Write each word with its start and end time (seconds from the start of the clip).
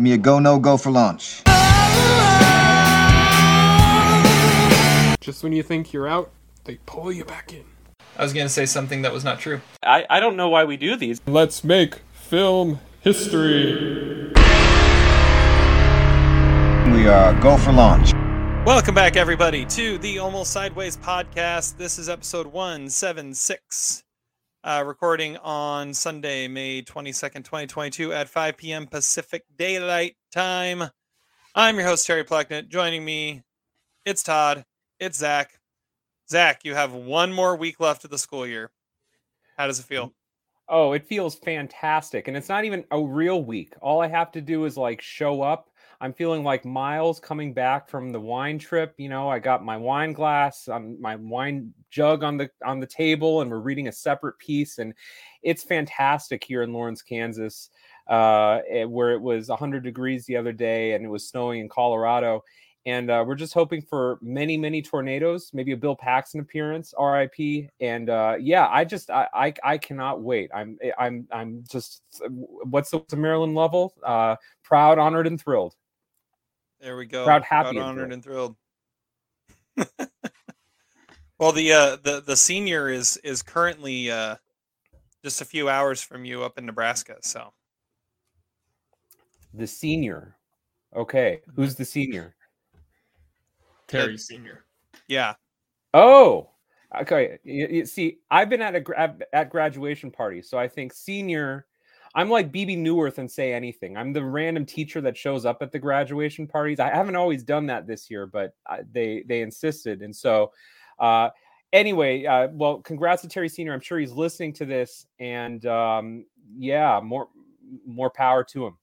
Give 0.00 0.04
me 0.04 0.12
a 0.14 0.16
go, 0.16 0.38
no 0.38 0.58
go 0.58 0.78
for 0.78 0.90
launch. 0.90 1.42
Just 5.20 5.42
when 5.42 5.52
you 5.52 5.62
think 5.62 5.92
you're 5.92 6.08
out, 6.08 6.30
they 6.64 6.76
pull 6.86 7.12
you 7.12 7.22
back 7.22 7.52
in. 7.52 7.64
I 8.16 8.22
was 8.22 8.32
going 8.32 8.46
to 8.46 8.50
say 8.50 8.64
something 8.64 9.02
that 9.02 9.12
was 9.12 9.24
not 9.24 9.40
true. 9.40 9.60
I, 9.82 10.06
I 10.08 10.18
don't 10.18 10.36
know 10.36 10.48
why 10.48 10.64
we 10.64 10.78
do 10.78 10.96
these. 10.96 11.20
Let's 11.26 11.62
make 11.62 11.96
film 12.14 12.80
history. 13.02 14.32
We 16.86 17.06
are 17.06 17.38
go 17.42 17.58
for 17.58 17.72
launch. 17.72 18.14
Welcome 18.64 18.94
back, 18.94 19.16
everybody, 19.16 19.66
to 19.66 19.98
the 19.98 20.18
Almost 20.18 20.50
Sideways 20.50 20.96
podcast. 20.96 21.76
This 21.76 21.98
is 21.98 22.08
episode 22.08 22.46
176, 22.46 24.04
uh, 24.62 24.84
recording 24.86 25.36
on 25.38 25.94
Sunday, 25.94 26.46
May 26.46 26.82
22nd, 26.82 27.44
2022, 27.44 28.12
at 28.12 28.28
5 28.28 28.56
p.m. 28.56 28.86
Pacific 28.86 29.44
Daylight 29.56 30.16
Time. 30.32 30.84
I'm 31.54 31.76
your 31.76 31.86
host, 31.86 32.06
Terry 32.06 32.24
Plucknett. 32.24 32.68
Joining 32.68 33.04
me, 33.04 33.42
it's 34.04 34.22
Todd, 34.22 34.64
it's 34.98 35.18
Zach. 35.18 35.58
Zach, 36.28 36.60
you 36.64 36.74
have 36.74 36.92
one 36.92 37.32
more 37.32 37.56
week 37.56 37.80
left 37.80 38.04
of 38.04 38.10
the 38.10 38.18
school 38.18 38.46
year. 38.46 38.70
How 39.56 39.66
does 39.66 39.80
it 39.80 39.86
feel? 39.86 40.12
Oh, 40.68 40.92
it 40.92 41.06
feels 41.06 41.34
fantastic. 41.34 42.28
And 42.28 42.36
it's 42.36 42.48
not 42.48 42.64
even 42.64 42.84
a 42.90 43.02
real 43.02 43.42
week. 43.42 43.74
All 43.80 44.00
I 44.00 44.08
have 44.08 44.30
to 44.32 44.40
do 44.40 44.66
is 44.66 44.76
like 44.76 45.00
show 45.00 45.42
up 45.42 45.69
I'm 46.02 46.14
feeling 46.14 46.42
like 46.42 46.64
Miles 46.64 47.20
coming 47.20 47.52
back 47.52 47.88
from 47.88 48.10
the 48.10 48.20
wine 48.20 48.58
trip. 48.58 48.94
You 48.96 49.10
know, 49.10 49.28
I 49.28 49.38
got 49.38 49.64
my 49.64 49.76
wine 49.76 50.14
glass, 50.14 50.66
on 50.66 51.00
my 51.00 51.16
wine 51.16 51.74
jug 51.90 52.24
on 52.24 52.38
the 52.38 52.50
on 52.64 52.80
the 52.80 52.86
table, 52.86 53.42
and 53.42 53.50
we're 53.50 53.58
reading 53.58 53.88
a 53.88 53.92
separate 53.92 54.38
piece, 54.38 54.78
and 54.78 54.94
it's 55.42 55.62
fantastic 55.62 56.42
here 56.42 56.62
in 56.62 56.72
Lawrence, 56.72 57.02
Kansas, 57.02 57.68
uh, 58.08 58.60
eh, 58.70 58.84
where 58.84 59.12
it 59.12 59.20
was 59.20 59.50
100 59.50 59.84
degrees 59.84 60.24
the 60.24 60.36
other 60.36 60.52
day, 60.52 60.94
and 60.94 61.04
it 61.04 61.08
was 61.08 61.28
snowing 61.28 61.60
in 61.60 61.68
Colorado. 61.68 62.42
And 62.86 63.10
uh, 63.10 63.22
we're 63.26 63.34
just 63.34 63.52
hoping 63.52 63.82
for 63.82 64.18
many, 64.22 64.56
many 64.56 64.80
tornadoes, 64.80 65.50
maybe 65.52 65.72
a 65.72 65.76
Bill 65.76 65.94
Paxton 65.94 66.40
appearance, 66.40 66.94
RIP. 66.98 67.68
And 67.78 68.08
uh, 68.08 68.36
yeah, 68.40 68.68
I 68.70 68.86
just, 68.86 69.10
I, 69.10 69.28
I, 69.34 69.54
I, 69.62 69.76
cannot 69.76 70.22
wait. 70.22 70.50
I'm, 70.54 70.78
eh, 70.82 70.90
I'm, 70.98 71.28
I'm 71.30 71.62
just, 71.70 72.00
what's 72.30 72.90
the, 72.90 73.04
the 73.10 73.16
Maryland 73.16 73.54
level? 73.54 73.92
Uh, 74.02 74.36
proud, 74.62 74.98
honored, 74.98 75.26
and 75.26 75.38
thrilled. 75.38 75.74
There 76.80 76.96
we 76.96 77.06
go. 77.06 77.24
Proud, 77.24 77.42
happy, 77.42 77.76
Proud, 77.76 77.88
honored, 77.88 78.12
and 78.12 78.22
thrilled. 78.22 78.56
well, 81.38 81.52
the 81.52 81.72
uh, 81.72 81.96
the 82.02 82.22
the 82.24 82.36
senior 82.36 82.88
is 82.88 83.18
is 83.18 83.42
currently 83.42 84.10
uh, 84.10 84.36
just 85.22 85.40
a 85.40 85.44
few 85.44 85.68
hours 85.68 86.02
from 86.02 86.24
you 86.24 86.42
up 86.42 86.58
in 86.58 86.66
Nebraska. 86.66 87.16
So 87.22 87.52
the 89.52 89.66
senior. 89.66 90.36
Okay, 90.96 91.40
who's 91.54 91.74
the 91.76 91.84
senior? 91.84 92.34
Terry 93.90 94.16
Senior. 94.18 94.64
Yeah. 95.08 95.34
Oh, 95.92 96.50
okay. 97.00 97.38
You, 97.42 97.66
you, 97.68 97.86
see, 97.86 98.18
I've 98.30 98.48
been 98.48 98.62
at 98.62 98.76
a 98.76 99.16
at 99.32 99.50
graduation 99.50 100.10
party, 100.10 100.42
so 100.42 100.58
I 100.58 100.68
think 100.68 100.92
senior 100.92 101.66
I'm 102.14 102.28
like 102.28 102.50
Bebe 102.50 102.76
Neuwirth 102.76 103.18
and 103.18 103.30
say 103.30 103.52
anything. 103.52 103.96
I'm 103.96 104.12
the 104.12 104.24
random 104.24 104.66
teacher 104.66 105.00
that 105.02 105.16
shows 105.16 105.44
up 105.44 105.62
at 105.62 105.70
the 105.70 105.78
graduation 105.78 106.46
parties. 106.46 106.80
I 106.80 106.88
haven't 106.88 107.16
always 107.16 107.44
done 107.44 107.66
that 107.66 107.86
this 107.86 108.10
year, 108.10 108.26
but 108.26 108.54
they 108.92 109.24
they 109.28 109.42
insisted, 109.42 110.02
and 110.02 110.14
so 110.14 110.52
uh, 110.98 111.30
anyway, 111.72 112.24
uh, 112.24 112.48
well, 112.52 112.78
congrats 112.78 113.22
to 113.22 113.28
Terry 113.28 113.48
Senior. 113.48 113.72
I'm 113.72 113.80
sure 113.80 113.98
he's 113.98 114.12
listening 114.12 114.52
to 114.54 114.64
this, 114.64 115.06
and 115.18 115.64
um, 115.66 116.24
yeah, 116.56 117.00
more 117.02 117.28
more 117.86 118.10
power 118.10 118.44
to 118.44 118.66
him. 118.66 118.76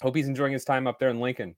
Hope 0.00 0.16
he's 0.16 0.28
enjoying 0.28 0.52
his 0.52 0.64
time 0.64 0.86
up 0.86 0.98
there 0.98 1.10
in 1.10 1.20
Lincoln. 1.20 1.56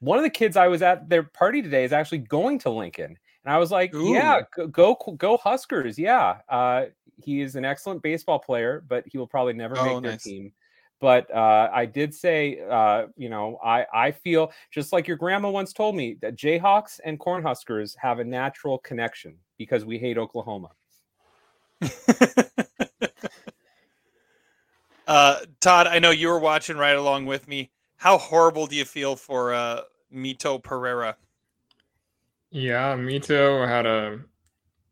One 0.00 0.16
of 0.16 0.24
the 0.24 0.30
kids 0.30 0.56
I 0.56 0.68
was 0.68 0.80
at 0.80 1.08
their 1.08 1.24
party 1.24 1.60
today 1.60 1.84
is 1.84 1.92
actually 1.92 2.18
going 2.18 2.60
to 2.60 2.70
Lincoln. 2.70 3.18
And 3.48 3.54
I 3.54 3.58
was 3.58 3.70
like, 3.70 3.94
Ooh. 3.94 4.12
yeah, 4.12 4.42
go, 4.70 4.94
go, 5.16 5.38
Huskers. 5.38 5.98
Yeah. 5.98 6.36
Uh, 6.50 6.84
he 7.16 7.40
is 7.40 7.56
an 7.56 7.64
excellent 7.64 8.02
baseball 8.02 8.38
player, 8.38 8.84
but 8.86 9.04
he 9.06 9.16
will 9.16 9.26
probably 9.26 9.54
never 9.54 9.74
oh, 9.78 9.84
make 9.84 10.02
their 10.02 10.12
nice. 10.12 10.22
team. 10.22 10.52
But 11.00 11.34
uh, 11.34 11.70
I 11.72 11.86
did 11.86 12.12
say, 12.12 12.60
uh, 12.70 13.06
you 13.16 13.30
know, 13.30 13.58
I, 13.64 13.86
I 13.90 14.10
feel 14.10 14.52
just 14.70 14.92
like 14.92 15.08
your 15.08 15.16
grandma 15.16 15.48
once 15.48 15.72
told 15.72 15.96
me 15.96 16.18
that 16.20 16.36
Jayhawks 16.36 17.00
and 17.02 17.18
Cornhuskers 17.18 17.96
have 17.96 18.18
a 18.18 18.24
natural 18.24 18.76
connection 18.80 19.38
because 19.56 19.86
we 19.86 19.96
hate 19.98 20.18
Oklahoma. 20.18 20.68
uh, 25.06 25.38
Todd, 25.60 25.86
I 25.86 25.98
know 26.00 26.10
you 26.10 26.28
were 26.28 26.38
watching 26.38 26.76
right 26.76 26.96
along 26.96 27.24
with 27.24 27.48
me. 27.48 27.70
How 27.96 28.18
horrible 28.18 28.66
do 28.66 28.76
you 28.76 28.84
feel 28.84 29.16
for 29.16 29.54
uh, 29.54 29.84
Mito 30.14 30.62
Pereira? 30.62 31.16
Yeah, 32.50 32.96
Mito 32.96 33.66
had 33.66 33.86
a 33.86 34.20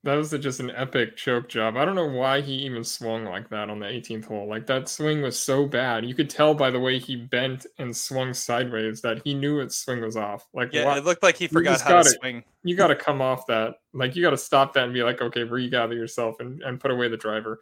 that 0.07 0.15
was 0.15 0.31
just 0.31 0.61
an 0.61 0.71
epic 0.71 1.17
choke 1.17 1.49
job. 1.49 1.77
I 1.77 1.85
don't 1.85 1.97
know 1.97 2.07
why 2.07 2.41
he 2.41 2.53
even 2.53 2.85
swung 2.85 3.25
like 3.25 3.49
that 3.51 3.69
on 3.69 3.81
the 3.81 3.87
18th 3.87 4.27
hole. 4.27 4.49
Like 4.49 4.65
that 4.69 4.89
swing 4.89 5.21
was 5.21 5.37
so 5.37 5.67
bad. 5.67 6.07
You 6.07 6.15
could 6.15 6.31
tell 6.31 6.55
by 6.55 6.71
the 6.71 6.79
way 6.79 7.01
he 7.01 7.17
bent 7.17 7.67
and 7.79 7.95
swung 7.95 8.33
sideways 8.33 9.01
that 9.01 9.21
he 9.25 9.35
knew 9.35 9.59
its 9.59 9.77
swing 9.79 10.01
was 10.03 10.17
off. 10.17 10.47
Like 10.55 10.73
yeah, 10.73 10.85
why, 10.85 10.99
it 10.99 11.05
looked 11.05 11.25
like 11.25 11.37
he 11.37 11.49
forgot 11.49 11.81
how 11.81 12.05
to 12.05 12.09
swing. 12.09 12.45
You 12.63 12.77
got 12.77 12.87
to 12.87 12.95
come 12.95 13.21
off 13.21 13.49
that. 13.49 13.75
Like 13.93 14.15
you 14.15 14.23
got 14.23 14.31
to 14.31 14.39
stop 14.39 14.75
that 14.75 14.85
and 14.85 14.95
be 14.95 15.03
like, 15.03 15.21
okay, 15.21 15.43
regather 15.43 15.97
yourself 15.97 16.37
and, 16.39 16.63
and 16.63 16.79
put 16.79 16.93
away 16.93 17.09
the 17.09 17.17
driver. 17.17 17.59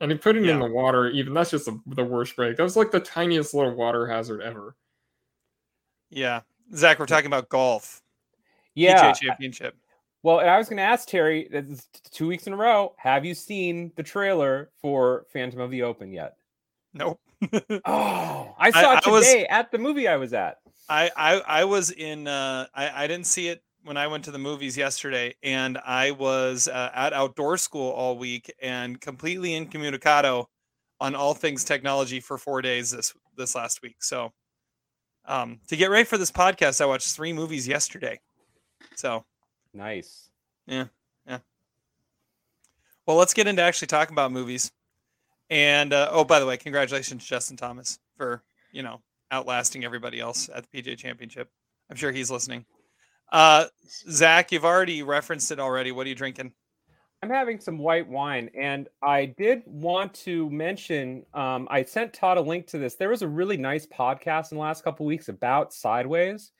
And 0.00 0.10
he 0.10 0.18
put 0.18 0.36
it 0.36 0.44
yeah. 0.44 0.52
in 0.52 0.58
the 0.58 0.70
water. 0.70 1.08
Even 1.08 1.32
that's 1.32 1.52
just 1.52 1.64
the, 1.64 1.80
the 1.86 2.04
worst 2.04 2.36
break. 2.36 2.58
That 2.58 2.64
was 2.64 2.76
like 2.76 2.90
the 2.90 3.00
tiniest 3.00 3.54
little 3.54 3.74
water 3.74 4.06
hazard 4.06 4.42
ever. 4.42 4.76
Yeah, 6.10 6.42
Zach, 6.74 6.98
we're 6.98 7.06
talking 7.06 7.28
about 7.28 7.48
golf. 7.48 8.02
Yeah, 8.76 9.10
PGA 9.10 9.16
Championship. 9.16 9.74
Well, 10.22 10.40
I 10.40 10.58
was 10.58 10.68
going 10.68 10.78
to 10.78 10.82
ask 10.82 11.08
Terry, 11.08 11.48
two 12.10 12.26
weeks 12.26 12.46
in 12.46 12.52
a 12.52 12.56
row, 12.56 12.94
have 12.98 13.24
you 13.24 13.34
seen 13.34 13.92
the 13.96 14.02
trailer 14.02 14.70
for 14.80 15.26
Phantom 15.32 15.60
of 15.60 15.70
the 15.70 15.82
Open 15.82 16.12
yet? 16.12 16.36
Nope. 16.94 17.20
oh, 17.84 18.54
I 18.58 18.70
saw 18.70 18.92
I, 18.92 18.96
it 18.96 19.02
today 19.04 19.12
was, 19.12 19.46
at 19.50 19.70
the 19.70 19.78
movie 19.78 20.08
I 20.08 20.16
was 20.16 20.32
at. 20.32 20.58
I 20.88 21.10
I, 21.16 21.40
I 21.46 21.64
was 21.64 21.90
in. 21.90 22.26
Uh, 22.26 22.66
I 22.74 23.04
I 23.04 23.06
didn't 23.06 23.26
see 23.26 23.48
it 23.48 23.62
when 23.84 23.96
I 23.96 24.08
went 24.08 24.24
to 24.24 24.30
the 24.30 24.38
movies 24.38 24.76
yesterday, 24.76 25.34
and 25.42 25.78
I 25.78 26.10
was 26.10 26.66
uh, 26.66 26.90
at 26.94 27.12
outdoor 27.12 27.56
school 27.58 27.92
all 27.92 28.18
week 28.18 28.52
and 28.60 29.00
completely 29.00 29.50
incommunicado 29.54 30.46
on 31.00 31.14
all 31.14 31.34
things 31.34 31.62
technology 31.62 32.20
for 32.20 32.38
four 32.38 32.62
days 32.62 32.90
this 32.90 33.14
this 33.36 33.54
last 33.54 33.82
week. 33.82 33.96
So, 34.00 34.32
um, 35.26 35.60
to 35.68 35.76
get 35.76 35.90
ready 35.90 36.04
for 36.04 36.18
this 36.18 36.32
podcast, 36.32 36.80
I 36.80 36.86
watched 36.86 37.14
three 37.14 37.32
movies 37.32 37.68
yesterday. 37.68 38.18
So 38.94 39.24
nice. 39.72 40.30
Yeah, 40.66 40.86
yeah. 41.26 41.38
Well, 43.06 43.16
let's 43.16 43.34
get 43.34 43.46
into 43.46 43.62
actually 43.62 43.88
talking 43.88 44.14
about 44.14 44.32
movies. 44.32 44.72
And 45.48 45.92
uh, 45.92 46.08
oh, 46.10 46.24
by 46.24 46.40
the 46.40 46.46
way, 46.46 46.56
congratulations, 46.56 47.24
Justin 47.24 47.56
Thomas, 47.56 47.98
for 48.16 48.42
you 48.72 48.82
know 48.82 49.00
outlasting 49.30 49.84
everybody 49.84 50.20
else 50.20 50.48
at 50.52 50.66
the 50.68 50.82
PGA 50.82 50.96
Championship. 50.96 51.50
I'm 51.90 51.96
sure 51.96 52.12
he's 52.12 52.30
listening. 52.30 52.64
Uh, 53.32 53.66
Zach, 53.88 54.52
you've 54.52 54.64
already 54.64 55.02
referenced 55.02 55.50
it 55.50 55.60
already. 55.60 55.92
What 55.92 56.06
are 56.06 56.08
you 56.08 56.14
drinking? 56.14 56.52
I'm 57.22 57.30
having 57.30 57.58
some 57.58 57.78
white 57.78 58.06
wine, 58.06 58.50
and 58.54 58.88
I 59.02 59.26
did 59.26 59.62
want 59.66 60.14
to 60.14 60.50
mention. 60.50 61.24
Um, 61.32 61.66
I 61.70 61.82
sent 61.82 62.12
Todd 62.12 62.36
a 62.36 62.40
link 62.40 62.66
to 62.68 62.78
this. 62.78 62.94
There 62.94 63.08
was 63.08 63.22
a 63.22 63.28
really 63.28 63.56
nice 63.56 63.86
podcast 63.86 64.52
in 64.52 64.58
the 64.58 64.62
last 64.62 64.84
couple 64.84 65.06
weeks 65.06 65.28
about 65.28 65.72
Sideways, 65.72 66.52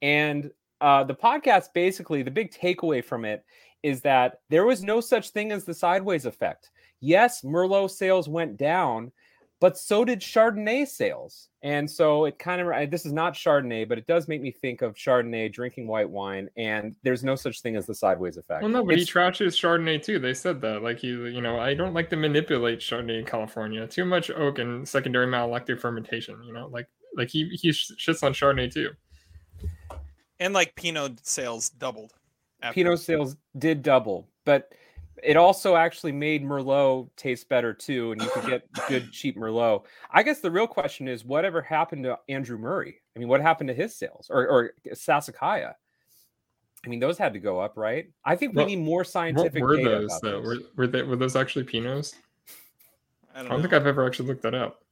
and 0.00 0.50
uh, 0.80 1.04
the 1.04 1.14
podcast 1.14 1.72
basically 1.74 2.22
the 2.22 2.30
big 2.30 2.52
takeaway 2.52 3.04
from 3.04 3.24
it 3.24 3.44
is 3.82 4.00
that 4.02 4.40
there 4.50 4.66
was 4.66 4.82
no 4.82 5.00
such 5.00 5.30
thing 5.30 5.52
as 5.52 5.64
the 5.64 5.74
sideways 5.74 6.26
effect. 6.26 6.70
Yes, 7.00 7.42
Merlot 7.42 7.90
sales 7.90 8.28
went 8.28 8.56
down, 8.56 9.12
but 9.60 9.78
so 9.78 10.04
did 10.04 10.20
Chardonnay 10.20 10.86
sales. 10.86 11.48
And 11.62 11.90
so 11.90 12.24
it 12.24 12.38
kind 12.38 12.60
of 12.60 12.90
this 12.90 13.06
is 13.06 13.12
not 13.12 13.34
Chardonnay, 13.34 13.88
but 13.88 13.98
it 13.98 14.06
does 14.06 14.28
make 14.28 14.40
me 14.40 14.50
think 14.50 14.82
of 14.82 14.94
Chardonnay 14.94 15.52
drinking 15.52 15.86
white 15.86 16.08
wine, 16.08 16.48
and 16.56 16.96
there's 17.02 17.24
no 17.24 17.36
such 17.36 17.60
thing 17.60 17.76
as 17.76 17.86
the 17.86 17.94
sideways 17.94 18.36
effect. 18.36 18.62
Well, 18.62 18.70
no, 18.70 18.84
but 18.84 18.94
it's, 18.94 19.08
he 19.08 19.12
trashes 19.12 19.54
Chardonnay 19.54 20.02
too. 20.02 20.18
They 20.18 20.34
said 20.34 20.60
that, 20.62 20.82
like 20.82 20.98
he, 20.98 21.08
you 21.08 21.40
know, 21.40 21.58
I 21.58 21.74
don't 21.74 21.94
like 21.94 22.10
to 22.10 22.16
manipulate 22.16 22.80
Chardonnay 22.80 23.20
in 23.20 23.24
California. 23.24 23.86
Too 23.86 24.04
much 24.04 24.30
oak 24.30 24.58
and 24.58 24.88
secondary 24.88 25.26
malolactic 25.26 25.80
fermentation. 25.80 26.42
You 26.44 26.52
know, 26.52 26.68
like 26.68 26.88
like 27.16 27.28
he 27.28 27.48
he 27.60 27.70
shits 27.70 28.22
on 28.22 28.32
Chardonnay 28.32 28.72
too 28.72 28.90
and 30.40 30.54
like 30.54 30.74
Pinot 30.74 31.26
sales 31.26 31.70
doubled. 31.70 32.12
After. 32.62 32.74
Pinot 32.74 33.00
sales 33.00 33.36
did 33.58 33.82
double, 33.82 34.28
but 34.44 34.72
it 35.22 35.36
also 35.36 35.76
actually 35.76 36.12
made 36.12 36.44
Merlot 36.44 37.08
taste 37.16 37.48
better 37.48 37.72
too, 37.72 38.12
and 38.12 38.22
you 38.22 38.28
could 38.30 38.46
get 38.46 38.72
good 38.88 39.12
cheap 39.12 39.36
Merlot. 39.36 39.84
I 40.10 40.22
guess 40.22 40.40
the 40.40 40.50
real 40.50 40.66
question 40.66 41.08
is, 41.08 41.24
whatever 41.24 41.60
happened 41.62 42.04
to 42.04 42.18
Andrew 42.28 42.58
Murray? 42.58 43.00
I 43.14 43.18
mean, 43.18 43.28
what 43.28 43.40
happened 43.40 43.68
to 43.68 43.74
his 43.74 43.94
sales 43.94 44.28
or 44.30 44.46
or 44.46 44.72
Sassicaia? 44.94 45.74
I 46.84 46.88
mean, 46.88 47.00
those 47.00 47.18
had 47.18 47.32
to 47.32 47.40
go 47.40 47.58
up, 47.58 47.76
right? 47.76 48.08
I 48.24 48.36
think 48.36 48.54
we 48.54 48.64
need 48.64 48.78
more 48.78 49.04
scientific. 49.04 49.60
What 49.60 49.78
were 49.78 49.82
those 49.82 50.20
though? 50.20 50.40
Were, 50.40 50.58
were 50.76 50.86
they 50.86 51.02
were 51.02 51.16
those 51.16 51.34
actually 51.34 51.64
Pinots? 51.64 52.14
I 53.34 53.42
don't, 53.42 53.46
I 53.46 53.50
don't 53.50 53.62
think 53.62 53.74
I've 53.74 53.86
ever 53.86 54.06
actually 54.06 54.28
looked 54.28 54.42
that 54.42 54.54
up. 54.54 54.82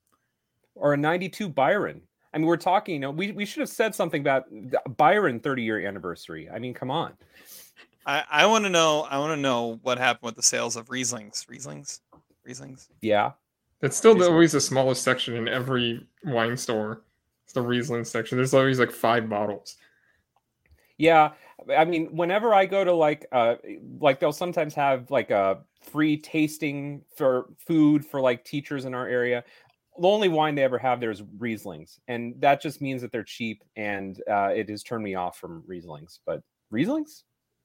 Or 0.75 0.95
a 0.95 0.97
'92 0.97 1.49
Byron. 1.49 2.03
I 2.35 2.39
mean, 2.39 2.47
we're 2.47 2.57
talking. 2.57 2.95
You 2.95 3.01
know, 3.01 3.11
we 3.13 3.31
we 3.33 3.45
should 3.45 3.61
have 3.61 3.69
said 3.69 3.95
something 3.95 4.21
about 4.21 4.51
the 4.51 4.81
Byron 4.97 5.39
30 5.39 5.63
year 5.63 5.87
anniversary. 5.87 6.51
I 6.51 6.59
mean, 6.59 6.75
come 6.75 6.91
on. 6.91 7.15
I, 8.07 8.25
I 8.29 8.47
want 8.47 8.65
to 8.65 8.71
know. 8.71 9.07
I 9.09 9.19
want 9.19 9.31
to 9.33 9.41
know 9.41 9.79
what 9.83 9.99
happened 9.99 10.27
with 10.27 10.37
the 10.37 10.43
sales 10.43 10.77
of 10.77 10.89
Rieslings. 10.89 11.47
Rieslings. 11.47 12.01
Rieslings. 12.47 12.89
Yeah. 13.01 13.33
It's 13.81 13.97
still 13.97 14.15
Riesling. 14.15 14.33
always 14.33 14.53
the 14.53 14.61
smallest 14.61 15.03
section 15.03 15.37
in 15.37 15.49
every 15.49 16.07
wine 16.25 16.57
store. 16.57 17.03
It's 17.45 17.53
the 17.53 17.63
Riesling 17.63 18.05
section. 18.05 18.37
There's 18.37 18.53
always 18.53 18.79
like 18.79 18.91
five 18.91 19.29
bottles. 19.29 19.77
Yeah, 20.97 21.33
I 21.77 21.85
mean, 21.85 22.15
whenever 22.15 22.55
I 22.55 22.67
go 22.67 22.85
to 22.85 22.93
like, 22.93 23.27
uh, 23.33 23.57
like 23.99 24.21
they'll 24.21 24.33
sometimes 24.33 24.75
have 24.75 25.11
like 25.11 25.31
a 25.31 25.59
free 25.83 26.17
tasting 26.17 27.03
for 27.17 27.47
food 27.59 28.05
for 28.05 28.21
like 28.21 28.45
teachers 28.45 28.85
in 28.85 28.95
our 28.95 29.07
area. 29.07 29.45
The 29.97 30.09
only 30.09 30.29
wine 30.29 30.57
they 30.57 30.65
ever 30.65 30.79
have 30.79 30.99
there 31.01 31.11
is 31.13 31.23
Rieslings, 31.23 32.01
and 32.09 32.35
that 32.41 32.61
just 32.61 32.81
means 32.81 33.01
that 33.03 33.13
they're 33.13 33.23
cheap, 33.23 33.63
and 33.77 34.21
uh, 34.29 34.49
it 34.49 34.69
has 34.69 34.83
turned 34.83 35.05
me 35.05 35.15
off 35.15 35.39
from 35.39 35.63
Rieslings. 35.69 36.19
But 36.27 36.43
Rieslings, 36.73 37.23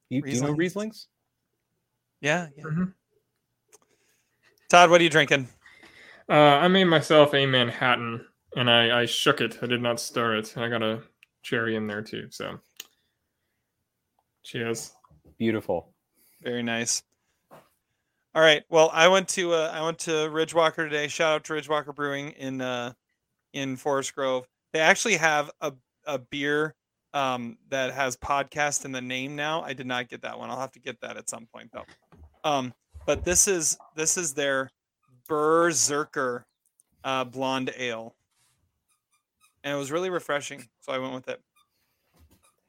you, 0.10 0.22
do 0.22 0.30
you 0.30 0.42
know 0.42 0.54
Rieslings. 0.54 0.58
Rieslings? 0.58 1.06
Yeah. 2.22 2.48
yeah. 2.56 2.64
Mhm. 2.66 2.94
Todd, 4.70 4.92
what 4.92 5.02
are 5.02 5.04
you 5.04 5.10
drinking? 5.10 5.48
Uh, 6.30 6.34
I 6.34 6.68
made 6.68 6.84
myself 6.84 7.34
a 7.34 7.46
Manhattan, 7.48 8.24
and 8.56 8.70
I, 8.70 9.02
I 9.02 9.06
shook 9.08 9.42
it. 9.42 9.58
I 9.64 9.66
did 9.66 9.82
not 9.82 10.00
stir 10.00 10.38
it. 10.38 10.56
And 10.56 10.64
I 10.64 10.70
got 10.70 10.84
a 10.84 11.02
cherry 11.42 11.76
in 11.76 11.88
there 11.88 12.04
too. 12.04 12.28
So, 12.30 12.60
cheers. 14.44 14.92
Beautiful. 15.40 15.94
Very 16.44 16.62
nice. 16.62 17.02
All 18.36 18.42
right. 18.42 18.64
Well, 18.70 18.90
I 18.94 19.08
went 19.08 19.28
to 19.30 19.54
uh, 19.54 19.72
I 19.74 19.82
went 19.84 20.00
to 20.00 20.12
Ridgewalker 20.12 20.76
today. 20.78 21.08
Shout 21.08 21.34
out 21.34 21.44
to 21.46 21.54
Ridgewalker 21.54 21.94
Brewing 21.96 22.32
in 22.32 22.62
uh, 22.62 22.94
in 23.54 23.76
Forest 23.76 24.16
Grove. 24.16 24.48
They 24.72 24.80
actually 24.80 25.18
have 25.18 25.50
a 25.62 25.74
a 26.06 26.20
beer 26.20 26.76
um, 27.14 27.58
that 27.70 27.92
has 27.94 28.16
podcast 28.16 28.86
in 28.86 28.92
the 28.92 29.02
name 29.02 29.36
now. 29.36 29.64
I 29.64 29.74
did 29.74 29.88
not 29.88 30.10
get 30.10 30.22
that 30.22 30.38
one. 30.38 30.50
I'll 30.52 30.60
have 30.60 30.72
to 30.74 30.80
get 30.80 31.02
that 31.02 31.18
at 31.18 31.30
some 31.30 31.48
point 31.54 31.72
though. 31.74 31.86
Um, 32.44 32.74
but 33.06 33.26
this 33.26 33.48
is 33.48 33.78
this 33.96 34.16
is 34.16 34.34
their 34.36 34.70
Berserker 35.28 36.46
uh, 37.04 37.24
blonde 37.24 37.74
ale, 37.78 38.16
and 39.64 39.74
it 39.76 39.78
was 39.78 39.92
really 39.92 40.12
refreshing. 40.12 40.68
So 40.82 40.92
I 40.92 41.00
went 41.00 41.14
with 41.16 41.30
it. 41.30 41.42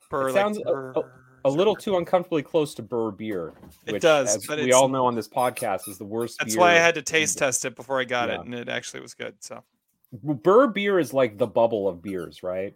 Bur, 0.09 0.29
It 0.31 0.33
sounds 0.33 0.59
a- 0.59 1.03
A 1.45 1.51
little 1.51 1.75
too 1.75 1.97
uncomfortably 1.97 2.43
close 2.43 2.75
to 2.75 2.83
Burr 2.83 3.11
beer. 3.11 3.55
It 3.87 3.93
which, 3.95 4.03
does, 4.03 4.37
as 4.37 4.47
but 4.47 4.59
we 4.59 4.73
all 4.73 4.89
know 4.89 5.07
on 5.07 5.15
this 5.15 5.29
podcast 5.29 5.89
is 5.89 5.97
the 5.99 6.05
worst. 6.05 6.39
That's 6.39 6.57
why 6.57 6.73
I 6.73 6.79
had 6.79 6.95
to 6.97 7.03
taste 7.03 7.39
test 7.39 7.65
it 7.65 7.75
before 7.77 7.99
I 8.01 8.05
got 8.05 8.29
Yeah. 8.29 8.37
it, 8.37 8.41
and 8.43 8.55
it 8.55 8.69
actually 8.69 9.01
was 9.01 9.15
good. 9.15 9.35
So 9.41 9.63
Burr 10.13 10.67
beer 10.69 10.99
is 10.99 11.13
like 11.15 11.39
the 11.39 11.47
bubble 11.47 11.89
of 11.89 12.03
beers, 12.03 12.43
right? 12.43 12.75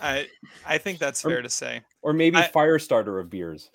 I 0.00 0.28
I 0.66 0.78
think 0.78 0.98
that's 0.98 1.24
Or- 1.24 1.30
fair 1.30 1.42
to 1.42 1.48
say. 1.50 1.82
Or 2.02 2.12
maybe 2.12 2.36
I- 2.36 2.48
fire 2.48 2.78
starter 2.78 3.18
of 3.18 3.30
beers. 3.30 3.70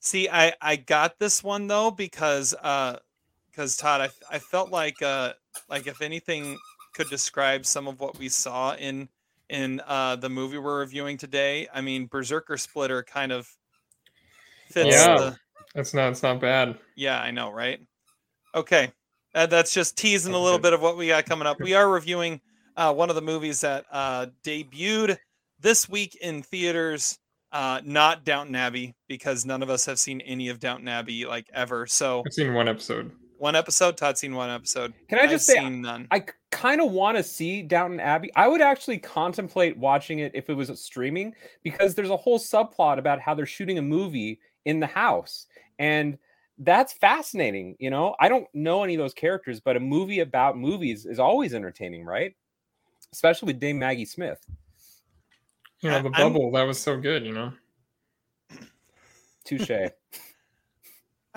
See, 0.00 0.28
I 0.28 0.54
I 0.62 0.76
got 0.76 1.18
this 1.18 1.42
one 1.42 1.66
though 1.66 1.90
because 1.90 2.54
uh 2.62 2.98
because 3.50 3.76
Todd, 3.76 4.00
I 4.00 4.08
I 4.34 4.38
felt 4.38 4.70
like 4.70 5.02
uh 5.02 5.34
like 5.68 5.86
if 5.86 6.00
anything 6.00 6.56
could 6.94 7.10
describe 7.10 7.66
some 7.66 7.86
of 7.86 8.00
what 8.00 8.16
we 8.18 8.28
saw 8.28 8.74
in 8.76 9.08
in 9.50 9.80
uh 9.86 10.16
the 10.16 10.28
movie 10.28 10.58
we're 10.58 10.80
reviewing 10.80 11.16
today. 11.16 11.68
I 11.72 11.80
mean, 11.80 12.06
Berserker 12.06 12.56
Splitter 12.56 13.02
kind 13.02 13.32
of 13.32 13.48
fits 14.70 14.90
Yeah. 14.90 15.16
the 15.16 15.36
That's 15.74 15.94
not. 15.94 16.10
It's 16.12 16.22
not 16.22 16.40
bad. 16.40 16.78
Yeah, 16.96 17.20
I 17.20 17.30
know, 17.30 17.50
right? 17.50 17.80
Okay. 18.54 18.92
Uh, 19.34 19.46
that's 19.46 19.74
just 19.74 19.96
teasing 19.96 20.32
a 20.34 20.38
little 20.38 20.58
bit 20.58 20.72
of 20.72 20.80
what 20.80 20.96
we 20.96 21.08
got 21.08 21.26
coming 21.26 21.46
up. 21.46 21.58
We 21.60 21.74
are 21.74 21.88
reviewing 21.88 22.40
uh, 22.76 22.92
one 22.94 23.10
of 23.10 23.16
the 23.16 23.22
movies 23.22 23.60
that 23.60 23.84
uh, 23.92 24.26
debuted 24.42 25.18
this 25.60 25.88
week 25.88 26.16
in 26.16 26.42
theaters, 26.42 27.18
uh, 27.52 27.80
not 27.84 28.24
Downton 28.24 28.54
Abbey, 28.54 28.94
because 29.08 29.44
none 29.44 29.62
of 29.62 29.68
us 29.70 29.84
have 29.86 29.98
seen 29.98 30.20
any 30.22 30.48
of 30.48 30.60
Downton 30.60 30.88
Abbey 30.88 31.26
like 31.26 31.46
ever. 31.52 31.86
So 31.86 32.22
I've 32.26 32.32
seen 32.32 32.54
one 32.54 32.68
episode. 32.68 33.12
One 33.38 33.56
episode, 33.56 33.96
Todd's 33.96 34.20
seen 34.20 34.34
one 34.34 34.50
episode. 34.50 34.92
Can 35.08 35.18
I 35.18 35.26
just 35.26 35.48
I've 35.50 35.56
say, 35.56 35.60
seen 35.62 35.82
none. 35.82 36.08
I 36.10 36.24
kind 36.50 36.80
of 36.80 36.90
want 36.92 37.16
to 37.16 37.22
see 37.22 37.62
Downton 37.62 38.00
Abbey. 38.00 38.30
I 38.36 38.48
would 38.48 38.60
actually 38.60 38.98
contemplate 38.98 39.76
watching 39.76 40.18
it 40.20 40.32
if 40.34 40.50
it 40.50 40.54
was 40.54 40.68
streaming 40.80 41.34
because 41.62 41.94
there's 41.94 42.10
a 42.10 42.16
whole 42.16 42.38
subplot 42.38 42.98
about 42.98 43.20
how 43.20 43.34
they're 43.34 43.46
shooting 43.46 43.78
a 43.78 43.82
movie 43.82 44.40
in 44.64 44.80
the 44.80 44.86
house. 44.86 45.46
And 45.78 46.18
that's 46.58 46.92
fascinating. 46.94 47.76
You 47.78 47.90
know, 47.90 48.16
I 48.18 48.28
don't 48.28 48.46
know 48.54 48.82
any 48.82 48.94
of 48.94 48.98
those 48.98 49.14
characters, 49.14 49.60
but 49.60 49.76
a 49.76 49.80
movie 49.80 50.20
about 50.20 50.58
movies 50.58 51.06
is 51.06 51.18
always 51.18 51.54
entertaining, 51.54 52.04
right? 52.04 52.34
Especially 53.12 53.46
with 53.46 53.60
Dame 53.60 53.78
Maggie 53.78 54.04
Smith. 54.04 54.44
You 55.80 55.90
know, 55.90 55.98
I- 55.98 56.02
the 56.02 56.10
I'm- 56.10 56.32
bubble 56.32 56.50
that 56.52 56.64
was 56.64 56.78
so 56.80 56.96
good. 56.96 57.24
You 57.24 57.32
know. 57.32 57.52
Touche. 59.44 59.70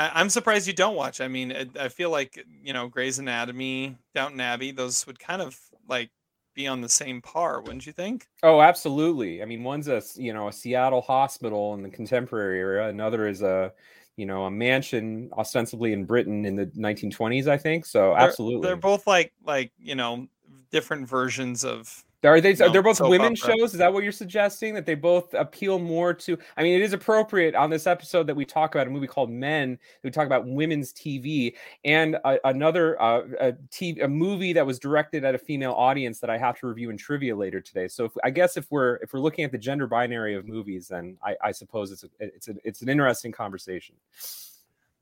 I, 0.01 0.19
I'm 0.19 0.29
surprised 0.29 0.67
you 0.67 0.73
don't 0.73 0.95
watch. 0.95 1.21
I 1.21 1.27
mean, 1.27 1.51
it, 1.51 1.77
I 1.79 1.89
feel 1.89 2.09
like 2.09 2.43
you 2.63 2.73
know 2.73 2.87
Grey's 2.87 3.19
Anatomy, 3.19 3.97
Downton 4.15 4.39
Abbey, 4.39 4.71
those 4.71 5.05
would 5.07 5.19
kind 5.19 5.41
of 5.41 5.57
like 5.87 6.09
be 6.53 6.67
on 6.67 6.81
the 6.81 6.89
same 6.89 7.21
par, 7.21 7.61
wouldn't 7.61 7.85
you 7.85 7.93
think? 7.93 8.27
Oh, 8.43 8.61
absolutely. 8.61 9.41
I 9.41 9.45
mean, 9.45 9.63
one's 9.63 9.87
a 9.87 10.01
you 10.15 10.33
know 10.33 10.47
a 10.47 10.53
Seattle 10.53 11.01
hospital 11.01 11.73
in 11.73 11.83
the 11.83 11.89
contemporary 11.89 12.59
era. 12.59 12.87
Another 12.87 13.27
is 13.27 13.41
a 13.41 13.71
you 14.17 14.25
know 14.25 14.45
a 14.45 14.51
mansion 14.51 15.29
ostensibly 15.37 15.93
in 15.93 16.05
Britain 16.05 16.45
in 16.45 16.55
the 16.55 16.65
1920s, 16.67 17.47
I 17.47 17.57
think. 17.57 17.85
So 17.85 18.09
They're- 18.09 18.27
absolutely, 18.27 18.67
They're 18.67 18.75
both 18.75 19.07
like 19.07 19.33
like 19.45 19.71
you 19.77 19.95
know 19.95 20.27
different 20.71 21.07
versions 21.07 21.63
of 21.63 22.03
Are 22.23 22.39
they? 22.39 22.53
No, 22.53 22.71
they're 22.71 22.83
both 22.83 22.97
soap 22.97 23.09
women 23.09 23.33
opera. 23.33 23.57
shows. 23.57 23.73
Is 23.73 23.79
that 23.79 23.91
what 23.91 24.03
you're 24.03 24.11
suggesting? 24.11 24.75
That 24.75 24.85
they 24.85 24.93
both 24.93 25.33
appeal 25.33 25.79
more 25.79 26.13
to? 26.13 26.37
I 26.55 26.61
mean, 26.61 26.75
it 26.75 26.81
is 26.83 26.93
appropriate 26.93 27.55
on 27.55 27.71
this 27.71 27.87
episode 27.87 28.27
that 28.27 28.35
we 28.35 28.45
talk 28.45 28.75
about 28.75 28.85
a 28.85 28.91
movie 28.91 29.07
called 29.07 29.31
Men. 29.31 29.79
We 30.03 30.11
talk 30.11 30.27
about 30.27 30.45
women's 30.45 30.93
TV 30.93 31.55
and 31.83 32.15
a, 32.23 32.37
another 32.47 33.01
uh, 33.01 33.21
a, 33.39 33.53
TV, 33.71 34.03
a 34.03 34.07
movie 34.07 34.53
that 34.53 34.65
was 34.65 34.77
directed 34.77 35.25
at 35.25 35.33
a 35.33 35.37
female 35.39 35.71
audience 35.71 36.19
that 36.19 36.29
I 36.29 36.37
have 36.37 36.59
to 36.59 36.67
review 36.67 36.91
in 36.91 36.97
trivia 36.97 37.35
later 37.35 37.59
today. 37.59 37.87
So 37.87 38.05
if, 38.05 38.11
I 38.23 38.29
guess 38.29 38.55
if 38.55 38.69
we're 38.69 38.97
if 38.97 39.13
we're 39.13 39.19
looking 39.19 39.43
at 39.43 39.51
the 39.51 39.57
gender 39.57 39.87
binary 39.87 40.35
of 40.35 40.47
movies, 40.47 40.89
then 40.89 41.17
I, 41.23 41.35
I 41.43 41.51
suppose 41.51 41.91
it's 41.91 42.03
a, 42.03 42.09
it's 42.19 42.47
a, 42.49 42.55
it's 42.63 42.81
an 42.83 42.89
interesting 42.89 43.31
conversation. 43.31 43.95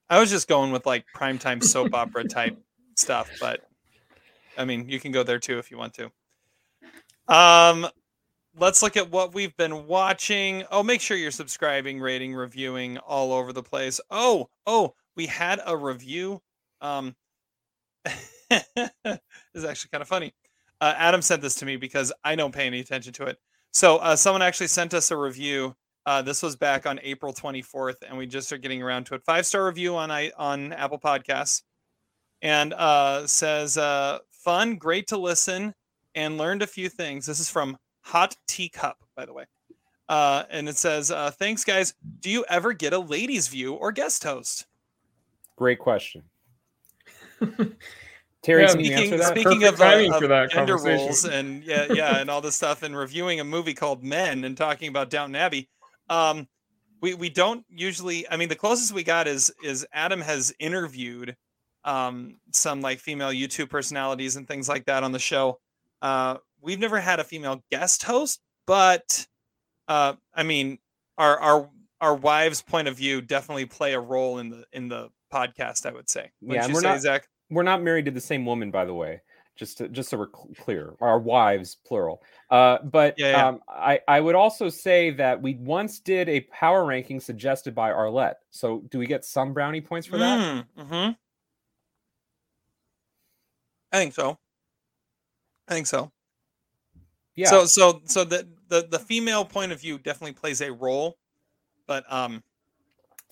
I 0.10 0.20
was 0.20 0.30
just 0.30 0.48
going 0.48 0.72
with 0.72 0.86
like 0.86 1.06
primetime 1.14 1.62
soap 1.62 1.94
opera 1.94 2.24
type 2.24 2.58
stuff, 2.96 3.30
but 3.42 3.60
I 4.58 4.64
mean 4.64 4.88
you 4.88 5.02
can 5.02 5.12
go 5.12 5.24
there 5.24 5.40
too 5.40 5.60
if 5.60 5.70
you 5.70 5.78
want 5.78 5.94
to. 5.96 6.12
Um 7.30 7.88
let's 8.58 8.82
look 8.82 8.98
at 8.98 9.10
what 9.10 9.34
we've 9.34 9.56
been 9.56 9.88
watching. 9.88 10.64
Oh, 10.72 10.84
make 10.84 11.00
sure 11.02 11.16
you're 11.16 11.32
subscribing, 11.32 12.02
rating, 12.02 12.34
reviewing 12.34 12.98
all 12.98 13.32
over 13.32 13.54
the 13.54 13.64
place. 13.64 14.02
Oh, 14.10 14.50
oh, 14.66 14.96
we 15.16 15.28
had 15.28 15.62
a 15.66 15.78
review. 15.78 16.42
Um 16.82 17.16
this 18.50 19.20
is 19.54 19.66
actually 19.66 19.90
kind 19.92 20.02
of 20.02 20.08
funny. 20.08 20.34
Uh, 20.82 20.94
Adam 20.98 21.22
sent 21.22 21.42
this 21.42 21.56
to 21.56 21.66
me 21.66 21.76
because 21.76 22.12
I 22.24 22.36
don't 22.36 22.54
pay 22.54 22.66
any 22.66 22.80
attention 22.80 23.14
to 23.14 23.26
it. 23.26 23.38
So 23.72 23.98
uh, 23.98 24.16
someone 24.16 24.42
actually 24.42 24.68
sent 24.68 24.94
us 24.94 25.12
a 25.12 25.18
review. 25.18 25.76
Uh, 26.06 26.22
this 26.22 26.42
was 26.42 26.56
back 26.56 26.88
on 26.88 27.00
April 27.04 27.34
24th, 27.34 27.98
and 28.08 28.18
we 28.18 28.26
just 28.26 28.52
are 28.52 28.58
getting 28.58 28.82
around 28.82 29.06
to 29.06 29.16
it. 29.16 29.24
Five 29.24 29.46
star 29.46 29.66
review 29.66 29.96
on 29.96 30.10
I 30.10 30.32
on 30.38 30.74
Apple 30.74 31.00
Podcasts, 31.00 31.62
and 32.42 32.74
uh, 32.74 33.28
says 33.28 33.78
uh, 33.78 34.20
fun, 34.32 34.78
great 34.78 35.08
to 35.08 35.18
listen, 35.18 35.76
and 36.16 36.38
learned 36.38 36.62
a 36.62 36.68
few 36.68 36.90
things. 36.90 37.26
This 37.26 37.40
is 37.40 37.50
from 37.50 37.78
Hot 38.02 38.36
Teacup, 38.48 38.98
by 39.16 39.26
the 39.26 39.34
way. 39.34 39.46
Uh, 40.08 40.44
and 40.50 40.68
it 40.68 40.76
says, 40.78 41.12
uh, 41.12 41.30
"Thanks, 41.32 41.64
guys. 41.64 41.94
Do 42.22 42.30
you 42.30 42.44
ever 42.50 42.74
get 42.74 42.94
a 42.94 43.00
ladies' 43.00 43.48
view 43.48 43.74
or 43.74 43.92
guest 43.92 44.24
host?" 44.24 44.66
Great 45.56 45.80
question. 45.80 46.24
Terry, 48.42 48.62
Yeah, 48.64 48.68
can 48.72 48.80
you 48.80 48.94
answer 48.94 49.06
Speaking, 49.06 49.18
that? 49.18 49.28
speaking 49.28 49.64
of, 49.66 49.74
uh, 49.82 49.92
timing 49.92 50.14
of 50.14 50.22
for 50.22 50.28
that 50.28 50.52
gender 50.52 50.78
conversation. 50.78 51.06
roles 51.06 51.26
and 51.26 51.64
yeah, 51.64 51.88
yeah, 51.92 52.18
and 52.20 52.30
all 52.30 52.42
this 52.42 52.56
stuff, 52.56 52.84
and 52.84 52.96
reviewing 52.96 53.40
a 53.40 53.44
movie 53.44 53.74
called 53.74 54.04
Men 54.04 54.46
and 54.46 54.56
talking 54.56 54.88
about 54.90 55.10
Downton 55.10 55.36
Abbey, 55.36 55.70
um, 56.10 56.48
we 57.02 57.14
we 57.14 57.30
don't 57.30 57.66
usually. 57.70 58.30
I 58.30 58.38
mean, 58.38 58.50
the 58.50 58.56
closest 58.56 58.94
we 58.94 59.04
got 59.04 59.28
is 59.28 59.54
is 59.64 59.86
Adam 59.92 60.22
has 60.22 60.54
interviewed 60.60 61.36
um, 61.84 62.38
some 62.54 62.82
like 62.82 63.00
female 63.00 63.30
YouTube 63.30 63.70
personalities 63.70 64.38
and 64.38 64.48
things 64.48 64.68
like 64.70 64.86
that 64.86 65.04
on 65.04 65.12
the 65.12 65.20
show. 65.20 65.60
Uh, 66.02 66.38
we've 66.62 66.80
never 66.80 67.00
had 67.00 67.20
a 67.20 67.24
female 67.24 67.64
guest 67.72 68.04
host, 68.04 68.42
but 68.66 69.28
uh, 69.88 70.14
I 70.34 70.44
mean, 70.44 70.80
our 71.18 71.40
our 71.40 71.70
our 72.02 72.16
wives' 72.16 72.62
point 72.62 72.88
of 72.88 72.96
view 72.98 73.22
definitely 73.22 73.66
play 73.66 73.94
a 73.94 74.00
role 74.00 74.40
in 74.40 74.50
the 74.50 74.66
in 74.74 74.88
the 74.88 75.10
podcast. 75.34 75.86
I 75.86 75.92
would 75.92 76.10
say. 76.10 76.32
Wouldn't 76.42 76.68
Yeah, 76.68 76.74
we're 76.74 76.82
say, 76.82 76.88
not- 76.90 77.02
Zach? 77.02 77.28
we're 77.50 77.64
not 77.64 77.82
married 77.82 78.06
to 78.06 78.12
the 78.12 78.22
same 78.22 78.46
woman, 78.46 78.72
by 78.72 78.86
the 78.86 78.94
way. 78.94 79.22
Just 79.56 79.80
to, 79.80 79.90
just 79.90 80.10
so 80.10 80.18
we're 80.18 80.28
clear, 80.28 80.96
our 81.02 81.20
wives, 81.20 81.76
plural. 81.86 82.22
Uh, 82.50 82.78
but 82.82 83.16
Yeah, 83.18 83.32
yeah. 83.32 83.48
Um, 83.50 83.60
I 83.68 84.00
I 84.08 84.22
would 84.22 84.36
also 84.36 84.70
say 84.70 85.10
that 85.12 85.42
we 85.42 85.56
once 85.56 86.00
did 86.00 86.30
a 86.30 86.40
power 86.42 86.86
ranking 86.86 87.20
suggested 87.20 87.76
by 87.76 87.90
Arlette. 87.92 88.36
So 88.52 88.84
do 88.90 89.00
we 89.00 89.06
get 89.06 89.26
some 89.26 89.54
brownie 89.54 89.82
points 89.82 90.08
for 90.08 90.18
that? 90.18 90.66
Mm, 90.78 90.88
hmm 90.88 91.12
I 93.92 93.98
think 93.98 94.14
so. 94.14 94.38
I 95.70 95.74
think 95.74 95.88
so. 95.88 96.12
Yeah. 97.36 97.50
So 97.50 97.66
so 97.66 98.02
so 98.06 98.24
the, 98.24 98.48
the 98.68 98.88
the 98.90 99.00
female 99.00 99.46
point 99.46 99.72
of 99.72 99.80
view 99.80 99.98
definitely 99.98 100.34
plays 100.34 100.62
a 100.62 100.72
role, 100.72 101.18
but 101.88 102.04
um 102.12 102.44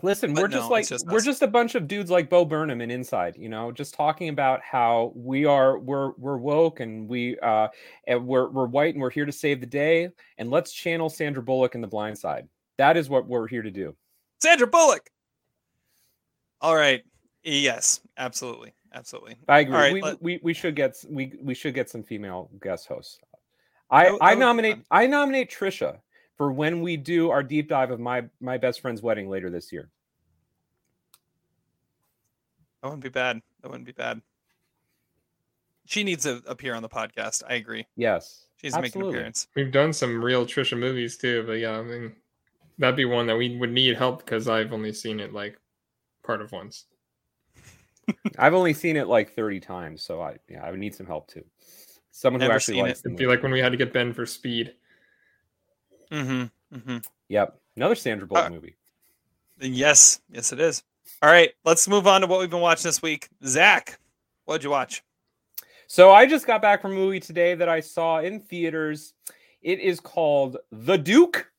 Listen, 0.03 0.35
But 0.35 0.43
we're 0.43 0.47
just 0.49 0.69
like 0.69 0.87
just 0.87 1.07
we're 1.07 1.23
just 1.23 1.41
a 1.41 1.47
bunch 1.47 1.73
of 1.73 1.87
dudes 1.87 2.11
like 2.11 2.29
Bo 2.29 2.45
Burnham 2.45 2.81
and 2.81 2.91
Inside, 2.91 3.35
you 3.35 3.49
know, 3.49 3.71
just 3.71 3.95
talking 3.95 4.29
about 4.29 4.61
how 4.61 5.11
we 5.15 5.45
are 5.45 5.79
we're 5.79 6.11
we're 6.17 6.37
woke 6.37 6.81
and 6.81 7.09
we 7.09 7.39
uh 7.39 7.67
and 8.05 8.27
we're 8.27 8.47
we're 8.49 8.67
white 8.67 8.93
and 8.93 9.01
we're 9.01 9.09
here 9.09 9.25
to 9.25 9.31
save 9.31 9.59
the 9.59 9.65
day 9.65 10.09
and 10.37 10.51
let's 10.51 10.71
channel 10.71 11.09
Sandra 11.09 11.41
Bullock 11.41 11.73
in 11.73 11.81
The 11.81 11.87
Blind 11.87 12.15
Side. 12.15 12.47
That 12.77 12.95
is 12.95 13.09
what 13.09 13.27
we're 13.27 13.47
here 13.47 13.63
to 13.63 13.71
do. 13.71 13.95
Sandra 14.39 14.67
Bullock. 14.67 15.09
All 16.61 16.75
right. 16.75 17.03
Yes, 17.43 18.01
absolutely. 18.17 18.73
Absolutely. 18.97 19.35
I 19.47 19.59
agree. 19.59 19.75
right, 19.75 19.93
we, 19.93 20.01
let- 20.01 20.21
we 20.21 20.39
we 20.41 20.53
should 20.53 20.75
get 20.75 20.95
we 21.07 21.33
we 21.41 21.53
should 21.53 21.73
get 21.75 21.89
some 21.89 22.01
female 22.03 22.49
guest 22.61 22.87
hosts. 22.87 23.19
I 23.91 24.03
That 24.05 24.11
would- 24.13 24.19
that 24.21 24.25
I 24.25 24.29
would 24.31 24.35
be 24.35 24.39
nominate 24.39 24.75
fun. 24.75 24.85
I 24.91 25.07
nominate 25.07 25.51
Trisha 25.51 25.99
for 26.35 26.51
when 26.51 26.81
we 26.81 26.97
do 26.97 27.29
our 27.29 27.43
deep 27.43 27.69
dive 27.69 27.91
of 27.91 27.99
my 27.99 28.25
my 28.41 28.57
best 28.57 28.81
friend's 28.81 29.01
wedding 29.03 29.29
later 29.29 29.49
this 29.51 29.71
year. 29.71 29.89
That 32.81 32.87
wouldn't 32.89 33.03
be 33.03 33.09
bad. 33.09 33.41
That 33.61 33.69
wouldn't 33.69 33.85
be 33.85 33.91
bad. 33.91 34.21
She 35.85 36.03
needs 36.03 36.23
to 36.23 36.41
appear 36.47 36.73
on 36.75 36.81
the 36.81 36.89
podcast. 36.89 37.43
I 37.47 37.55
agree. 37.55 37.85
Yes. 37.95 38.45
She's 38.61 38.75
needs 38.75 38.75
to 38.75 38.81
make 38.81 38.95
an 38.95 39.09
appearance. 39.09 39.47
We've 39.55 39.71
done 39.71 39.93
some 39.93 40.23
real 40.23 40.45
Trisha 40.45 40.77
movies 40.77 41.17
too, 41.17 41.43
but 41.45 41.53
yeah, 41.53 41.77
I 41.77 41.83
mean, 41.83 42.15
that'd 42.77 42.95
be 42.95 43.05
one 43.05 43.27
that 43.27 43.37
we 43.37 43.55
would 43.57 43.71
need 43.71 43.95
help 43.95 44.19
because 44.25 44.47
I've 44.47 44.73
only 44.73 44.91
seen 44.93 45.19
it 45.19 45.33
like 45.33 45.59
part 46.23 46.41
of 46.41 46.51
once. 46.51 46.85
I've 48.37 48.53
only 48.53 48.73
seen 48.73 48.95
it 48.97 49.07
like 49.07 49.33
30 49.33 49.59
times, 49.59 50.01
so 50.01 50.21
I 50.21 50.37
yeah, 50.49 50.63
I 50.63 50.71
would 50.71 50.79
need 50.79 50.95
some 50.95 51.05
help 51.05 51.27
too. 51.27 51.43
Someone 52.11 52.41
who 52.41 52.49
actually 52.51 52.75
seen 52.75 52.83
likes 52.83 52.99
it. 52.99 53.03
the 53.03 53.09
It'd 53.09 53.19
be 53.19 53.27
like 53.27 53.43
when 53.43 53.51
we 53.51 53.59
had 53.59 53.71
to 53.71 53.77
get 53.77 53.93
Ben 53.93 54.13
for 54.13 54.25
Speed. 54.25 54.73
Mm-hmm. 56.11 56.75
Mm-hmm. 56.77 56.97
Yep. 57.29 57.59
Another 57.75 57.95
Sandra 57.95 58.27
Bullock 58.27 58.45
Uh, 58.45 58.49
movie. 58.49 58.75
Yes, 59.59 60.19
yes, 60.29 60.51
it 60.53 60.59
is. 60.59 60.83
All 61.21 61.29
right, 61.29 61.51
let's 61.63 61.87
move 61.87 62.05
on 62.07 62.21
to 62.21 62.27
what 62.27 62.39
we've 62.39 62.49
been 62.49 62.59
watching 62.61 62.83
this 62.89 63.01
week. 63.01 63.29
Zach, 63.45 63.99
what'd 64.45 64.63
you 64.63 64.69
watch? 64.69 65.03
So 65.87 66.11
I 66.11 66.25
just 66.25 66.45
got 66.45 66.61
back 66.61 66.81
from 66.81 66.91
a 66.91 66.95
movie 66.95 67.19
today 67.19 67.55
that 67.55 67.69
I 67.69 67.79
saw 67.79 68.19
in 68.19 68.39
theaters. 68.41 69.13
It 69.61 69.79
is 69.79 69.99
called 69.99 70.57
The 70.71 70.97
Duke. 70.97 71.49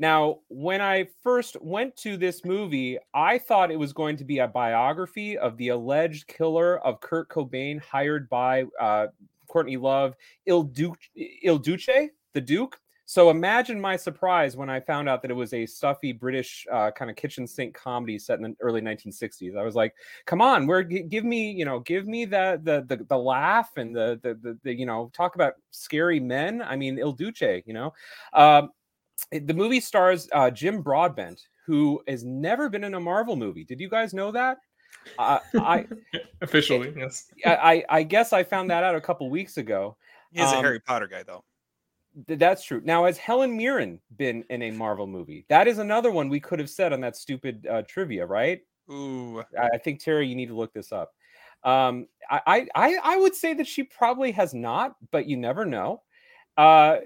Now, 0.00 0.38
when 0.48 0.80
I 0.80 1.08
first 1.22 1.60
went 1.60 1.94
to 1.98 2.16
this 2.16 2.42
movie, 2.42 2.98
I 3.12 3.36
thought 3.36 3.70
it 3.70 3.78
was 3.78 3.92
going 3.92 4.16
to 4.16 4.24
be 4.24 4.38
a 4.38 4.48
biography 4.48 5.36
of 5.36 5.58
the 5.58 5.68
alleged 5.68 6.26
killer 6.26 6.78
of 6.78 7.02
Kurt 7.02 7.28
Cobain, 7.28 7.78
hired 7.82 8.26
by 8.30 8.64
uh, 8.80 9.08
Courtney 9.46 9.76
Love, 9.76 10.14
Il 10.46 10.62
Duce, 10.62 10.96
Il 11.42 11.58
Duce, 11.58 12.08
the 12.32 12.40
Duke. 12.40 12.80
So 13.04 13.28
imagine 13.28 13.78
my 13.78 13.96
surprise 13.96 14.56
when 14.56 14.70
I 14.70 14.80
found 14.80 15.06
out 15.06 15.20
that 15.20 15.32
it 15.32 15.34
was 15.34 15.52
a 15.52 15.66
stuffy 15.66 16.12
British 16.12 16.66
uh, 16.72 16.92
kind 16.92 17.10
of 17.10 17.16
kitchen 17.16 17.46
sink 17.46 17.74
comedy 17.74 18.18
set 18.18 18.38
in 18.38 18.42
the 18.44 18.56
early 18.60 18.80
1960s. 18.80 19.54
I 19.58 19.64
was 19.64 19.74
like, 19.74 19.92
come 20.24 20.40
on 20.40 20.66
where 20.66 20.82
give 20.82 21.24
me 21.24 21.50
you 21.50 21.64
know 21.64 21.80
give 21.80 22.06
me 22.06 22.24
the 22.24 22.60
the 22.62 22.84
the, 22.86 23.04
the 23.04 23.18
laugh 23.18 23.72
and 23.76 23.94
the, 23.94 24.18
the 24.22 24.34
the 24.34 24.58
the 24.62 24.72
you 24.72 24.86
know 24.86 25.10
talk 25.12 25.34
about 25.34 25.54
scary 25.72 26.20
men 26.20 26.62
i 26.62 26.76
mean 26.76 26.98
il 26.98 27.12
duce 27.12 27.62
you 27.66 27.74
know 27.74 27.92
um 28.32 28.70
it- 29.30 29.46
the 29.46 29.54
movie 29.54 29.80
stars 29.80 30.28
uh 30.32 30.50
jim 30.50 30.82
broadbent 30.82 31.48
who 31.66 32.02
has 32.08 32.24
never 32.24 32.68
been 32.68 32.84
in 32.84 32.94
a 32.94 33.00
marvel 33.00 33.36
movie 33.36 33.64
did 33.64 33.80
you 33.80 33.88
guys 33.88 34.12
know 34.14 34.30
that 34.30 34.58
uh, 35.18 35.38
i 35.60 35.86
Officially, 36.42 36.92
yes. 36.96 37.32
I, 37.44 37.54
I 37.56 37.84
I 37.98 38.02
guess 38.02 38.32
I 38.32 38.42
found 38.42 38.70
that 38.70 38.82
out 38.82 38.94
a 38.96 39.00
couple 39.00 39.28
weeks 39.30 39.56
ago. 39.58 39.96
He's 40.32 40.42
a 40.42 40.56
Um, 40.56 40.64
Harry 40.64 40.80
Potter 40.80 41.06
guy, 41.06 41.22
though. 41.22 41.44
Th- 42.26 42.38
That's 42.38 42.64
true. 42.64 42.80
Now, 42.84 43.04
has 43.04 43.18
Helen 43.18 43.56
Mirren 43.56 44.00
been 44.16 44.42
in 44.50 44.62
a 44.62 44.70
Marvel 44.70 45.06
movie? 45.06 45.44
That 45.48 45.68
is 45.68 45.78
another 45.78 46.10
one 46.10 46.28
we 46.28 46.40
could 46.40 46.58
have 46.58 46.70
said 46.70 46.92
on 46.92 47.00
that 47.02 47.16
stupid 47.16 47.66
uh, 47.70 47.82
trivia, 47.88 48.24
right? 48.26 48.62
Ooh, 48.90 49.42
I 49.58 49.68
I 49.74 49.78
think 49.78 50.02
Terry, 50.02 50.26
you 50.26 50.34
need 50.34 50.48
to 50.48 50.56
look 50.56 50.72
this 50.72 50.92
up. 50.92 51.12
Um, 51.62 52.06
I, 52.30 52.40
I 52.46 52.66
I 52.74 52.98
I 53.14 53.16
would 53.16 53.34
say 53.34 53.54
that 53.54 53.66
she 53.66 53.82
probably 53.84 54.32
has 54.32 54.54
not, 54.54 54.96
but 55.10 55.26
you 55.26 55.36
never 55.36 55.64
know. 55.64 56.02
Uh, 56.56 56.96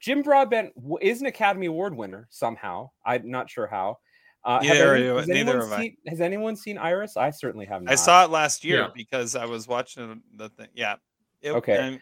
Jim 0.00 0.22
Broadbent 0.22 0.72
is 1.00 1.20
an 1.20 1.26
Academy 1.26 1.66
Award 1.66 1.96
winner 1.96 2.26
somehow. 2.30 2.90
I'm 3.04 3.30
not 3.30 3.50
sure 3.50 3.66
how. 3.66 3.98
Uh, 4.44 4.62
have 4.62 4.74
Neither 4.74 4.92
are 4.92 4.94
any- 4.96 5.06
has 5.06 5.26
neither 5.26 5.38
anyone 5.52 5.60
have 5.70 5.72
I. 5.78 5.82
seen, 5.82 5.96
Has 6.06 6.20
anyone 6.20 6.56
seen 6.56 6.78
Iris? 6.78 7.16
I 7.16 7.30
certainly 7.30 7.66
have 7.66 7.82
not. 7.82 7.92
I 7.92 7.94
saw 7.94 8.24
it 8.24 8.30
last 8.30 8.62
year 8.64 8.80
Yeah. 8.82 8.88
because 8.94 9.34
I 9.36 9.46
was 9.46 9.66
watching 9.66 10.22
the 10.36 10.48
thing. 10.50 10.68
Yeah. 10.74 10.96
It- 11.40 11.52
Okay. 11.52 11.76
and 11.78 12.00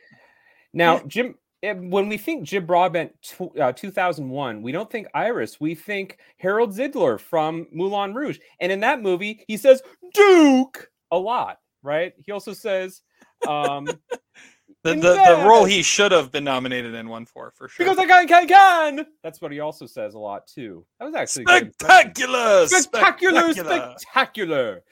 Now, 0.73 0.95
Yeah. 0.97 1.03
Jim, 1.07 1.39
eh, 1.63 1.73
when 1.75 2.09
we 2.09 2.17
think 2.19 2.43
Jim 2.45 2.67
Broadbent 2.67 3.13
uh, 3.61 3.73
2001, 3.73 4.61
we 4.63 4.73
don't 4.73 4.91
think 4.91 5.07
Iris. 5.15 5.61
We 5.61 5.75
think 5.77 6.19
Harold 6.39 6.71
Zidler 6.75 7.21
from 7.21 7.69
Moulin 7.71 8.13
Rouge. 8.15 8.39
And 8.59 8.73
in 8.73 8.81
that 8.81 9.01
movie, 9.03 9.45
he 9.47 9.57
says 9.57 9.83
Duke 10.13 10.91
a 11.13 11.19
lot, 11.19 11.59
right? 11.83 12.13
He 12.27 12.33
also 12.33 12.53
says, 12.55 13.03
um, 13.47 13.87
the, 14.83 14.95
the, 14.95 15.01
the 15.01 15.45
role 15.47 15.65
he 15.65 15.83
should 15.83 16.13
have 16.13 16.33
been 16.33 16.45
nominated 16.45 16.95
in 16.95 17.09
one 17.09 17.25
for, 17.25 17.53
for 17.53 17.69
sure. 17.69 17.87
because 17.87 17.99
I 17.99 18.07
can, 18.07 18.27
can, 18.27 18.49
can. 18.49 19.07
That's 19.23 19.41
what 19.41 19.53
he 19.53 19.61
also 19.61 19.87
says 19.87 20.15
a 20.15 20.19
lot, 20.19 20.47
too. 20.47 20.85
That 20.99 21.07
was 21.07 21.15
actually 21.15 21.45
a 21.45 21.47
good 21.47 21.63
impression. 21.69 22.11
spectacular, 22.11 22.67
spectacular, 22.67 23.53
spectacular. 23.53 23.95
spectacular. 23.99 24.83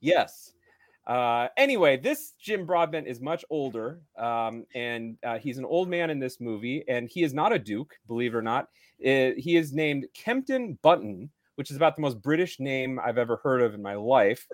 yes. 0.00 0.52
Uh, 1.08 1.48
anyway, 1.56 1.96
this 1.96 2.34
Jim 2.38 2.66
Broadbent 2.66 3.08
is 3.08 3.18
much 3.18 3.42
older, 3.48 4.00
um, 4.18 4.66
and 4.74 5.16
uh, 5.24 5.38
he's 5.38 5.56
an 5.56 5.64
old 5.64 5.88
man 5.88 6.10
in 6.10 6.18
this 6.18 6.38
movie, 6.38 6.84
and 6.86 7.08
he 7.08 7.22
is 7.22 7.32
not 7.32 7.50
a 7.50 7.58
duke, 7.58 7.94
believe 8.06 8.34
it 8.34 8.36
or 8.36 8.42
not. 8.42 8.64
Uh, 9.02 9.32
he 9.38 9.56
is 9.56 9.72
named 9.72 10.06
Kempton 10.12 10.78
Bunton, 10.82 11.30
which 11.54 11.70
is 11.70 11.76
about 11.76 11.96
the 11.96 12.02
most 12.02 12.20
British 12.20 12.60
name 12.60 13.00
I've 13.02 13.16
ever 13.16 13.40
heard 13.42 13.62
of 13.62 13.72
in 13.72 13.80
my 13.80 13.94
life. 13.94 14.46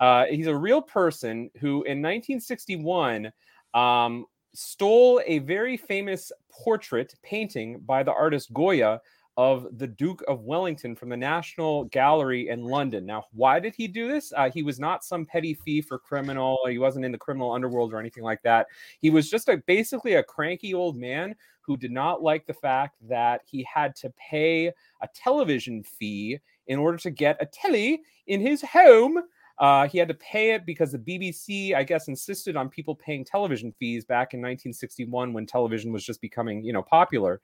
Uh, 0.00 0.26
he's 0.26 0.46
a 0.46 0.56
real 0.56 0.80
person 0.80 1.50
who, 1.58 1.82
in 1.82 2.02
1961, 2.02 3.32
um, 3.74 4.26
stole 4.56 5.20
a 5.26 5.38
very 5.40 5.76
famous 5.76 6.32
portrait 6.50 7.14
painting 7.22 7.80
by 7.80 8.02
the 8.02 8.12
artist 8.12 8.52
Goya 8.52 9.00
of 9.36 9.66
the 9.76 9.86
Duke 9.86 10.24
of 10.28 10.44
Wellington 10.44 10.96
from 10.96 11.10
the 11.10 11.16
National 11.16 11.84
Gallery 11.84 12.48
in 12.48 12.64
London. 12.64 13.04
Now, 13.04 13.24
why 13.32 13.60
did 13.60 13.74
he 13.76 13.86
do 13.86 14.08
this? 14.08 14.32
Uh, 14.34 14.50
he 14.50 14.62
was 14.62 14.80
not 14.80 15.04
some 15.04 15.26
petty 15.26 15.52
thief 15.52 15.92
or 15.92 15.98
criminal. 15.98 16.58
He 16.68 16.78
wasn't 16.78 17.04
in 17.04 17.12
the 17.12 17.18
criminal 17.18 17.52
underworld 17.52 17.92
or 17.92 18.00
anything 18.00 18.24
like 18.24 18.42
that. 18.42 18.66
He 19.00 19.10
was 19.10 19.28
just 19.28 19.50
a 19.50 19.58
basically 19.66 20.14
a 20.14 20.22
cranky 20.22 20.72
old 20.72 20.96
man 20.96 21.34
who 21.60 21.76
did 21.76 21.90
not 21.90 22.22
like 22.22 22.46
the 22.46 22.54
fact 22.54 22.96
that 23.08 23.42
he 23.44 23.62
had 23.64 23.94
to 23.96 24.10
pay 24.16 24.68
a 25.02 25.08
television 25.14 25.82
fee 25.82 26.38
in 26.68 26.78
order 26.78 26.96
to 26.98 27.10
get 27.10 27.36
a 27.40 27.46
telly 27.46 28.00
in 28.26 28.40
his 28.40 28.62
home. 28.62 29.20
Uh, 29.58 29.88
he 29.88 29.98
had 29.98 30.08
to 30.08 30.14
pay 30.14 30.52
it 30.52 30.66
because 30.66 30.92
the 30.92 30.98
BBC, 30.98 31.74
I 31.74 31.82
guess, 31.82 32.08
insisted 32.08 32.56
on 32.56 32.68
people 32.68 32.94
paying 32.94 33.24
television 33.24 33.72
fees 33.78 34.04
back 34.04 34.34
in 34.34 34.40
1961 34.40 35.32
when 35.32 35.46
television 35.46 35.92
was 35.92 36.04
just 36.04 36.20
becoming, 36.20 36.62
you 36.62 36.72
know, 36.72 36.82
popular. 36.82 37.40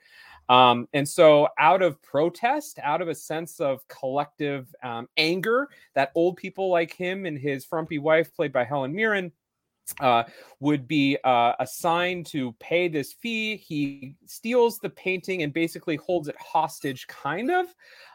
Um, 0.48 0.88
and 0.92 1.08
so, 1.08 1.48
out 1.58 1.82
of 1.82 2.02
protest, 2.02 2.78
out 2.82 3.00
of 3.00 3.08
a 3.08 3.14
sense 3.14 3.60
of 3.60 3.86
collective 3.88 4.74
um, 4.82 5.08
anger 5.16 5.68
that 5.94 6.12
old 6.14 6.36
people 6.36 6.70
like 6.70 6.92
him 6.92 7.24
and 7.24 7.38
his 7.38 7.64
frumpy 7.64 7.98
wife, 7.98 8.34
played 8.34 8.52
by 8.52 8.64
Helen 8.64 8.94
Mirren, 8.94 9.32
uh, 10.00 10.24
would 10.60 10.86
be 10.86 11.18
uh, 11.24 11.52
assigned 11.60 12.26
to 12.26 12.52
pay 12.60 12.88
this 12.88 13.12
fee. 13.12 13.56
He 13.56 14.14
steals 14.26 14.78
the 14.78 14.90
painting 14.90 15.42
and 15.42 15.52
basically 15.52 15.96
holds 15.96 16.28
it 16.28 16.36
hostage, 16.38 17.06
kind 17.06 17.50
of, 17.50 17.66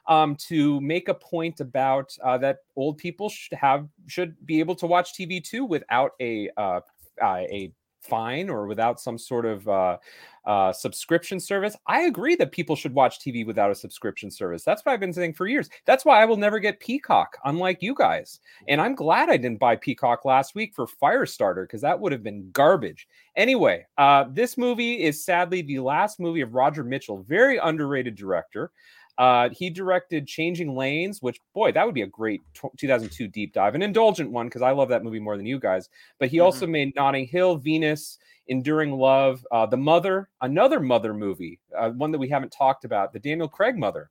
um, 0.07 0.35
to 0.47 0.79
make 0.81 1.09
a 1.09 1.13
point 1.13 1.59
about 1.59 2.15
uh, 2.23 2.37
that 2.39 2.59
old 2.75 2.97
people 2.97 3.29
should 3.29 3.57
have 3.57 3.87
should 4.07 4.35
be 4.45 4.59
able 4.59 4.75
to 4.75 4.87
watch 4.87 5.13
TV 5.13 5.43
too 5.43 5.65
without 5.65 6.11
a 6.19 6.49
uh, 6.57 6.79
uh, 7.21 7.43
a 7.49 7.71
fine 8.07 8.49
or 8.49 8.67
without 8.67 8.99
some 8.99 9.17
sort 9.17 9.45
of 9.45 9.67
uh, 9.67 9.97
uh, 10.45 10.71
subscription 10.71 11.39
service. 11.39 11.75
I 11.87 12.03
agree 12.03 12.35
that 12.37 12.53
people 12.53 12.75
should 12.75 12.93
watch 12.93 13.19
TV 13.19 13.45
without 13.45 13.69
a 13.69 13.75
subscription 13.75 14.31
service. 14.31 14.63
That's 14.63 14.83
what 14.85 14.93
I've 14.93 14.99
been 14.99 15.11
saying 15.11 15.33
for 15.33 15.45
years. 15.45 15.69
That's 15.85 16.05
why 16.05 16.21
I 16.21 16.25
will 16.25 16.37
never 16.37 16.59
get 16.59 16.79
Peacock, 16.79 17.37
unlike 17.43 17.81
you 17.81 17.93
guys. 17.93 18.39
And 18.69 18.79
I'm 18.79 18.95
glad 18.95 19.29
I 19.29 19.35
didn't 19.35 19.59
buy 19.59 19.75
Peacock 19.75 20.23
last 20.23 20.55
week 20.55 20.73
for 20.73 20.87
Firestarter 20.87 21.63
because 21.63 21.81
that 21.81 21.99
would 21.99 22.13
have 22.13 22.23
been 22.23 22.49
garbage. 22.51 23.07
Anyway, 23.35 23.85
uh, 23.97 24.25
this 24.31 24.57
movie 24.57 25.03
is 25.03 25.23
sadly 25.23 25.61
the 25.61 25.79
last 25.79 26.19
movie 26.19 26.41
of 26.41 26.55
Roger 26.55 26.83
Michell, 26.83 27.23
very 27.23 27.57
underrated 27.57 28.15
director. 28.15 28.71
Uh, 29.17 29.49
he 29.49 29.69
directed 29.69 30.27
Changing 30.27 30.75
Lanes, 30.75 31.21
which, 31.21 31.39
boy, 31.53 31.71
that 31.71 31.85
would 31.85 31.95
be 31.95 32.03
a 32.03 32.07
great 32.07 32.41
tw 32.53 32.67
2002 32.77 33.27
deep 33.27 33.53
dive, 33.53 33.73
an 33.75 33.81
indulgent 33.81 34.31
one 34.31 34.47
because 34.47 34.61
I 34.61 34.71
love 34.71 34.89
that 34.89 35.03
movie 35.03 35.19
more 35.19 35.37
than 35.37 35.45
you 35.45 35.59
guys. 35.59 35.89
But 36.19 36.29
he 36.29 36.37
Mhm. 36.37 36.43
also 36.43 36.67
made 36.67 36.95
Notting 36.95 37.25
Hill, 37.25 37.57
Venus, 37.57 38.19
Enduring 38.47 38.91
Love, 38.93 39.45
uh, 39.51 39.65
The 39.65 39.77
Mother, 39.77 40.29
another 40.41 40.79
Mother 40.79 41.13
movie, 41.13 41.59
uh, 41.75 41.89
one 41.91 42.11
that 42.11 42.19
we 42.19 42.29
haven't 42.29 42.51
talked 42.51 42.85
about, 42.85 43.11
the 43.11 43.19
Daniel 43.19 43.47
Craig 43.47 43.77
Mother. 43.77 44.09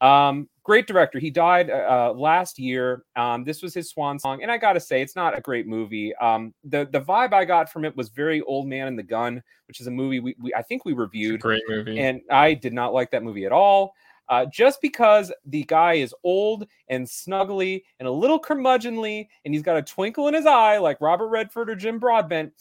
Um, 0.00 0.48
great 0.62 0.86
director. 0.86 1.18
He 1.18 1.28
died 1.30 1.70
uh, 1.70 2.08
uh, 2.10 2.12
last 2.16 2.58
year. 2.58 3.02
Um, 3.16 3.42
this 3.44 3.62
was 3.62 3.74
his 3.74 3.90
swan 3.90 4.18
song, 4.18 4.42
and 4.42 4.50
I 4.50 4.56
gotta 4.56 4.78
say, 4.78 5.02
it's 5.02 5.16
not 5.16 5.36
a 5.36 5.40
great 5.40 5.66
movie. 5.66 6.14
Um, 6.16 6.54
the 6.64 6.88
the 6.92 7.00
vibe 7.00 7.32
I 7.32 7.44
got 7.44 7.70
from 7.70 7.84
it 7.84 7.96
was 7.96 8.08
very 8.08 8.40
Old 8.42 8.68
Man 8.68 8.86
and 8.86 8.96
the 8.98 9.02
Gun, 9.02 9.42
which 9.66 9.80
is 9.80 9.88
a 9.88 9.90
movie 9.90 10.20
we, 10.20 10.36
we 10.40 10.54
I 10.54 10.62
think 10.62 10.84
we 10.84 10.92
reviewed, 10.92 11.40
great 11.40 11.62
movie. 11.68 11.98
and 11.98 12.20
I 12.30 12.54
did 12.54 12.72
not 12.72 12.94
like 12.94 13.10
that 13.10 13.24
movie 13.24 13.44
at 13.44 13.50
all. 13.52 13.92
Uh, 14.28 14.44
just 14.46 14.80
because 14.82 15.32
the 15.46 15.64
guy 15.64 15.94
is 15.94 16.14
old 16.22 16.66
and 16.88 17.06
snuggly 17.06 17.82
and 17.98 18.06
a 18.06 18.12
little 18.12 18.40
curmudgeonly, 18.40 19.26
and 19.44 19.54
he's 19.54 19.62
got 19.62 19.76
a 19.76 19.82
twinkle 19.82 20.28
in 20.28 20.34
his 20.34 20.46
eye 20.46 20.78
like 20.78 21.00
Robert 21.00 21.28
Redford 21.28 21.70
or 21.70 21.74
Jim 21.74 21.98
Broadbent, 21.98 22.52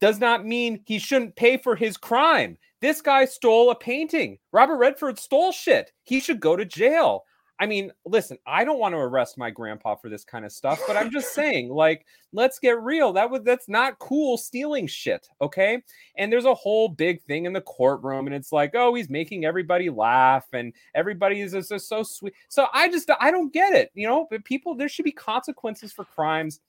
does 0.00 0.20
not 0.20 0.44
mean 0.44 0.80
he 0.84 0.98
shouldn't 0.98 1.36
pay 1.36 1.56
for 1.56 1.74
his 1.74 1.96
crime. 1.96 2.56
This 2.80 3.00
guy 3.00 3.24
stole 3.24 3.70
a 3.70 3.74
painting. 3.74 4.38
Robert 4.52 4.76
Redford 4.76 5.18
stole 5.18 5.50
shit. 5.50 5.92
He 6.04 6.20
should 6.20 6.40
go 6.40 6.56
to 6.56 6.64
jail. 6.64 7.24
I 7.60 7.66
mean, 7.66 7.90
listen, 8.06 8.38
I 8.46 8.64
don't 8.64 8.78
want 8.78 8.94
to 8.94 8.98
arrest 8.98 9.36
my 9.36 9.50
grandpa 9.50 9.96
for 9.96 10.08
this 10.08 10.24
kind 10.24 10.44
of 10.44 10.52
stuff, 10.52 10.80
but 10.86 10.96
I'm 10.96 11.10
just 11.10 11.34
saying, 11.34 11.70
like, 11.70 12.06
let's 12.32 12.58
get 12.58 12.80
real. 12.80 13.12
That 13.12 13.30
was 13.30 13.42
that's 13.42 13.68
not 13.68 13.98
cool 13.98 14.38
stealing 14.38 14.86
shit, 14.86 15.28
okay? 15.40 15.82
And 16.16 16.32
there's 16.32 16.44
a 16.44 16.54
whole 16.54 16.88
big 16.88 17.22
thing 17.24 17.46
in 17.46 17.52
the 17.52 17.60
courtroom, 17.60 18.26
and 18.26 18.34
it's 18.34 18.52
like, 18.52 18.72
oh, 18.74 18.94
he's 18.94 19.10
making 19.10 19.44
everybody 19.44 19.90
laugh, 19.90 20.46
and 20.52 20.72
everybody 20.94 21.40
is 21.40 21.52
just, 21.52 21.70
just 21.70 21.88
so 21.88 22.02
sweet. 22.02 22.34
So 22.48 22.66
I 22.72 22.88
just 22.88 23.10
I 23.20 23.30
don't 23.30 23.52
get 23.52 23.74
it, 23.74 23.90
you 23.94 24.06
know. 24.06 24.26
But 24.30 24.44
people, 24.44 24.74
there 24.76 24.88
should 24.88 25.04
be 25.04 25.12
consequences 25.12 25.92
for 25.92 26.04
crimes 26.04 26.60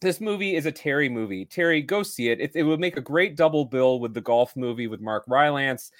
this 0.00 0.20
movie 0.20 0.54
is 0.54 0.66
a 0.66 0.72
Terry 0.72 1.08
movie. 1.08 1.44
Terry, 1.44 1.82
go 1.82 2.02
see 2.02 2.28
it. 2.28 2.40
It, 2.40 2.52
it 2.54 2.62
would 2.62 2.78
make 2.78 2.96
a 2.96 3.00
great 3.00 3.36
double 3.36 3.64
bill 3.64 3.98
with 3.98 4.14
the 4.14 4.20
golf 4.20 4.54
movie 4.56 4.86
with 4.86 5.00
Mark 5.00 5.24
Rylance. 5.26 5.90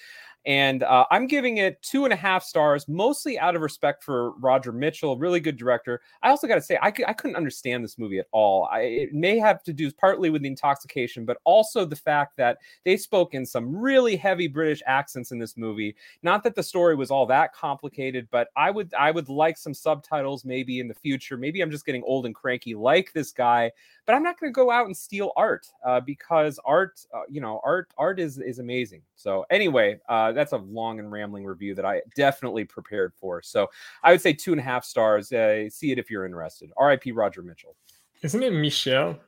And 0.49 0.83
uh, 0.83 1.05
I'm 1.11 1.27
giving 1.27 1.59
it 1.59 1.81
two 1.83 2.05
and 2.05 2.13
a 2.13 2.17
half 2.17 2.43
stars, 2.43 2.89
mostly 2.89 3.39
out 3.39 3.55
of 3.55 3.61
respect 3.61 4.03
for 4.03 4.31
Roger 4.39 4.73
Michell, 4.73 5.19
really 5.19 5.41
good 5.41 5.59
director. 5.59 6.01
I 6.23 6.31
also 6.31 6.47
got 6.47 6.55
to 6.55 6.63
say, 6.63 6.79
I, 6.81 6.91
couldn't 6.91 7.37
understand 7.37 7.85
this 7.85 7.99
movie 7.99 8.19
at 8.19 8.29
all. 8.33 8.67
I, 8.73 8.81
it 8.81 9.13
may 9.13 9.39
have 9.39 9.63
to 9.65 9.75
do 9.75 9.93
partly 9.93 10.31
with 10.31 10.41
the 10.41 10.49
intoxication, 10.49 11.27
but 11.27 11.37
also 11.45 11.85
the 11.85 11.97
fact 11.97 12.39
that 12.39 12.57
they 12.87 12.97
spoke 12.97 13.35
in 13.35 13.45
some 13.45 13.77
really 13.77 14.17
heavy 14.17 14.49
British 14.49 14.81
accents 14.87 15.33
in 15.33 15.39
this 15.39 15.59
movie. 15.59 15.95
Not 16.23 16.43
that 16.45 16.55
the 16.55 16.63
story 16.63 16.97
was 16.97 17.11
all 17.11 17.27
that 17.27 17.53
complicated, 17.53 18.27
but 18.31 18.49
I 18.57 18.71
would 18.71 18.95
I 18.99 19.11
would 19.11 19.29
like 19.29 19.59
some 19.59 19.75
subtitles 19.75 20.47
maybe 20.47 20.81
in 20.81 20.89
the 20.89 20.95
future. 20.95 21.37
Maybe 21.37 21.61
I'm 21.61 21.71
just 21.71 21.85
getting 21.85 22.03
old 22.05 22.25
and 22.25 22.35
cranky 22.35 22.75
like 22.75 23.13
this 23.13 23.33
guy 23.33 23.71
but 24.09 24.15
I'm 24.15 24.23
not 24.23 24.41
going 24.41 24.51
to 24.51 24.55
go 24.55 24.71
out 24.71 24.87
and 24.87 24.97
steal 24.97 25.33
art 25.37 25.71
uh, 25.85 26.01
because 26.01 26.59
art, 26.65 26.99
uh, 27.13 27.25
you 27.29 27.43
know, 27.43 27.61
art 27.63 27.93
art 27.99 28.19
is 28.19 28.39
is 28.39 28.59
amazing. 28.59 29.03
So 29.17 29.45
anyway, 29.51 30.01
uh, 30.09 30.33
that's 30.33 30.53
a 30.53 30.57
long 30.57 30.99
and 30.99 31.13
rambling 31.13 31.45
review 31.45 31.75
that 31.75 31.85
I 31.85 32.01
definitely 32.17 32.65
prepared 32.65 33.13
for. 33.21 33.43
So 33.43 33.69
I 34.03 34.13
would 34.13 34.23
say 34.23 34.33
two 34.33 34.53
and 34.53 34.61
a 34.61 34.65
half 34.65 34.87
stars. 34.87 35.31
Uh, 35.31 35.69
see 35.69 35.93
it 35.93 35.99
if 35.99 36.11
you're 36.11 36.25
interested. 36.25 36.73
R.I.P. 36.79 37.13
Roger 37.13 37.43
Michell. 37.43 37.77
Isn't 38.23 38.43
it 38.43 38.55
Michelle? 38.55 39.19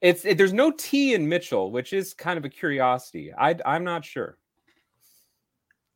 It's 0.00 0.24
it, 0.24 0.36
there's 0.36 0.52
no 0.52 0.72
T 0.72 1.14
in 1.14 1.28
Michell, 1.28 1.70
which 1.70 1.92
is 1.92 2.12
kind 2.12 2.38
of 2.38 2.44
a 2.44 2.48
curiosity. 2.48 3.32
I 3.32 3.54
I'm 3.64 3.84
not 3.84 4.04
sure. 4.04 4.36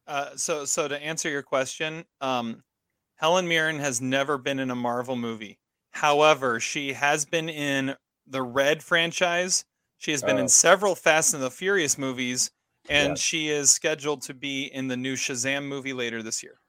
Uh, 0.07 0.37
so, 0.37 0.65
so 0.65 0.87
to 0.87 1.03
answer 1.03 1.29
your 1.29 1.43
question, 1.43 2.05
um, 2.21 2.63
Helen 3.17 3.49
Mirren 3.49 3.81
has 3.81 4.01
never 4.01 4.39
been 4.39 4.61
in 4.61 4.71
a 4.71 4.77
Marvel 4.77 5.17
movie. 5.17 5.59
However, 5.95 6.59
she 6.61 6.93
has 6.95 7.25
been 7.25 7.49
in 7.49 7.97
the 8.27 8.43
Red 8.43 8.83
franchise. 8.83 9.65
She 9.99 10.11
has 10.11 10.23
been 10.23 10.37
Oh. 10.37 10.41
in 10.41 10.49
several 10.49 10.95
Fast 10.95 11.35
and 11.35 11.43
the 11.43 11.51
Furious 11.51 11.97
movies, 11.97 12.51
and 12.89 13.11
Yes. 13.11 13.21
she 13.21 13.49
is 13.49 13.71
scheduled 13.71 14.23
to 14.23 14.35
be 14.35 14.65
in 14.65 14.89
the 14.89 14.97
new 14.97 15.15
Shazam 15.15 15.65
movie 15.67 15.93
later 15.93 16.23
this 16.23 16.43
year. 16.43 16.61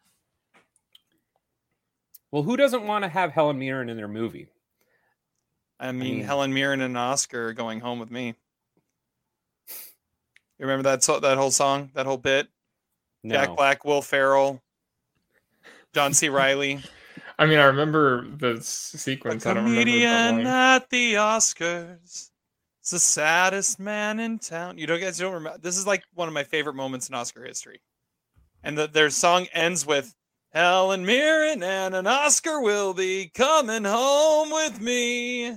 Well, 2.32 2.44
who 2.44 2.56
doesn't 2.56 2.86
want 2.86 3.04
to 3.04 3.10
have 3.10 3.32
Helen 3.32 3.58
Mirren 3.58 3.90
in 3.90 3.98
their 3.98 4.08
movie? 4.08 4.50
I 5.80 5.92
mean, 5.92 6.18
mean- 6.18 6.24
Helen 6.26 6.54
Mirren 6.54 6.82
and 6.82 6.98
Oscar 6.98 7.48
are 7.48 7.54
going 7.54 7.80
home 7.80 8.00
with 8.00 8.12
me. 8.12 8.36
You 10.58 10.66
remember 10.66 10.84
that 10.84 11.04
so- 11.04 11.20
that 11.20 11.38
whole 11.38 11.52
song, 11.52 11.92
that 11.96 12.06
whole 12.06 12.18
bit? 12.18 12.48
No. 13.24 13.36
Jack 13.36 13.56
Black, 13.58 13.84
Will 13.86 14.02
Ferrell, 14.02 14.62
John 15.94 16.14
C. 16.14 16.30
Reilly. 16.30 16.84
I 17.38 17.46
mean, 17.46 17.60
I 17.60 17.66
remember 17.66 18.26
the 18.38 18.58
s- 18.58 18.68
sequence. 18.98 19.46
I 19.46 19.54
don't 19.54 19.64
remember 19.66 19.80
the 19.86 19.92
comedian 19.92 20.36
line. 20.38 20.48
at 20.48 20.90
the 20.90 21.14
Oscars. 21.16 22.30
It's 22.82 22.92
the 22.92 23.00
saddest 23.00 23.80
man 23.80 24.20
in 24.20 24.40
town. 24.40 24.78
You 24.78 24.88
don't 24.88 25.02
guys 25.02 25.18
don't 25.18 25.34
remember. 25.34 25.58
This 25.60 25.78
is 25.78 25.88
like 25.88 26.04
one 26.14 26.28
of 26.28 26.34
my 26.34 26.44
favorite 26.44 26.76
moments 26.76 27.10
in 27.10 27.16
Oscar 27.16 27.44
history. 27.44 27.82
And 28.64 28.78
the, 28.78 28.88
their 28.88 29.10
song 29.10 29.48
ends 29.54 29.86
with 29.86 30.14
Helen 30.52 31.06
Mirren 31.06 31.62
and 31.64 31.94
an 31.96 32.08
Oscar 32.08 32.62
will 32.62 32.94
be 32.94 33.30
coming 33.34 33.84
home 33.84 34.52
with 34.52 34.80
me. 34.80 35.50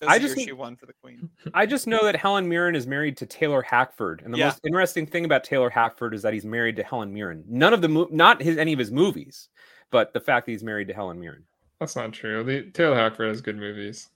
This 0.00 0.08
I 0.10 0.18
just 0.18 0.34
think- 0.34 0.48
she 0.48 0.52
won 0.52 0.74
for 0.76 0.86
the 0.86 0.94
Queen. 0.94 1.30
I 1.54 1.64
just 1.66 1.86
know 1.86 2.02
that 2.04 2.16
Helen 2.16 2.48
Mirren 2.48 2.74
is 2.74 2.86
married 2.86 3.16
to 3.18 3.26
Taylor 3.26 3.62
Hackford, 3.62 4.22
and 4.24 4.34
the 4.34 4.38
Yeah. 4.38 4.46
most 4.46 4.60
interesting 4.66 5.06
thing 5.06 5.24
about 5.24 5.44
Taylor 5.44 5.70
Hackford 5.70 6.12
is 6.14 6.22
that 6.22 6.32
he's 6.32 6.44
married 6.44 6.74
to 6.76 6.82
Helen 6.82 7.12
Mirren. 7.12 7.44
None 7.46 7.72
of 7.72 7.82
the 7.82 7.88
mo- 7.88 8.08
not 8.10 8.42
his 8.42 8.56
any 8.58 8.72
of 8.72 8.80
his 8.80 8.90
movies, 8.90 9.48
but 9.92 10.12
the 10.12 10.20
fact 10.20 10.46
that 10.46 10.52
he's 10.52 10.64
married 10.64 10.88
to 10.88 10.94
Helen 10.94 11.20
Mirren. 11.20 11.44
That's 11.78 11.94
not 11.94 12.12
true. 12.12 12.42
The, 12.42 12.62
Taylor 12.72 12.96
Hackford 12.96 13.28
has 13.28 13.40
good 13.40 13.56
movies. 13.56 14.08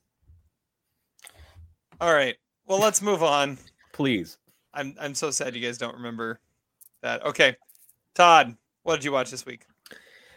All 2.00 2.12
right. 2.12 2.36
Well, 2.66 2.80
let's 2.80 3.00
move 3.00 3.22
on. 3.22 3.58
Please, 3.92 4.38
I'm 4.74 4.96
I'm 5.00 5.14
so 5.14 5.30
sad 5.30 5.54
you 5.54 5.62
guys 5.62 5.78
don't 5.78 5.94
remember 5.94 6.40
that. 7.02 7.24
Okay. 7.24 7.56
Todd, 8.14 8.56
what 8.82 8.96
did 8.96 9.04
you 9.04 9.12
watch 9.12 9.30
this 9.30 9.46
week? 9.46 9.66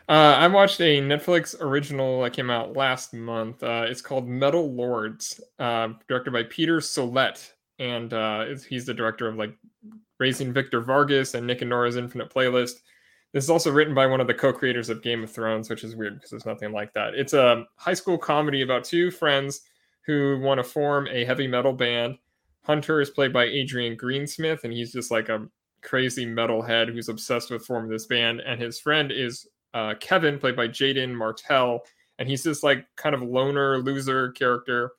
Uh, 0.08 0.36
I 0.38 0.48
watched 0.48 0.82
a 0.82 1.02
Netflix 1.02 1.60
original 1.62 2.24
that 2.24 2.34
came 2.34 2.50
out 2.50 2.76
last 2.76 3.14
month. 3.14 3.62
Uh, 3.62 3.86
it's 3.88 4.02
called 4.02 4.28
Metal 4.28 4.74
Lords, 4.74 5.40
uh, 5.60 5.90
directed 6.08 6.32
by 6.32 6.44
Peter 6.44 6.80
Sollett, 6.80 7.54
and 7.78 8.12
uh, 8.14 8.46
he's 8.68 8.86
the 8.86 8.94
director 8.94 9.28
of 9.28 9.36
like 9.36 9.56
Raising 10.18 10.52
Victor 10.52 10.82
Vargas 10.82 11.36
and 11.36 11.46
Nick 11.46 11.62
and 11.62 11.70
Nora's 11.70 11.96
Infinite 11.96 12.34
Playlist. 12.34 12.82
This 13.32 13.44
is 13.44 13.50
also 13.50 13.72
written 13.72 13.94
by 13.94 14.08
one 14.08 14.22
of 14.22 14.28
the 14.28 14.34
co-creators 14.34 14.90
of 14.90 15.04
Game 15.04 15.24
of 15.24 15.32
Thrones, 15.32 15.70
which 15.70 15.84
is 15.84 15.96
weird 15.96 16.16
because 16.16 16.32
there's 16.32 16.46
nothing 16.46 16.72
like 16.72 16.94
that. 16.94 17.14
It's 17.14 17.34
a 17.34 17.66
high 17.76 17.94
school 17.94 18.18
comedy 18.18 18.64
about 18.64 18.84
two 18.84 19.12
friends 19.12 19.62
who 20.06 20.40
want 20.42 20.58
to 20.58 20.64
form 20.64 21.08
a 21.12 21.26
heavy 21.26 21.48
metal 21.48 21.74
band. 21.74 22.18
Hunter 22.64 23.02
is 23.02 23.12
played 23.12 23.32
by 23.32 23.46
Adrian 23.46 23.96
Greensmith, 23.96 24.64
and 24.64 24.74
he's 24.74 24.92
just 24.92 25.12
like 25.12 25.30
a 25.30 25.48
crazy 25.82 26.26
metalhead 26.26 26.92
who's 26.92 27.10
obsessed 27.10 27.52
with 27.52 27.66
forming 27.66 27.92
this 27.92 28.08
band. 28.08 28.42
And 28.42 28.60
his 28.60 28.80
friend 28.80 29.12
is 29.12 29.48
uh, 29.74 29.94
Kevin, 30.00 30.40
played 30.40 30.56
by 30.56 30.68
Jaeden 30.68 31.14
Martell, 31.14 31.82
and 32.18 32.28
he's 32.28 32.44
this 32.44 32.64
like 32.64 32.86
kind 32.96 33.14
of 33.14 33.22
loner 33.22 33.78
loser 33.78 34.32
character 34.32 34.92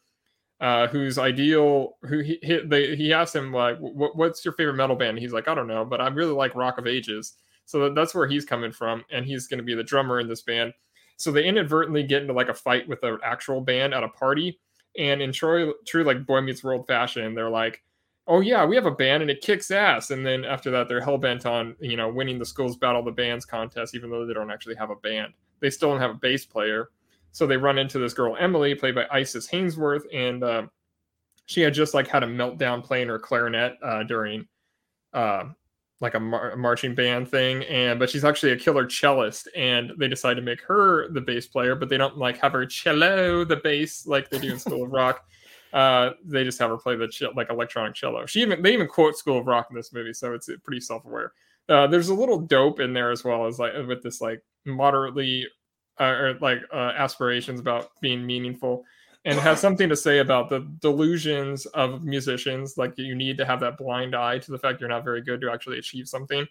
uh, 0.60 0.86
whose 0.88 1.18
ideal 1.18 1.96
who 2.02 2.20
he 2.20 2.38
he, 2.42 2.60
they, 2.64 2.94
he 2.94 3.12
asked 3.12 3.34
him 3.34 3.52
like, 3.52 3.78
what, 3.78 4.16
"What's 4.16 4.44
your 4.44 4.54
favorite 4.54 4.74
metal 4.74 4.96
band?" 4.96 5.18
He's 5.18 5.32
like, 5.32 5.48
"I 5.48 5.54
don't 5.54 5.66
know, 5.66 5.84
but 5.84 6.00
I 6.00 6.08
really 6.08 6.32
like 6.32 6.54
Rock 6.54 6.78
of 6.78 6.86
Ages." 6.86 7.34
So 7.70 7.88
that's 7.88 8.16
where 8.16 8.26
he's 8.26 8.44
coming 8.44 8.72
from, 8.72 9.04
and 9.12 9.24
he's 9.24 9.46
going 9.46 9.59
to 9.59 9.64
be 9.64 9.76
the 9.76 9.85
drummer 9.85 10.18
in 10.18 10.26
this 10.26 10.42
band. 10.42 10.72
So 11.18 11.30
they 11.30 11.44
inadvertently 11.44 12.02
get 12.02 12.22
into 12.22 12.35
like 12.35 12.48
a 12.48 12.54
fight 12.54 12.88
with 12.88 13.04
an 13.04 13.18
actual 13.22 13.61
band 13.61 13.94
at 13.94 14.02
a 14.02 14.09
party, 14.09 14.59
and 14.98 15.22
in 15.22 15.33
true, 15.33 15.74
true 15.87 16.02
like 16.02 16.26
Boy 16.26 16.40
Meets 16.40 16.64
World 16.64 16.85
fashion, 16.88 17.33
they're 17.33 17.48
like, 17.48 17.80
"Oh 18.26 18.40
yeah, 18.40 18.64
we 18.64 18.74
have 18.74 18.87
a 18.87 18.90
band 18.90 19.22
and 19.22 19.30
it 19.30 19.40
kicks 19.40 19.70
ass." 19.70 20.11
And 20.11 20.26
then 20.26 20.44
after 20.44 20.72
that, 20.72 20.88
they're 20.88 21.00
hell 21.00 21.16
bent 21.16 21.46
on 21.46 21.76
you 21.78 21.96
know 21.96 22.09
winning 22.09 22.40
the 22.40 22.44
schools 22.44 22.76
battle 22.76 23.04
the 23.04 23.12
bands 23.12 23.44
contest, 23.44 23.94
even 23.94 24.11
though 24.11 24.26
they 24.26 24.35
don't 24.35 24.50
actually 24.50 24.74
have 24.74 24.90
a 24.90 24.96
band. 24.96 25.33
They 25.61 25.70
still 25.70 25.90
don't 25.90 26.00
have 26.00 26.11
a 26.11 26.14
bass 26.14 26.44
player, 26.44 26.88
so 27.30 27.46
they 27.46 27.56
run 27.56 27.78
into 27.78 28.00
this 28.00 28.14
girl 28.14 28.37
Emily, 28.37 28.74
played 28.74 28.96
by 28.96 29.06
Isis 29.12 29.48
Hainsworth, 29.48 30.12
and 30.12 30.42
uh, 30.42 30.66
she 31.46 31.61
had 31.61 31.72
just 31.72 31.94
like 31.94 32.09
had 32.09 32.24
a 32.24 32.26
meltdown 32.26 32.83
playing 32.83 33.06
her 33.06 33.20
clarinet 33.20 33.76
uh, 33.80 34.02
during 34.02 34.48
uh, 35.12 35.44
like 36.00 36.14
a, 36.14 36.20
mar- 36.20 36.56
marching 36.56 36.94
band 36.94 37.28
thing, 37.28 37.62
and 37.64 37.98
but 37.98 38.10
she's 38.10 38.24
actually 38.24 38.52
a 38.52 38.56
killer 38.56 38.86
cellist, 38.86 39.48
and 39.54 39.92
they 39.98 40.08
decide 40.08 40.34
to 40.34 40.42
make 40.42 40.62
her 40.62 41.10
the 41.10 41.20
bass 41.20 41.46
player, 41.46 41.74
but 41.74 41.88
they 41.88 41.98
don't 41.98 42.16
like 42.16 42.38
have 42.38 42.52
her 42.52 42.66
cello 42.66 43.44
the 43.44 43.56
bass 43.56 44.06
like 44.06 44.30
they 44.30 44.38
do 44.38 44.52
in 44.52 44.58
School 44.58 44.84
of 44.84 44.90
Rock. 44.90 45.24
Uh, 45.72 46.14
they 46.24 46.42
just 46.42 46.58
have 46.58 46.68
her 46.68 46.76
play 46.76 46.96
the 46.96 47.06
ch- 47.06 47.22
like 47.36 47.48
electronic 47.48 47.94
cello. 47.94 48.26
She 48.26 48.42
even 48.42 48.60
they 48.60 48.72
even 48.72 48.88
quote 48.88 49.16
School 49.16 49.38
of 49.38 49.46
Rock 49.46 49.68
in 49.70 49.76
this 49.76 49.92
movie, 49.92 50.12
so 50.12 50.34
it's 50.34 50.50
pretty 50.64 50.80
self 50.80 51.04
aware. 51.04 51.32
Uh, 51.68 51.86
there's 51.86 52.08
a 52.08 52.14
little 52.14 52.40
dope 52.40 52.80
in 52.80 52.92
there 52.92 53.12
as 53.12 53.22
well 53.22 53.46
as 53.46 53.60
like 53.60 53.74
with 53.86 54.02
this 54.02 54.20
like 54.20 54.42
moderately 54.64 55.46
uh, 56.00 56.04
or 56.04 56.38
like 56.40 56.58
uh, 56.74 56.92
aspirations 56.96 57.60
about 57.60 57.90
being 58.00 58.26
meaningful 58.26 58.84
and 59.24 59.38
has 59.38 59.61
something 59.61 59.88
to 59.88 59.96
say 59.96 60.18
about 60.18 60.48
the 60.48 60.61
delusions 60.80 61.66
of 61.66 62.04
musicians 62.04 62.78
like 62.78 62.96
you 62.96 63.14
need 63.14 63.37
to 63.38 63.44
have 63.44 63.61
that 63.61 63.76
blind 63.76 64.14
eye 64.14 64.38
to 64.38 64.50
the 64.50 64.59
fact 64.59 64.80
you're 64.80 64.88
not 64.88 65.04
very 65.04 65.20
good 65.20 65.40
to 65.40 65.50
actually 65.50 65.78
achieve 65.78 66.09
something. 66.09 66.46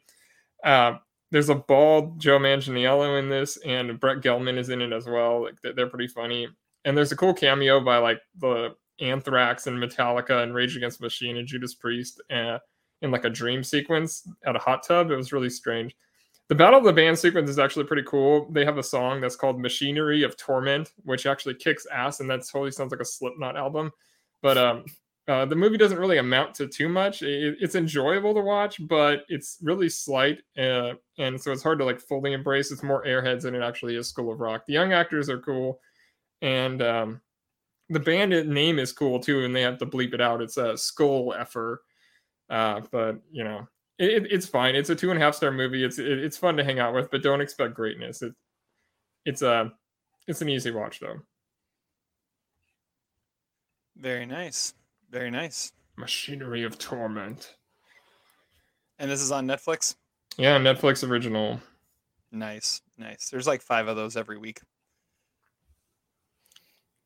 Uh, 0.63 0.93
there's 1.31 1.49
a 1.49 1.55
bald 1.55 2.19
joe 2.19 2.39
manganiello 2.39 3.19
in 3.19 3.29
this 3.29 3.57
and 3.65 3.99
brett 3.99 4.17
gelman 4.17 4.57
is 4.57 4.69
in 4.69 4.81
it 4.81 4.91
as 4.91 5.05
well 5.05 5.43
like 5.43 5.59
they're- 5.61 5.73
they're 5.73 5.87
pretty 5.87 6.07
funny. 6.07 6.47
And 6.85 6.97
there's 6.97 7.11
a 7.11 7.15
cool 7.17 7.33
cameo 7.33 7.79
by 7.81 7.97
like 7.97 8.21
the 8.39 8.75
anthrax 9.01 9.67
and 9.67 9.77
metallica 9.77 10.43
and 10.43 10.53
rage 10.53 10.75
against 10.75 10.99
the 10.99 11.05
machine 11.05 11.37
and 11.37 11.47
judas 11.47 11.73
priest 11.75 12.21
uh, 12.31 12.59
in 13.01 13.11
like 13.11 13.25
a 13.25 13.29
dream 13.29 13.63
sequence 13.63 14.27
at 14.45 14.55
a 14.55 14.59
hot 14.59 14.83
tub. 14.85 15.09
It 15.11 15.15
was 15.15 15.31
really 15.31 15.49
strange 15.49 15.95
the 16.49 16.55
Battle 16.55 16.79
of 16.79 16.85
the 16.85 16.91
Band 16.91 17.17
sequence 17.17 17.47
is 17.47 17.59
actually 17.59 17.85
pretty 17.85 18.03
cool. 18.07 18.47
They 18.49 18.65
have 18.65 18.79
a 18.79 18.83
song 18.83 19.21
that's 19.21 19.35
called 19.35 19.61
Machinery 19.61 20.23
of 20.23 20.35
Torment, 20.35 20.91
which 21.03 21.27
actually 21.27 21.53
kicks 21.53 21.85
ass, 21.91 22.19
and 22.19 22.29
that 22.29 22.45
totally 22.45 22.71
sounds 22.71 22.91
like 22.91 23.01
a 23.01 23.05
Slipknot 23.05 23.55
album. 23.55 23.91
But 24.41 24.57
um, 24.57 24.85
uh, 25.27 25.45
the 25.45 25.55
movie 25.55 25.77
doesn't 25.77 25.99
really 25.99 26.17
amount 26.17 26.55
to 26.55 26.67
too 26.67 26.89
much. 26.89 27.21
It, 27.21 27.57
it's 27.61 27.75
enjoyable 27.75 28.33
to 28.33 28.41
watch, 28.41 28.85
but 28.87 29.25
it's 29.29 29.59
really 29.61 29.89
slight, 29.89 30.39
uh, 30.57 30.93
and 31.19 31.39
so 31.39 31.51
it's 31.51 31.61
hard 31.61 31.77
to 31.79 31.85
like 31.85 31.99
fully 31.99 32.33
embrace. 32.33 32.71
It's 32.71 32.81
more 32.81 33.05
airheads 33.05 33.43
than 33.43 33.53
it 33.53 33.61
actually 33.61 33.95
is 33.95 34.07
School 34.07 34.33
of 34.33 34.39
Rock. 34.39 34.65
The 34.65 34.73
young 34.73 34.91
actors 34.91 35.29
are 35.29 35.39
cool, 35.39 35.79
and 36.41 36.81
um, 36.81 37.21
the 37.89 37.99
band 37.99 38.31
name 38.49 38.79
is 38.79 38.91
cool 38.91 39.19
too, 39.19 39.45
and 39.45 39.55
they 39.55 39.61
have 39.61 39.77
to 39.77 39.85
bleep 39.85 40.15
it 40.15 40.21
out. 40.21 40.41
It's 40.41 40.57
a 40.57 40.75
Skull 40.75 41.35
Effer, 41.37 41.83
uh, 42.49 42.81
but 42.89 43.17
you 43.31 43.43
know 43.43 43.67
it, 43.99 44.31
it's 44.31 44.47
fine. 44.47 44.75
It's 44.75 44.89
a 44.89 44.95
two 44.95 45.11
and 45.11 45.21
a 45.21 45.23
half 45.23 45.35
star 45.35 45.51
movie. 45.51 45.83
It's 45.83 45.99
it, 45.99 46.07
it's 46.07 46.37
fun 46.37 46.57
to 46.57 46.63
hang 46.63 46.79
out 46.79 46.93
with, 46.93 47.11
but 47.11 47.21
don't 47.21 47.41
expect 47.41 47.75
greatness. 47.75 48.21
It 48.21 48.33
it's 49.25 49.41
a 49.41 49.71
it's 50.27 50.41
an 50.41 50.49
easy 50.49 50.71
watch 50.71 50.99
though. 50.99 51.19
Very 53.97 54.25
nice. 54.25 54.73
Very 55.11 55.29
nice. 55.29 55.73
Machinery 55.97 56.63
of 56.63 56.79
Torment. 56.79 57.55
And 58.97 59.11
this 59.11 59.21
is 59.21 59.31
on 59.31 59.45
Netflix? 59.45 59.95
Yeah, 60.37 60.57
Netflix 60.57 61.07
original. 61.07 61.59
Nice. 62.31 62.81
Nice. 62.97 63.29
There's 63.29 63.47
like 63.47 63.61
five 63.61 63.87
of 63.87 63.97
those 63.97 64.15
every 64.15 64.37
week. 64.37 64.61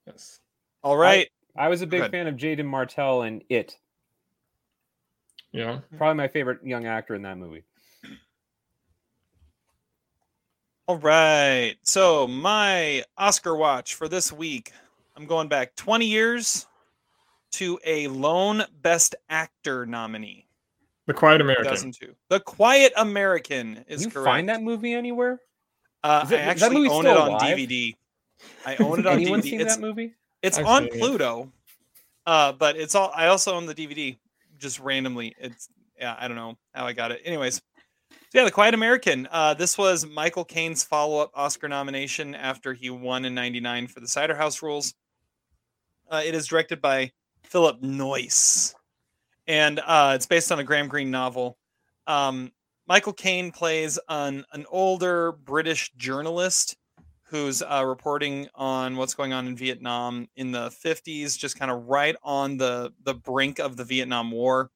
Yes. 0.05 0.39
All 0.83 0.97
right. 0.97 1.27
I, 1.57 1.65
I 1.65 1.67
was 1.69 1.81
a 1.81 1.87
big 1.87 2.11
fan 2.11 2.27
of 2.27 2.35
Jaeden 2.35 2.65
Martell 2.65 3.23
and 3.23 3.43
It. 3.49 3.77
Yeah. 5.53 5.79
Probably 5.97 6.15
my 6.15 6.27
favorite 6.27 6.59
young 6.65 6.85
actor 6.87 7.15
in 7.15 7.21
that 7.21 7.37
movie. 7.37 7.63
All 10.87 10.97
right. 10.97 11.75
So, 11.83 12.27
my 12.27 13.03
Oscar 13.17 13.55
watch 13.55 13.95
for 13.95 14.09
this 14.09 14.33
week, 14.33 14.73
I'm 15.15 15.25
going 15.25 15.47
back 15.47 15.75
20 15.75 16.05
years 16.05 16.65
to 17.53 17.79
a 17.85 18.07
lone 18.07 18.63
Best 18.81 19.15
Actor 19.29 19.85
nominee. 19.85 20.47
The 21.05 21.13
Quiet 21.13 21.39
American. 21.39 21.65
2002. 21.65 22.15
The 22.29 22.39
Quiet 22.41 22.91
American 22.97 23.85
is 23.87 24.03
you 24.03 24.11
correct. 24.11 24.25
find 24.25 24.49
that 24.49 24.61
movie 24.61 24.93
anywhere? 24.93 25.39
Uh, 26.03 26.25
it, 26.29 26.35
I 26.35 26.39
actually 26.39 26.87
own 26.89 27.05
it 27.05 27.15
on 27.15 27.29
alive? 27.29 27.57
DVD. 27.57 27.95
I 28.65 28.75
own 28.77 28.99
it 28.99 29.05
on 29.07 29.13
Anyone 29.13 29.19
DVD. 29.19 29.21
Anyone 29.21 29.41
seen 29.43 29.61
It's, 29.61 29.75
that 29.75 29.81
movie? 29.81 30.13
it's 30.41 30.57
I've 30.57 30.65
on 30.65 30.89
seen. 30.91 30.99
Pluto, 30.99 31.51
uh, 32.25 32.51
but 32.53 32.75
it's 32.75 32.95
all. 32.95 33.11
I 33.15 33.27
also 33.27 33.53
own 33.53 33.65
the 33.65 33.75
DVD, 33.75 34.17
just 34.63 34.79
randomly. 34.79 35.35
It's 35.37 35.69
yeah, 35.99 36.15
I 36.17 36.27
don't 36.27 36.37
know 36.37 36.57
how 36.73 36.85
I 36.85 36.93
got 36.93 37.11
it. 37.11 37.21
Anyways, 37.23 37.61
so 38.11 38.19
yeah, 38.33 38.45
The 38.45 38.51
Quiet 38.51 38.73
American. 38.73 39.27
Uh, 39.29 39.53
this 39.53 39.77
was 39.77 40.07
Michael 40.07 40.45
Caine's 40.45 40.83
follow-up 40.83 41.31
Oscar 41.35 41.67
nomination 41.67 42.33
after 42.33 42.73
he 42.73 42.89
won 42.89 43.25
in 43.25 43.35
'99 43.35 43.87
for 43.87 43.99
The 43.99 44.07
Cider 44.07 44.35
House 44.35 44.63
Rules. 44.63 44.95
Uh, 46.09 46.21
it 46.25 46.33
is 46.33 46.47
directed 46.47 46.81
by 46.81 47.11
Philip 47.43 47.81
Noyce, 47.81 48.73
and 49.45 49.79
uh, 49.85 50.13
it's 50.15 50.25
based 50.25 50.51
on 50.51 50.59
a 50.59 50.63
Graham 50.63 50.87
Greene 50.87 51.11
novel. 51.11 51.57
Um, 52.07 52.51
Michael 52.87 53.13
Caine 53.13 53.51
plays 53.51 53.99
an 54.09 54.45
an 54.53 54.65
older 54.69 55.33
British 55.33 55.91
journalist 55.97 56.75
who's 57.33 57.63
uh, 57.63 57.83
reporting 57.83 58.47
on 58.53 58.95
what's 58.95 59.15
going 59.15 59.33
on 59.33 59.47
in 59.47 59.55
Vietnam 59.55 60.27
in 60.35 60.51
the 60.51 60.69
50s, 60.69 61.35
just 61.35 61.57
kind 61.57 61.71
of 61.71 61.85
right 61.87 62.15
on 62.21 62.57
the 62.57 62.93
the 63.01 63.15
brink 63.15 63.57
of 63.57 63.75
the 63.75 63.83
Vietnam 63.83 64.29
War. 64.29 64.69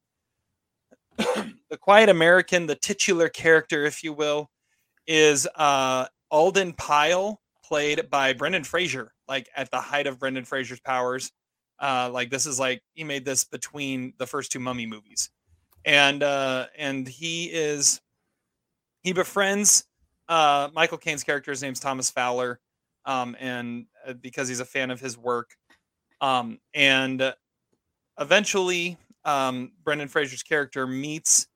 the 1.17 1.78
Quiet 1.80 2.10
American, 2.10 2.65
the 2.65 2.74
titular 2.74 3.30
character, 3.30 3.86
if 3.86 4.04
you 4.04 4.12
will, 4.12 4.50
is 5.06 5.48
uh, 5.56 6.08
Alden 6.32 6.74
Pyle, 6.74 7.39
played 7.63 8.10
by 8.10 8.34
Brendan 8.34 8.63
Fraser, 8.63 9.13
like 9.28 9.48
at 9.56 9.70
the 9.70 9.80
height 9.80 10.08
of 10.08 10.17
Brendan 10.17 10.46
Fraser's 10.46 10.80
powers. 10.80 11.32
Uh, 11.80 12.10
like 12.12 12.32
this 12.32 12.48
is 12.48 12.60
like 12.60 12.82
he 12.96 13.04
made 13.04 13.24
this 13.24 13.43
between 13.43 14.13
the 14.17 14.26
first 14.26 14.52
two 14.52 14.60
Mummy 14.60 14.88
movies, 14.88 15.30
and 15.86 16.24
uh, 16.24 16.65
and 16.76 17.08
he 17.08 17.52
is 17.52 18.02
he 19.04 19.13
befriends 19.13 19.86
uh, 20.30 20.70
Michael 20.74 20.98
Caine's 20.98 21.24
character. 21.24 21.52
His 21.52 21.62
name's 21.62 21.80
Thomas 21.80 22.10
Fowler, 22.10 22.60
um, 23.06 23.36
and 23.40 23.86
uh, 24.06 24.13
because 24.13 24.48
he's 24.48 24.60
a 24.60 24.66
fan 24.66 24.92
of 24.92 25.00
his 25.00 25.18
work, 25.18 25.52
um, 26.22 26.60
and 26.74 27.34
eventually 28.20 28.98
um, 29.26 29.72
Brendan 29.84 30.08
Fraser's 30.08 30.44
character 30.44 30.88
meets 30.88 31.48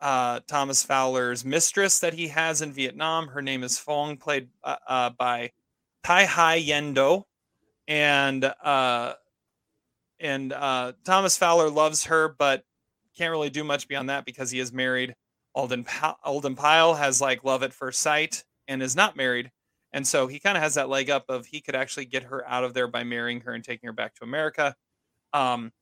uh, 0.00 0.40
Thomas 0.46 0.82
Fowler's 0.82 1.44
mistress 1.44 1.98
that 2.00 2.12
he 2.12 2.28
has 2.28 2.62
in 2.62 2.72
Vietnam. 2.72 3.28
Her 3.28 3.40
name 3.42 3.62
is 3.62 3.78
Phuong, 3.78 4.20
played 4.20 4.48
uh, 4.62 4.76
uh, 4.86 5.10
by 5.10 5.50
Tai 6.04 6.26
Hai 6.26 6.60
Yendo, 6.62 7.24
and 7.88 8.44
uh, 8.44 9.14
and 10.20 10.52
uh, 10.52 10.92
Thomas 11.04 11.36
Fowler 11.36 11.70
loves 11.70 12.04
her, 12.04 12.28
but 12.38 12.64
can't 13.16 13.30
really 13.30 13.50
do 13.50 13.64
much 13.64 13.88
beyond 13.88 14.10
that 14.10 14.24
because 14.24 14.50
he 14.50 14.58
is 14.58 14.72
married. 14.72 15.14
Alden 15.54 15.84
pa- 15.84 16.16
Alden 16.24 16.56
Pyle 16.56 16.94
has 16.94 17.20
like 17.20 17.44
love 17.44 17.62
at 17.62 17.72
first 17.72 18.00
sight 18.00 18.44
and 18.68 18.82
is 18.82 18.96
not 18.96 19.16
married, 19.16 19.50
and 19.92 20.06
so 20.06 20.26
he 20.26 20.38
kind 20.38 20.56
of 20.56 20.62
has 20.62 20.74
that 20.74 20.88
leg 20.88 21.10
up 21.10 21.24
of 21.28 21.46
he 21.46 21.60
could 21.60 21.76
actually 21.76 22.06
get 22.06 22.24
her 22.24 22.46
out 22.48 22.64
of 22.64 22.74
there 22.74 22.88
by 22.88 23.04
marrying 23.04 23.40
her 23.42 23.52
and 23.52 23.64
taking 23.64 23.86
her 23.86 23.92
back 23.92 24.14
to 24.16 24.24
America. 24.24 24.74
Um, 25.32 25.72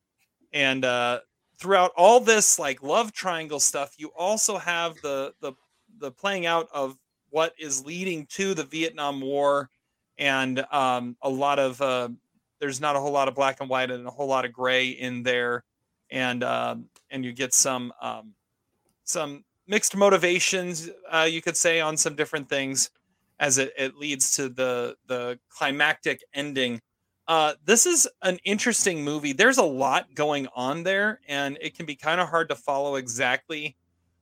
and 0.51 0.85
uh, 0.85 1.19
throughout 1.57 1.91
all 1.95 2.19
this 2.19 2.59
like 2.59 2.83
love 2.83 3.11
triangle 3.13 3.59
stuff, 3.59 3.95
you 3.97 4.11
also 4.17 4.57
have 4.57 4.95
the 5.01 5.33
the 5.41 5.53
the 5.99 6.11
playing 6.11 6.45
out 6.45 6.67
of 6.73 6.97
what 7.29 7.53
is 7.57 7.85
leading 7.85 8.27
to 8.27 8.53
the 8.53 8.63
Vietnam 8.63 9.19
War, 9.19 9.69
and 10.17 10.63
um, 10.71 11.17
a 11.21 11.29
lot 11.29 11.57
of 11.57 11.81
uh, 11.81 12.09
there's 12.59 12.79
not 12.79 12.95
a 12.95 12.99
whole 12.99 13.11
lot 13.11 13.27
of 13.27 13.35
black 13.35 13.59
and 13.59 13.69
white 13.69 13.89
and 13.89 14.05
a 14.05 14.11
whole 14.11 14.27
lot 14.27 14.45
of 14.45 14.53
gray 14.53 14.89
in 14.89 15.23
there, 15.23 15.63
and 16.11 16.43
um, 16.43 16.85
and 17.09 17.25
you 17.25 17.33
get 17.33 17.53
some 17.53 17.91
um, 18.01 18.33
some 19.03 19.43
mixed 19.67 19.95
motivations, 19.95 20.89
uh, 21.09 21.27
you 21.29 21.41
could 21.41 21.57
say, 21.57 21.79
on 21.79 21.97
some 21.97 22.15
different 22.15 22.49
things 22.49 22.89
as 23.39 23.57
it, 23.57 23.73
it 23.77 23.95
leads 23.97 24.35
to 24.35 24.49
the 24.49 24.95
the 25.07 25.39
climactic 25.49 26.23
ending. 26.33 26.81
Uh, 27.27 27.53
this 27.65 27.85
is 27.85 28.07
an 28.21 28.37
interesting 28.43 29.03
movie. 29.03 29.31
There's 29.33 29.57
a 29.57 29.63
lot 29.63 30.13
going 30.13 30.47
on 30.55 30.83
there, 30.83 31.21
and 31.27 31.57
it 31.61 31.75
can 31.75 31.85
be 31.85 31.95
kind 31.95 32.19
of 32.19 32.29
hard 32.29 32.49
to 32.49 32.55
follow 32.55 32.95
exactly 32.95 33.77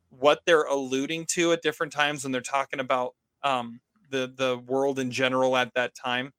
what 0.10 0.42
they're 0.46 0.64
alluding 0.64 1.26
to 1.26 1.54
at 1.54 1.62
different 1.62 1.94
times 1.94 2.24
when 2.24 2.32
they're 2.32 2.42
talking 2.42 2.80
about 2.80 3.16
um, 3.44 3.80
the 4.10 4.32
the 4.36 4.58
world 4.68 5.00
in 5.00 5.12
general 5.12 5.58
at 5.58 5.74
that 5.74 5.96
time. 5.96 6.32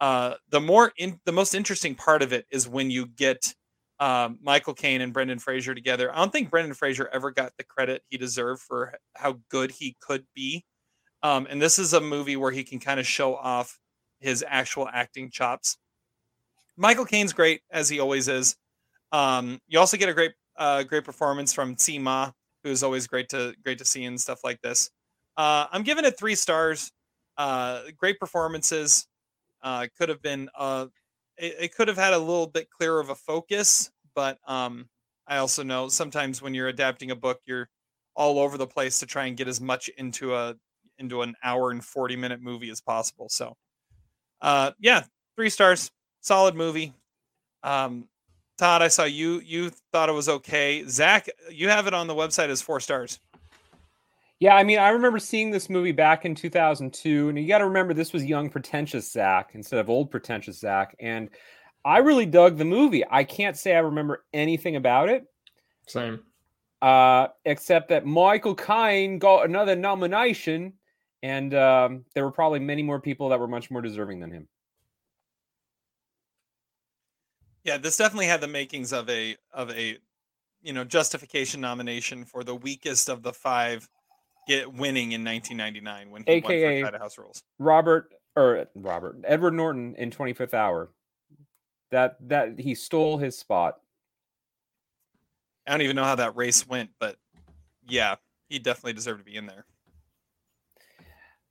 Uh, 0.00 0.34
the 0.50 0.60
more 0.60 0.92
in, 0.96 1.20
the 1.24 1.32
most 1.32 1.54
interesting 1.54 1.94
part 1.94 2.22
of 2.22 2.32
it 2.32 2.46
is 2.50 2.68
when 2.68 2.90
you 2.90 3.06
get 3.06 3.54
um, 4.00 4.38
Michael 4.42 4.74
Caine 4.74 5.00
and 5.00 5.12
Brendan 5.12 5.38
Fraser 5.38 5.74
together. 5.74 6.12
I 6.12 6.18
don't 6.18 6.32
think 6.32 6.50
Brendan 6.50 6.74
Fraser 6.74 7.08
ever 7.12 7.30
got 7.30 7.52
the 7.56 7.64
credit 7.64 8.02
he 8.08 8.16
deserved 8.16 8.62
for 8.62 8.94
how 9.14 9.38
good 9.48 9.70
he 9.70 9.96
could 10.00 10.24
be. 10.34 10.64
Um, 11.22 11.46
and 11.50 11.60
this 11.60 11.78
is 11.78 11.94
a 11.94 12.00
movie 12.00 12.36
where 12.36 12.52
he 12.52 12.62
can 12.62 12.78
kind 12.78 13.00
of 13.00 13.06
show 13.06 13.34
off 13.34 13.78
his 14.20 14.44
actual 14.46 14.88
acting 14.92 15.30
chops. 15.30 15.78
Michael 16.76 17.04
Caine's 17.04 17.32
great 17.32 17.62
as 17.70 17.88
he 17.88 17.98
always 17.98 18.28
is. 18.28 18.56
Um, 19.10 19.60
you 19.66 19.78
also 19.80 19.96
get 19.96 20.08
a 20.08 20.14
great, 20.14 20.32
uh, 20.56 20.84
great 20.84 21.04
performance 21.04 21.52
from 21.52 21.74
Tzi 21.74 21.98
Ma, 21.98 22.30
who's 22.62 22.82
always 22.82 23.06
great 23.06 23.28
to 23.30 23.54
great 23.64 23.78
to 23.78 23.84
see 23.84 24.04
and 24.04 24.20
stuff 24.20 24.44
like 24.44 24.60
this. 24.60 24.90
Uh, 25.36 25.66
I'm 25.72 25.82
giving 25.82 26.04
it 26.04 26.16
three 26.18 26.34
stars. 26.34 26.92
Uh, 27.36 27.82
great 27.96 28.18
performances. 28.20 29.06
Uh, 29.62 29.86
could 29.96 30.08
have 30.08 30.22
been 30.22 30.48
uh, 30.56 30.86
it, 31.38 31.56
it 31.60 31.74
could 31.74 31.88
have 31.88 31.98
had 31.98 32.12
a 32.12 32.18
little 32.18 32.46
bit 32.46 32.70
clearer 32.70 33.00
of 33.00 33.10
a 33.10 33.14
focus, 33.14 33.90
but 34.14 34.38
um, 34.46 34.88
I 35.26 35.38
also 35.38 35.62
know 35.62 35.88
sometimes 35.88 36.42
when 36.42 36.54
you're 36.54 36.68
adapting 36.68 37.10
a 37.10 37.16
book, 37.16 37.40
you're 37.46 37.68
all 38.14 38.38
over 38.38 38.58
the 38.58 38.66
place 38.66 38.98
to 39.00 39.06
try 39.06 39.26
and 39.26 39.36
get 39.36 39.48
as 39.48 39.60
much 39.60 39.88
into 39.96 40.34
a 40.34 40.56
into 40.98 41.22
an 41.22 41.34
hour 41.44 41.70
and 41.70 41.84
40 41.84 42.16
minute 42.16 42.42
movie 42.42 42.70
as 42.70 42.80
possible. 42.80 43.28
So, 43.28 43.56
uh, 44.40 44.72
yeah, 44.80 45.04
three 45.36 45.50
stars, 45.50 45.92
solid 46.20 46.56
movie. 46.56 46.92
Um, 47.62 48.08
Todd, 48.58 48.82
I 48.82 48.88
saw 48.88 49.04
you 49.04 49.40
you 49.44 49.70
thought 49.92 50.08
it 50.08 50.12
was 50.12 50.28
okay. 50.28 50.84
Zach, 50.88 51.28
you 51.50 51.68
have 51.68 51.86
it 51.86 51.94
on 51.94 52.08
the 52.08 52.14
website 52.14 52.48
as 52.48 52.60
four 52.60 52.80
stars. 52.80 53.20
Yeah, 54.40 54.54
I 54.54 54.62
mean, 54.62 54.78
I 54.78 54.90
remember 54.90 55.18
seeing 55.18 55.50
this 55.50 55.68
movie 55.68 55.92
back 55.92 56.24
in 56.24 56.34
2002, 56.34 57.28
and 57.28 57.38
you 57.38 57.48
got 57.48 57.58
to 57.58 57.66
remember 57.66 57.92
this 57.92 58.12
was 58.12 58.24
young, 58.24 58.50
pretentious 58.50 59.10
Zach 59.10 59.50
instead 59.54 59.80
of 59.80 59.90
old, 59.90 60.12
pretentious 60.12 60.60
Zach. 60.60 60.94
And 61.00 61.28
I 61.84 61.98
really 61.98 62.26
dug 62.26 62.56
the 62.56 62.64
movie. 62.64 63.04
I 63.10 63.24
can't 63.24 63.56
say 63.56 63.74
I 63.74 63.80
remember 63.80 64.24
anything 64.32 64.76
about 64.76 65.08
it, 65.08 65.24
Same. 65.88 66.20
uh, 66.82 67.28
except 67.44 67.88
that 67.88 68.06
Michael 68.06 68.54
Caine 68.54 69.18
got 69.18 69.44
another 69.44 69.74
nomination, 69.74 70.74
and 71.20 71.52
um, 71.54 72.04
there 72.14 72.22
were 72.24 72.30
probably 72.30 72.60
many 72.60 72.84
more 72.84 73.00
people 73.00 73.30
that 73.30 73.40
were 73.40 73.48
much 73.48 73.72
more 73.72 73.82
deserving 73.82 74.20
than 74.20 74.30
him. 74.30 74.48
Yeah, 77.64 77.76
this 77.78 77.96
definitely 77.96 78.26
had 78.26 78.40
the 78.40 78.48
makings 78.48 78.92
of 78.92 79.10
a 79.10 79.36
of 79.52 79.70
a 79.72 79.98
you 80.62 80.72
know 80.72 80.84
justification 80.84 81.60
nomination 81.60 82.24
for 82.24 82.44
the 82.44 82.54
weakest 82.54 83.08
of 83.08 83.22
the 83.22 83.32
five 83.32 83.88
get 84.48 84.72
winning 84.72 85.12
in 85.12 85.24
1999 85.24 86.10
when 86.10 86.24
he 86.24 86.32
AKA 86.32 86.82
won 86.82 86.92
for 86.92 86.98
House 86.98 87.18
Rules. 87.18 87.42
Robert 87.58 88.12
or 88.34 88.66
Robert 88.74 89.16
Edward 89.24 89.54
Norton 89.54 89.94
in 89.96 90.10
25th 90.10 90.54
Hour. 90.54 90.90
That 91.90 92.16
that 92.28 92.58
he 92.58 92.74
stole 92.74 93.18
his 93.18 93.38
spot. 93.38 93.76
I 95.66 95.72
don't 95.72 95.82
even 95.82 95.96
know 95.96 96.04
how 96.04 96.16
that 96.16 96.36
race 96.36 96.66
went, 96.66 96.90
but 96.98 97.16
yeah, 97.86 98.16
he 98.48 98.58
definitely 98.58 98.94
deserved 98.94 99.20
to 99.20 99.24
be 99.24 99.36
in 99.36 99.46
there. 99.46 99.64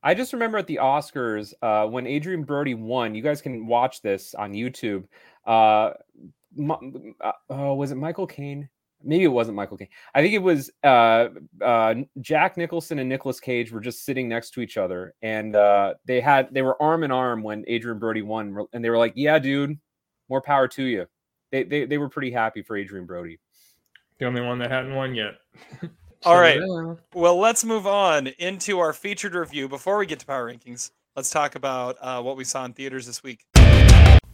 I 0.03 0.13
just 0.13 0.33
remember 0.33 0.57
at 0.57 0.67
the 0.67 0.79
Oscars 0.81 1.53
uh, 1.61 1.87
when 1.87 2.07
Adrien 2.07 2.43
Brody 2.43 2.75
won. 2.75 3.15
You 3.15 3.21
guys 3.21 3.41
can 3.41 3.67
watch 3.67 4.01
this 4.01 4.35
on 4.35 4.53
YouTube. 4.53 5.05
Uh, 5.45 5.93
uh, 6.59 7.31
oh, 7.49 7.73
was 7.73 7.91
it 7.91 7.95
Michael 7.95 8.27
Caine? 8.27 8.69
Maybe 9.03 9.23
it 9.23 9.27
wasn't 9.27 9.55
Michael 9.55 9.77
Caine. 9.77 9.89
I 10.15 10.21
think 10.21 10.33
it 10.33 10.41
was 10.41 10.71
uh, 10.83 11.29
uh, 11.61 11.95
Jack 12.19 12.57
Nicholson 12.57 12.99
and 12.99 13.07
Nicolas 13.07 13.39
Cage 13.39 13.71
were 13.71 13.79
just 13.79 14.03
sitting 14.05 14.27
next 14.27 14.51
to 14.51 14.61
each 14.61 14.77
other, 14.77 15.13
and 15.21 15.55
uh, 15.55 15.93
they 16.05 16.19
had 16.19 16.49
they 16.51 16.63
were 16.63 16.81
arm 16.81 17.03
in 17.03 17.11
arm 17.11 17.43
when 17.43 17.63
Adrien 17.69 17.99
Brody 17.99 18.23
won, 18.23 18.65
and 18.73 18.83
they 18.83 18.89
were 18.89 18.97
like, 18.97 19.13
"Yeah, 19.15 19.39
dude, 19.39 19.77
more 20.29 20.41
power 20.41 20.67
to 20.69 20.83
you." 20.83 21.05
They 21.51 21.63
they, 21.63 21.85
they 21.85 21.97
were 21.97 22.09
pretty 22.09 22.31
happy 22.31 22.63
for 22.63 22.75
Adrien 22.75 23.05
Brody. 23.05 23.39
The 24.19 24.25
only 24.25 24.41
one 24.41 24.57
that 24.59 24.71
hadn't 24.71 24.95
won 24.95 25.13
yet. 25.13 25.35
All 26.25 26.39
right. 26.39 26.59
Well, 27.13 27.37
let's 27.37 27.63
move 27.63 27.85
on 27.85 28.27
into 28.39 28.79
our 28.79 28.91
featured 28.91 29.35
review. 29.35 29.69
Before 29.69 29.97
we 29.97 30.07
get 30.07 30.19
to 30.19 30.25
power 30.25 30.51
rankings, 30.51 30.91
let's 31.15 31.29
talk 31.29 31.55
about 31.55 31.97
uh, 32.01 32.21
what 32.21 32.35
we 32.35 32.43
saw 32.43 32.65
in 32.65 32.73
theaters 32.73 33.05
this 33.05 33.21
week. 33.21 33.45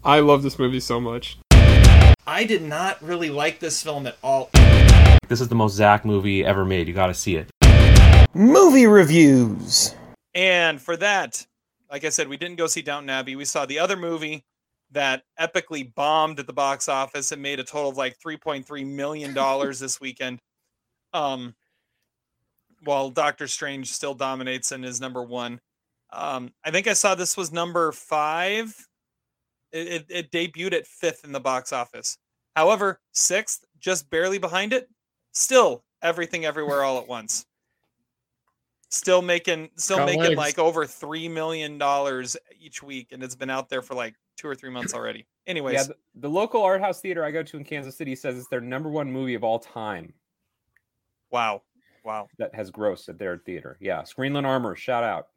I 0.06 0.20
love 0.20 0.42
this 0.42 0.58
movie 0.58 0.80
so 0.80 1.02
much. 1.02 1.38
I 2.34 2.46
did 2.46 2.64
not 2.64 3.00
really 3.00 3.30
like 3.30 3.60
this 3.60 3.84
film 3.84 4.08
at 4.08 4.18
all. 4.24 4.50
This 5.28 5.40
is 5.40 5.50
the 5.50 5.56
most 5.56 5.76
Zach 5.76 6.04
movie 6.04 6.44
ever 6.44 6.66
made. 6.66 6.88
You 6.88 6.94
got 6.96 7.06
to 7.06 7.14
see 7.14 7.36
it. 7.36 7.48
Movie 8.34 8.88
reviews. 8.88 9.94
And 10.34 10.82
for 10.82 10.98
that, 10.98 11.46
like 11.92 12.04
I 12.04 12.10
said, 12.10 12.28
we 12.28 12.38
didn't 12.38 12.56
go 12.56 12.66
see 12.66 12.82
Downton 12.82 13.12
Abbey. 13.12 13.36
We 13.36 13.46
saw 13.46 13.68
the 13.68 13.78
other 13.78 13.96
movie 13.96 14.44
that 14.94 15.22
epically 15.40 15.94
bombed 15.94 16.40
at 16.40 16.48
the 16.48 16.54
box 16.54 16.90
office 16.90 17.32
and 17.32 17.40
made 17.40 17.60
a 17.60 17.64
total 17.64 17.92
of 17.92 17.98
like 17.98 18.18
3.3 18.18 18.84
million 18.88 19.36
dollars 19.36 19.80
this 19.80 20.02
weekend. 20.02 20.40
Um, 21.14 21.54
while 22.82 23.12
Doctor 23.12 23.48
Strange 23.48 23.92
still 23.92 24.16
dominates 24.16 24.72
and 24.72 24.84
is 24.84 25.00
number 25.00 25.22
one. 25.22 25.62
Um, 26.12 26.52
I 26.66 26.72
think 26.72 26.88
I 26.88 26.94
saw 26.94 27.14
this 27.14 27.38
was 27.38 27.52
number 27.52 27.92
five. 27.92 28.76
It, 29.72 30.06
it, 30.10 30.32
it 30.32 30.32
debuted 30.32 30.74
at 30.74 30.88
fifth 30.88 31.24
in 31.26 31.32
the 31.32 31.40
box 31.40 31.72
office. 31.72 32.18
However, 32.56 33.00
sixth, 33.12 33.66
just 33.80 34.10
barely 34.10 34.38
behind 34.38 34.74
it. 34.74 34.90
Still, 35.32 35.84
everything 36.02 36.46
everywhere 36.46 36.84
all 36.84 37.00
at 37.00 37.08
once. 37.08 37.46
Still 38.90 39.24
making, 39.24 39.70
still 39.76 39.98
Got 39.98 40.06
making 40.06 40.22
legs. 40.22 40.38
like 40.38 40.60
over 40.60 40.86
three 40.86 41.28
million 41.28 41.80
dollars 41.80 42.38
each 42.60 42.84
week, 42.84 43.12
and 43.12 43.24
it's 43.24 43.36
been 43.36 43.50
out 43.50 43.68
there 43.70 43.82
for 43.82 43.96
like 43.96 44.14
two 44.38 44.48
or 44.48 44.54
three 44.54 44.70
months 44.70 44.94
already. 44.94 45.26
Anyways, 45.48 45.74
Yeah, 45.74 45.84
the, 45.84 45.96
the 46.16 46.30
local 46.30 46.62
art 46.62 46.80
house 46.80 47.02
theater 47.02 47.26
I 47.26 47.32
go 47.32 47.42
to 47.42 47.58
in 47.58 47.64
Kansas 47.64 47.98
City 47.98 48.16
says 48.16 48.38
it's 48.38 48.48
their 48.50 48.62
number 48.62 48.90
one 48.90 49.12
movie 49.12 49.34
of 49.34 49.44
all 49.44 49.60
time 49.60 50.14
wow, 51.32 51.64
wow. 52.06 52.28
that 52.38 52.54
has 52.56 52.72
grossed 52.72 53.10
at 53.10 53.18
their 53.18 53.40
theater. 53.40 53.78
Yeah, 53.82 54.04
Screenland 54.04 54.46
Armour, 54.46 54.76
shout 54.76 55.04
out. 55.04 55.28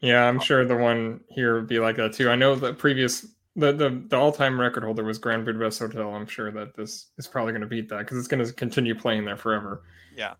Yeah, 0.00 0.26
I'm 0.26 0.40
sure 0.40 0.64
the 0.64 0.76
one 0.76 1.20
here 1.28 1.56
would 1.56 1.68
be 1.68 1.78
like 1.78 1.96
that 1.96 2.14
too. 2.14 2.30
I 2.30 2.36
know 2.36 2.54
the 2.54 2.72
previous 2.72 3.26
the 3.58 3.72
the, 3.72 4.02
the 4.08 4.16
all 4.16 4.32
time 4.32 4.58
record 4.58 4.84
holder 4.84 5.04
was 5.04 5.18
Grand 5.18 5.44
Budapest 5.44 5.80
Hotel. 5.80 6.14
I'm 6.14 6.26
sure 6.26 6.50
that 6.52 6.74
this 6.76 7.08
is 7.18 7.26
probably 7.26 7.52
going 7.52 7.62
to 7.62 7.66
beat 7.66 7.88
that 7.88 7.98
because 7.98 8.16
it's 8.16 8.28
going 8.28 8.44
to 8.44 8.52
continue 8.52 8.94
playing 8.94 9.24
there 9.24 9.36
forever. 9.36 9.82
Yeah. 10.16 10.34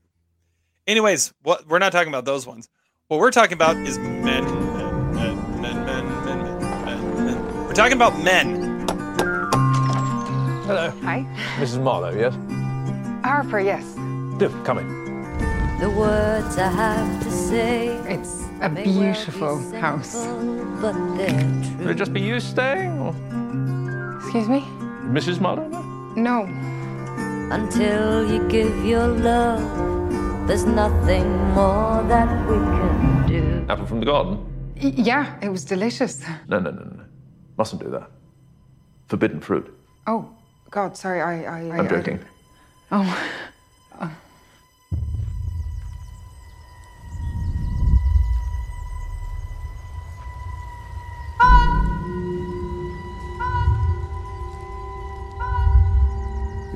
Anyways, 0.87 1.35
what 1.43 1.67
we're 1.67 1.81
not 1.81 1.93
talking 1.93 2.09
about 2.09 2.25
those 2.25 2.47
ones. 2.47 2.69
What 3.09 3.21
we're 3.21 3.31
talking 3.31 3.55
about 3.55 3.77
is 3.77 3.99
men. 3.99 4.45
Men, 5.15 5.61
men, 5.61 5.87
men, 5.87 5.87
men, 5.87 6.05
men, 6.25 6.85
men, 6.85 7.25
men. 7.27 7.67
We're 7.67 7.75
talking 7.75 7.95
about 7.95 8.19
men. 8.23 8.87
Hello, 10.67 10.91
Hi. 11.03 11.27
Mrs. 11.57 11.83
Marlowe, 11.83 12.15
yes? 12.15 12.35
Harper, 13.25 13.61
yes. 13.61 13.83
Do, 14.39 14.49
come 14.65 14.79
in. 14.79 14.87
The 15.81 15.91
words 15.91 16.59
I 16.59 16.69
have 16.69 17.23
to 17.25 17.31
say. 17.31 17.89
It's 18.07 18.48
a 18.61 18.69
may 18.69 18.85
be 18.85 18.93
beautiful 18.93 19.59
house. 19.81 20.09
simple, 20.09 20.81
But 20.81 20.95
Will 21.81 21.91
it 21.91 21.95
just 21.97 22.13
be 22.13 22.21
you 22.21 22.41
staying, 22.41 22.99
or 23.01 23.15
Excuse 24.21 24.49
me? 24.49 24.61
Mrs. 25.13 25.41
Marlowe? 25.41 25.69
no? 25.69 25.83
No. 26.47 26.47
Until 27.51 28.31
you 28.31 28.47
give 28.49 28.85
your 28.85 29.07
love, 29.09 29.63
there's 30.47 30.65
nothing 30.67 31.27
more 31.55 32.03
that 32.09 32.29
we 32.49 32.57
can 32.57 33.27
do. 33.29 33.67
Apple 33.73 33.87
from 33.87 34.01
the 34.01 34.07
garden? 34.07 34.39
Y- 34.83 34.93
yeah, 34.97 35.39
it 35.41 35.49
was 35.49 35.65
delicious. 35.65 36.23
No, 36.49 36.59
no, 36.59 36.71
no, 36.71 36.83
no. 36.83 36.91
no. 36.97 37.05
Mustn't 37.57 37.83
do 37.83 37.91
that. 37.91 38.11
Forbidden 39.09 39.41
fruit. 39.41 39.67
Oh, 40.07 40.29
God, 40.71 40.97
sorry, 40.97 41.21
I. 41.23 41.43
I, 41.45 41.61
I 41.69 41.79
I'm 41.79 41.87
I 41.87 41.89
joking. 41.89 42.17
didn't- 42.19 42.27
oh. 42.93 43.29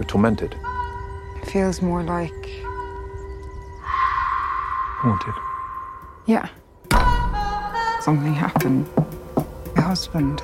You're 0.02 0.08
tormented. 0.08 0.56
Feels 1.44 1.80
more 1.80 2.02
like. 2.02 2.32
Haunted. 4.98 5.34
Yeah. 6.26 6.48
Something 8.00 8.34
happened. 8.34 8.88
My 9.76 9.82
husband 9.82 10.42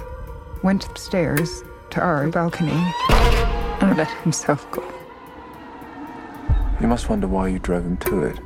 went 0.62 0.86
upstairs 0.86 1.64
to 1.90 2.00
our 2.00 2.28
balcony 2.28 2.80
and 3.80 3.96
let 3.96 4.08
himself 4.22 4.70
go. 4.70 4.84
You 6.80 6.86
must 6.86 7.10
wonder 7.10 7.26
why 7.26 7.48
you 7.48 7.58
drove 7.58 7.84
him 7.84 7.96
to 7.96 8.22
it. 8.26 8.38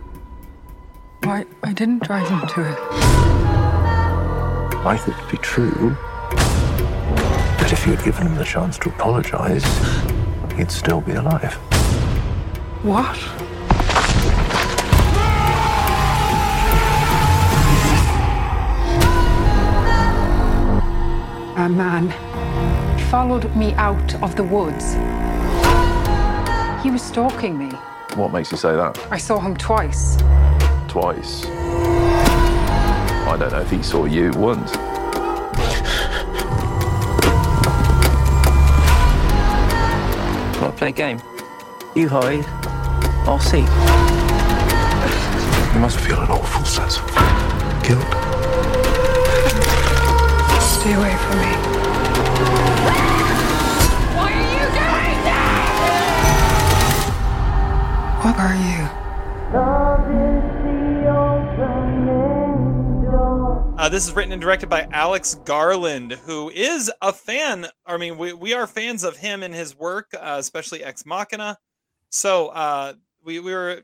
Why? 1.24 1.44
I 1.62 1.74
didn't 1.74 2.04
drive 2.04 2.26
him 2.26 2.40
to 2.48 2.70
it. 2.72 2.78
I 4.86 4.96
thought 4.96 5.18
it'd 5.18 5.30
be 5.30 5.36
true. 5.36 5.94
That 7.58 7.70
if 7.70 7.86
you 7.86 7.96
had 7.96 8.02
given 8.02 8.28
him 8.28 8.34
the 8.36 8.44
chance 8.44 8.78
to 8.78 8.88
apologize, 8.88 9.62
he'd 10.56 10.70
still 10.70 11.00
be 11.00 11.12
alive. 11.12 11.54
What? 12.82 13.16
A 21.56 21.68
man 21.68 22.10
followed 23.10 23.54
me 23.54 23.72
out 23.74 24.14
of 24.22 24.34
the 24.36 24.42
woods. 24.42 24.94
He 26.82 26.90
was 26.90 27.02
stalking 27.02 27.56
me. 27.56 27.70
What 28.16 28.32
makes 28.32 28.50
you 28.50 28.58
say 28.58 28.74
that? 28.74 28.98
I 29.10 29.18
saw 29.18 29.38
him 29.38 29.56
twice. 29.56 30.16
Twice. 30.88 31.46
I 31.46 33.36
don't 33.38 33.52
know 33.52 33.60
if 33.60 33.70
he 33.70 33.82
saw 33.82 34.04
you 34.04 34.30
once. 34.32 34.72
Want 40.62 40.74
to 40.74 40.78
play 40.78 40.90
a 40.90 40.92
game? 40.92 41.20
You 41.96 42.08
hide, 42.08 42.46
I'll 43.26 43.40
seek. 43.40 43.66
You 45.74 45.80
must 45.80 45.98
feel 45.98 46.20
an 46.20 46.30
awful 46.30 46.64
sense 46.64 46.98
of 46.98 47.04
guilt. 47.82 48.06
Stay 50.62 50.92
away 50.94 51.16
from 51.16 51.38
me. 51.40 51.52
Why 54.14 54.30
are 54.30 54.46
you 54.54 54.64
doing 54.70 55.18
that? 55.26 55.66
What 58.22 58.36
are 58.38 58.54
you? 58.54 60.21
Uh, 63.82 63.88
this 63.88 64.06
is 64.06 64.14
written 64.14 64.30
and 64.30 64.40
directed 64.40 64.68
by 64.68 64.86
Alex 64.92 65.34
Garland, 65.44 66.12
who 66.12 66.50
is 66.50 66.88
a 67.02 67.12
fan. 67.12 67.66
I 67.84 67.96
mean, 67.96 68.16
we, 68.16 68.32
we 68.32 68.54
are 68.54 68.68
fans 68.68 69.02
of 69.02 69.16
him 69.16 69.42
and 69.42 69.52
his 69.52 69.76
work, 69.76 70.12
uh, 70.14 70.36
especially 70.38 70.84
Ex 70.84 71.04
Machina. 71.04 71.58
So 72.08 72.50
uh, 72.50 72.92
we, 73.24 73.40
we 73.40 73.52
were 73.52 73.82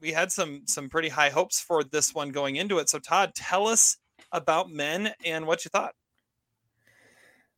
we 0.00 0.12
had 0.12 0.30
some 0.30 0.62
some 0.66 0.88
pretty 0.88 1.08
high 1.08 1.30
hopes 1.30 1.60
for 1.60 1.82
this 1.82 2.14
one 2.14 2.30
going 2.30 2.54
into 2.54 2.78
it. 2.78 2.88
So 2.88 3.00
Todd, 3.00 3.32
tell 3.34 3.66
us 3.66 3.96
about 4.30 4.70
Men 4.70 5.12
and 5.24 5.48
what 5.48 5.64
you 5.64 5.68
thought. 5.68 5.96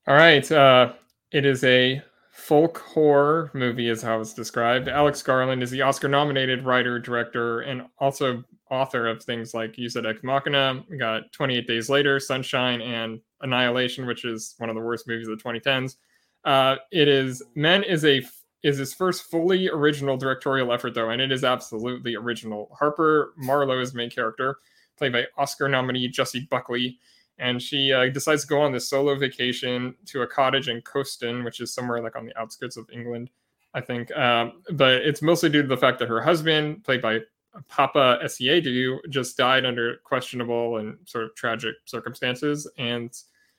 All 0.08 0.14
right, 0.14 0.50
uh, 0.50 0.94
it 1.30 1.44
is 1.44 1.62
a 1.62 2.00
folk 2.30 2.78
horror 2.78 3.50
movie, 3.52 3.90
is 3.90 4.00
how 4.00 4.18
it's 4.22 4.32
described. 4.32 4.88
Alex 4.88 5.22
Garland 5.22 5.62
is 5.62 5.70
the 5.70 5.82
Oscar-nominated 5.82 6.64
writer, 6.64 6.98
director, 6.98 7.60
and 7.60 7.82
also 7.98 8.42
author 8.70 9.06
of 9.06 9.22
things 9.22 9.54
like 9.54 9.78
you 9.78 9.88
said, 9.88 10.06
Ex 10.06 10.22
Machina. 10.22 10.84
We 10.88 10.96
got 10.96 11.32
28 11.32 11.66
Days 11.66 11.88
Later, 11.88 12.18
Sunshine, 12.18 12.80
and 12.80 13.20
Annihilation, 13.40 14.06
which 14.06 14.24
is 14.24 14.54
one 14.58 14.68
of 14.68 14.74
the 14.74 14.82
worst 14.82 15.06
movies 15.06 15.28
of 15.28 15.38
the 15.38 15.44
2010s. 15.44 15.96
Uh, 16.44 16.76
it 16.92 17.08
is 17.08 17.42
Men 17.54 17.82
is 17.82 18.04
a 18.04 18.22
is 18.62 18.78
his 18.78 18.94
first 18.94 19.24
fully 19.30 19.68
original 19.68 20.16
directorial 20.16 20.72
effort, 20.72 20.94
though, 20.94 21.10
and 21.10 21.20
it 21.20 21.30
is 21.30 21.44
absolutely 21.44 22.16
original. 22.16 22.68
Harper 22.76 23.32
Marlowe 23.36 23.80
is 23.80 23.94
main 23.94 24.10
character, 24.10 24.58
played 24.96 25.12
by 25.12 25.26
Oscar 25.36 25.68
nominee 25.68 26.08
Jessie 26.08 26.48
Buckley, 26.50 26.98
and 27.38 27.62
she 27.62 27.92
uh, 27.92 28.08
decides 28.08 28.42
to 28.42 28.48
go 28.48 28.60
on 28.60 28.72
this 28.72 28.88
solo 28.88 29.14
vacation 29.14 29.94
to 30.06 30.22
a 30.22 30.26
cottage 30.26 30.68
in 30.68 30.80
Coaston, 30.82 31.44
which 31.44 31.60
is 31.60 31.72
somewhere 31.72 32.02
like 32.02 32.16
on 32.16 32.26
the 32.26 32.36
outskirts 32.38 32.76
of 32.76 32.88
England, 32.90 33.30
I 33.74 33.80
think. 33.80 34.10
Um, 34.16 34.62
but 34.72 34.94
it's 34.94 35.22
mostly 35.22 35.48
due 35.48 35.62
to 35.62 35.68
the 35.68 35.76
fact 35.76 35.98
that 35.98 36.08
her 36.08 36.20
husband, 36.20 36.82
played 36.82 37.02
by 37.02 37.20
Papa 37.68 38.18
Essiedu, 38.22 38.98
just 39.08 39.36
died 39.36 39.64
under 39.64 39.96
questionable 40.04 40.78
and 40.78 40.96
sort 41.04 41.24
of 41.24 41.34
tragic 41.34 41.74
circumstances, 41.84 42.70
and 42.78 43.12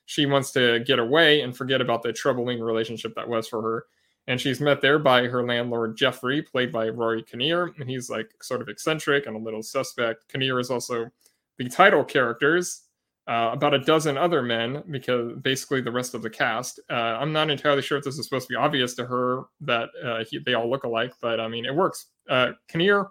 she 0.06 0.26
wants 0.26 0.52
to 0.52 0.80
get 0.82 1.00
away 1.00 1.42
and 1.42 1.56
forget 1.56 1.82
about 1.82 2.02
the 2.02 2.14
troubling 2.14 2.60
relationship 2.60 3.14
that 3.16 3.28
was 3.28 3.48
for 3.48 3.62
her. 3.62 3.86
And 4.28 4.40
she's 4.40 4.60
met 4.60 4.82
there 4.82 5.00
by 5.00 5.28
her 5.28 5.46
landlord 5.46 5.96
Jeffrey, 5.96 6.42
played 6.42 6.72
by 6.72 6.90
Rory 6.90 7.24
Kinnear, 7.24 7.74
and 7.80 7.90
he's 7.90 8.10
like 8.10 8.30
sort 8.42 8.62
of 8.62 8.70
eccentric 8.70 9.26
and 9.26 9.36
a 9.36 9.40
little 9.40 9.64
suspect. 9.64 10.28
Kinnear 10.30 10.60
is 10.60 10.70
also 10.70 11.10
the 11.58 11.70
title 11.70 12.04
characters 12.04 12.84
uh, 13.28 13.50
about 13.52 13.74
a 13.74 13.80
dozen 13.80 14.18
other 14.18 14.42
men 14.42 14.84
because 14.90 15.34
basically 15.42 15.82
the 15.82 15.92
rest 15.92 16.14
of 16.14 16.22
the 16.22 16.30
cast. 16.30 16.80
Uh, 16.90 16.94
I'm 16.94 17.34
not 17.34 17.50
entirely 17.50 17.82
sure 17.82 17.98
if 17.98 18.04
this 18.04 18.18
is 18.18 18.26
supposed 18.26 18.48
to 18.48 18.54
be 18.54 18.58
obvious 18.58 18.94
to 18.96 19.06
her 19.06 19.44
that 19.62 19.90
uh, 20.04 20.24
he, 20.30 20.40
they 20.40 20.54
all 20.54 20.70
look 20.70 20.84
alike, 20.84 21.14
but 21.22 21.40
I 21.40 21.48
mean 21.48 21.66
it 21.66 21.76
works. 21.76 22.08
Uh, 22.30 22.52
Kinnear 22.70 23.08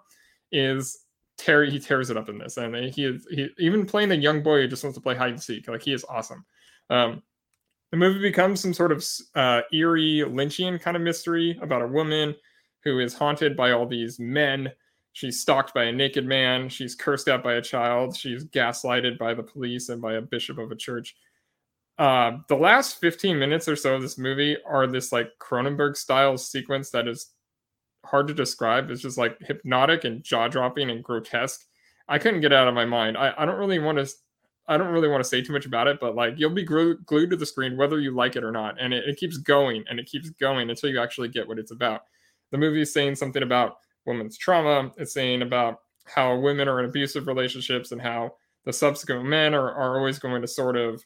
is 0.51 1.05
tear 1.37 1.65
he 1.65 1.79
tears 1.79 2.09
it 2.09 2.17
up 2.17 2.29
in 2.29 2.37
this, 2.37 2.57
and 2.57 2.75
he 2.75 3.05
is 3.05 3.27
he 3.29 3.49
even 3.57 3.85
playing 3.85 4.09
the 4.09 4.15
young 4.15 4.41
boy 4.43 4.61
who 4.61 4.67
just 4.67 4.83
wants 4.83 4.97
to 4.97 5.01
play 5.01 5.15
hide 5.15 5.31
and 5.31 5.41
seek. 5.41 5.67
Like 5.67 5.83
he 5.83 5.93
is 5.93 6.05
awesome. 6.09 6.45
Um, 6.89 7.21
the 7.91 7.97
movie 7.97 8.21
becomes 8.21 8.59
some 8.59 8.73
sort 8.73 8.91
of 8.91 9.05
uh, 9.35 9.61
eerie 9.71 10.23
Lynchian 10.25 10.79
kind 10.81 10.97
of 10.97 11.03
mystery 11.03 11.57
about 11.61 11.81
a 11.81 11.87
woman 11.87 12.35
who 12.83 12.99
is 12.99 13.13
haunted 13.13 13.55
by 13.55 13.71
all 13.71 13.85
these 13.85 14.19
men 14.19 14.71
She's 15.17 15.41
stalked 15.41 15.73
by 15.73 15.85
a 15.85 15.91
naked 15.91 16.27
man. 16.27 16.69
She's 16.69 16.93
cursed 16.93 17.27
at 17.27 17.43
by 17.43 17.53
a 17.53 17.61
child. 17.61 18.15
She's 18.15 18.45
gaslighted 18.45 19.17
by 19.17 19.33
the 19.33 19.41
police 19.41 19.89
and 19.89 19.99
by 19.99 20.13
a 20.13 20.21
bishop 20.21 20.59
of 20.59 20.71
a 20.71 20.75
church. 20.75 21.15
Uh, 21.97 22.33
the 22.49 22.55
last 22.55 23.01
15 23.01 23.39
minutes 23.39 23.67
or 23.67 23.75
so 23.75 23.95
of 23.95 24.03
this 24.03 24.19
movie 24.19 24.57
are 24.63 24.85
this 24.85 25.11
like 25.11 25.31
Cronenberg 25.39 25.97
style 25.97 26.37
sequence 26.37 26.91
that 26.91 27.07
is 27.07 27.31
hard 28.09 28.27
to 28.27 28.33
describe. 28.33 28.89
It's 28.89 29.01
just 29.01 29.17
like 29.17 29.37
hypnotic 29.41 30.03
and 30.03 30.23
jaw 30.23 30.47
dropping 30.47 30.89
and 30.89 31.03
grotesque. 31.03 31.65
I 32.07 32.17
couldn't 32.19 32.41
get 32.41 32.53
out 32.53 32.67
of 32.67 32.73
my 32.73 32.85
mind. 32.85 33.17
I, 33.17 33.33
I 33.37 33.45
don't 33.45 33.59
really 33.59 33.79
want 33.79 33.97
to. 33.97 34.09
I 34.69 34.77
don't 34.77 34.91
really 34.91 35.07
want 35.07 35.23
to 35.23 35.29
say 35.29 35.41
too 35.41 35.53
much 35.53 35.65
about 35.65 35.87
it, 35.87 35.99
but 36.01 36.15
like 36.15 36.33
you'll 36.37 36.49
be 36.49 36.63
glued, 36.63 37.07
to 37.07 37.35
the 37.37 37.45
screen 37.45 37.77
whether 37.77 38.01
you 38.01 38.11
like 38.11 38.35
it 38.35 38.43
or 38.43 38.51
not, 38.51 38.75
and 38.81 38.93
it, 38.93 39.07
it 39.07 39.17
keeps 39.17 39.37
going 39.37 39.85
and 39.89 39.97
it 39.97 40.07
keeps 40.07 40.29
going 40.31 40.69
until 40.69 40.89
you 40.89 41.01
actually 41.01 41.29
get 41.29 41.47
what 41.47 41.57
it's 41.57 41.71
about. 41.71 42.01
The 42.51 42.57
movie 42.57 42.81
is 42.81 42.91
saying 42.91 43.15
something 43.15 43.43
about 43.43 43.77
women's 44.05 44.37
trauma. 44.37 44.91
It's 44.97 45.13
saying 45.13 45.41
about 45.41 45.79
how 46.03 46.37
women 46.37 46.67
are 46.67 46.79
in 46.79 46.85
abusive 46.85 47.27
relationships 47.27 47.91
and 47.91 48.01
how 48.01 48.33
the 48.65 48.73
subsequent 48.73 49.25
men 49.25 49.53
are, 49.53 49.71
are 49.71 49.97
always 49.97 50.19
going 50.19 50.41
to 50.41 50.47
sort 50.47 50.75
of 50.75 51.03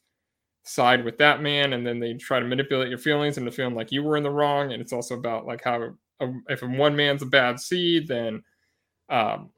side 0.64 1.04
with 1.04 1.18
that 1.18 1.42
man 1.42 1.74
and 1.74 1.86
then 1.86 2.00
they 2.00 2.14
try 2.14 2.40
to 2.40 2.46
manipulate 2.46 2.90
your 2.90 2.98
feelings 2.98 3.38
into 3.38 3.52
feeling 3.52 3.74
like 3.74 3.92
you 3.92 4.04
were 4.04 4.16
in 4.16 4.24
the 4.24 4.30
wrong 4.30 4.72
and 4.72 4.82
it's 4.82 4.94
also 4.94 5.16
about 5.16 5.46
like 5.46 5.64
how 5.64 5.90
if 6.50 6.62
one 6.62 6.96
man's 6.96 7.22
a 7.22 7.26
bad 7.26 7.60
seed 7.60 8.08
then 8.08 8.44
um, 9.10 9.50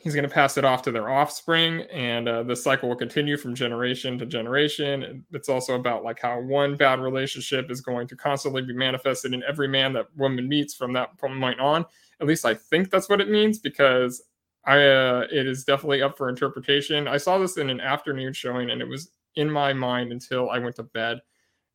he's 0.00 0.14
going 0.14 0.28
to 0.28 0.34
pass 0.34 0.56
it 0.56 0.64
off 0.64 0.82
to 0.82 0.90
their 0.90 1.08
offspring 1.08 1.82
and 1.92 2.28
uh, 2.28 2.42
the 2.42 2.56
cycle 2.56 2.88
will 2.88 2.96
continue 2.96 3.36
from 3.36 3.54
generation 3.54 4.18
to 4.18 4.26
generation 4.26 5.24
it's 5.32 5.48
also 5.48 5.74
about 5.74 6.04
like 6.04 6.20
how 6.20 6.40
one 6.40 6.76
bad 6.76 7.00
relationship 7.00 7.70
is 7.70 7.80
going 7.80 8.06
to 8.08 8.16
constantly 8.16 8.62
be 8.62 8.74
manifested 8.74 9.32
in 9.32 9.42
every 9.48 9.68
man 9.68 9.92
that 9.92 10.06
woman 10.16 10.48
meets 10.48 10.74
from 10.74 10.92
that 10.92 11.16
point 11.18 11.60
on 11.60 11.84
at 12.22 12.28
least 12.28 12.46
I 12.46 12.54
think 12.54 12.90
that's 12.90 13.08
what 13.08 13.20
it 13.20 13.28
means 13.28 13.58
because 13.58 14.22
I 14.64 14.76
uh, 14.76 15.26
it 15.30 15.46
is 15.46 15.64
definitely 15.64 16.02
up 16.02 16.16
for 16.16 16.28
interpretation. 16.28 17.08
I 17.08 17.16
saw 17.16 17.36
this 17.36 17.56
in 17.56 17.68
an 17.68 17.80
afternoon 17.80 18.32
showing 18.32 18.70
and 18.70 18.80
it 18.80 18.88
was 18.88 19.10
in 19.34 19.50
my 19.50 19.72
mind 19.72 20.12
until 20.12 20.48
I 20.48 20.58
went 20.58 20.76
to 20.76 20.84
bed. 20.84 21.18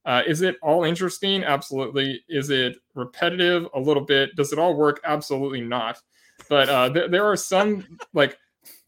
Uh, 0.08 0.24
is 0.26 0.42
it 0.42 0.56
all 0.64 0.86
interesting? 0.86 1.44
Absolutely. 1.44 2.24
Is 2.30 2.50
it 2.50 2.78
repetitive? 2.96 3.68
A 3.76 3.80
little 3.80 4.04
bit. 4.04 4.34
Does 4.38 4.54
it 4.54 4.58
all 4.58 4.74
work? 4.74 5.02
Absolutely 5.04 5.60
not. 5.60 6.00
But 6.50 6.70
uh, 6.70 6.90
th- 6.90 7.12
there 7.12 7.26
are 7.26 7.36
some 7.36 7.86
like 8.14 8.38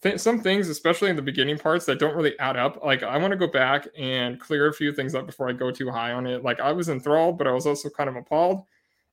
th- 0.02 0.20
some 0.20 0.40
things, 0.40 0.70
especially 0.70 1.10
in 1.10 1.18
the 1.18 1.22
beginning 1.22 1.58
parts, 1.58 1.86
that 1.86 2.00
don't 2.00 2.16
really 2.16 2.40
add 2.40 2.56
up. 2.56 2.82
Like 2.86 3.04
I 3.04 3.18
want 3.18 3.32
to 3.32 3.38
go 3.38 3.48
back 3.48 3.86
and 3.98 4.40
clear 4.40 4.70
a 4.70 4.74
few 4.74 4.94
things 4.94 5.14
up 5.14 5.26
before 5.26 5.50
I 5.50 5.52
go 5.52 5.72
too 5.72 5.92
high 5.92 6.14
on 6.14 6.26
it. 6.26 6.42
Like 6.42 6.62
I 6.62 6.72
was 6.72 6.88
enthralled, 6.88 7.38
but 7.38 7.48
I 7.48 7.52
was 7.52 7.68
also 7.68 7.90
kind 7.90 8.10
of 8.10 8.16
appalled 8.16 8.64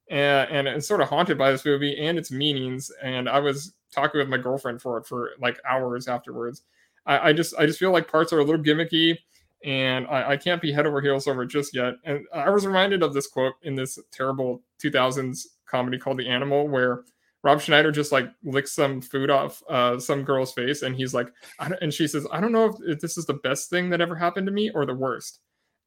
and, 0.09 0.69
and 0.69 0.85
sort 0.85 1.01
of 1.01 1.09
haunted 1.09 1.37
by 1.37 1.51
this 1.51 1.64
movie 1.64 1.99
and 1.99 2.19
its 2.19 2.31
meanings. 2.31 2.88
And 3.03 3.29
I 3.29 3.40
was 3.40 3.73
talking 3.92 4.21
with 4.21 4.29
my 4.29 4.38
girlfriend 4.38 4.81
for 4.81 4.99
it 4.99 5.07
for 5.07 5.31
like 5.40 5.59
hours 5.69 6.07
afterwards. 6.07 6.62
I, 7.05 7.31
I 7.31 7.33
just 7.33 7.53
I 7.59 7.66
just 7.66 7.81
feel 7.81 7.90
like 7.90 8.09
parts 8.09 8.33
are 8.33 8.38
a 8.38 8.45
little 8.45 8.62
gimmicky, 8.62 9.19
and 9.66 10.07
I, 10.07 10.31
I 10.31 10.37
can't 10.38 10.62
be 10.62 10.72
head 10.72 10.87
over 10.87 11.02
heels 11.02 11.26
over 11.26 11.44
just 11.44 11.74
yet. 11.74 11.94
And 12.05 12.24
I 12.33 12.48
was 12.48 12.66
reminded 12.66 13.02
of 13.02 13.12
this 13.12 13.26
quote 13.26 13.55
in 13.62 13.74
this 13.74 13.98
terrible 14.12 14.62
2000s 14.83 15.40
comedy 15.68 15.98
called 15.98 16.18
The 16.18 16.29
Animal, 16.29 16.68
where 16.68 17.02
Rob 17.42 17.61
Schneider 17.61 17.92
just 17.92 18.12
like 18.12 18.31
licks 18.44 18.72
some 18.72 19.02
food 19.02 19.29
off 19.29 19.62
uh, 19.68 19.98
some 19.98 20.24
girl's 20.24 20.55
face, 20.55 20.81
and 20.81 20.96
he's 20.96 21.12
like, 21.12 21.29
and 21.59 21.92
she 21.92 22.09
says, 22.09 22.26
"I 22.33 22.40
don't 22.40 22.52
know 22.52 22.66
if, 22.66 22.76
if 22.87 23.00
this 23.00 23.18
is 23.18 23.26
the 23.26 23.35
best 23.35 23.68
thing 23.68 23.90
that 23.90 24.00
ever 24.00 24.14
happened 24.14 24.46
to 24.46 24.52
me 24.52 24.70
or 24.70 24.87
the 24.87 24.94
worst." 24.94 25.40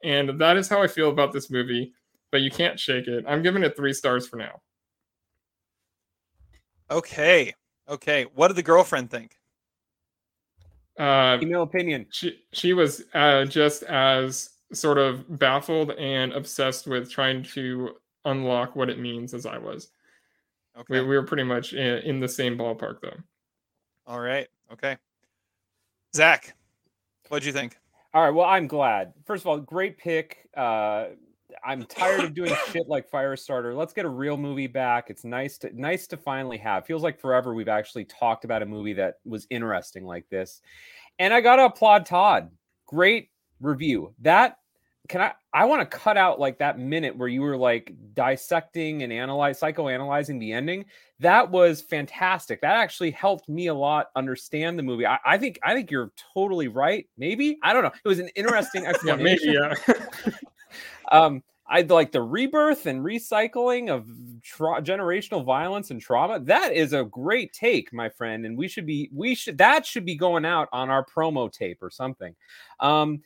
And 0.03 0.39
that 0.39 0.55
is 0.55 0.69
how 0.69 0.81
I 0.81 0.87
feel 0.87 1.09
about 1.09 1.33
this 1.33 1.49
movie 1.49 1.93
but 2.31 2.41
you 2.41 2.51
can't 2.51 2.79
shake 2.79 3.07
it. 3.07 3.25
I'm 3.27 3.41
giving 3.41 3.63
it 3.63 3.75
three 3.75 3.93
stars 3.93 4.27
for 4.27 4.37
now. 4.37 4.61
Okay. 6.91 7.53
Okay. 7.87 8.25
What 8.35 8.49
did 8.49 8.57
the 8.57 8.63
girlfriend 8.63 9.09
think? 9.09 9.38
Uh, 10.99 11.39
Female 11.39 11.63
opinion. 11.63 12.05
She 12.12 12.43
she 12.51 12.73
was 12.73 13.03
uh, 13.13 13.45
just 13.45 13.83
as 13.83 14.49
sort 14.73 14.97
of 14.97 15.39
baffled 15.39 15.91
and 15.91 16.33
obsessed 16.33 16.88
with 16.88 17.09
trying 17.09 17.41
to 17.41 17.95
unlock 18.25 18.75
what 18.75 18.89
it 18.89 18.99
means 18.99 19.33
as 19.33 19.45
I 19.45 19.57
was. 19.57 19.89
Okay. 20.77 20.99
We, 21.01 21.07
we 21.07 21.15
were 21.15 21.23
pretty 21.23 21.43
much 21.43 21.73
in, 21.73 21.99
in 21.99 22.19
the 22.19 22.27
same 22.27 22.57
ballpark 22.57 23.01
though. 23.01 23.17
All 24.05 24.19
right. 24.19 24.47
Okay. 24.71 24.97
Zach, 26.15 26.55
what'd 27.29 27.45
you 27.45 27.53
think? 27.53 27.77
All 28.13 28.23
right. 28.23 28.31
Well, 28.31 28.45
I'm 28.45 28.67
glad. 28.67 29.13
First 29.25 29.43
of 29.43 29.47
all, 29.47 29.57
great 29.57 29.97
pick. 29.97 30.49
Uh, 30.55 31.05
I'm 31.65 31.84
tired 31.86 32.24
of 32.24 32.34
doing 32.34 32.54
shit 32.72 32.88
like 32.88 33.10
Firestarter. 33.10 33.76
Let's 33.76 33.93
get 33.93 34.06
a 34.06 34.10
real 34.10 34.38
movie 34.38 34.67
back. 34.67 35.10
It's 35.10 35.24
nice 35.24 35.58
to 35.60 35.69
nice 35.80 36.08
to 36.08 36.17
finally 36.17 36.58
have. 36.58 36.86
Feels 36.86 37.04
like 37.04 37.19
forever 37.19 37.54
we've 37.54 37.67
actually 37.67 38.06
talked 38.06 38.45
about 38.45 38.62
a 38.62 38.65
movie 38.65 38.93
that 38.93 39.15
was 39.26 39.48
interesting 39.50 40.06
like 40.06 40.28
this. 40.30 40.62
And 41.17 41.34
I 41.34 41.41
gotta 41.41 41.65
applaud 41.65 42.06
Todd. 42.06 42.50
Great 42.88 43.30
review. 43.60 44.13
That 44.19 44.58
can 45.10 45.22
I 45.22 45.34
I 45.52 45.65
want 45.65 45.82
to 45.82 45.98
cut 45.98 46.15
out 46.15 46.39
like 46.39 46.60
that 46.60 46.78
minute 46.78 47.17
where 47.17 47.28
you 47.28 47.41
were 47.41 47.58
like 47.58 47.93
dissecting 48.13 49.02
and 49.02 49.12
analyze 49.12 49.60
psychoanalyzing 49.60 50.39
the 50.39 50.54
ending. 50.54 50.86
That 51.19 51.50
was 51.50 51.82
fantastic. 51.82 52.62
That 52.62 52.76
actually 52.78 53.12
helped 53.12 53.50
me 53.50 53.67
a 53.67 53.74
lot 53.74 54.08
understand 54.15 54.78
the 54.78 54.84
movie. 54.84 55.08
I, 55.08 55.17
I 55.26 55.38
think 55.38 55.60
I 55.63 55.74
think 55.74 55.89
you're 55.89 56.12
totally 56.34 56.67
right. 56.67 57.08
Maybe 57.17 57.58
I 57.63 57.74
don't 57.74 57.84
know. 57.84 57.91
It 58.04 58.08
was 58.08 58.19
an 58.19 58.30
interesting 58.36 58.86
explanation. 58.86 59.54
yeah, 59.54 59.74
maybe, 59.88 60.08
yeah. 60.28 60.34
um, 61.12 61.43
I'd 61.69 61.91
like 61.91 62.12
the 62.12 62.21
rebirth 62.21 62.88
and 62.88 63.05
recycling 63.05 63.89
of 63.89 64.08
tra- 64.41 64.82
generational 64.82 65.45
violence 65.45 65.91
and 65.91 66.01
trauma. 66.01 66.39
That 66.39 66.73
is 66.73 66.93
a 66.93 67.03
great 67.03 67.53
take, 67.53 67.93
my 67.93 68.10
friend, 68.10 68.45
and 68.45 68.58
we 68.58 68.67
should 68.67 68.88
be 68.88 69.10
we 69.13 69.36
should 69.36 69.60
that 69.60 69.86
should 69.86 70.05
be 70.05 70.15
going 70.15 70.45
out 70.45 70.67
on 70.73 70.89
our 70.89 71.05
promo 71.05 71.51
tape 71.51 71.84
or 71.84 71.91
something. 71.91 72.36
Um, 72.79 73.21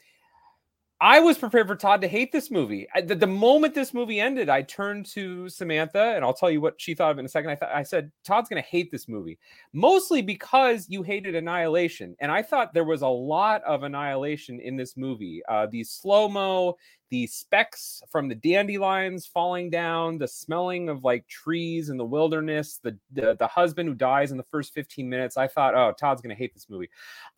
I 1.03 1.19
was 1.19 1.37
prepared 1.37 1.67
for 1.67 1.75
Todd 1.75 1.99
to 1.99 2.07
hate 2.07 2.31
this 2.31 2.49
movie. 2.49 2.87
I, 2.95 3.01
the, 3.01 3.13
the, 3.13 3.27
moment 3.27 3.75
this 3.75 3.93
movie 3.93 4.21
ended, 4.21 4.47
I 4.47 4.61
turned 4.61 5.05
to 5.07 5.49
Samantha 5.49 6.13
and 6.15 6.23
I'll 6.23 6.33
tell 6.33 6.49
you 6.49 6.61
what 6.61 6.79
she 6.79 6.95
thought 6.95 7.11
of 7.11 7.17
it 7.17 7.19
in 7.19 7.25
a 7.25 7.29
second. 7.29 7.49
I, 7.49 7.55
th- 7.55 7.71
I 7.73 7.83
said, 7.83 8.09
Todd's 8.23 8.47
going 8.47 8.63
to 8.63 8.69
hate 8.69 8.89
this 8.89 9.09
movie, 9.09 9.37
mostly 9.73 10.21
because 10.21 10.85
you 10.87 11.03
hated 11.03 11.35
Annihilation. 11.35 12.15
And 12.21 12.31
I 12.31 12.41
thought 12.41 12.73
there 12.73 12.85
was 12.85 13.01
a 13.01 13.07
lot 13.07 13.61
of 13.63 13.83
Annihilation 13.83 14.61
in 14.61 14.77
this 14.77 14.95
movie. 14.95 15.41
Uh, 15.49 15.67
the 15.69 15.83
slow 15.83 16.29
mo, 16.29 16.77
the 17.09 17.27
specks 17.27 18.01
from 18.11 18.27
the 18.27 18.35
dandelions 18.35 19.25
falling 19.25 19.69
down, 19.69 20.17
the 20.17 20.27
smelling 20.27 20.89
of 20.89 21.03
like 21.03 21.27
trees 21.27 21.89
in 21.89 21.97
the 21.97 22.05
wilderness, 22.05 22.79
the, 22.81 22.97
the, 23.11 23.35
the 23.37 23.47
husband 23.47 23.87
who 23.87 23.95
dies 23.95 24.31
in 24.31 24.37
the 24.37 24.45
first 24.51 24.73
15 24.73 25.07
minutes. 25.07 25.37
I 25.37 25.47
thought, 25.47 25.75
oh, 25.75 25.93
Todd's 25.99 26.21
to 26.21 26.35
hate 26.35 26.53
this 26.53 26.69
movie. 26.69 26.89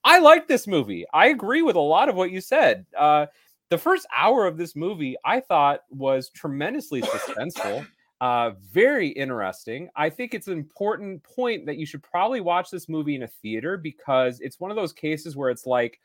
I 0.03 0.19
like 0.19 0.47
this 0.47 0.67
movie. 0.67 1.05
I 1.13 1.27
agree 1.27 1.61
with 1.61 1.75
a 1.75 1.81
lot 1.81 2.09
of 2.09 2.15
what 2.15 2.31
you 2.31 2.41
said. 2.41 2.85
Uh, 2.97 3.25
the 3.69 3.77
first 3.77 4.05
hour 4.15 4.45
of 4.45 4.57
this 4.57 4.75
movie 4.75 5.15
I 5.25 5.39
thought 5.39 5.81
was 5.89 6.29
tremendously 6.29 7.01
suspenseful. 7.01 7.85
Uh, 8.21 8.51
very 8.71 9.09
interesting. 9.09 9.89
I 9.95 10.09
think 10.09 10.33
it's 10.33 10.47
an 10.47 10.53
important 10.53 11.21
point 11.23 11.65
that 11.65 11.77
you 11.77 11.85
should 11.85 12.01
probably 12.01 12.39
watch 12.39 12.71
this 12.71 12.87
movie 12.87 13.15
in 13.15 13.23
a 13.23 13.27
theater 13.27 13.77
because 13.77 14.39
it's 14.39 14.59
one 14.59 14.71
of 14.71 14.77
those 14.77 14.93
cases 14.93 15.35
where 15.35 15.49
it's 15.49 15.65
like 15.65 15.99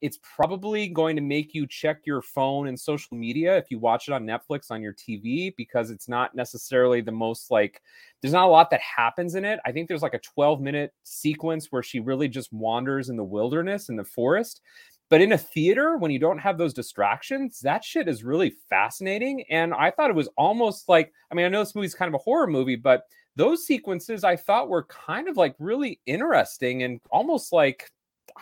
it's 0.00 0.18
probably 0.22 0.88
going 0.88 1.16
to 1.16 1.22
make 1.22 1.54
you 1.54 1.66
check 1.66 2.00
your 2.04 2.22
phone 2.22 2.68
and 2.68 2.78
social 2.78 3.16
media 3.16 3.56
if 3.56 3.70
you 3.70 3.78
watch 3.78 4.08
it 4.08 4.12
on 4.12 4.24
Netflix 4.24 4.70
on 4.70 4.82
your 4.82 4.94
TV 4.94 5.54
because 5.56 5.90
it's 5.90 6.08
not 6.08 6.34
necessarily 6.34 7.00
the 7.00 7.12
most 7.12 7.50
like 7.50 7.82
there's 8.20 8.34
not 8.34 8.46
a 8.46 8.50
lot 8.50 8.70
that 8.70 8.80
happens 8.80 9.34
in 9.34 9.44
it. 9.44 9.58
I 9.64 9.72
think 9.72 9.88
there's 9.88 10.02
like 10.02 10.14
a 10.14 10.20
12 10.20 10.60
minute 10.60 10.92
sequence 11.02 11.68
where 11.70 11.82
she 11.82 12.00
really 12.00 12.28
just 12.28 12.52
wanders 12.52 13.08
in 13.08 13.16
the 13.16 13.24
wilderness 13.24 13.88
in 13.88 13.96
the 13.96 14.04
forest. 14.04 14.60
But 15.10 15.22
in 15.22 15.32
a 15.32 15.38
theater, 15.38 15.96
when 15.96 16.10
you 16.10 16.18
don't 16.18 16.38
have 16.38 16.58
those 16.58 16.74
distractions, 16.74 17.60
that 17.60 17.82
shit 17.82 18.08
is 18.08 18.24
really 18.24 18.52
fascinating. 18.68 19.42
And 19.50 19.72
I 19.72 19.90
thought 19.90 20.10
it 20.10 20.16
was 20.16 20.28
almost 20.36 20.88
like 20.88 21.12
I 21.30 21.34
mean, 21.34 21.46
I 21.46 21.48
know 21.48 21.60
this 21.60 21.74
movie's 21.74 21.94
kind 21.94 22.08
of 22.08 22.14
a 22.14 22.22
horror 22.22 22.46
movie, 22.46 22.76
but 22.76 23.04
those 23.36 23.66
sequences 23.66 24.24
I 24.24 24.36
thought 24.36 24.68
were 24.68 24.84
kind 24.84 25.28
of 25.28 25.36
like 25.36 25.54
really 25.58 26.00
interesting 26.06 26.82
and 26.82 27.00
almost 27.10 27.52
like 27.52 27.90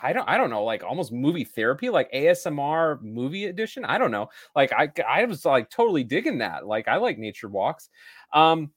I 0.03 0.13
don't 0.13 0.29
I 0.29 0.37
don't 0.37 0.51
know 0.51 0.65
like 0.65 0.83
almost 0.83 1.13
movie 1.13 1.45
therapy 1.45 1.91
like 1.91 2.11
ASMR 2.13 3.01
movie 3.03 3.47
edition? 3.47 3.85
I 3.85 3.99
don't 3.99 4.11
know. 4.11 4.29
Like 4.55 4.73
I 4.73 4.91
I 5.07 5.25
was 5.25 5.45
like 5.45 5.71
totally 5.71 6.05
digging 6.05 6.39
that. 6.39 6.67
Like 6.67 6.89
I 6.89 6.97
like 6.97 7.19
nature 7.19 7.49
walks. 7.49 7.89
Um 8.33 8.71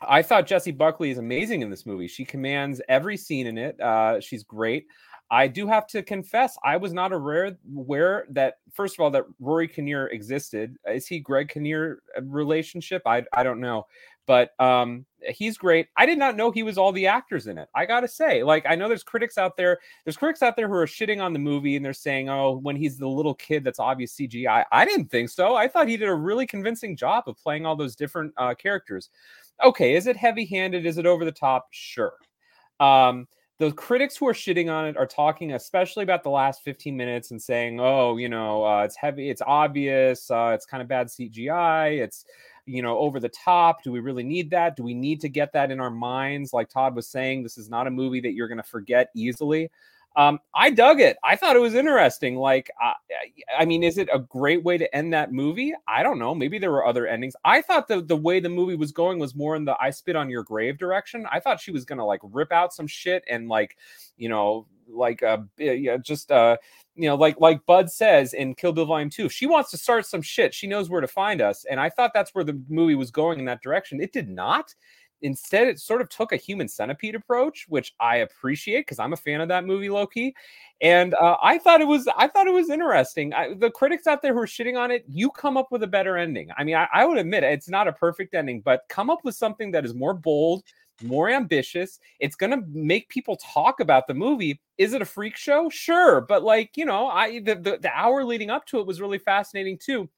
I 0.00 0.22
thought 0.22 0.46
Jessie 0.46 0.72
Buckley 0.72 1.10
is 1.10 1.18
amazing 1.18 1.62
in 1.62 1.70
this 1.70 1.86
movie. 1.86 2.08
She 2.08 2.24
commands 2.24 2.82
every 2.88 3.16
scene 3.16 3.46
in 3.46 3.58
it. 3.58 3.80
Uh 3.80 4.20
she's 4.20 4.42
great. 4.42 4.86
I 5.30 5.48
do 5.48 5.66
have 5.66 5.88
to 5.88 6.02
confess, 6.02 6.56
I 6.62 6.76
was 6.76 6.92
not 6.92 7.12
aware, 7.12 7.58
where 7.64 8.26
that 8.30 8.58
first 8.72 8.94
of 8.94 9.00
all 9.00 9.10
that 9.10 9.24
Rory 9.40 9.66
Kinnear 9.66 10.06
existed. 10.08 10.76
Is 10.86 11.06
he 11.06 11.18
Greg 11.18 11.48
Kinnear 11.48 12.00
uh, 12.16 12.22
relationship? 12.22 13.02
I 13.06 13.24
I 13.32 13.42
don't 13.42 13.60
know, 13.60 13.86
but 14.26 14.50
um, 14.60 15.06
he's 15.28 15.56
great. 15.56 15.88
I 15.96 16.06
did 16.06 16.18
not 16.18 16.36
know 16.36 16.50
he 16.50 16.62
was 16.62 16.78
all 16.78 16.92
the 16.92 17.06
actors 17.06 17.46
in 17.46 17.58
it. 17.58 17.68
I 17.74 17.86
gotta 17.86 18.08
say, 18.08 18.42
like 18.42 18.64
I 18.68 18.74
know 18.74 18.88
there's 18.88 19.02
critics 19.02 19.38
out 19.38 19.56
there. 19.56 19.78
There's 20.04 20.16
critics 20.16 20.42
out 20.42 20.56
there 20.56 20.68
who 20.68 20.74
are 20.74 20.86
shitting 20.86 21.22
on 21.22 21.32
the 21.32 21.38
movie 21.38 21.76
and 21.76 21.84
they're 21.84 21.92
saying, 21.92 22.28
oh, 22.28 22.58
when 22.62 22.76
he's 22.76 22.98
the 22.98 23.08
little 23.08 23.34
kid, 23.34 23.64
that's 23.64 23.78
obvious 23.78 24.16
CGI. 24.16 24.64
I 24.70 24.84
didn't 24.84 25.10
think 25.10 25.30
so. 25.30 25.54
I 25.54 25.68
thought 25.68 25.88
he 25.88 25.96
did 25.96 26.08
a 26.08 26.14
really 26.14 26.46
convincing 26.46 26.96
job 26.96 27.24
of 27.26 27.38
playing 27.38 27.66
all 27.66 27.76
those 27.76 27.96
different 27.96 28.32
uh, 28.36 28.54
characters. 28.54 29.10
Okay, 29.64 29.94
is 29.94 30.06
it 30.06 30.16
heavy-handed? 30.16 30.84
Is 30.84 30.98
it 30.98 31.06
over 31.06 31.24
the 31.24 31.32
top? 31.32 31.68
Sure. 31.70 32.14
Um, 32.80 33.26
the 33.58 33.72
critics 33.72 34.16
who 34.16 34.28
are 34.28 34.34
shitting 34.34 34.70
on 34.70 34.86
it 34.86 34.96
are 34.96 35.06
talking 35.06 35.52
especially 35.52 36.02
about 36.02 36.22
the 36.22 36.30
last 36.30 36.62
15 36.62 36.94
minutes 36.94 37.30
and 37.30 37.40
saying 37.40 37.80
oh 37.80 38.16
you 38.18 38.28
know 38.28 38.64
uh, 38.64 38.82
it's 38.82 38.96
heavy 38.96 39.30
it's 39.30 39.42
obvious 39.46 40.30
uh, 40.30 40.52
it's 40.54 40.66
kind 40.66 40.82
of 40.82 40.88
bad 40.88 41.06
cgi 41.06 42.02
it's 42.02 42.26
you 42.66 42.82
know 42.82 42.98
over 42.98 43.20
the 43.20 43.28
top 43.28 43.82
do 43.82 43.92
we 43.92 44.00
really 44.00 44.24
need 44.24 44.50
that 44.50 44.76
do 44.76 44.82
we 44.82 44.94
need 44.94 45.20
to 45.20 45.28
get 45.28 45.52
that 45.52 45.70
in 45.70 45.80
our 45.80 45.90
minds 45.90 46.52
like 46.52 46.68
todd 46.68 46.94
was 46.94 47.08
saying 47.08 47.42
this 47.42 47.56
is 47.56 47.70
not 47.70 47.86
a 47.86 47.90
movie 47.90 48.20
that 48.20 48.32
you're 48.32 48.48
going 48.48 48.56
to 48.58 48.62
forget 48.62 49.08
easily 49.14 49.70
um, 50.16 50.40
I 50.54 50.70
dug 50.70 51.00
it. 51.00 51.18
I 51.22 51.36
thought 51.36 51.56
it 51.56 51.60
was 51.60 51.74
interesting. 51.74 52.36
Like, 52.36 52.70
uh, 52.82 52.94
I 53.58 53.66
mean, 53.66 53.82
is 53.82 53.98
it 53.98 54.08
a 54.10 54.18
great 54.18 54.64
way 54.64 54.78
to 54.78 54.96
end 54.96 55.12
that 55.12 55.30
movie? 55.30 55.74
I 55.86 56.02
don't 56.02 56.18
know. 56.18 56.34
Maybe 56.34 56.58
there 56.58 56.70
were 56.70 56.86
other 56.86 57.06
endings. 57.06 57.36
I 57.44 57.60
thought 57.60 57.86
the 57.86 58.00
the 58.00 58.16
way 58.16 58.40
the 58.40 58.48
movie 58.48 58.76
was 58.76 58.92
going 58.92 59.18
was 59.18 59.34
more 59.34 59.56
in 59.56 59.66
the 59.66 59.76
"I 59.78 59.90
spit 59.90 60.16
on 60.16 60.30
your 60.30 60.42
grave" 60.42 60.78
direction. 60.78 61.26
I 61.30 61.38
thought 61.38 61.60
she 61.60 61.70
was 61.70 61.84
gonna 61.84 62.06
like 62.06 62.20
rip 62.22 62.50
out 62.50 62.72
some 62.72 62.86
shit 62.86 63.24
and 63.28 63.48
like, 63.48 63.76
you 64.16 64.30
know, 64.30 64.66
like 64.88 65.22
uh, 65.22 65.38
yeah, 65.58 65.96
just 65.96 66.30
uh, 66.30 66.56
you 66.94 67.08
know, 67.08 67.16
like 67.16 67.40
like 67.40 67.64
Bud 67.66 67.90
says 67.90 68.34
in 68.34 68.54
Kill 68.54 68.72
Bill 68.72 68.86
Volume 68.86 69.10
Two, 69.10 69.28
she 69.28 69.46
wants 69.46 69.70
to 69.70 69.78
start 69.78 70.06
some 70.06 70.22
shit. 70.22 70.54
She 70.54 70.66
knows 70.66 70.90
where 70.90 71.00
to 71.00 71.08
find 71.08 71.40
us, 71.40 71.64
and 71.70 71.80
I 71.80 71.90
thought 71.90 72.12
that's 72.14 72.34
where 72.34 72.44
the 72.44 72.60
movie 72.68 72.94
was 72.94 73.10
going 73.10 73.38
in 73.38 73.44
that 73.46 73.62
direction. 73.62 74.00
It 74.00 74.12
did 74.12 74.28
not. 74.28 74.74
Instead, 75.22 75.66
it 75.66 75.80
sort 75.80 76.02
of 76.02 76.08
took 76.10 76.32
a 76.32 76.36
human 76.36 76.68
centipede 76.68 77.14
approach, 77.14 77.64
which 77.68 77.94
I 77.98 78.16
appreciate 78.16 78.80
because 78.80 78.98
I'm 78.98 79.14
a 79.14 79.16
fan 79.16 79.40
of 79.40 79.48
that 79.48 79.64
movie, 79.64 79.88
Loki. 79.88 80.34
And 80.82 81.14
uh, 81.14 81.38
I 81.42 81.58
thought 81.58 81.80
it 81.80 81.86
was, 81.86 82.06
I 82.18 82.28
thought 82.28 82.46
it 82.46 82.52
was 82.52 82.68
interesting. 82.68 83.32
I, 83.32 83.54
the 83.54 83.70
critics 83.70 84.06
out 84.06 84.20
there 84.20 84.34
who 84.34 84.40
are 84.40 84.46
shitting 84.46 84.78
on 84.78 84.90
it, 84.90 85.04
you 85.08 85.30
come 85.30 85.56
up 85.56 85.72
with 85.72 85.82
a 85.82 85.86
better 85.86 86.18
ending. 86.18 86.50
I 86.56 86.64
mean, 86.64 86.76
I, 86.76 86.86
I 86.92 87.06
would 87.06 87.16
admit 87.16 87.44
it's 87.44 87.68
not 87.68 87.88
a 87.88 87.92
perfect 87.92 88.34
ending, 88.34 88.60
but 88.60 88.82
come 88.90 89.08
up 89.08 89.20
with 89.24 89.34
something 89.34 89.70
that 89.70 89.86
is 89.86 89.94
more 89.94 90.12
bold, 90.12 90.64
more 91.02 91.28
ambitious. 91.28 91.98
It's 92.20 92.36
going 92.36 92.50
to 92.50 92.64
make 92.68 93.08
people 93.08 93.36
talk 93.36 93.80
about 93.80 94.06
the 94.06 94.14
movie. 94.14 94.60
Is 94.78 94.92
it 94.92 95.02
a 95.02 95.06
freak 95.06 95.36
show? 95.36 95.68
Sure, 95.68 96.20
but 96.20 96.42
like 96.42 96.76
you 96.76 96.84
know, 96.84 97.08
I 97.08 97.40
the, 97.40 97.54
the, 97.54 97.78
the 97.78 97.90
hour 97.94 98.24
leading 98.24 98.50
up 98.50 98.66
to 98.66 98.80
it 98.80 98.86
was 98.86 99.00
really 99.00 99.18
fascinating 99.18 99.78
too 99.78 100.08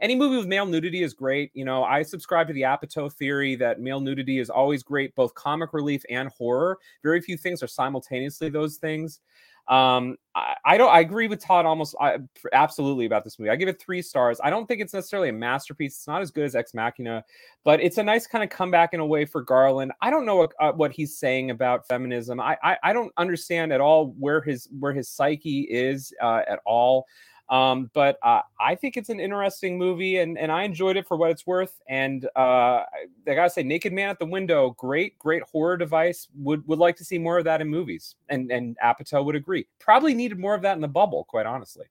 any 0.00 0.14
movie 0.14 0.36
with 0.36 0.46
male 0.46 0.66
nudity 0.66 1.02
is 1.02 1.14
great. 1.14 1.50
You 1.54 1.64
know, 1.64 1.84
I 1.84 2.02
subscribe 2.02 2.46
to 2.48 2.52
the 2.52 2.62
Apatow 2.62 3.12
theory 3.12 3.54
that 3.56 3.80
male 3.80 4.00
nudity 4.00 4.38
is 4.38 4.50
always 4.50 4.82
great, 4.82 5.14
both 5.14 5.34
comic 5.34 5.72
relief 5.72 6.02
and 6.10 6.28
horror. 6.28 6.78
Very 7.02 7.20
few 7.20 7.36
things 7.36 7.62
are 7.62 7.68
simultaneously 7.68 8.48
those 8.48 8.76
things. 8.76 9.20
Um, 9.66 10.16
I, 10.34 10.54
I 10.64 10.76
don't. 10.76 10.90
I 10.90 11.00
agree 11.00 11.26
with 11.26 11.40
Todd 11.42 11.64
almost 11.64 11.94
I, 12.00 12.18
absolutely 12.52 13.06
about 13.06 13.24
this 13.24 13.38
movie. 13.38 13.50
I 13.50 13.56
give 13.56 13.68
it 13.68 13.80
three 13.80 14.02
stars. 14.02 14.38
I 14.44 14.50
don't 14.50 14.66
think 14.66 14.82
it's 14.82 14.92
necessarily 14.92 15.30
a 15.30 15.32
masterpiece. 15.32 15.94
It's 15.96 16.06
not 16.06 16.20
as 16.20 16.30
good 16.30 16.44
as 16.44 16.54
Ex 16.54 16.74
Machina, 16.74 17.24
but 17.64 17.80
it's 17.80 17.96
a 17.96 18.02
nice 18.02 18.26
kind 18.26 18.44
of 18.44 18.50
comeback 18.50 18.92
in 18.92 19.00
a 19.00 19.06
way 19.06 19.24
for 19.24 19.40
Garland. 19.42 19.92
I 20.02 20.10
don't 20.10 20.26
know 20.26 20.36
what, 20.36 20.52
uh, 20.60 20.72
what 20.72 20.92
he's 20.92 21.16
saying 21.16 21.50
about 21.50 21.86
feminism. 21.86 22.40
I, 22.40 22.58
I, 22.62 22.76
I 22.82 22.92
don't 22.92 23.12
understand 23.16 23.72
at 23.72 23.80
all 23.80 24.14
where 24.18 24.42
his 24.42 24.68
where 24.78 24.92
his 24.92 25.08
psyche 25.08 25.62
is 25.62 26.12
uh, 26.22 26.42
at 26.46 26.60
all. 26.66 27.06
Um, 27.50 27.90
but 27.92 28.18
uh, 28.22 28.40
I 28.58 28.74
think 28.74 28.96
it's 28.96 29.10
an 29.10 29.20
interesting 29.20 29.76
movie, 29.76 30.18
and 30.18 30.38
and 30.38 30.50
I 30.50 30.62
enjoyed 30.62 30.96
it 30.96 31.06
for 31.06 31.16
what 31.18 31.30
it's 31.30 31.46
worth. 31.46 31.78
And 31.88 32.24
uh, 32.36 32.38
I 32.38 32.84
gotta 33.26 33.50
say, 33.50 33.62
Naked 33.62 33.92
Man 33.92 34.08
at 34.08 34.18
the 34.18 34.24
Window, 34.24 34.70
great, 34.78 35.18
great 35.18 35.42
horror 35.42 35.76
device. 35.76 36.26
Would 36.38 36.66
would 36.66 36.78
like 36.78 36.96
to 36.96 37.04
see 37.04 37.18
more 37.18 37.36
of 37.36 37.44
that 37.44 37.60
in 37.60 37.68
movies, 37.68 38.14
and 38.30 38.50
and 38.50 38.78
Apatow 38.82 39.24
would 39.26 39.36
agree. 39.36 39.66
Probably 39.78 40.14
needed 40.14 40.38
more 40.38 40.54
of 40.54 40.62
that 40.62 40.74
in 40.74 40.80
the 40.80 40.88
bubble, 40.88 41.24
quite 41.24 41.44
honestly. 41.44 41.84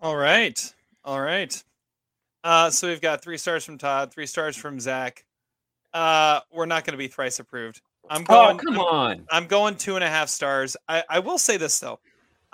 All 0.00 0.16
right, 0.16 0.74
all 1.04 1.20
right. 1.20 1.62
Uh, 2.44 2.70
so 2.70 2.88
we've 2.88 3.00
got 3.00 3.22
three 3.22 3.38
stars 3.38 3.64
from 3.64 3.78
Todd, 3.78 4.12
three 4.12 4.26
stars 4.26 4.56
from 4.56 4.78
Zach. 4.78 5.24
Uh, 5.94 6.40
we're 6.52 6.66
not 6.66 6.84
going 6.84 6.92
to 6.92 6.98
be 6.98 7.08
thrice 7.08 7.38
approved. 7.40 7.80
I'm 8.10 8.22
Oh, 8.28 8.46
going. 8.54 8.58
come 8.58 8.78
I'm- 8.78 8.80
on. 8.86 9.26
I'm 9.30 9.46
going 9.46 9.74
two 9.76 9.94
and 9.96 10.04
a 10.04 10.08
half 10.08 10.28
stars. 10.28 10.76
I, 10.88 11.02
I 11.08 11.18
will 11.18 11.38
say 11.38 11.56
this 11.56 11.78
though. 11.80 11.98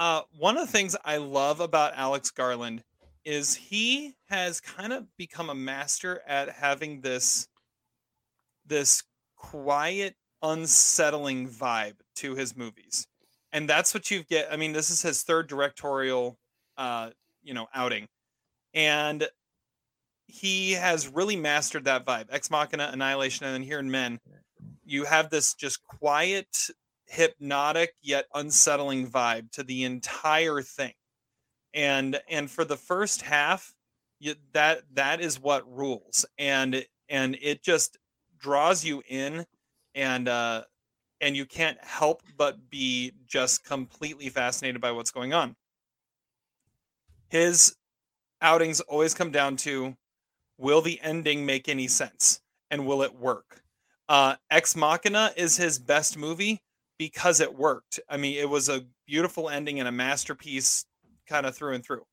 Uh, 0.03 0.23
one 0.37 0.57
of 0.57 0.67
the 0.67 0.73
things 0.73 0.97
I 1.05 1.19
love 1.19 1.61
about 1.61 1.93
Alex 1.95 2.33
Garland 2.33 2.83
is 3.25 3.55
he 3.55 4.17
has 4.29 4.61
kind 4.61 4.93
of 4.93 5.07
become 5.17 5.49
a 5.49 5.55
master 5.55 6.21
at 6.27 6.51
having 6.51 7.03
this 7.03 7.47
this 8.67 9.05
quiet, 9.37 10.17
unsettling 10.43 11.49
vibe 11.49 11.95
to 12.17 12.35
his 12.35 12.57
movies. 12.57 13.07
And 13.53 13.69
that's 13.69 13.95
what 13.95 14.11
you 14.11 14.25
get. 14.25 14.53
I 14.53 14.57
mean, 14.57 14.73
this 14.73 14.91
is 14.91 15.03
his 15.03 15.23
third 15.23 15.47
directorial 15.47 16.37
uh, 16.77 17.11
you 17.45 17.55
know, 17.55 17.69
outing. 17.73 18.09
And 18.75 19.29
he 20.27 20.73
has 20.73 21.07
really 21.07 21.37
mastered 21.37 21.85
that 21.85 22.05
vibe. 22.05 22.27
Ex 22.29 22.51
Machina, 22.51 22.91
Annihilation, 22.93 23.47
and 23.47 23.55
then 23.55 23.63
here 23.63 23.79
in 23.79 23.89
Men, 23.89 24.19
you 24.85 25.05
have 25.05 25.31
this 25.31 25.55
just 25.55 25.81
quiet, 25.87 26.49
hypnotic 27.13 27.95
yet 28.01 28.25
unsettling 28.35 29.07
vibe 29.07 29.51
to 29.53 29.63
the 29.63 29.85
entire 29.85 30.63
thing. 30.63 30.95
And 31.75 32.19
and 32.29 32.51
for 32.51 32.65
the 32.65 32.77
first 32.77 33.21
half, 33.21 33.75
you, 34.19 34.35
that 34.53 34.83
that 34.95 35.21
is 35.21 35.39
what 35.39 35.71
rules. 35.71 36.25
And 36.39 36.87
and 37.11 37.37
it 37.43 37.63
just 37.63 37.99
draws 38.39 38.83
you 38.83 39.03
in 39.07 39.45
and 39.95 40.27
uh 40.27 40.65
and 41.21 41.37
you 41.37 41.45
can't 41.45 41.79
help 41.85 42.23
but 42.37 42.71
be 42.71 43.13
just 43.27 43.63
completely 43.65 44.31
fascinated 44.31 44.81
by 44.81 44.91
what's 44.91 45.11
going 45.11 45.35
on. 45.35 45.55
His 47.29 47.77
outings 48.41 48.81
always 48.81 49.13
come 49.13 49.31
down 49.31 49.57
to 49.59 49.97
will 50.57 50.81
the 50.81 50.99
ending 51.03 51.45
make 51.45 51.69
any 51.69 51.89
sense 51.89 52.41
and 52.71 52.87
will 52.87 53.03
it 53.03 53.15
work? 53.15 53.63
Uh, 54.09 54.37
Ex 54.51 54.75
Machina 54.75 55.33
is 55.37 55.57
his 55.57 55.79
best 55.79 56.17
movie 56.17 56.63
because 57.03 57.41
it 57.41 57.53
worked. 57.53 57.99
I 58.09 58.17
mean, 58.17 58.39
it 58.39 58.49
was 58.49 58.69
a 58.69 58.85
beautiful 59.09 59.49
ending 59.49 59.81
and 59.81 59.89
a 59.89 59.93
masterpiece 59.93 60.85
kind 61.27 61.47
of 61.47 61.57
through 61.57 61.75
and 61.75 61.85
through. 61.85 62.05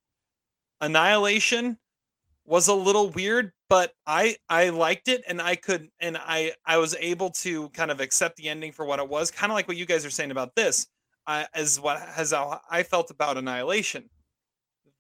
Annihilation 0.82 1.78
was 2.44 2.70
a 2.70 2.74
little 2.74 3.12
weird, 3.12 3.52
but 3.70 3.94
I 4.08 4.38
I 4.50 4.70
liked 4.70 5.08
it 5.08 5.24
and 5.28 5.40
I 5.40 5.58
could 5.58 5.90
and 6.00 6.18
I 6.18 6.54
I 6.66 6.78
was 6.78 6.96
able 7.00 7.30
to 7.44 7.70
kind 7.70 7.92
of 7.92 8.00
accept 8.00 8.38
the 8.38 8.50
ending 8.50 8.72
for 8.72 8.84
what 8.84 8.98
it 8.98 9.08
was, 9.08 9.30
kind 9.30 9.52
of 9.52 9.56
like 9.56 9.68
what 9.68 9.78
you 9.78 9.86
guys 9.86 10.08
are 10.08 10.10
saying 10.10 10.32
about 10.32 10.56
this. 10.56 10.88
I, 11.28 11.46
as 11.54 11.80
what 11.80 12.00
has 12.00 12.32
how 12.32 12.60
I 12.72 12.82
felt 12.82 13.12
about 13.12 13.38
Annihilation. 13.38 14.10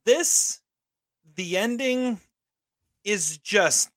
This 0.05 0.61
the 1.33 1.57
ending 1.57 2.19
is 3.03 3.39
just 3.39 3.89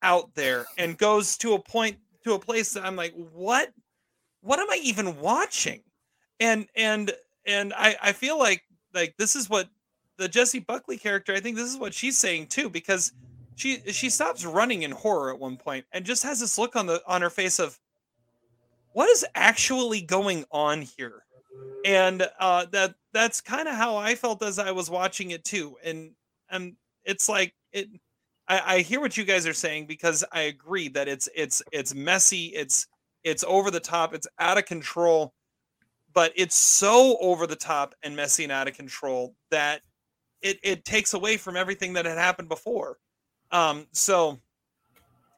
out 0.00 0.34
there 0.34 0.64
and 0.78 0.96
goes 0.96 1.36
to 1.38 1.52
a 1.52 1.58
point 1.62 1.98
to 2.22 2.32
a 2.32 2.38
place 2.38 2.72
that 2.72 2.86
I'm 2.86 2.96
like, 2.96 3.12
what 3.12 3.74
what 4.44 4.58
am 4.58 4.70
I 4.70 4.78
even 4.82 5.18
watching? 5.20 5.80
And 6.40 6.66
and 6.76 7.12
and 7.46 7.72
I 7.74 7.96
I 8.02 8.12
feel 8.12 8.38
like 8.38 8.62
like 8.92 9.16
this 9.16 9.34
is 9.36 9.48
what 9.48 9.68
the 10.16 10.28
Jessie 10.28 10.60
Buckley 10.60 10.96
character, 10.96 11.34
I 11.34 11.40
think 11.40 11.56
this 11.56 11.68
is 11.68 11.76
what 11.76 11.92
she's 11.94 12.16
saying 12.16 12.46
too, 12.46 12.68
because 12.70 13.12
she 13.56 13.80
she 13.92 14.10
stops 14.10 14.44
running 14.44 14.82
in 14.82 14.90
horror 14.90 15.32
at 15.32 15.40
one 15.40 15.56
point 15.56 15.84
and 15.92 16.04
just 16.04 16.22
has 16.22 16.40
this 16.40 16.58
look 16.58 16.76
on 16.76 16.86
the 16.86 17.02
on 17.06 17.22
her 17.22 17.30
face 17.30 17.58
of 17.58 17.78
what 18.92 19.08
is 19.08 19.26
actually 19.34 20.00
going 20.00 20.44
on 20.52 20.82
here? 20.82 21.24
and 21.84 22.26
uh, 22.40 22.66
that 22.72 22.94
that's 23.12 23.40
kind 23.40 23.68
of 23.68 23.74
how 23.74 23.96
I 23.96 24.14
felt 24.14 24.42
as 24.42 24.58
I 24.58 24.70
was 24.70 24.90
watching 24.90 25.30
it 25.30 25.44
too. 25.44 25.76
And 25.84 26.12
and 26.50 26.74
it's 27.04 27.28
like 27.28 27.54
it. 27.72 27.88
I, 28.46 28.76
I 28.76 28.80
hear 28.80 29.00
what 29.00 29.16
you 29.16 29.24
guys 29.24 29.46
are 29.46 29.54
saying 29.54 29.86
because 29.86 30.24
I 30.32 30.42
agree 30.42 30.88
that 30.88 31.08
it's 31.08 31.28
it's 31.34 31.62
it's 31.72 31.94
messy. 31.94 32.46
It's 32.46 32.86
it's 33.24 33.44
over 33.44 33.70
the 33.70 33.80
top. 33.80 34.14
It's 34.14 34.28
out 34.38 34.58
of 34.58 34.66
control. 34.66 35.34
But 36.12 36.32
it's 36.36 36.54
so 36.54 37.16
over 37.20 37.46
the 37.46 37.56
top 37.56 37.94
and 38.04 38.14
messy 38.14 38.44
and 38.44 38.52
out 38.52 38.68
of 38.68 38.76
control 38.76 39.34
that 39.50 39.80
it 40.42 40.60
it 40.62 40.84
takes 40.84 41.12
away 41.14 41.36
from 41.36 41.56
everything 41.56 41.94
that 41.94 42.04
had 42.04 42.18
happened 42.18 42.48
before. 42.48 42.98
Um, 43.50 43.88
so 43.90 44.38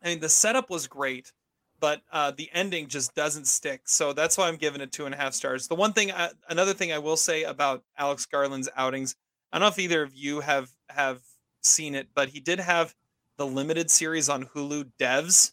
I 0.03 0.09
mean, 0.09 0.21
the 0.21 0.29
setup 0.29 0.69
was 0.69 0.87
great, 0.87 1.33
but 1.81 2.03
uh, 2.13 2.33
the 2.37 2.51
ending 2.53 2.89
just 2.89 3.15
doesn't 3.15 3.47
stick. 3.47 3.83
So 3.89 4.13
that's 4.13 4.37
why 4.37 4.49
I'm 4.49 4.57
giving 4.57 4.81
it 4.81 4.93
two 4.93 5.07
and 5.07 5.15
a 5.15 5.19
half 5.19 5.33
stars. 5.33 5.67
The 5.67 5.75
one 5.75 5.93
thing, 5.93 6.13
I, 6.13 6.31
another 6.49 6.75
thing 6.75 6.93
I 6.93 6.99
will 6.99 7.17
say 7.17 7.45
about 7.45 7.83
Alex 7.99 8.27
Garland's 8.27 8.69
outings, 8.77 9.17
I 9.53 9.59
don't 9.59 9.65
know 9.65 9.69
if 9.69 9.79
either 9.79 10.03
of 10.03 10.15
you 10.15 10.41
have 10.41 10.71
have 10.91 11.21
seen 11.63 11.95
it, 11.95 12.09
but 12.15 12.29
he 12.29 12.41
did 12.41 12.61
have 12.61 12.95
the 13.37 13.47
limited 13.47 13.91
series 13.91 14.29
on 14.29 14.45
Hulu, 14.45 14.91
Devs. 14.99 15.53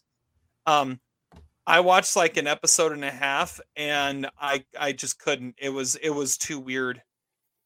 Um, 0.66 1.00
I 1.66 1.80
watched 1.80 2.16
like 2.16 2.36
an 2.36 2.46
episode 2.46 2.92
and 2.92 3.04
a 3.04 3.10
half, 3.10 3.60
and 3.76 4.28
I 4.38 4.64
I 4.78 4.92
just 4.92 5.18
couldn't. 5.18 5.54
It 5.58 5.70
was 5.70 5.96
it 5.96 6.10
was 6.10 6.36
too 6.36 6.58
weird 6.58 7.02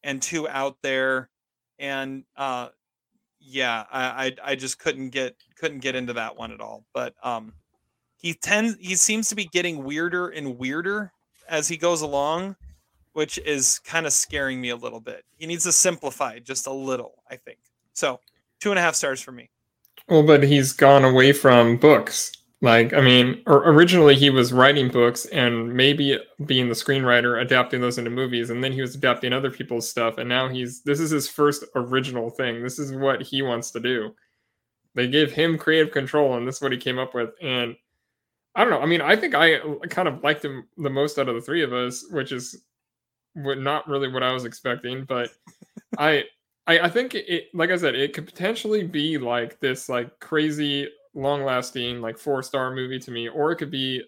and 0.05 0.23
too 0.23 0.49
out 0.49 0.77
there, 0.83 1.31
and 1.79 2.25
uh, 2.37 2.69
yeah, 3.41 3.85
I, 3.91 4.27
I 4.27 4.53
I 4.53 4.55
just 4.55 4.79
couldn't 4.79 5.11
get 5.11 5.37
couldn't 5.57 5.81
get 5.81 5.97
into 5.97 6.13
that 6.13 6.37
one 6.37 6.53
at 6.53 6.61
all. 6.61 6.85
But 6.95 7.15
um, 7.23 7.55
he 8.17 8.35
tends 8.35 8.77
he 8.81 8.95
seems 8.95 9.29
to 9.31 9.35
be 9.35 9.47
getting 9.47 9.83
weirder 9.83 10.29
and 10.29 10.59
weirder 10.59 11.13
as 11.49 11.67
he 11.67 11.77
goes 11.77 12.03
along, 12.03 12.57
which 13.15 13.39
is 13.39 13.81
kind 13.81 14.07
of 14.07 14.13
scaring 14.13 14.61
me 14.61 14.69
a 14.69 14.77
little 14.77 15.01
bit. 15.01 15.25
He 15.37 15.47
needs 15.47 15.65
to 15.65 15.73
simplify 15.73 16.39
just 16.39 16.67
a 16.67 16.73
little, 16.73 17.23
I 17.29 17.37
think. 17.37 17.59
So 17.95 18.21
two 18.61 18.71
and 18.71 18.79
a 18.79 18.83
half 18.83 18.95
stars 18.95 19.21
for 19.21 19.33
me. 19.33 19.51
Well, 20.09 20.23
but 20.23 20.45
he's 20.45 20.73
gone 20.73 21.05
away 21.05 21.33
from 21.33 21.77
books. 21.77 22.33
Like, 22.61 22.93
I 22.93 23.01
mean, 23.01 23.43
or 23.47 23.71
originally 23.71 24.17
he 24.17 24.31
was 24.31 24.53
writing 24.53 24.89
books 24.89 25.27
and 25.27 25.73
maybe 25.73 26.19
being 26.45 26.69
the 26.69 26.75
screenwriter, 26.75 27.41
adapting 27.41 27.81
those 27.81 27.99
into 27.99 28.11
movies, 28.11 28.51
and 28.51 28.63
then 28.65 28.73
he 28.73 28.81
was 28.81 28.97
adapting 28.97 29.33
other 29.33 29.51
people's 29.51 29.89
stuff. 29.89 30.19
And 30.19 30.29
now 30.29 30.49
he's 30.49 30.83
this 30.83 30.99
is 30.99 31.11
his 31.11 31.29
first 31.29 31.65
original 31.77 32.31
thing. 32.31 32.63
This 32.63 32.81
is 32.81 32.93
what 32.93 33.23
he 33.23 33.43
wants 33.43 33.71
to 33.73 33.81
do. 33.81 34.13
They 34.97 35.07
gave 35.07 35.31
him 35.31 35.57
creative 35.57 35.93
control, 35.93 36.35
and 36.35 36.49
this 36.49 36.57
is 36.57 36.63
what 36.63 36.73
he 36.73 36.79
came 36.79 36.99
up 36.99 37.15
with. 37.15 37.31
And 37.41 37.77
I 38.57 38.65
don't 38.65 38.71
know. 38.71 38.81
I 38.81 38.87
mean, 38.87 39.03
I 39.03 39.15
think 39.15 39.37
I 39.37 39.61
kind 39.89 40.09
of 40.09 40.25
liked 40.25 40.45
him 40.45 40.67
the 40.79 40.91
most 40.91 41.17
out 41.17 41.29
of 41.29 41.37
the 41.37 41.41
three 41.41 41.63
of 41.63 41.73
us, 41.73 42.07
which 42.11 42.33
is 42.33 42.65
what 43.35 43.59
not 43.59 43.87
really 43.87 44.09
what 44.09 44.25
I 44.25 44.33
was 44.33 44.45
expecting. 44.45 45.05
But 45.05 45.31
I, 45.99 46.25
I, 46.67 46.81
I 46.81 46.89
think 46.89 47.15
it, 47.15 47.45
like 47.55 47.71
I 47.71 47.77
said, 47.77 47.95
it 47.95 48.15
could 48.15 48.27
potentially 48.27 48.83
be 48.83 49.17
like 49.17 49.61
this, 49.61 49.89
like 49.89 50.19
crazy 50.19 50.89
long 51.15 51.43
lasting 51.45 52.01
like 52.01 52.19
four 52.19 52.43
star 52.43 52.75
movie 52.75 52.99
to 52.99 53.11
me 53.11 53.29
or 53.29 53.51
it 53.53 53.57
could 53.57 53.71
be 53.71 54.03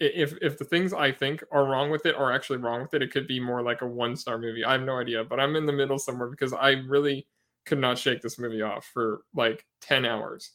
if 0.00 0.34
if 0.42 0.58
the 0.58 0.64
things 0.64 0.92
i 0.92 1.10
think 1.12 1.42
are 1.52 1.64
wrong 1.66 1.90
with 1.90 2.06
it 2.06 2.14
are 2.16 2.32
actually 2.32 2.58
wrong 2.58 2.82
with 2.82 2.94
it 2.94 3.02
it 3.02 3.10
could 3.12 3.26
be 3.26 3.40
more 3.40 3.62
like 3.62 3.82
a 3.82 3.86
one 3.86 4.16
star 4.16 4.38
movie 4.38 4.64
i 4.64 4.72
have 4.72 4.82
no 4.82 4.98
idea 4.98 5.24
but 5.24 5.40
i'm 5.40 5.56
in 5.56 5.66
the 5.66 5.72
middle 5.72 5.98
somewhere 5.98 6.28
because 6.28 6.52
i 6.52 6.70
really 6.88 7.26
could 7.64 7.78
not 7.78 7.98
shake 7.98 8.20
this 8.22 8.38
movie 8.38 8.62
off 8.62 8.84
for 8.92 9.22
like 9.34 9.64
10 9.80 10.04
hours 10.04 10.52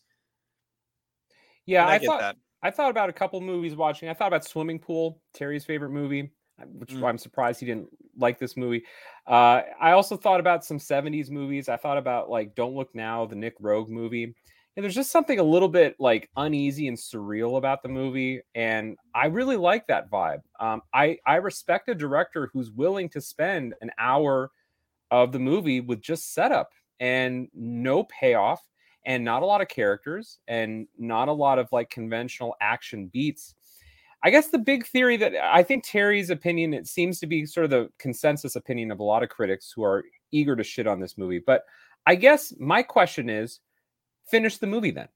Yeah, 1.66 1.88
I 1.88 1.96
I, 1.96 2.00
thought 2.00 2.20
that. 2.20 2.36
I 2.64 2.72
thought 2.72 2.92
about 2.92 3.10
a 3.10 3.14
couple 3.14 3.40
movies 3.42 3.76
watching. 3.76 4.10
I 4.10 4.14
thought 4.14 4.28
about 4.28 4.46
Swimming 4.46 4.80
Pool, 4.80 5.22
Terry's 5.34 5.66
favorite 5.66 5.92
movie, 5.92 6.32
uh, 6.62 6.66
which 6.66 6.94
Mm. 6.94 7.04
I'm 7.04 7.18
surprised 7.18 7.60
he 7.60 7.66
didn't 7.66 7.90
like 8.18 8.40
this 8.40 8.58
movie. 8.58 8.84
Uh, 9.28 9.62
I 9.80 9.92
also 9.92 10.18
thought 10.18 10.40
about 10.40 10.66
some 10.66 10.80
70s 10.80 11.30
movies. 11.30 11.70
I 11.70 11.78
thought 11.78 11.98
about 11.98 12.30
like 12.30 12.56
Don't 12.56 12.76
Look 12.76 12.94
Now, 12.96 13.26
the 13.26 13.36
Nick 13.36 13.60
Roeg 13.60 13.90
movie. 13.90 14.36
And 14.76 14.84
there's 14.84 14.96
just 14.96 15.12
something 15.12 15.40
a 15.40 15.44
little 15.44 15.68
bit 15.68 15.96
like 16.00 16.30
uneasy 16.38 16.88
and 16.88 16.98
surreal 16.98 17.58
about 17.58 17.84
the 17.84 17.90
movie, 17.90 18.42
and 18.56 18.98
I 19.14 19.26
really 19.26 19.58
like 19.58 19.86
that 19.88 20.10
vibe. 20.10 20.42
Um, 20.60 20.82
I 20.94 21.18
I 21.26 21.36
respect 21.36 21.90
a 21.90 21.96
director 21.96 22.50
who's 22.54 22.72
willing 22.72 23.10
to 23.10 23.20
spend 23.20 23.74
an 23.82 23.92
hour 24.00 24.52
of 25.12 25.34
the 25.34 25.40
movie 25.40 25.82
with 25.82 26.02
just 26.02 26.34
setup 26.34 26.72
and 27.02 27.50
no 27.54 28.06
payoff 28.06 28.64
and 29.06 29.26
not 29.26 29.44
a 29.44 29.46
lot 29.46 29.62
of 29.62 29.68
characters 29.68 30.40
and 30.48 30.88
not 30.98 31.28
a 31.28 31.34
lot 31.34 31.60
of 31.60 31.68
like 31.72 31.90
conventional 31.90 32.56
action 32.62 33.08
beats. 33.08 33.56
I 34.24 34.30
guess 34.30 34.50
the 34.50 34.60
big 34.60 34.86
theory 34.86 35.18
that 35.18 35.34
I 35.36 35.64
think 35.64 35.84
Terry's 35.84 36.30
opinion, 36.30 36.74
it 36.74 36.88
seems 36.88 37.20
to 37.20 37.28
be 37.28 37.46
sort 37.46 37.64
of 37.64 37.72
the 37.72 37.90
consensus 37.98 38.56
opinion 38.56 38.92
of 38.92 39.00
a 39.00 39.04
lot 39.04 39.24
of 39.24 39.30
critics 39.30 39.74
who 39.76 39.84
are 39.84 40.04
eager 40.32 40.56
to 40.56 40.64
shit 40.64 40.86
on 40.86 41.00
this 41.00 41.18
movie. 41.18 41.42
But 41.46 41.64
I 42.06 42.16
guess 42.16 42.54
my 42.60 42.84
question 42.84 43.30
is 43.30 43.60
finish 44.28 44.58
the 44.58 44.68
movie 44.68 44.92
then. 44.92 45.08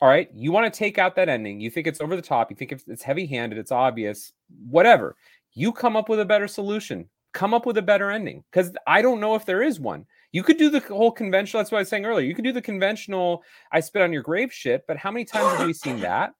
All 0.00 0.08
right. 0.08 0.28
You 0.34 0.52
want 0.52 0.72
to 0.72 0.78
take 0.78 0.98
out 0.98 1.16
that 1.16 1.28
ending. 1.28 1.60
You 1.60 1.70
think 1.70 1.86
it's 1.86 2.00
over 2.00 2.16
the 2.16 2.22
top. 2.22 2.50
You 2.50 2.56
think 2.56 2.72
it's, 2.72 2.84
it's 2.86 3.02
heavy 3.02 3.26
handed. 3.26 3.58
It's 3.58 3.72
obvious. 3.72 4.32
Whatever. 4.68 5.16
You 5.54 5.72
come 5.72 5.96
up 5.96 6.08
with 6.08 6.20
a 6.20 6.24
better 6.24 6.46
solution. 6.48 7.08
Come 7.32 7.54
up 7.54 7.64
with 7.64 7.78
a 7.78 7.82
better 7.82 8.10
ending. 8.10 8.44
Because 8.50 8.72
I 8.86 9.00
don't 9.00 9.20
know 9.20 9.34
if 9.34 9.46
there 9.46 9.62
is 9.62 9.80
one. 9.80 10.04
You 10.32 10.42
could 10.42 10.58
do 10.58 10.68
the 10.68 10.80
whole 10.80 11.12
conventional. 11.12 11.60
That's 11.60 11.72
what 11.72 11.78
I 11.78 11.82
was 11.82 11.88
saying 11.88 12.04
earlier. 12.04 12.26
You 12.26 12.34
could 12.34 12.44
do 12.44 12.52
the 12.52 12.60
conventional 12.60 13.42
I 13.72 13.80
spit 13.80 14.02
on 14.02 14.12
your 14.12 14.22
grave 14.22 14.52
shit. 14.52 14.84
But 14.86 14.98
how 14.98 15.10
many 15.10 15.24
times 15.24 15.56
have 15.56 15.66
we 15.66 15.72
seen 15.72 16.00
that? 16.00 16.34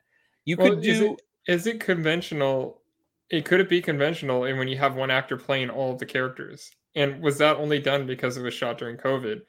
You 0.44 0.56
Well, 0.58 0.70
could 0.70 0.84
is 0.84 0.98
do. 0.98 1.12
it, 1.12 1.22
is 1.46 1.66
it 1.66 1.80
conventional 1.80 2.82
it 3.30 3.44
could 3.44 3.60
it 3.60 3.68
be 3.68 3.80
conventional 3.82 4.44
and 4.44 4.58
when 4.58 4.68
you 4.68 4.76
have 4.76 4.94
one 4.94 5.10
actor 5.10 5.36
playing 5.36 5.70
all 5.70 5.92
of 5.92 5.98
the 5.98 6.06
characters 6.06 6.70
and 6.94 7.20
was 7.20 7.38
that 7.38 7.56
only 7.56 7.78
done 7.78 8.06
because 8.06 8.36
it 8.36 8.42
was 8.42 8.54
shot 8.54 8.78
during 8.78 8.96
covid 8.96 9.40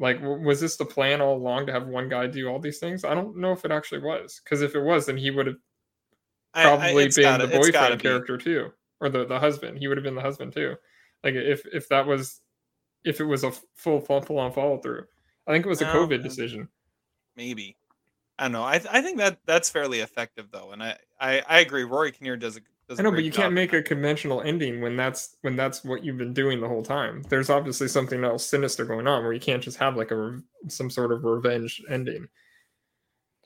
like 0.00 0.18
was 0.22 0.60
this 0.60 0.76
the 0.76 0.84
plan 0.84 1.20
all 1.20 1.36
along 1.36 1.66
to 1.66 1.72
have 1.72 1.86
one 1.86 2.08
guy 2.08 2.26
do 2.26 2.48
all 2.48 2.58
these 2.58 2.78
things 2.78 3.04
i 3.04 3.14
don't 3.14 3.36
know 3.36 3.52
if 3.52 3.64
it 3.64 3.70
actually 3.70 4.00
was 4.00 4.40
because 4.42 4.62
if 4.62 4.74
it 4.74 4.80
was 4.82 5.06
then 5.06 5.16
he 5.16 5.30
would 5.30 5.46
have 5.46 5.56
I- 6.54 6.62
I- 6.62 6.64
probably 6.76 7.04
been 7.08 7.22
gotta- 7.22 7.46
the 7.46 7.56
boyfriend 7.58 7.98
be. 7.98 8.02
character 8.08 8.36
too 8.38 8.70
or 9.00 9.08
the, 9.08 9.24
the 9.26 9.38
husband 9.38 9.78
he 9.78 9.86
would 9.86 9.96
have 9.96 10.04
been 10.04 10.14
the 10.16 10.20
husband 10.22 10.52
too 10.52 10.74
like 11.22 11.34
if 11.34 11.64
if 11.72 11.88
that 11.90 12.06
was 12.06 12.40
if 13.04 13.20
it 13.20 13.24
was 13.24 13.44
a 13.44 13.52
full 13.74 14.00
full, 14.00 14.38
on 14.38 14.52
follow 14.52 14.78
through 14.78 15.04
i 15.46 15.52
think 15.52 15.64
it 15.64 15.68
was 15.68 15.80
a 15.82 15.84
No, 15.84 15.92
covid 16.06 16.22
decision 16.22 16.68
maybe. 17.36 17.76
I 18.38 18.44
don't 18.44 18.52
know. 18.52 18.62
I 18.62 18.80
I 18.90 19.02
think 19.02 19.18
that 19.18 19.38
that's 19.44 19.68
fairly 19.68 20.00
effective 20.00 20.50
though, 20.50 20.70
and 20.72 20.82
I 20.82 20.96
I, 21.20 21.42
I 21.46 21.58
agree. 21.60 21.84
Rory 21.84 22.10
Kinnear 22.10 22.38
does 22.38 22.54
does 22.54 22.56
a 22.56 22.60
I 22.98 23.02
know, 23.02 23.10
but 23.10 23.24
you 23.24 23.30
can't 23.30 23.52
make 23.52 23.72
a 23.72 23.82
conventional 23.82 24.40
ending 24.42 24.80
when 24.80 24.96
that's 24.96 25.36
when 25.42 25.56
that's 25.56 25.84
what 25.84 26.04
you've 26.04 26.18
been 26.18 26.32
doing 26.34 26.60
the 26.60 26.68
whole 26.68 26.82
time. 26.82 27.22
There's 27.28 27.50
obviously 27.50 27.88
something 27.88 28.24
else 28.24 28.44
sinister 28.46 28.84
going 28.84 29.06
on 29.06 29.22
where 29.22 29.32
you 29.32 29.40
can't 29.40 29.62
just 29.62 29.76
have 29.78 29.96
like 29.96 30.10
a 30.10 30.16
re- 30.16 30.42
some 30.68 30.90
sort 30.90 31.12
of 31.12 31.24
revenge 31.24 31.82
ending. 31.88 32.26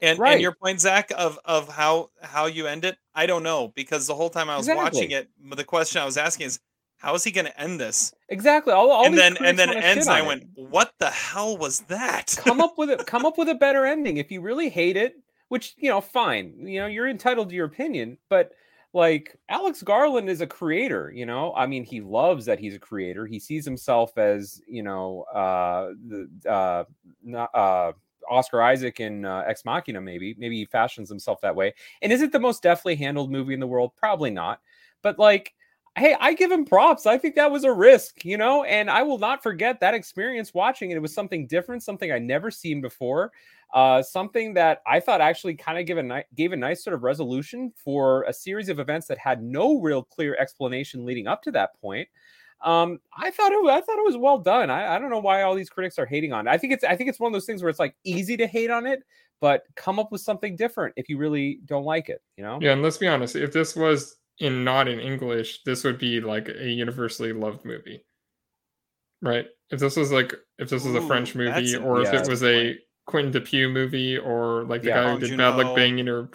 And 0.02 0.18
Right. 0.18 0.32
and 0.32 0.40
your 0.42 0.52
point, 0.52 0.80
Zach, 0.80 1.10
of 1.16 1.38
of 1.44 1.68
how 1.68 2.10
how 2.22 2.46
you 2.46 2.66
end 2.66 2.84
it, 2.84 2.96
I 3.14 3.26
don't 3.26 3.42
know 3.42 3.68
because 3.74 4.06
the 4.06 4.14
whole 4.14 4.30
time 4.30 4.50
I 4.50 4.56
was 4.56 4.68
watching 4.68 5.10
it, 5.10 5.28
the 5.40 5.64
question 5.64 6.00
I 6.00 6.04
was 6.04 6.16
asking 6.16 6.46
is, 6.46 6.60
how 6.96 7.14
is 7.14 7.22
he 7.24 7.30
going 7.30 7.46
to 7.46 7.60
end 7.60 7.78
this? 7.78 8.12
Exactly. 8.28 8.72
All, 8.72 8.90
all 8.90 9.06
and 9.06 9.16
then 9.16 9.36
and 9.44 9.58
then 9.58 9.68
it 9.70 9.74
wanna 9.76 9.86
ends, 9.86 10.06
and 10.06 10.14
I 10.16 10.20
on 10.20 10.24
it. 10.24 10.28
went, 10.28 10.70
what 10.70 10.92
the 10.98 11.10
hell 11.10 11.56
was 11.56 11.80
that? 11.88 12.34
come 12.38 12.60
up 12.60 12.76
with 12.78 12.90
it 12.90 13.06
come 13.06 13.24
up 13.24 13.38
with 13.38 13.48
a 13.48 13.54
better 13.54 13.84
ending 13.86 14.16
if 14.16 14.30
you 14.30 14.40
really 14.40 14.68
hate 14.68 14.96
it 14.96 15.14
which 15.48 15.74
you 15.76 15.88
know 15.90 16.00
fine 16.00 16.54
you 16.66 16.80
know 16.80 16.86
you're 16.86 17.08
entitled 17.08 17.50
to 17.50 17.54
your 17.54 17.66
opinion 17.66 18.16
but 18.30 18.52
like 18.94 19.36
alex 19.50 19.82
garland 19.82 20.30
is 20.30 20.40
a 20.40 20.46
creator 20.46 21.12
you 21.14 21.26
know? 21.26 21.52
I 21.54 21.66
mean 21.66 21.84
he 21.84 22.00
loves 22.00 22.46
that 22.46 22.58
he's 22.58 22.74
a 22.74 22.78
creator. 22.78 23.26
He 23.26 23.38
sees 23.38 23.64
himself 23.64 24.16
as 24.16 24.62
you 24.66 24.82
know 24.82 25.22
uh 25.34 25.90
the 26.08 26.50
uh, 26.50 26.84
not, 27.22 27.54
uh 27.54 27.92
oscar 28.30 28.62
isaac 28.62 29.00
in 29.00 29.24
uh, 29.24 29.42
ex 29.46 29.64
machina 29.64 30.00
maybe. 30.00 30.34
Maybe 30.38 30.56
he 30.56 30.64
fashions 30.64 31.08
himself 31.10 31.40
that 31.42 31.54
way. 31.54 31.74
And 32.00 32.12
is 32.12 32.22
it 32.22 32.32
the 32.32 32.40
most 32.40 32.62
deftly 32.62 32.96
handled 32.96 33.30
movie 33.30 33.52
in 33.54 33.60
the 33.60 33.66
world? 33.66 33.92
Probably 33.96 34.30
not. 34.30 34.60
But 35.02 35.18
like 35.18 35.54
hey, 35.96 36.16
I 36.18 36.34
give 36.34 36.50
him 36.50 36.64
props. 36.64 37.06
I 37.06 37.18
think 37.18 37.36
that 37.36 37.50
was 37.50 37.64
a 37.64 37.72
risk, 37.72 38.24
you 38.24 38.36
know, 38.36 38.64
and 38.64 38.90
I 38.90 39.02
will 39.02 39.18
not 39.18 39.42
forget 39.42 39.78
that 39.80 39.94
experience 39.94 40.52
watching 40.52 40.90
it. 40.90 40.96
It 40.96 41.02
was 41.02 41.14
something 41.14 41.46
different, 41.46 41.82
something 41.82 42.10
I 42.10 42.18
never 42.18 42.50
seen 42.50 42.80
before, 42.80 43.30
uh, 43.72 44.02
something 44.02 44.54
that 44.54 44.82
I 44.86 44.98
thought 44.98 45.20
actually 45.20 45.54
kind 45.54 45.78
of 45.78 45.86
give 45.86 45.98
a 45.98 46.02
ni- 46.02 46.24
gave 46.34 46.52
a 46.52 46.56
nice 46.56 46.82
sort 46.82 46.94
of 46.94 47.04
resolution 47.04 47.72
for 47.76 48.24
a 48.24 48.32
series 48.32 48.68
of 48.68 48.80
events 48.80 49.06
that 49.06 49.18
had 49.18 49.42
no 49.42 49.80
real 49.80 50.02
clear 50.02 50.36
explanation 50.36 51.04
leading 51.04 51.28
up 51.28 51.42
to 51.42 51.52
that 51.52 51.80
point. 51.80 52.08
Um, 52.60 52.98
I 53.16 53.30
thought 53.30 53.52
it, 53.52 53.64
I 53.68 53.80
thought 53.80 53.98
it 53.98 54.04
was 54.04 54.16
well 54.16 54.38
done. 54.38 54.70
I, 54.70 54.96
I 54.96 54.98
don't 54.98 55.10
know 55.10 55.20
why 55.20 55.42
all 55.42 55.54
these 55.54 55.70
critics 55.70 55.98
are 55.98 56.06
hating 56.06 56.32
on 56.32 56.48
it. 56.48 56.50
I 56.50 56.58
think 56.58 56.72
it's 56.72 56.82
I 56.82 56.96
think 56.96 57.08
it's 57.08 57.20
one 57.20 57.28
of 57.28 57.34
those 57.34 57.46
things 57.46 57.62
where 57.62 57.70
it's 57.70 57.78
like 57.78 57.94
easy 58.04 58.36
to 58.38 58.46
hate 58.46 58.70
on 58.70 58.86
it, 58.86 59.04
but 59.40 59.64
come 59.76 59.98
up 59.98 60.10
with 60.10 60.22
something 60.22 60.56
different 60.56 60.94
if 60.96 61.08
you 61.08 61.18
really 61.18 61.60
don't 61.66 61.84
like 61.84 62.08
it. 62.08 62.22
You 62.36 62.42
know? 62.42 62.58
Yeah, 62.60 62.72
and 62.72 62.82
let's 62.82 62.96
be 62.96 63.06
honest, 63.06 63.36
if 63.36 63.52
this 63.52 63.76
was 63.76 64.16
in 64.38 64.64
not 64.64 64.88
in 64.88 64.98
English, 65.00 65.62
this 65.64 65.84
would 65.84 65.98
be 65.98 66.20
like 66.20 66.48
a 66.48 66.68
universally 66.68 67.32
loved 67.32 67.64
movie. 67.64 68.04
Right? 69.22 69.46
If 69.70 69.80
this 69.80 69.96
was 69.96 70.12
like 70.12 70.34
if 70.58 70.68
this 70.68 70.84
was 70.84 70.94
a 70.94 71.00
French 71.06 71.34
movie 71.34 71.50
that's 71.50 71.72
a- 71.74 71.82
or 71.82 72.02
if 72.02 72.12
it 72.12 72.28
was 72.28 72.42
a 72.42 72.78
Quentin 73.06 73.32
Dupieux 73.32 73.70
movie 73.72 74.18
or 74.18 74.64
like 74.64 74.82
the 74.82 74.88
Yeah. 74.88 75.02
guy 75.04 75.12
who 75.14 75.18
did 75.20 75.36
Bad 75.36 75.48
Luck 75.56 75.58
Joon-ho. 75.58 75.74
Banging 75.76 76.08
or 76.08 76.30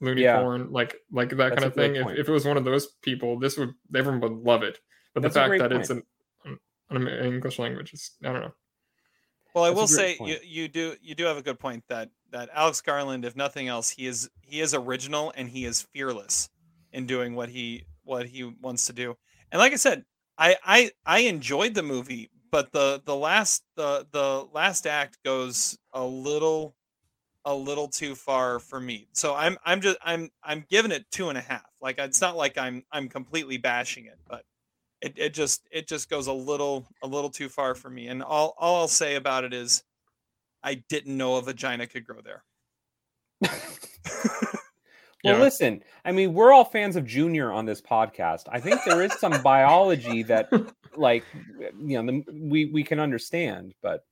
Looney 0.00 0.22
Yeah. 0.22 0.40
Porn, 0.40 0.70
like 0.72 0.96
like 1.10 1.30
that 1.30 1.36
That's 1.36 1.54
kind 1.56 1.64
of 1.64 1.74
thing. 1.74 1.96
If, 1.96 2.06
if 2.18 2.28
it 2.28 2.32
was 2.32 2.44
one 2.44 2.56
of 2.56 2.64
those 2.64 2.86
people, 3.02 3.38
this 3.38 3.56
would 3.56 3.74
everyone 3.94 4.20
would 4.20 4.32
love 4.44 4.62
it. 4.62 4.78
But 5.14 5.22
That's 5.22 5.34
the 5.34 5.40
fact 5.40 5.58
that 5.58 5.72
it's 5.72 5.88
point. 5.88 6.04
an, 6.44 6.58
an, 6.90 7.06
an 7.08 7.24
English 7.26 7.58
language 7.58 7.92
is 7.92 8.12
I 8.22 8.32
don't 8.32 8.42
know. 8.42 8.54
Well, 9.54 9.64
I 9.64 9.70
That's 9.70 9.80
will 9.80 9.86
say 9.88 10.16
point. 10.16 10.30
you, 10.44 10.62
you 10.62 10.68
do 10.68 10.94
you 11.02 11.14
do 11.16 11.24
have 11.24 11.36
a 11.36 11.42
good 11.42 11.58
point 11.58 11.82
that 11.88 12.10
that 12.30 12.48
Alex 12.54 12.80
Garland, 12.80 13.24
if 13.24 13.34
nothing 13.34 13.66
else, 13.66 13.90
he 13.90 14.06
is 14.06 14.30
he 14.42 14.60
is 14.60 14.74
original 14.74 15.32
and 15.36 15.48
he 15.48 15.64
is 15.64 15.82
fearless 15.82 16.48
in 16.92 17.06
doing 17.06 17.34
what 17.34 17.48
he 17.48 17.84
what 18.04 18.26
he 18.26 18.44
wants 18.44 18.86
to 18.86 18.92
do. 18.92 19.16
And 19.52 19.58
like 19.60 19.72
I 19.72 19.76
said, 19.76 20.04
I 20.38 20.56
I 20.64 20.90
I 21.06 21.20
enjoyed 21.20 21.74
the 21.74 21.82
movie, 21.82 22.30
but 22.50 22.72
the 22.72 23.02
the 23.04 23.16
last 23.16 23.64
the 23.76 24.06
the 24.10 24.46
last 24.52 24.86
act 24.86 25.18
goes 25.24 25.78
a 25.92 26.04
little 26.04 26.76
a 27.44 27.54
little 27.54 27.88
too 27.88 28.14
far 28.14 28.58
for 28.58 28.80
me. 28.80 29.08
So 29.12 29.34
I'm 29.34 29.56
I'm 29.64 29.80
just 29.80 29.98
I'm 30.02 30.30
I'm 30.42 30.64
giving 30.68 30.92
it 30.92 31.06
two 31.10 31.28
and 31.28 31.38
a 31.38 31.40
half. 31.40 31.64
Like 31.80 31.98
it's 31.98 32.20
not 32.20 32.36
like 32.36 32.58
I'm 32.58 32.84
I'm 32.92 33.08
completely 33.08 33.56
bashing 33.56 34.06
it, 34.06 34.18
but 34.28 34.44
it, 35.02 35.14
it 35.18 35.34
just 35.34 35.66
it 35.72 35.88
just 35.88 36.10
goes 36.10 36.26
a 36.28 36.32
little 36.32 36.86
a 37.02 37.06
little 37.08 37.30
too 37.30 37.48
far 37.48 37.74
for 37.74 37.90
me. 37.90 38.08
And 38.08 38.22
all 38.22 38.54
all 38.58 38.82
I'll 38.82 38.88
say 38.88 39.16
about 39.16 39.44
it 39.44 39.54
is 39.54 39.84
I 40.62 40.76
didn't 40.88 41.16
know 41.16 41.36
a 41.36 41.42
vagina 41.42 41.86
could 41.86 42.06
grow 42.06 42.20
there. 42.22 42.44
Well, 45.24 45.34
Yeah. 45.36 45.40
listen, 45.40 45.82
I 46.04 46.12
mean, 46.12 46.32
we're 46.34 46.52
all 46.52 46.64
fans 46.64 46.96
of 46.96 47.04
Junior 47.04 47.52
on 47.52 47.66
this 47.66 47.80
podcast. 47.80 48.44
I 48.50 48.60
think 48.60 48.80
there 48.84 49.02
is 49.02 49.12
some 49.14 49.42
biology 49.42 50.22
that, 50.24 50.50
like, 50.96 51.24
you 51.78 52.02
know, 52.02 52.06
the, 52.24 52.24
we 52.32 52.66
we 52.66 52.82
can 52.82 52.98
understand. 53.00 53.74
But 53.82 54.04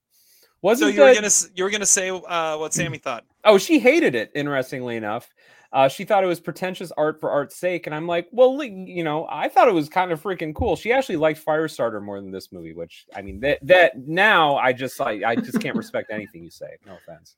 wasn't 0.60 0.94
you 0.94 1.00
were 1.00 1.14
gonna 1.14 1.30
you 1.54 1.64
were 1.64 1.70
gonna 1.70 1.86
say 1.86 2.10
uh, 2.10 2.56
what 2.58 2.74
Sammy 2.74 2.98
thought. 2.98 3.24
Oh, 3.44 3.58
she 3.58 3.78
hated 3.78 4.14
it. 4.14 4.30
Interestingly 4.34 4.96
enough, 4.96 5.32
uh, 5.72 5.88
she 5.88 6.04
thought 6.04 6.24
it 6.24 6.26
was 6.26 6.40
pretentious 6.40 6.90
art 6.96 7.20
for 7.20 7.30
art's 7.30 7.56
sake, 7.56 7.86
and 7.86 7.94
I'm 7.94 8.06
like, 8.06 8.28
well, 8.32 8.62
you 8.62 9.04
know, 9.04 9.26
I 9.30 9.48
thought 9.48 9.68
it 9.68 9.74
was 9.74 9.88
kind 9.88 10.12
of 10.12 10.22
freaking 10.22 10.54
cool. 10.54 10.76
She 10.76 10.92
actually 10.92 11.16
liked 11.16 11.44
Firestarter 11.44 12.02
more 12.02 12.20
than 12.20 12.30
this 12.32 12.52
movie, 12.52 12.74
which 12.74 13.06
I 13.14 13.22
mean, 13.22 13.40
that 13.40 13.58
that 13.62 13.98
now 14.06 14.56
I 14.56 14.72
just 14.72 14.98
like 15.00 15.22
I 15.22 15.36
just 15.36 15.60
can't 15.60 15.76
respect 15.76 16.10
anything 16.10 16.42
you 16.42 16.50
say. 16.50 16.76
No 16.86 16.96
offense. 16.96 17.36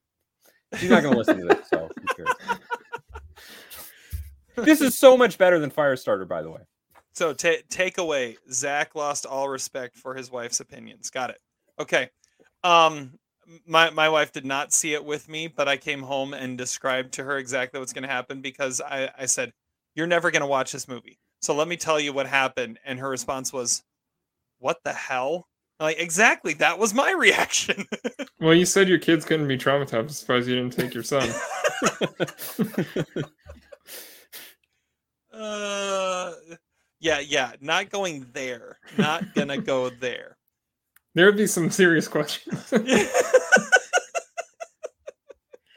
She's 0.76 0.88
not 0.90 1.02
going 1.02 1.12
to 1.14 1.18
listen 1.18 1.38
to 1.40 1.46
this, 1.46 1.68
so? 1.68 1.90
This 4.64 4.80
is 4.80 4.98
so 4.98 5.16
much 5.16 5.38
better 5.38 5.58
than 5.58 5.70
Firestarter, 5.70 6.26
by 6.26 6.42
the 6.42 6.50
way. 6.50 6.60
So 7.12 7.32
ta- 7.32 7.62
take 7.68 7.98
away 7.98 8.36
Zach 8.52 8.94
lost 8.94 9.26
all 9.26 9.48
respect 9.48 9.96
for 9.96 10.14
his 10.14 10.30
wife's 10.30 10.60
opinions. 10.60 11.10
Got 11.10 11.30
it. 11.30 11.38
Okay. 11.78 12.10
Um 12.62 13.18
my 13.66 13.90
my 13.90 14.08
wife 14.08 14.32
did 14.32 14.44
not 14.44 14.72
see 14.72 14.94
it 14.94 15.04
with 15.04 15.28
me, 15.28 15.48
but 15.48 15.68
I 15.68 15.76
came 15.76 16.02
home 16.02 16.34
and 16.34 16.56
described 16.56 17.12
to 17.14 17.24
her 17.24 17.38
exactly 17.38 17.80
what's 17.80 17.92
going 17.92 18.02
to 18.02 18.08
happen 18.08 18.40
because 18.40 18.80
I 18.80 19.10
I 19.18 19.26
said, 19.26 19.52
"You're 19.94 20.06
never 20.06 20.30
going 20.30 20.42
to 20.42 20.46
watch 20.46 20.72
this 20.72 20.86
movie." 20.86 21.18
So 21.42 21.54
let 21.54 21.68
me 21.68 21.76
tell 21.76 21.98
you 21.98 22.12
what 22.12 22.26
happened 22.26 22.78
and 22.84 22.98
her 23.00 23.08
response 23.08 23.52
was, 23.52 23.82
"What 24.58 24.78
the 24.84 24.92
hell?" 24.92 25.48
I'm 25.80 25.86
like, 25.86 25.98
"Exactly, 25.98 26.54
that 26.54 26.78
was 26.78 26.94
my 26.94 27.10
reaction." 27.18 27.86
Well, 28.40 28.54
you 28.54 28.66
said 28.66 28.88
your 28.88 28.98
kids 28.98 29.24
couldn't 29.24 29.48
be 29.48 29.58
traumatized. 29.58 29.98
I'm 29.98 30.08
surprised 30.10 30.48
you 30.48 30.54
didn't 30.54 30.74
take 30.74 30.94
your 30.94 31.02
son. 31.02 31.28
uh 35.40 36.34
yeah, 37.00 37.20
yeah, 37.20 37.52
not 37.60 37.90
going 37.90 38.26
there. 38.32 38.78
Not 38.98 39.34
going 39.34 39.48
to 39.48 39.56
go 39.58 39.88
there. 39.88 40.36
there 41.14 41.24
would 41.26 41.36
be 41.36 41.46
some 41.46 41.70
serious 41.70 42.06
questions. 42.08 42.72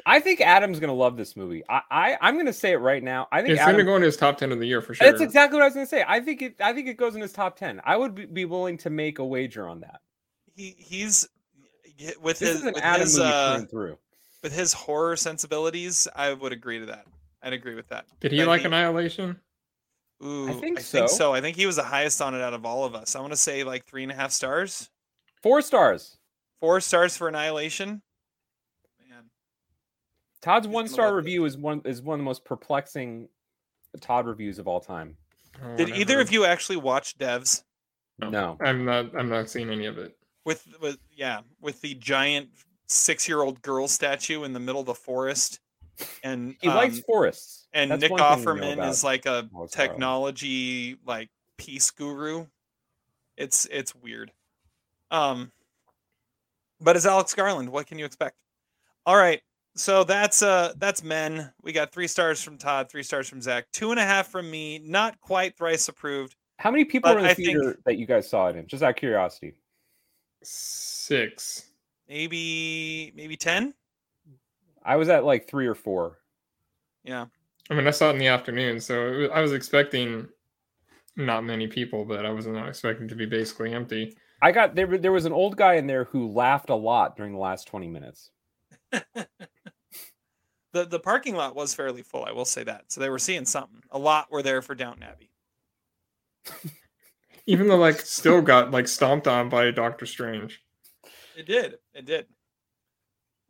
I 0.05 0.20
think 0.20 0.41
Adam's 0.41 0.82
going 0.82 0.89
to 0.89 0.93
love 0.95 1.16
this 1.16 1.38
movie. 1.38 1.64
I, 1.70 1.82
I 1.89 2.18
I'm 2.20 2.34
going 2.34 2.45
to 2.47 2.53
say 2.53 2.74
it 2.74 2.78
right 2.78 3.01
now. 3.01 3.30
I 3.32 3.41
think 3.41 3.53
it's 3.53 3.64
going 3.64 3.78
to 3.78 3.86
go 3.86 3.95
into 3.95 4.05
his 4.05 4.18
top 4.18 4.38
ten 4.38 4.51
of 4.51 4.59
the 4.59 4.66
year 4.66 4.82
for 4.82 4.93
sure. 4.93 5.09
That's 5.09 5.22
exactly 5.22 5.55
what 5.55 5.64
I 5.64 5.68
was 5.68 5.76
going 5.76 5.86
to 5.86 5.89
say. 5.89 6.03
I 6.05 6.20
think 6.20 6.41
it. 6.41 6.55
I 6.59 6.74
think 6.74 6.89
it 6.89 6.97
goes 6.97 7.16
in 7.16 7.22
his 7.22 7.32
top 7.32 7.57
ten. 7.57 7.80
I 7.86 7.95
would 7.95 8.14
be- 8.14 8.26
be 8.26 8.43
willing 8.43 8.78
to 8.80 8.89
make 8.89 9.20
a 9.20 9.26
wager 9.26 9.66
on 9.66 9.80
that. 9.80 10.01
he 10.57 10.76
he's 10.78 11.26
with 12.22 12.39
This 12.39 12.49
his 12.49 12.57
is 12.57 12.64
an 12.66 12.74
with 12.74 12.84
Adam 12.84 13.01
his, 13.01 13.18
movie 13.18 13.30
uh, 13.30 13.59
through 13.61 13.97
with 14.43 14.53
his 14.53 14.74
horror 14.74 15.16
sensibilities, 15.16 16.07
I 16.16 16.34
would 16.34 16.51
agree 16.51 16.80
to 16.80 16.86
that. 16.88 17.05
I'd 17.41 17.53
agree 17.53 17.76
with 17.76 17.88
that. 17.89 18.05
Did 18.20 18.34
he 18.34 18.39
That 18.39 18.47
like 18.47 18.66
Annihilation? 18.66 19.39
Ooh, 20.24 20.47
think 20.59 20.80
I 20.80 20.82
think 20.82 21.09
so. 21.09 21.16
so. 21.16 21.34
I 21.34 21.41
think 21.41 21.57
he 21.57 21.66
was 21.66 21.76
the 21.78 21.84
highest 21.84 22.22
on 22.22 22.34
it 22.36 22.41
out 22.41 22.53
of 22.53 22.66
all 22.66 22.86
of 22.86 22.95
us. 22.95 23.16
I 23.16 23.20
want 23.20 23.34
to 23.34 23.38
say 23.38 23.64
like 23.64 23.86
three 23.86 24.03
and 24.03 24.11
a 24.11 24.16
half 24.16 24.32
stars, 24.32 24.89
Four 25.41 25.61
stars. 25.61 26.18
four 26.59 26.80
stars 26.82 27.18
for 27.18 27.28
Annihilation. 27.28 28.01
Man, 29.09 29.24
Todd's 30.41 30.66
He's 30.68 30.74
one 30.74 30.88
star 30.88 31.16
review 31.16 31.45
is 31.45 31.57
one 31.57 31.82
is 31.86 32.01
one 32.01 32.16
of 32.16 32.20
the 32.20 32.26
most 32.26 32.45
perplexing 32.45 33.28
Todd 34.01 34.26
reviews 34.28 34.59
of 34.59 34.68
all 34.68 34.80
time. 34.80 35.18
Oh, 35.64 35.76
did 35.76 35.89
either 35.89 36.20
of 36.20 36.32
you 36.32 36.45
actually 36.45 36.78
watch 36.78 37.18
Devs 37.18 37.64
No. 38.20 38.30
No. 38.30 38.57
I'm 38.61 38.86
not. 38.86 39.16
I'm 39.18 39.30
not 39.30 39.49
seeing 39.49 39.70
any 39.70 39.86
of 39.86 39.97
it. 39.97 40.16
with 40.45 40.66
with 40.82 40.97
yeah 41.11 41.41
with 41.61 41.82
the 41.82 41.95
giant 41.95 42.49
six 42.88 43.28
year 43.28 43.41
old 43.41 43.61
girl 43.61 43.88
statue 43.88 44.43
in 44.43 44.53
the 44.53 44.59
middle 44.59 44.80
of 44.82 44.88
the 44.88 44.93
forest? 44.95 45.59
And 46.24 46.55
He 46.61 46.70
likes 46.70 46.97
um, 46.97 47.03
forests. 47.05 47.62
And 47.74 47.91
That's 47.91 48.01
Nick 48.01 48.11
one 48.11 48.19
thing 48.19 48.45
we 48.55 48.59
know 48.61 48.67
Offerman 48.86 48.89
is 48.89 49.03
like 49.03 49.26
a 49.26 49.47
Wallace 49.51 49.76
Island. 49.76 49.91
technology 49.91 50.97
like 51.05 51.30
peace 51.57 51.89
guru. 51.91 52.45
It's 53.38 53.65
it's 53.71 53.93
weird. 53.95 54.32
Um 55.11 55.51
but 56.82 56.95
as 56.95 57.05
Alex 57.05 57.34
Garland, 57.34 57.69
what 57.69 57.88
can 57.88 57.97
you 57.99 58.05
expect? 58.05 58.36
All 59.05 59.15
right. 59.15 59.41
So 59.76 60.03
that's 60.03 60.41
uh 60.43 60.74
that's 60.78 61.03
men. 61.03 61.51
We 61.63 61.71
got 61.71 61.91
three 61.91 62.07
stars 62.07 62.41
from 62.43 62.57
Todd, 62.57 62.89
three 62.89 63.03
stars 63.03 63.28
from 63.28 63.41
Zach, 63.41 63.65
two 63.71 63.91
and 63.91 63.99
a 63.99 64.03
half 64.03 64.28
from 64.28 64.49
me, 64.51 64.80
not 64.80 65.19
quite 65.19 65.57
thrice 65.57 65.88
approved. 65.88 66.36
How 66.59 66.69
many 66.69 66.86
people 66.86 67.09
But 67.09 67.15
were 67.15 67.19
in 67.21 67.26
the 67.26 67.32
I 67.32 67.34
think- 67.34 67.47
theater 67.47 67.80
that 67.86 67.97
you 67.97 68.05
guys 68.05 68.30
saw 68.30 68.47
it 68.49 68.55
in? 68.55 68.67
Just 68.67 68.84
out 68.84 68.91
of 68.91 68.95
curiosity. 68.97 69.55
Six. 70.43 71.69
Maybe 72.07 73.11
maybe 73.15 73.36
ten? 73.38 73.74
I 74.86 74.97
was 74.97 75.09
at 75.09 75.24
like 75.24 75.47
three 75.47 75.65
or 75.67 75.76
four. 75.76 76.19
Yeah. 77.03 77.26
I 77.74 77.76
mean, 77.76 77.88
I 77.88 77.91
saw 77.91 78.09
it 78.09 78.13
in 78.13 78.19
the 78.19 78.28
afternoon, 78.28 78.80
so 78.80 79.07
it 79.07 79.17
was, 79.17 79.30
I 79.34 79.41
was 79.41 79.53
expecting 79.53 80.28
not 81.15 81.43
many 81.43 81.67
people, 81.67 82.05
but 82.05 82.26
I 82.26 82.30
was 82.30 82.45
not 82.45 82.69
expecting 82.69 83.07
to 83.07 83.15
be 83.15 83.26
basically 83.26 83.74
empty. 83.74 84.15
I 84.41 84.51
got 84.51 84.76
there. 84.76 84.97
There 84.97 85.11
was 85.11 85.26
an 85.26 85.34
old 85.34 85.57
guy 85.57 85.76
in 85.76 85.88
there 85.88 86.03
who 86.03 86.28
laughed 86.28 86.69
a 86.69 86.76
lot 86.76 87.15
during 87.15 87.34
the 87.34 87.39
last 87.39 87.67
twenty 87.67 87.88
minutes. 87.88 88.30
The 90.74 90.86
the 90.86 90.99
parking 90.99 91.36
lot 91.36 91.55
was 91.55 91.74
fairly 91.76 92.01
full, 92.01 92.26
I 92.26 92.32
will 92.32 92.45
say 92.45 92.63
that. 92.63 92.86
So 92.91 92.99
they 92.99 93.09
were 93.09 93.19
seeing 93.19 93.45
something. 93.45 93.84
A 93.91 93.99
lot 93.99 94.32
were 94.32 94.41
there 94.41 94.63
for 94.63 94.74
Downton 94.74 95.03
Abbey. 95.03 95.30
Even 97.45 97.67
though, 97.67 97.78
like, 97.78 98.01
still 98.01 98.41
got 98.41 98.71
like 98.71 98.88
stomped 98.88 99.28
on 99.28 99.49
by 99.49 99.69
Doctor 99.69 100.07
Strange. 100.07 100.63
It 101.38 101.45
did. 101.45 101.76
It 101.93 102.05
did. 102.05 102.26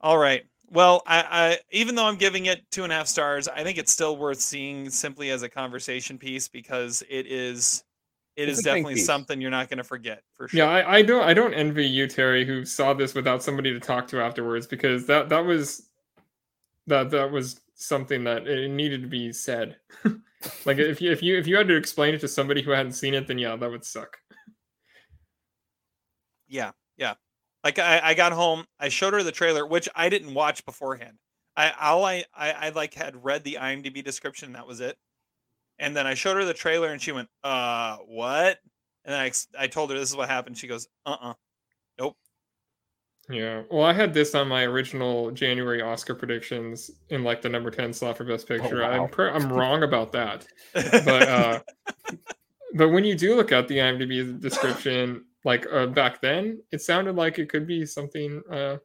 All 0.02 0.18
right. 0.18 0.44
Well, 0.70 1.04
I, 1.06 1.26
I 1.30 1.58
even 1.72 1.96
though 1.96 2.06
I'm 2.06 2.16
giving 2.16 2.48
it 2.48 2.64
two 2.72 2.84
and 2.84 2.92
a 2.92 2.96
half 2.96 3.08
stars, 3.08 3.48
I 3.48 3.64
think 3.64 3.78
it's 3.78 3.92
still 3.92 4.18
worth 4.18 4.40
seeing 4.40 4.90
simply 4.90 5.30
as 5.30 5.44
a 5.44 5.50
conversation 5.50 6.18
piece 6.18 6.48
because 6.48 7.04
it 7.10 7.28
is 7.28 7.84
it 8.36 8.50
It's 8.50 8.60
is 8.60 8.64
definitely 8.64 8.98
something 8.98 9.40
you're 9.40 9.52
not 9.52 9.70
going 9.70 9.78
to 9.78 9.84
forget 9.84 10.24
for 10.34 10.48
sure. 10.48 10.58
Yeah, 10.58 10.70
I, 10.70 10.98
I 10.98 11.02
don't. 11.04 11.24
I 11.24 11.34
don't 11.34 11.54
envy 11.54 11.86
you, 11.86 12.08
Terry, 12.08 12.46
who 12.46 12.66
saw 12.66 12.94
this 12.94 13.14
without 13.14 13.44
somebody 13.44 13.72
to 13.74 13.80
talk 13.80 14.08
to 14.08 14.22
afterwards, 14.22 14.66
because 14.66 15.06
that 15.06 15.30
that 15.30 15.46
was 15.46 15.90
that 16.88 17.12
that 17.12 17.32
was 17.32 17.62
something 17.76 18.24
that 18.24 18.48
it 18.48 18.70
needed 18.70 19.04
to 19.04 19.08
be 19.08 19.32
said. 19.32 19.78
like 20.66 20.80
if 20.80 21.00
you 21.00 21.12
if 21.12 21.22
you 21.22 21.38
if 21.38 21.46
you 21.46 21.56
had 21.56 21.68
to 21.68 21.76
explain 21.76 22.16
it 22.16 22.22
to 22.22 22.28
somebody 22.28 22.64
who 22.64 22.72
hadn't 22.72 22.94
seen 22.94 23.14
it, 23.14 23.28
then 23.28 23.38
yeah, 23.38 23.56
that 23.56 23.70
would 23.70 23.86
suck. 23.86 24.18
Yeah, 26.48 26.72
yeah. 26.72 26.72
Like 27.64 27.80
I, 27.80 28.02
I 28.04 28.14
got 28.14 28.34
home, 28.34 28.66
I 28.80 28.90
showed 28.90 29.14
her 29.14 29.24
the 29.24 29.32
trailer, 29.32 29.66
which 29.66 29.88
I 29.96 30.10
didn't 30.10 30.34
watch 30.34 30.66
beforehand. 30.66 31.18
I 31.56 31.72
all 31.80 32.04
I, 32.04 32.24
I 32.36 32.52
I 32.52 32.70
like 32.70 32.94
had 32.94 33.24
read 33.24 33.44
the 33.44 33.58
IMDb 33.62 34.04
description, 34.04 34.54
that 34.54 34.68
was 34.68 34.82
it. 34.82 34.98
And 35.80 35.96
then 35.96 36.06
I 36.06 36.14
showed 36.14 36.36
her 36.38 36.46
the 36.46 36.54
trailer, 36.54 36.90
and 36.90 37.02
she 37.02 37.12
went, 37.12 37.30
"Uh, 37.44 37.98
what?" 38.06 38.60
And 39.06 39.16
I 39.16 39.32
I 39.58 39.68
told 39.68 39.92
her 39.92 39.98
this 39.98 40.10
is 40.10 40.16
what 40.16 40.30
happened. 40.30 40.58
She 40.58 40.68
goes, 40.68 40.88
"Uh, 41.06 41.18
uh 41.20 41.34
nope." 42.00 42.18
Yeah. 43.30 43.64
Well, 43.72 43.86
I 43.86 43.94
had 43.94 44.14
this 44.14 44.36
on 44.36 44.48
my 44.48 44.64
original 44.64 45.32
January 45.32 45.82
Oscar 45.82 46.14
predictions 46.14 46.92
in 47.10 47.24
like 47.24 47.42
the 47.42 47.50
number 47.50 47.72
ten 47.72 47.94
slot 47.94 48.18
for 48.18 48.24
Best 48.24 48.48
Picture. 48.48 48.82
wow. 48.82 49.04
I'm 49.04 49.10
per- 49.10 49.32
I'm 49.32 49.52
wrong 49.52 49.84
about 49.84 50.12
that, 50.12 50.46
but 50.74 51.08
uh, 51.08 51.60
but 52.76 52.90
when 52.90 53.04
you 53.04 53.16
do 53.16 53.36
look 53.36 53.52
at 53.52 53.68
the 53.68 53.78
IMDb 53.78 54.40
description, 54.40 55.26
like 55.44 55.66
uh, 55.72 55.88
back 55.88 56.22
then, 56.22 56.62
it 56.72 56.82
sounded 56.82 57.16
like 57.16 57.40
it 57.40 57.50
could 57.50 57.68
be 57.68 57.86
something 57.86 58.42
uh, 58.52 58.78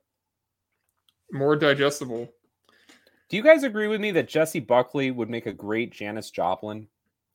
more 1.33 1.57
digestible. 1.57 2.29
Do 3.29 3.37
you 3.37 3.43
guys 3.43 3.63
agree 3.63 3.89
with 3.89 4.01
me 4.01 4.11
that 4.13 4.27
Jessie 4.29 4.61
Buckley 4.61 5.11
would 5.11 5.29
make 5.29 5.47
a 5.47 5.53
great 5.53 5.93
Janis 5.93 6.31
Joplin 6.31 6.89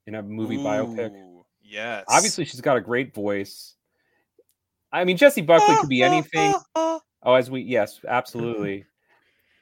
in 0.08 0.16
a 0.16 0.24
movie 0.24 0.58
biopic? 0.58 1.14
Yes. 1.62 2.04
Obviously, 2.08 2.46
she's 2.46 2.62
got 2.62 2.78
a 2.78 2.82
great 2.82 3.14
voice. 3.14 3.76
I 4.92 5.04
mean, 5.06 5.18
Jessie 5.18 5.42
Buckley 5.42 5.76
could 5.78 5.90
be 5.90 6.04
anything. 6.04 6.54
Oh, 6.76 7.02
as 7.26 7.50
we 7.50 7.62
yes, 7.62 8.00
absolutely. 8.08 8.86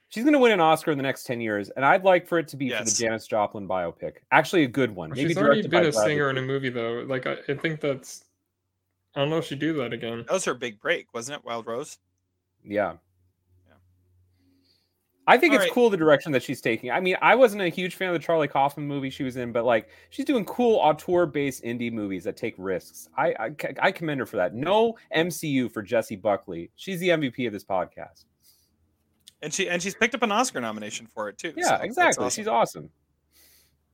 She's 0.08 0.24
going 0.24 0.34
to 0.34 0.38
win 0.38 0.52
an 0.52 0.60
Oscar 0.60 0.90
in 0.90 0.98
the 0.98 1.02
next 1.02 1.24
ten 1.24 1.40
years, 1.40 1.70
and 1.70 1.84
I'd 1.84 2.04
like 2.04 2.26
for 2.26 2.38
it 2.38 2.48
to 2.48 2.56
be 2.56 2.68
for 2.68 2.78
the 2.78 2.90
Yes. 2.90 2.98
Janis 2.98 3.26
Joplin 3.26 3.68
biopic. 3.68 4.16
Actually, 4.30 4.64
a 4.64 4.68
good 4.68 4.94
one. 4.94 5.10
Maybe 5.10 5.28
She's 5.28 5.38
already 5.38 5.62
directed 5.62 5.70
by 5.70 5.80
been 5.80 5.88
a 5.88 5.92
Bradley 5.92 6.10
singer 6.10 6.30
in 6.30 6.38
a 6.38 6.42
movie 6.42 6.70
though. 6.70 7.04
Like 7.06 7.26
I, 7.26 7.36
I 7.48 7.54
think 7.54 7.80
that's 7.80 8.24
I 9.14 9.20
don't 9.20 9.30
know 9.30 9.38
if 9.38 9.46
she'd 9.46 9.58
do 9.58 9.74
that 9.74 9.92
again. 9.92 10.24
That 10.26 10.32
was 10.32 10.44
her 10.46 10.54
big 10.54 10.80
break, 10.80 11.12
wasn't 11.12 11.38
it? 11.38 11.44
Wild 11.44 11.66
Rose. 11.66 11.98
Yeah. 12.64 12.94
Yeah. 13.68 13.74
I 15.26 15.36
think 15.36 15.52
All 15.52 15.56
it's 15.58 15.66
right. 15.66 15.72
cool 15.72 15.90
the 15.90 15.96
direction 15.96 16.32
that 16.32 16.42
she's 16.42 16.60
taking. 16.60 16.90
I 16.90 17.00
mean, 17.00 17.16
I 17.20 17.34
wasn't 17.34 17.62
a 17.62 17.68
huge 17.68 17.94
fan 17.94 18.08
of 18.08 18.14
the 18.14 18.18
Charlie 18.18 18.48
Kaufman 18.48 18.86
movie 18.86 19.10
she 19.10 19.22
was 19.22 19.36
in, 19.36 19.52
but 19.52 19.64
like 19.64 19.88
she's 20.10 20.24
doing 20.24 20.44
cool 20.46 20.76
auteur-based 20.76 21.62
indie 21.62 21.92
movies 21.92 22.24
that 22.24 22.36
take 22.36 22.54
risks. 22.56 23.08
I, 23.16 23.34
I 23.38 23.54
I 23.80 23.92
commend 23.92 24.20
her 24.20 24.26
for 24.26 24.36
that. 24.36 24.54
No 24.54 24.96
MCU 25.14 25.70
for 25.70 25.82
Jessie 25.82 26.16
Buckley. 26.16 26.70
She's 26.76 26.98
the 27.00 27.10
MVP 27.10 27.46
of 27.46 27.52
this 27.52 27.64
podcast. 27.64 28.24
And 29.42 29.52
she 29.52 29.68
and 29.68 29.82
she's 29.82 29.94
picked 29.94 30.14
up 30.14 30.22
an 30.22 30.32
Oscar 30.32 30.60
nomination 30.60 31.06
for 31.06 31.28
it 31.28 31.36
too. 31.36 31.52
Yeah, 31.56 31.78
so 31.78 31.84
exactly. 31.84 32.24
awesome. 32.24 32.40
She's 32.42 32.48
awesome. 32.48 32.90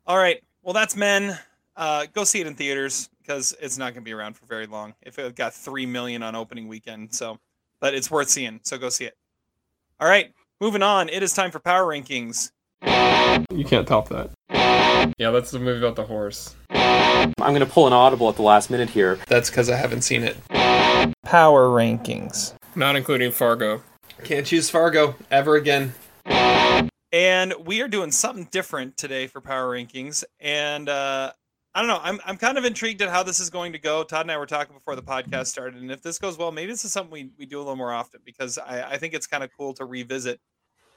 All 0.07 0.19
right. 0.19 0.43
Well, 0.63 0.75
that's 0.75 0.95
Men. 0.95 1.39
Uh, 1.79 2.07
go 2.13 2.25
see 2.25 2.41
it 2.41 2.47
in 2.49 2.55
theaters 2.57 3.09
because 3.23 3.55
it's 3.61 3.79
not 3.79 3.95
going 3.95 4.03
to 4.03 4.09
be 4.09 4.13
around 4.13 4.37
for 4.37 4.47
very 4.47 4.67
long. 4.67 4.95
If 5.01 5.17
it 5.19 5.37
got 5.37 5.55
three 5.55 5.87
million 5.87 6.25
on 6.25 6.35
opening 6.35 6.67
weekend, 6.67 7.15
so 7.15 7.39
but 7.81 7.95
it's 7.95 8.11
worth 8.11 8.29
seeing. 8.29 8.59
So 8.65 8.77
go 8.79 8.89
see 8.89 9.05
it. 9.05 9.17
All 10.01 10.09
right. 10.09 10.33
Moving 10.61 10.83
on. 10.83 11.09
It 11.09 11.23
is 11.23 11.33
time 11.33 11.53
for 11.53 11.61
power 11.61 11.87
rankings. 11.87 12.51
You 12.83 13.65
can't 13.65 13.87
top 13.87 14.09
that. 14.09 14.31
Yeah, 15.19 15.31
that's 15.31 15.53
the 15.53 15.61
movie 15.61 15.79
about 15.79 15.95
the 15.95 16.05
horse. 16.05 16.57
I'm 16.71 17.33
going 17.39 17.61
to 17.61 17.67
pull 17.67 17.87
an 17.87 17.93
audible 17.93 18.29
at 18.29 18.35
the 18.35 18.43
last 18.43 18.71
minute 18.71 18.91
here. 18.91 19.19
That's 19.29 19.49
because 19.49 19.71
I 19.71 19.77
haven't 19.77 20.03
seen 20.03 20.25
it. 20.25 20.37
Power 21.23 21.69
rankings. 21.69 22.55
Not 22.75 22.97
including 22.97 23.31
Fargo. 23.31 23.83
Can't 24.25 24.45
choose 24.45 24.69
Fargo 24.69 25.15
ever 25.31 25.55
again. 25.55 25.95
And 27.13 27.55
we 27.65 27.81
are 27.83 27.89
doing 27.89 28.11
something 28.11 28.49
different 28.51 28.97
today 28.97 29.29
for 29.29 29.41
power 29.41 29.73
rankings. 29.73 30.25
And 30.41 30.89
uh, 30.89 31.33
I 31.75 31.81
don't 31.81 31.89
know. 31.89 32.01
I'm 32.03 32.19
I'm 32.25 32.37
kind 32.37 32.59
of 32.59 32.65
intrigued 32.65 33.03
at 33.03 33.11
how 33.11 33.23
this 33.23 33.41
is 33.41 33.51
going 33.51 33.73
to 33.73 33.79
go. 33.79 34.03
Todd 34.03 34.23
and 34.23 34.33
I 34.33 34.39
were 34.39 34.47
talking 34.47 34.75
before 34.75 34.97
the 34.97 35.03
podcast 35.03 35.47
started, 35.47 35.81
and 35.81 35.91
if 35.93 36.03
this 36.03 36.19
goes 36.19 36.39
well, 36.39 36.51
maybe 36.51 36.73
this 36.73 36.85
is 36.85 36.93
something 36.93 37.13
we, 37.13 37.31
we 37.39 37.47
do 37.47 37.59
a 37.59 37.61
little 37.61 37.77
more 37.77 37.93
often 37.93 38.21
because 38.25 38.59
I, 38.59 38.93
I 38.93 38.99
think 38.99 39.15
it's 39.15 39.27
kind 39.27 39.45
of 39.45 39.51
cool 39.57 39.75
to 39.75 39.85
revisit. 39.85 40.41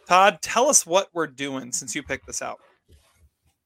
Todd, 0.08 0.40
tell 0.42 0.68
us 0.70 0.86
what 0.86 1.10
we're 1.14 1.28
doing 1.28 1.72
since 1.72 1.96
you 1.96 2.04
picked 2.04 2.26
this 2.26 2.42
out. 2.42 2.60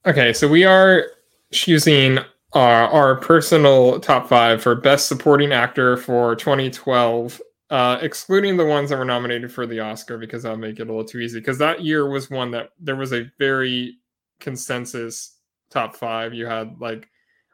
Okay, 0.06 0.34
so 0.34 0.48
we 0.48 0.64
are 0.64 1.06
choosing 1.52 2.20
our, 2.54 2.88
our 2.90 3.16
personal 3.16 4.00
top 4.00 4.28
five 4.28 4.62
for 4.62 4.76
best 4.76 5.08
supporting 5.08 5.52
actor 5.52 5.98
for 5.98 6.36
2012, 6.36 7.42
uh, 7.70 7.98
excluding 8.02 8.58
the 8.58 8.66
ones 8.66 8.90
that 8.90 9.00
were 9.00 9.06
nominated 9.06 9.52
for 9.52 9.66
the 9.66 9.80
Oscar 9.80 10.18
because 10.18 10.44
that'll 10.44 10.58
make 10.58 10.80
it 10.80 10.84
a 10.84 10.86
little 10.86 11.04
too 11.04 11.20
easy. 11.20 11.40
Because 11.40 11.58
that 11.58 11.84
year 11.84 12.10
was 12.10 12.30
one 12.30 12.52
that 12.52 12.70
there 12.80 12.96
was 12.96 13.14
a 13.14 13.30
very 13.40 13.98
consensus 14.40 15.35
top 15.76 15.96
five. 15.96 16.34
You 16.34 16.46
had 16.46 16.80
like 16.80 17.08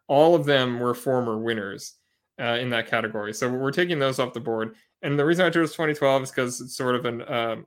all 0.08 0.36
of 0.36 0.46
them 0.46 0.80
were 0.80 0.94
former 0.94 1.38
winners 1.38 1.96
uh, 2.40 2.58
in 2.62 2.70
that 2.70 2.88
category. 2.88 3.34
So 3.34 3.50
we're 3.50 3.72
taking 3.72 4.00
those 4.00 4.20
off 4.20 4.34
the 4.34 4.40
board. 4.40 4.76
And 5.02 5.18
the 5.18 5.26
reason 5.26 5.46
I 5.46 5.50
chose 5.50 5.72
2012 5.72 6.24
is 6.24 6.32
because 6.32 6.62
it's 6.62 6.78
sort 6.78 6.96
of 6.96 7.06
an 7.06 7.22
um, 7.28 7.66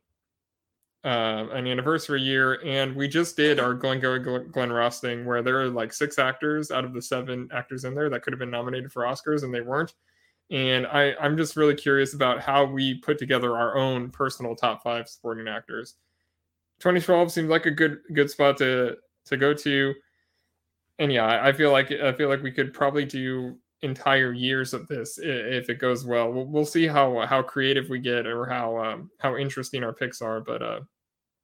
uh, 1.04 1.48
an 1.52 1.66
anniversary 1.66 2.22
year, 2.22 2.60
and 2.64 2.96
we 2.96 3.06
just 3.06 3.36
did 3.36 3.60
our 3.60 3.74
Glengarry 3.74 4.20
Glen, 4.20 4.48
Glen 4.50 4.72
Ross 4.72 5.00
thing 5.00 5.26
where 5.26 5.42
there 5.42 5.60
are 5.60 5.68
like 5.68 5.92
six 5.92 6.18
actors 6.18 6.70
out 6.70 6.84
of 6.84 6.94
the 6.94 7.02
seven 7.02 7.46
actors 7.52 7.84
in 7.84 7.94
there 7.94 8.08
that 8.08 8.22
could 8.22 8.32
have 8.32 8.38
been 8.38 8.50
nominated 8.50 8.90
for 8.90 9.02
Oscars, 9.02 9.42
and 9.42 9.52
they 9.52 9.60
weren't. 9.60 9.92
And 10.50 10.86
I, 10.86 11.14
I'm 11.20 11.36
just 11.36 11.56
really 11.56 11.74
curious 11.74 12.14
about 12.14 12.40
how 12.40 12.64
we 12.64 12.94
put 12.94 13.18
together 13.18 13.54
our 13.56 13.76
own 13.76 14.10
personal 14.10 14.56
top 14.56 14.82
five 14.82 15.08
supporting 15.08 15.46
actors. 15.46 15.94
2012 16.80 17.32
seems 17.32 17.50
like 17.50 17.66
a 17.66 17.70
good 17.70 17.98
good 18.14 18.30
spot 18.30 18.56
to 18.58 18.96
to 19.26 19.36
go 19.36 19.52
to, 19.52 19.94
and 20.98 21.12
yeah, 21.12 21.40
I, 21.42 21.52
feel 21.52 21.72
like 21.72 21.90
I 21.90 22.12
feel 22.12 22.28
like 22.28 22.42
we 22.42 22.52
could 22.52 22.72
probably 22.72 23.04
do 23.04 23.56
entire 23.82 24.32
years 24.32 24.72
of 24.72 24.86
this 24.88 25.18
if 25.18 25.68
it 25.68 25.78
goes 25.78 26.04
well. 26.04 26.32
We'll, 26.32 26.46
we'll 26.46 26.64
see 26.64 26.86
how 26.86 27.26
how 27.26 27.42
creative 27.42 27.88
we 27.88 27.98
get 27.98 28.26
or 28.26 28.46
how 28.46 28.78
um, 28.78 29.10
how 29.18 29.36
interesting 29.36 29.84
our 29.84 29.92
picks 29.92 30.22
are, 30.22 30.40
but 30.40 30.62
uh, 30.62 30.80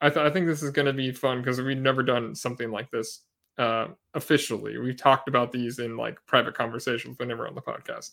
I, 0.01 0.09
th- 0.09 0.25
I 0.25 0.31
think 0.31 0.47
this 0.47 0.63
is 0.63 0.71
going 0.71 0.87
to 0.87 0.93
be 0.93 1.13
fun 1.13 1.41
because 1.41 1.61
we've 1.61 1.77
never 1.77 2.03
done 2.03 2.35
something 2.35 2.71
like 2.71 2.91
this 2.91 3.23
uh, 3.59 3.89
officially. 4.15 4.79
We've 4.79 4.97
talked 4.97 5.29
about 5.29 5.53
these 5.53 5.79
in 5.79 5.97
like 5.97 6.19
private 6.27 6.55
conversations, 6.55 7.17
but 7.19 7.29
never 7.29 7.47
on 7.47 7.55
the 7.55 7.61
podcast. 7.61 8.13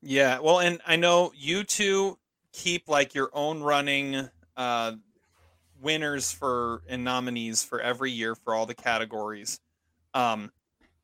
Yeah, 0.00 0.38
well, 0.38 0.60
and 0.60 0.80
I 0.86 0.96
know 0.96 1.32
you 1.34 1.64
two 1.64 2.18
keep 2.52 2.88
like 2.88 3.14
your 3.14 3.30
own 3.32 3.62
running 3.62 4.28
uh, 4.56 4.92
winners 5.80 6.32
for 6.32 6.82
and 6.88 7.04
nominees 7.04 7.62
for 7.62 7.80
every 7.80 8.10
year 8.10 8.34
for 8.34 8.54
all 8.54 8.64
the 8.64 8.74
categories. 8.74 9.60
Um, 10.14 10.50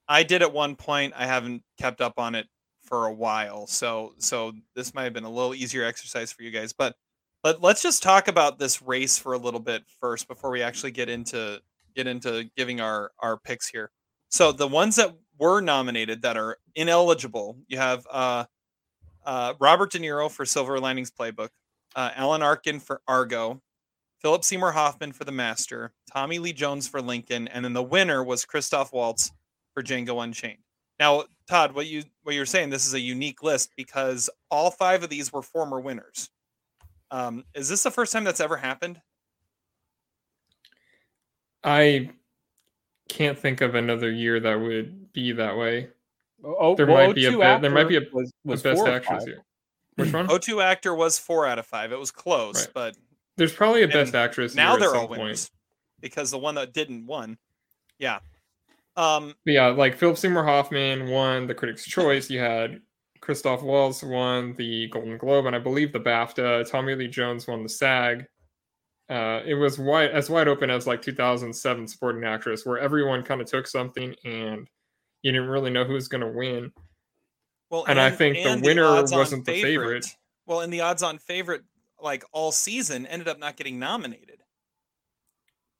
I 0.08 0.22
did 0.22 0.42
at 0.42 0.52
one 0.52 0.76
point. 0.76 1.14
I 1.16 1.26
haven't 1.26 1.62
kept 1.78 2.00
up 2.00 2.18
on 2.18 2.34
it 2.34 2.46
for 2.82 3.06
a 3.06 3.12
while, 3.12 3.66
so 3.66 4.14
so 4.18 4.52
this 4.74 4.94
might 4.94 5.04
have 5.04 5.12
been 5.12 5.24
a 5.24 5.30
little 5.30 5.54
easier 5.54 5.84
exercise 5.84 6.32
for 6.32 6.42
you 6.42 6.50
guys. 6.50 6.72
But 6.72 6.94
but 7.42 7.62
let's 7.62 7.82
just 7.82 8.02
talk 8.02 8.28
about 8.28 8.58
this 8.58 8.82
race 8.82 9.18
for 9.18 9.34
a 9.34 9.38
little 9.38 9.60
bit 9.60 9.84
first 10.00 10.28
before 10.28 10.50
we 10.50 10.62
actually 10.62 10.90
get 10.92 11.08
into 11.08 11.60
get 11.94 12.06
into 12.06 12.50
giving 12.56 12.80
our 12.80 13.12
our 13.20 13.38
picks 13.38 13.68
here. 13.68 13.90
So 14.28 14.52
the 14.52 14.68
ones 14.68 14.96
that 14.96 15.14
were 15.38 15.60
nominated 15.60 16.22
that 16.22 16.36
are 16.36 16.58
ineligible, 16.74 17.56
you 17.68 17.78
have 17.78 18.06
uh, 18.10 18.44
uh, 19.24 19.54
Robert 19.60 19.92
De 19.92 19.98
Niro 19.98 20.30
for 20.30 20.44
Silver 20.44 20.78
Linings 20.80 21.10
Playbook, 21.10 21.50
uh, 21.96 22.10
Alan 22.16 22.42
Arkin 22.42 22.80
for 22.80 23.00
Argo, 23.08 23.60
Philip 24.24 24.42
Seymour 24.42 24.72
Hoffman 24.72 25.12
for 25.12 25.24
The 25.24 25.32
Master, 25.32 25.92
Tommy 26.10 26.38
Lee 26.38 26.54
Jones 26.54 26.88
for 26.88 27.02
Lincoln, 27.02 27.46
and 27.48 27.62
then 27.62 27.74
the 27.74 27.82
winner 27.82 28.24
was 28.24 28.46
Christoph 28.46 28.90
Waltz 28.90 29.30
for 29.74 29.82
Django 29.82 30.24
Unchained. 30.24 30.62
Now, 30.98 31.24
Todd, 31.46 31.74
what 31.74 31.84
you 31.88 32.04
what 32.22 32.34
you're 32.34 32.46
saying, 32.46 32.70
this 32.70 32.86
is 32.86 32.94
a 32.94 33.00
unique 33.00 33.42
list 33.42 33.72
because 33.76 34.30
all 34.50 34.70
five 34.70 35.02
of 35.02 35.10
these 35.10 35.30
were 35.30 35.42
former 35.42 35.78
winners. 35.78 36.30
Um, 37.10 37.44
is 37.54 37.68
this 37.68 37.82
the 37.82 37.90
first 37.90 38.14
time 38.14 38.24
that's 38.24 38.40
ever 38.40 38.56
happened? 38.56 38.98
I 41.62 42.08
can't 43.10 43.38
think 43.38 43.60
of 43.60 43.74
another 43.74 44.10
year 44.10 44.40
that 44.40 44.54
would 44.58 45.12
be 45.12 45.32
that 45.32 45.54
way. 45.58 45.90
Oh, 46.42 46.74
There 46.76 46.86
well, 46.86 47.08
might 47.08 47.14
be 47.14 47.26
a 47.26 47.30
O2 47.32 47.38
bit- 47.56 47.60
there 47.60 47.70
might 47.70 47.88
be 47.88 47.96
a- 47.96 48.00
Actor 48.00 48.10
was, 48.16 48.32
The 48.46 48.50
was 48.50 48.62
best 48.62 48.78
four 48.80 48.88
actress 48.88 49.24
here. 49.26 49.44
Which 49.96 50.14
one? 50.14 50.28
O2 50.28 50.62
actor 50.64 50.94
was 50.94 51.18
four 51.18 51.46
out 51.46 51.58
of 51.58 51.66
five. 51.66 51.92
It 51.92 51.98
was 51.98 52.10
close, 52.10 52.64
Right. 52.64 52.72
but 52.74 52.96
There's 53.36 53.52
probably 53.52 53.82
a 53.82 53.88
best 53.88 54.14
and 54.14 54.16
actress 54.16 54.54
now 54.54 54.76
they're 54.76 54.94
all 54.94 55.08
point. 55.08 55.22
winners 55.22 55.50
because 56.00 56.30
the 56.30 56.38
one 56.38 56.54
that 56.54 56.72
didn't 56.72 57.06
won. 57.06 57.38
Yeah. 57.98 58.18
Um, 58.96 59.34
yeah, 59.44 59.66
like 59.68 59.96
Philip 59.96 60.18
Seymour 60.18 60.44
Hoffman 60.44 61.10
won 61.10 61.46
the 61.46 61.54
Critics' 61.54 61.84
Choice. 61.84 62.30
You 62.30 62.38
had 62.40 62.80
Christoph 63.20 63.62
Waltz 63.62 64.02
won 64.02 64.54
the 64.56 64.86
Golden 64.88 65.18
Globe, 65.18 65.46
and 65.46 65.56
I 65.56 65.58
believe 65.58 65.92
the 65.92 66.00
BAFTA. 66.00 66.70
Tommy 66.70 66.94
Lee 66.94 67.08
Jones 67.08 67.48
won 67.48 67.62
the 67.62 67.68
SAG. 67.68 68.26
Uh, 69.10 69.40
it 69.44 69.54
was 69.54 69.78
wide 69.78 70.10
as 70.12 70.30
wide 70.30 70.48
open 70.48 70.70
as 70.70 70.86
like 70.86 71.02
2007 71.02 71.88
supporting 71.88 72.24
actress, 72.24 72.64
where 72.64 72.78
everyone 72.78 73.22
kind 73.22 73.40
of 73.40 73.48
took 73.48 73.66
something 73.66 74.14
and 74.24 74.68
you 75.22 75.32
didn't 75.32 75.48
really 75.48 75.70
know 75.70 75.84
who 75.84 75.94
was 75.94 76.08
going 76.08 76.20
to 76.20 76.28
win. 76.28 76.70
Well, 77.70 77.84
And 77.88 77.98
I 77.98 78.10
think 78.10 78.36
the 78.36 78.60
winner 78.62 79.02
wasn't 79.10 79.44
the 79.44 79.60
favorite. 79.60 80.06
Well, 80.46 80.60
and 80.60 80.72
the 80.72 80.82
odds-on 80.82 81.18
favorite, 81.18 81.62
like 82.04 82.24
all 82.32 82.52
season, 82.52 83.06
ended 83.06 83.26
up 83.26 83.38
not 83.40 83.56
getting 83.56 83.78
nominated. 83.80 84.42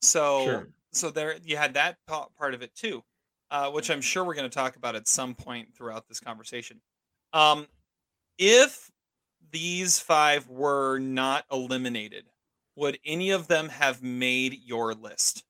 So, 0.03 0.45
Sure. 0.45 0.69
so 0.93 1.11
there 1.11 1.37
you 1.45 1.57
had 1.57 1.75
that 1.75 1.99
part 2.07 2.55
of 2.55 2.63
it 2.63 2.75
too, 2.75 3.05
uh, 3.51 3.71
which 3.71 3.91
I'm 3.91 4.01
sure 4.01 4.25
we're 4.25 4.35
going 4.35 4.51
to 4.51 4.55
talk 4.55 4.77
about 4.77 4.97
at 4.97 5.07
some 5.09 5.35
point 5.35 5.75
throughout 5.75 6.09
this 6.09 6.21
conversation. 6.21 6.81
Um, 7.33 7.69
if 8.39 8.91
these 9.51 10.01
five 10.01 10.49
were 10.49 10.99
not 10.99 11.45
eliminated, 11.53 12.27
would 12.77 12.99
any 13.05 13.31
of 13.31 13.47
them 13.49 13.69
have 13.69 14.03
made 14.03 14.55
your 14.65 14.95
list? 14.95 15.45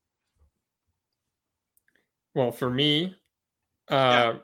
Well, 2.35 2.51
for 2.51 2.69
me, 2.69 3.15
uh, 3.89 4.33
yeah. 4.35 4.39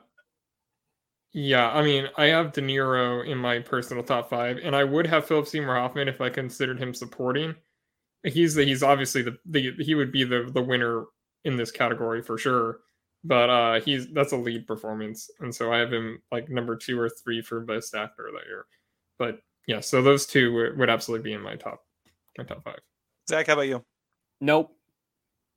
I 1.34 1.82
mean, 1.82 2.08
I 2.16 2.26
have 2.26 2.52
De 2.52 2.60
Niro 2.60 3.26
in 3.26 3.38
my 3.38 3.58
personal 3.58 4.02
top 4.02 4.28
five, 4.28 4.58
and 4.62 4.76
I 4.76 4.84
would 4.84 5.06
have 5.06 5.26
Philip 5.26 5.46
Seymour 5.46 5.74
Hoffman 5.74 6.08
if 6.08 6.20
I 6.20 6.28
considered 6.28 6.78
him 6.78 6.92
supporting. 6.92 7.54
He's 8.24 8.54
the, 8.54 8.64
he's 8.64 8.82
obviously 8.82 9.22
the, 9.22 9.38
the 9.46 9.72
he 9.78 9.94
would 9.94 10.12
be 10.12 10.24
the 10.24 10.50
the 10.52 10.62
winner 10.62 11.04
in 11.44 11.56
this 11.56 11.70
category 11.70 12.22
for 12.22 12.38
sure. 12.38 12.80
But 13.24 13.50
uh, 13.50 13.80
he's 13.80 14.08
that's 14.12 14.32
a 14.32 14.36
lead 14.36 14.66
performance, 14.66 15.30
and 15.40 15.54
so 15.54 15.72
I 15.72 15.78
have 15.78 15.92
him 15.92 16.20
like 16.30 16.48
number 16.48 16.76
two 16.76 16.98
or 16.98 17.08
three 17.08 17.40
for 17.40 17.60
best 17.60 17.94
actor 17.94 18.28
that 18.32 18.46
year. 18.46 18.66
But 19.18 19.40
yeah, 19.66 19.80
so 19.80 20.02
those 20.02 20.26
two 20.26 20.52
would, 20.54 20.78
would 20.78 20.90
absolutely 20.90 21.30
be 21.30 21.34
in 21.34 21.40
my 21.40 21.56
top 21.56 21.82
my 22.36 22.44
top 22.44 22.64
five. 22.64 22.80
Zach, 23.28 23.46
how 23.46 23.54
about 23.54 23.68
you? 23.68 23.84
Nope. 24.40 24.76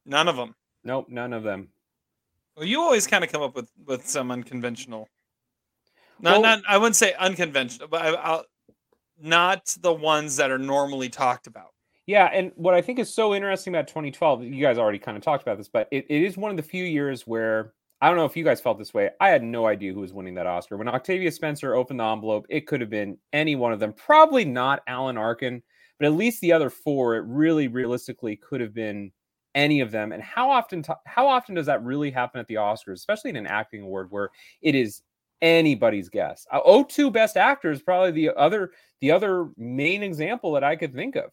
None 0.06 0.28
of 0.28 0.36
them. 0.36 0.56
Nope. 0.84 1.08
None 1.10 1.34
of 1.34 1.44
them. 1.44 1.70
Well, 2.56 2.66
you 2.66 2.80
always 2.82 3.08
kind 3.08 3.24
of 3.24 3.32
come 3.32 3.42
up 3.42 3.56
with 3.56 3.70
with 3.86 4.08
some 4.08 4.32
unconventional. 4.32 5.10
Not, 6.20 6.34
Well- 6.34 6.42
not 6.42 6.64
I 6.68 6.78
wouldn't 6.78 6.96
say 6.96 7.14
unconventional, 7.14 7.88
but 7.88 8.02
I, 8.02 8.10
I'll, 8.10 8.46
not 9.22 9.76
the 9.82 9.94
ones 9.94 10.36
that 10.38 10.52
are 10.52 10.58
normally 10.58 11.10
talked 11.10 11.48
about. 11.48 11.70
Yeah, 12.08 12.30
and 12.32 12.52
what 12.56 12.76
I 12.76 12.82
think 12.82 13.00
is 13.00 13.12
so 13.14 13.34
interesting 13.34 13.74
about 13.74 13.88
2012, 13.88 14.44
you 14.44 14.62
guys 14.62 14.78
already 14.78 15.00
kind 15.00 15.18
of 15.18 15.24
talked 15.24 15.42
about 15.42 15.58
this, 15.58 15.70
but 15.70 15.88
it, 15.92 16.06
it 16.08 16.22
is 16.22 16.38
one 16.38 16.52
of 16.52 16.58
the 16.58 16.64
few 16.64 16.84
years 16.84 17.26
where 17.26 17.74
I 18.02 18.10
don't 18.10 18.18
know 18.18 18.26
if 18.26 18.38
you 18.38 18.44
guys 18.44 18.62
felt 18.62 18.78
this 18.78 18.94
way. 18.94 19.10
I 19.20 19.30
had 19.30 19.42
no 19.42 19.66
idea 19.66 19.94
who 19.94 20.02
was 20.02 20.14
winning 20.14 20.36
that 20.36 20.46
Oscar. 20.46 20.78
When 20.78 20.88
Octavia 20.88 21.32
Spencer 21.32 21.74
opened 21.74 22.00
the 22.00 22.04
envelope, 22.04 22.46
it 22.50 22.68
could 22.68 22.82
have 22.82 22.90
been 22.90 23.18
any 23.34 23.56
one 23.56 23.74
of 23.74 23.80
them. 23.80 23.94
Probably 23.94 24.46
not 24.46 24.84
Alan 24.86 25.18
Arkin, 25.18 25.64
but 25.98 26.06
at 26.06 26.14
least 26.14 26.42
the 26.42 26.52
other 26.52 26.70
four, 26.70 27.16
it 27.16 27.24
really 27.26 27.68
realistically 27.68 28.36
could 28.36 28.62
have 28.62 28.74
been 28.74 29.12
any 29.56 29.80
of 29.80 29.90
them. 29.90 30.12
And 30.12 30.22
how 30.22 30.52
often 30.52 30.84
how 31.06 31.28
often 31.28 31.56
does 31.56 31.66
that 31.66 31.84
really 31.84 32.12
happen 32.12 32.40
at 32.40 32.48
the 32.48 32.56
Oscars, 32.56 32.96
especially 32.96 33.32
in 33.32 33.38
an 33.38 33.48
acting 33.48 33.82
award 33.82 34.12
where 34.12 34.30
it 34.62 34.76
is 34.76 35.02
anybody's 35.42 36.10
guess? 36.10 36.46
Uh, 36.52 36.62
O2 36.62 37.12
Best 37.12 37.38
Actor 37.38 37.72
is 37.72 37.82
probably 37.82 38.12
the 38.12 38.30
other 38.36 38.72
the 39.02 39.12
other 39.12 39.50
main 39.58 40.02
example 40.04 40.52
that 40.54 40.64
I 40.64 40.76
could 40.76 40.94
think 40.94 41.16
of. 41.16 41.32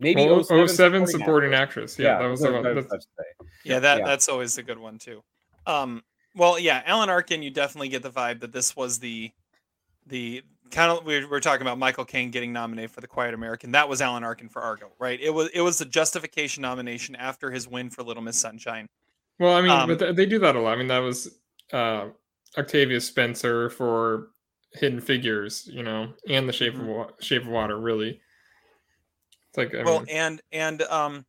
Maybe 0.00 0.22
Oh, 0.22 0.42
07 0.42 0.68
07 0.68 1.06
supporting 1.06 1.54
actress. 1.54 1.98
Yeah, 1.98 2.18
that 2.18 2.26
was 2.26 2.40
the 2.40 2.46
that's 2.50 2.54
one. 2.54 2.62
what 2.64 2.70
I 2.72 2.74
was 2.74 2.84
That's- 2.86 3.06
say. 3.18 3.46
Yeah, 3.64 3.78
that 3.80 3.98
Yeah. 3.98 4.04
that's 4.06 4.28
always 4.28 4.58
a 4.58 4.62
good 4.62 4.78
one 4.78 4.98
too. 4.98 5.22
Um, 5.66 6.02
well, 6.34 6.58
yeah, 6.58 6.82
Alan 6.86 7.08
Arkin, 7.10 7.42
you 7.42 7.50
definitely 7.50 7.88
get 7.88 8.02
the 8.02 8.10
vibe 8.10 8.40
that 8.40 8.52
this 8.52 8.74
was 8.74 8.98
the 8.98 9.30
the 10.06 10.42
kind 10.72 10.90
of 10.90 11.04
we 11.04 11.24
we're 11.26 11.38
talking 11.38 11.62
about 11.62 11.78
Michael 11.78 12.04
Caine 12.04 12.30
getting 12.30 12.52
nominated 12.52 12.90
for 12.90 13.00
The 13.02 13.06
Quiet 13.06 13.34
American. 13.34 13.70
That 13.72 13.88
was 13.88 14.00
Alan 14.02 14.24
Arkin 14.24 14.48
for 14.48 14.62
Argo, 14.62 14.90
right? 14.98 15.20
It 15.20 15.30
was 15.30 15.48
it 15.54 15.60
was 15.60 15.78
the 15.78 15.84
justification 15.84 16.62
nomination 16.62 17.14
after 17.14 17.50
his 17.52 17.68
win 17.68 17.90
for 17.90 18.02
Little 18.02 18.22
Miss 18.22 18.38
Sunshine. 18.40 18.88
Well, 19.38 19.54
I 19.54 19.60
mean, 19.60 19.70
Um, 19.70 19.96
but 19.96 20.16
they 20.16 20.26
do 20.26 20.38
that 20.40 20.56
a 20.56 20.60
lot. 20.60 20.72
I 20.72 20.76
mean, 20.76 20.88
that 20.88 20.98
was 20.98 21.38
uh, 21.72 22.06
Octavia 22.58 23.00
Spencer 23.00 23.70
for 23.70 24.28
Hidden 24.74 25.00
Figures, 25.00 25.68
you 25.70 25.82
know, 25.82 26.12
and 26.28 26.48
The 26.48 26.52
Shape 26.52 26.74
of 26.74 26.86
Wa- 26.86 27.10
Shape 27.20 27.42
of 27.42 27.48
Water. 27.48 27.78
Really, 27.78 28.20
it's 29.48 29.56
like 29.58 29.74
I 29.74 29.78
Mm-hmm. 29.78 29.84
well, 29.86 29.98
mean, 30.00 30.08
and 30.10 30.42
and 30.52 30.82
um, 30.82 31.26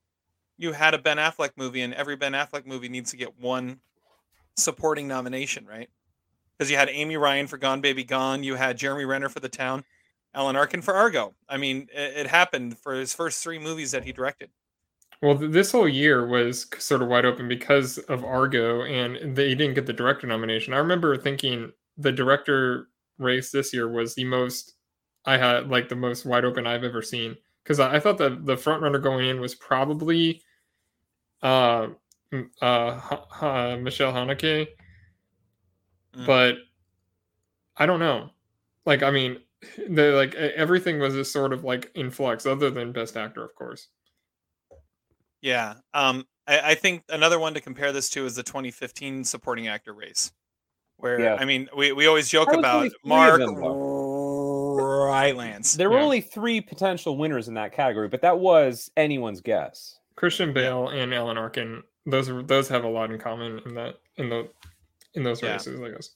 you 0.58 0.72
had 0.74 0.94
a 0.94 0.98
Ben 0.98 1.18
Affleck 1.18 1.52
movie, 1.56 1.82
and 1.82 1.94
every 1.94 2.16
Ben 2.16 2.34
Affleck 2.34 2.66
movie 2.66 2.90
needs 2.90 3.12
to 3.12 3.18
get 3.18 3.40
one 3.40 3.80
supporting 4.58 5.08
nomination, 5.08 5.66
right? 5.66 5.90
Because 6.58 6.70
you 6.70 6.78
had 6.78 6.90
Amy 6.90 7.18
Ryan 7.18 7.48
for 7.48 7.58
Gone 7.58 7.82
Baby 7.82 8.04
Gone, 8.04 8.44
you 8.44 8.56
had 8.56 8.78
Jeremy 8.78 9.06
Renner 9.06 9.28
for 9.30 9.40
The 9.40 9.50
Town, 9.50 9.84
Alan 10.36 10.56
Arkin 10.56 10.82
for 10.84 10.94
Argo. 10.94 11.34
I 11.50 11.58
mean, 11.58 11.88
it, 11.94 12.18
it 12.18 12.28
happened 12.28 12.78
for 12.78 12.94
his 12.94 13.14
first 13.14 13.42
three 13.44 13.58
movies 13.58 13.92
that 13.92 14.04
he 14.04 14.12
directed. 14.12 14.52
Well, 15.24 15.38
th- 15.40 15.52
this 15.52 15.72
whole 15.72 15.88
year 15.90 16.28
was 16.28 16.68
sort 16.80 17.02
of 17.02 17.08
wide 17.08 17.26
open 17.26 17.48
because 17.48 17.98
of 18.00 18.24
Argo, 18.26 18.84
and 18.84 19.36
they 19.36 19.56
didn't 19.56 19.76
get 19.76 19.86
the 19.88 19.94
director 19.94 20.28
nomination. 20.28 20.74
I 20.74 20.78
remember 20.80 21.18
thinking 21.18 21.72
the 21.98 22.12
director 22.12 22.90
race 23.20 23.52
this 23.52 23.74
year 23.74 23.88
was 23.90 24.16
the 24.16 24.26
most 24.26 24.74
I 25.26 25.38
had 25.38 25.70
like 25.70 25.90
the 25.90 25.96
most 25.96 26.26
wide 26.26 26.46
open 26.46 26.68
I've 26.68 26.84
ever 26.84 27.02
seen 27.02 27.38
because 27.64 27.80
I, 27.80 27.96
I 27.96 28.00
thought 28.02 28.18
that 28.20 28.46
the 28.46 28.58
front 28.58 28.82
runner 28.84 29.00
going 29.00 29.28
in 29.30 29.42
was 29.42 29.56
probably 29.56 30.44
uh 31.44 31.88
uh 32.62 32.94
Ha- 33.00 33.28
Ha- 33.32 33.78
Michael 33.78 34.14
Haneke, 34.14 34.68
Mm. 36.16 36.26
but 36.26 36.58
I 37.78 37.86
don't 37.86 38.00
know. 38.00 38.32
Like 38.86 39.04
I 39.04 39.12
mean, 39.12 39.40
the 39.90 40.12
like 40.14 40.36
everything 40.36 41.00
was 41.00 41.14
just 41.14 41.32
sort 41.34 41.54
of 41.54 41.64
like 41.64 41.92
in 41.96 42.12
flux, 42.12 42.46
other 42.48 42.70
than 42.72 42.92
best 42.92 43.18
actor, 43.18 43.44
of 43.44 43.56
course. 43.56 43.90
Yeah. 45.44 45.76
Um, 45.94 46.26
I, 46.48 46.72
I 46.72 46.76
think 46.76 47.04
another 47.10 47.38
one 47.38 47.54
to 47.54 47.62
compare 47.62 47.92
this 47.92 48.10
to 48.12 48.26
is 48.26 48.36
the 48.36 48.44
2015 48.44 49.24
supporting 49.26 49.68
actor 49.68 49.94
race, 49.94 50.32
where 50.98 51.20
Yeah. 51.20 51.36
I 51.40 51.46
mean, 51.46 51.68
we, 51.78 51.92
we 51.92 52.08
always 52.08 52.30
joke 52.30 52.52
about 52.54 52.78
only 52.78 52.90
three 52.90 52.98
of 53.04 53.08
Mark 53.08 53.40
them, 53.40 53.56
though. 53.56 55.06
Rylance. 55.06 55.74
There 55.76 55.90
were 55.90 55.98
Yeah. 55.98 56.04
only 56.04 56.22
three 56.22 56.62
potential 56.62 57.18
winners 57.18 57.48
in 57.50 57.54
that 57.56 57.74
category, 57.74 58.08
but 58.08 58.22
that 58.22 58.40
was 58.40 58.90
anyone's 58.98 59.42
guess. 59.42 60.00
Christian 60.16 60.54
Bale 60.54 60.88
and 60.90 61.14
Alan 61.14 61.38
Arkin, 61.38 61.84
those 62.06 62.30
are 62.30 62.42
those 62.42 62.68
have 62.70 62.84
a 62.86 62.88
lot 62.90 63.12
in 63.12 63.20
common 63.20 63.60
in 63.66 63.74
that 63.76 63.96
in 64.18 64.30
the 64.30 64.50
in 65.14 65.24
those 65.24 65.42
Yeah. 65.42 65.54
races, 65.54 65.80
I 65.82 65.90
guess. 65.90 66.10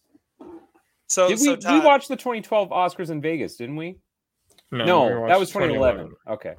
So, 1.09 1.27
Did 1.29 1.39
we, 1.39 1.45
so 1.45 1.51
we 1.51 1.57
Todd, 1.57 1.83
watched 1.85 2.07
the 2.09 2.15
2012 2.17 2.69
Oscars 2.69 3.09
in 3.09 3.21
Vegas, 3.21 3.55
didn't 3.55 3.75
we? 3.77 3.97
No, 4.71 4.85
No, 4.85 5.03
we 5.05 5.09
that 5.13 5.19
watched 5.21 5.39
was 5.39 5.49
2011. 5.51 6.11
Okay. 6.27 6.55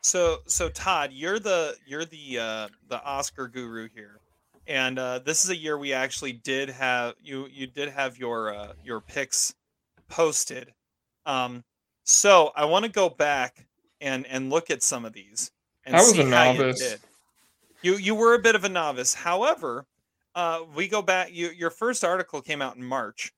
So 0.00 0.38
so 0.46 0.68
Todd, 0.68 1.10
you're 1.12 1.38
the 1.38 1.76
you're 1.86 2.04
the 2.04 2.38
uh 2.38 2.68
the 2.88 3.02
Oscar 3.02 3.48
guru 3.48 3.88
here. 3.94 4.20
And 4.66 4.98
uh 4.98 5.18
this 5.20 5.44
is 5.44 5.50
a 5.50 5.56
year 5.56 5.76
we 5.78 5.92
actually 5.92 6.32
did 6.32 6.68
have 6.70 7.14
you 7.22 7.48
you 7.50 7.66
did 7.66 7.88
have 7.88 8.16
your 8.18 8.54
uh 8.54 8.72
your 8.84 9.00
picks 9.00 9.54
posted. 10.08 10.72
Um 11.26 11.64
so 12.04 12.52
I 12.56 12.64
want 12.64 12.84
to 12.84 12.90
go 12.90 13.08
back 13.08 13.66
and 14.00 14.26
and 14.26 14.50
look 14.50 14.70
at 14.70 14.82
some 14.82 15.04
of 15.04 15.12
these 15.12 15.50
and 15.84 15.96
I 15.96 16.00
was 16.00 16.10
see 16.12 16.20
a 16.22 16.26
how 16.30 16.52
you 16.52 16.58
novice. 16.58 16.78
did. 16.80 17.00
You 17.82 17.96
you 17.96 18.14
were 18.14 18.34
a 18.34 18.38
bit 18.38 18.54
of 18.54 18.64
a 18.64 18.68
novice. 18.68 19.14
However, 19.14 19.84
uh 20.34 20.60
we 20.74 20.86
go 20.86 21.02
back 21.02 21.32
you 21.32 21.50
your 21.50 21.70
first 21.70 22.04
article 22.04 22.40
came 22.40 22.62
out 22.62 22.76
in 22.76 22.84
March 22.84 23.32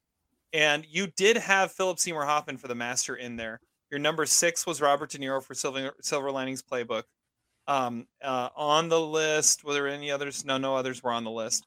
and 0.52 0.84
you 0.88 1.06
did 1.16 1.36
have 1.38 1.72
Philip 1.72 1.98
Seymour 1.98 2.26
Hoffman 2.26 2.58
for 2.58 2.68
the 2.68 2.74
master 2.74 3.16
in 3.16 3.36
there. 3.36 3.60
Your 3.90 4.00
number 4.00 4.26
six 4.26 4.66
was 4.66 4.80
Robert 4.80 5.10
De 5.10 5.18
Niro 5.18 5.42
for 5.42 5.54
Silver, 5.54 5.92
Silver 6.00 6.30
Linings 6.30 6.62
Playbook. 6.62 7.04
Um, 7.66 8.06
uh, 8.22 8.48
on 8.56 8.88
the 8.88 9.00
list, 9.00 9.64
were 9.64 9.72
there 9.72 9.88
any 9.88 10.10
others? 10.10 10.44
No, 10.44 10.58
no 10.58 10.76
others 10.76 11.02
were 11.02 11.12
on 11.12 11.24
the 11.24 11.30
list. 11.30 11.66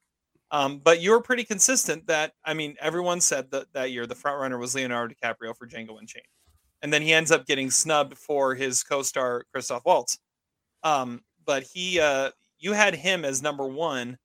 Um, 0.52 0.80
but 0.80 1.02
you 1.02 1.12
were 1.12 1.22
pretty 1.22 1.44
consistent. 1.44 2.08
That 2.08 2.34
I 2.46 2.54
mean, 2.54 2.76
everyone 2.80 3.22
said 3.22 3.52
that 3.52 3.74
that 3.74 3.92
year 3.92 4.06
the 4.06 4.16
front 4.16 4.40
runner 4.40 4.58
was 4.58 4.76
Leonardo 4.76 5.14
DiCaprio 5.14 5.56
for 5.58 5.68
Django 5.68 6.00
Unchained, 6.00 6.26
and 6.82 6.94
then 6.94 7.02
he 7.02 7.14
ends 7.14 7.32
up 7.32 7.46
getting 7.46 7.72
snubbed 7.72 8.18
for 8.18 8.54
his 8.54 8.84
co-star 8.84 9.46
Christoph 9.52 9.84
Waltz. 9.86 10.20
Um, 10.84 11.22
but 11.46 11.64
he, 11.64 12.00
uh, 12.00 12.32
you 12.60 12.74
had 12.74 12.96
him 12.96 13.26
as 13.26 13.42
number 13.42 13.66
one 13.66 14.18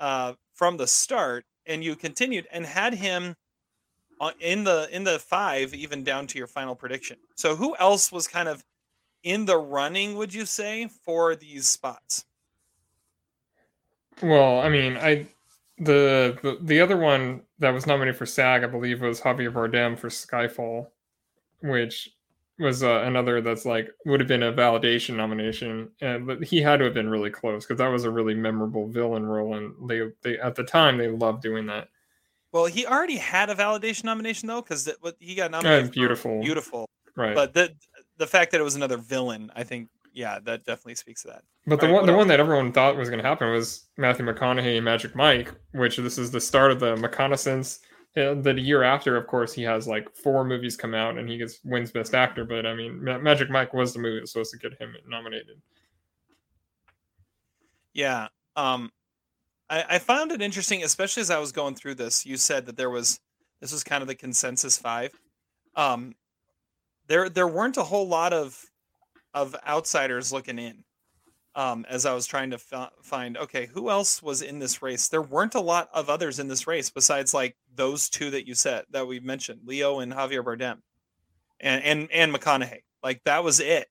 uh, 0.00 0.34
from 0.54 0.78
the 0.78 0.86
start, 0.86 1.44
and 1.66 1.84
you 1.84 1.94
continued 1.94 2.46
and 2.50 2.66
had 2.66 2.94
him 2.94 3.36
in 4.40 4.64
the 4.64 4.88
in 4.90 5.04
the 5.04 5.18
five, 5.18 5.74
even 5.74 6.04
down 6.04 6.26
to 6.28 6.38
your 6.38 6.46
final 6.46 6.74
prediction. 6.74 7.16
So 7.36 7.56
who 7.56 7.76
else 7.76 8.10
was 8.12 8.28
kind 8.28 8.48
of 8.48 8.64
in 9.22 9.44
the 9.44 9.58
running? 9.58 10.16
Would 10.16 10.34
you 10.34 10.46
say 10.46 10.88
for 11.04 11.36
these 11.36 11.66
spots? 11.66 12.24
Well, 14.22 14.60
I 14.60 14.68
mean, 14.68 14.96
I 14.96 15.26
the, 15.78 16.36
the 16.42 16.58
the 16.62 16.80
other 16.80 16.96
one 16.96 17.42
that 17.58 17.70
was 17.70 17.86
nominated 17.86 18.16
for 18.16 18.26
SAG, 18.26 18.64
I 18.64 18.66
believe, 18.66 19.00
was 19.00 19.20
Javier 19.20 19.52
Bardem 19.52 19.98
for 19.98 20.08
Skyfall, 20.08 20.88
which 21.60 22.10
was 22.58 22.82
uh, 22.82 23.02
another 23.04 23.40
that's 23.40 23.64
like 23.64 23.88
would 24.04 24.20
have 24.20 24.28
been 24.28 24.42
a 24.42 24.52
validation 24.52 25.14
nomination, 25.14 25.90
and 26.00 26.26
but 26.26 26.42
he 26.42 26.60
had 26.60 26.78
to 26.78 26.84
have 26.84 26.94
been 26.94 27.08
really 27.08 27.30
close 27.30 27.64
because 27.64 27.78
that 27.78 27.88
was 27.88 28.04
a 28.04 28.10
really 28.10 28.34
memorable 28.34 28.88
villain 28.88 29.24
role, 29.24 29.54
and 29.54 29.88
they 29.88 30.02
they 30.22 30.38
at 30.38 30.56
the 30.56 30.64
time 30.64 30.98
they 30.98 31.08
loved 31.08 31.42
doing 31.42 31.66
that. 31.66 31.88
Well, 32.52 32.66
he 32.66 32.86
already 32.86 33.16
had 33.16 33.50
a 33.50 33.54
validation 33.54 34.04
nomination 34.04 34.46
though, 34.48 34.62
because 34.62 34.88
he 35.18 35.34
got 35.34 35.50
nominated. 35.50 35.92
for 35.92 36.00
Biutiful. 36.00 36.44
Biutiful. 36.44 36.86
Right. 37.16 37.34
But 37.34 37.52
the 37.52 37.74
the 38.16 38.26
fact 38.26 38.52
that 38.52 38.60
it 38.60 38.64
was 38.64 38.74
another 38.76 38.96
villain, 38.96 39.50
I 39.54 39.64
think, 39.64 39.88
yeah, 40.12 40.38
that 40.44 40.64
definitely 40.64 40.94
speaks 40.96 41.22
to 41.22 41.28
that. 41.28 41.42
But 41.66 41.80
the 41.80 41.86
All 41.86 41.92
right, 41.92 41.98
one, 41.98 42.06
the 42.06 42.12
what 42.12 42.18
one 42.18 42.28
that 42.28 42.40
everyone 42.40 42.72
thought 42.72 42.96
was 42.96 43.08
going 43.08 43.22
to 43.22 43.28
happen 43.28 43.50
was 43.50 43.88
Matthew 43.96 44.24
McConaughey 44.24 44.76
and 44.76 44.84
Magic 44.84 45.14
Mike, 45.14 45.52
which 45.72 45.96
this 45.98 46.18
is 46.18 46.30
the 46.30 46.40
start 46.40 46.70
of 46.70 46.80
the 46.80 46.96
McConaissance. 46.96 47.80
Uh, 48.16 48.34
the 48.34 48.58
year 48.58 48.82
after, 48.82 49.16
of 49.16 49.26
course, 49.26 49.52
he 49.52 49.62
has 49.62 49.86
like 49.86 50.08
four 50.16 50.44
movies 50.44 50.76
come 50.76 50.94
out 50.94 51.18
and 51.18 51.28
he 51.28 51.36
gets 51.36 51.60
wins 51.64 51.92
Best 51.92 52.14
Actor. 52.14 52.46
But 52.46 52.66
I 52.66 52.74
mean, 52.74 53.04
Ma- 53.04 53.18
Magic 53.18 53.50
Mike 53.50 53.74
was 53.74 53.92
the 53.92 54.00
movie 54.00 54.16
that 54.16 54.22
was 54.22 54.32
supposed 54.32 54.52
to 54.52 54.58
get 54.58 54.80
him 54.80 54.94
nominated. 55.06 55.60
Yeah. 57.94 58.28
Um, 58.56 58.90
I, 59.70 59.84
I 59.88 59.98
found 59.98 60.32
it 60.32 60.42
interesting, 60.42 60.82
especially 60.82 61.20
as 61.20 61.30
I 61.30 61.38
was 61.38 61.52
going 61.52 61.74
through 61.74 61.96
this. 61.96 62.24
You 62.24 62.36
said 62.36 62.66
that 62.66 62.76
there 62.76 62.90
was 62.90 63.20
this 63.60 63.72
was 63.72 63.84
kind 63.84 64.02
of 64.02 64.08
the 64.08 64.14
consensus 64.14 64.78
five. 64.78 65.12
Um, 65.74 66.14
there 67.06 67.28
there 67.28 67.48
weren't 67.48 67.76
a 67.76 67.82
whole 67.82 68.08
lot 68.08 68.32
of 68.32 68.64
of 69.34 69.54
outsiders 69.66 70.32
looking 70.32 70.58
in. 70.58 70.84
Um, 71.54 71.84
as 71.88 72.06
I 72.06 72.14
was 72.14 72.26
trying 72.26 72.50
to 72.50 72.58
fi- 72.58 72.90
find, 73.02 73.36
okay, 73.36 73.66
who 73.66 73.90
else 73.90 74.22
was 74.22 74.42
in 74.42 74.60
this 74.60 74.80
race? 74.80 75.08
There 75.08 75.22
weren't 75.22 75.56
a 75.56 75.60
lot 75.60 75.88
of 75.92 76.08
others 76.08 76.38
in 76.38 76.46
this 76.46 76.68
race 76.68 76.88
besides 76.88 77.34
like 77.34 77.56
those 77.74 78.08
two 78.08 78.30
that 78.30 78.46
you 78.46 78.54
said 78.54 78.84
that 78.90 79.08
we 79.08 79.18
mentioned, 79.18 79.62
Leo 79.64 79.98
and 79.98 80.12
Javier 80.12 80.44
Bardem, 80.44 80.78
and 81.58 81.82
and 81.82 82.12
and 82.12 82.32
McConaughey. 82.32 82.82
Like 83.02 83.22
that 83.24 83.42
was 83.42 83.58
it. 83.60 83.88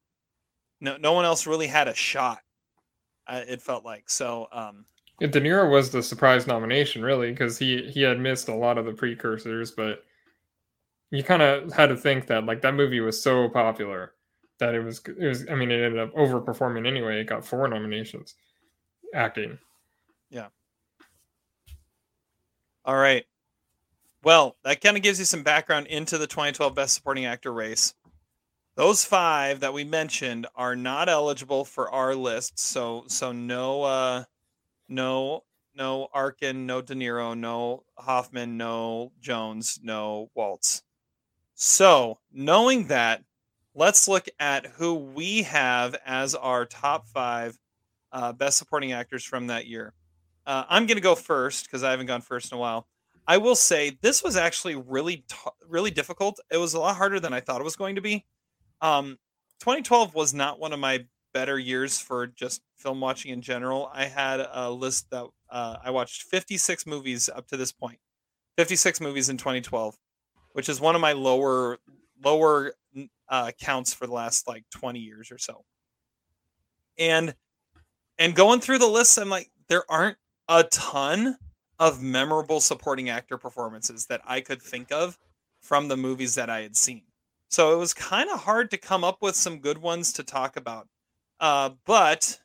No, 0.79 0.95
no 0.97 1.13
one 1.13 1.25
else 1.25 1.47
really 1.47 1.67
had 1.67 1.87
a 1.87 1.95
shot. 1.95 2.39
Uh, 3.25 3.41
it 3.45 3.61
felt 3.61 3.83
like 3.83 4.09
so. 4.09 4.47
Um, 4.51 4.85
De 5.19 5.41
Niro 5.41 5.69
was 5.69 5.89
the 5.89 6.03
surprise 6.03 6.45
nomination, 6.45 7.01
really, 7.01 7.31
because 7.31 7.57
he 7.57 7.83
he 7.89 8.01
had 8.01 8.19
missed 8.19 8.49
a 8.49 8.55
lot 8.55 8.77
of 8.77 8.85
the 8.85 8.93
precursors, 8.93 9.71
but 9.71 10.03
you 11.09 11.23
kind 11.23 11.41
of 11.41 11.73
had 11.73 11.87
to 11.87 11.95
think 11.95 12.27
that 12.27 12.45
like 12.45 12.61
that 12.61 12.75
movie 12.75 12.99
was 12.99 13.21
so 13.21 13.49
popular 13.49 14.13
that 14.59 14.75
it 14.75 14.81
was 14.81 15.01
it 15.07 15.27
was. 15.27 15.45
I 15.49 15.55
mean, 15.55 15.71
it 15.71 15.83
ended 15.83 15.99
up 15.99 16.13
overperforming 16.13 16.87
anyway. 16.87 17.19
It 17.19 17.25
got 17.27 17.45
four 17.45 17.67
nominations, 17.67 18.35
acting. 19.13 19.57
Yeah. 20.29 20.47
All 22.85 22.95
right. 22.95 23.25
Well, 24.23 24.57
that 24.63 24.81
kind 24.81 24.97
of 24.97 25.03
gives 25.03 25.19
you 25.19 25.25
some 25.25 25.43
background 25.43 25.87
into 25.87 26.17
the 26.17 26.27
2012 26.27 26.75
Best 26.75 26.93
Supporting 26.95 27.25
Actor 27.25 27.53
race. 27.53 27.93
Those 28.75 29.03
five 29.03 29.61
that 29.61 29.73
we 29.73 29.83
mentioned 29.83 30.45
are 30.55 30.75
not 30.75 31.09
eligible 31.09 31.65
for 31.65 31.91
our 31.91 32.13
list, 32.13 32.59
so 32.59 33.05
so 33.07 33.31
no 33.31 33.81
uh 33.81 34.23
no 34.87 35.43
no 35.77 36.07
Arkin, 36.13 36.65
no 36.65 36.81
De 36.81 36.95
Niro, 36.95 37.37
no 37.37 37.83
Hoffman, 37.97 38.57
no 38.57 39.11
Jones, 39.21 39.79
no 39.83 40.29
Waltz. 40.33 40.81
So, 41.53 42.19
knowing 42.33 42.87
that, 42.87 43.23
let's 43.75 44.07
look 44.07 44.27
at 44.39 44.65
who 44.65 44.95
we 44.95 45.43
have 45.43 45.95
as 46.05 46.35
our 46.35 46.65
top 46.65 47.07
five 47.07 47.57
uh, 48.11 48.33
best 48.33 48.57
supporting 48.57 48.91
actors 48.91 49.23
from 49.23 49.47
that 49.47 49.67
year. 49.67 49.93
Uh, 50.45 50.63
I'm 50.67 50.85
going 50.85 50.97
to 50.97 51.01
go 51.01 51.15
first 51.15 51.65
because 51.65 51.83
I 51.83 51.91
haven't 51.91 52.07
gone 52.07 52.21
first 52.21 52.51
in 52.51 52.57
a 52.57 52.61
while. 52.61 52.87
I 53.27 53.37
will 53.37 53.55
say 53.55 53.97
this 54.01 54.23
was 54.23 54.37
actually 54.37 54.75
really, 54.75 55.17
t- 55.27 55.35
really 55.67 55.91
difficult. 55.91 56.39
It 56.49 56.57
was 56.57 56.73
a 56.73 56.79
lot 56.79 56.95
harder 56.95 57.19
than 57.19 57.33
I 57.33 57.41
thought 57.41 57.59
it 57.59 57.65
was 57.65 57.75
going 57.75 57.95
to 57.95 58.01
be. 58.01 58.25
Um, 58.81 59.17
2012 59.59 60.15
was 60.15 60.33
not 60.33 60.59
one 60.59 60.73
of 60.73 60.79
my 60.79 61.05
better 61.33 61.57
years 61.57 61.99
for 61.99 62.27
just 62.27 62.61
film 62.75 62.99
watching 62.99 63.31
in 63.31 63.41
general. 63.41 63.89
I 63.93 64.05
had 64.05 64.45
a 64.51 64.71
list 64.71 65.09
that 65.11 65.25
uh, 65.49 65.77
I 65.83 65.91
watched 65.91 66.23
56 66.23 66.85
movies 66.85 67.29
up 67.33 67.47
to 67.47 67.57
this 67.57 67.71
point, 67.71 67.99
56 68.57 69.01
movies 69.01 69.29
in 69.29 69.37
2012, 69.37 69.95
which 70.53 70.69
is 70.69 70.79
one 70.79 70.95
of 70.95 71.01
my 71.01 71.13
lower 71.13 71.77
lower 72.23 72.73
uh, 73.29 73.51
counts 73.59 73.93
for 73.93 74.07
the 74.07 74.13
last 74.13 74.47
like 74.47 74.63
20 74.71 74.99
years 74.99 75.31
or 75.31 75.37
so. 75.37 75.63
And 76.97 77.35
and 78.17 78.35
going 78.35 78.59
through 78.61 78.79
the 78.79 78.87
list, 78.87 79.17
I'm 79.19 79.29
like, 79.29 79.51
there 79.69 79.83
aren't 79.89 80.17
a 80.49 80.63
ton 80.63 81.37
of 81.79 82.01
memorable 82.01 82.59
supporting 82.59 83.09
actor 83.09 83.37
performances 83.37 84.07
that 84.07 84.21
I 84.25 84.41
could 84.41 84.61
think 84.61 84.91
of 84.91 85.17
from 85.61 85.87
the 85.87 85.97
movies 85.97 86.35
that 86.35 86.49
I 86.49 86.61
had 86.61 86.75
seen. 86.75 87.03
So 87.49 87.73
it 87.73 87.77
was 87.77 87.93
kind 87.93 88.29
of 88.29 88.39
hard 88.39 88.71
to 88.71 88.77
come 88.77 89.03
up 89.03 89.21
with 89.21 89.35
some 89.35 89.59
good 89.59 89.77
ones 89.77 90.11
to 90.13 90.23
talk 90.23 90.57
about. 90.57 90.87
Uh, 91.39 91.71
but 91.85 92.39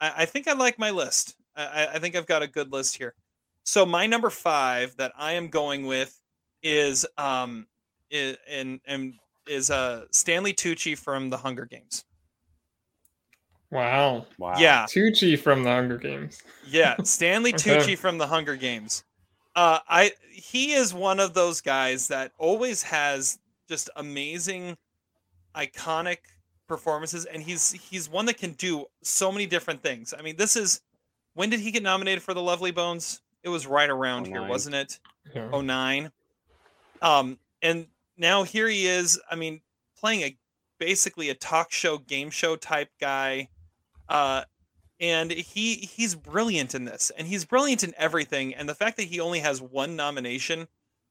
I, 0.00 0.12
I, 0.18 0.24
think 0.24 0.48
I 0.48 0.52
like 0.52 0.78
my 0.78 0.90
list. 0.90 1.36
I, 1.56 1.88
I, 1.94 1.98
think 1.98 2.16
I've 2.16 2.26
got 2.26 2.42
a 2.42 2.48
good 2.48 2.72
list 2.72 2.96
here. 2.96 3.14
So 3.64 3.86
my 3.86 4.06
number 4.06 4.30
five 4.30 4.96
that 4.96 5.12
I 5.16 5.32
am 5.32 5.48
going 5.48 5.86
with 5.86 6.18
is 6.62 7.06
um 7.18 7.66
is, 8.10 8.36
and 8.48 8.80
and 8.86 9.14
is 9.46 9.70
uh 9.70 10.04
Stanley 10.10 10.52
Tucci 10.52 10.98
from 10.98 11.30
the 11.30 11.36
Hunger 11.36 11.66
Games. 11.66 12.04
Wow. 13.70 14.26
Wow. 14.38 14.58
Yeah. 14.58 14.84
Tucci 14.84 15.38
from 15.38 15.62
the 15.64 15.70
Hunger 15.70 15.96
Games. 15.96 16.42
Yeah, 16.68 16.96
Stanley 17.04 17.54
Okay. 17.54 17.78
Tucci 17.78 17.98
from 17.98 18.18
the 18.18 18.26
Hunger 18.26 18.54
Games. 18.54 19.02
Uh, 19.56 19.78
I 19.88 20.12
he 20.30 20.72
is 20.72 20.94
one 20.94 21.20
of 21.20 21.34
those 21.34 21.60
guys 21.60 22.08
that 22.08 22.32
always 22.38 22.82
has 22.82 23.38
just 23.68 23.90
amazing, 23.96 24.76
iconic 25.54 26.18
performances, 26.68 27.24
and 27.24 27.42
he's 27.42 27.72
he's 27.72 28.08
one 28.08 28.26
that 28.26 28.38
can 28.38 28.52
do 28.52 28.86
so 29.02 29.30
many 29.32 29.46
different 29.46 29.82
things. 29.82 30.14
I 30.16 30.22
mean, 30.22 30.36
this 30.36 30.56
is 30.56 30.80
when 31.34 31.50
did 31.50 31.60
he 31.60 31.70
get 31.70 31.82
nominated 31.82 32.22
for 32.22 32.34
the 32.34 32.42
Lovely 32.42 32.70
Bones? 32.70 33.20
It 33.42 33.48
was 33.48 33.66
right 33.66 33.90
around 33.90 34.26
here, 34.26 34.40
09. 34.40 34.48
wasn't 34.48 34.74
it? 34.76 35.00
Yeah. 35.34 35.48
Oh 35.52 35.60
nine. 35.60 36.12
Um, 37.00 37.38
and 37.60 37.86
now 38.16 38.44
here 38.44 38.68
he 38.68 38.86
is. 38.86 39.20
I 39.30 39.34
mean, 39.34 39.60
playing 39.98 40.22
a 40.22 40.36
basically 40.78 41.30
a 41.30 41.34
talk 41.34 41.72
show, 41.72 41.98
game 41.98 42.30
show 42.30 42.56
type 42.56 42.90
guy. 43.00 43.48
Uh, 44.08 44.42
and 45.00 45.30
he 45.30 45.74
he's 45.74 46.14
brilliant 46.14 46.74
in 46.74 46.84
this, 46.84 47.10
and 47.16 47.26
he's 47.26 47.44
brilliant 47.44 47.82
in 47.82 47.92
everything. 47.96 48.54
And 48.54 48.68
the 48.68 48.74
fact 48.74 48.96
that 48.98 49.04
he 49.04 49.20
only 49.20 49.40
has 49.40 49.60
one 49.60 49.96
nomination 49.96 50.68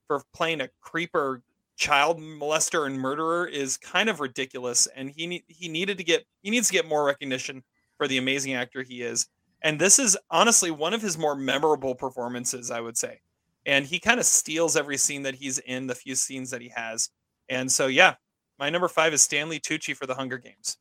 for 0.07 0.23
playing 0.33 0.61
a 0.61 0.69
creeper, 0.79 1.41
child 1.81 2.19
molester, 2.19 2.85
and 2.85 2.97
murderer 2.97 3.47
is 3.47 3.75
kind 3.75 4.07
of 4.07 4.19
ridiculous. 4.19 4.87
And 4.95 5.09
he 5.09 5.25
ne- 5.25 5.45
he 5.47 5.67
needed 5.67 5.97
to 5.97 6.03
get 6.03 6.25
he 6.43 6.51
needs 6.51 6.67
to 6.67 6.73
get 6.73 6.87
more 6.87 7.03
recognition 7.03 7.63
for 7.97 8.07
the 8.07 8.19
amazing 8.19 8.53
actor 8.53 8.83
he 8.83 9.01
is. 9.01 9.27
And 9.63 9.79
this 9.79 9.99
is 9.99 10.17
honestly 10.29 10.71
one 10.71 10.93
of 10.93 11.01
his 11.01 11.17
more 11.17 11.35
memorable 11.35 11.95
performances, 11.95 12.71
I 12.71 12.81
would 12.81 12.97
say. 12.97 13.21
And 13.65 13.85
he 13.85 13.99
kind 13.99 14.19
of 14.19 14.25
steals 14.25 14.75
every 14.77 14.97
scene 14.97 15.23
that 15.23 15.35
he's 15.35 15.59
in, 15.59 15.87
the 15.87 15.95
few 15.95 16.15
scenes 16.15 16.49
that 16.51 16.61
he 16.61 16.69
has. 16.69 17.09
And 17.49 17.71
so, 17.71 17.87
yeah, 17.87 18.15
my 18.57 18.69
number 18.69 18.87
five 18.87 19.13
is 19.13 19.21
Stanley 19.21 19.59
Tucci 19.59 19.95
for 19.95 20.07
the 20.07 20.15
Hunger 20.15 20.37
Games. 20.37 20.77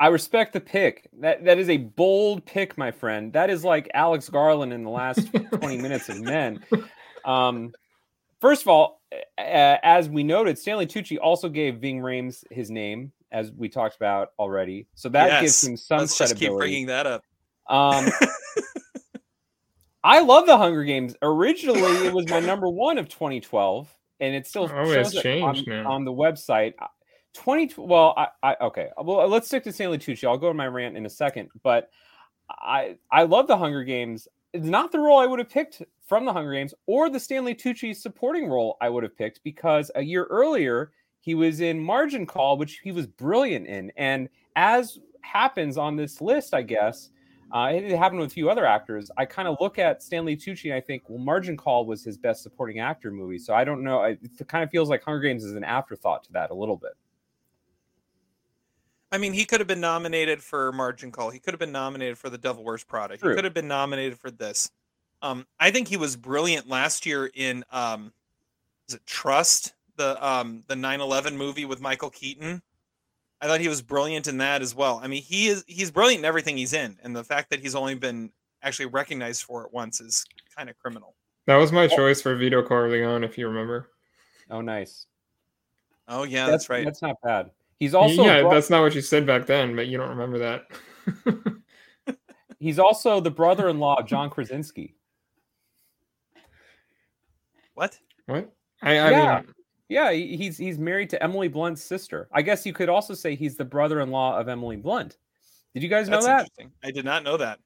I 0.00 0.08
respect 0.08 0.52
the 0.52 0.60
pick. 0.60 1.08
That 1.20 1.44
that 1.44 1.58
is 1.58 1.68
a 1.68 1.76
bold 1.78 2.46
pick, 2.46 2.78
my 2.78 2.92
friend. 2.92 3.32
That 3.32 3.50
is 3.50 3.64
like 3.64 3.90
Alex 3.92 4.28
Garland 4.28 4.72
in 4.72 4.84
the 4.84 4.90
last 4.90 5.28
20 5.52 5.78
minutes 5.78 6.08
of 6.08 6.20
Men. 6.20 6.64
Um, 7.24 7.72
first 8.40 8.62
of 8.62 8.68
all, 8.68 8.99
as 9.38 10.08
we 10.08 10.22
noted, 10.22 10.58
Stanley 10.58 10.86
Tucci 10.86 11.18
also 11.20 11.48
gave 11.48 11.78
Ving 11.78 12.00
Rhames 12.00 12.44
his 12.50 12.70
name, 12.70 13.12
as 13.32 13.52
we 13.52 13.68
talked 13.68 13.96
about 13.96 14.32
already. 14.38 14.86
So 14.94 15.08
that 15.10 15.40
gives 15.40 15.62
Yes, 15.62 15.70
him 15.70 15.76
some 15.76 15.98
Let's 15.98 16.16
just 16.18 16.36
keep 16.36 16.52
bringing 16.52 16.86
that 16.86 17.06
up. 17.06 17.24
Um, 17.68 18.08
I 20.04 20.20
love 20.20 20.46
the 20.46 20.56
Hunger 20.56 20.84
Games. 20.84 21.14
Originally, 21.22 22.06
it 22.06 22.12
was 22.12 22.28
my 22.28 22.40
number 22.40 22.68
one 22.68 22.98
of 22.98 23.08
2012, 23.08 23.88
and 24.20 24.34
it 24.34 24.46
still 24.46 24.70
Oh, 24.72 24.92
shows 24.92 25.14
it 25.14 25.22
changed 25.22 25.68
on, 25.70 25.86
on 25.86 26.04
the 26.04 26.12
website. 26.12 26.74
20 27.34 27.74
well, 27.76 28.14
I, 28.16 28.28
I 28.42 28.56
okay. 28.62 28.88
Well, 29.00 29.28
let's 29.28 29.46
stick 29.46 29.62
to 29.64 29.72
Stanley 29.72 29.98
Tucci. 29.98 30.26
I'll 30.26 30.38
go 30.38 30.48
to 30.48 30.54
my 30.54 30.66
rant 30.66 30.96
in 30.96 31.06
a 31.06 31.10
second, 31.10 31.50
but 31.62 31.90
I 32.48 32.96
I 33.10 33.24
love 33.24 33.46
the 33.46 33.56
Hunger 33.56 33.84
Games. 33.84 34.26
It's 34.52 34.66
not 34.66 34.90
the 34.90 34.98
role 34.98 35.18
I 35.18 35.26
would 35.26 35.38
have 35.38 35.48
picked 35.48 35.82
from 36.06 36.24
the 36.24 36.32
Hunger 36.32 36.52
Games 36.52 36.74
or 36.86 37.08
the 37.08 37.20
Stanley 37.20 37.54
Tucci 37.54 37.94
supporting 37.94 38.48
role 38.48 38.76
I 38.80 38.88
would 38.88 39.04
have 39.04 39.16
picked 39.16 39.42
because 39.44 39.90
a 39.94 40.02
year 40.02 40.24
earlier 40.24 40.90
he 41.20 41.34
was 41.34 41.60
in 41.60 41.78
Margin 41.78 42.26
Call, 42.26 42.58
which 42.58 42.80
he 42.82 42.90
was 42.90 43.06
brilliant 43.06 43.66
in. 43.68 43.92
And 43.96 44.28
as 44.56 44.98
happens 45.20 45.76
on 45.76 45.94
this 45.94 46.20
list, 46.20 46.52
I 46.52 46.62
guess, 46.62 47.10
uh, 47.52 47.70
it 47.72 47.96
happened 47.96 48.20
with 48.20 48.30
a 48.30 48.34
few 48.34 48.50
other 48.50 48.66
actors. 48.66 49.10
I 49.16 49.24
kind 49.24 49.46
of 49.46 49.56
look 49.60 49.78
at 49.78 50.02
Stanley 50.02 50.36
Tucci 50.36 50.66
and 50.66 50.74
I 50.74 50.80
think, 50.80 51.04
well, 51.08 51.18
Margin 51.18 51.56
Call 51.56 51.86
was 51.86 52.02
his 52.02 52.16
best 52.16 52.42
supporting 52.42 52.80
actor 52.80 53.12
movie. 53.12 53.38
So 53.38 53.54
I 53.54 53.62
don't 53.64 53.84
know. 53.84 54.02
It 54.02 54.18
kind 54.48 54.64
of 54.64 54.70
feels 54.70 54.88
like 54.88 55.04
Hunger 55.04 55.20
Games 55.20 55.44
is 55.44 55.54
an 55.54 55.64
afterthought 55.64 56.24
to 56.24 56.32
that 56.32 56.50
a 56.50 56.54
little 56.54 56.76
bit. 56.76 56.92
I 59.12 59.18
mean, 59.18 59.32
he 59.32 59.44
could 59.44 59.60
have 59.60 59.66
been 59.66 59.80
nominated 59.80 60.42
for 60.42 60.72
Margin 60.72 61.10
Call. 61.10 61.30
He 61.30 61.40
could 61.40 61.52
have 61.52 61.58
been 61.58 61.72
nominated 61.72 62.16
for 62.16 62.30
The 62.30 62.38
Devil 62.38 62.62
Wears 62.62 62.84
Prada. 62.84 63.16
True. 63.16 63.30
He 63.30 63.34
could 63.34 63.44
have 63.44 63.54
been 63.54 63.68
nominated 63.68 64.18
for 64.18 64.30
this. 64.30 64.70
Um, 65.22 65.46
I 65.58 65.70
think 65.70 65.88
he 65.88 65.96
was 65.96 66.16
brilliant 66.16 66.68
last 66.68 67.04
year 67.04 67.30
in 67.34 67.64
um, 67.72 68.12
is 68.88 68.94
it 68.94 69.06
Trust, 69.06 69.74
the 69.96 70.24
um, 70.26 70.64
the 70.66 70.74
9/11 70.74 71.36
movie 71.36 71.64
with 71.64 71.80
Michael 71.80 72.10
Keaton. 72.10 72.62
I 73.40 73.46
thought 73.46 73.60
he 73.60 73.68
was 73.68 73.82
brilliant 73.82 74.28
in 74.28 74.38
that 74.38 74.62
as 74.62 74.74
well. 74.74 75.00
I 75.02 75.08
mean, 75.08 75.22
he 75.22 75.48
is 75.48 75.64
he's 75.66 75.90
brilliant 75.90 76.20
in 76.20 76.24
everything 76.24 76.56
he's 76.56 76.72
in, 76.72 76.96
and 77.02 77.14
the 77.14 77.24
fact 77.24 77.50
that 77.50 77.60
he's 77.60 77.74
only 77.74 77.94
been 77.94 78.30
actually 78.62 78.86
recognized 78.86 79.42
for 79.42 79.64
it 79.64 79.72
once 79.72 80.00
is 80.00 80.24
kind 80.56 80.70
of 80.70 80.78
criminal. 80.78 81.14
That 81.46 81.56
was 81.56 81.72
my 81.72 81.86
choice 81.86 82.22
for 82.22 82.36
Vito 82.36 82.62
Corleone, 82.62 83.24
if 83.24 83.36
you 83.36 83.48
remember. 83.48 83.90
Oh, 84.50 84.60
nice. 84.60 85.06
Oh 86.06 86.24
yeah, 86.24 86.46
that's, 86.46 86.68
right. 86.68 86.84
That's 86.84 87.02
not 87.02 87.16
bad. 87.22 87.50
He's 87.80 87.94
also 87.94 88.22
yeah, 88.24 88.42
bro- 88.42 88.50
that's 88.50 88.70
not 88.70 88.82
what 88.82 88.94
you 88.94 89.00
said 89.00 89.26
back 89.26 89.46
then, 89.46 89.74
but 89.74 89.88
you 89.88 89.96
don't 89.98 90.10
remember 90.10 90.38
that. 90.38 91.56
he's 92.60 92.78
also 92.78 93.20
the 93.20 93.30
brother-in-law 93.30 93.96
of 94.00 94.06
John 94.06 94.28
Krasinski. 94.30 94.94
what? 97.74 97.98
what? 98.26 98.52
I, 98.82 98.90
I 98.98 99.10
Yeah. 99.10 99.40
mean, 99.44 99.54
Yeah, 99.88 100.12
he's 100.12 100.56
he's 100.58 100.78
married 100.78 101.10
to 101.10 101.22
Emily 101.22 101.48
Blunt's 101.48 101.82
sister. 101.82 102.28
I 102.32 102.42
guess 102.42 102.64
you 102.66 102.72
could 102.72 102.88
also 102.88 103.14
say 103.14 103.34
he's 103.34 103.56
the 103.56 103.64
brother-in-law 103.64 104.38
of 104.38 104.48
Emily 104.48 104.76
Blunt. 104.76 105.16
Did 105.74 105.82
you 105.82 105.88
guys 105.88 106.08
know 106.08 106.16
That's 106.16 106.26
that? 106.26 106.32
interesting. 106.40 106.70
I 106.84 106.90
did 106.90 107.04
not 107.04 107.24
know 107.24 107.36
that. 107.38 107.58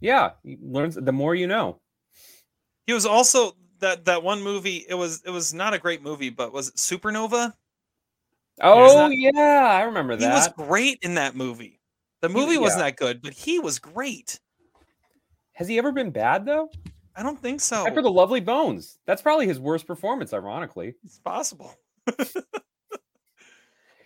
Yeah, 0.00 0.30
he 0.44 0.56
learns 0.62 0.94
the 0.94 1.12
more 1.12 1.34
you 1.34 1.46
know. 1.48 1.80
He 2.86 2.92
was 2.92 3.04
also 3.06 3.56
that 3.80 4.04
that 4.04 4.22
one 4.22 4.40
movie. 4.42 4.86
It 4.88 4.94
was 4.94 5.20
it 5.26 5.30
was 5.30 5.52
not 5.52 5.74
a 5.74 5.78
great 5.78 6.02
movie, 6.02 6.30
but 6.30 6.52
was 6.52 6.68
it 6.68 6.76
Supernova? 6.76 7.52
Oh 8.60 9.08
yeah, 9.08 9.68
I 9.72 9.82
remember 9.82 10.16
that. 10.16 10.24
He 10.24 10.28
was 10.28 10.48
great 10.48 10.98
in 11.02 11.14
that 11.14 11.36
movie. 11.36 11.80
The 12.20 12.28
He- 12.28 12.34
movie 12.34 12.58
wasn't 12.58 12.80
yeah. 12.80 12.86
that 12.86 12.96
good, 12.96 13.22
but 13.22 13.32
he 13.32 13.58
was 13.58 13.78
great. 13.78 14.40
Has 15.52 15.68
he 15.68 15.78
ever 15.78 15.92
been 15.92 16.10
bad 16.10 16.44
though? 16.44 16.70
I 17.16 17.22
don't 17.22 17.40
think 17.40 17.60
so. 17.60 17.84
For 17.92 18.00
the 18.02 18.10
Lovely 18.10 18.40
Bones. 18.40 18.98
That's 19.04 19.22
probably 19.22 19.46
his 19.48 19.58
worst 19.58 19.86
performance, 19.88 20.32
ironically. 20.32 20.94
It's 21.04 21.18
possible. 21.18 21.74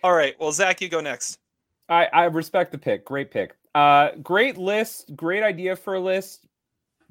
All 0.03 0.13
right. 0.13 0.35
Well, 0.39 0.51
Zach, 0.51 0.81
you 0.81 0.89
go 0.89 0.99
next. 0.99 1.37
I, 1.89 2.05
I 2.11 2.23
respect 2.25 2.71
the 2.71 2.77
pick. 2.79 3.05
Great 3.05 3.29
pick. 3.29 3.55
Uh, 3.75 4.09
great 4.23 4.57
list. 4.57 5.15
Great 5.15 5.43
idea 5.43 5.75
for 5.75 5.93
a 5.93 5.99
list. 5.99 6.47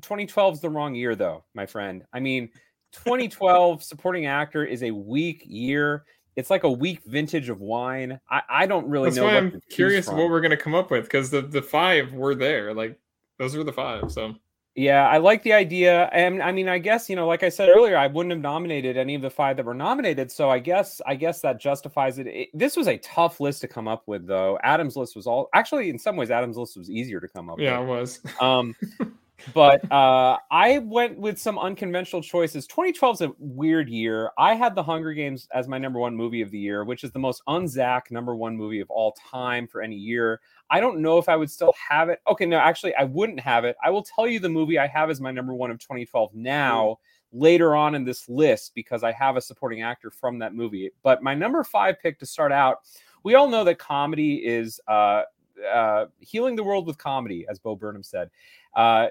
2012 0.02 0.54
is 0.54 0.60
the 0.60 0.68
wrong 0.70 0.94
year, 0.94 1.14
though, 1.14 1.44
my 1.54 1.66
friend. 1.66 2.04
I 2.12 2.18
mean, 2.18 2.48
2012 2.92 3.82
supporting 3.82 4.26
actor 4.26 4.64
is 4.64 4.82
a 4.82 4.90
weak 4.90 5.44
year. 5.46 6.04
It's 6.36 6.50
like 6.50 6.64
a 6.64 6.70
weak 6.70 7.02
vintage 7.04 7.48
of 7.48 7.60
wine. 7.60 8.20
I, 8.30 8.42
I 8.48 8.66
don't 8.66 8.88
really 8.88 9.10
that's 9.10 9.16
know. 9.16 9.24
why 9.24 9.34
what 9.34 9.42
I'm 9.42 9.60
curious 9.70 10.06
what 10.06 10.30
we're 10.30 10.40
gonna 10.40 10.56
come 10.56 10.74
up 10.74 10.90
with 10.90 11.04
because 11.04 11.30
the 11.30 11.42
the 11.42 11.62
five 11.62 12.12
were 12.12 12.34
there. 12.34 12.72
Like 12.74 12.98
those 13.38 13.56
were 13.56 13.64
the 13.64 13.72
five. 13.72 14.10
So 14.10 14.34
Yeah, 14.74 15.06
I 15.06 15.18
like 15.18 15.42
the 15.42 15.52
idea. 15.52 16.08
And 16.12 16.42
I 16.42 16.50
mean, 16.50 16.68
I 16.68 16.78
guess, 16.78 17.10
you 17.10 17.16
know, 17.16 17.26
like 17.26 17.42
I 17.42 17.50
said 17.50 17.68
earlier, 17.68 17.96
I 17.96 18.06
wouldn't 18.06 18.32
have 18.32 18.40
nominated 18.40 18.96
any 18.96 19.14
of 19.14 19.20
the 19.20 19.28
five 19.28 19.56
that 19.58 19.66
were 19.66 19.74
nominated. 19.74 20.32
So 20.32 20.48
I 20.48 20.60
guess, 20.60 21.02
I 21.06 21.14
guess 21.14 21.42
that 21.42 21.60
justifies 21.60 22.18
it. 22.18 22.26
it. 22.26 22.48
This 22.54 22.74
was 22.74 22.88
a 22.88 22.96
tough 22.98 23.38
list 23.38 23.60
to 23.62 23.68
come 23.68 23.86
up 23.86 24.04
with, 24.06 24.26
though. 24.26 24.58
Adam's 24.62 24.96
list 24.96 25.14
was 25.14 25.26
all 25.26 25.50
actually, 25.54 25.90
in 25.90 25.98
some 25.98 26.16
ways, 26.16 26.30
Adam's 26.30 26.56
list 26.56 26.78
was 26.78 26.88
easier 26.88 27.20
to 27.20 27.28
come 27.28 27.50
up 27.50 27.58
yeah, 27.58 27.80
it 27.80 27.86
was. 27.86 28.20
Um, 28.40 28.74
but 29.54 29.90
uh, 29.92 30.38
I 30.50 30.78
went 30.78 31.18
with 31.18 31.38
some 31.38 31.58
unconventional 31.58 32.22
choices. 32.22 32.66
2012 32.66 33.14
is 33.16 33.20
a 33.22 33.32
weird 33.38 33.88
year. 33.88 34.30
I 34.38 34.54
had 34.54 34.74
The 34.74 34.82
Hunger 34.82 35.12
Games 35.12 35.48
as 35.52 35.68
my 35.68 35.78
number 35.78 35.98
one 35.98 36.16
movie 36.16 36.42
of 36.42 36.50
the 36.50 36.58
year, 36.58 36.84
which 36.84 37.04
is 37.04 37.12
the 37.12 37.18
most 37.18 37.42
unzack 37.48 38.10
number 38.10 38.34
one 38.34 38.56
movie 38.56 38.80
of 38.80 38.90
all 38.90 39.16
time 39.30 39.66
for 39.66 39.82
any 39.82 39.96
year. 39.96 40.40
I 40.70 40.80
don't 40.80 41.00
know 41.00 41.18
if 41.18 41.28
I 41.28 41.36
would 41.36 41.50
still 41.50 41.74
have 41.88 42.08
it. 42.08 42.20
Okay, 42.28 42.46
no, 42.46 42.58
actually, 42.58 42.94
I 42.94 43.04
wouldn't 43.04 43.40
have 43.40 43.64
it. 43.64 43.76
I 43.82 43.90
will 43.90 44.02
tell 44.02 44.26
you 44.26 44.38
the 44.38 44.48
movie 44.48 44.78
I 44.78 44.86
have 44.86 45.10
as 45.10 45.20
my 45.20 45.30
number 45.30 45.54
one 45.54 45.70
of 45.70 45.78
2012 45.78 46.34
now. 46.34 46.98
Later 47.34 47.74
on 47.74 47.94
in 47.94 48.04
this 48.04 48.28
list, 48.28 48.72
because 48.74 49.02
I 49.02 49.10
have 49.12 49.38
a 49.38 49.40
supporting 49.40 49.80
actor 49.80 50.10
from 50.10 50.38
that 50.40 50.54
movie. 50.54 50.90
But 51.02 51.22
my 51.22 51.34
number 51.34 51.64
five 51.64 51.98
pick 51.98 52.18
to 52.18 52.26
start 52.26 52.52
out, 52.52 52.80
we 53.22 53.36
all 53.36 53.48
know 53.48 53.64
that 53.64 53.78
comedy 53.78 54.34
is 54.44 54.78
uh, 54.86 55.22
uh, 55.62 56.06
healing 56.20 56.56
the 56.56 56.62
world 56.62 56.86
with 56.86 56.98
comedy, 56.98 57.46
as 57.48 57.58
Bo 57.58 57.76
Burnham 57.76 58.02
said. 58.02 58.30
Uh, 58.74 59.08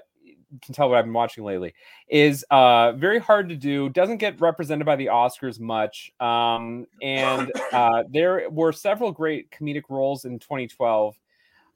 can 0.60 0.74
tell 0.74 0.88
what 0.88 0.98
I've 0.98 1.04
been 1.04 1.14
watching 1.14 1.44
lately 1.44 1.74
is 2.08 2.44
uh, 2.50 2.92
very 2.92 3.18
hard 3.18 3.48
to 3.48 3.56
do. 3.56 3.88
Doesn't 3.88 4.18
get 4.18 4.40
represented 4.40 4.84
by 4.84 4.96
the 4.96 5.06
Oscars 5.06 5.58
much, 5.58 6.12
um, 6.20 6.86
and 7.00 7.50
uh, 7.72 8.04
there 8.10 8.48
were 8.50 8.72
several 8.72 9.12
great 9.12 9.50
comedic 9.50 9.84
roles 9.88 10.24
in 10.24 10.38
2012. 10.38 11.16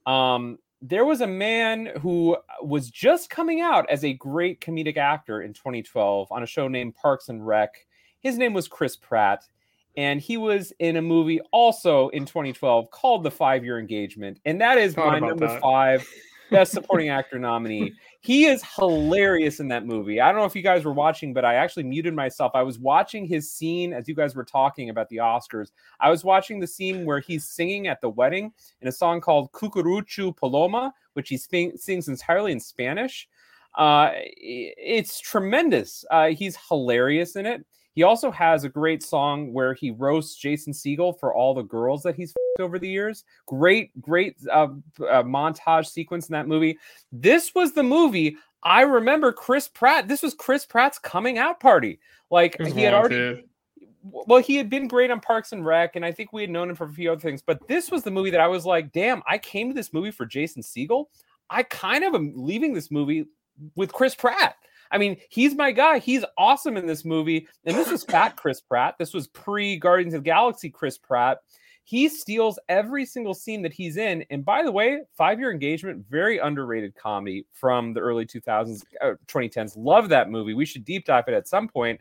Um, 0.06 0.58
there 0.82 1.04
was 1.04 1.20
a 1.20 1.26
man 1.26 1.90
who 2.00 2.36
was 2.62 2.90
just 2.90 3.30
coming 3.30 3.60
out 3.60 3.88
as 3.90 4.04
a 4.04 4.12
great 4.12 4.60
comedic 4.60 4.96
actor 4.96 5.42
in 5.42 5.52
2012 5.52 6.28
on 6.30 6.42
a 6.42 6.46
show 6.46 6.68
named 6.68 6.94
Parks 6.94 7.28
and 7.28 7.46
Rec. 7.46 7.86
His 8.20 8.36
name 8.36 8.52
was 8.52 8.68
Chris 8.68 8.96
Pratt, 8.96 9.44
and 9.96 10.20
he 10.20 10.36
was 10.36 10.72
in 10.78 10.96
a 10.96 11.02
movie 11.02 11.40
also 11.50 12.08
in 12.08 12.26
2012 12.26 12.90
called 12.90 13.22
The 13.22 13.30
Five 13.30 13.64
Year 13.64 13.78
Engagement, 13.78 14.38
and 14.44 14.60
that 14.60 14.78
is 14.78 14.94
Thought 14.94 15.20
my 15.20 15.26
number 15.26 15.46
that. 15.46 15.60
five 15.60 16.06
best 16.50 16.72
supporting 16.72 17.08
actor 17.08 17.38
nominee. 17.38 17.92
He 18.26 18.46
is 18.46 18.60
hilarious 18.74 19.60
in 19.60 19.68
that 19.68 19.86
movie. 19.86 20.20
I 20.20 20.32
don't 20.32 20.40
know 20.40 20.46
if 20.46 20.56
you 20.56 20.62
guys 20.62 20.84
were 20.84 20.92
watching, 20.92 21.32
but 21.32 21.44
I 21.44 21.54
actually 21.54 21.84
muted 21.84 22.12
myself. 22.12 22.50
I 22.56 22.62
was 22.64 22.76
watching 22.76 23.24
his 23.24 23.52
scene 23.52 23.92
as 23.92 24.08
you 24.08 24.16
guys 24.16 24.34
were 24.34 24.42
talking 24.42 24.90
about 24.90 25.08
the 25.10 25.18
Oscars. 25.18 25.70
I 26.00 26.10
was 26.10 26.24
watching 26.24 26.58
the 26.58 26.66
scene 26.66 27.04
where 27.04 27.20
he's 27.20 27.48
singing 27.48 27.86
at 27.86 28.00
the 28.00 28.08
wedding 28.08 28.52
in 28.80 28.88
a 28.88 28.92
song 28.92 29.20
called 29.20 29.52
Cucurrucucú 29.52 30.36
Paloma, 30.36 30.92
which 31.12 31.28
he 31.28 31.36
sing- 31.36 31.76
sings 31.76 32.08
entirely 32.08 32.50
in 32.50 32.58
Spanish. 32.58 33.28
Uh, 33.76 34.10
it's 34.16 35.20
tremendous. 35.20 36.04
Uh, 36.10 36.30
he's 36.30 36.58
hilarious 36.68 37.36
in 37.36 37.46
it. 37.46 37.64
He 37.96 38.02
also 38.02 38.30
has 38.30 38.62
a 38.62 38.68
great 38.68 39.02
song 39.02 39.52
where 39.52 39.74
he 39.74 39.90
roasts 39.90 40.36
Jason 40.36 40.72
Segel 40.72 41.18
for 41.18 41.34
all 41.34 41.54
the 41.54 41.62
girls 41.62 42.02
that 42.02 42.14
he's 42.14 42.34
over 42.60 42.78
the 42.78 42.88
years. 42.88 43.24
Great, 43.46 43.98
great 44.00 44.36
uh, 44.52 44.68
uh, 45.00 45.22
montage 45.22 45.86
sequence 45.86 46.28
in 46.28 46.34
that 46.34 46.46
movie. 46.46 46.78
This 47.10 47.54
was 47.54 47.72
the 47.72 47.82
movie 47.82 48.36
I 48.62 48.82
remember 48.82 49.32
Chris 49.32 49.68
Pratt. 49.68 50.08
This 50.08 50.22
was 50.22 50.34
Chris 50.34 50.66
Pratt's 50.66 50.98
coming 50.98 51.38
out 51.38 51.58
party. 51.58 51.98
Like 52.30 52.60
he 52.60 52.82
had 52.82 52.94
already 52.94 53.44
well, 54.02 54.40
he 54.40 54.56
had 54.56 54.70
been 54.70 54.88
great 54.88 55.10
on 55.10 55.20
Parks 55.20 55.52
and 55.52 55.64
Rec, 55.64 55.96
and 55.96 56.04
I 56.04 56.12
think 56.12 56.32
we 56.32 56.42
had 56.42 56.50
known 56.50 56.70
him 56.70 56.76
for 56.76 56.84
a 56.84 56.92
few 56.92 57.10
other 57.10 57.20
things. 57.20 57.42
But 57.42 57.66
this 57.66 57.90
was 57.90 58.02
the 58.02 58.10
movie 58.10 58.30
that 58.30 58.40
I 58.40 58.46
was 58.46 58.64
like, 58.64 58.92
damn, 58.92 59.22
I 59.26 59.38
came 59.38 59.68
to 59.68 59.74
this 59.74 59.92
movie 59.92 60.10
for 60.10 60.26
Jason 60.26 60.62
Segel. 60.62 61.06
I 61.50 61.62
kind 61.64 62.04
of 62.04 62.14
am 62.14 62.32
leaving 62.36 62.72
this 62.72 62.90
movie 62.90 63.26
with 63.74 63.92
Chris 63.92 64.14
Pratt. 64.14 64.56
I 64.90 64.98
mean, 64.98 65.16
he's 65.28 65.54
my 65.54 65.72
guy. 65.72 65.98
He's 65.98 66.24
awesome 66.38 66.76
in 66.76 66.86
this 66.86 67.04
movie. 67.04 67.48
And 67.64 67.76
this 67.76 67.90
was 67.90 68.04
fat 68.04 68.36
Chris 68.36 68.60
Pratt. 68.60 68.96
This 68.98 69.14
was 69.14 69.28
pre 69.28 69.76
Guardians 69.76 70.14
of 70.14 70.22
the 70.22 70.30
Galaxy 70.30 70.70
Chris 70.70 70.98
Pratt. 70.98 71.38
He 71.86 72.08
steals 72.08 72.58
every 72.68 73.06
single 73.06 73.32
scene 73.32 73.62
that 73.62 73.72
he's 73.72 73.96
in. 73.96 74.24
And 74.30 74.44
by 74.44 74.64
the 74.64 74.72
way, 74.72 75.02
Five 75.16 75.38
Year 75.38 75.52
Engagement, 75.52 76.04
very 76.10 76.38
underrated 76.38 76.96
comedy 76.96 77.46
from 77.52 77.94
the 77.94 78.00
early 78.00 78.26
2000s, 78.26 78.82
uh, 79.00 79.12
2010s. 79.28 79.74
Love 79.76 80.08
that 80.08 80.28
movie. 80.28 80.52
We 80.52 80.66
should 80.66 80.84
deep 80.84 81.04
dive 81.04 81.28
it 81.28 81.34
at 81.34 81.46
some 81.46 81.68
point. 81.68 82.00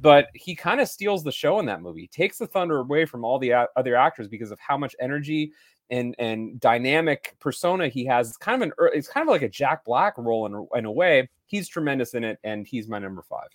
But 0.00 0.28
he 0.32 0.54
kind 0.54 0.80
of 0.80 0.88
steals 0.88 1.22
the 1.22 1.32
show 1.32 1.58
in 1.58 1.66
that 1.66 1.82
movie. 1.82 2.00
He 2.00 2.08
takes 2.08 2.38
the 2.38 2.46
thunder 2.46 2.78
away 2.78 3.04
from 3.04 3.26
all 3.26 3.38
the 3.38 3.50
a- 3.50 3.68
other 3.76 3.94
actors 3.94 4.26
because 4.26 4.50
of 4.50 4.58
how 4.58 4.78
much 4.78 4.96
energy 5.00 5.52
and 5.90 6.14
and 6.18 6.58
dynamic 6.60 7.36
persona 7.40 7.88
he 7.88 8.04
has. 8.06 8.28
It's 8.28 8.36
kind 8.36 8.62
of 8.62 8.68
an 8.68 8.72
ear- 8.80 8.92
it's 8.94 9.08
kind 9.08 9.28
of 9.28 9.32
like 9.32 9.42
a 9.42 9.48
Jack 9.48 9.84
Black 9.84 10.14
role 10.18 10.46
in 10.46 10.54
a, 10.54 10.78
in 10.78 10.84
a 10.84 10.92
way. 10.92 11.28
He's 11.46 11.68
tremendous 11.68 12.14
in 12.14 12.24
it, 12.24 12.38
and 12.44 12.66
he's 12.66 12.88
my 12.88 12.98
number 12.98 13.22
five. 13.22 13.48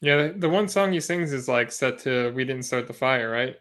Yeah, 0.00 0.28
the, 0.28 0.32
the 0.38 0.48
one 0.48 0.68
song 0.68 0.92
he 0.92 1.00
sings 1.00 1.32
is 1.32 1.48
like 1.48 1.70
set 1.72 1.98
to 2.00 2.32
"We 2.34 2.44
Didn't 2.44 2.64
Start 2.64 2.86
the 2.86 2.92
Fire," 2.92 3.30
right? 3.30 3.56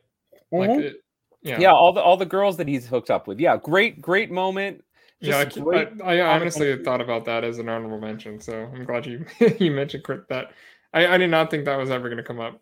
Like, 0.52 0.70
Mhm. 0.72 0.80
it, 0.82 1.04
yeah, 1.42 1.60
Yeah. 1.60 1.72
all 1.74 1.94
the 1.94 2.02
all 2.02 2.18
the 2.18 2.26
girls 2.26 2.58
that 2.58 2.68
he's 2.68 2.86
hooked 2.88 3.10
up 3.10 3.28
with. 3.28 3.40
Yeah, 3.40 3.58
great 3.58 4.02
great 4.02 4.30
moment. 4.32 4.84
yeah. 5.20 5.38
I, 5.38 5.46
great 5.46 5.90
I, 6.04 6.20
I 6.20 6.36
honestly 6.36 6.68
relief. 6.68 6.84
thought 6.86 7.00
about 7.02 7.26
that 7.26 7.44
as 7.44 7.58
an 7.60 7.70
honorable 7.70 8.00
mention, 8.00 8.40
so 8.40 8.70
I'm 8.74 8.86
glad 8.86 9.06
you 9.06 9.26
you 9.60 9.72
mentioned 9.72 10.04
that. 10.30 10.52
I, 10.94 11.08
I 11.08 11.18
did 11.18 11.30
not 11.32 11.50
think 11.50 11.66
that 11.66 11.78
was 11.78 11.90
ever 11.90 12.10
going 12.10 12.18
to 12.18 12.24
come 12.24 12.40
up. 12.40 12.60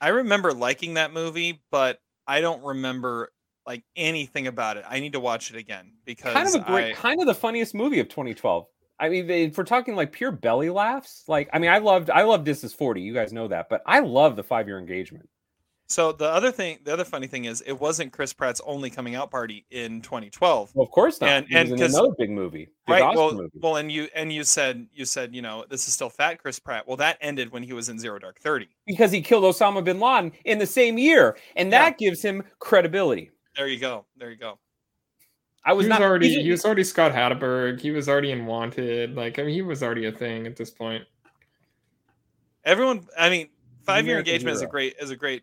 I 0.00 0.08
remember 0.08 0.52
liking 0.52 0.94
that 0.94 1.12
movie, 1.12 1.62
but 1.70 2.00
I 2.26 2.40
don't 2.40 2.62
remember 2.62 3.32
like 3.66 3.84
anything 3.96 4.46
about 4.46 4.76
it. 4.76 4.84
I 4.88 5.00
need 5.00 5.12
to 5.12 5.20
watch 5.20 5.50
it 5.50 5.56
again 5.56 5.92
because 6.04 6.32
kind 6.32 6.48
of 6.48 6.54
a 6.54 6.64
great, 6.64 6.92
I- 6.92 6.94
kind 6.94 7.20
of 7.20 7.26
the 7.26 7.34
funniest 7.34 7.74
movie 7.74 8.00
of 8.00 8.08
2012. 8.08 8.66
I 8.98 9.08
mean, 9.08 9.26
they- 9.26 9.44
if 9.44 9.56
we're 9.56 9.64
talking 9.64 9.94
like 9.96 10.12
pure 10.12 10.32
belly 10.32 10.70
laughs, 10.70 11.24
like 11.28 11.48
I 11.52 11.58
mean, 11.58 11.70
I 11.70 11.78
loved, 11.78 12.10
I 12.10 12.22
loved 12.22 12.44
This 12.44 12.64
Is 12.64 12.72
40. 12.72 13.00
You 13.00 13.14
guys 13.14 13.32
know 13.32 13.48
that, 13.48 13.68
but 13.68 13.82
I 13.86 14.00
love 14.00 14.36
the 14.36 14.42
five 14.42 14.66
year 14.66 14.78
engagement. 14.78 15.28
So 15.88 16.12
the 16.12 16.28
other 16.28 16.52
thing, 16.52 16.78
the 16.84 16.92
other 16.92 17.04
funny 17.04 17.26
thing 17.26 17.46
is, 17.46 17.62
it 17.62 17.72
wasn't 17.72 18.12
Chris 18.12 18.32
Pratt's 18.32 18.60
only 18.64 18.90
coming 18.90 19.16
out 19.16 19.28
party 19.32 19.66
in 19.72 20.00
2012. 20.02 20.70
Well, 20.72 20.84
of 20.84 20.90
course 20.92 21.20
not. 21.20 21.30
And 21.30 21.46
He 21.48 21.56
was 21.56 21.70
and 21.72 21.80
another 21.82 22.14
big 22.16 22.30
movie, 22.30 22.68
big 22.86 22.92
right? 22.92 23.02
Oscar 23.02 23.18
Well, 23.18 23.34
movie. 23.34 23.58
well, 23.60 23.76
and 23.76 23.90
you 23.90 24.06
and 24.14 24.32
you 24.32 24.44
said 24.44 24.86
you 24.92 25.04
said 25.04 25.34
you 25.34 25.42
know 25.42 25.64
this 25.68 25.88
is 25.88 25.94
still 25.94 26.08
fat 26.08 26.40
Chris 26.40 26.60
Pratt. 26.60 26.86
Well, 26.86 26.96
that 26.98 27.18
ended 27.20 27.50
when 27.50 27.64
he 27.64 27.72
was 27.72 27.88
in 27.88 27.98
Zero 27.98 28.20
Dark 28.20 28.38
Thirty. 28.38 28.68
because 28.86 29.10
he 29.10 29.20
killed 29.20 29.42
Osama 29.42 29.82
bin 29.82 29.98
Laden 29.98 30.30
in 30.44 30.58
the 30.60 30.66
same 30.66 30.96
year, 30.96 31.36
and 31.56 31.72
that 31.72 31.98
gives 31.98 32.22
him 32.22 32.44
credibility. 32.60 33.30
There 33.56 33.66
you 33.66 33.78
go. 33.78 34.06
There 34.16 34.30
you 34.30 34.36
go. 34.36 34.58
I 35.64 35.72
was 35.72 35.84
he 35.86 35.90
was 35.90 35.98
not 35.98 36.02
already 36.08 36.28
he's- 36.28 36.42
he 36.44 36.50
was 36.50 36.64
already 36.64 36.84
Scott 36.84 37.12
Hatteberg. 37.12 37.80
He 37.80 37.90
was 37.90 38.08
already 38.08 38.30
in 38.30 38.46
Wanted. 38.46 39.14
Like 39.16 39.38
I 39.38 39.42
mean, 39.42 39.54
he 39.54 39.62
was 39.62 39.82
already 39.82 40.06
a 40.06 40.12
thing 40.12 40.46
at 40.46 40.56
this 40.56 40.70
point. 40.70 41.04
Everyone, 42.64 43.06
I 43.18 43.30
mean, 43.30 43.48
five 43.84 44.06
year 44.06 44.18
engagement 44.18 44.54
is 44.56 44.62
a 44.62 44.66
great 44.66 44.96
is 45.00 45.10
a 45.10 45.16
great 45.16 45.42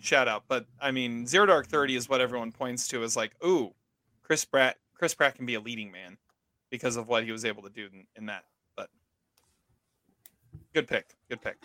shout 0.00 0.28
out, 0.28 0.44
but 0.48 0.66
I 0.80 0.90
mean, 0.90 1.26
Zero 1.26 1.46
Dark 1.46 1.66
Thirty 1.66 1.96
is 1.96 2.08
what 2.08 2.20
everyone 2.20 2.52
points 2.52 2.86
to 2.88 3.02
as 3.02 3.16
like, 3.16 3.32
ooh, 3.44 3.74
Chris 4.22 4.44
Pratt. 4.44 4.76
Chris 4.94 5.14
Pratt 5.14 5.36
can 5.36 5.46
be 5.46 5.54
a 5.54 5.60
leading 5.60 5.90
man 5.92 6.16
because 6.70 6.96
of 6.96 7.06
what 7.08 7.24
he 7.24 7.32
was 7.32 7.44
able 7.44 7.62
to 7.62 7.70
do 7.70 7.88
in, 7.92 8.04
in 8.16 8.26
that. 8.26 8.44
But 8.76 8.90
good 10.74 10.86
pick, 10.88 11.14
good 11.28 11.40
pick. 11.40 11.56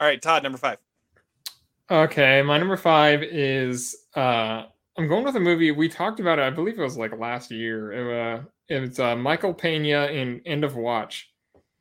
All 0.00 0.06
right, 0.06 0.20
Todd, 0.20 0.42
number 0.42 0.58
five. 0.58 0.78
Okay, 1.90 2.40
my 2.42 2.56
number 2.58 2.76
five 2.76 3.22
is 3.22 3.96
uh 4.14 4.64
I'm 5.00 5.08
going 5.08 5.24
with 5.24 5.36
a 5.36 5.40
movie 5.40 5.70
we 5.70 5.88
talked 5.88 6.20
about 6.20 6.38
it. 6.38 6.42
I 6.42 6.50
believe 6.50 6.78
it 6.78 6.82
was 6.82 6.98
like 6.98 7.18
last 7.18 7.50
year. 7.50 7.92
It, 7.92 8.38
uh, 8.38 8.42
it's 8.68 8.98
uh, 8.98 9.16
Michael 9.16 9.54
Pena 9.54 10.06
in 10.08 10.42
End 10.44 10.62
of 10.62 10.76
Watch. 10.76 11.30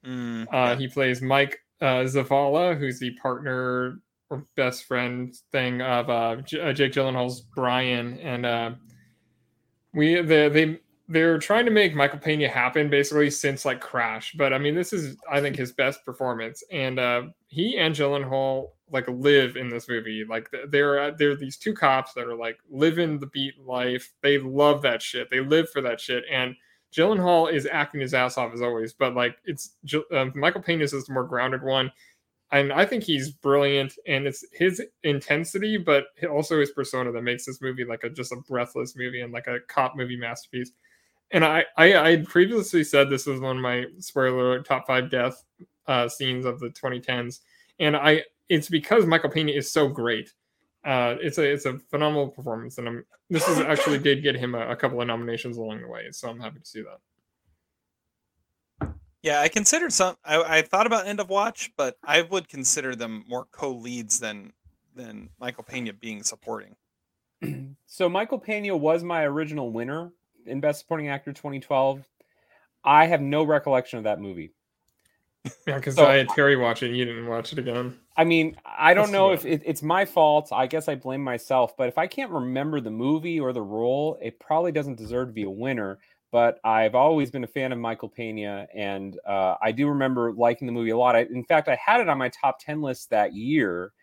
Mm, 0.05 0.47
Uh, 0.51 0.76
he 0.78 0.88
plays 0.88 1.22
Mike 1.22 1.59
uh, 1.82 2.03
Zavala, 2.05 2.78
who's 2.78 2.97
the 2.99 3.11
partner 3.22 3.99
or 4.30 4.45
best 4.55 4.86
friend 4.86 5.36
thing 5.51 5.82
of 5.82 6.09
uh, 6.09 6.37
J- 6.43 6.71
Jake 6.74 6.93
Gyllenhaal's 6.93 7.41
Brian, 7.41 8.17
and 8.20 8.46
uh, 8.46 8.71
we 9.93 10.21
they 10.21 10.47
they 10.47 10.79
they're 11.10 11.40
trying 11.40 11.66
to 11.66 11.72
make 11.72 11.96
Michael 11.96 12.20
Pena 12.20 12.48
happen 12.48 12.88
basically 12.88 13.32
since 13.32 13.66
like 13.66 13.82
Crash. 13.82 14.34
But 14.38 14.54
I 14.54 14.60
mean, 14.60 14.76
this 14.76 14.94
is 14.94 15.18
I 15.30 15.42
think 15.42 15.56
his 15.56 15.72
best 15.72 16.06
performance, 16.06 16.64
and 16.72 17.00
uh, 17.00 17.24
he 17.48 17.78
and 17.78 17.96
Gyllenhaal 17.96 18.68
like 18.92 19.08
live 19.08 19.58
in 19.58 19.70
this 19.70 19.90
movie. 19.90 20.24
Like 20.30 20.50
they're 20.70 21.00
uh, 21.00 21.12
they're 21.18 21.36
these 21.36 21.58
two 21.58 21.74
cops 21.74 22.14
that 22.14 22.28
are 22.28 22.36
like 22.36 22.60
living 22.70 23.20
the 23.20 23.26
beat 23.28 23.60
life. 23.60 24.14
They 24.22 24.38
love 24.38 24.84
that 24.84 25.02
shit. 25.02 25.30
They 25.32 25.40
live 25.40 25.70
for 25.72 25.82
that 25.82 26.00
shit, 26.00 26.24
and 26.32 26.56
Gyllenhaal 26.96 27.52
is 27.52 27.68
acting 27.72 28.02
his 28.02 28.14
ass 28.14 28.38
off 28.38 28.54
as 28.54 28.62
always, 28.62 28.94
but 28.94 29.16
like 29.16 29.36
it's 29.46 29.76
um, 30.14 30.32
Michael 30.36 30.62
Pena's 30.62 30.94
is 30.94 31.06
the 31.06 31.14
more 31.14 31.24
grounded 31.24 31.64
one, 31.64 31.92
and 32.52 32.72
I 32.72 32.86
think 32.86 33.04
he's 33.04 33.32
brilliant. 33.32 33.96
And 34.08 34.28
it's 34.28 34.46
his 34.54 34.80
intensity, 35.04 35.78
but 35.78 36.06
also 36.30 36.60
his 36.60 36.72
persona 36.72 37.12
that 37.12 37.24
makes 37.24 37.46
this 37.46 37.62
movie 37.62 37.86
like 37.86 38.04
a 38.04 38.10
just 38.12 38.32
a 38.32 38.38
breathless 38.48 38.96
movie 38.96 39.22
and 39.22 39.34
like 39.34 39.48
a 39.48 39.60
cop 39.68 39.96
movie 39.96 40.18
masterpiece. 40.18 40.72
And 41.32 41.46
I 41.46 41.66
I, 41.78 41.96
I 41.96 42.10
had 42.12 42.28
previously 42.28 42.84
said 42.84 43.10
this 43.10 43.26
was 43.26 43.39
one 43.39 43.58
of 43.58 43.62
my 43.62 43.86
spoiler 44.00 44.39
alert, 44.39 44.66
top 44.66 44.88
five 44.88 45.10
death 45.10 45.43
uh, 45.88 46.08
scenes 46.08 46.46
of 46.46 46.60
the 46.60 46.70
2010s, 46.70 47.39
and 47.80 47.96
I 47.96 48.24
it's 48.47 48.70
because 48.70 49.06
Michael 49.06 49.30
Pena 49.30 49.51
is 49.51 49.72
so 49.72 49.88
great. 49.88 50.34
Uh, 50.84 51.16
it's 51.22 51.38
a 51.38 51.43
it's 51.43 51.66
a 51.66 51.80
phenomenal 51.89 52.30
performance, 52.30 52.78
and 52.78 52.88
I'm 52.88 53.06
this 53.30 53.47
is 53.47 53.60
actually 53.60 54.00
did 54.10 54.24
get 54.24 54.36
him 54.36 54.56
a, 54.56 54.70
a 54.70 54.76
couple 54.76 55.00
of 55.01 55.08
nominations 55.08 55.58
along 55.58 55.82
the 55.82 55.88
way, 55.88 56.08
so 56.12 56.30
I'm 56.30 56.39
happy 56.39 56.60
to 56.60 56.66
see 56.66 56.82
that. 56.82 57.00
Yeah, 59.22 59.42
I 59.42 59.50
considered 59.50 59.92
some. 59.92 60.16
I, 60.24 60.60
I 60.60 60.62
thought 60.62 60.88
about 60.88 61.06
End 61.06 61.20
of 61.20 61.30
Watch, 61.30 61.72
but 61.76 61.97
I 62.04 62.22
would 62.22 62.47
consider 62.47 62.96
them 62.96 63.26
more 63.28 63.46
co-leads 63.51 64.20
than 64.20 64.54
than 64.96 65.30
Michael 65.39 65.64
Pena 65.64 65.93
being 65.93 66.24
supporting. 66.24 66.76
So 67.92 68.08
Michael 68.08 68.38
Pena 68.38 68.78
was 68.78 69.04
my 69.04 69.24
original 69.24 69.72
winner 69.72 70.12
in 70.45 70.59
Best 70.59 70.79
Supporting 70.79 71.07
Actor 71.09 71.33
2012. 71.33 72.03
I 72.83 73.05
have 73.07 73.21
no 73.21 73.43
recollection 73.43 73.97
of 73.97 74.03
that 74.05 74.20
movie. 74.20 74.51
Yeah, 75.66 75.78
because 75.78 75.95
So- 75.95 76.05
I 76.05 76.16
had 76.16 76.29
Terry 76.29 76.57
watch 76.57 76.83
it 76.83 76.93
you 76.93 77.05
didn't 77.05 77.25
watch 77.28 77.53
it 77.53 77.59
again. 77.59 77.97
I 78.17 78.25
mean, 78.25 78.57
I 78.66 78.93
don't 78.93 79.03
That's 79.03 79.13
know 79.13 79.32
if 79.32 79.45
it, 79.45 79.61
it's 79.66 79.82
my 79.82 80.03
fault. 80.03 80.49
I 80.51 80.67
guess 80.67 80.89
I 80.89 80.95
blame 80.95 81.24
myself. 81.24 81.78
But 81.78 81.87
if 81.87 81.97
I 81.97 82.07
can't 82.07 82.29
remember 82.32 82.82
the 82.82 82.91
movie 82.91 83.39
or 83.39 83.53
the 83.53 83.61
role, 83.61 84.17
it 84.21 84.37
probably 84.39 84.74
doesn't 84.74 84.95
deserve 84.95 85.29
to 85.29 85.33
be 85.33 85.43
a 85.43 85.49
winner. 85.49 85.99
But 86.32 86.59
I've 86.66 86.93
always 86.93 87.32
been 87.32 87.45
a 87.45 87.47
fan 87.47 87.71
of 87.71 87.79
Michael 87.79 88.09
Pena, 88.09 88.67
and 88.75 89.17
uh, 89.25 89.55
I 89.61 89.71
do 89.71 89.87
remember 89.87 90.33
liking 90.33 90.66
the 90.67 90.74
movie 90.74 90.89
a 90.91 90.97
lot. 90.97 91.16
I, 91.16 91.21
in 91.21 91.43
fact, 91.45 91.70
I 91.70 91.75
had 91.75 92.01
it 92.01 92.09
on 92.09 92.17
my 92.17 92.29
top 92.29 92.59
ten 92.59 92.82
list 92.82 93.09
that 93.11 93.33
year. 93.33 93.93